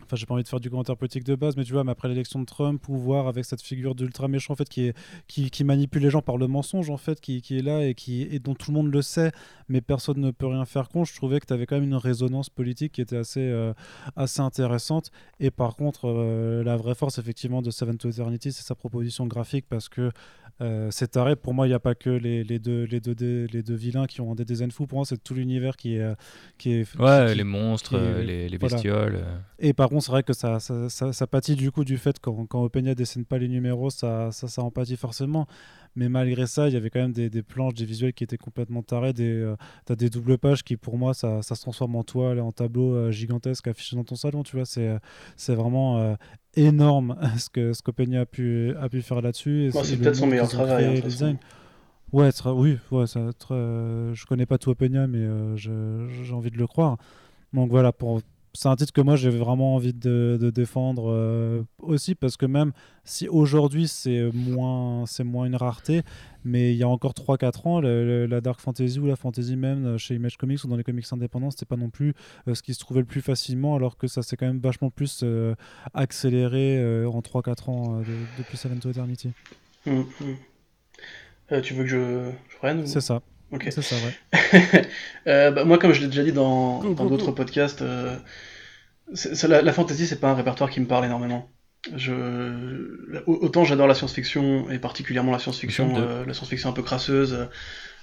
Euh, 0.02 0.04
enfin, 0.04 0.16
j'ai 0.16 0.26
pas 0.26 0.34
envie 0.34 0.42
de 0.42 0.48
faire 0.48 0.60
du 0.60 0.70
commentaire 0.70 0.96
politique 0.96 1.24
de 1.24 1.34
base, 1.34 1.56
mais 1.56 1.64
tu 1.64 1.72
vois, 1.72 1.84
mais 1.84 1.92
après 1.92 2.08
l'élection 2.08 2.40
de 2.40 2.44
Trump, 2.44 2.80
pouvoir 2.80 3.26
avec 3.26 3.44
cette 3.44 3.62
figure 3.62 3.94
d'ultra 3.94 4.28
méchant 4.28 4.52
en 4.52 4.56
fait, 4.56 4.68
qui, 4.68 4.92
qui, 5.26 5.64
manipule 5.64 6.02
les 6.02 6.10
gens 6.10 6.22
par 6.22 6.36
le 6.36 6.48
mensonge 6.48 6.90
en 6.90 6.96
fait, 6.96 7.20
qui, 7.20 7.38
est 7.50 7.62
là 7.62 7.86
et, 7.86 7.94
qui, 7.94 8.22
et 8.22 8.38
dont 8.38 8.54
tout 8.54 8.70
le 8.70 8.76
monde 8.76 8.92
le 8.92 9.02
sait, 9.02 9.32
mais 9.68 9.80
personne 9.80 10.20
ne 10.20 10.30
peut 10.30 10.46
rien 10.46 10.64
faire 10.64 10.88
contre. 10.88 11.10
Je 11.10 11.16
trouvais 11.16 11.40
que 11.40 11.46
tu 11.46 11.52
avais 11.52 11.66
quand 11.66 11.76
même 11.76 11.84
une 11.84 11.94
résonance 11.94 12.50
politique 12.50 12.92
qui 12.92 13.00
était 13.00 13.16
assez, 13.16 13.40
euh, 13.40 13.72
assez 14.16 14.40
intéressante. 14.40 15.10
Et 15.40 15.50
par 15.50 15.76
contre, 15.76 16.08
la 16.64 16.76
vraie 16.76 16.94
force 16.94 17.18
effectivement 17.18 17.62
de 17.62 17.70
Seven 17.70 17.96
to 17.96 18.08
Eternity, 18.08 18.52
c'est 18.52 18.64
sa 18.64 18.74
proposition 18.74 19.26
graphique 19.26 19.66
parce 19.68 19.88
que 19.88 20.10
euh, 20.62 20.88
c'est 20.90 21.08
taré. 21.08 21.36
Pour 21.36 21.52
moi, 21.54 21.66
il 21.66 21.70
n'y 21.70 21.74
a 21.74 21.80
pas 21.80 21.94
que 21.94 22.10
les, 22.10 22.44
les, 22.44 22.58
deux, 22.58 22.84
les, 22.84 23.00
deux, 23.00 23.46
les 23.52 23.62
deux 23.62 23.74
vilains 23.74 24.06
qui 24.06 24.20
ont 24.20 24.34
des 24.34 24.44
designs 24.44 24.70
fous. 24.70 24.86
Pour 24.86 24.98
moi, 24.98 25.04
c'est 25.04 25.22
tout 25.22 25.34
l'univers 25.34 25.76
qui 25.76 25.96
est, 25.96 26.14
qui 26.58 26.72
est. 26.72 26.98
Ouais, 26.98 27.34
les 27.34 27.44
monstres, 27.44 27.98
les, 27.98 28.48
les, 28.48 28.58
bestioles. 28.58 29.24
Et 29.58 29.72
par 29.72 29.88
contre, 29.88 30.04
c'est 30.04 30.12
vrai 30.12 30.22
que 30.22 30.32
ça, 30.32 30.60
ça, 30.60 30.88
ça, 30.88 31.26
pâtit 31.26 31.56
du 31.56 31.70
coup 31.70 31.84
du 31.84 31.98
fait 31.98 32.18
quand, 32.20 32.46
quand 32.46 32.62
Openia 32.62 32.94
dessine 32.94 33.24
pas 33.24 33.38
les 33.38 33.48
numéros, 33.48 33.90
ça, 33.90 34.30
ça, 34.32 34.48
ça 34.48 34.62
en 34.62 34.70
pâtit 34.70 34.96
forcément. 34.96 35.46
Mais 35.94 36.08
malgré 36.08 36.46
ça, 36.46 36.68
il 36.68 36.74
y 36.74 36.76
avait 36.76 36.90
quand 36.90 37.00
même 37.00 37.12
des, 37.12 37.28
des 37.28 37.42
planches, 37.42 37.74
des 37.74 37.84
visuels 37.84 38.14
qui 38.14 38.24
étaient 38.24 38.38
complètement 38.38 38.82
tarés. 38.82 39.12
Des, 39.12 39.30
euh, 39.30 39.56
as 39.88 39.96
des 39.96 40.08
doubles 40.08 40.38
pages 40.38 40.64
qui, 40.64 40.76
pour 40.76 40.96
moi, 40.96 41.12
ça, 41.12 41.42
ça 41.42 41.54
se 41.54 41.60
transforme 41.62 41.96
en 41.96 42.04
toile, 42.04 42.40
en 42.40 42.52
tableau 42.52 42.94
euh, 42.94 43.10
gigantesque 43.10 43.66
affiché 43.68 43.96
dans 43.96 44.04
ton 44.04 44.14
salon. 44.14 44.42
Tu 44.42 44.56
vois, 44.56 44.64
c'est, 44.64 44.88
euh, 44.88 44.98
c'est 45.36 45.54
vraiment 45.54 46.16
énorme 46.54 47.16
ce 47.38 47.50
que 47.50 47.72
ce 47.72 47.82
a 48.16 48.26
pu, 48.26 48.74
a 48.80 48.88
pu 48.88 49.02
faire 49.02 49.20
là-dessus. 49.20 49.70
c'est 49.84 49.98
peut-être 49.98 50.16
son 50.16 50.26
meilleur 50.26 50.48
travail. 50.48 51.02
Hein, 51.22 51.36
ouais, 52.12 52.30
oui, 52.46 52.78
ouais, 52.90 53.06
ça, 53.06 53.30
très, 53.38 53.54
je 53.54 54.26
connais 54.26 54.46
pas 54.46 54.58
tout 54.58 54.70
Openia, 54.70 55.06
mais 55.06 55.26
j'ai 55.56 56.32
envie 56.32 56.50
de 56.50 56.58
le 56.58 56.66
croire. 56.66 56.96
Donc 57.52 57.70
voilà, 57.70 57.92
pour, 57.92 58.22
c'est 58.54 58.68
un 58.68 58.76
titre 58.76 58.92
que 58.92 59.00
moi 59.00 59.16
j'ai 59.16 59.30
vraiment 59.30 59.74
envie 59.74 59.94
de, 59.94 60.50
défendre 60.54 61.10
euh, 61.10 61.62
aussi 61.78 62.14
parce 62.14 62.36
que 62.36 62.44
même 62.44 62.72
si 63.04 63.28
aujourd'hui 63.28 63.88
c'est 63.88 64.30
moins, 64.32 65.06
c'est 65.06 65.24
moins 65.24 65.46
une 65.46 65.56
rareté, 65.56 66.02
mais 66.44 66.72
il 66.72 66.76
y 66.76 66.82
a 66.82 66.88
encore 66.88 67.12
3-4 67.12 67.68
ans, 67.68 67.80
la 67.80 68.40
Dark 68.40 68.60
Fantasy 68.60 68.98
ou 68.98 69.06
la 69.06 69.16
Fantasy 69.16 69.56
même 69.56 69.86
euh, 69.86 69.98
chez 69.98 70.14
Image 70.14 70.36
Comics 70.36 70.62
ou 70.64 70.68
dans 70.68 70.76
les 70.76 70.84
comics 70.84 71.06
indépendants, 71.10 71.50
c'était 71.50 71.66
pas 71.66 71.76
non 71.76 71.88
plus 71.88 72.14
euh, 72.46 72.54
ce 72.54 72.62
qui 72.62 72.74
se 72.74 72.80
trouvait 72.80 73.00
le 73.00 73.06
plus 73.06 73.22
facilement 73.22 73.74
alors 73.74 73.96
que 73.96 74.06
ça 74.06 74.22
s'est 74.22 74.36
quand 74.36 74.46
même 74.46 74.60
vachement 74.60 74.90
plus 74.90 75.24
accéléré 75.94 77.06
en 77.06 77.20
3-4 77.20 77.70
ans 77.70 78.02
depuis 78.38 78.56
Seven 78.56 78.78
to 78.78 78.90
Eternity. 78.90 79.30
Hum. 79.86 80.04
tu 81.62 81.74
veux 81.74 81.84
que 81.84 81.90
je, 81.90 82.30
je 82.48 82.56
prenne 82.58 82.86
C'est 82.86 83.00
ça. 83.00 83.22
Ok. 83.52 83.68
C'est 83.70 83.82
ça, 83.82 83.96
ouais. 83.96 84.88
euh, 85.26 85.50
bah, 85.50 85.64
moi, 85.64 85.78
comme 85.78 85.92
je 85.92 86.00
l'ai 86.00 86.06
déjà 86.08 86.24
dit 86.24 86.32
dans 86.32 86.82
d'autres 86.82 87.32
podcasts, 87.32 87.82
euh, 87.82 88.16
la, 89.46 89.62
la, 89.62 89.72
fantasy, 89.72 90.06
c'est 90.06 90.20
pas 90.20 90.30
un 90.30 90.34
répertoire 90.34 90.70
qui 90.70 90.80
me 90.80 90.86
parle 90.86 91.04
énormément. 91.04 91.50
Je, 91.94 93.18
autant 93.26 93.64
j'adore 93.64 93.88
la 93.88 93.94
science-fiction 93.94 94.70
et 94.70 94.78
particulièrement 94.78 95.32
la 95.32 95.40
science-fiction, 95.40 95.96
euh, 95.96 96.24
la 96.24 96.32
science-fiction 96.32 96.70
un 96.70 96.72
peu 96.72 96.82
crasseuse 96.82 97.48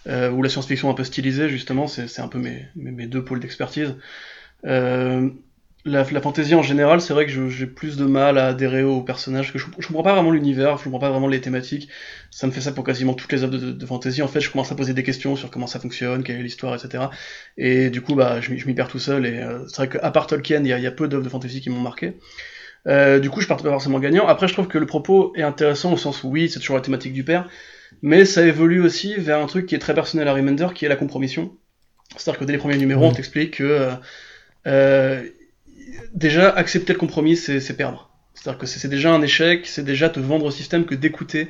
euh, 0.07 0.30
ou 0.31 0.43
la 0.43 0.49
science-fiction 0.49 0.89
un 0.89 0.93
peu 0.93 1.05
stylisée 1.05 1.47
justement, 1.47 1.88
c'est 1.88 2.19
un 2.19 2.27
peu 2.27 2.39
mes, 2.39 2.67
mes, 2.76 2.91
mes 2.91 3.07
deux 3.07 3.23
pôles 3.23 3.39
d'expertise. 3.39 3.95
Euh, 4.65 5.30
la, 5.85 6.06
la 6.11 6.22
fantaisie 6.22 6.56
en 6.56 6.61
général, 6.61 6.99
c'est 6.99 7.14
vrai 7.14 7.26
que 7.26 7.49
j'ai 7.49 7.65
plus 7.65 7.95
de 7.95 8.03
mal 8.06 8.38
à 8.38 8.47
adhérer 8.47 8.84
aux 8.84 9.01
personnages, 9.01 9.53
que 9.53 9.60
je, 9.60 9.65
je 9.77 9.88
comprends 9.88 10.03
pas 10.03 10.14
vraiment 10.14 10.31
l'univers, 10.31 10.77
je 10.77 10.84
comprends 10.84 10.99
pas 10.99 11.10
vraiment 11.10 11.27
les 11.27 11.39
thématiques. 11.39 11.89
Ça 12.31 12.47
me 12.47 12.51
fait 12.51 12.61
ça 12.61 12.73
pour 12.73 12.84
quasiment 12.84 13.14
toutes 13.14 13.31
les 13.31 13.43
œuvres 13.43 13.57
de, 13.57 13.72
de, 13.72 13.85
fantasy. 13.85 14.22
En 14.22 14.27
fait, 14.27 14.41
je 14.41 14.51
commence 14.51 14.72
à 14.72 14.76
poser 14.76 14.93
des 14.93 15.03
questions 15.03 15.35
sur 15.35 15.49
comment 15.49 15.68
ça 15.68 15.80
fonctionne, 15.80 16.23
quelle 16.23 16.38
est 16.38 16.43
l'histoire, 16.43 16.76
etc. 16.76 17.06
Et 17.57 17.89
du 17.89 18.01
coup, 18.01 18.15
bah, 18.15 18.41
je, 18.41 18.51
m'y 18.51 18.73
perds 18.73 18.89
tout 18.89 18.99
seul. 18.99 19.26
Et 19.26 19.39
euh, 19.39 19.65
c'est 19.68 19.77
vrai 19.77 19.89
qu'à 19.89 20.11
part 20.11 20.27
Tolkien, 20.27 20.60
il 20.61 20.68
y 20.68 20.73
a, 20.73 20.80
y 20.80 20.88
a, 20.88 20.91
peu 20.91 21.07
d'œuvres 21.07 21.23
de 21.23 21.30
fantasy 21.30 21.61
qui 21.61 21.69
m'ont 21.69 21.80
marqué. 21.80 22.18
Euh, 22.88 23.19
du 23.19 23.30
coup, 23.30 23.39
je 23.39 23.47
pars 23.47 23.57
pas 23.57 23.69
forcément 23.69 23.99
gagnant. 23.99 24.27
Après, 24.27 24.47
je 24.49 24.53
trouve 24.53 24.68
que 24.68 24.77
le 24.77 24.85
propos 24.85 25.31
est 25.35 25.43
intéressant 25.43 25.93
au 25.93 25.97
sens 25.97 26.23
où 26.23 26.30
oui, 26.30 26.49
c'est 26.49 26.60
toujours 26.60 26.76
la 26.76 26.81
thématique 26.81 27.14
du 27.14 27.23
père, 27.23 27.49
mais 28.01 28.26
ça 28.26 28.45
évolue 28.45 28.81
aussi 28.81 29.15
vers 29.15 29.39
un 29.39 29.45
truc 29.45 29.65
qui 29.65 29.76
est 29.76 29.80
très 29.80 29.93
personnel 29.93 30.27
à 30.27 30.34
Remender, 30.34 30.68
qui 30.76 30.85
est 30.85 30.89
la 30.89 30.95
compromission. 30.95 31.53
C'est-à-dire 32.18 32.39
que 32.39 32.45
dès 32.45 32.53
les 32.53 32.60
premiers 32.60 32.77
numéros, 32.77 33.06
on 33.06 33.11
t'explique 33.11 33.57
que 33.57 33.64
euh, 33.64 33.91
euh 34.68 35.23
déjà, 36.13 36.49
accepter 36.49 36.93
le 36.93 36.99
compromis, 36.99 37.35
c'est 37.35 37.75
perdre. 37.75 38.09
C'est-à-dire 38.33 38.59
que 38.59 38.65
c'est 38.65 38.87
déjà 38.87 39.13
un 39.13 39.21
échec, 39.21 39.67
c'est 39.67 39.83
déjà 39.83 40.09
te 40.09 40.19
vendre 40.19 40.45
au 40.45 40.51
système 40.51 40.85
que 40.85 40.95
d'écouter 40.95 41.49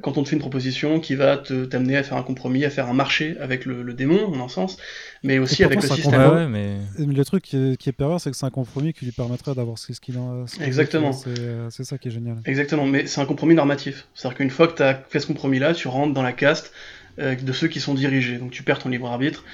quand 0.00 0.18
on 0.18 0.22
te 0.22 0.28
fait 0.28 0.36
une 0.36 0.40
proposition 0.40 1.00
qui 1.00 1.14
va 1.14 1.36
t'amener 1.36 1.96
à 1.96 2.02
faire 2.02 2.16
un 2.16 2.22
compromis, 2.22 2.64
à 2.64 2.70
faire 2.70 2.88
un 2.88 2.92
marché 2.94 3.36
avec 3.40 3.64
le, 3.64 3.92
démon, 3.94 4.26
en 4.26 4.40
un 4.44 4.48
sens, 4.48 4.78
mais 5.22 5.38
aussi 5.38 5.64
avec 5.64 5.82
le 5.82 5.88
système. 5.88 6.48
mais... 6.48 6.76
Le 6.98 7.24
truc 7.24 7.42
qui 7.44 7.56
est, 7.56 7.92
pervers, 7.92 8.20
c'est 8.20 8.30
que 8.30 8.36
c'est 8.36 8.46
un 8.46 8.50
compromis 8.50 8.92
qui 8.92 9.04
lui 9.04 9.12
permettrait 9.12 9.54
d'avoir 9.54 9.78
ce 9.78 9.92
qu'il 9.92 10.16
a. 10.16 10.44
Exactement. 10.64 11.10
Euh, 11.26 11.68
c'est 11.70 11.84
ça 11.84 11.98
qui 11.98 12.08
est 12.08 12.10
génial. 12.10 12.36
Exactement, 12.44 12.86
mais 12.86 13.06
c'est 13.06 13.20
un 13.20 13.26
compromis 13.26 13.54
normatif. 13.54 14.06
C'est-à-dire 14.14 14.38
qu'une 14.38 14.50
fois 14.50 14.68
que 14.68 14.76
tu 14.76 14.82
as 14.82 15.02
fait 15.08 15.20
ce 15.20 15.26
compromis-là, 15.26 15.74
tu 15.74 15.88
rentres 15.88 16.14
dans 16.14 16.22
la 16.22 16.32
caste 16.32 16.72
euh, 17.18 17.34
de 17.34 17.52
ceux 17.52 17.68
qui 17.68 17.80
sont 17.80 17.94
dirigés. 17.94 18.36
Donc 18.36 18.50
tu 18.50 18.62
perds 18.62 18.78
ton 18.78 18.88
libre 18.88 19.08
arbitre. 19.08 19.44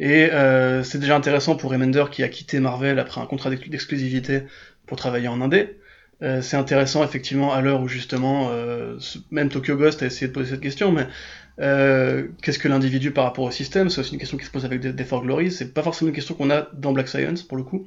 Et 0.00 0.32
euh, 0.32 0.82
c'est 0.82 0.98
déjà 0.98 1.14
intéressant 1.14 1.56
pour 1.56 1.70
Remender 1.70 2.04
qui 2.10 2.22
a 2.22 2.28
quitté 2.28 2.58
Marvel 2.58 2.98
après 2.98 3.20
un 3.20 3.26
contrat 3.26 3.50
d'exclusivité 3.50 4.44
pour 4.86 4.96
travailler 4.96 5.28
en 5.28 5.42
Indé. 5.42 5.76
Euh, 6.22 6.42
c'est 6.42 6.56
intéressant 6.56 7.04
effectivement 7.04 7.52
à 7.52 7.60
l'heure 7.60 7.82
où 7.82 7.88
justement 7.88 8.48
euh, 8.50 8.98
même 9.30 9.50
Tokyo 9.50 9.76
Ghost 9.76 10.02
a 10.02 10.06
essayé 10.06 10.28
de 10.28 10.32
poser 10.32 10.50
cette 10.50 10.60
question, 10.60 10.90
mais 10.90 11.06
euh, 11.60 12.28
qu'est-ce 12.42 12.58
que 12.58 12.68
l'individu 12.68 13.10
par 13.10 13.24
rapport 13.24 13.44
au 13.44 13.50
système? 13.50 13.90
C'est 13.90 14.00
aussi 14.00 14.14
une 14.14 14.18
question 14.18 14.38
qui 14.38 14.46
se 14.46 14.50
pose 14.50 14.64
avec 14.64 14.80
Death 14.80 15.06
for 15.06 15.22
Glory. 15.22 15.52
C'est 15.52 15.74
pas 15.74 15.82
forcément 15.82 16.08
une 16.08 16.14
question 16.14 16.34
qu'on 16.34 16.50
a 16.50 16.68
dans 16.72 16.92
Black 16.92 17.08
Science 17.08 17.42
pour 17.42 17.58
le 17.58 17.62
coup. 17.62 17.86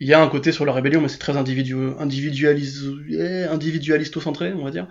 Il 0.00 0.08
y 0.08 0.14
a 0.14 0.20
un 0.20 0.28
côté 0.28 0.52
sur 0.52 0.64
la 0.64 0.72
rébellion, 0.72 1.02
mais 1.02 1.08
c'est 1.08 1.18
très 1.18 1.36
individu, 1.36 1.76
individualisto-centré, 2.00 4.52
on 4.52 4.64
va 4.64 4.70
dire. 4.70 4.88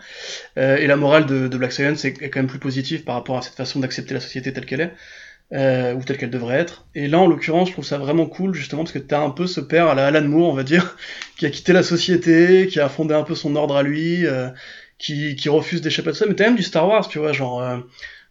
Euh, 0.57 0.77
et 0.77 0.87
la 0.87 0.95
morale 0.95 1.25
de 1.25 1.57
Black 1.57 1.73
Science 1.73 2.05
est 2.05 2.13
quand 2.13 2.39
même 2.39 2.47
plus 2.47 2.59
positive 2.59 3.03
par 3.03 3.15
rapport 3.15 3.37
à 3.37 3.41
cette 3.41 3.55
façon 3.55 3.79
d'accepter 3.79 4.13
la 4.13 4.21
société 4.21 4.53
telle 4.53 4.65
qu'elle 4.65 4.81
est 4.81 4.93
euh, 5.53 5.93
ou 5.93 6.03
telle 6.03 6.17
qu'elle 6.17 6.29
devrait 6.29 6.57
être. 6.57 6.85
Et 6.95 7.07
là, 7.07 7.19
en 7.19 7.27
l'occurrence, 7.27 7.67
je 7.69 7.73
trouve 7.73 7.85
ça 7.85 7.97
vraiment 7.97 8.25
cool, 8.25 8.53
justement, 8.53 8.83
parce 8.83 8.93
que 8.93 8.99
t'as 8.99 9.21
un 9.21 9.29
peu 9.29 9.47
ce 9.47 9.59
père 9.61 9.87
à 9.87 9.95
la 9.95 10.07
Alan 10.07 10.27
Moore, 10.27 10.49
on 10.49 10.53
va 10.53 10.63
dire, 10.63 10.95
qui 11.37 11.45
a 11.45 11.49
quitté 11.49 11.73
la 11.73 11.83
société, 11.83 12.67
qui 12.67 12.79
a 12.79 12.89
fondé 12.89 13.13
un 13.13 13.23
peu 13.23 13.35
son 13.35 13.55
ordre 13.55 13.75
à 13.75 13.83
lui, 13.83 14.25
euh, 14.25 14.49
qui, 14.97 15.35
qui 15.35 15.49
refuse 15.49 15.81
d'échapper 15.81 16.11
à 16.11 16.13
ça, 16.13 16.25
mais 16.27 16.35
t'as 16.35 16.45
même 16.45 16.55
du 16.55 16.63
Star 16.63 16.87
Wars, 16.87 17.07
tu 17.07 17.19
vois, 17.19 17.33
genre... 17.33 17.61
Euh, 17.61 17.77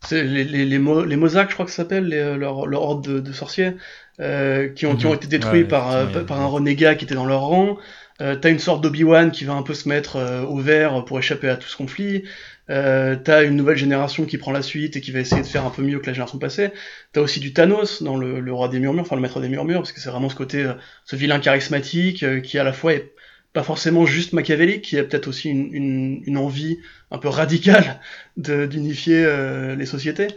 c'est 0.02 0.22
les, 0.24 0.44
les, 0.44 0.64
les, 0.64 0.78
Mo 0.78 1.04
les 1.04 1.16
Mosaques, 1.16 1.50
je 1.50 1.54
crois 1.54 1.66
que 1.66 1.70
ça 1.70 1.78
s'appelle, 1.82 2.08
leur, 2.08 2.66
leur 2.66 2.82
horde 2.82 3.06
de, 3.06 3.20
de 3.20 3.32
sorciers, 3.34 3.74
euh, 4.20 4.68
qui, 4.68 4.84
ont, 4.84 4.96
qui 4.96 5.06
ont 5.06 5.10
mhm. 5.10 5.16
été 5.16 5.26
détruits 5.28 5.64
par, 5.64 5.92
euh, 5.92 6.06
par 6.24 6.40
un 6.40 6.46
renégat 6.46 6.94
qui 6.94 7.06
était 7.06 7.14
dans 7.14 7.24
leur 7.24 7.40
rang. 7.40 7.78
Euh, 8.20 8.36
t'as 8.36 8.50
une 8.50 8.58
sorte 8.58 8.82
d'Obi-Wan 8.82 9.30
qui 9.30 9.44
va 9.44 9.54
un 9.54 9.62
peu 9.62 9.74
se 9.74 9.88
mettre 9.88 10.44
au 10.48 10.58
vert 10.58 11.04
pour 11.04 11.18
échapper 11.18 11.48
à 11.48 11.56
tout 11.56 11.68
ce 11.68 11.76
conflit. 11.76 12.24
Euh, 12.70 13.16
t'as 13.16 13.44
une 13.44 13.56
nouvelle 13.56 13.76
génération 13.76 14.26
qui 14.26 14.38
prend 14.38 14.52
la 14.52 14.62
suite 14.62 14.96
et 14.96 15.00
qui 15.00 15.10
va 15.10 15.18
essayer 15.18 15.42
de 15.42 15.46
faire 15.46 15.66
un 15.66 15.70
peu 15.70 15.82
mieux 15.82 15.98
que 15.98 16.06
la 16.06 16.12
génération 16.12 16.38
passée. 16.38 16.70
T'as 17.12 17.20
aussi 17.20 17.40
du 17.40 17.52
Thanos 17.52 18.02
dans 18.02 18.16
le, 18.16 18.52
roi 18.52 18.68
des 18.68 18.78
murmures, 18.78 19.02
enfin 19.02 19.16
le 19.16 19.22
maître 19.22 19.40
des 19.40 19.48
murmures, 19.48 19.80
parce 19.80 19.92
que 19.92 20.00
c'est 20.00 20.10
vraiment 20.10 20.28
ce 20.28 20.36
côté, 20.36 20.62
euh, 20.62 20.74
ce 21.04 21.16
vilain 21.16 21.40
charismatique 21.40 22.22
euh, 22.22 22.40
qui 22.40 22.58
à 22.58 22.64
la 22.64 22.72
fois 22.72 22.94
est 22.94 23.12
pas 23.52 23.64
forcément 23.64 24.06
juste 24.06 24.32
machiavélique, 24.32 24.82
qui 24.82 24.98
a 24.98 25.02
peut-être 25.02 25.26
aussi 25.26 25.48
une, 25.48 26.22
une, 26.24 26.36
envie 26.36 26.78
un 27.10 27.18
peu 27.18 27.26
radicale 27.26 28.00
d'unifier 28.36 29.24
euh, 29.24 29.74
les 29.74 29.86
sociétés. 29.86 30.28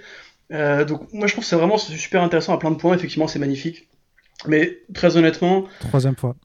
donc 0.50 1.14
moi 1.14 1.28
je 1.28 1.34
trouve 1.34 1.44
que 1.44 1.50
c'est 1.50 1.56
vraiment 1.56 1.78
super 1.78 2.24
intéressant 2.24 2.54
à 2.54 2.58
plein 2.58 2.72
de 2.72 2.78
points, 2.78 2.96
effectivement 2.96 3.28
c'est 3.28 3.38
magnifique. 3.38 3.88
Mais 4.48 4.80
très 4.96 5.16
honnêtement... 5.16 5.66
Troisième 5.82 6.16
fois. 6.16 6.36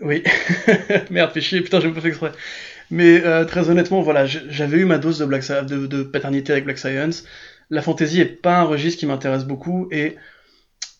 Oui. 0.00 0.22
Merde, 1.10 1.32
fais 1.32 1.40
chier, 1.40 1.60
putain, 1.60 1.80
j'ai 1.80 1.90
pas 1.90 2.00
fait 2.00 2.08
exprès. 2.08 2.32
Mais 2.90 3.24
euh, 3.24 3.44
très 3.44 3.70
honnêtement, 3.70 4.02
voilà, 4.02 4.26
j'avais 4.26 4.78
eu 4.78 4.84
ma 4.84 4.98
dose 4.98 5.18
de, 5.18 5.24
Black, 5.24 5.46
de, 5.66 5.86
de, 5.86 6.02
paternité 6.02 6.52
avec 6.52 6.64
Black 6.64 6.78
Science. 6.78 7.24
La 7.70 7.82
fantasy 7.82 8.20
est 8.20 8.26
pas 8.26 8.58
un 8.58 8.64
registre 8.64 9.00
qui 9.00 9.06
m'intéresse 9.06 9.44
beaucoup 9.44 9.88
et 9.90 10.16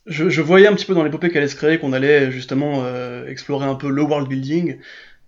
je, 0.07 0.29
je, 0.29 0.41
voyais 0.41 0.67
un 0.67 0.75
petit 0.75 0.87
peu 0.87 0.95
dans 0.95 1.05
l'épopée 1.05 1.29
qu'elle 1.29 1.39
allait 1.39 1.49
se 1.49 1.57
créer 1.57 1.79
qu'on 1.79 1.93
allait 1.93 2.31
justement 2.31 2.83
euh, 2.85 3.27
explorer 3.29 3.67
un 3.67 3.75
peu 3.75 3.91
le 3.91 4.03
world 4.03 4.29
building 4.29 4.79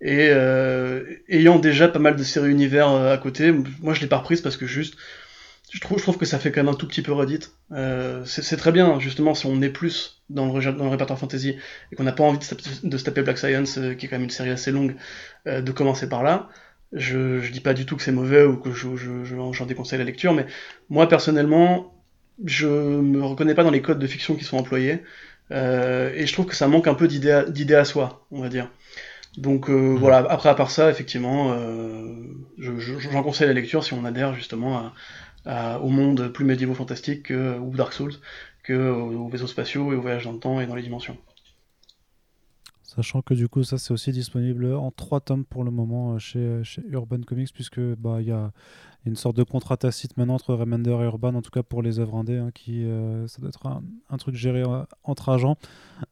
et 0.01 0.29
euh, 0.31 1.03
ayant 1.29 1.59
déjà 1.59 1.89
pas 1.89 1.99
mal 1.99 2.17
de 2.17 2.23
séries 2.23 2.51
univers 2.51 2.91
euh, 2.91 3.15
à 3.15 3.19
côté, 3.19 3.53
moi 3.81 3.95
je 3.95 4.01
l'ai 4.01 4.07
pas 4.07 4.19
reprise 4.19 4.43
parce 4.43 4.57
que 4.57 4.67
juste 4.67 4.97
je 5.71 5.81
trouve, 5.81 5.99
je 5.99 6.03
trouve 6.03 6.17
que 6.17 6.27
ça 6.27 6.39
fait 6.39 6.53
quand 6.53 6.63
même 6.63 6.73
un 6.73 6.77
tout 6.77 6.87
petit 6.87 7.03
peu 7.03 7.13
redit. 7.13 7.41
Euh, 7.73 8.25
c'est 8.25 8.57
très 8.57 8.73
bien, 8.73 9.01
justement, 9.01 9.35
si 9.35 9.47
on 9.47 9.61
est 9.63 9.71
plus 9.71 10.23
dans 10.31 10.47
le, 10.53 10.73
dans 10.73 10.85
le 10.85 10.91
répertoire 10.91 11.19
fantasy 11.19 11.57
et 11.91 11.97
qu'on 11.97 12.05
n'a 12.05 12.13
pas 12.13 12.25
envie 12.25 12.39
de 12.39 12.45
se, 12.97 13.05
taper, 13.05 13.23
Black 13.23 13.39
Science, 13.39 13.79
euh, 13.79 13.95
qui 13.95 14.07
est 14.07 14.09
quand 14.09 14.17
même 14.17 14.25
une 14.25 14.31
série 14.31 14.51
assez 14.51 14.71
longue, 14.71 14.95
euh, 15.47 15.61
de 15.61 15.73
commencer 15.73 16.09
par 16.09 16.23
là. 16.23 16.49
Je, 16.93 17.41
je 17.41 17.51
dis 17.51 17.61
pas 17.61 17.75
du 17.75 17.85
tout 17.85 17.97
que 17.97 18.03
c'est 18.03 18.13
mauvais 18.13 18.45
ou 18.45 18.57
que 18.57 18.71
j'en 18.71 18.97
je, 18.97 19.25
je, 19.25 19.65
déconseille 19.65 19.99
la 19.99 20.05
lecture, 20.05 20.33
mais 20.35 20.47
moi 20.89 21.09
personnellement, 21.09 21.93
je 22.45 22.69
me 22.69 23.25
reconnais 23.25 23.55
pas 23.55 23.65
dans 23.65 23.73
les 23.73 23.83
codes 23.83 23.99
de 23.99 24.07
fiction 24.07 24.37
qui 24.37 24.45
sont 24.45 24.57
employés 24.57 25.03
et 25.51 26.27
je 26.27 26.33
trouve 26.33 26.47
que 26.47 26.55
ça 26.55 26.69
manque 26.69 26.87
un 26.87 26.95
peu 26.95 27.09
d'idées 27.09 27.75
à 27.75 27.85
soi, 27.85 28.25
on 28.31 28.41
va 28.41 28.49
dire. 28.49 28.71
Donc 29.37 29.69
euh, 29.69 29.73
mmh. 29.73 29.97
voilà, 29.97 30.19
après 30.31 30.49
à 30.49 30.55
part 30.55 30.71
ça, 30.71 30.91
effectivement, 30.91 31.53
euh, 31.53 32.25
j'en 32.59 33.23
conseille 33.23 33.47
la 33.47 33.53
lecture 33.53 33.85
si 33.85 33.93
on 33.93 34.05
adhère 34.05 34.35
justement 34.35 34.79
à, 34.79 34.93
au 35.47 35.89
monde 35.89 36.29
plus 36.29 36.45
médiévaux 36.45 36.75
fantastique 36.75 37.25
que, 37.25 37.59
ou 37.59 37.75
Dark 37.77 37.93
Souls 37.93 38.15
que 38.63 38.91
aux 38.91 39.29
vaisseaux 39.29 39.47
spatiaux 39.47 39.93
et 39.93 39.97
aux 39.97 40.01
voyages 40.01 40.25
dans 40.25 40.33
le 40.33 40.41
temps 40.41 40.61
et 40.61 40.67
dans 40.67 40.75
les 40.75 40.83
dimensions. 40.83 41.17
Sachant 42.83 43.21
que 43.21 43.35
du 43.35 43.47
coup, 43.49 43.63
ça 43.63 43.79
c'est 43.79 43.93
aussi 43.93 44.11
disponible 44.11 44.73
en 44.73 44.91
trois 44.91 45.21
tomes 45.21 45.45
pour 45.45 45.65
le 45.65 45.71
moment 45.71 46.15
euh, 46.15 46.19
chez, 46.19 46.65
chez 46.65 46.83
Urban 46.89 47.21
Comics, 47.21 47.53
puisque 47.53 47.79
bah 47.79 48.23
il 48.23 48.35
une 49.07 49.17
sorte 49.17 49.37
de 49.37 49.43
contrat 49.43 49.77
tacite 49.77 50.17
maintenant 50.17 50.35
entre 50.35 50.55
Remender 50.55 50.91
et 50.91 51.05
Urban, 51.05 51.35
en 51.35 51.43
tout 51.43 51.51
cas 51.51 51.63
pour 51.63 51.83
les 51.83 52.01
œuvres 52.01 52.17
indées, 52.17 52.39
hein, 52.39 52.51
qui 52.53 52.85
ça 53.27 53.41
doit 53.41 53.49
être 53.49 53.67
un, 53.67 54.17
truc 54.17 54.35
géré 54.35 54.63
entre 55.05 55.29
agents 55.29 55.57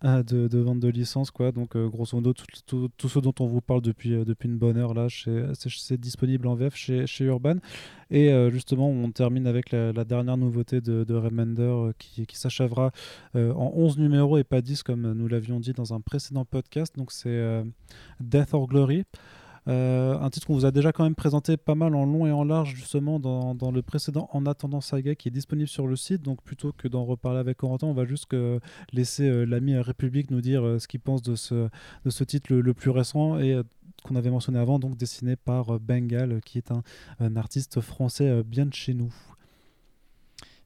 de, 0.03 0.59
vente 0.59 0.81
de 0.81 0.89
licence, 0.89 1.31
quoi. 1.31 1.53
Donc 1.53 1.77
grosso 1.77 2.17
modo, 2.17 2.33
tout, 2.33 2.89
tout, 2.97 3.09
ce 3.09 3.19
dont 3.19 3.35
on 3.41 3.47
vous 3.47 3.61
parle 3.61 3.83
depuis, 3.83 4.11
depuis 4.25 4.49
une 4.49 4.59
bonne 4.59 4.77
heure 4.77 4.95
là, 4.95 5.09
c'est 5.09 6.01
disponible 6.01 6.47
en 6.47 6.55
VF 6.55 6.77
chez, 6.77 7.07
chez 7.07 7.25
Urban. 7.25 7.57
Et 8.11 8.31
justement, 8.51 8.89
on 8.89 9.11
termine 9.11 9.47
avec 9.47 9.73
la, 9.73 10.05
dernière 10.05 10.37
nouveauté 10.37 10.81
de, 10.81 11.05
de 11.05 11.15
Remender 11.15 11.91
qui, 11.99 12.27
qui 12.27 12.39
s'achèvera 12.39 12.93
en 13.35 13.73
11 13.75 13.99
numéros 13.99 14.39
et 14.39 14.45
pas 14.45 14.61
10 14.61 14.83
comme 14.83 15.13
nous 15.13 15.29
l'avions 15.29 15.61
dit 15.61 15.73
dans 15.73 15.95
un 15.95 16.01
précédent 16.01 16.45
podcast. 16.45 16.97
Donc 16.97 17.13
c'est 17.13 17.65
Death 18.21 18.55
or 18.55 18.69
Glory. 18.69 19.05
Euh, 19.67 20.19
un 20.19 20.29
titre 20.31 20.47
qu'on 20.47 20.55
vous 20.55 20.67
a 20.67 20.71
déjà 20.71 20.93
quand 20.93 21.05
même 21.05 21.15
présenté 21.15 21.57
pas 21.57 21.75
mal 21.75 21.95
en 21.95 22.05
long 22.05 22.27
et 22.27 22.33
en 22.33 22.45
large 22.45 22.75
justement 22.75 23.19
dans, 23.19 23.71
le 23.71 23.83
précédent 23.83 24.29
En 24.33 24.45
attendant 24.47 24.81
Saga 24.81 25.15
qui 25.15 25.29
est 25.29 25.31
disponible 25.31 25.69
sur 25.69 25.87
le 25.87 25.97
site. 25.97 26.23
Donc 26.23 26.43
plutôt 26.43 26.73
que 26.73 26.89
d'en 26.89 27.05
reparler 27.05 27.39
avec 27.39 27.59
Corentin, 27.59 27.87
on 27.87 27.95
va 27.95 28.05
juste 28.05 28.27
que 28.27 28.61
laisser 28.93 29.29
euh, 29.29 29.45
l'ami 29.45 29.77
République 29.77 30.31
nous 30.31 30.41
dire 30.41 30.65
euh, 30.65 30.79
ce 30.79 30.89
qu'il 30.89 31.01
pense 31.01 31.23
de 31.23 31.35
ce, 31.35 31.69
de 32.05 32.11
ce 32.11 32.25
titre 32.25 32.53
le, 32.53 32.75
plus 32.75 32.91
récent 32.91 33.39
et 33.39 33.61
qu'on 34.03 34.17
avait 34.17 34.31
mentionné 34.31 34.59
avant, 34.59 34.79
donc 34.79 34.97
dessiné 34.97 35.37
par 35.37 35.79
Bengal 35.81 36.41
qui 36.45 36.59
est 36.59 36.71
un 37.21 37.37
artiste 37.37 37.81
français 37.81 38.43
bien 38.43 38.67
de 38.67 38.75
chez 38.75 38.93
nous. 38.93 39.15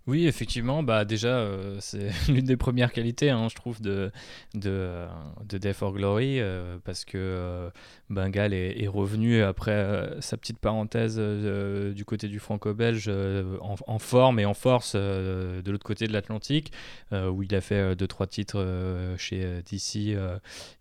Oui, 0.09 0.27
effectivement, 0.27 0.83
bah 0.83 1.05
déjà, 1.05 1.37
euh, 1.37 1.77
c'est 1.81 2.09
l'une 2.33 2.47
des 2.47 2.57
premières 2.57 2.93
qualités, 2.93 3.29
hein, 3.29 3.49
je 3.51 3.55
trouve, 3.55 3.83
de, 3.83 4.11
de 4.55 5.07
Death 5.45 5.83
or 5.83 5.93
Glory, 5.93 6.41
euh, 6.41 6.79
parce 6.83 7.05
que 7.05 7.19
euh, 7.19 7.69
Bengal 8.09 8.55
est, 8.55 8.89
revenu 8.89 9.43
après 9.43 10.09
sa 10.21 10.39
petite 10.39 10.59
parenthèse 10.59 11.19
du 11.19 12.07
côté 12.07 12.29
du 12.29 12.39
franco-belge 12.39 13.13
en, 13.61 13.99
forme 13.99 14.41
et 14.41 14.47
en 14.47 14.55
force 14.55 14.97
de 14.97 15.71
l'autre 15.71 15.85
côté 15.85 16.07
de 16.07 16.15
l'Atlantique, 16.15 16.73
où 17.13 17.43
il 17.43 17.55
a 17.55 17.61
fait 17.61 17.95
deux, 17.95 18.07
trois 18.07 18.27
titres 18.27 19.15
chez 19.19 19.61
DC 19.71 20.17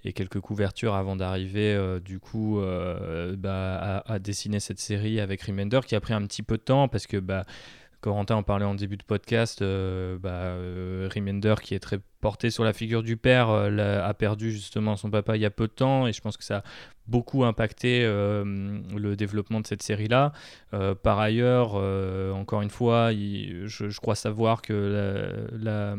et 0.06 0.14
quelques 0.14 0.40
couvertures 0.40 0.95
avant 0.95 1.18
d'arriver, 1.18 1.99
du 2.04 2.20
coup, 2.20 2.62
bah, 3.38 3.76
à, 4.06 4.14
à, 4.14 4.20
dessiner 4.20 4.62
cette 4.62 4.80
série 4.80 5.20
avec 5.20 5.41
Remender, 5.41 5.82
qui 5.86 5.95
a 5.95 5.99
pris 5.99 6.14
un 6.14 6.26
petit 6.26 6.44
peu 6.44 6.56
de 6.56 6.64
temps, 6.64 6.88
parce 6.88 7.08
que... 7.08 7.18
Bah, 7.18 7.45
Corentin 8.02 8.36
en 8.36 8.44
parlait 8.44 8.65
en 8.65 8.76
début 8.76 8.98
de 8.98 9.03
podcast, 9.03 9.61
euh, 9.61 10.18
bah, 10.19 10.30
euh, 10.30 11.10
Remender 11.14 11.56
qui 11.61 11.74
est 11.74 11.80
très 11.80 11.99
porté 12.22 12.49
sur 12.52 12.64
la 12.64 12.74
figure 12.74 13.03
du 13.03 13.18
père 13.18 13.49
euh, 13.49 14.02
a 14.03 14.14
perdu 14.14 14.52
justement 14.52 14.95
son 14.95 15.10
papa 15.10 15.36
il 15.36 15.41
y 15.41 15.45
a 15.45 15.52
peu 15.52 15.68
de 15.68 15.72
temps 15.72 16.07
et 16.07 16.14
je 16.14 16.22
pense 16.22 16.38
que 16.38 16.44
ça 16.44 16.57
a 16.57 16.64
beaucoup 17.07 17.45
impacté 17.45 18.02
le 18.03 19.15
développement 19.15 19.61
de 19.61 19.68
cette 19.68 19.82
série 19.82 20.10
là. 20.10 20.34
par 21.03 21.19
ailleurs, 21.19 21.76
encore 22.36 22.61
une 22.61 22.69
fois, 22.69 23.14
je, 23.14 23.99
crois 23.99 24.15
savoir 24.15 24.61
que 24.61 25.48
la, 25.57 25.95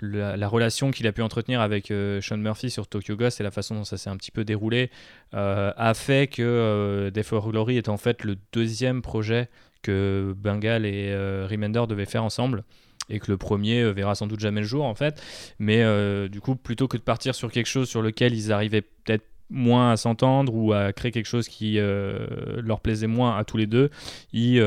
la, 0.00 0.48
relation 0.48 0.92
qu'il 0.92 1.06
a 1.06 1.12
pu 1.12 1.20
entretenir 1.20 1.60
avec 1.60 1.92
Sean 2.22 2.38
Murphy 2.38 2.70
sur 2.70 2.86
Tokyo 2.86 3.16
Ghost 3.16 3.38
et 3.38 3.44
la 3.44 3.50
façon 3.50 3.74
dont 3.74 3.84
ça 3.84 3.98
s'est 3.98 4.08
un 4.08 4.16
petit 4.16 4.30
peu 4.30 4.44
déroulé 4.44 4.90
a 5.32 5.92
fait 5.94 6.26
que 6.26 7.10
Death 7.12 7.26
for 7.26 7.50
Glory 7.50 7.76
est 7.76 7.90
en 7.90 7.98
fait 7.98 8.24
le 8.24 8.38
deuxième 8.50 9.02
projet 9.02 9.50
que 9.82 10.34
Bengal 10.36 10.86
et 10.86 11.10
euh, 11.10 11.46
Remender 11.50 11.82
devaient 11.88 12.06
faire 12.06 12.24
ensemble 12.24 12.64
et 13.08 13.18
que 13.18 13.30
le 13.30 13.36
premier 13.36 13.80
euh, 13.80 13.90
verra 13.90 14.14
sans 14.14 14.26
doute 14.26 14.40
jamais 14.40 14.60
le 14.60 14.66
jour 14.66 14.84
en 14.84 14.94
fait. 14.94 15.22
Mais 15.58 15.82
euh, 15.82 16.28
du 16.28 16.40
coup, 16.40 16.56
plutôt 16.56 16.88
que 16.88 16.96
de 16.96 17.02
partir 17.02 17.34
sur 17.34 17.50
quelque 17.50 17.66
chose 17.66 17.88
sur 17.88 18.02
lequel 18.02 18.34
ils 18.34 18.52
arrivaient 18.52 18.82
peut-être 18.82 19.24
moins 19.52 19.90
à 19.90 19.96
s'entendre 19.96 20.54
ou 20.54 20.72
à 20.72 20.92
créer 20.92 21.10
quelque 21.10 21.26
chose 21.26 21.48
qui 21.48 21.76
leur 21.80 22.78
plaisait 22.78 23.08
moins 23.08 23.36
à 23.36 23.42
tous 23.42 23.56
les 23.56 23.66
deux, 23.66 23.90
ils, 24.32 24.58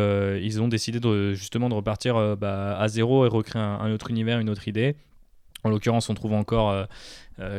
ils 0.41 0.61
ont 0.61 0.67
décidé 0.67 0.99
justement 1.35 1.69
de 1.69 1.73
repartir 1.73 2.35
bah, 2.35 2.77
à 2.77 2.89
zéro 2.89 3.25
et 3.25 3.29
recréer 3.29 3.61
un, 3.61 3.89
autre 3.93 4.09
univers, 4.09 4.39
une 4.39 4.49
autre 4.49 4.67
idée. 4.67 4.97
En 5.63 5.69
l'occurrence, 5.69 6.09
on 6.09 6.15
trouve 6.15 6.33
encore 6.33 6.85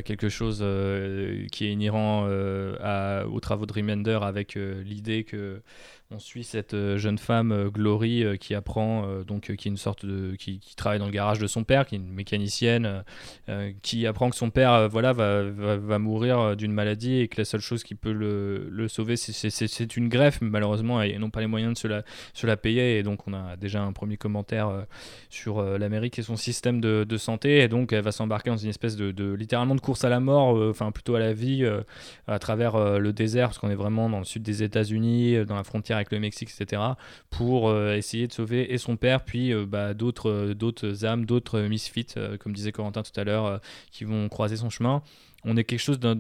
quelque 0.05 0.29
chose 0.29 0.65
qui 1.51 1.67
est 1.67 1.73
inhérent 1.73 2.27
à, 2.81 3.25
aux 3.27 3.41
travaux 3.41 3.67
de 3.67 3.73
Remender 3.73 4.19
avec 4.23 4.55
l'idée 4.55 5.25
que 5.25 5.63
on 6.11 6.19
suit 6.19 6.45
cette 6.45 6.75
euh, 6.75 6.97
jeune 6.97 7.19
femme 7.19 7.51
euh, 7.53 7.71
Glory 7.71 8.25
euh, 8.25 8.37
qui 8.37 8.55
apprend 8.55 8.85
donc 9.27 9.55
qui 9.57 9.69
est 9.69 9.71
une 9.71 9.77
sorte 9.77 10.05
de 10.07 10.37
qui, 10.37 10.61
travaille 10.77 10.99
dans 10.99 11.07
le 11.07 11.13
garage 11.13 11.39
de 11.39 11.47
son 11.47 11.65
père 11.65 11.87
qui 11.87 11.95
est 11.95 11.99
une 11.99 12.13
mécanicienne 12.13 13.05
qui 13.83 14.07
apprend 14.07 14.31
que 14.31 14.37
son 14.37 14.51
père 14.51 14.89
voilà 14.89 15.13
va, 15.13 15.43
va, 15.43 15.99
mourir 15.99 16.57
d'une 16.57 16.73
maladie 16.73 17.21
et 17.21 17.29
que 17.29 17.41
la 17.41 17.45
seule 17.45 17.61
chose 17.61 17.83
qui 17.83 17.95
peut 17.95 18.13
le, 18.13 18.69
le 18.71 18.89
sauver 18.89 19.17
c'est 19.17 19.97
une 19.97 20.09
greffe 20.09 20.41
mais 20.41 20.51
malheureusement 20.51 21.03
ils 21.03 21.19
n'ont 21.19 21.31
pas 21.31 21.41
les 21.41 21.47
moyens 21.47 21.75
de 21.75 21.79
se 21.79 21.89
la, 21.89 22.03
la 22.43 22.57
payer 22.57 22.99
et 22.99 23.03
donc 23.03 23.27
on 23.27 23.35
a 23.35 23.57
déjà 23.57 23.83
un 23.83 23.93
premier 23.93 24.17
commentaire 24.17 24.87
sur 25.31 25.63
l'Amérique 25.63 26.19
et 26.19 26.23
son 26.23 26.37
système 26.37 26.81
de, 26.81 27.05
de, 27.09 27.17
santé 27.17 27.61
et 27.61 27.69
donc 27.69 27.93
elle 27.93 28.05
va 28.05 28.13
s'embarquer 28.13 28.51
dans 28.51 28.57
une 28.57 28.71
espèce 28.71 28.97
de, 28.97 29.13
de, 29.13 29.33
littéralement 29.33 29.64
de 29.75 29.81
course 29.81 30.05
à 30.05 30.09
la 30.09 30.21
mort 30.21 30.57
enfin 30.71 30.91
plutôt 30.93 31.15
à 31.15 31.19
la 31.19 31.33
vie 31.33 31.67
à 32.27 32.39
travers 32.39 32.99
le 32.99 33.13
désert 33.13 33.49
parce 33.49 33.59
qu'on 33.59 33.71
est 33.71 33.75
vraiment 33.75 34.09
dans 34.09 34.19
le 34.19 34.25
sud 34.25 34.43
des 34.43 34.63
États-Unis 34.63 35.45
dans 35.47 35.57
la 35.57 35.65
frontière 35.65 35.97
avec 35.97 36.11
le 36.11 36.21
Mexique, 36.21 36.51
etc., 36.51 36.83
pour 37.31 37.69
euh, 37.69 37.97
essayer 37.97 38.27
de 38.27 38.33
sauver 38.33 38.73
et 38.73 38.79
son 38.79 38.97
père, 38.97 39.25
puis 39.25 39.53
euh, 39.53 39.67
bah, 39.67 39.95
d'autres, 39.95 40.31
euh, 40.31 40.55
d'autres 40.55 41.05
âmes, 41.05 41.25
d'autres 41.27 41.61
misfits, 41.61 42.15
comme 42.41 42.53
disait 42.53 42.73
Corentin 42.73 43.03
tout 43.03 43.19
à 43.19 43.25
l'heure, 43.25 43.61
qui 43.91 44.05
vont 44.05 44.29
croiser 44.29 44.57
son 44.57 44.71
chemin 44.71 45.03
on 45.45 45.57
est 45.57 45.65
quelque 45.65 45.81
chose 45.81 46.01
d'un 46.01 46.15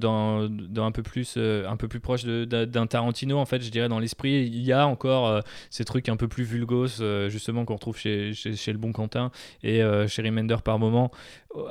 un 0.77 0.93
peu 0.93 1.03
plus 1.03 1.35
euh, 1.37 1.69
un 1.69 1.77
peu 1.77 1.89
plus 1.89 2.01
proche 2.01 2.25
d'un 2.25 2.87
Tarantino 2.87 3.39
en 3.39 3.47
fait 3.47 3.63
je 3.63 3.71
dirais 3.71 3.89
dans 3.89 3.99
l'esprit. 3.99 4.45
Il 4.47 4.63
y 4.63 4.73
a 4.73 4.87
encore 4.87 5.27
euh, 5.27 5.41
ces 5.71 5.85
trucs 5.85 6.09
un 6.09 6.17
peu 6.17 6.29
plus 6.29 6.45
vulgos 6.45 7.01
euh, 7.01 7.29
justement 7.29 7.65
qu'on 7.65 7.75
retrouve 7.75 7.99
chez, 7.99 8.33
chez, 8.35 8.73
le 8.73 8.79
bon 8.79 8.93
Quentin 8.93 9.31
et 9.63 9.83
chez 10.09 10.23
Remender 10.23 10.57
par 10.63 10.79
moment 10.79 11.11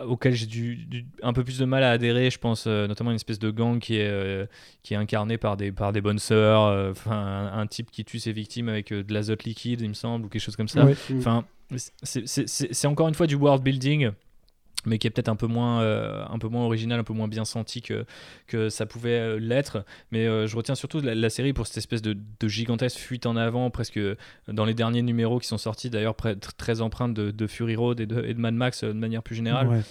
auquel 0.08 0.34
j'ai 0.34 0.46
du, 0.46 1.06
un 1.22 1.34
peu 1.34 1.44
plus 1.44 1.60
de 1.60 1.66
mal 1.66 1.84
à 1.84 1.92
adhérer 1.92 2.30
je 2.30 2.40
pense 2.40 2.68
notamment 2.68 3.12
une 3.12 3.18
espèce 3.18 3.40
de 3.40 3.52
gang 3.52 3.80
qui 3.80 3.98
est 3.98 4.50
qui 4.82 4.94
est 4.94 4.98
incarné 4.98 5.38
par 5.38 5.58
des 5.58 5.72
par 5.72 5.92
des 5.92 6.02
bonnes 6.02 6.20
sœurs 6.20 6.92
enfin 6.92 7.52
un, 7.54 7.68
type 7.68 7.92
qui 7.92 8.06
tue 8.06 8.20
ses 8.20 8.32
victimes 8.32 8.70
avec 8.70 8.94
de 8.94 9.14
l'azote 9.14 9.44
liquide 9.44 9.82
il 9.82 9.90
me 9.90 9.94
semble 9.94 10.26
ou 10.26 10.30
quelque 10.30 10.42
chose 10.42 10.56
comme 10.56 10.68
ça. 10.68 10.86
Enfin 11.18 11.46
c'est 12.04 12.88
encore 12.88 13.08
une 13.08 13.16
fois 13.16 13.28
du 13.28 13.36
world 13.36 13.64
building 13.64 14.12
mais 14.86 14.98
qui 14.98 15.08
est 15.08 15.10
peut-être 15.10 15.30
un 15.30 15.36
peu 15.36 15.48
moins 15.48 15.82
euh, 15.82 16.24
un 16.30 16.40
peu 16.40 16.48
moins 16.48 16.64
original 16.64 17.00
un 17.00 17.04
peu 17.04 17.14
moins 17.14 17.28
bien 17.28 17.46
senti 17.46 17.82
que 17.82 18.06
que 18.48 18.70
ça 18.70 18.86
pouvait 18.86 19.20
euh, 19.20 19.40
l'être. 19.40 19.86
Mais 20.12 20.26
euh, 20.28 20.48
je 20.48 20.56
retiens 20.56 20.76
surtout 20.76 21.00
la, 21.02 21.30
série 21.30 21.54
pour 21.54 21.66
cette 21.66 21.78
espèce 21.78 22.02
de, 22.02 22.16
de, 22.40 22.48
gigantesque 22.48 22.98
fuite 22.98 23.26
en 23.26 23.36
avant 23.36 23.70
presque 23.72 24.00
dans 24.48 24.66
les 24.66 24.74
derniers 24.74 25.02
numéros 25.02 25.40
qui 25.40 25.48
sont 25.48 25.58
sortis 25.58 25.90
d'ailleurs 25.90 26.16
très 26.58 26.82
empreintes 26.82 27.14
de, 27.14 27.32
de, 27.32 27.48
Fury 27.48 27.76
Road 27.76 28.00
et 28.00 28.06
de, 28.06 28.24
et 28.24 28.34
de 28.34 28.40
Mad 28.40 28.54
Max 28.54 28.84
de 28.84 28.92
manière 28.92 29.24
plus 29.24 29.36
générale. 29.36 29.84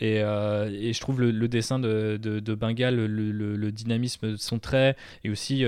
Et, 0.00 0.16
et, 0.16 0.92
je 0.92 1.00
trouve 1.00 1.20
le, 1.20 1.48
dessin 1.48 1.78
de, 1.78 2.16
de, 2.16 2.54
Bengal 2.54 2.96
le, 2.96 3.06
le, 3.06 3.72
dynamisme 3.72 4.32
de 4.32 4.36
son 4.36 4.58
trait 4.58 4.96
et 5.22 5.30
aussi 5.30 5.64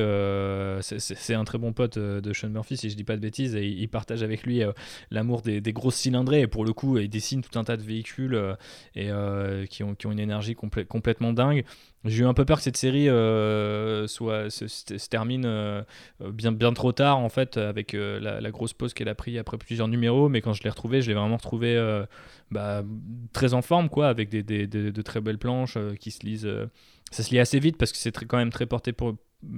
c'est 0.81 1.35
un 1.35 1.45
très 1.45 1.59
bon 1.59 1.73
pote 1.73 1.99
de 1.99 2.33
Sean 2.33 2.49
Murphy 2.49 2.77
si 2.77 2.91
je 2.91 2.97
dis 2.97 3.05
pas 3.05 3.17
de 3.17 3.21
bêtises 3.21 3.55
et 3.55 3.67
il, 3.67 3.89
partage 3.89 4.23
avec 4.23 4.43
lui 4.45 4.63
l'amour 5.11 5.43
des, 5.43 5.61
des 5.61 5.73
grosses 5.73 5.97
cylindrées 5.97 6.41
et 6.41 6.47
pour 6.47 6.65
le 6.65 6.73
coup 6.73 6.99
il 6.99 7.09
dessine 7.09 7.43
tout 7.43 7.59
un 7.59 7.65
tas 7.65 7.77
de 7.77 7.83
véhicules 7.83 8.22
euh, 8.33 8.55
et 8.95 9.11
euh, 9.11 9.67
qui, 9.67 9.83
ont, 9.83 9.95
qui 9.95 10.07
ont 10.07 10.13
une 10.13 10.21
énergie 10.21 10.55
complètement 10.55 11.33
dingue. 11.33 11.65
J'ai 12.05 12.23
eu 12.23 12.27
un 12.27 12.35
peu 12.35 12.45
peur 12.45 12.59
que 12.59 12.65
cette 12.65 12.77
série 12.77 13.09
euh, 13.09 14.07
soit, 14.07 14.51
se, 14.51 15.09
termine 15.09 15.85
bien, 16.21 16.53
bien 16.53 16.73
trop 16.73 16.93
tard, 16.93 17.19
en 17.19 17.29
fait, 17.29 17.57
avec 17.57 17.93
la, 17.93 18.51
grosse 18.51 18.73
pause 18.73 18.93
qu'elle 18.93 19.09
a 19.09 19.15
pris 19.15 19.39
après 19.39 19.59
plusieurs 19.59 19.89
numéros. 19.89 20.29
Mais 20.29 20.41
quand 20.41 20.53
je 20.53 20.63
l'ai 20.63 20.71
retrouvée, 20.71 21.01
je 21.01 21.09
l'ai 21.09 21.15
vraiment 21.15 21.37
retrouvée 21.37 22.03
bah, 22.51 22.83
très 23.33 23.55
en 23.55 23.63
forme, 23.63 23.89
quoi, 23.89 24.09
avec 24.09 24.31
des, 24.31 24.67
de 24.67 25.03
très 25.03 25.21
belles 25.21 25.39
planches 25.39 25.79
qui 26.01 26.11
se 26.11 26.27
lisent. 26.27 26.49
Ça 27.13 27.23
se 27.23 27.31
lit 27.31 27.39
assez 27.39 27.61
vite 27.61 27.77
parce 27.77 27.93
que 27.93 27.99
c'est 27.99 28.13
quand 28.25 28.39
même 28.39 28.51
très 28.51 28.67
porté 28.67 28.93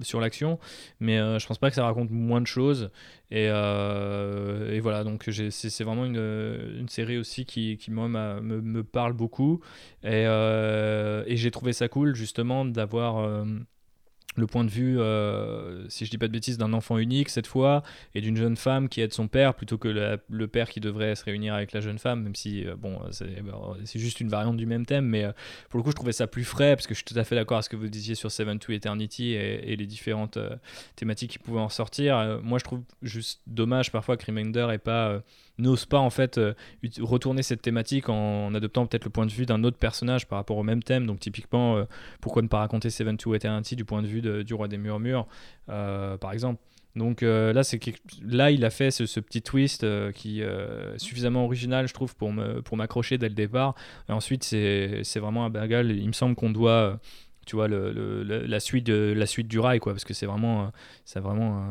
sur 0.03 0.21
l'action, 0.21 0.59
mais 1.01 1.19
euh, 1.19 1.39
je 1.39 1.47
pense 1.47 1.59
pas 1.59 1.69
que 1.69 1.77
ça 1.77 1.85
raconte 1.85 2.11
moins 2.11 2.41
de 2.41 2.47
choses. 2.47 2.91
Et, 3.31 3.49
euh, 3.49 4.79
voilà, 4.83 5.05
donc 5.05 5.29
c'est 5.51 5.85
vraiment 5.85 6.05
une, 6.05 6.87
série 6.89 7.19
aussi 7.19 7.45
qui, 7.45 7.79
moi, 7.89 8.09
me, 8.09 8.83
parle 8.83 9.13
beaucoup. 9.13 9.61
Euh, 10.05 11.25
et 11.27 11.37
j'ai 11.37 11.51
trouvé 11.51 11.73
ça 11.73 11.89
cool, 11.89 12.15
justement, 12.15 12.65
d'avoir 12.65 13.45
le 14.37 14.47
point 14.47 14.65
de 14.65 14.71
vue, 14.71 14.99
euh, 14.99 15.89
si 15.89 16.05
je 16.05 16.11
dis 16.11 16.19
pas 16.19 16.27
de 16.27 16.33
bêtises, 16.33 16.59
d'un 16.59 16.73
enfant 16.73 16.99
unique 16.99 17.29
cette 17.29 17.47
fois, 17.47 17.83
et 18.15 18.21
d'une 18.21 18.37
jeune 18.37 18.57
femme 18.57 18.89
qui 18.89 19.01
aide 19.01 19.13
son 19.13 19.29
père, 19.29 19.55
plutôt 19.55 19.79
que 19.79 20.19
le 20.29 20.49
père 20.49 20.69
qui 20.69 20.81
devrait 20.81 21.15
se 21.15 21.25
réunir 21.25 21.55
avec 21.55 21.73
la 21.73 21.81
jeune 21.81 21.99
femme, 21.99 22.23
même 22.23 22.35
si, 22.35 22.67
euh, 22.67 22.75
bon, 22.77 23.01
c'est 23.11 23.99
juste 23.99 24.21
une 24.21 24.29
variante 24.29 24.57
du 24.57 24.67
même 24.67 24.87
thème, 24.87 25.07
mais 25.07 25.25
euh, 25.25 25.33
pour 25.71 25.79
le 25.79 25.85
coup, 25.85 25.91
je 25.91 25.97
trouvais 25.97 26.13
ça 26.13 26.27
plus 26.27 26.45
frais, 26.45 26.77
parce 26.77 26.87
que 26.87 26.95
je 26.95 26.99
suis 26.99 27.05
tout 27.05 27.19
à 27.19 27.25
fait 27.25 27.35
d'accord 27.35 27.59
avec 27.59 27.65
ce 27.65 27.71
que 27.71 27.77
vous 27.77 27.89
disiez 27.89 28.15
sur 28.15 28.31
Seven 28.31 28.59
to 28.59 28.73
Eternity 28.73 29.33
et, 29.33 29.75
les 29.75 29.87
différentes 29.87 30.39
thématiques 30.95 31.33
qui 31.33 31.39
pouvaient 31.39 31.61
en 31.61 31.69
sortir. 31.69 32.41
moi, 32.43 32.59
je 32.59 32.65
trouve 32.65 32.83
juste 33.03 33.43
dommage 33.47 33.91
parfois 33.91 34.17
que 34.17 34.25
Remainder 34.25 34.69
ait 34.73 34.79
pas 34.79 35.21
n'ose 35.59 35.87
pas 35.87 35.99
en 35.99 36.11
fait 36.11 36.39
euh, 36.39 36.55
retourner 37.01 37.43
cette 37.43 37.63
thématique 37.63 38.09
en, 38.09 38.55
adoptant 38.55 38.87
peut-être 38.87 39.05
le 39.05 39.11
point 39.11 39.27
de 39.27 39.31
vue 39.31 39.47
d'un 39.47 39.63
autre 39.65 39.79
personnage 39.79 40.27
par 40.27 40.39
rapport 40.39 40.57
au 40.57 40.63
même 40.63 40.83
thème. 40.83 41.07
Donc 41.07 41.21
typiquement, 41.21 41.77
euh, 41.77 41.85
pourquoi 42.21 42.43
ne 42.43 42.49
pas 42.49 42.59
raconter 42.59 42.91
Seven 42.91 43.17
to 43.17 43.35
Eternity 43.35 43.77
du 43.77 43.85
point 43.85 44.03
de 44.03 44.07
vue 44.07 44.45
du 44.45 44.55
roi 44.55 44.69
des 44.69 44.79
murmures, 44.79 45.27
euh, 45.69 46.17
par 46.17 46.33
exemple. 46.33 46.61
Donc 46.97 47.23
là, 47.23 47.65
c'est 47.65 47.81
là, 48.23 48.53
il 48.53 48.65
a 48.65 48.71
fait 48.71 48.93
ce, 48.93 49.19
petit 49.19 49.43
twist 49.43 49.85
qui 50.13 50.43
est 50.43 50.97
suffisamment 50.97 51.45
original, 51.45 51.89
je 51.89 51.93
trouve, 51.93 52.15
pour 52.15 52.33
pour 52.65 52.77
m'accrocher 52.77 53.19
dès 53.19 53.29
le 53.29 53.35
départ. 53.35 53.75
Et 54.09 54.13
ensuite, 54.13 54.45
c'est 54.45 55.19
vraiment 55.19 55.45
un 55.45 55.51
bagal. 55.51 55.91
Il 55.91 56.07
me 56.07 56.13
semble 56.13 56.37
qu'on 56.37 56.51
doit 56.51 57.01
tu 57.47 57.57
vois 57.57 57.67
le, 57.67 58.23
la 58.23 58.61
suite 58.61 58.89
la 58.89 59.27
suite 59.27 59.49
du 59.49 59.59
rail 59.59 59.81
quoi 59.81 59.93
parce 59.93 60.05
que 60.05 60.15
c'est 60.15 60.25
vraiment 60.25 60.71
c'est 61.05 61.19
vraiment 61.19 61.69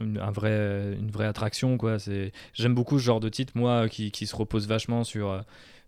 vrai 0.00 0.96
une 0.98 1.10
vraie 1.10 1.26
attraction 1.26 1.78
quoi. 1.78 1.98
C'est 1.98 2.32
j'aime 2.52 2.74
beaucoup 2.74 2.98
ce 2.98 3.04
genre 3.04 3.20
de 3.20 3.28
titre 3.28 3.52
moi 3.54 3.88
qui, 3.88 4.10
qui 4.10 4.26
se 4.26 4.36
repose 4.36 4.66
vachement 4.68 5.04
sur 5.04 5.42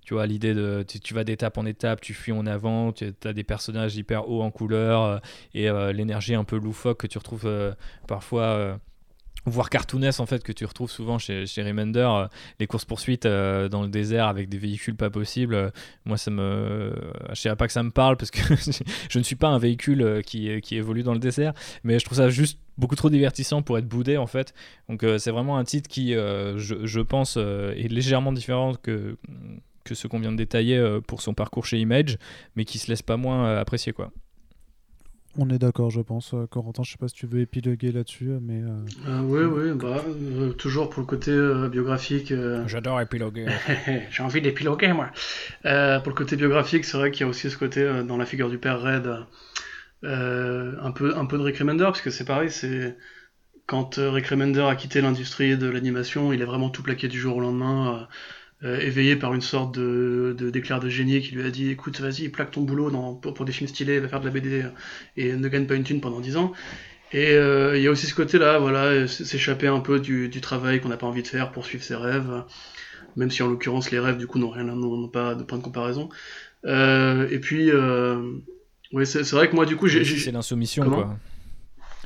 tu 0.09 0.15
vois 0.15 0.27
l'idée 0.27 0.55
de 0.55 0.87
tu, 0.87 1.13
vas 1.13 1.23
d'étape 1.23 1.59
en 1.59 1.67
étape 1.67 2.01
tu 2.01 2.15
fuis 2.15 2.33
en 2.33 2.47
avant 2.47 2.93
tu 2.93 3.13
as 3.25 3.33
des 3.35 3.45
personnages 3.45 3.95
hyper 3.97 4.31
hauts 4.31 4.41
en 4.41 4.51
couleur 4.51 5.03
euh, 5.03 5.19
et 5.53 5.69
euh, 5.69 5.93
l'énergie 5.93 6.35
un 6.35 6.45
peu 6.45 6.57
loufoque 6.57 7.01
que 7.01 7.07
tu 7.07 7.19
retrouves 7.19 7.45
euh, 7.45 7.75
parfois 8.07 8.81
voire 9.47 9.71
cartoonesque 9.71 10.21
en 10.21 10.27
fait 10.27 10.43
que 10.43 10.53
tu 10.53 10.65
retrouves 10.65 10.91
souvent 10.91 11.19
chez, 11.19 11.47
chez 11.47 11.63
Remender 11.63 12.09
euh, 12.11 12.27
les 12.61 12.67
courses 12.67 12.85
poursuites 12.85 13.27
euh, 13.27 13.69
dans 13.69 13.83
le 13.83 13.89
désert 13.89 14.27
avec 14.27 14.49
des 14.49 14.59
véhicules 14.59 14.97
pas 14.97 15.11
possibles. 15.11 15.55
Euh, 15.55 15.71
moi 16.05 16.17
ça 16.17 16.31
me 16.31 16.95
je 17.33 17.41
dirais 17.41 17.57
pas 17.57 17.67
que 17.67 17.73
ça 17.73 17.83
me 17.83 17.91
parle 17.91 18.17
parce 18.17 18.31
que 18.31 18.41
je 19.11 19.19
ne 19.19 19.25
suis 19.25 19.37
pas 19.37 19.49
un 19.49 19.59
véhicule 19.59 20.23
qui, 20.25 20.61
qui 20.61 20.77
évolue 20.77 21.03
dans 21.03 21.13
le 21.13 21.19
désert 21.19 21.53
mais 21.85 21.99
je 21.99 22.05
trouve 22.05 22.19
ça 22.19 22.31
juste 22.31 22.59
beaucoup 22.77 22.97
trop 22.97 23.11
divertissant 23.11 23.63
pour 23.63 23.79
être 23.79 23.89
boudé 23.89 24.17
en 24.17 24.27
fait. 24.27 24.55
Donc 24.89 25.05
c'est 25.19 25.31
vraiment 25.31 25.59
un 25.59 25.65
titre 25.65 25.89
qui 25.89 26.13
je, 26.13 26.57
je, 26.85 27.01
pense 27.01 27.37
est 27.37 27.91
légèrement 27.91 28.33
différent 28.33 28.75
que 28.75 29.17
que 29.85 29.95
ce 29.95 30.07
qu'on 30.07 30.21
vient 30.21 30.33
de 30.33 30.37
détailler 30.37 30.99
pour 31.07 31.23
son 31.23 31.35
parcours 31.35 31.67
chez 31.67 31.79
Image 31.79 32.19
mais 32.57 32.65
qui 32.65 32.79
se 32.79 32.89
laisse 32.89 33.03
pas 33.03 33.17
moins 33.17 33.57
apprécier 33.57 33.93
quoi 33.93 34.13
on 35.39 35.49
est 35.51 35.59
d'accord, 35.59 35.91
je 35.91 36.01
pense. 36.01 36.35
Euh, 36.35 36.47
Corentin, 36.47 36.83
je 36.83 36.91
sais 36.91 36.99
pas 36.99 37.09
si 37.09 37.15
tu 37.15 37.27
veux 37.27 37.41
épiloguer 37.41 37.93
là-dessus, 37.93 38.31
mais. 38.43 38.61
Euh... 38.61 39.21
oui, 39.23 39.45
oui, 39.45 39.73
bah, 39.73 40.05
euh, 40.07 40.53
toujours 40.53 40.91
pour 40.91 41.01
le 41.01 41.07
côté 41.07 41.31
euh, 41.31 41.69
biographique. 41.69 42.35
J'adore 42.67 43.01
épiloguer. 43.01 43.47
J'ai 44.11 44.23
envie 44.23 44.43
d'épiloguer, 44.43 44.93
moi. 44.93 45.11
pour 45.63 46.11
le 46.11 46.15
côté 46.15 46.37
biographique, 46.37 46.85
c'est 46.85 46.97
vrai 46.97 47.13
qu'il 47.13 47.23
y 47.23 47.25
a 47.25 47.29
aussi 47.29 47.51
ce 47.51 47.57
côté 47.57 47.89
dans 48.05 48.17
la 48.17 48.27
figure 48.27 48.51
du 48.51 48.59
père 48.59 48.81
Red, 48.81 49.09
un, 50.03 50.93
peu, 50.93 51.17
un 51.17 51.27
peu 51.27 51.39
de 51.39 51.43
Rick 51.43 51.59
Remender, 51.59 51.85
parce 51.85 52.03
que 52.03 52.11
c'est 52.11 52.25
pareil, 52.25 52.51
c'est. 52.51 52.97
Quand 53.67 53.97
Rick 53.99 54.29
Remender 54.29 54.63
a 54.63 54.75
quitté 54.77 55.03
l'industrie 55.03 55.59
de 55.59 55.69
l'animation, 55.69 56.33
il 56.33 56.41
a 56.43 56.47
vraiment 56.47 56.71
tout 56.71 56.83
plaqué 56.83 57.07
du 57.07 57.21
jour 57.21 57.37
au 57.37 57.41
lendemain. 57.41 58.09
Euh, 58.65 58.81
éveillé 58.81 59.15
par 59.15 59.35
une 59.35 59.41
sorte 59.41 59.79
de, 59.79 60.35
d'éclair 60.53 60.81
de 60.81 60.89
génie 60.89 61.21
qui 61.21 61.33
lui 61.33 61.45
a 61.45 61.51
dit 61.51 61.71
écoute 61.71 62.01
vas-y 62.01 62.29
plaque 62.29 62.51
ton 62.51 62.63
boulot 62.63 62.91
dans, 62.91 63.15
pour, 63.15 63.45
des 63.45 63.53
films 63.53 63.69
stylés 63.69 64.01
va 64.01 64.09
faire 64.09 64.19
de 64.19 64.25
la 64.25 64.33
BD 64.33 64.65
et 65.17 65.33
ne 65.35 65.47
gagne 65.47 65.67
pas 65.67 65.77
une 65.77 65.85
thune 65.85 66.01
pendant 66.01 66.19
10 66.19 66.37
ans. 66.39 66.53
Et 67.13 67.35
euh, 67.35 67.79
il 67.79 67.85
y 67.85 67.87
a 67.87 67.91
aussi 67.93 68.07
ce 68.07 68.17
côté 68.17 68.37
là 68.37 68.59
voilà 68.59 69.07
s'échapper 69.07 69.69
un 69.69 69.79
peu 69.79 70.01
du, 70.01 70.29
du 70.29 70.41
travail 70.41 70.81
qu'on 70.81 70.89
n'a 70.89 70.97
pas 70.97 71.07
envie 71.07 71.23
de 71.23 71.29
faire 71.29 71.53
pour 71.53 71.67
suivre 71.67 71.85
ses 71.85 71.95
rêves 71.95 72.43
même 73.15 73.31
si 73.31 73.45
en 73.45 73.47
l'occurrence 73.47 73.93
les 73.93 74.01
rêves 74.01 74.19
du 74.19 74.27
coup 74.27 74.41
n'ont 74.41 74.51
rien 74.51 74.65
n'ont 74.65 75.07
pas 75.07 75.37
de 75.37 75.45
point 75.45 75.59
de 75.59 75.63
comparaison. 75.63 76.09
Euh, 76.65 77.29
et 77.31 77.39
puis 77.39 77.71
oui 78.93 79.07
c'est, 79.07 79.31
vrai 79.31 79.49
que 79.49 79.55
moi 79.55 79.67
du 79.67 79.77
coup 79.77 79.87
j'ai, 79.87 80.05
c'est 80.05 80.33
l'insoumission 80.33 80.85
quoi 80.91 81.17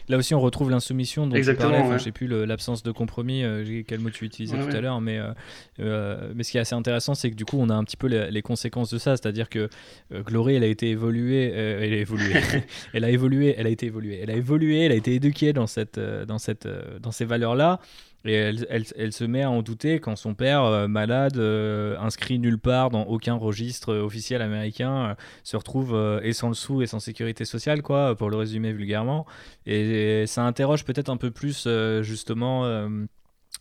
Là 0.08 0.16
aussi, 0.16 0.34
on 0.34 0.40
retrouve 0.40 0.70
l'insoumission 0.70 1.26
dont 1.26 1.40
tu 1.40 1.54
parlais. 1.54 1.78
Enfin, 1.78 1.98
J'ai 1.98 2.12
plus 2.12 2.26
l'absence 2.26 2.82
de 2.82 2.90
compromis. 2.92 3.42
Euh, 3.44 3.82
quel 3.86 4.00
mot 4.00 4.10
tu 4.10 4.24
utilisais 4.24 4.56
tout 4.58 4.76
à 4.76 4.80
l'heure, 4.80 5.00
mais 5.00 5.18
euh, 5.18 5.32
euh, 5.80 6.32
mais 6.34 6.42
ce 6.42 6.52
qui 6.52 6.58
est 6.58 6.60
assez 6.60 6.74
intéressant, 6.74 7.14
c'est 7.14 7.30
que 7.30 7.36
du 7.36 7.44
coup, 7.44 7.56
on 7.58 7.68
a 7.68 7.74
un 7.74 7.84
petit 7.84 7.96
peu 7.96 8.06
les, 8.06 8.42
conséquences 8.42 8.90
de 8.90 8.98
ça. 8.98 9.16
C'est-à-dire 9.16 9.48
que 9.48 9.68
Glory, 10.12 10.56
elle 10.56 10.64
a 10.64 10.68
été 10.68 10.90
évoluée, 10.90 11.52
elle 11.52 11.92
a 11.92 11.96
évolué, 11.96 12.34
elle 12.92 13.04
a 13.04 13.10
évolué, 13.10 13.54
elle 13.56 13.66
a 13.66 13.70
été 13.70 13.86
évoluée, 13.86 14.20
elle 14.22 14.30
a 14.30 14.34
évolué, 14.34 14.80
elle 14.80 14.92
a 14.92 14.96
été 14.96 15.14
éduquée 15.14 15.52
dans 15.52 15.66
cette 15.66 15.98
dans 15.98 16.38
cette 16.38 16.68
dans 17.00 17.12
ces 17.12 17.24
valeurs 17.24 17.54
là. 17.54 17.80
Et 18.24 18.34
elle, 18.34 18.66
elle, 18.70 18.84
elle, 18.96 19.12
se 19.12 19.24
met 19.24 19.42
à 19.42 19.50
en 19.50 19.62
douter 19.62 19.98
quand 19.98 20.16
son 20.16 20.34
père, 20.34 20.64
euh, 20.64 20.86
malade, 20.86 21.36
euh, 21.38 21.96
inscrit 21.98 22.38
nulle 22.38 22.58
part 22.58 22.90
dans 22.90 23.02
aucun 23.04 23.34
registre 23.34 23.94
officiel 23.94 24.42
américain, 24.42 25.10
euh, 25.10 25.14
se 25.42 25.56
retrouve 25.56 26.20
et 26.22 26.32
sans 26.32 26.48
le 26.48 26.54
sou 26.54 26.82
et 26.82 26.86
sans 26.86 27.00
sécurité 27.00 27.44
sociale, 27.44 27.82
quoi, 27.82 28.16
pour 28.16 28.30
le 28.30 28.36
résumer 28.36 28.72
vulgairement. 28.72 29.26
et 29.66 30.24
ça 30.26 30.44
interroge 30.44 30.84
peut-être 30.84 31.08
un 31.10 31.16
peu 31.16 31.30
plus, 31.30 31.68
justement 32.02 32.88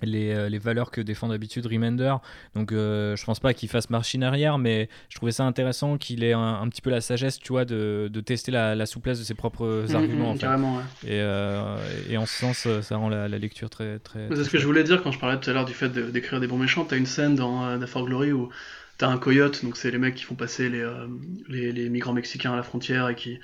les, 0.01 0.33
euh, 0.33 0.49
les, 0.49 0.59
valeurs 0.59 0.91
que 0.91 1.01
défend 1.01 1.27
d'habitude 1.27 1.65
Remender. 1.65 2.15
Donc 2.55 2.71
euh, 2.71 3.15
je 3.15 3.25
pense 3.25 3.39
pas 3.39 3.53
qu'il 3.53 3.69
fasse 3.69 3.89
machine 3.89 4.23
arrière, 4.23 4.57
mais 4.57 4.89
je 5.09 5.15
trouvais 5.15 5.31
ça 5.31 5.43
intéressant 5.43 5.97
qu'il 5.97 6.23
ait 6.23 6.33
un, 6.33 6.67
petit 6.69 6.81
peu 6.81 6.89
la 6.89 7.01
sagesse, 7.01 7.39
tu 7.39 7.53
vois, 7.53 7.65
de, 7.65 8.09
de 8.11 8.21
tester 8.21 8.51
la, 8.51 8.75
la, 8.75 8.85
souplesse 8.85 9.19
de 9.19 9.23
ses 9.23 9.33
propres 9.33 9.85
mmh, 9.89 9.95
arguments. 9.95 10.37
Carrément, 10.37 10.77
ouais. 10.77 10.83
et, 11.03 11.21
euh, 11.21 11.77
et, 12.09 12.17
en 12.17 12.25
ce 12.25 12.37
sens, 12.37 12.67
ça 12.81 12.97
rend 12.97 13.09
la, 13.09 13.27
lecture 13.27 13.69
très... 13.69 13.99
très 13.99 14.27
c'est 14.35 14.43
ce 14.43 14.49
que 14.49 14.57
je 14.57 14.65
voulais 14.65 14.83
dire 14.83 15.01
quand 15.01 15.11
je 15.11 15.19
parlais 15.19 15.39
tout 15.39 15.49
à 15.49 15.53
l'heure 15.53 15.65
du 15.65 15.73
fait 15.73 15.89
d'écrire 15.89 16.39
des 16.39 16.47
bons 16.47 16.57
méchants. 16.57 16.85
T'as 16.85 16.97
une 16.97 17.05
scène 17.05 17.35
dans 17.35 17.79
The 17.79 17.85
For 17.85 18.05
Glory 18.05 18.31
où 18.31 18.49
t'as 18.97 19.07
un 19.07 19.17
coyote, 19.17 19.63
donc 19.63 19.77
c'est 19.77 19.91
les 19.91 19.97
mecs 19.97 20.15
qui 20.15 20.23
font 20.23 20.35
passer 20.35 20.69
les, 20.69 20.87
les, 21.47 21.71
les 21.71 21.89
migrants 21.89 22.13
mexicains 22.13 22.53
à 22.53 22.55
la 22.55 22.63
frontière 22.63 23.09
et 23.09 23.15
qui 23.15 23.39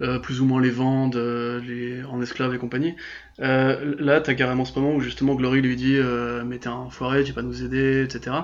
euh, 0.00 0.18
plus 0.18 0.40
ou 0.40 0.46
moins 0.46 0.60
les 0.60 0.70
vendent 0.70 1.16
euh, 1.16 1.60
les, 1.60 2.04
en 2.04 2.20
esclaves 2.22 2.54
et 2.54 2.58
compagnie. 2.58 2.94
Euh, 3.40 3.94
là, 3.98 4.20
t'as 4.20 4.34
carrément 4.34 4.64
ce 4.64 4.78
moment 4.78 4.94
où 4.94 5.00
justement 5.00 5.34
Glory 5.34 5.60
lui 5.60 5.76
dit 5.76 5.96
euh, 5.96 6.44
Mais 6.44 6.58
t'es 6.58 6.68
un 6.68 6.90
foiré, 6.90 7.24
tu 7.24 7.32
vas 7.32 7.42
nous 7.42 7.62
aider, 7.64 8.04
etc. 8.04 8.36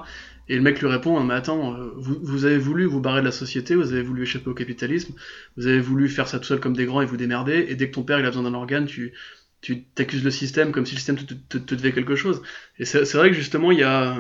Et 0.49 0.57
le 0.57 0.63
mec 0.63 0.81
lui 0.81 0.89
répond 0.89 1.19
Mais 1.21 1.35
attends, 1.35 1.77
vous, 1.97 2.19
vous, 2.23 2.45
avez 2.45 2.59
voulu 2.59 2.85
vous 2.87 3.01
barrer 3.01 3.21
de 3.21 3.27
la 3.27 3.33
société, 3.33 3.75
vous 3.75 3.93
avez 3.93 4.03
voulu 4.03 4.23
échapper 4.23 4.51
au 4.51 4.55
capitalisme, 4.55 5.15
vous 5.57 5.67
avez 5.67 5.81
voulu 5.81 6.09
faire 6.09 6.29
ça 6.29 6.39
tout 6.39 6.47
seul 6.47 6.61
comme 6.61 6.77
des 6.77 6.87
grands 6.87 7.03
et 7.03 7.07
vous 7.07 7.17
démerder, 7.17 7.67
et 7.69 7.77
dès 7.77 7.89
que 7.89 7.95
ton 7.95 8.03
père 8.03 8.19
il 8.19 8.27
a 8.27 8.29
besoin 8.29 8.45
d'un 8.45 8.55
organe, 8.55 8.87
tu 8.87 9.13
tu 9.61 9.83
t'accuses 9.83 10.23
le 10.23 10.31
système 10.31 10.73
comme 10.73 10.85
si 10.85 10.95
le 10.95 10.99
système 10.99 11.17
te, 11.17 11.33
te, 11.33 11.57
te 11.57 11.75
devait 11.75 11.93
quelque 11.93 12.17
chose. 12.17 12.43
Et 12.79 12.85
c'est 12.85 13.15
vrai 13.15 13.31
que 13.31 13.37
justement, 13.37 13.73
il 13.73 13.79
y 13.79 13.83
a 13.83 14.15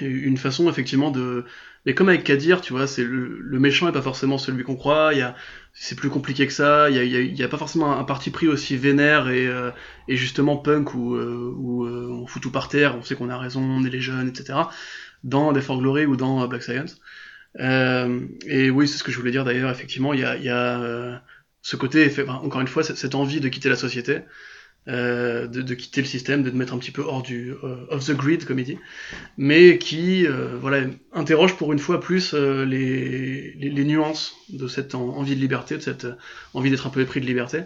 une 0.00 0.36
façon 0.36 0.68
effectivement 0.68 1.10
de 1.10 1.44
mais 1.86 1.94
comme 1.94 2.08
avec 2.08 2.24
Kadir, 2.24 2.60
tu 2.62 2.72
vois, 2.72 2.86
c'est 2.86 3.04
le, 3.04 3.38
le, 3.40 3.58
méchant 3.58 3.88
est 3.88 3.92
pas 3.92 4.00
forcément 4.00 4.38
celui 4.38 4.64
qu'on 4.64 4.76
croit. 4.76 5.12
Il 5.12 5.18
y 5.18 5.22
a, 5.22 5.34
c'est 5.74 5.96
plus 5.96 6.08
compliqué 6.08 6.46
que 6.46 6.52
ça. 6.52 6.88
Il 6.88 6.96
y 6.96 6.98
a, 6.98 7.02
il 7.02 7.36
y 7.36 7.42
a, 7.42 7.48
pas 7.48 7.58
forcément 7.58 7.98
un, 7.98 8.04
parti 8.04 8.30
pris 8.30 8.48
aussi 8.48 8.76
vénère 8.76 9.28
et, 9.28 9.46
euh, 9.46 9.70
et 10.08 10.16
justement 10.16 10.56
punk 10.56 10.94
où, 10.94 11.14
euh, 11.14 11.52
où 11.56 11.84
euh, 11.84 12.08
on 12.10 12.26
fout 12.26 12.42
tout 12.42 12.50
par 12.50 12.68
terre, 12.68 12.96
on 12.96 13.02
sait 13.02 13.14
qu'on 13.16 13.28
a 13.28 13.36
raison, 13.36 13.60
on 13.60 13.84
est 13.84 13.90
les 13.90 14.00
jeunes, 14.00 14.28
etc. 14.28 14.60
Dans 15.24 15.52
Death 15.52 15.64
for 15.64 15.78
Glory 15.78 16.06
ou 16.06 16.16
dans 16.16 16.46
Black 16.48 16.62
Science. 16.62 17.00
et 17.58 18.70
oui, 18.70 18.88
c'est 18.88 18.98
ce 18.98 19.04
que 19.04 19.12
je 19.12 19.18
voulais 19.18 19.30
dire 19.30 19.44
d'ailleurs. 19.44 19.70
Effectivement, 19.70 20.14
il 20.14 20.20
y 20.20 20.24
a, 20.24 20.36
y 20.36 20.48
a 20.48 21.22
ce 21.60 21.76
côté, 21.76 22.10
encore 22.28 22.60
une 22.62 22.68
fois, 22.68 22.82
cette 22.82 23.14
envie 23.14 23.40
de 23.40 23.48
quitter 23.48 23.68
la 23.68 23.76
société. 23.76 24.20
Euh, 24.86 25.46
de, 25.46 25.62
de, 25.62 25.72
quitter 25.72 26.02
le 26.02 26.06
système, 26.06 26.42
de 26.42 26.50
te 26.50 26.56
mettre 26.56 26.74
un 26.74 26.78
petit 26.78 26.90
peu 26.90 27.00
hors 27.00 27.22
du 27.22 27.54
euh, 27.64 27.86
off 27.88 28.04
the 28.04 28.10
grid 28.10 28.44
comme 28.44 28.58
il 28.58 28.66
dit, 28.66 28.78
mais 29.38 29.78
qui 29.78 30.26
euh, 30.26 30.58
voilà 30.60 30.84
interroge 31.14 31.56
pour 31.56 31.72
une 31.72 31.78
fois 31.78 32.00
plus 32.00 32.34
les, 32.34 33.54
les, 33.54 33.70
les, 33.70 33.84
nuances 33.84 34.36
de 34.50 34.68
cette 34.68 34.94
envie 34.94 35.36
de 35.36 35.40
liberté, 35.40 35.78
de 35.78 35.80
cette 35.80 36.06
envie 36.52 36.68
d'être 36.68 36.86
un 36.86 36.90
peu 36.90 37.00
épris 37.00 37.22
de 37.22 37.24
liberté. 37.24 37.60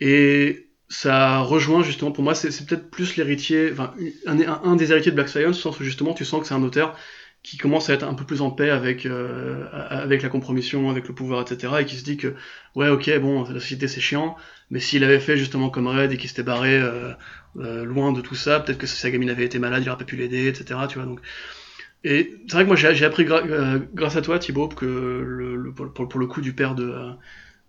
Et 0.00 0.70
ça 0.88 1.40
rejoint 1.40 1.82
justement 1.82 2.12
pour 2.12 2.24
moi 2.24 2.34
c'est 2.34 2.48
peut-être 2.64 2.90
plus 2.90 3.16
l'héritier, 3.16 3.68
enfin 3.70 3.92
un, 4.24 4.76
des 4.76 4.90
héritiers 4.90 5.10
de 5.10 5.16
Black 5.16 5.28
Science, 5.28 5.60
sens 5.60 5.80
où 5.80 5.84
justement 5.84 6.14
tu 6.14 6.24
sens 6.24 6.40
que 6.40 6.46
c'est 6.46 6.54
un 6.54 6.62
auteur 6.62 6.96
qui 7.42 7.56
commence 7.56 7.90
à 7.90 7.94
être 7.94 8.04
un 8.04 8.14
peu 8.14 8.24
plus 8.24 8.40
en 8.40 8.50
paix 8.50 8.70
avec 8.70 9.04
euh, 9.04 9.66
avec 9.72 10.22
la 10.22 10.28
compromission, 10.28 10.90
avec 10.90 11.08
le 11.08 11.14
pouvoir, 11.14 11.42
etc. 11.42 11.74
Et 11.80 11.84
qui 11.84 11.96
se 11.96 12.04
dit 12.04 12.16
que 12.16 12.34
ouais, 12.76 12.88
ok, 12.88 13.18
bon, 13.18 13.42
la 13.44 13.60
société 13.60 13.88
c'est 13.88 14.00
chiant, 14.00 14.36
mais 14.72 14.80
s'il 14.80 15.04
avait 15.04 15.20
fait 15.20 15.36
justement 15.36 15.68
comme 15.68 15.86
Red 15.86 16.12
et 16.12 16.16
qu'il 16.16 16.30
s'était 16.30 16.42
barré 16.42 16.74
euh, 16.80 17.12
euh, 17.58 17.84
loin 17.84 18.10
de 18.10 18.22
tout 18.22 18.34
ça, 18.34 18.58
peut-être 18.58 18.78
que 18.78 18.86
si 18.86 18.96
sa 18.96 19.10
gamine 19.10 19.28
avait 19.28 19.44
été 19.44 19.58
malade, 19.58 19.82
il 19.84 19.88
aurait 19.90 19.98
pas 19.98 20.04
pu 20.04 20.16
l'aider, 20.16 20.48
etc. 20.48 20.80
Tu 20.88 20.98
vois 20.98 21.06
donc. 21.06 21.20
Et 22.04 22.34
c'est 22.48 22.54
vrai 22.54 22.64
que 22.64 22.68
moi 22.68 22.76
j'ai 22.76 23.04
appris 23.04 23.24
grâce 23.24 24.16
à 24.16 24.22
toi 24.22 24.38
Thibaut 24.38 24.68
que 24.68 24.86
le, 24.86 25.72
pour, 25.72 26.08
pour, 26.08 26.18
le 26.18 26.26
coup 26.26 26.40
du 26.40 26.52
père 26.52 26.74
de 26.74 26.92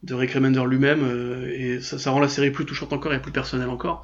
de 0.02 0.14
Rick 0.16 0.32
Remender 0.32 0.64
lui-même 0.68 1.48
et 1.54 1.80
ça, 1.82 2.00
ça, 2.00 2.10
rend 2.12 2.20
la 2.20 2.28
série 2.28 2.50
plus 2.50 2.66
touchante 2.66 2.92
encore 2.94 3.14
et 3.14 3.22
plus 3.22 3.32
personnelle 3.32 3.70
encore. 3.70 4.04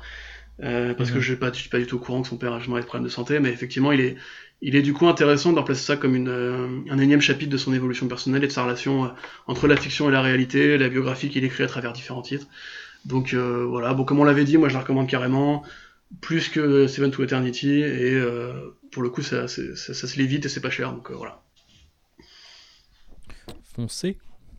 parce 0.60 1.10
que 1.10 1.16
mhm. 1.16 1.22
je 1.22 1.34
ne 1.34 1.38
suis 1.54 1.70
pas 1.70 1.80
du 1.80 1.88
tout 1.88 1.96
au 1.96 2.00
courant 2.00 2.22
que 2.22 2.28
son 2.28 2.38
père 2.38 2.54
a 2.54 2.60
justement 2.60 2.78
des 2.78 2.86
problèmes 2.86 3.06
de 3.06 3.12
santé, 3.12 3.40
mais 3.40 3.50
effectivement, 3.50 3.92
il 3.92 4.02
est, 4.02 4.18
il 4.62 4.76
est 4.76 4.82
du 4.82 4.94
coup 4.94 5.08
intéressant 5.08 5.54
de 5.54 5.60
replacer 5.60 5.84
ça 5.84 5.96
comme 5.96 6.16
une, 6.16 6.28
euh, 6.28 6.68
un 6.90 7.00
énième 7.00 7.22
chapitre 7.22 7.50
de 7.50 7.58
son 7.58 7.74
évolution 7.74 8.08
personnelle 8.08 8.44
et 8.44 8.48
de 8.48 8.52
sa 8.52 8.64
relation 8.64 9.06
euh, 9.06 9.10
entre 9.48 9.68
la 9.68 9.78
fiction 9.78 10.10
et 10.10 10.12
la 10.12 10.22
réalité, 10.22 10.78
la 10.78 10.90
biographie 10.90 11.30
qu'il 11.30 11.44
écrit 11.44 11.64
à 11.64 11.68
travers 11.68 11.94
différents 11.94 12.22
titres. 12.22 12.48
Donc 13.06 13.34
euh, 13.34 13.66
voilà, 13.66 13.94
bon 13.94 14.04
comme 14.04 14.20
on 14.20 14.24
l'avait 14.24 14.46
dit, 14.46 14.58
moi 14.58 14.70
je 14.70 14.74
la 14.74 14.82
recommande 14.82 15.08
carrément, 15.08 15.64
plus 16.22 16.50
que 16.50 16.88
Seven 16.88 17.12
to 17.12 17.24
Eternity, 17.24 17.82
et 17.82 18.22
pour 18.92 19.04
le 19.04 19.10
coup 19.10 19.22
ça, 19.22 19.48
ça, 19.48 19.62
ça, 19.76 20.08
se 20.08 20.20
lit 20.20 20.28
vite 20.28 20.46
et 20.46 20.50
c'est 20.50 20.62
pas 20.62 20.70
cher, 20.70 20.92
donc 20.92 21.12
voilà. 21.12 21.42
Foncez. 23.76 24.18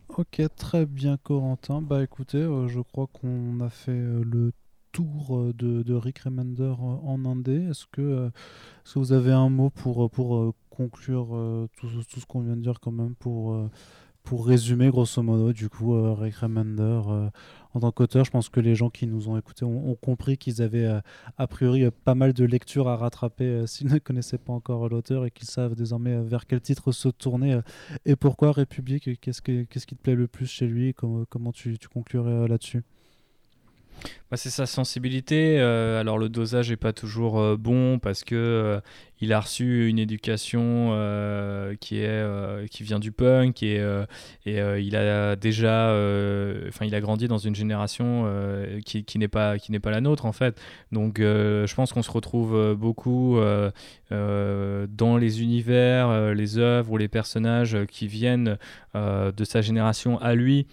Ok, 0.09 0.41
très 0.57 0.85
bien 0.85 1.17
Corentin. 1.17 1.81
Bah 1.81 2.03
écoutez, 2.03 2.41
je 2.41 2.79
crois 2.81 3.07
qu'on 3.07 3.59
a 3.61 3.69
fait 3.69 3.91
le 3.91 4.51
tour 4.91 5.37
euh, 5.37 5.53
de, 5.53 5.93
Rick 5.93 6.19
Remender 6.19 6.63
euh, 6.63 6.97
en 7.03 7.25
Indé. 7.25 7.67
Est-ce 7.69 7.85
que, 7.91 8.01
euh, 8.01 8.27
est 8.27 8.93
que, 8.93 8.99
vous 8.99 9.13
avez 9.13 9.31
un 9.31 9.49
mot 9.49 9.69
pour, 9.69 10.09
pour 10.09 10.53
conclure 10.69 11.67
tout, 11.77 11.87
tout, 12.09 12.19
ce 12.19 12.25
qu'on 12.25 12.41
vient 12.41 12.55
de 12.55 12.61
dire 12.61 12.79
quand 12.79 12.91
même 12.91 13.15
pour, 13.15 13.69
pour 14.23 14.47
résumer 14.47 14.89
grosso 14.89 15.21
modo 15.21 15.51
du 15.53 15.69
coup 15.69 15.93
Rick 16.15 16.35
Remender 16.35 17.01
en 17.73 17.79
tant 17.79 17.91
qu'auteur. 17.91 18.25
Je 18.25 18.31
pense 18.31 18.49
que 18.49 18.59
les 18.59 18.75
gens 18.75 18.89
qui 18.89 19.07
nous 19.07 19.29
ont 19.29 19.37
écoutés 19.37 19.65
ont, 19.65 19.95
compris 19.95 20.37
qu'ils 20.37 20.61
avaient 20.61 20.89
a 21.37 21.47
priori 21.47 21.89
pas 22.03 22.15
mal 22.15 22.33
de 22.33 22.45
lectures 22.45 22.87
à 22.87 22.97
rattraper 22.97 23.65
s'ils 23.67 23.91
ne 23.91 23.97
connaissaient 23.99 24.37
pas 24.37 24.53
encore 24.53 24.89
l'auteur 24.89 25.25
et 25.25 25.31
qu'ils 25.31 25.49
savent 25.49 25.75
désormais 25.75 26.21
vers 26.21 26.45
quel 26.47 26.61
titre 26.61 26.91
se 26.91 27.09
tourner 27.09 27.59
et 28.05 28.15
pourquoi 28.15 28.51
République. 28.51 29.19
Qu'est-ce, 29.21 29.41
qu'est-ce 29.41 29.87
qui 29.87 29.95
te 29.95 30.01
plaît 30.01 30.15
le 30.15 30.27
plus 30.27 30.47
chez 30.47 30.67
lui 30.67 30.93
Comment, 30.93 31.25
comment 31.29 31.51
tu, 31.51 31.77
tu 31.77 31.87
conclurais 31.87 32.47
là-dessus? 32.47 32.83
Bah, 34.31 34.37
c'est 34.37 34.49
sa 34.49 34.65
sensibilité. 34.65 35.59
Euh, 35.59 35.99
alors 35.99 36.17
le 36.17 36.29
dosage 36.29 36.69
n'est 36.69 36.77
pas 36.77 36.93
toujours 36.93 37.37
euh, 37.37 37.57
bon 37.57 37.99
parce 37.99 38.23
que 38.23 38.35
euh, 38.35 38.79
il 39.19 39.33
a 39.33 39.41
reçu 39.41 39.89
une 39.89 39.99
éducation 39.99 40.91
qui 41.79 41.99
est 41.99 42.69
qui 42.71 42.83
vient 42.83 42.97
du 42.97 43.11
punk 43.11 43.61
et, 43.61 43.79
il 44.45 44.95
a 44.95 45.35
déjà, 45.35 45.89
enfin 46.67 46.85
il 46.85 46.95
a 46.95 47.01
grandi 47.01 47.27
dans 47.27 47.37
une 47.37 47.53
génération 47.53 48.25
qui 48.83 49.19
n'est 49.19 49.27
pas 49.27 49.59
qui 49.59 49.71
n'est 49.71 49.79
pas 49.79 49.91
la 49.91 50.01
nôtre 50.01 50.25
en 50.25 50.31
fait. 50.31 50.59
Donc 50.91 51.19
je 51.19 51.75
pense 51.75 51.93
qu'on 51.93 52.01
se 52.01 52.09
retrouve 52.09 52.73
beaucoup 52.73 53.37
dans 54.09 55.17
les 55.17 55.43
univers, 55.43 56.33
les 56.33 56.57
œuvres 56.57 56.91
ou 56.91 56.97
les 56.97 57.07
personnages 57.07 57.77
qui 57.91 58.07
viennent 58.07 58.57
de 58.95 59.43
sa 59.43 59.61
génération 59.61 60.17
à 60.19 60.33
lui 60.33 60.65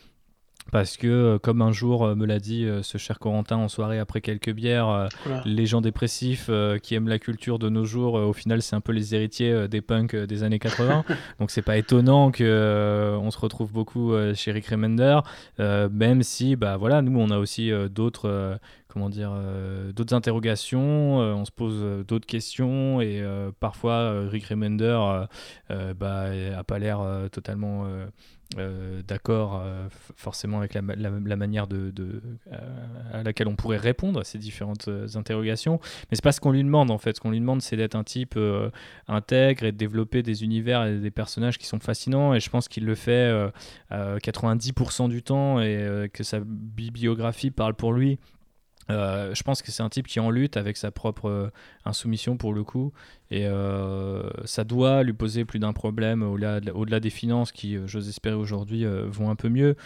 parce 0.71 0.97
que, 0.97 1.07
euh, 1.07 1.39
comme 1.39 1.63
un 1.63 1.73
jour 1.73 2.05
euh, 2.05 2.15
me 2.15 2.27
l'a 2.27 2.39
dit 2.39 2.65
euh, 2.65 2.83
ce 2.83 2.99
cher 2.99 3.19
Corentin 3.19 3.57
en 3.57 3.69
soirée 3.69 3.99
après 3.99 4.21
quelques 4.21 4.53
bières, 4.53 5.09
les 5.45 5.67
gens 5.67 5.81
dépressifs 5.81 6.51
qui 6.83 6.95
aiment 6.95 7.09
la 7.09 7.19
culture 7.19 7.59
de 7.59 7.69
nos 7.69 7.85
jours, 7.85 8.15
au 8.15 8.33
final, 8.33 8.63
c'est 8.63 8.77
un 8.77 8.81
peu 8.81 8.93
les 8.93 9.15
héritiers 9.15 9.69
des 9.69 9.81
punks 9.81 10.15
des 10.15 10.43
années 10.43 10.59
80. 10.59 11.05
Donc, 11.41 11.51
c'est 11.51 11.63
pas 11.63 11.77
étonnant 11.77 12.31
que 12.31 13.17
on 13.21 13.31
se 13.31 13.39
retrouve 13.39 13.73
beaucoup 13.73 14.13
chez 14.35 14.53
Rick 14.53 14.67
Remender, 14.67 15.21
même 15.59 16.23
si, 16.23 16.57
bah 16.57 16.77
voilà, 16.77 17.03
nous, 17.03 17.19
on 17.19 17.31
a 17.31 17.39
aussi 17.39 17.71
d'autres 17.91 18.59
comment 18.89 19.11
dire, 19.11 19.33
d'autres 19.95 20.15
interrogations, 20.15 21.17
on 21.19 21.45
se 21.45 21.53
pose 21.53 22.05
d'autres 22.07 22.27
questions 22.27 23.01
et 23.01 23.23
parfois 23.61 24.27
Rick 24.29 24.47
Remender 24.47 24.99
bah, 25.69 26.27
a 26.57 26.65
pas 26.65 26.79
l'air 26.79 27.01
totalement 27.31 27.87
euh, 28.57 29.03
d'accord 29.07 29.61
euh, 29.63 29.89
forcément 30.17 30.61
avec 30.61 30.73
la, 30.73 30.81
manière 30.81 31.67
euh, 31.71 32.21
à 33.13 33.23
laquelle 33.23 33.47
on 33.47 33.57
pourrait 33.57 33.77
répondre 33.77 34.21
à 34.21 34.25
ces 34.25 34.39
différentes 34.39 34.89
interrogations. 35.17 35.81
Mais 36.11 36.17
c'est 36.17 36.25
pas 36.25 36.33
ce 36.33 36.41
qu'on 36.41 36.53
lui 36.53 36.65
demande 36.65 36.91
en 36.91 36.97
fait. 36.97 37.17
Ce 37.17 37.21
qu'on 37.21 37.31
lui 37.31 37.41
demande 37.41 37.61
c'est 37.61 37.77
d'être 37.77 37.95
un 37.95 38.05
type 38.05 38.39
intègre 39.07 39.65
et 39.65 39.73
de 39.73 39.77
développer 39.77 40.23
des 40.23 40.45
univers 40.45 40.87
et 40.87 40.99
des 40.99 41.11
personnages 41.11 41.59
qui 41.59 41.67
sont 41.67 41.79
fascinants. 41.79 42.33
Et 42.33 42.41
je 42.41 42.49
pense 42.49 42.69
qu'il 42.69 42.87
le 42.87 42.95
fait 42.95 43.31
90% 43.91 45.11
du 45.11 45.23
temps 45.23 45.61
et 45.61 46.09
que 46.11 46.25
sa 46.25 46.41
bibliographie 46.41 47.51
parle 47.51 47.75
pour 47.75 47.93
lui 47.93 48.19
euh, 48.91 49.35
je 49.35 49.43
pense 49.43 49.63
que 49.63 49.71
c'est 49.71 49.83
un 49.83 49.89
type 49.89 50.07
qui 50.07 50.19
est 50.19 50.23
en 50.23 50.31
lutte 50.31 50.57
avec 50.57 50.77
sa 50.77 50.91
propre 50.91 51.29
euh, 51.29 51.51
insoumission 51.85 52.37
pour 52.37 52.55
le 52.55 52.65
coup 52.65 52.93
et 53.31 53.47
euh, 53.47 54.23
ça 54.45 54.65
doit 54.65 55.03
lui 55.03 55.13
poser 55.13 55.45
plus 55.45 55.59
d'un 55.59 55.75
problème 55.75 56.23
au-delà 56.23 57.01
des 57.01 57.11
finances 57.11 57.53
qui, 57.53 57.77
j'ose 57.87 58.09
espérer 58.09 58.37
aujourd'hui, 58.37 58.85
vont 58.87 59.31
un 59.31 59.37
peu 59.37 59.49
mieux. 59.49 59.77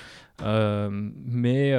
mais 0.40 1.74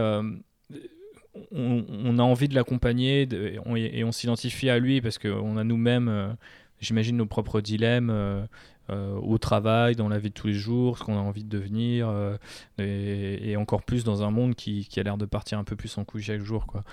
on, 1.52 2.20
a 2.20 2.22
envie 2.22 2.48
de 2.48 2.56
l'accompagner 2.56 3.28
et 3.32 4.04
on 4.04 4.12
s'identifie 4.12 4.70
à 4.70 4.78
lui 4.78 5.02
parce 5.02 5.18
qu'on 5.18 5.58
a 5.58 5.64
nous-mêmes, 5.64 6.36
j'imagine, 6.82 7.16
nos 7.16 7.26
propres 7.26 7.62
dilemmes. 7.62 8.48
Euh, 8.90 9.16
au 9.16 9.38
travail, 9.38 9.96
dans 9.96 10.10
la 10.10 10.20
vie 10.20 10.28
de 10.28 10.34
tous 10.34 10.48
les 10.48 10.54
jours, 10.54 10.98
ce 10.98 11.06
qu'on 11.06 11.18
a 11.18 11.22
envie 11.22 11.46
de 11.46 11.50
devenir, 11.50 12.10
euh, 12.10 12.36
et, 12.78 13.56
encore 13.56 13.84
plus 13.84 14.04
dans 14.04 14.24
un 14.24 14.32
monde 14.32 14.56
qui, 14.56 14.88
a 14.98 15.04
l'air 15.04 15.18
de 15.18 15.26
partir 15.26 15.58
un 15.58 15.64
peu 15.64 15.78
plus 15.78 15.98
en 15.98 16.04
couille 16.04 16.22
chaque 16.22 16.42
jour. 16.42 16.68
Quoi. 16.68 16.84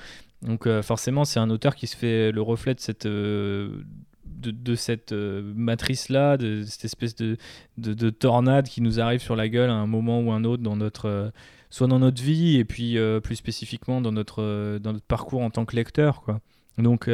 Donc 0.42 0.66
euh, 0.66 0.82
forcément, 0.82 1.24
c'est 1.24 1.40
un 1.40 1.50
auteur 1.50 1.74
qui 1.74 1.88
se 1.88 1.96
fait 1.96 2.32
le 2.32 2.42
reflet 2.42 2.74
de 2.74 2.80
cette... 2.80 3.06
De, 3.06 4.74
cette 4.74 5.12
matrice-là, 5.12 6.38
de 6.38 6.62
cette 6.62 6.86
espèce 6.86 7.14
de, 7.14 7.36
de, 7.76 8.08
tornade 8.08 8.68
qui 8.68 8.80
nous 8.80 8.98
arrive 8.98 9.20
sur 9.20 9.36
la 9.36 9.50
gueule 9.50 9.68
à 9.68 9.74
un 9.74 9.86
moment 9.86 10.20
ou 10.20 10.32
un 10.32 10.44
autre 10.44 10.62
dans 10.62 10.76
notre, 10.76 11.30
soit 11.68 11.88
dans 11.88 11.98
notre 11.98 12.22
vie 12.22 12.56
et 12.56 12.64
puis 12.64 12.96
plus 13.22 13.36
spécifiquement 13.36 14.00
dans 14.00 14.12
notre, 14.12 14.78
dans 14.78 14.94
notre 14.94 15.04
parcours 15.04 15.42
en 15.42 15.50
tant 15.50 15.66
que 15.66 15.76
lecteur. 15.76 16.22
Quoi. 16.22 16.40
Donc 16.78 17.10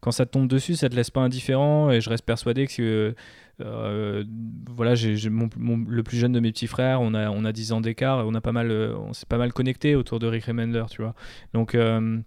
quand 0.00 0.10
ça 0.10 0.26
tombe 0.26 0.48
dessus, 0.48 0.74
ça 0.74 0.88
te 0.88 0.96
laisse 0.96 1.10
pas 1.10 1.20
indifférent 1.20 1.90
et 1.92 2.00
je 2.00 2.10
reste 2.10 2.24
persuadé 2.24 2.66
que 2.66 3.14
voilà, 3.58 4.94
j'ai 4.94 5.14
le 5.14 6.02
plus 6.02 6.18
jeune 6.18 6.32
de 6.32 6.40
mes 6.40 6.52
petits 6.52 6.66
frères, 6.66 7.00
on 7.00 7.14
a, 7.14 7.30
on 7.30 7.44
a 7.44 7.52
10 7.52 7.72
ans 7.72 7.80
d'écart, 7.80 8.26
on 8.26 8.34
a 8.34 8.40
pas 8.40 8.52
mal, 8.52 8.70
euh, 8.70 8.96
on 8.96 9.12
s'est 9.12 9.26
pas 9.26 9.38
mal 9.38 9.52
connecté 9.52 9.94
autour 9.94 10.18
de 10.18 10.26
Rick 10.26 10.44
Remender, 10.44 10.84
tu 10.90 11.02
vois. 11.02 11.14
Donc 11.54 11.74
euh, 11.74 12.20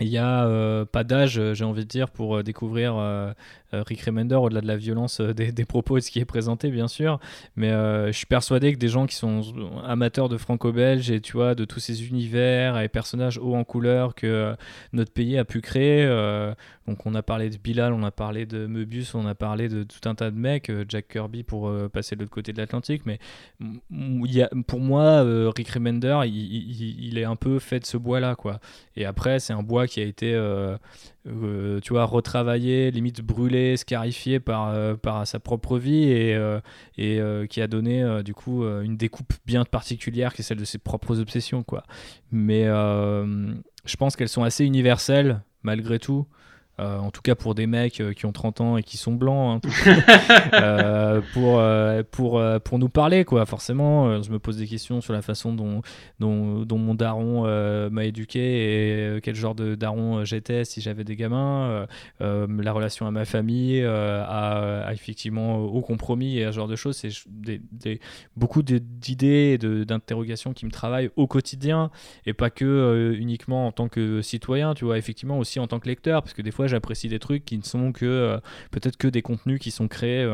il 0.00 0.08
n'y 0.08 0.18
a 0.18 0.44
euh, 0.46 0.84
pas 0.84 1.04
d'âge, 1.04 1.38
euh, 1.38 1.54
j'ai 1.54 1.64
envie 1.64 1.84
de 1.84 1.88
dire, 1.88 2.10
pour 2.10 2.38
euh, 2.38 2.42
découvrir 2.42 2.94
Rick 3.82 4.02
Remender 4.02 4.36
au-delà 4.36 4.60
de 4.60 4.66
la 4.66 4.76
violence 4.76 5.20
des, 5.20 5.64
propos 5.64 5.98
et 5.98 6.00
ce 6.00 6.10
qui 6.10 6.20
est 6.20 6.24
présenté, 6.24 6.70
bien 6.70 6.88
sûr. 6.88 7.18
Mais 7.56 7.70
je 7.70 8.12
suis 8.12 8.26
persuadé 8.26 8.72
que 8.72 8.78
des 8.78 8.88
gens 8.88 9.06
qui 9.06 9.16
sont 9.16 9.42
amateurs 9.84 10.28
de 10.28 10.36
franco-belge 10.36 11.10
et 11.10 11.20
tu 11.20 11.32
vois, 11.34 11.54
de 11.54 11.64
tous 11.64 11.80
ces 11.80 12.08
univers 12.08 12.78
et 12.78 12.88
personnages 12.88 13.38
hauts 13.38 13.54
en 13.54 13.64
couleur 13.64 14.14
que 14.14 14.54
notre 14.92 15.12
pays 15.12 15.38
a 15.38 15.44
pu 15.44 15.60
créer. 15.60 16.06
donc, 16.86 17.06
on 17.06 17.14
a 17.14 17.22
parlé 17.22 17.50
de 17.50 17.56
Bilal, 17.56 17.92
on 17.92 18.02
a 18.02 18.10
parlé 18.10 18.46
de 18.46 18.66
Möbius, 18.66 19.14
on 19.14 19.26
a 19.26 19.34
parlé 19.34 19.68
de 19.68 19.82
tout 19.82 20.08
un 20.08 20.14
tas 20.14 20.30
de 20.30 20.36
mecs, 20.36 20.70
Jack 20.88 21.08
Kirby 21.08 21.42
pour 21.42 21.72
passer 21.92 22.16
de 22.16 22.20
l'autre 22.20 22.32
côté 22.32 22.52
de 22.52 22.58
l'Atlantique. 22.58 23.02
Mais 23.06 23.18
a, 24.42 24.48
pour 24.66 24.80
moi, 24.80 25.22
Rick 25.56 25.68
Remender, 25.70 26.20
il, 26.26 27.18
est 27.18 27.24
un 27.24 27.36
peu 27.36 27.58
fait 27.58 27.80
de 27.80 27.86
ce 27.86 27.96
bois-là, 27.96 28.34
quoi. 28.34 28.60
Et 28.96 29.04
après, 29.04 29.38
c'est 29.40 29.52
un 29.52 29.62
bois 29.62 29.86
qui 29.86 30.00
a 30.00 30.04
été, 30.04 30.34
euh, 30.34 30.76
euh, 31.26 31.80
tu 31.80 31.92
vois, 31.92 32.04
retravaillé, 32.04 32.90
limite 32.90 33.22
brûlé, 33.22 33.76
scarifié 33.76 34.40
par, 34.40 34.68
euh, 34.68 34.94
par 34.94 35.26
sa 35.26 35.40
propre 35.40 35.78
vie 35.78 36.04
et, 36.04 36.38
et 36.98 37.20
qui 37.48 37.60
a 37.60 37.66
donné 37.66 38.22
du 38.22 38.34
coup 38.34 38.64
une 38.64 38.96
découpe 38.96 39.32
bien 39.46 39.64
particulière 39.64 40.34
qui 40.34 40.42
est 40.42 40.44
celle 40.44 40.58
de 40.58 40.64
ses 40.64 40.78
propres 40.78 41.20
obsessions, 41.20 41.62
quoi. 41.62 41.84
Mais 42.30 42.64
je 42.64 43.96
pense 43.98 44.16
qu'elles 44.16 44.28
sont 44.28 44.44
assez 44.44 44.64
universelles 44.64 45.40
malgré 45.62 45.98
tout. 45.98 46.26
Euh, 46.80 46.98
en 46.98 47.12
tout 47.12 47.22
cas 47.22 47.36
pour 47.36 47.54
des 47.54 47.68
mecs 47.68 48.00
euh, 48.00 48.12
qui 48.12 48.26
ont 48.26 48.32
30 48.32 48.60
ans 48.60 48.76
et 48.76 48.82
qui 48.82 48.96
sont 48.96 49.12
blancs, 49.12 49.62
hein, 49.64 49.96
euh, 50.54 51.20
pour, 51.32 51.62
pour, 52.10 52.42
pour 52.62 52.78
nous 52.78 52.88
parler, 52.88 53.24
quoi. 53.24 53.46
Forcément, 53.46 54.20
je 54.22 54.30
me 54.30 54.38
pose 54.38 54.56
des 54.56 54.66
questions 54.66 55.00
sur 55.00 55.12
la 55.12 55.22
façon 55.22 55.52
dont, 55.52 55.82
dont, 56.18 56.64
dont 56.64 56.78
mon 56.78 56.94
daron 56.94 57.44
m'a 57.90 58.04
éduqué 58.04 59.16
et 59.16 59.20
quel 59.20 59.34
genre 59.34 59.54
de 59.54 59.74
daron 59.74 60.24
j'étais 60.24 60.64
si 60.64 60.80
j'avais 60.80 61.04
des 61.04 61.16
gamins, 61.16 61.86
la 62.20 62.72
relation 62.72 63.06
à 63.06 63.10
ma 63.10 63.24
famille, 63.24 63.84
à, 63.84 64.90
effectivement 64.92 65.58
au 65.58 65.80
compromis 65.80 66.38
et 66.38 66.44
à 66.44 66.52
ce 66.52 66.56
genre 66.56 66.68
de 66.68 66.76
choses. 66.76 66.96
C'est 66.96 67.10
des, 67.28 67.60
des, 67.70 68.00
beaucoup 68.36 68.62
d'idées 68.62 69.58
et 69.62 69.84
d'interrogations 69.84 70.52
qui 70.52 70.66
me 70.66 70.70
travaillent 70.70 71.10
au 71.16 71.26
quotidien 71.26 71.90
et 72.26 72.32
pas 72.32 72.50
que 72.50 73.14
uniquement 73.16 73.66
en 73.66 73.72
tant 73.72 73.88
que 73.88 74.22
citoyen, 74.22 74.74
tu 74.74 74.84
vois, 74.84 74.98
effectivement 74.98 75.38
aussi 75.38 75.60
en 75.60 75.66
tant 75.66 75.78
que 75.78 75.88
lecteur, 75.88 76.22
parce 76.22 76.34
que 76.34 76.42
des 76.42 76.50
fois, 76.50 76.63
j'apprécie 76.66 77.08
des 77.08 77.18
trucs 77.18 77.44
qui 77.44 77.58
ne 77.58 77.62
sont 77.62 77.92
que 77.92 78.04
euh, 78.04 78.38
peut-être 78.70 78.96
que 78.96 79.08
des 79.08 79.22
contenus 79.22 79.60
qui 79.60 79.70
sont 79.70 79.88
créés 79.88 80.24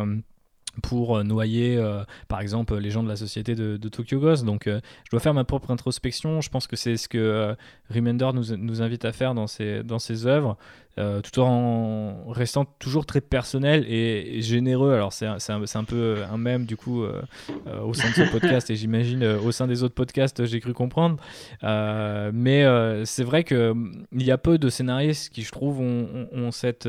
euh, 0.77 0.81
pour 0.83 1.19
euh, 1.19 1.23
noyer, 1.23 1.81
par 2.29 2.41
exemple, 2.41 2.77
les 2.77 2.91
gens 2.91 3.03
de 3.03 3.09
la 3.09 3.17
société 3.17 3.55
de, 3.55 3.89
Tokyo 3.89 4.19
Ghost. 4.19 4.45
Donc, 4.45 4.65
je 4.67 5.11
dois 5.11 5.21
faire 5.21 5.35
ma 5.35 5.45
propre 5.45 5.71
introspection. 5.71 6.41
Je 6.41 6.51
pense 6.51 6.67
que 6.67 6.77
c'est 6.77 6.97
ce 6.97 7.09
que 7.09 7.55
Remender 7.93 8.31
nous, 8.35 8.57
nous, 8.57 8.83
invite 8.83 9.05
à 9.05 9.13
faire 9.13 9.35
dans 9.35 9.47
ses, 9.47 9.83
dans 9.83 9.99
ses 9.99 10.27
œuvres, 10.27 10.57
tout 10.97 11.41
en 11.41 12.31
restant 12.31 12.65
toujours 12.79 13.07
très 13.07 13.21
personnel 13.21 13.85
et, 13.89 14.41
généreux. 14.43 14.93
Alors, 14.93 15.13
c'est 15.13 15.27
un, 15.27 15.39
un, 15.49 15.85
peu 15.85 16.23
un 16.31 16.37
même, 16.39 16.67
du 16.67 16.77
coup, 16.77 17.05
au 17.05 17.95
sein 17.95 18.09
de 18.11 18.15
ce 18.15 18.31
podcast, 18.33 18.71
et 18.71 18.77
j'imagine 18.77 19.25
au 19.25 19.53
sein 19.53 19.67
des 19.67 19.83
autres 19.83 19.95
podcasts, 19.95 20.45
j'ai 20.45 20.61
cru 20.61 20.73
comprendre. 20.73 21.17
mais 21.63 22.65
c'est 23.05 23.25
vrai 23.25 23.45
qu'il 23.45 23.75
y 24.13 24.31
a 24.31 24.39
peu 24.39 24.59
de 24.59 24.69
scénaristes 24.69 25.33
qui, 25.33 25.43
je 25.43 25.53
trouve, 25.53 25.81
ont, 25.81 26.29
ont 26.33 26.51
cette 26.51 26.89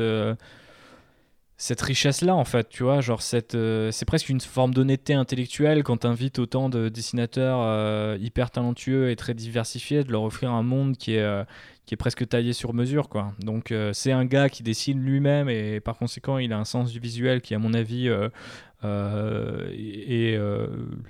cette 1.62 1.80
richesse-là, 1.80 2.34
en 2.34 2.44
fait, 2.44 2.68
tu 2.68 2.82
vois, 2.82 3.00
genre 3.00 3.22
cette, 3.22 3.54
euh, 3.54 3.92
c'est 3.92 4.04
presque 4.04 4.28
une 4.28 4.40
forme 4.40 4.74
d'honnêteté 4.74 5.14
intellectuelle 5.14 5.84
quand 5.84 5.98
tu 5.98 6.08
invites 6.08 6.40
autant 6.40 6.68
de 6.68 6.88
dessinateurs 6.88 7.60
euh, 7.62 8.18
hyper 8.20 8.50
talentueux 8.50 9.10
et 9.10 9.14
très 9.14 9.32
diversifiés, 9.32 10.02
de 10.02 10.10
leur 10.10 10.24
offrir 10.24 10.50
un 10.50 10.64
monde 10.64 10.96
qui 10.96 11.14
est, 11.14 11.22
euh, 11.22 11.44
qui 11.86 11.94
est 11.94 11.96
presque 11.96 12.28
taillé 12.28 12.52
sur 12.52 12.74
mesure, 12.74 13.08
quoi. 13.08 13.32
Donc 13.38 13.72
c'est 13.92 14.10
un 14.10 14.24
gars 14.24 14.48
qui 14.48 14.64
dessine 14.64 15.04
lui-même 15.04 15.48
et 15.48 15.78
par 15.78 15.96
conséquent 15.96 16.38
il 16.38 16.52
a 16.52 16.58
un 16.58 16.64
sens 16.64 16.90
du 16.90 16.98
visuel 16.98 17.40
qui, 17.40 17.54
à 17.54 17.60
mon 17.60 17.74
avis, 17.74 18.08
et, 18.08 18.28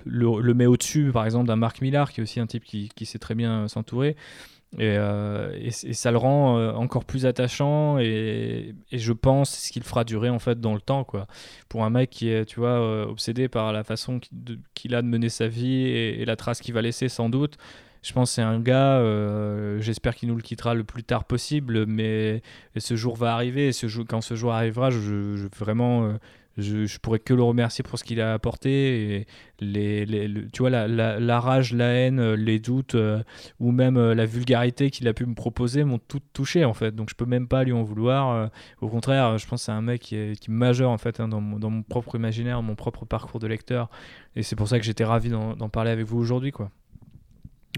le, 0.05 0.53
met 0.53 0.67
au-dessus, 0.67 1.09
par 1.11 1.25
exemple, 1.25 1.47
d'un 1.47 1.55
Marc 1.55 1.81
Millar, 1.81 2.11
qui 2.11 2.19
est 2.19 2.23
aussi 2.23 2.39
un 2.39 2.45
type 2.45 2.63
qui, 2.63 2.89
qui 2.95 3.07
sait 3.07 3.17
très 3.17 3.33
bien 3.33 3.67
s'entourer. 3.67 4.15
Euh, 4.79 5.55
et, 5.61 5.71
ça 5.71 6.11
le 6.11 6.17
rend 6.17 6.57
euh, 6.57 6.71
encore 6.71 7.05
plus 7.05 7.25
attachant 7.27 7.99
et, 7.99 8.73
je 8.91 9.13
pense 9.13 9.51
ce 9.51 9.71
qu'il 9.71 9.83
fera 9.83 10.03
durer 10.03 10.29
en 10.29 10.39
fait 10.39 10.59
dans 10.59 10.73
le 10.73 10.81
temps 10.81 11.03
quoi. 11.03 11.27
Pour 11.69 11.83
un 11.85 11.91
mec 11.91 12.09
qui 12.09 12.29
est 12.29 12.45
tu 12.45 12.59
vois 12.59 12.69
euh, 12.69 13.05
obsédé 13.05 13.47
par 13.47 13.71
la 13.71 13.83
façon 13.83 14.19
qu'il 14.73 14.95
a 14.95 15.01
de 15.01 15.07
mener 15.07 15.29
sa 15.29 15.47
vie 15.47 15.85
et, 15.85 16.25
la 16.25 16.35
trace 16.35 16.59
qu'il 16.59 16.73
va 16.73 16.81
laisser 16.81 17.07
sans 17.07 17.29
doute, 17.29 17.57
je 18.01 18.13
pense 18.13 18.31
c'est 18.31 18.41
un 18.41 18.59
gars, 18.59 18.99
j'espère 19.79 20.15
qu'il 20.15 20.29
nous 20.29 20.35
le 20.35 20.41
quittera 20.41 20.73
le 20.73 20.83
plus 20.83 21.03
tard 21.03 21.25
possible, 21.25 21.85
mais 21.85 22.41
ce 22.75 22.95
jour 22.95 23.15
va 23.15 23.33
arriver, 23.33 23.67
et 23.67 23.71
ce 23.71 23.87
jour, 23.87 24.05
quand 24.07 24.21
ce 24.21 24.35
jour 24.35 24.53
arrivera, 24.53 24.89
je, 24.89 24.99
je 24.99 25.47
vraiment 25.57 26.17
je, 26.57 26.85
je 26.85 26.99
pourrais 26.99 27.19
que 27.19 27.33
le 27.33 27.43
remercier 27.43 27.83
pour 27.83 27.97
ce 27.97 28.03
qu'il 28.03 28.21
a 28.21 28.33
apporté. 28.33 29.25
Les, 29.59 30.05
tu 30.51 30.61
vois, 30.61 30.69
la, 30.69 31.39
rage, 31.39 31.73
la 31.73 31.87
haine, 31.87 32.19
euh, 32.19 32.35
les 32.35 32.59
doutes 32.59 32.95
euh, 32.95 33.23
ou 33.59 33.71
même 33.71 33.97
euh, 33.97 34.13
la 34.13 34.25
vulgarité 34.25 34.91
qu'il 34.91 35.07
a 35.07 35.13
pu 35.13 35.25
me 35.25 35.33
proposer 35.35 35.83
m'ont 35.83 35.99
tout 35.99 36.21
touché 36.33 36.65
en 36.65 36.73
fait. 36.73 36.93
Donc 36.93 37.09
je 37.09 37.15
peux 37.15 37.25
même 37.25 37.47
pas 37.47 37.63
lui 37.63 37.71
en 37.71 37.83
vouloir. 37.83 38.49
au 38.81 38.89
contraire, 38.89 39.37
je 39.37 39.47
pense 39.47 39.61
que 39.61 39.65
c'est 39.65 39.71
un 39.71 39.81
mec 39.81 40.01
qui 40.01 40.15
est, 40.15 40.39
qui 40.39 40.51
majeur 40.51 40.91
en 40.91 40.97
fait 40.97 41.19
hein, 41.19 41.27
dans, 41.27 41.41
mon, 41.41 41.83
propre 41.83 42.15
imaginaire, 42.15 42.61
mon 42.61 42.75
propre 42.75 43.05
parcours 43.05 43.39
de 43.39 43.47
lecteur. 43.47 43.89
Et 44.35 44.43
c'est 44.43 44.55
pour 44.55 44.67
ça 44.67 44.79
que 44.79 44.85
j'étais 44.85 45.05
ravi 45.05 45.29
d'en 45.29 45.69
parler 45.69 45.91
avec 45.91 46.05
vous 46.05 46.17
aujourd'hui. 46.17 46.51
quoi. 46.51 46.69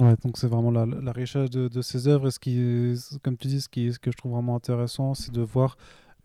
Ouais, 0.02 0.16
donc 0.26 0.38
c'est 0.38 0.48
vraiment 0.48 0.72
la, 0.72 1.12
richesse 1.14 1.50
de, 1.50 1.82
ses 1.82 2.08
œuvres. 2.08 2.28
Et 2.28 2.32
ce 2.32 2.40
qui, 2.40 3.20
comme 3.24 3.38
tu 3.38 3.48
dis, 3.48 3.62
ce 3.62 3.70
que 3.70 4.12
je 4.12 4.18
trouve 4.18 4.34
vraiment 4.34 4.56
intéressant, 4.56 5.14
c'est 5.14 5.32
de 5.32 5.42
voir 5.42 5.78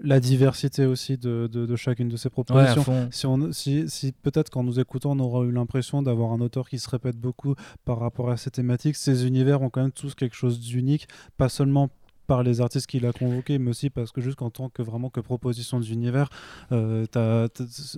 la 0.03 0.21
diversité 0.21 0.87
aussi 0.87 1.17
de, 1.19 1.47
de, 1.47 1.77
chacune 1.77 2.09
de 2.09 2.17
ces 2.17 2.31
propositions. 2.31 3.09
si, 3.11 3.27
on, 3.27 3.53
si, 3.53 3.89
si 3.89 4.13
peut-être 4.13 4.51
qu'en 4.51 4.63
nous 4.63 4.81
écoutant, 4.81 5.13
on 5.13 5.21
aura 5.21 5.45
eu 5.45 5.53
l'impression 5.53 6.03
d'avoir 6.03 6.33
un 6.33 6.41
auteur 6.41 6.69
qui 6.69 6.79
se 6.79 6.89
répète 6.89 7.17
beaucoup 7.17 7.55
par 7.85 7.99
rapport 7.99 8.31
à 8.31 8.37
ces 8.37 8.51
thématiques, 8.51 8.97
ces 8.97 9.27
univers 9.27 9.63
ont 9.63 9.71
quand 9.71 9.83
même 9.83 9.93
tous 9.93 10.15
quelque 10.15 10.37
chose 10.37 10.61
d'unique, 10.61 11.09
pas 11.37 11.49
seulement 11.49 11.91
par 12.31 12.45
les 12.45 12.61
artistes 12.61 12.87
qu'il 12.87 13.07
a 13.07 13.13
convoqués, 13.13 13.59
mais 13.59 13.71
aussi 13.71 13.91
parce 13.91 14.13
que 14.13 14.21
juste 14.21 14.37
qu'en 14.37 14.51
tant 14.51 14.69
que 14.69 14.83
vraiment 14.83 15.11
que 15.11 15.19
proposition 15.19 15.81
d'univers, 15.81 16.31
euh, 16.71 17.05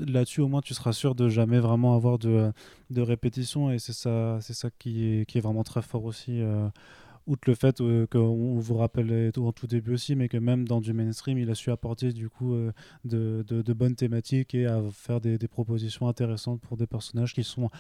là-dessus 0.07 0.41
au 0.41 0.49
moins 0.49 0.63
tu 0.63 0.73
seras 0.73 0.95
sûr 0.95 1.15
de 1.15 1.29
jamais 1.29 1.59
vraiment 1.59 1.95
avoir 1.95 2.19
de, 2.19 2.51
de 2.89 3.03
répétition 3.03 3.71
et 3.71 3.79
c'est 3.79 3.93
ça, 3.93 4.39
c'est 4.41 4.55
ça 4.55 4.71
qui 4.79 5.05
est, 5.05 5.27
qui 5.27 5.37
est 5.37 5.43
vraiment 5.43 5.65
très 5.65 5.83
fort 5.83 6.07
aussi. 6.07 6.41
Euh, 6.41 6.67
outre 7.27 7.43
le 7.47 7.55
fait 7.55 7.81
euh, 7.81 8.07
qu'on 8.07 8.59
vous 8.59 8.77
rappelle 8.77 9.33
en 9.37 9.53
tout 9.53 9.67
début 9.67 9.95
aussi, 9.95 10.17
mais 10.17 10.29
que 10.29 10.37
même 10.37 10.67
dans 10.67 10.81
du 10.81 10.93
mainstream, 10.93 11.39
il 11.39 11.51
a 11.51 11.55
su 11.55 11.71
apporter 11.71 12.13
du 12.13 12.29
coup 12.29 12.55
euh, 12.55 12.73
de, 13.05 13.45
de, 13.47 13.73
bonnes 13.73 13.95
thématiques 13.95 14.55
et 14.55 14.67
à 14.67 14.83
faire 14.93 15.21
des, 15.21 15.39
propositions 15.49 16.09
intéressantes 16.09 16.61
pour 16.61 16.77
des 16.77 16.87
personnages 16.87 17.35
qui 17.35 17.45
sont 17.45 17.71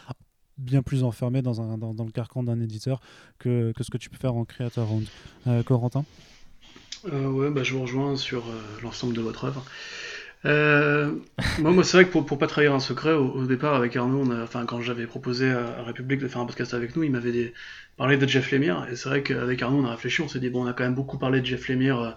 bien 0.59 0.83
plus 0.83 1.03
enfermés 1.05 1.43
dans, 1.43 1.61
un, 1.61 1.79
dans, 1.79 2.05
le 2.05 2.11
carcan 2.11 2.43
d'un 2.43 2.61
éditeur 2.61 3.01
que, 3.39 3.73
que, 3.73 3.83
ce 3.83 3.91
que 3.91 3.99
tu 3.99 4.11
peux 4.11 4.19
faire 4.19 4.35
en 4.35 4.45
Creator 4.45 4.87
Round. 4.87 5.07
Euh, 5.47 5.63
Corentin? 5.63 6.05
Ouais, 7.05 7.51
bah, 7.51 7.63
je 7.65 7.75
vous 7.75 7.83
rejoins 7.83 8.17
sur 8.17 8.45
l'ensemble 8.83 9.15
de 9.15 9.21
votre 9.21 9.45
œuvre. 9.45 9.65
Euh, 10.45 11.13
moi, 11.59 11.85
c'est 11.85 11.97
vrai 11.97 12.07
que 12.07 12.19
pour, 12.19 12.39
pas 12.39 12.47
trahir 12.47 12.75
un 12.75 12.81
secret, 12.81 13.13
au, 13.13 13.47
départ 13.47 13.75
avec 13.75 13.97
Arnaud, 13.97 14.23
on 14.23 14.43
enfin 14.43 14.67
quand 14.67 14.81
j'avais 14.81 15.07
proposé 15.07 15.51
à, 15.51 15.83
République 15.85 16.21
de 16.21 16.29
faire 16.29 16.41
un 16.41 16.47
podcast 16.47 16.75
avec 16.75 16.97
nous, 16.97 17.05
il 17.05 17.13
m'avait 17.13 17.53
parlé 17.97 18.17
de 18.17 18.27
Jeff 18.27 18.51
Lemire, 18.51 18.87
et 18.91 18.97
c'est 18.97 19.09
vrai 19.09 19.23
qu'avec 19.23 19.63
Arnaud 19.63 19.83
on 19.83 19.87
a 19.87 19.93
réfléchi, 19.93 20.21
on 20.23 20.29
s'est 20.29 20.41
dit 20.41 20.51
bon, 20.51 20.65
on 20.65 20.67
a 20.67 20.73
quand 20.73 20.85
même 20.85 20.95
beaucoup 20.95 21.19
parlé 21.19 21.41
de 21.41 21.47
Jeff 21.47 21.69
Lemire, 21.69 22.01
euh, 22.01 22.11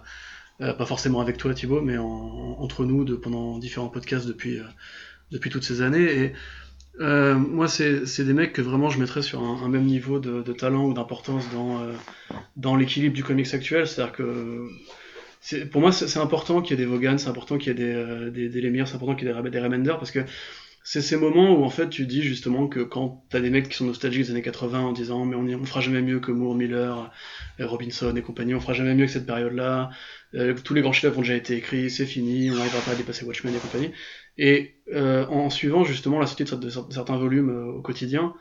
euh, 0.62 0.72
pas 0.72 0.86
forcément 0.86 1.20
avec 1.20 1.36
toi 1.36 1.54
Thibaut, 1.54 1.82
mais 1.82 1.98
entre 1.98 2.84
nous 2.84 3.04
de, 3.04 3.14
pendant 3.14 3.58
différents 3.58 3.88
podcasts 3.88 4.26
depuis 4.26 4.58
depuis 5.30 5.50
toutes 5.50 5.64
ces 5.64 5.82
années. 5.82 6.24
Et 6.24 6.32
moi, 6.98 7.68
c'est 7.68 8.24
des 8.24 8.32
mecs 8.32 8.54
que 8.54 8.62
vraiment 8.62 8.90
je 8.90 8.98
mettrais 8.98 9.22
sur 9.22 9.42
un, 9.42 9.68
même 9.68 9.84
niveau 9.84 10.18
de, 10.18 10.42
de 10.42 10.52
talent 10.52 10.86
ou 10.86 10.94
d'importance 10.94 11.44
dans 11.52 11.86
dans 12.56 12.74
l'équilibre 12.74 13.14
du 13.14 13.22
comics 13.22 13.52
actuel, 13.52 13.86
c'est-à-dire 13.86 14.14
que 14.14 14.68
pour 15.70 15.80
moi, 15.80 15.92
c'est 15.92 16.18
important 16.18 16.62
qu'il 16.62 16.78
y 16.78 16.82
ait 16.82 16.84
des 16.84 16.90
Vaughan, 16.90 17.18
c'est 17.18 17.28
important 17.28 17.58
qu'il 17.58 17.68
y 17.68 17.70
ait 17.70 17.74
des, 17.74 17.94
euh, 17.94 18.30
des, 18.30 18.48
des 18.48 18.84
c'est 18.86 18.94
important 18.94 19.14
qu'il 19.14 19.28
y 19.28 19.30
ait 19.30 19.42
des, 19.42 19.50
des 19.50 19.60
Remender, 19.60 19.94
parce 19.98 20.10
que 20.10 20.20
c'est 20.88 21.02
ces 21.02 21.16
moments 21.16 21.58
où 21.58 21.64
en 21.64 21.68
fait 21.68 21.88
tu 21.90 22.06
dis 22.06 22.22
justement 22.22 22.68
que 22.68 22.78
quand 22.78 23.24
t'as 23.28 23.40
des 23.40 23.50
mecs 23.50 23.68
qui 23.68 23.76
sont 23.76 23.86
nostalgiques 23.86 24.26
des 24.26 24.30
années 24.30 24.42
80 24.42 24.78
en 24.78 24.92
disant 24.92 25.24
mais 25.24 25.34
on, 25.34 25.44
on 25.44 25.64
fera 25.64 25.80
jamais 25.80 26.00
mieux 26.00 26.20
que 26.20 26.30
Moore, 26.30 26.54
Miller, 26.54 27.10
euh, 27.58 27.66
Robinson 27.66 28.14
et 28.14 28.22
compagnie, 28.22 28.54
on 28.54 28.60
fera 28.60 28.72
jamais 28.72 28.94
mieux 28.94 29.06
que 29.06 29.10
cette 29.10 29.26
période-là, 29.26 29.90
euh, 30.34 30.54
tous 30.62 30.74
les 30.74 30.82
grands 30.82 30.92
chefs 30.92 31.16
ont 31.18 31.22
déjà 31.22 31.34
été 31.34 31.56
écrits, 31.56 31.90
c'est 31.90 32.06
fini, 32.06 32.52
on 32.52 32.54
n'arrivera 32.54 32.80
pas 32.82 32.92
à 32.92 32.94
dépasser 32.94 33.24
Watchmen 33.24 33.52
et 33.52 33.58
compagnie. 33.58 33.90
Et 34.38 34.76
euh, 34.94 35.26
en 35.26 35.50
suivant 35.50 35.82
justement 35.82 36.20
la 36.20 36.28
sortie 36.28 36.44
de, 36.44 36.70
certains 36.70 37.16
volumes 37.16 37.50
au 37.50 37.82
quotidien, 37.82 38.32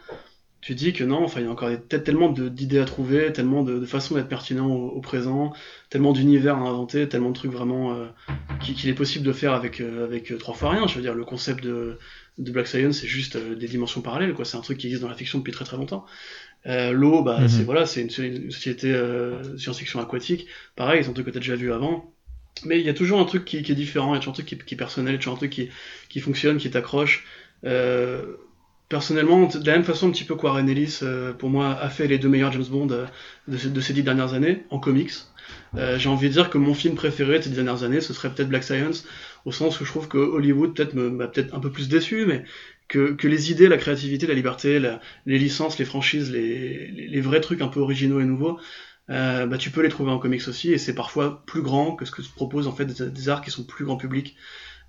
tu 0.66 0.74
dis 0.74 0.94
que 0.94 1.04
non, 1.04 1.24
enfin 1.24 1.42
il 1.42 1.46
y 1.46 1.48
a 1.48 1.52
encore 1.52 1.70
tellement 1.88 2.28
d'idées 2.32 2.80
à 2.80 2.86
trouver, 2.86 3.32
tellement 3.32 3.62
de, 3.62 3.86
façons 3.86 4.16
d'être 4.16 4.28
pertinent 4.28 4.68
au, 4.68 5.00
présent, 5.00 5.54
tellement 5.92 6.12
d'univers 6.12 6.56
à 6.56 6.62
inventer, 6.62 7.08
tellement 7.08 7.30
de 7.30 7.36
trucs 7.36 7.52
vraiment 7.52 7.94
euh, 7.94 8.08
qu'il 8.62 8.90
est 8.90 8.96
possible 8.96 9.24
de 9.24 9.32
faire 9.32 9.54
avec 9.54 9.80
euh, 9.80 10.06
avec 10.06 10.32
euh, 10.32 10.40
trois 10.40 10.56
fois 10.56 10.72
rien. 10.72 10.88
Je 10.88 10.96
veux 10.96 11.04
dire, 11.04 11.14
le 11.14 11.24
concept 11.24 11.64
de, 11.64 12.00
de 12.40 12.52
Black 12.52 12.66
Science, 12.66 13.02
c'est 13.02 13.08
juste 13.08 13.38
des 13.38 13.68
dimensions 13.68 14.02
parallèles, 14.02 14.34
quoi. 14.34 14.44
C'est 14.44 14.58
un 14.58 14.62
truc 14.62 14.80
qui 14.80 14.88
existe 14.88 15.04
dans 15.04 15.10
la 15.10 15.14
fiction 15.14 15.38
depuis 15.38 15.54
très 15.54 15.66
très 15.66 15.78
longtemps. 15.78 16.08
L'eau, 16.66 17.22
bah 17.22 17.42
mhm. 17.42 17.48
c'est 17.48 17.64
voilà, 17.64 17.86
c'est 17.86 18.02
une, 18.02 18.50
société 18.50 18.92
science-fiction 19.60 20.00
aquatique. 20.00 20.48
Pareil, 20.76 21.04
c'est 21.04 21.12
un 21.12 21.14
truc 21.14 21.28
que 21.28 21.32
t'as 21.32 21.42
déjà 21.42 21.56
vu 21.56 21.72
avant. 21.72 22.12
Mais 22.64 22.80
il 22.80 22.86
y 22.88 22.90
a 22.90 22.96
toujours 22.96 23.20
un 23.20 23.26
truc 23.26 23.46
qui, 23.46 23.58
est 23.58 23.76
différent, 23.76 24.16
il 24.16 24.18
y 24.18 24.18
a 24.18 24.20
toujours 24.20 24.34
un 24.34 24.42
truc 24.42 24.66
qui, 24.66 24.74
est 24.74 24.78
personnel, 24.78 25.14
il 25.14 25.18
y 25.18 25.18
a 25.18 25.20
toujours 25.20 25.36
un 25.36 25.38
truc 25.38 25.52
qui, 25.52 25.70
qui 26.10 26.22
fonctionne, 26.22 26.58
qui 26.58 26.72
t'accroche. 26.72 27.24
Euh, 27.66 28.38
personnellement, 28.90 29.48
de 29.48 29.66
la 29.66 29.74
même 29.74 29.84
façon, 29.84 30.10
un 30.10 30.12
petit 30.12 30.24
peu 30.24 30.36
qu'Warren 30.36 30.68
Ellis, 30.68 31.00
euh, 31.02 31.34
pour 31.34 31.50
moi, 31.50 31.72
a 31.80 31.90
fait 31.90 32.08
les 32.08 32.18
deux 32.18 32.30
meilleurs 32.30 32.52
James 32.52 32.66
Bond 32.70 32.90
euh, 32.92 33.06
de, 33.48 33.82
ces, 33.82 33.94
dix 33.94 34.04
dernières 34.04 34.34
années, 34.34 34.64
en 34.70 34.80
comics. 34.80 35.12
Euh, 35.76 35.98
j'ai 35.98 36.10
envie 36.10 36.28
de 36.28 36.34
dire 36.34 36.50
que 36.50 36.58
mon 36.58 36.74
film 36.74 36.96
préféré 36.96 37.40
de 37.40 37.44
ces 37.44 37.50
dix 37.50 37.56
dernières 37.56 37.84
années, 37.84 38.02
ce 38.02 38.14
serait 38.14 38.30
peut-être 38.30 38.50
Black 38.50 38.64
Science, 38.64 39.06
au 39.46 39.52
sens 39.52 39.80
où 39.80 39.86
je 39.86 39.90
trouve 39.90 40.08
que 40.08 40.18
Hollywood 40.18 40.76
peut-être 40.76 40.94
m'a 40.94 41.28
peut-être 41.28 41.54
un 41.54 41.60
peu 41.60 41.72
plus 41.72 41.88
déçu, 41.88 42.26
mais 42.26 42.44
que, 42.88 43.14
que, 43.14 43.28
les 43.28 43.52
idées, 43.52 43.68
la 43.68 43.78
créativité, 43.78 44.28
la 44.28 44.34
liberté, 44.34 44.80
les 45.26 45.40
licences, 45.40 45.78
les 45.80 45.86
franchises, 45.86 46.32
les, 46.32 46.88
les, 46.88 47.22
vrais 47.22 47.42
trucs 47.42 47.62
un 47.62 47.68
peu 47.68 47.80
originaux 47.80 48.20
et 48.20 48.26
nouveaux, 48.26 48.60
bah, 49.08 49.58
tu 49.60 49.72
peux 49.72 49.82
les 49.82 49.90
trouver 49.90 50.12
en 50.12 50.20
comics 50.20 50.48
aussi, 50.48 50.72
et 50.72 50.78
c'est 50.78 50.96
parfois 50.96 51.44
plus 51.46 51.62
grand 51.62 51.96
que 51.96 52.06
ce 52.06 52.12
que 52.12 52.22
se 52.22 52.30
propose 52.30 52.68
en 52.68 52.72
fait 52.72 52.86
des, 52.86 53.10
des 53.10 53.30
arts 53.30 53.42
qui 53.42 53.52
sont 53.52 53.64
plus 53.64 53.86
grand 53.86 53.98
public. 53.98 54.36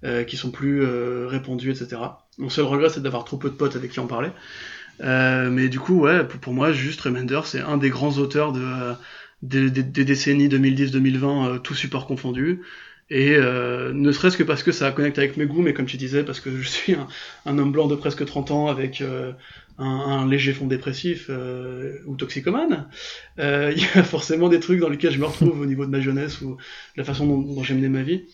Euh, 0.05 0.25
qui 0.25 0.37
sont 0.37 0.51
plus 0.51 0.83
euh, 0.83 1.27
répandus, 1.27 1.71
etc. 1.71 1.97
Mon 2.37 2.51
seul 2.51 2.67
regret, 2.67 2.91
c'est 2.91 3.03
d'avoir 3.03 3.25
trop 3.25 3.39
peu 3.39 3.49
de 3.49 3.55
potes 3.55 3.77
avec 3.77 3.93
qui 3.93 3.99
en 3.99 4.07
parler. 4.07 4.29
Euh, 5.01 5.49
mais 5.49 5.71
du 5.71 5.81
coup, 5.81 6.01
ouais, 6.01 6.23
pour, 6.23 6.53
moi, 6.53 6.71
juste 6.71 7.01
Remender, 7.01 7.41
c'est 7.45 7.61
un 7.61 7.79
des 7.79 7.89
grands 7.89 8.19
auteurs 8.19 8.53
de, 8.53 8.95
des, 9.41 10.05
décennies 10.05 10.49
2010-2020, 10.49 11.63
tout 11.63 11.75
support 11.75 12.07
confondu. 12.07 12.61
Et 13.09 13.39
ne 13.39 14.13
serait-ce 14.13 14.37
que 14.37 14.43
parce 14.43 14.63
que 14.63 14.73
ça 14.73 14.91
connecte 14.93 15.17
avec 15.19 15.39
mes 15.39 15.47
goûts, 15.47 15.63
mais 15.63 15.73
comme 15.73 15.87
tu 15.87 15.97
disais, 15.97 16.25
parce 16.25 16.41
que 16.41 16.51
je 16.55 16.69
suis 16.69 16.95
un, 17.47 17.59
homme 17.59 17.73
blanc 17.73 17.87
de 17.87 17.95
presque 17.95 18.27
30 18.27 18.51
ans 18.51 18.67
avec 18.67 19.03
un, 19.79 20.27
léger 20.29 20.53
fond 20.53 20.67
dépressif 20.67 21.31
ou 22.05 22.17
toxicomane, 22.17 22.89
il 23.39 23.79
y 23.79 23.99
a 23.99 24.03
forcément 24.03 24.51
des 24.51 24.61
trucs 24.61 24.81
dans 24.81 24.91
lesquels 24.91 25.13
je 25.13 25.21
me 25.21 25.25
retrouve 25.25 25.59
au 25.59 25.67
niveau 25.67 25.87
de 25.87 25.91
ma 25.91 26.01
jeunesse 26.01 26.43
ou 26.43 26.57
de 26.57 26.61
la 26.99 27.05
façon 27.05 27.27
dont, 27.27 27.39
dont 27.39 27.63
j'ai 27.63 27.75
mené 27.75 27.89
ma 27.89 28.03
vie. 28.03 28.25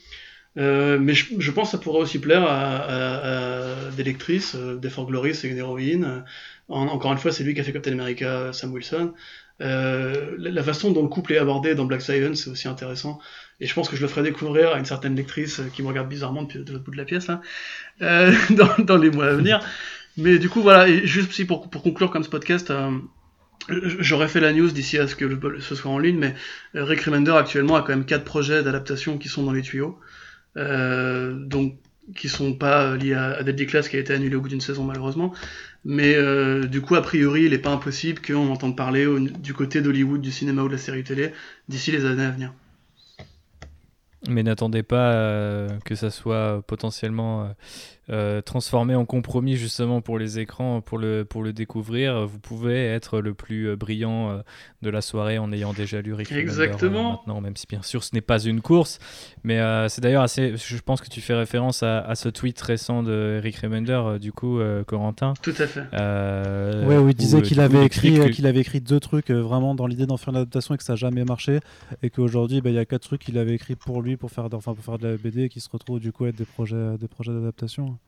Euh, 0.58 0.98
mais 0.98 1.14
je, 1.14 1.50
pense 1.50 1.68
que 1.68 1.72
ça 1.72 1.82
pourrait 1.82 2.00
aussi 2.00 2.18
plaire 2.18 2.44
à, 2.46 3.90
des 3.96 4.04
lectrices. 4.04 4.54
Euh, 4.54 4.80
For 4.90 5.06
Glory, 5.06 5.34
c'est 5.34 5.48
une 5.48 5.58
héroïne. 5.58 6.24
encore 6.68 7.12
une 7.12 7.18
fois, 7.18 7.32
c'est 7.32 7.44
lui 7.44 7.54
qui 7.54 7.60
a 7.60 7.64
fait 7.64 7.72
Captain 7.72 7.92
America, 7.92 8.52
Sam 8.52 8.72
Wilson. 8.72 9.14
Euh, 9.62 10.34
la, 10.38 10.62
façon 10.62 10.90
dont 10.90 11.02
le 11.02 11.08
couple 11.08 11.34
est 11.34 11.38
abordé 11.38 11.74
dans 11.74 11.84
Black 11.84 12.02
Science, 12.02 12.44
c'est 12.44 12.50
aussi 12.50 12.68
intéressant. 12.68 13.20
Et 13.60 13.66
je 13.66 13.74
pense 13.74 13.88
que 13.88 13.96
je 13.96 14.02
le 14.02 14.08
ferai 14.08 14.22
découvrir 14.22 14.72
à 14.72 14.78
une 14.78 14.84
certaine 14.84 15.14
lectrice 15.14 15.60
qui 15.74 15.82
me 15.82 15.88
regarde 15.88 16.08
bizarrement 16.08 16.42
depuis 16.42 16.58
de 16.64 16.72
l'autre 16.72 16.84
bout 16.84 16.90
de 16.90 16.96
la 16.96 17.04
pièce, 17.04 17.28
là, 17.28 17.40
euh, 18.02 18.32
dans, 18.50 18.84
dans, 18.84 18.96
les 18.96 19.10
mois 19.10 19.26
à 19.26 19.32
venir. 19.34 19.60
Mais 20.16 20.38
du 20.38 20.48
coup, 20.48 20.62
voilà, 20.62 20.88
et 20.88 21.06
juste 21.06 21.30
aussi 21.30 21.44
pour, 21.44 21.70
pour 21.70 21.82
conclure 21.82 22.10
comme 22.10 22.24
ce 22.24 22.28
podcast, 22.28 22.70
euh, 22.70 22.90
J'aurais 23.68 24.26
fait 24.26 24.40
la 24.40 24.52
news 24.52 24.72
d'ici 24.72 24.98
à 24.98 25.06
ce 25.06 25.14
que 25.14 25.24
le, 25.24 25.60
ce 25.60 25.76
soit 25.76 25.88
en 25.88 25.98
ligne, 26.00 26.18
mais 26.18 26.34
Rick 26.74 27.02
Remender 27.02 27.30
actuellement 27.30 27.76
a 27.76 27.82
quand 27.82 27.90
même 27.90 28.04
quatre 28.04 28.24
projets 28.24 28.64
d'adaptation 28.64 29.18
qui 29.18 29.28
sont 29.28 29.44
dans 29.44 29.52
les 29.52 29.62
tuyaux. 29.62 30.00
Euh, 30.56 31.32
donc 31.32 31.76
qui 32.16 32.28
sont 32.28 32.54
pas 32.54 32.96
liés 32.96 33.14
à, 33.14 33.42
Deadly 33.42 33.66
Class 33.66 33.88
qui 33.88 33.96
a 33.96 34.00
été 34.00 34.12
annulé 34.12 34.34
au 34.36 34.40
bout 34.40 34.48
d'une 34.48 34.60
saison 34.60 34.84
malheureusement. 34.84 35.32
Mais 35.84 36.14
euh, 36.14 36.66
du 36.66 36.80
coup, 36.80 36.94
a 36.94 37.02
priori, 37.02 37.44
il 37.44 37.50
n'est 37.50 37.58
pas 37.58 37.70
impossible 37.70 38.20
qu'on 38.22 38.50
entende 38.50 38.76
parler 38.76 39.06
du 39.40 39.54
côté 39.54 39.80
d'Hollywood, 39.82 40.20
du 40.20 40.30
cinéma 40.30 40.62
ou 40.62 40.68
de 40.68 40.72
la 40.72 40.78
série 40.78 41.04
télé 41.04 41.32
d'ici 41.68 41.90
les 41.92 42.04
années 42.04 42.24
à 42.24 42.30
venir. 42.30 42.52
Mais 44.28 44.42
n'attendez 44.42 44.82
pas 44.82 45.12
euh, 45.12 45.68
que 45.84 45.94
ça 45.94 46.10
soit 46.10 46.62
potentiellement 46.66 47.48
euh, 48.10 48.42
transformé 48.42 48.96
en 48.96 49.04
compromis 49.04 49.54
justement 49.54 50.00
pour 50.00 50.18
les 50.18 50.40
écrans, 50.40 50.80
pour 50.80 50.98
le, 50.98 51.24
pour 51.24 51.44
le 51.44 51.52
découvrir. 51.52 52.26
Vous 52.26 52.40
pouvez 52.40 52.84
être 52.84 53.20
le 53.20 53.32
plus 53.32 53.68
euh, 53.68 53.76
brillant 53.76 54.28
euh, 54.28 54.38
de 54.82 54.90
la 54.90 55.00
soirée 55.00 55.38
en 55.38 55.52
ayant 55.52 55.72
déjà 55.72 56.02
lu 56.02 56.12
Rick 56.12 56.32
Exactement. 56.32 57.12
maintenant, 57.12 57.40
même 57.40 57.56
si 57.56 57.64
bien 57.68 57.80
sûr 57.82 58.02
ce 58.02 58.10
n'est 58.12 58.20
pas 58.20 58.40
une 58.40 58.60
course. 58.60 58.98
Mais 59.44 59.60
c'est 59.88 60.00
d'ailleurs 60.00 60.22
assez. 60.22 60.56
Je 60.56 60.78
pense 60.78 61.00
que 61.00 61.08
tu 61.08 61.20
fais 61.20 61.34
référence 61.34 61.82
à, 61.84 62.14
ce 62.16 62.28
tweet 62.28 62.60
récent 62.60 63.04
de 63.04 63.40
Rick 63.42 63.56
Remender, 63.58 64.18
du 64.20 64.32
coup, 64.32 64.58
Corentin. 64.86 65.34
Tout 65.40 65.54
à 65.58 65.66
fait. 65.66 65.82
ouais, 66.86 66.98
où 66.98 67.08
il 67.08 67.14
disait 67.14 67.42
qu'il 67.42 67.60
avait, 67.60 67.84
écrit, 67.84 68.30
qu'il 68.30 68.46
avait 68.46 68.60
écrit 68.60 68.80
deux 68.80 69.00
trucs 69.00 69.30
vraiment 69.30 69.74
dans 69.74 69.86
l'idée 69.86 70.06
d'en 70.06 70.16
faire 70.16 70.30
une 70.30 70.40
adaptation 70.40 70.74
et 70.74 70.78
que 70.78 70.84
ça 70.84 70.94
n'a 70.94 70.96
jamais 70.96 71.24
marché. 71.24 71.60
Et 72.02 72.10
qu'aujourd'hui, 72.10 72.60
bah, 72.60 72.70
il 72.70 72.76
y 72.76 72.78
a 72.78 72.84
quatre 72.84 73.02
trucs 73.02 73.22
qu'il 73.22 73.38
avait 73.38 73.54
écrit 73.54 73.76
pour 73.76 74.02
lui 74.02 74.11
pour 74.16 74.30
faire, 74.30 74.48
enfin, 74.52 74.74
pour 74.74 74.84
faire 74.84 74.98
de 74.98 75.08
la 75.08 75.16
BD 75.16 75.44
et 75.44 75.48
qui 75.48 75.60
se 75.60 75.68
retrouvent 75.70 76.00
du 76.00 76.12
coup 76.12 76.26
être 76.26 76.36
des 76.36 76.44
projets, 76.44 76.96
des 76.98 77.08
projets 77.08 77.32
d'adaptation. 77.32 77.98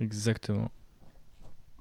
Exactement. 0.00 0.70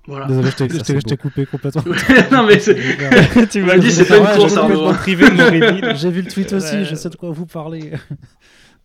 Voilà. 0.07 0.25
Désolé, 0.27 0.49
je 0.51 0.99
t'ai- 1.01 1.17
coupé 1.17 1.45
complètement. 1.45 1.83
non, 2.31 2.45
mais 2.47 2.57
tu 3.49 3.61
m'as 3.63 3.77
dit, 3.77 3.91
c'est 3.91 4.05
pas 4.07 4.17
une 4.19 4.37
course, 4.39 4.53
de 4.55 4.61
Mourinho. 4.61 5.95
J'ai 5.95 6.09
vu 6.09 6.21
le 6.21 6.31
tweet 6.31 6.53
aussi, 6.53 6.75
Ouais. 6.77 6.85
je 6.85 6.95
sais 6.95 7.09
de 7.09 7.15
quoi 7.17 7.29
vous 7.31 7.45
parlez. 7.45 7.91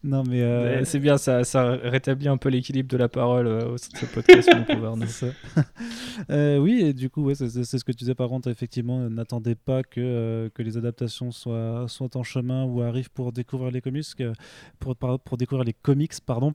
Non, 0.05 0.23
mais. 0.29 0.43
euh, 0.43 0.79
Ouais, 0.81 0.85
C'est 0.85 0.99
bien, 0.99 1.17
ça, 1.19 1.45
ça 1.45 1.73
rétablit 1.83 2.29
un 2.29 2.37
peu 2.37 2.49
l'équilibre 2.49 2.89
de 2.89 2.97
la 2.97 3.09
parole 3.09 3.47
euh, 3.47 3.73
au 3.73 3.77
sein 3.79 3.89
de 3.93 3.99
ce 3.99 4.07
podcast. 4.07 4.49
Euh, 6.31 6.59
oui, 6.59 6.81
et 6.83 6.93
du 6.93 7.09
coup, 7.11 7.25
ouais, 7.25 7.35
c'est 7.35 7.49
ce 7.65 7.85
que 7.85 7.93
tu 7.93 7.99
disais. 7.99 8.15
Par 8.15 8.29
contre, 8.29 8.49
effectivement, 8.49 9.01
euh, 9.01 9.09
n'attendez 9.09 9.55
pas 9.55 9.83
que, 9.83 10.51
que 10.55 10.63
les 10.63 10.77
adaptations 10.77 11.31
soient, 11.31 11.87
soient 11.89 12.15
en 12.17 12.23
chemin 12.23 12.65
ou 12.65 12.83
arrivent 12.83 13.11
pour 13.11 13.33
découvrir 13.33 13.71
les 13.71 13.81
comics, 13.81 14.07
pour, 14.79 14.95
pour 14.97 15.37
découvrir 15.39 15.65
les 15.65 15.73
comics, 15.73 16.13
pardon. 16.25 16.53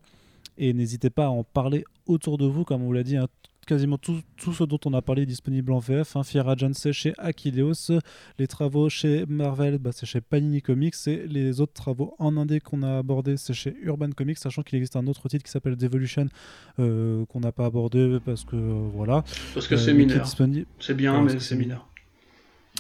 Et 0.58 0.74
n'hésitez 0.74 1.10
pas 1.10 1.26
à 1.26 1.30
en 1.30 1.44
parler 1.44 1.84
autour 2.06 2.38
de 2.38 2.46
vous, 2.46 2.64
comme 2.64 2.82
on 2.82 2.86
vous 2.86 2.94
l'a 2.94 3.04
dit. 3.04 3.18
hein, 3.18 3.28
Quasiment 3.68 3.98
tout, 3.98 4.22
tout 4.38 4.54
ce 4.54 4.64
dont 4.64 4.80
on 4.86 4.94
a 4.94 5.02
parlé 5.02 5.24
est 5.24 5.26
disponible 5.26 5.74
en 5.74 5.80
VF. 5.80 6.16
Hein. 6.16 6.24
Fiera 6.24 6.56
Jones, 6.56 6.74
c'est 6.74 6.94
chez 6.94 7.14
Aquileos. 7.18 7.92
Les 8.40 8.48
travaux 8.48 8.88
chez 8.90 9.26
Marvel, 9.28 9.78
bah, 9.78 9.92
c'est 9.94 10.06
chez 10.06 10.22
Panini 10.22 10.62
Comics. 10.62 10.96
Et 11.08 11.28
les 11.28 11.60
autres 11.60 11.74
travaux 11.74 12.16
en 12.18 12.38
indé 12.38 12.62
qu'on 12.62 12.82
a 12.82 13.00
abordés, 13.00 13.36
c'est 13.36 13.54
chez 13.54 13.76
Urban 13.82 14.12
Comics, 14.12 14.38
sachant 14.38 14.64
qu'il 14.64 14.78
existe 14.78 14.96
un 14.96 15.06
autre 15.08 15.28
titre 15.28 15.44
qui 15.44 15.52
s'appelle 15.52 15.76
Devolution 15.76 16.28
euh, 16.80 17.26
qu'on 17.26 17.42
n'a 17.42 17.52
pas 17.52 17.66
abordé 17.66 18.20
parce 18.26 18.46
que 18.46 18.56
euh, 18.56 18.88
voilà. 18.94 19.24
Parce 19.54 19.68
que 19.68 19.76
Euh, 19.76 19.78
c'est 19.78 19.94
mineur. 19.94 20.26
C'est 20.80 20.94
bien, 20.96 21.22
mais 21.22 21.38
c'est 21.40 21.56
mineur. 21.58 21.88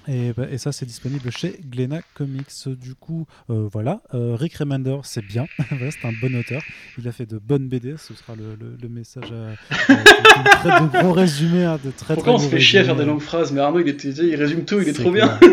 Et, 0.09 0.31
bah, 0.35 0.45
et 0.49 0.57
ça, 0.57 0.71
c'est 0.71 0.85
disponible 0.85 1.29
chez 1.31 1.59
Glénat 1.69 2.01
Comics. 2.13 2.67
Du 2.79 2.95
coup, 2.95 3.25
euh, 3.49 3.67
voilà. 3.71 3.99
Euh, 4.13 4.35
Rick 4.39 4.55
Remender, 4.55 4.97
c'est 5.03 5.25
bien. 5.25 5.45
Voilà, 5.69 5.91
c'est 5.91 6.07
un 6.07 6.13
bon 6.21 6.33
auteur. 6.39 6.61
Il 6.97 7.07
a 7.07 7.11
fait 7.11 7.25
de 7.25 7.37
bonnes 7.37 7.67
BD. 7.67 7.95
Ce 7.97 8.13
sera 8.13 8.35
le, 8.35 8.55
le- 8.59 8.77
le 8.81 8.89
message. 8.89 9.31
à- 9.31 9.35
euh, 9.35 9.95
de, 9.95 10.49
très- 10.49 10.81
de 10.81 11.01
gros 11.03 11.11
résumés. 11.11 11.65
hein, 11.65 11.77
de 11.83 11.91
très, 11.91 12.13
Pourquoi 12.15 12.35
très 12.35 12.43
on 12.43 12.45
se 12.45 12.49
fait 12.49 12.59
chier 12.61 12.79
à 12.79 12.83
faire 12.85 12.95
des 12.95 13.03
longues 13.05 13.19
phrases? 13.21 13.51
Mais 13.51 13.59
Arnaud, 13.59 13.79
il, 13.81 13.89
était, 13.89 14.09
il 14.09 14.35
résume 14.35 14.63
tout, 14.63 14.79
il 14.81 14.87
est 14.87 14.93
trop 14.93 15.11
bien. 15.11 15.37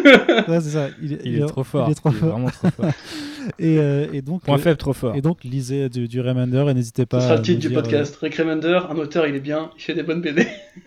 Ouais, 0.48 0.60
c'est 0.60 0.70
ça. 0.70 0.88
Il, 1.02 1.18
Il 1.24 1.36
est 1.42 1.46
trop 1.46 1.64
fort. 1.64 1.88
Il 1.88 1.92
est 1.92 1.94
trop 1.96 2.10
Il 2.10 2.16
est 2.16 2.20
fort. 2.20 2.28
vraiment 2.30 2.50
trop 2.50 2.70
fort. 2.70 2.90
Et, 3.58 3.78
euh, 3.78 4.06
et 4.12 4.22
donc, 4.22 4.42
Point 4.42 4.56
euh, 4.56 4.58
faible, 4.58 4.76
trop 4.76 4.92
fort. 4.92 5.14
et 5.16 5.20
donc, 5.22 5.44
lisez 5.44 5.88
du, 5.88 6.08
du 6.08 6.20
Remender 6.20 6.64
et 6.68 6.74
n'hésitez 6.74 7.02
Ce 7.02 7.06
pas. 7.06 7.20
sera 7.20 7.32
à 7.34 7.36
le 7.36 7.42
titre 7.42 7.60
du 7.60 7.68
dire, 7.68 7.78
euh, 7.78 7.82
podcast. 7.82 8.16
Rick 8.16 8.34
Remender, 8.36 8.80
un 8.88 8.96
auteur, 8.96 9.26
il 9.26 9.34
est 9.34 9.40
bien, 9.40 9.70
il 9.76 9.82
fait 9.82 9.94
des 9.94 10.02
bonnes 10.02 10.20
BD. 10.20 10.46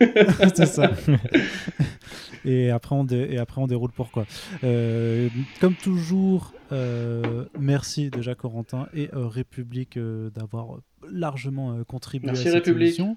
c'est 0.54 0.66
ça. 0.66 0.90
et, 2.44 2.70
après 2.70 2.94
on 2.94 3.04
dé- 3.04 3.28
et 3.30 3.38
après, 3.38 3.60
on 3.60 3.66
déroule 3.66 3.90
pourquoi. 3.94 4.26
Euh, 4.64 5.28
comme 5.60 5.74
toujours, 5.74 6.52
euh, 6.72 7.44
merci 7.58 8.10
déjà 8.10 8.34
Corentin 8.34 8.88
et 8.94 9.08
euh, 9.14 9.26
République 9.26 9.96
euh, 9.96 10.30
d'avoir 10.30 10.78
largement 11.10 11.72
euh, 11.72 11.84
contribué 11.84 12.26
Merci, 12.26 12.48
à 12.48 12.52
cette 12.52 12.64
République. 12.66 12.88
émission. 12.88 13.16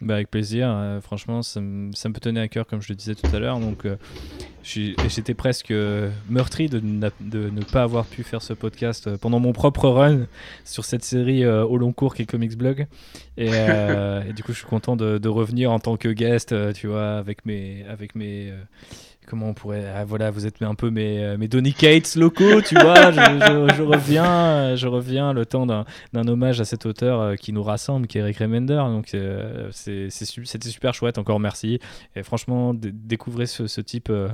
Bah, 0.00 0.14
avec 0.14 0.30
plaisir. 0.30 0.68
euh, 0.70 1.00
franchement, 1.00 1.42
ça 1.42 1.60
me, 1.60 1.92
ça 1.92 2.08
me 2.08 2.14
tenait 2.14 2.40
à 2.40 2.48
cœur, 2.48 2.66
comme 2.66 2.80
je 2.80 2.88
le 2.88 2.94
disais 2.94 3.14
tout 3.14 3.34
à 3.34 3.38
l'heure. 3.38 3.60
Donc, 3.60 3.84
euh, 3.84 3.96
j'étais 4.62 5.34
presque 5.34 5.70
euh, 5.72 6.10
meurtri 6.30 6.68
de, 6.68 6.78
de 6.80 7.50
ne 7.50 7.62
pas 7.62 7.82
avoir 7.82 8.06
pu 8.06 8.22
faire 8.22 8.40
ce 8.40 8.54
podcast 8.54 9.14
pendant 9.16 9.40
mon 9.40 9.52
propre 9.52 9.88
run 9.88 10.26
sur 10.64 10.84
cette 10.86 11.04
série 11.04 11.44
euh, 11.44 11.64
au 11.64 11.76
long 11.76 11.92
cours 11.92 12.14
qui 12.14 12.22
est 12.22 12.26
Comics 12.26 12.56
Blog. 12.56 12.86
Et, 13.36 13.48
et 14.28 14.32
du 14.32 14.42
coup, 14.42 14.52
je 14.52 14.58
suis 14.58 14.66
content 14.66 14.96
de, 14.96 15.18
de 15.18 15.28
revenir 15.28 15.70
en 15.70 15.78
tant 15.78 15.96
que 15.96 16.08
guest, 16.08 16.54
tu 16.72 16.86
vois, 16.86 17.18
avec 17.18 17.44
mes, 17.44 17.84
avec 17.88 18.14
mes, 18.14 18.52
comment 19.30 19.50
on 19.50 19.54
pourrait, 19.54 19.86
ah, 19.94 20.04
voilà, 20.04 20.32
vous 20.32 20.44
êtes 20.44 20.60
un 20.60 20.74
peu 20.74 20.90
mes, 20.90 21.22
euh, 21.22 21.38
mes 21.38 21.46
Donny 21.46 21.72
Cates 21.72 22.16
locaux, 22.16 22.60
tu 22.62 22.74
vois. 22.74 23.12
Je, 23.12 23.82
reviens, 23.82 24.74
je 24.74 24.88
reviens 24.88 25.32
le 25.32 25.46
temps 25.46 25.66
d'un 25.66 25.84
hommage 26.26 26.60
à 26.60 26.64
cet 26.64 26.84
auteur 26.84 27.20
euh, 27.20 27.34
qui 27.36 27.52
nous 27.52 27.62
rassemble, 27.62 28.08
qui 28.08 28.18
est 28.18 28.22
Eric 28.22 28.38
Remender. 28.38 28.82
Donc 28.88 29.14
euh, 29.14 29.70
c'était 29.70 30.68
super 30.68 30.94
chouette, 30.94 31.16
encore 31.16 31.38
merci. 31.38 31.78
Et 32.16 32.24
franchement, 32.24 32.74
découvrez 32.74 33.46
ce, 33.46 33.80
type 33.80 34.08
euh, 34.10 34.28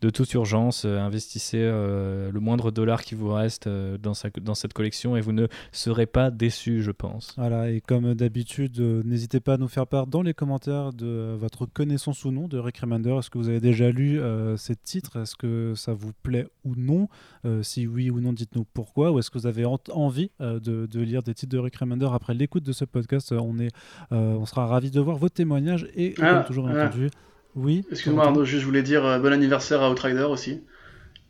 de 0.00 0.08
toute 0.08 0.32
urgence, 0.32 0.86
investissez 0.86 1.58
le 1.58 2.40
moindre 2.40 2.70
dollar 2.70 3.02
qui 3.02 3.14
vous 3.14 3.32
reste 3.32 3.68
dans, 3.68 4.14
cette 4.14 4.72
collection 4.72 5.16
et 5.16 5.20
vous 5.20 5.32
ne 5.32 5.46
serez 5.72 6.06
pas 6.06 6.30
déçus, 6.30 6.82
je 6.82 6.90
pense. 6.90 7.34
Voilà, 7.36 7.70
et 7.70 7.82
comme 7.82 8.14
d'habitude, 8.14 8.80
n'hésitez 8.80 9.40
pas 9.40 9.54
à 9.54 9.56
nous 9.58 9.68
faire 9.68 9.86
part 9.86 10.06
dans 10.06 10.22
les 10.22 10.32
commentaires 10.34 10.92
de 10.94 11.36
votre 11.38 11.66
connaissance 11.66 12.24
ou 12.24 12.30
non 12.30 12.48
de 12.48 12.58
Rick 12.58 12.78
Remender. 12.78 13.14
Est-ce 13.18 13.28
que 13.28 13.38
vous 13.38 13.48
avez 13.48 13.60
déjà 13.60 13.90
lu 13.90 14.20
euh, 14.38 14.56
ces 14.56 14.76
titres 14.76 15.16
Est-ce 15.20 15.36
que 15.36 15.74
ça 15.76 15.92
vous 15.92 16.12
plaît 16.22 16.46
ou 16.64 16.74
non 16.76 17.08
Euh, 17.44 17.62
Si 17.62 17.86
oui 17.86 18.10
ou 18.10 18.20
non, 18.20 18.32
dites-nous 18.32 18.64
pourquoi. 18.72 19.10
Ou 19.12 19.18
est-ce 19.18 19.30
que 19.30 19.38
vous 19.38 19.46
avez 19.46 19.64
en- 19.64 19.78
envie 19.92 20.30
euh, 20.40 20.60
de, 20.60 20.86
de 20.86 21.00
lire 21.00 21.22
des 21.22 21.34
titres 21.34 21.52
de 21.52 21.58
Rick 21.58 21.76
Remender 21.76 22.08
après 22.12 22.34
l'écoute 22.34 22.62
de 22.64 22.72
ce 22.72 22.84
podcast 22.84 23.32
on, 23.32 23.58
est, 23.58 23.70
on 24.10 24.46
sera 24.46 24.66
ravis 24.66 24.90
de 24.90 25.00
voir 25.00 25.16
vos 25.18 25.28
témoignages 25.28 25.86
et, 25.94 26.14
Ah, 26.20 26.34
comme 26.34 26.44
toujours 26.44 26.68
ah. 26.68 26.86
entendu, 26.86 27.10
oui. 27.56 27.84
Excuse-moi 27.90 28.24
Arnaud, 28.24 28.44
juste 28.44 28.60
je 28.62 28.66
voulais 28.66 28.82
dire 28.82 29.02
bon 29.20 29.32
anniversaire 29.32 29.82
à 29.82 29.90
Outrider 29.90 30.22
aussi. 30.22 30.60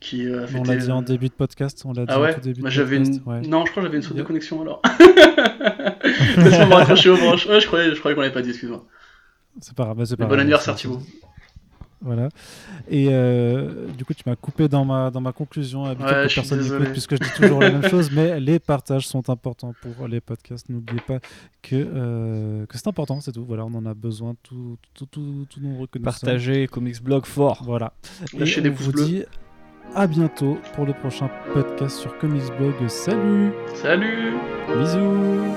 Qui 0.01 0.29
euh, 0.29 0.47
On 0.55 0.63
l'a 0.63 0.77
dit 0.77 0.93
en 0.93 1.03
début 1.03 1.27
de 1.29 1.33
podcast. 1.35 1.83
On 1.85 1.93
l'a 1.93 2.03
dit 2.07 2.13
Ah 2.13 2.21
en 2.21 2.23
ouais 2.23 2.35
tout 2.35 2.41
début 2.41 2.61
Moi, 2.61 2.71
de 2.71 2.77
podcast. 2.77 3.21
une... 3.27 3.33
ouais. 3.33 3.41
Non, 3.41 3.65
je 3.67 3.71
crois 3.73 3.83
que 3.83 3.89
j'avais 3.89 3.97
une 3.97 4.03
saute 4.05 4.17
de 4.17 4.23
connexion 4.23 4.63
alors. 4.63 4.81
Laisse-moi 6.37 6.67
me 6.67 6.75
raccrocher 6.75 7.11
aux 7.11 7.17
branches. 7.17 7.47
Ouais, 7.47 7.61
je 7.61 7.67
croyais, 7.67 7.93
je 7.95 7.99
croyais 7.99 8.15
qu'on 8.15 8.21
l'avait 8.23 8.33
pas 8.33 8.43
dit, 8.43 8.51
excuse-moi. 8.51 8.85
C'est 9.61 9.75
pas 9.75 9.85
grave. 9.85 9.97
bah, 9.97 10.07
c'est 10.07 10.13
Mais 10.13 10.17
pas 10.19 10.25
Bon 10.27 10.29
grave, 10.31 10.41
anniversaire 10.41 10.77
Thibaut. 10.77 11.01
Voilà. 12.01 12.29
Et 12.89 13.09
euh, 13.11 13.87
du 13.97 14.05
coup, 14.05 14.15
tu 14.15 14.23
m'as 14.27 14.37
coupé 14.37 14.69
dans 14.69 14.85
ma, 14.85 15.11
dans 15.11 15.21
ma 15.21 15.33
conclusion. 15.33 15.85
Habituelle 15.85 16.23
Ouais, 16.23 16.29
que 16.29 16.35
personne 16.35 16.61
n'écoute 16.61 16.93
puisque 16.93 17.15
je 17.15 17.21
dis 17.21 17.31
toujours 17.37 17.61
la 17.61 17.71
même 17.71 17.89
chose, 17.91 18.11
mais 18.13 18.39
les 18.41 18.59
partages 18.59 19.07
sont 19.07 19.29
importants 19.31 19.75
pour 19.83 20.07
les 20.09 20.21
podcasts. 20.21 20.69
N'oubliez 20.69 21.01
pas 21.01 21.19
que, 21.63 21.75
euh, 21.75 22.67
que 22.67 22.79
c'est 22.79 22.87
important, 22.89 23.21
c'est 23.21 23.33
tout. 23.33 23.45
Voilà, 23.45 23.65
on 23.65 23.75
en 23.75 23.87
a 23.87 23.95
besoin, 23.95 24.35
tout, 24.43 24.77
tout, 24.95 25.07
tout, 25.07 25.47
tout 25.51 25.61
nombreux 25.61 25.87
que 25.87 25.99
nous 25.99 26.05
sommes. 26.05 26.13
Partagez 26.13 26.67
Comics 26.69 27.03
Blog 27.03 27.27
fort. 27.27 27.63
Voilà. 27.65 27.93
Lâchez 28.37 28.61
des 28.61 28.71
pouces 28.71 28.87
vous 28.87 28.93
bleus. 28.93 29.05
dit 29.05 29.25
à 29.95 30.07
bientôt 30.07 30.59
pour 30.75 30.85
le 30.85 30.93
prochain 30.93 31.31
podcast 31.55 31.99
sur 31.99 32.17
Comics 32.19 32.55
Blog. 32.59 32.75
Salut 32.89 33.53
Salut 33.75 34.35
Bisous 34.79 35.55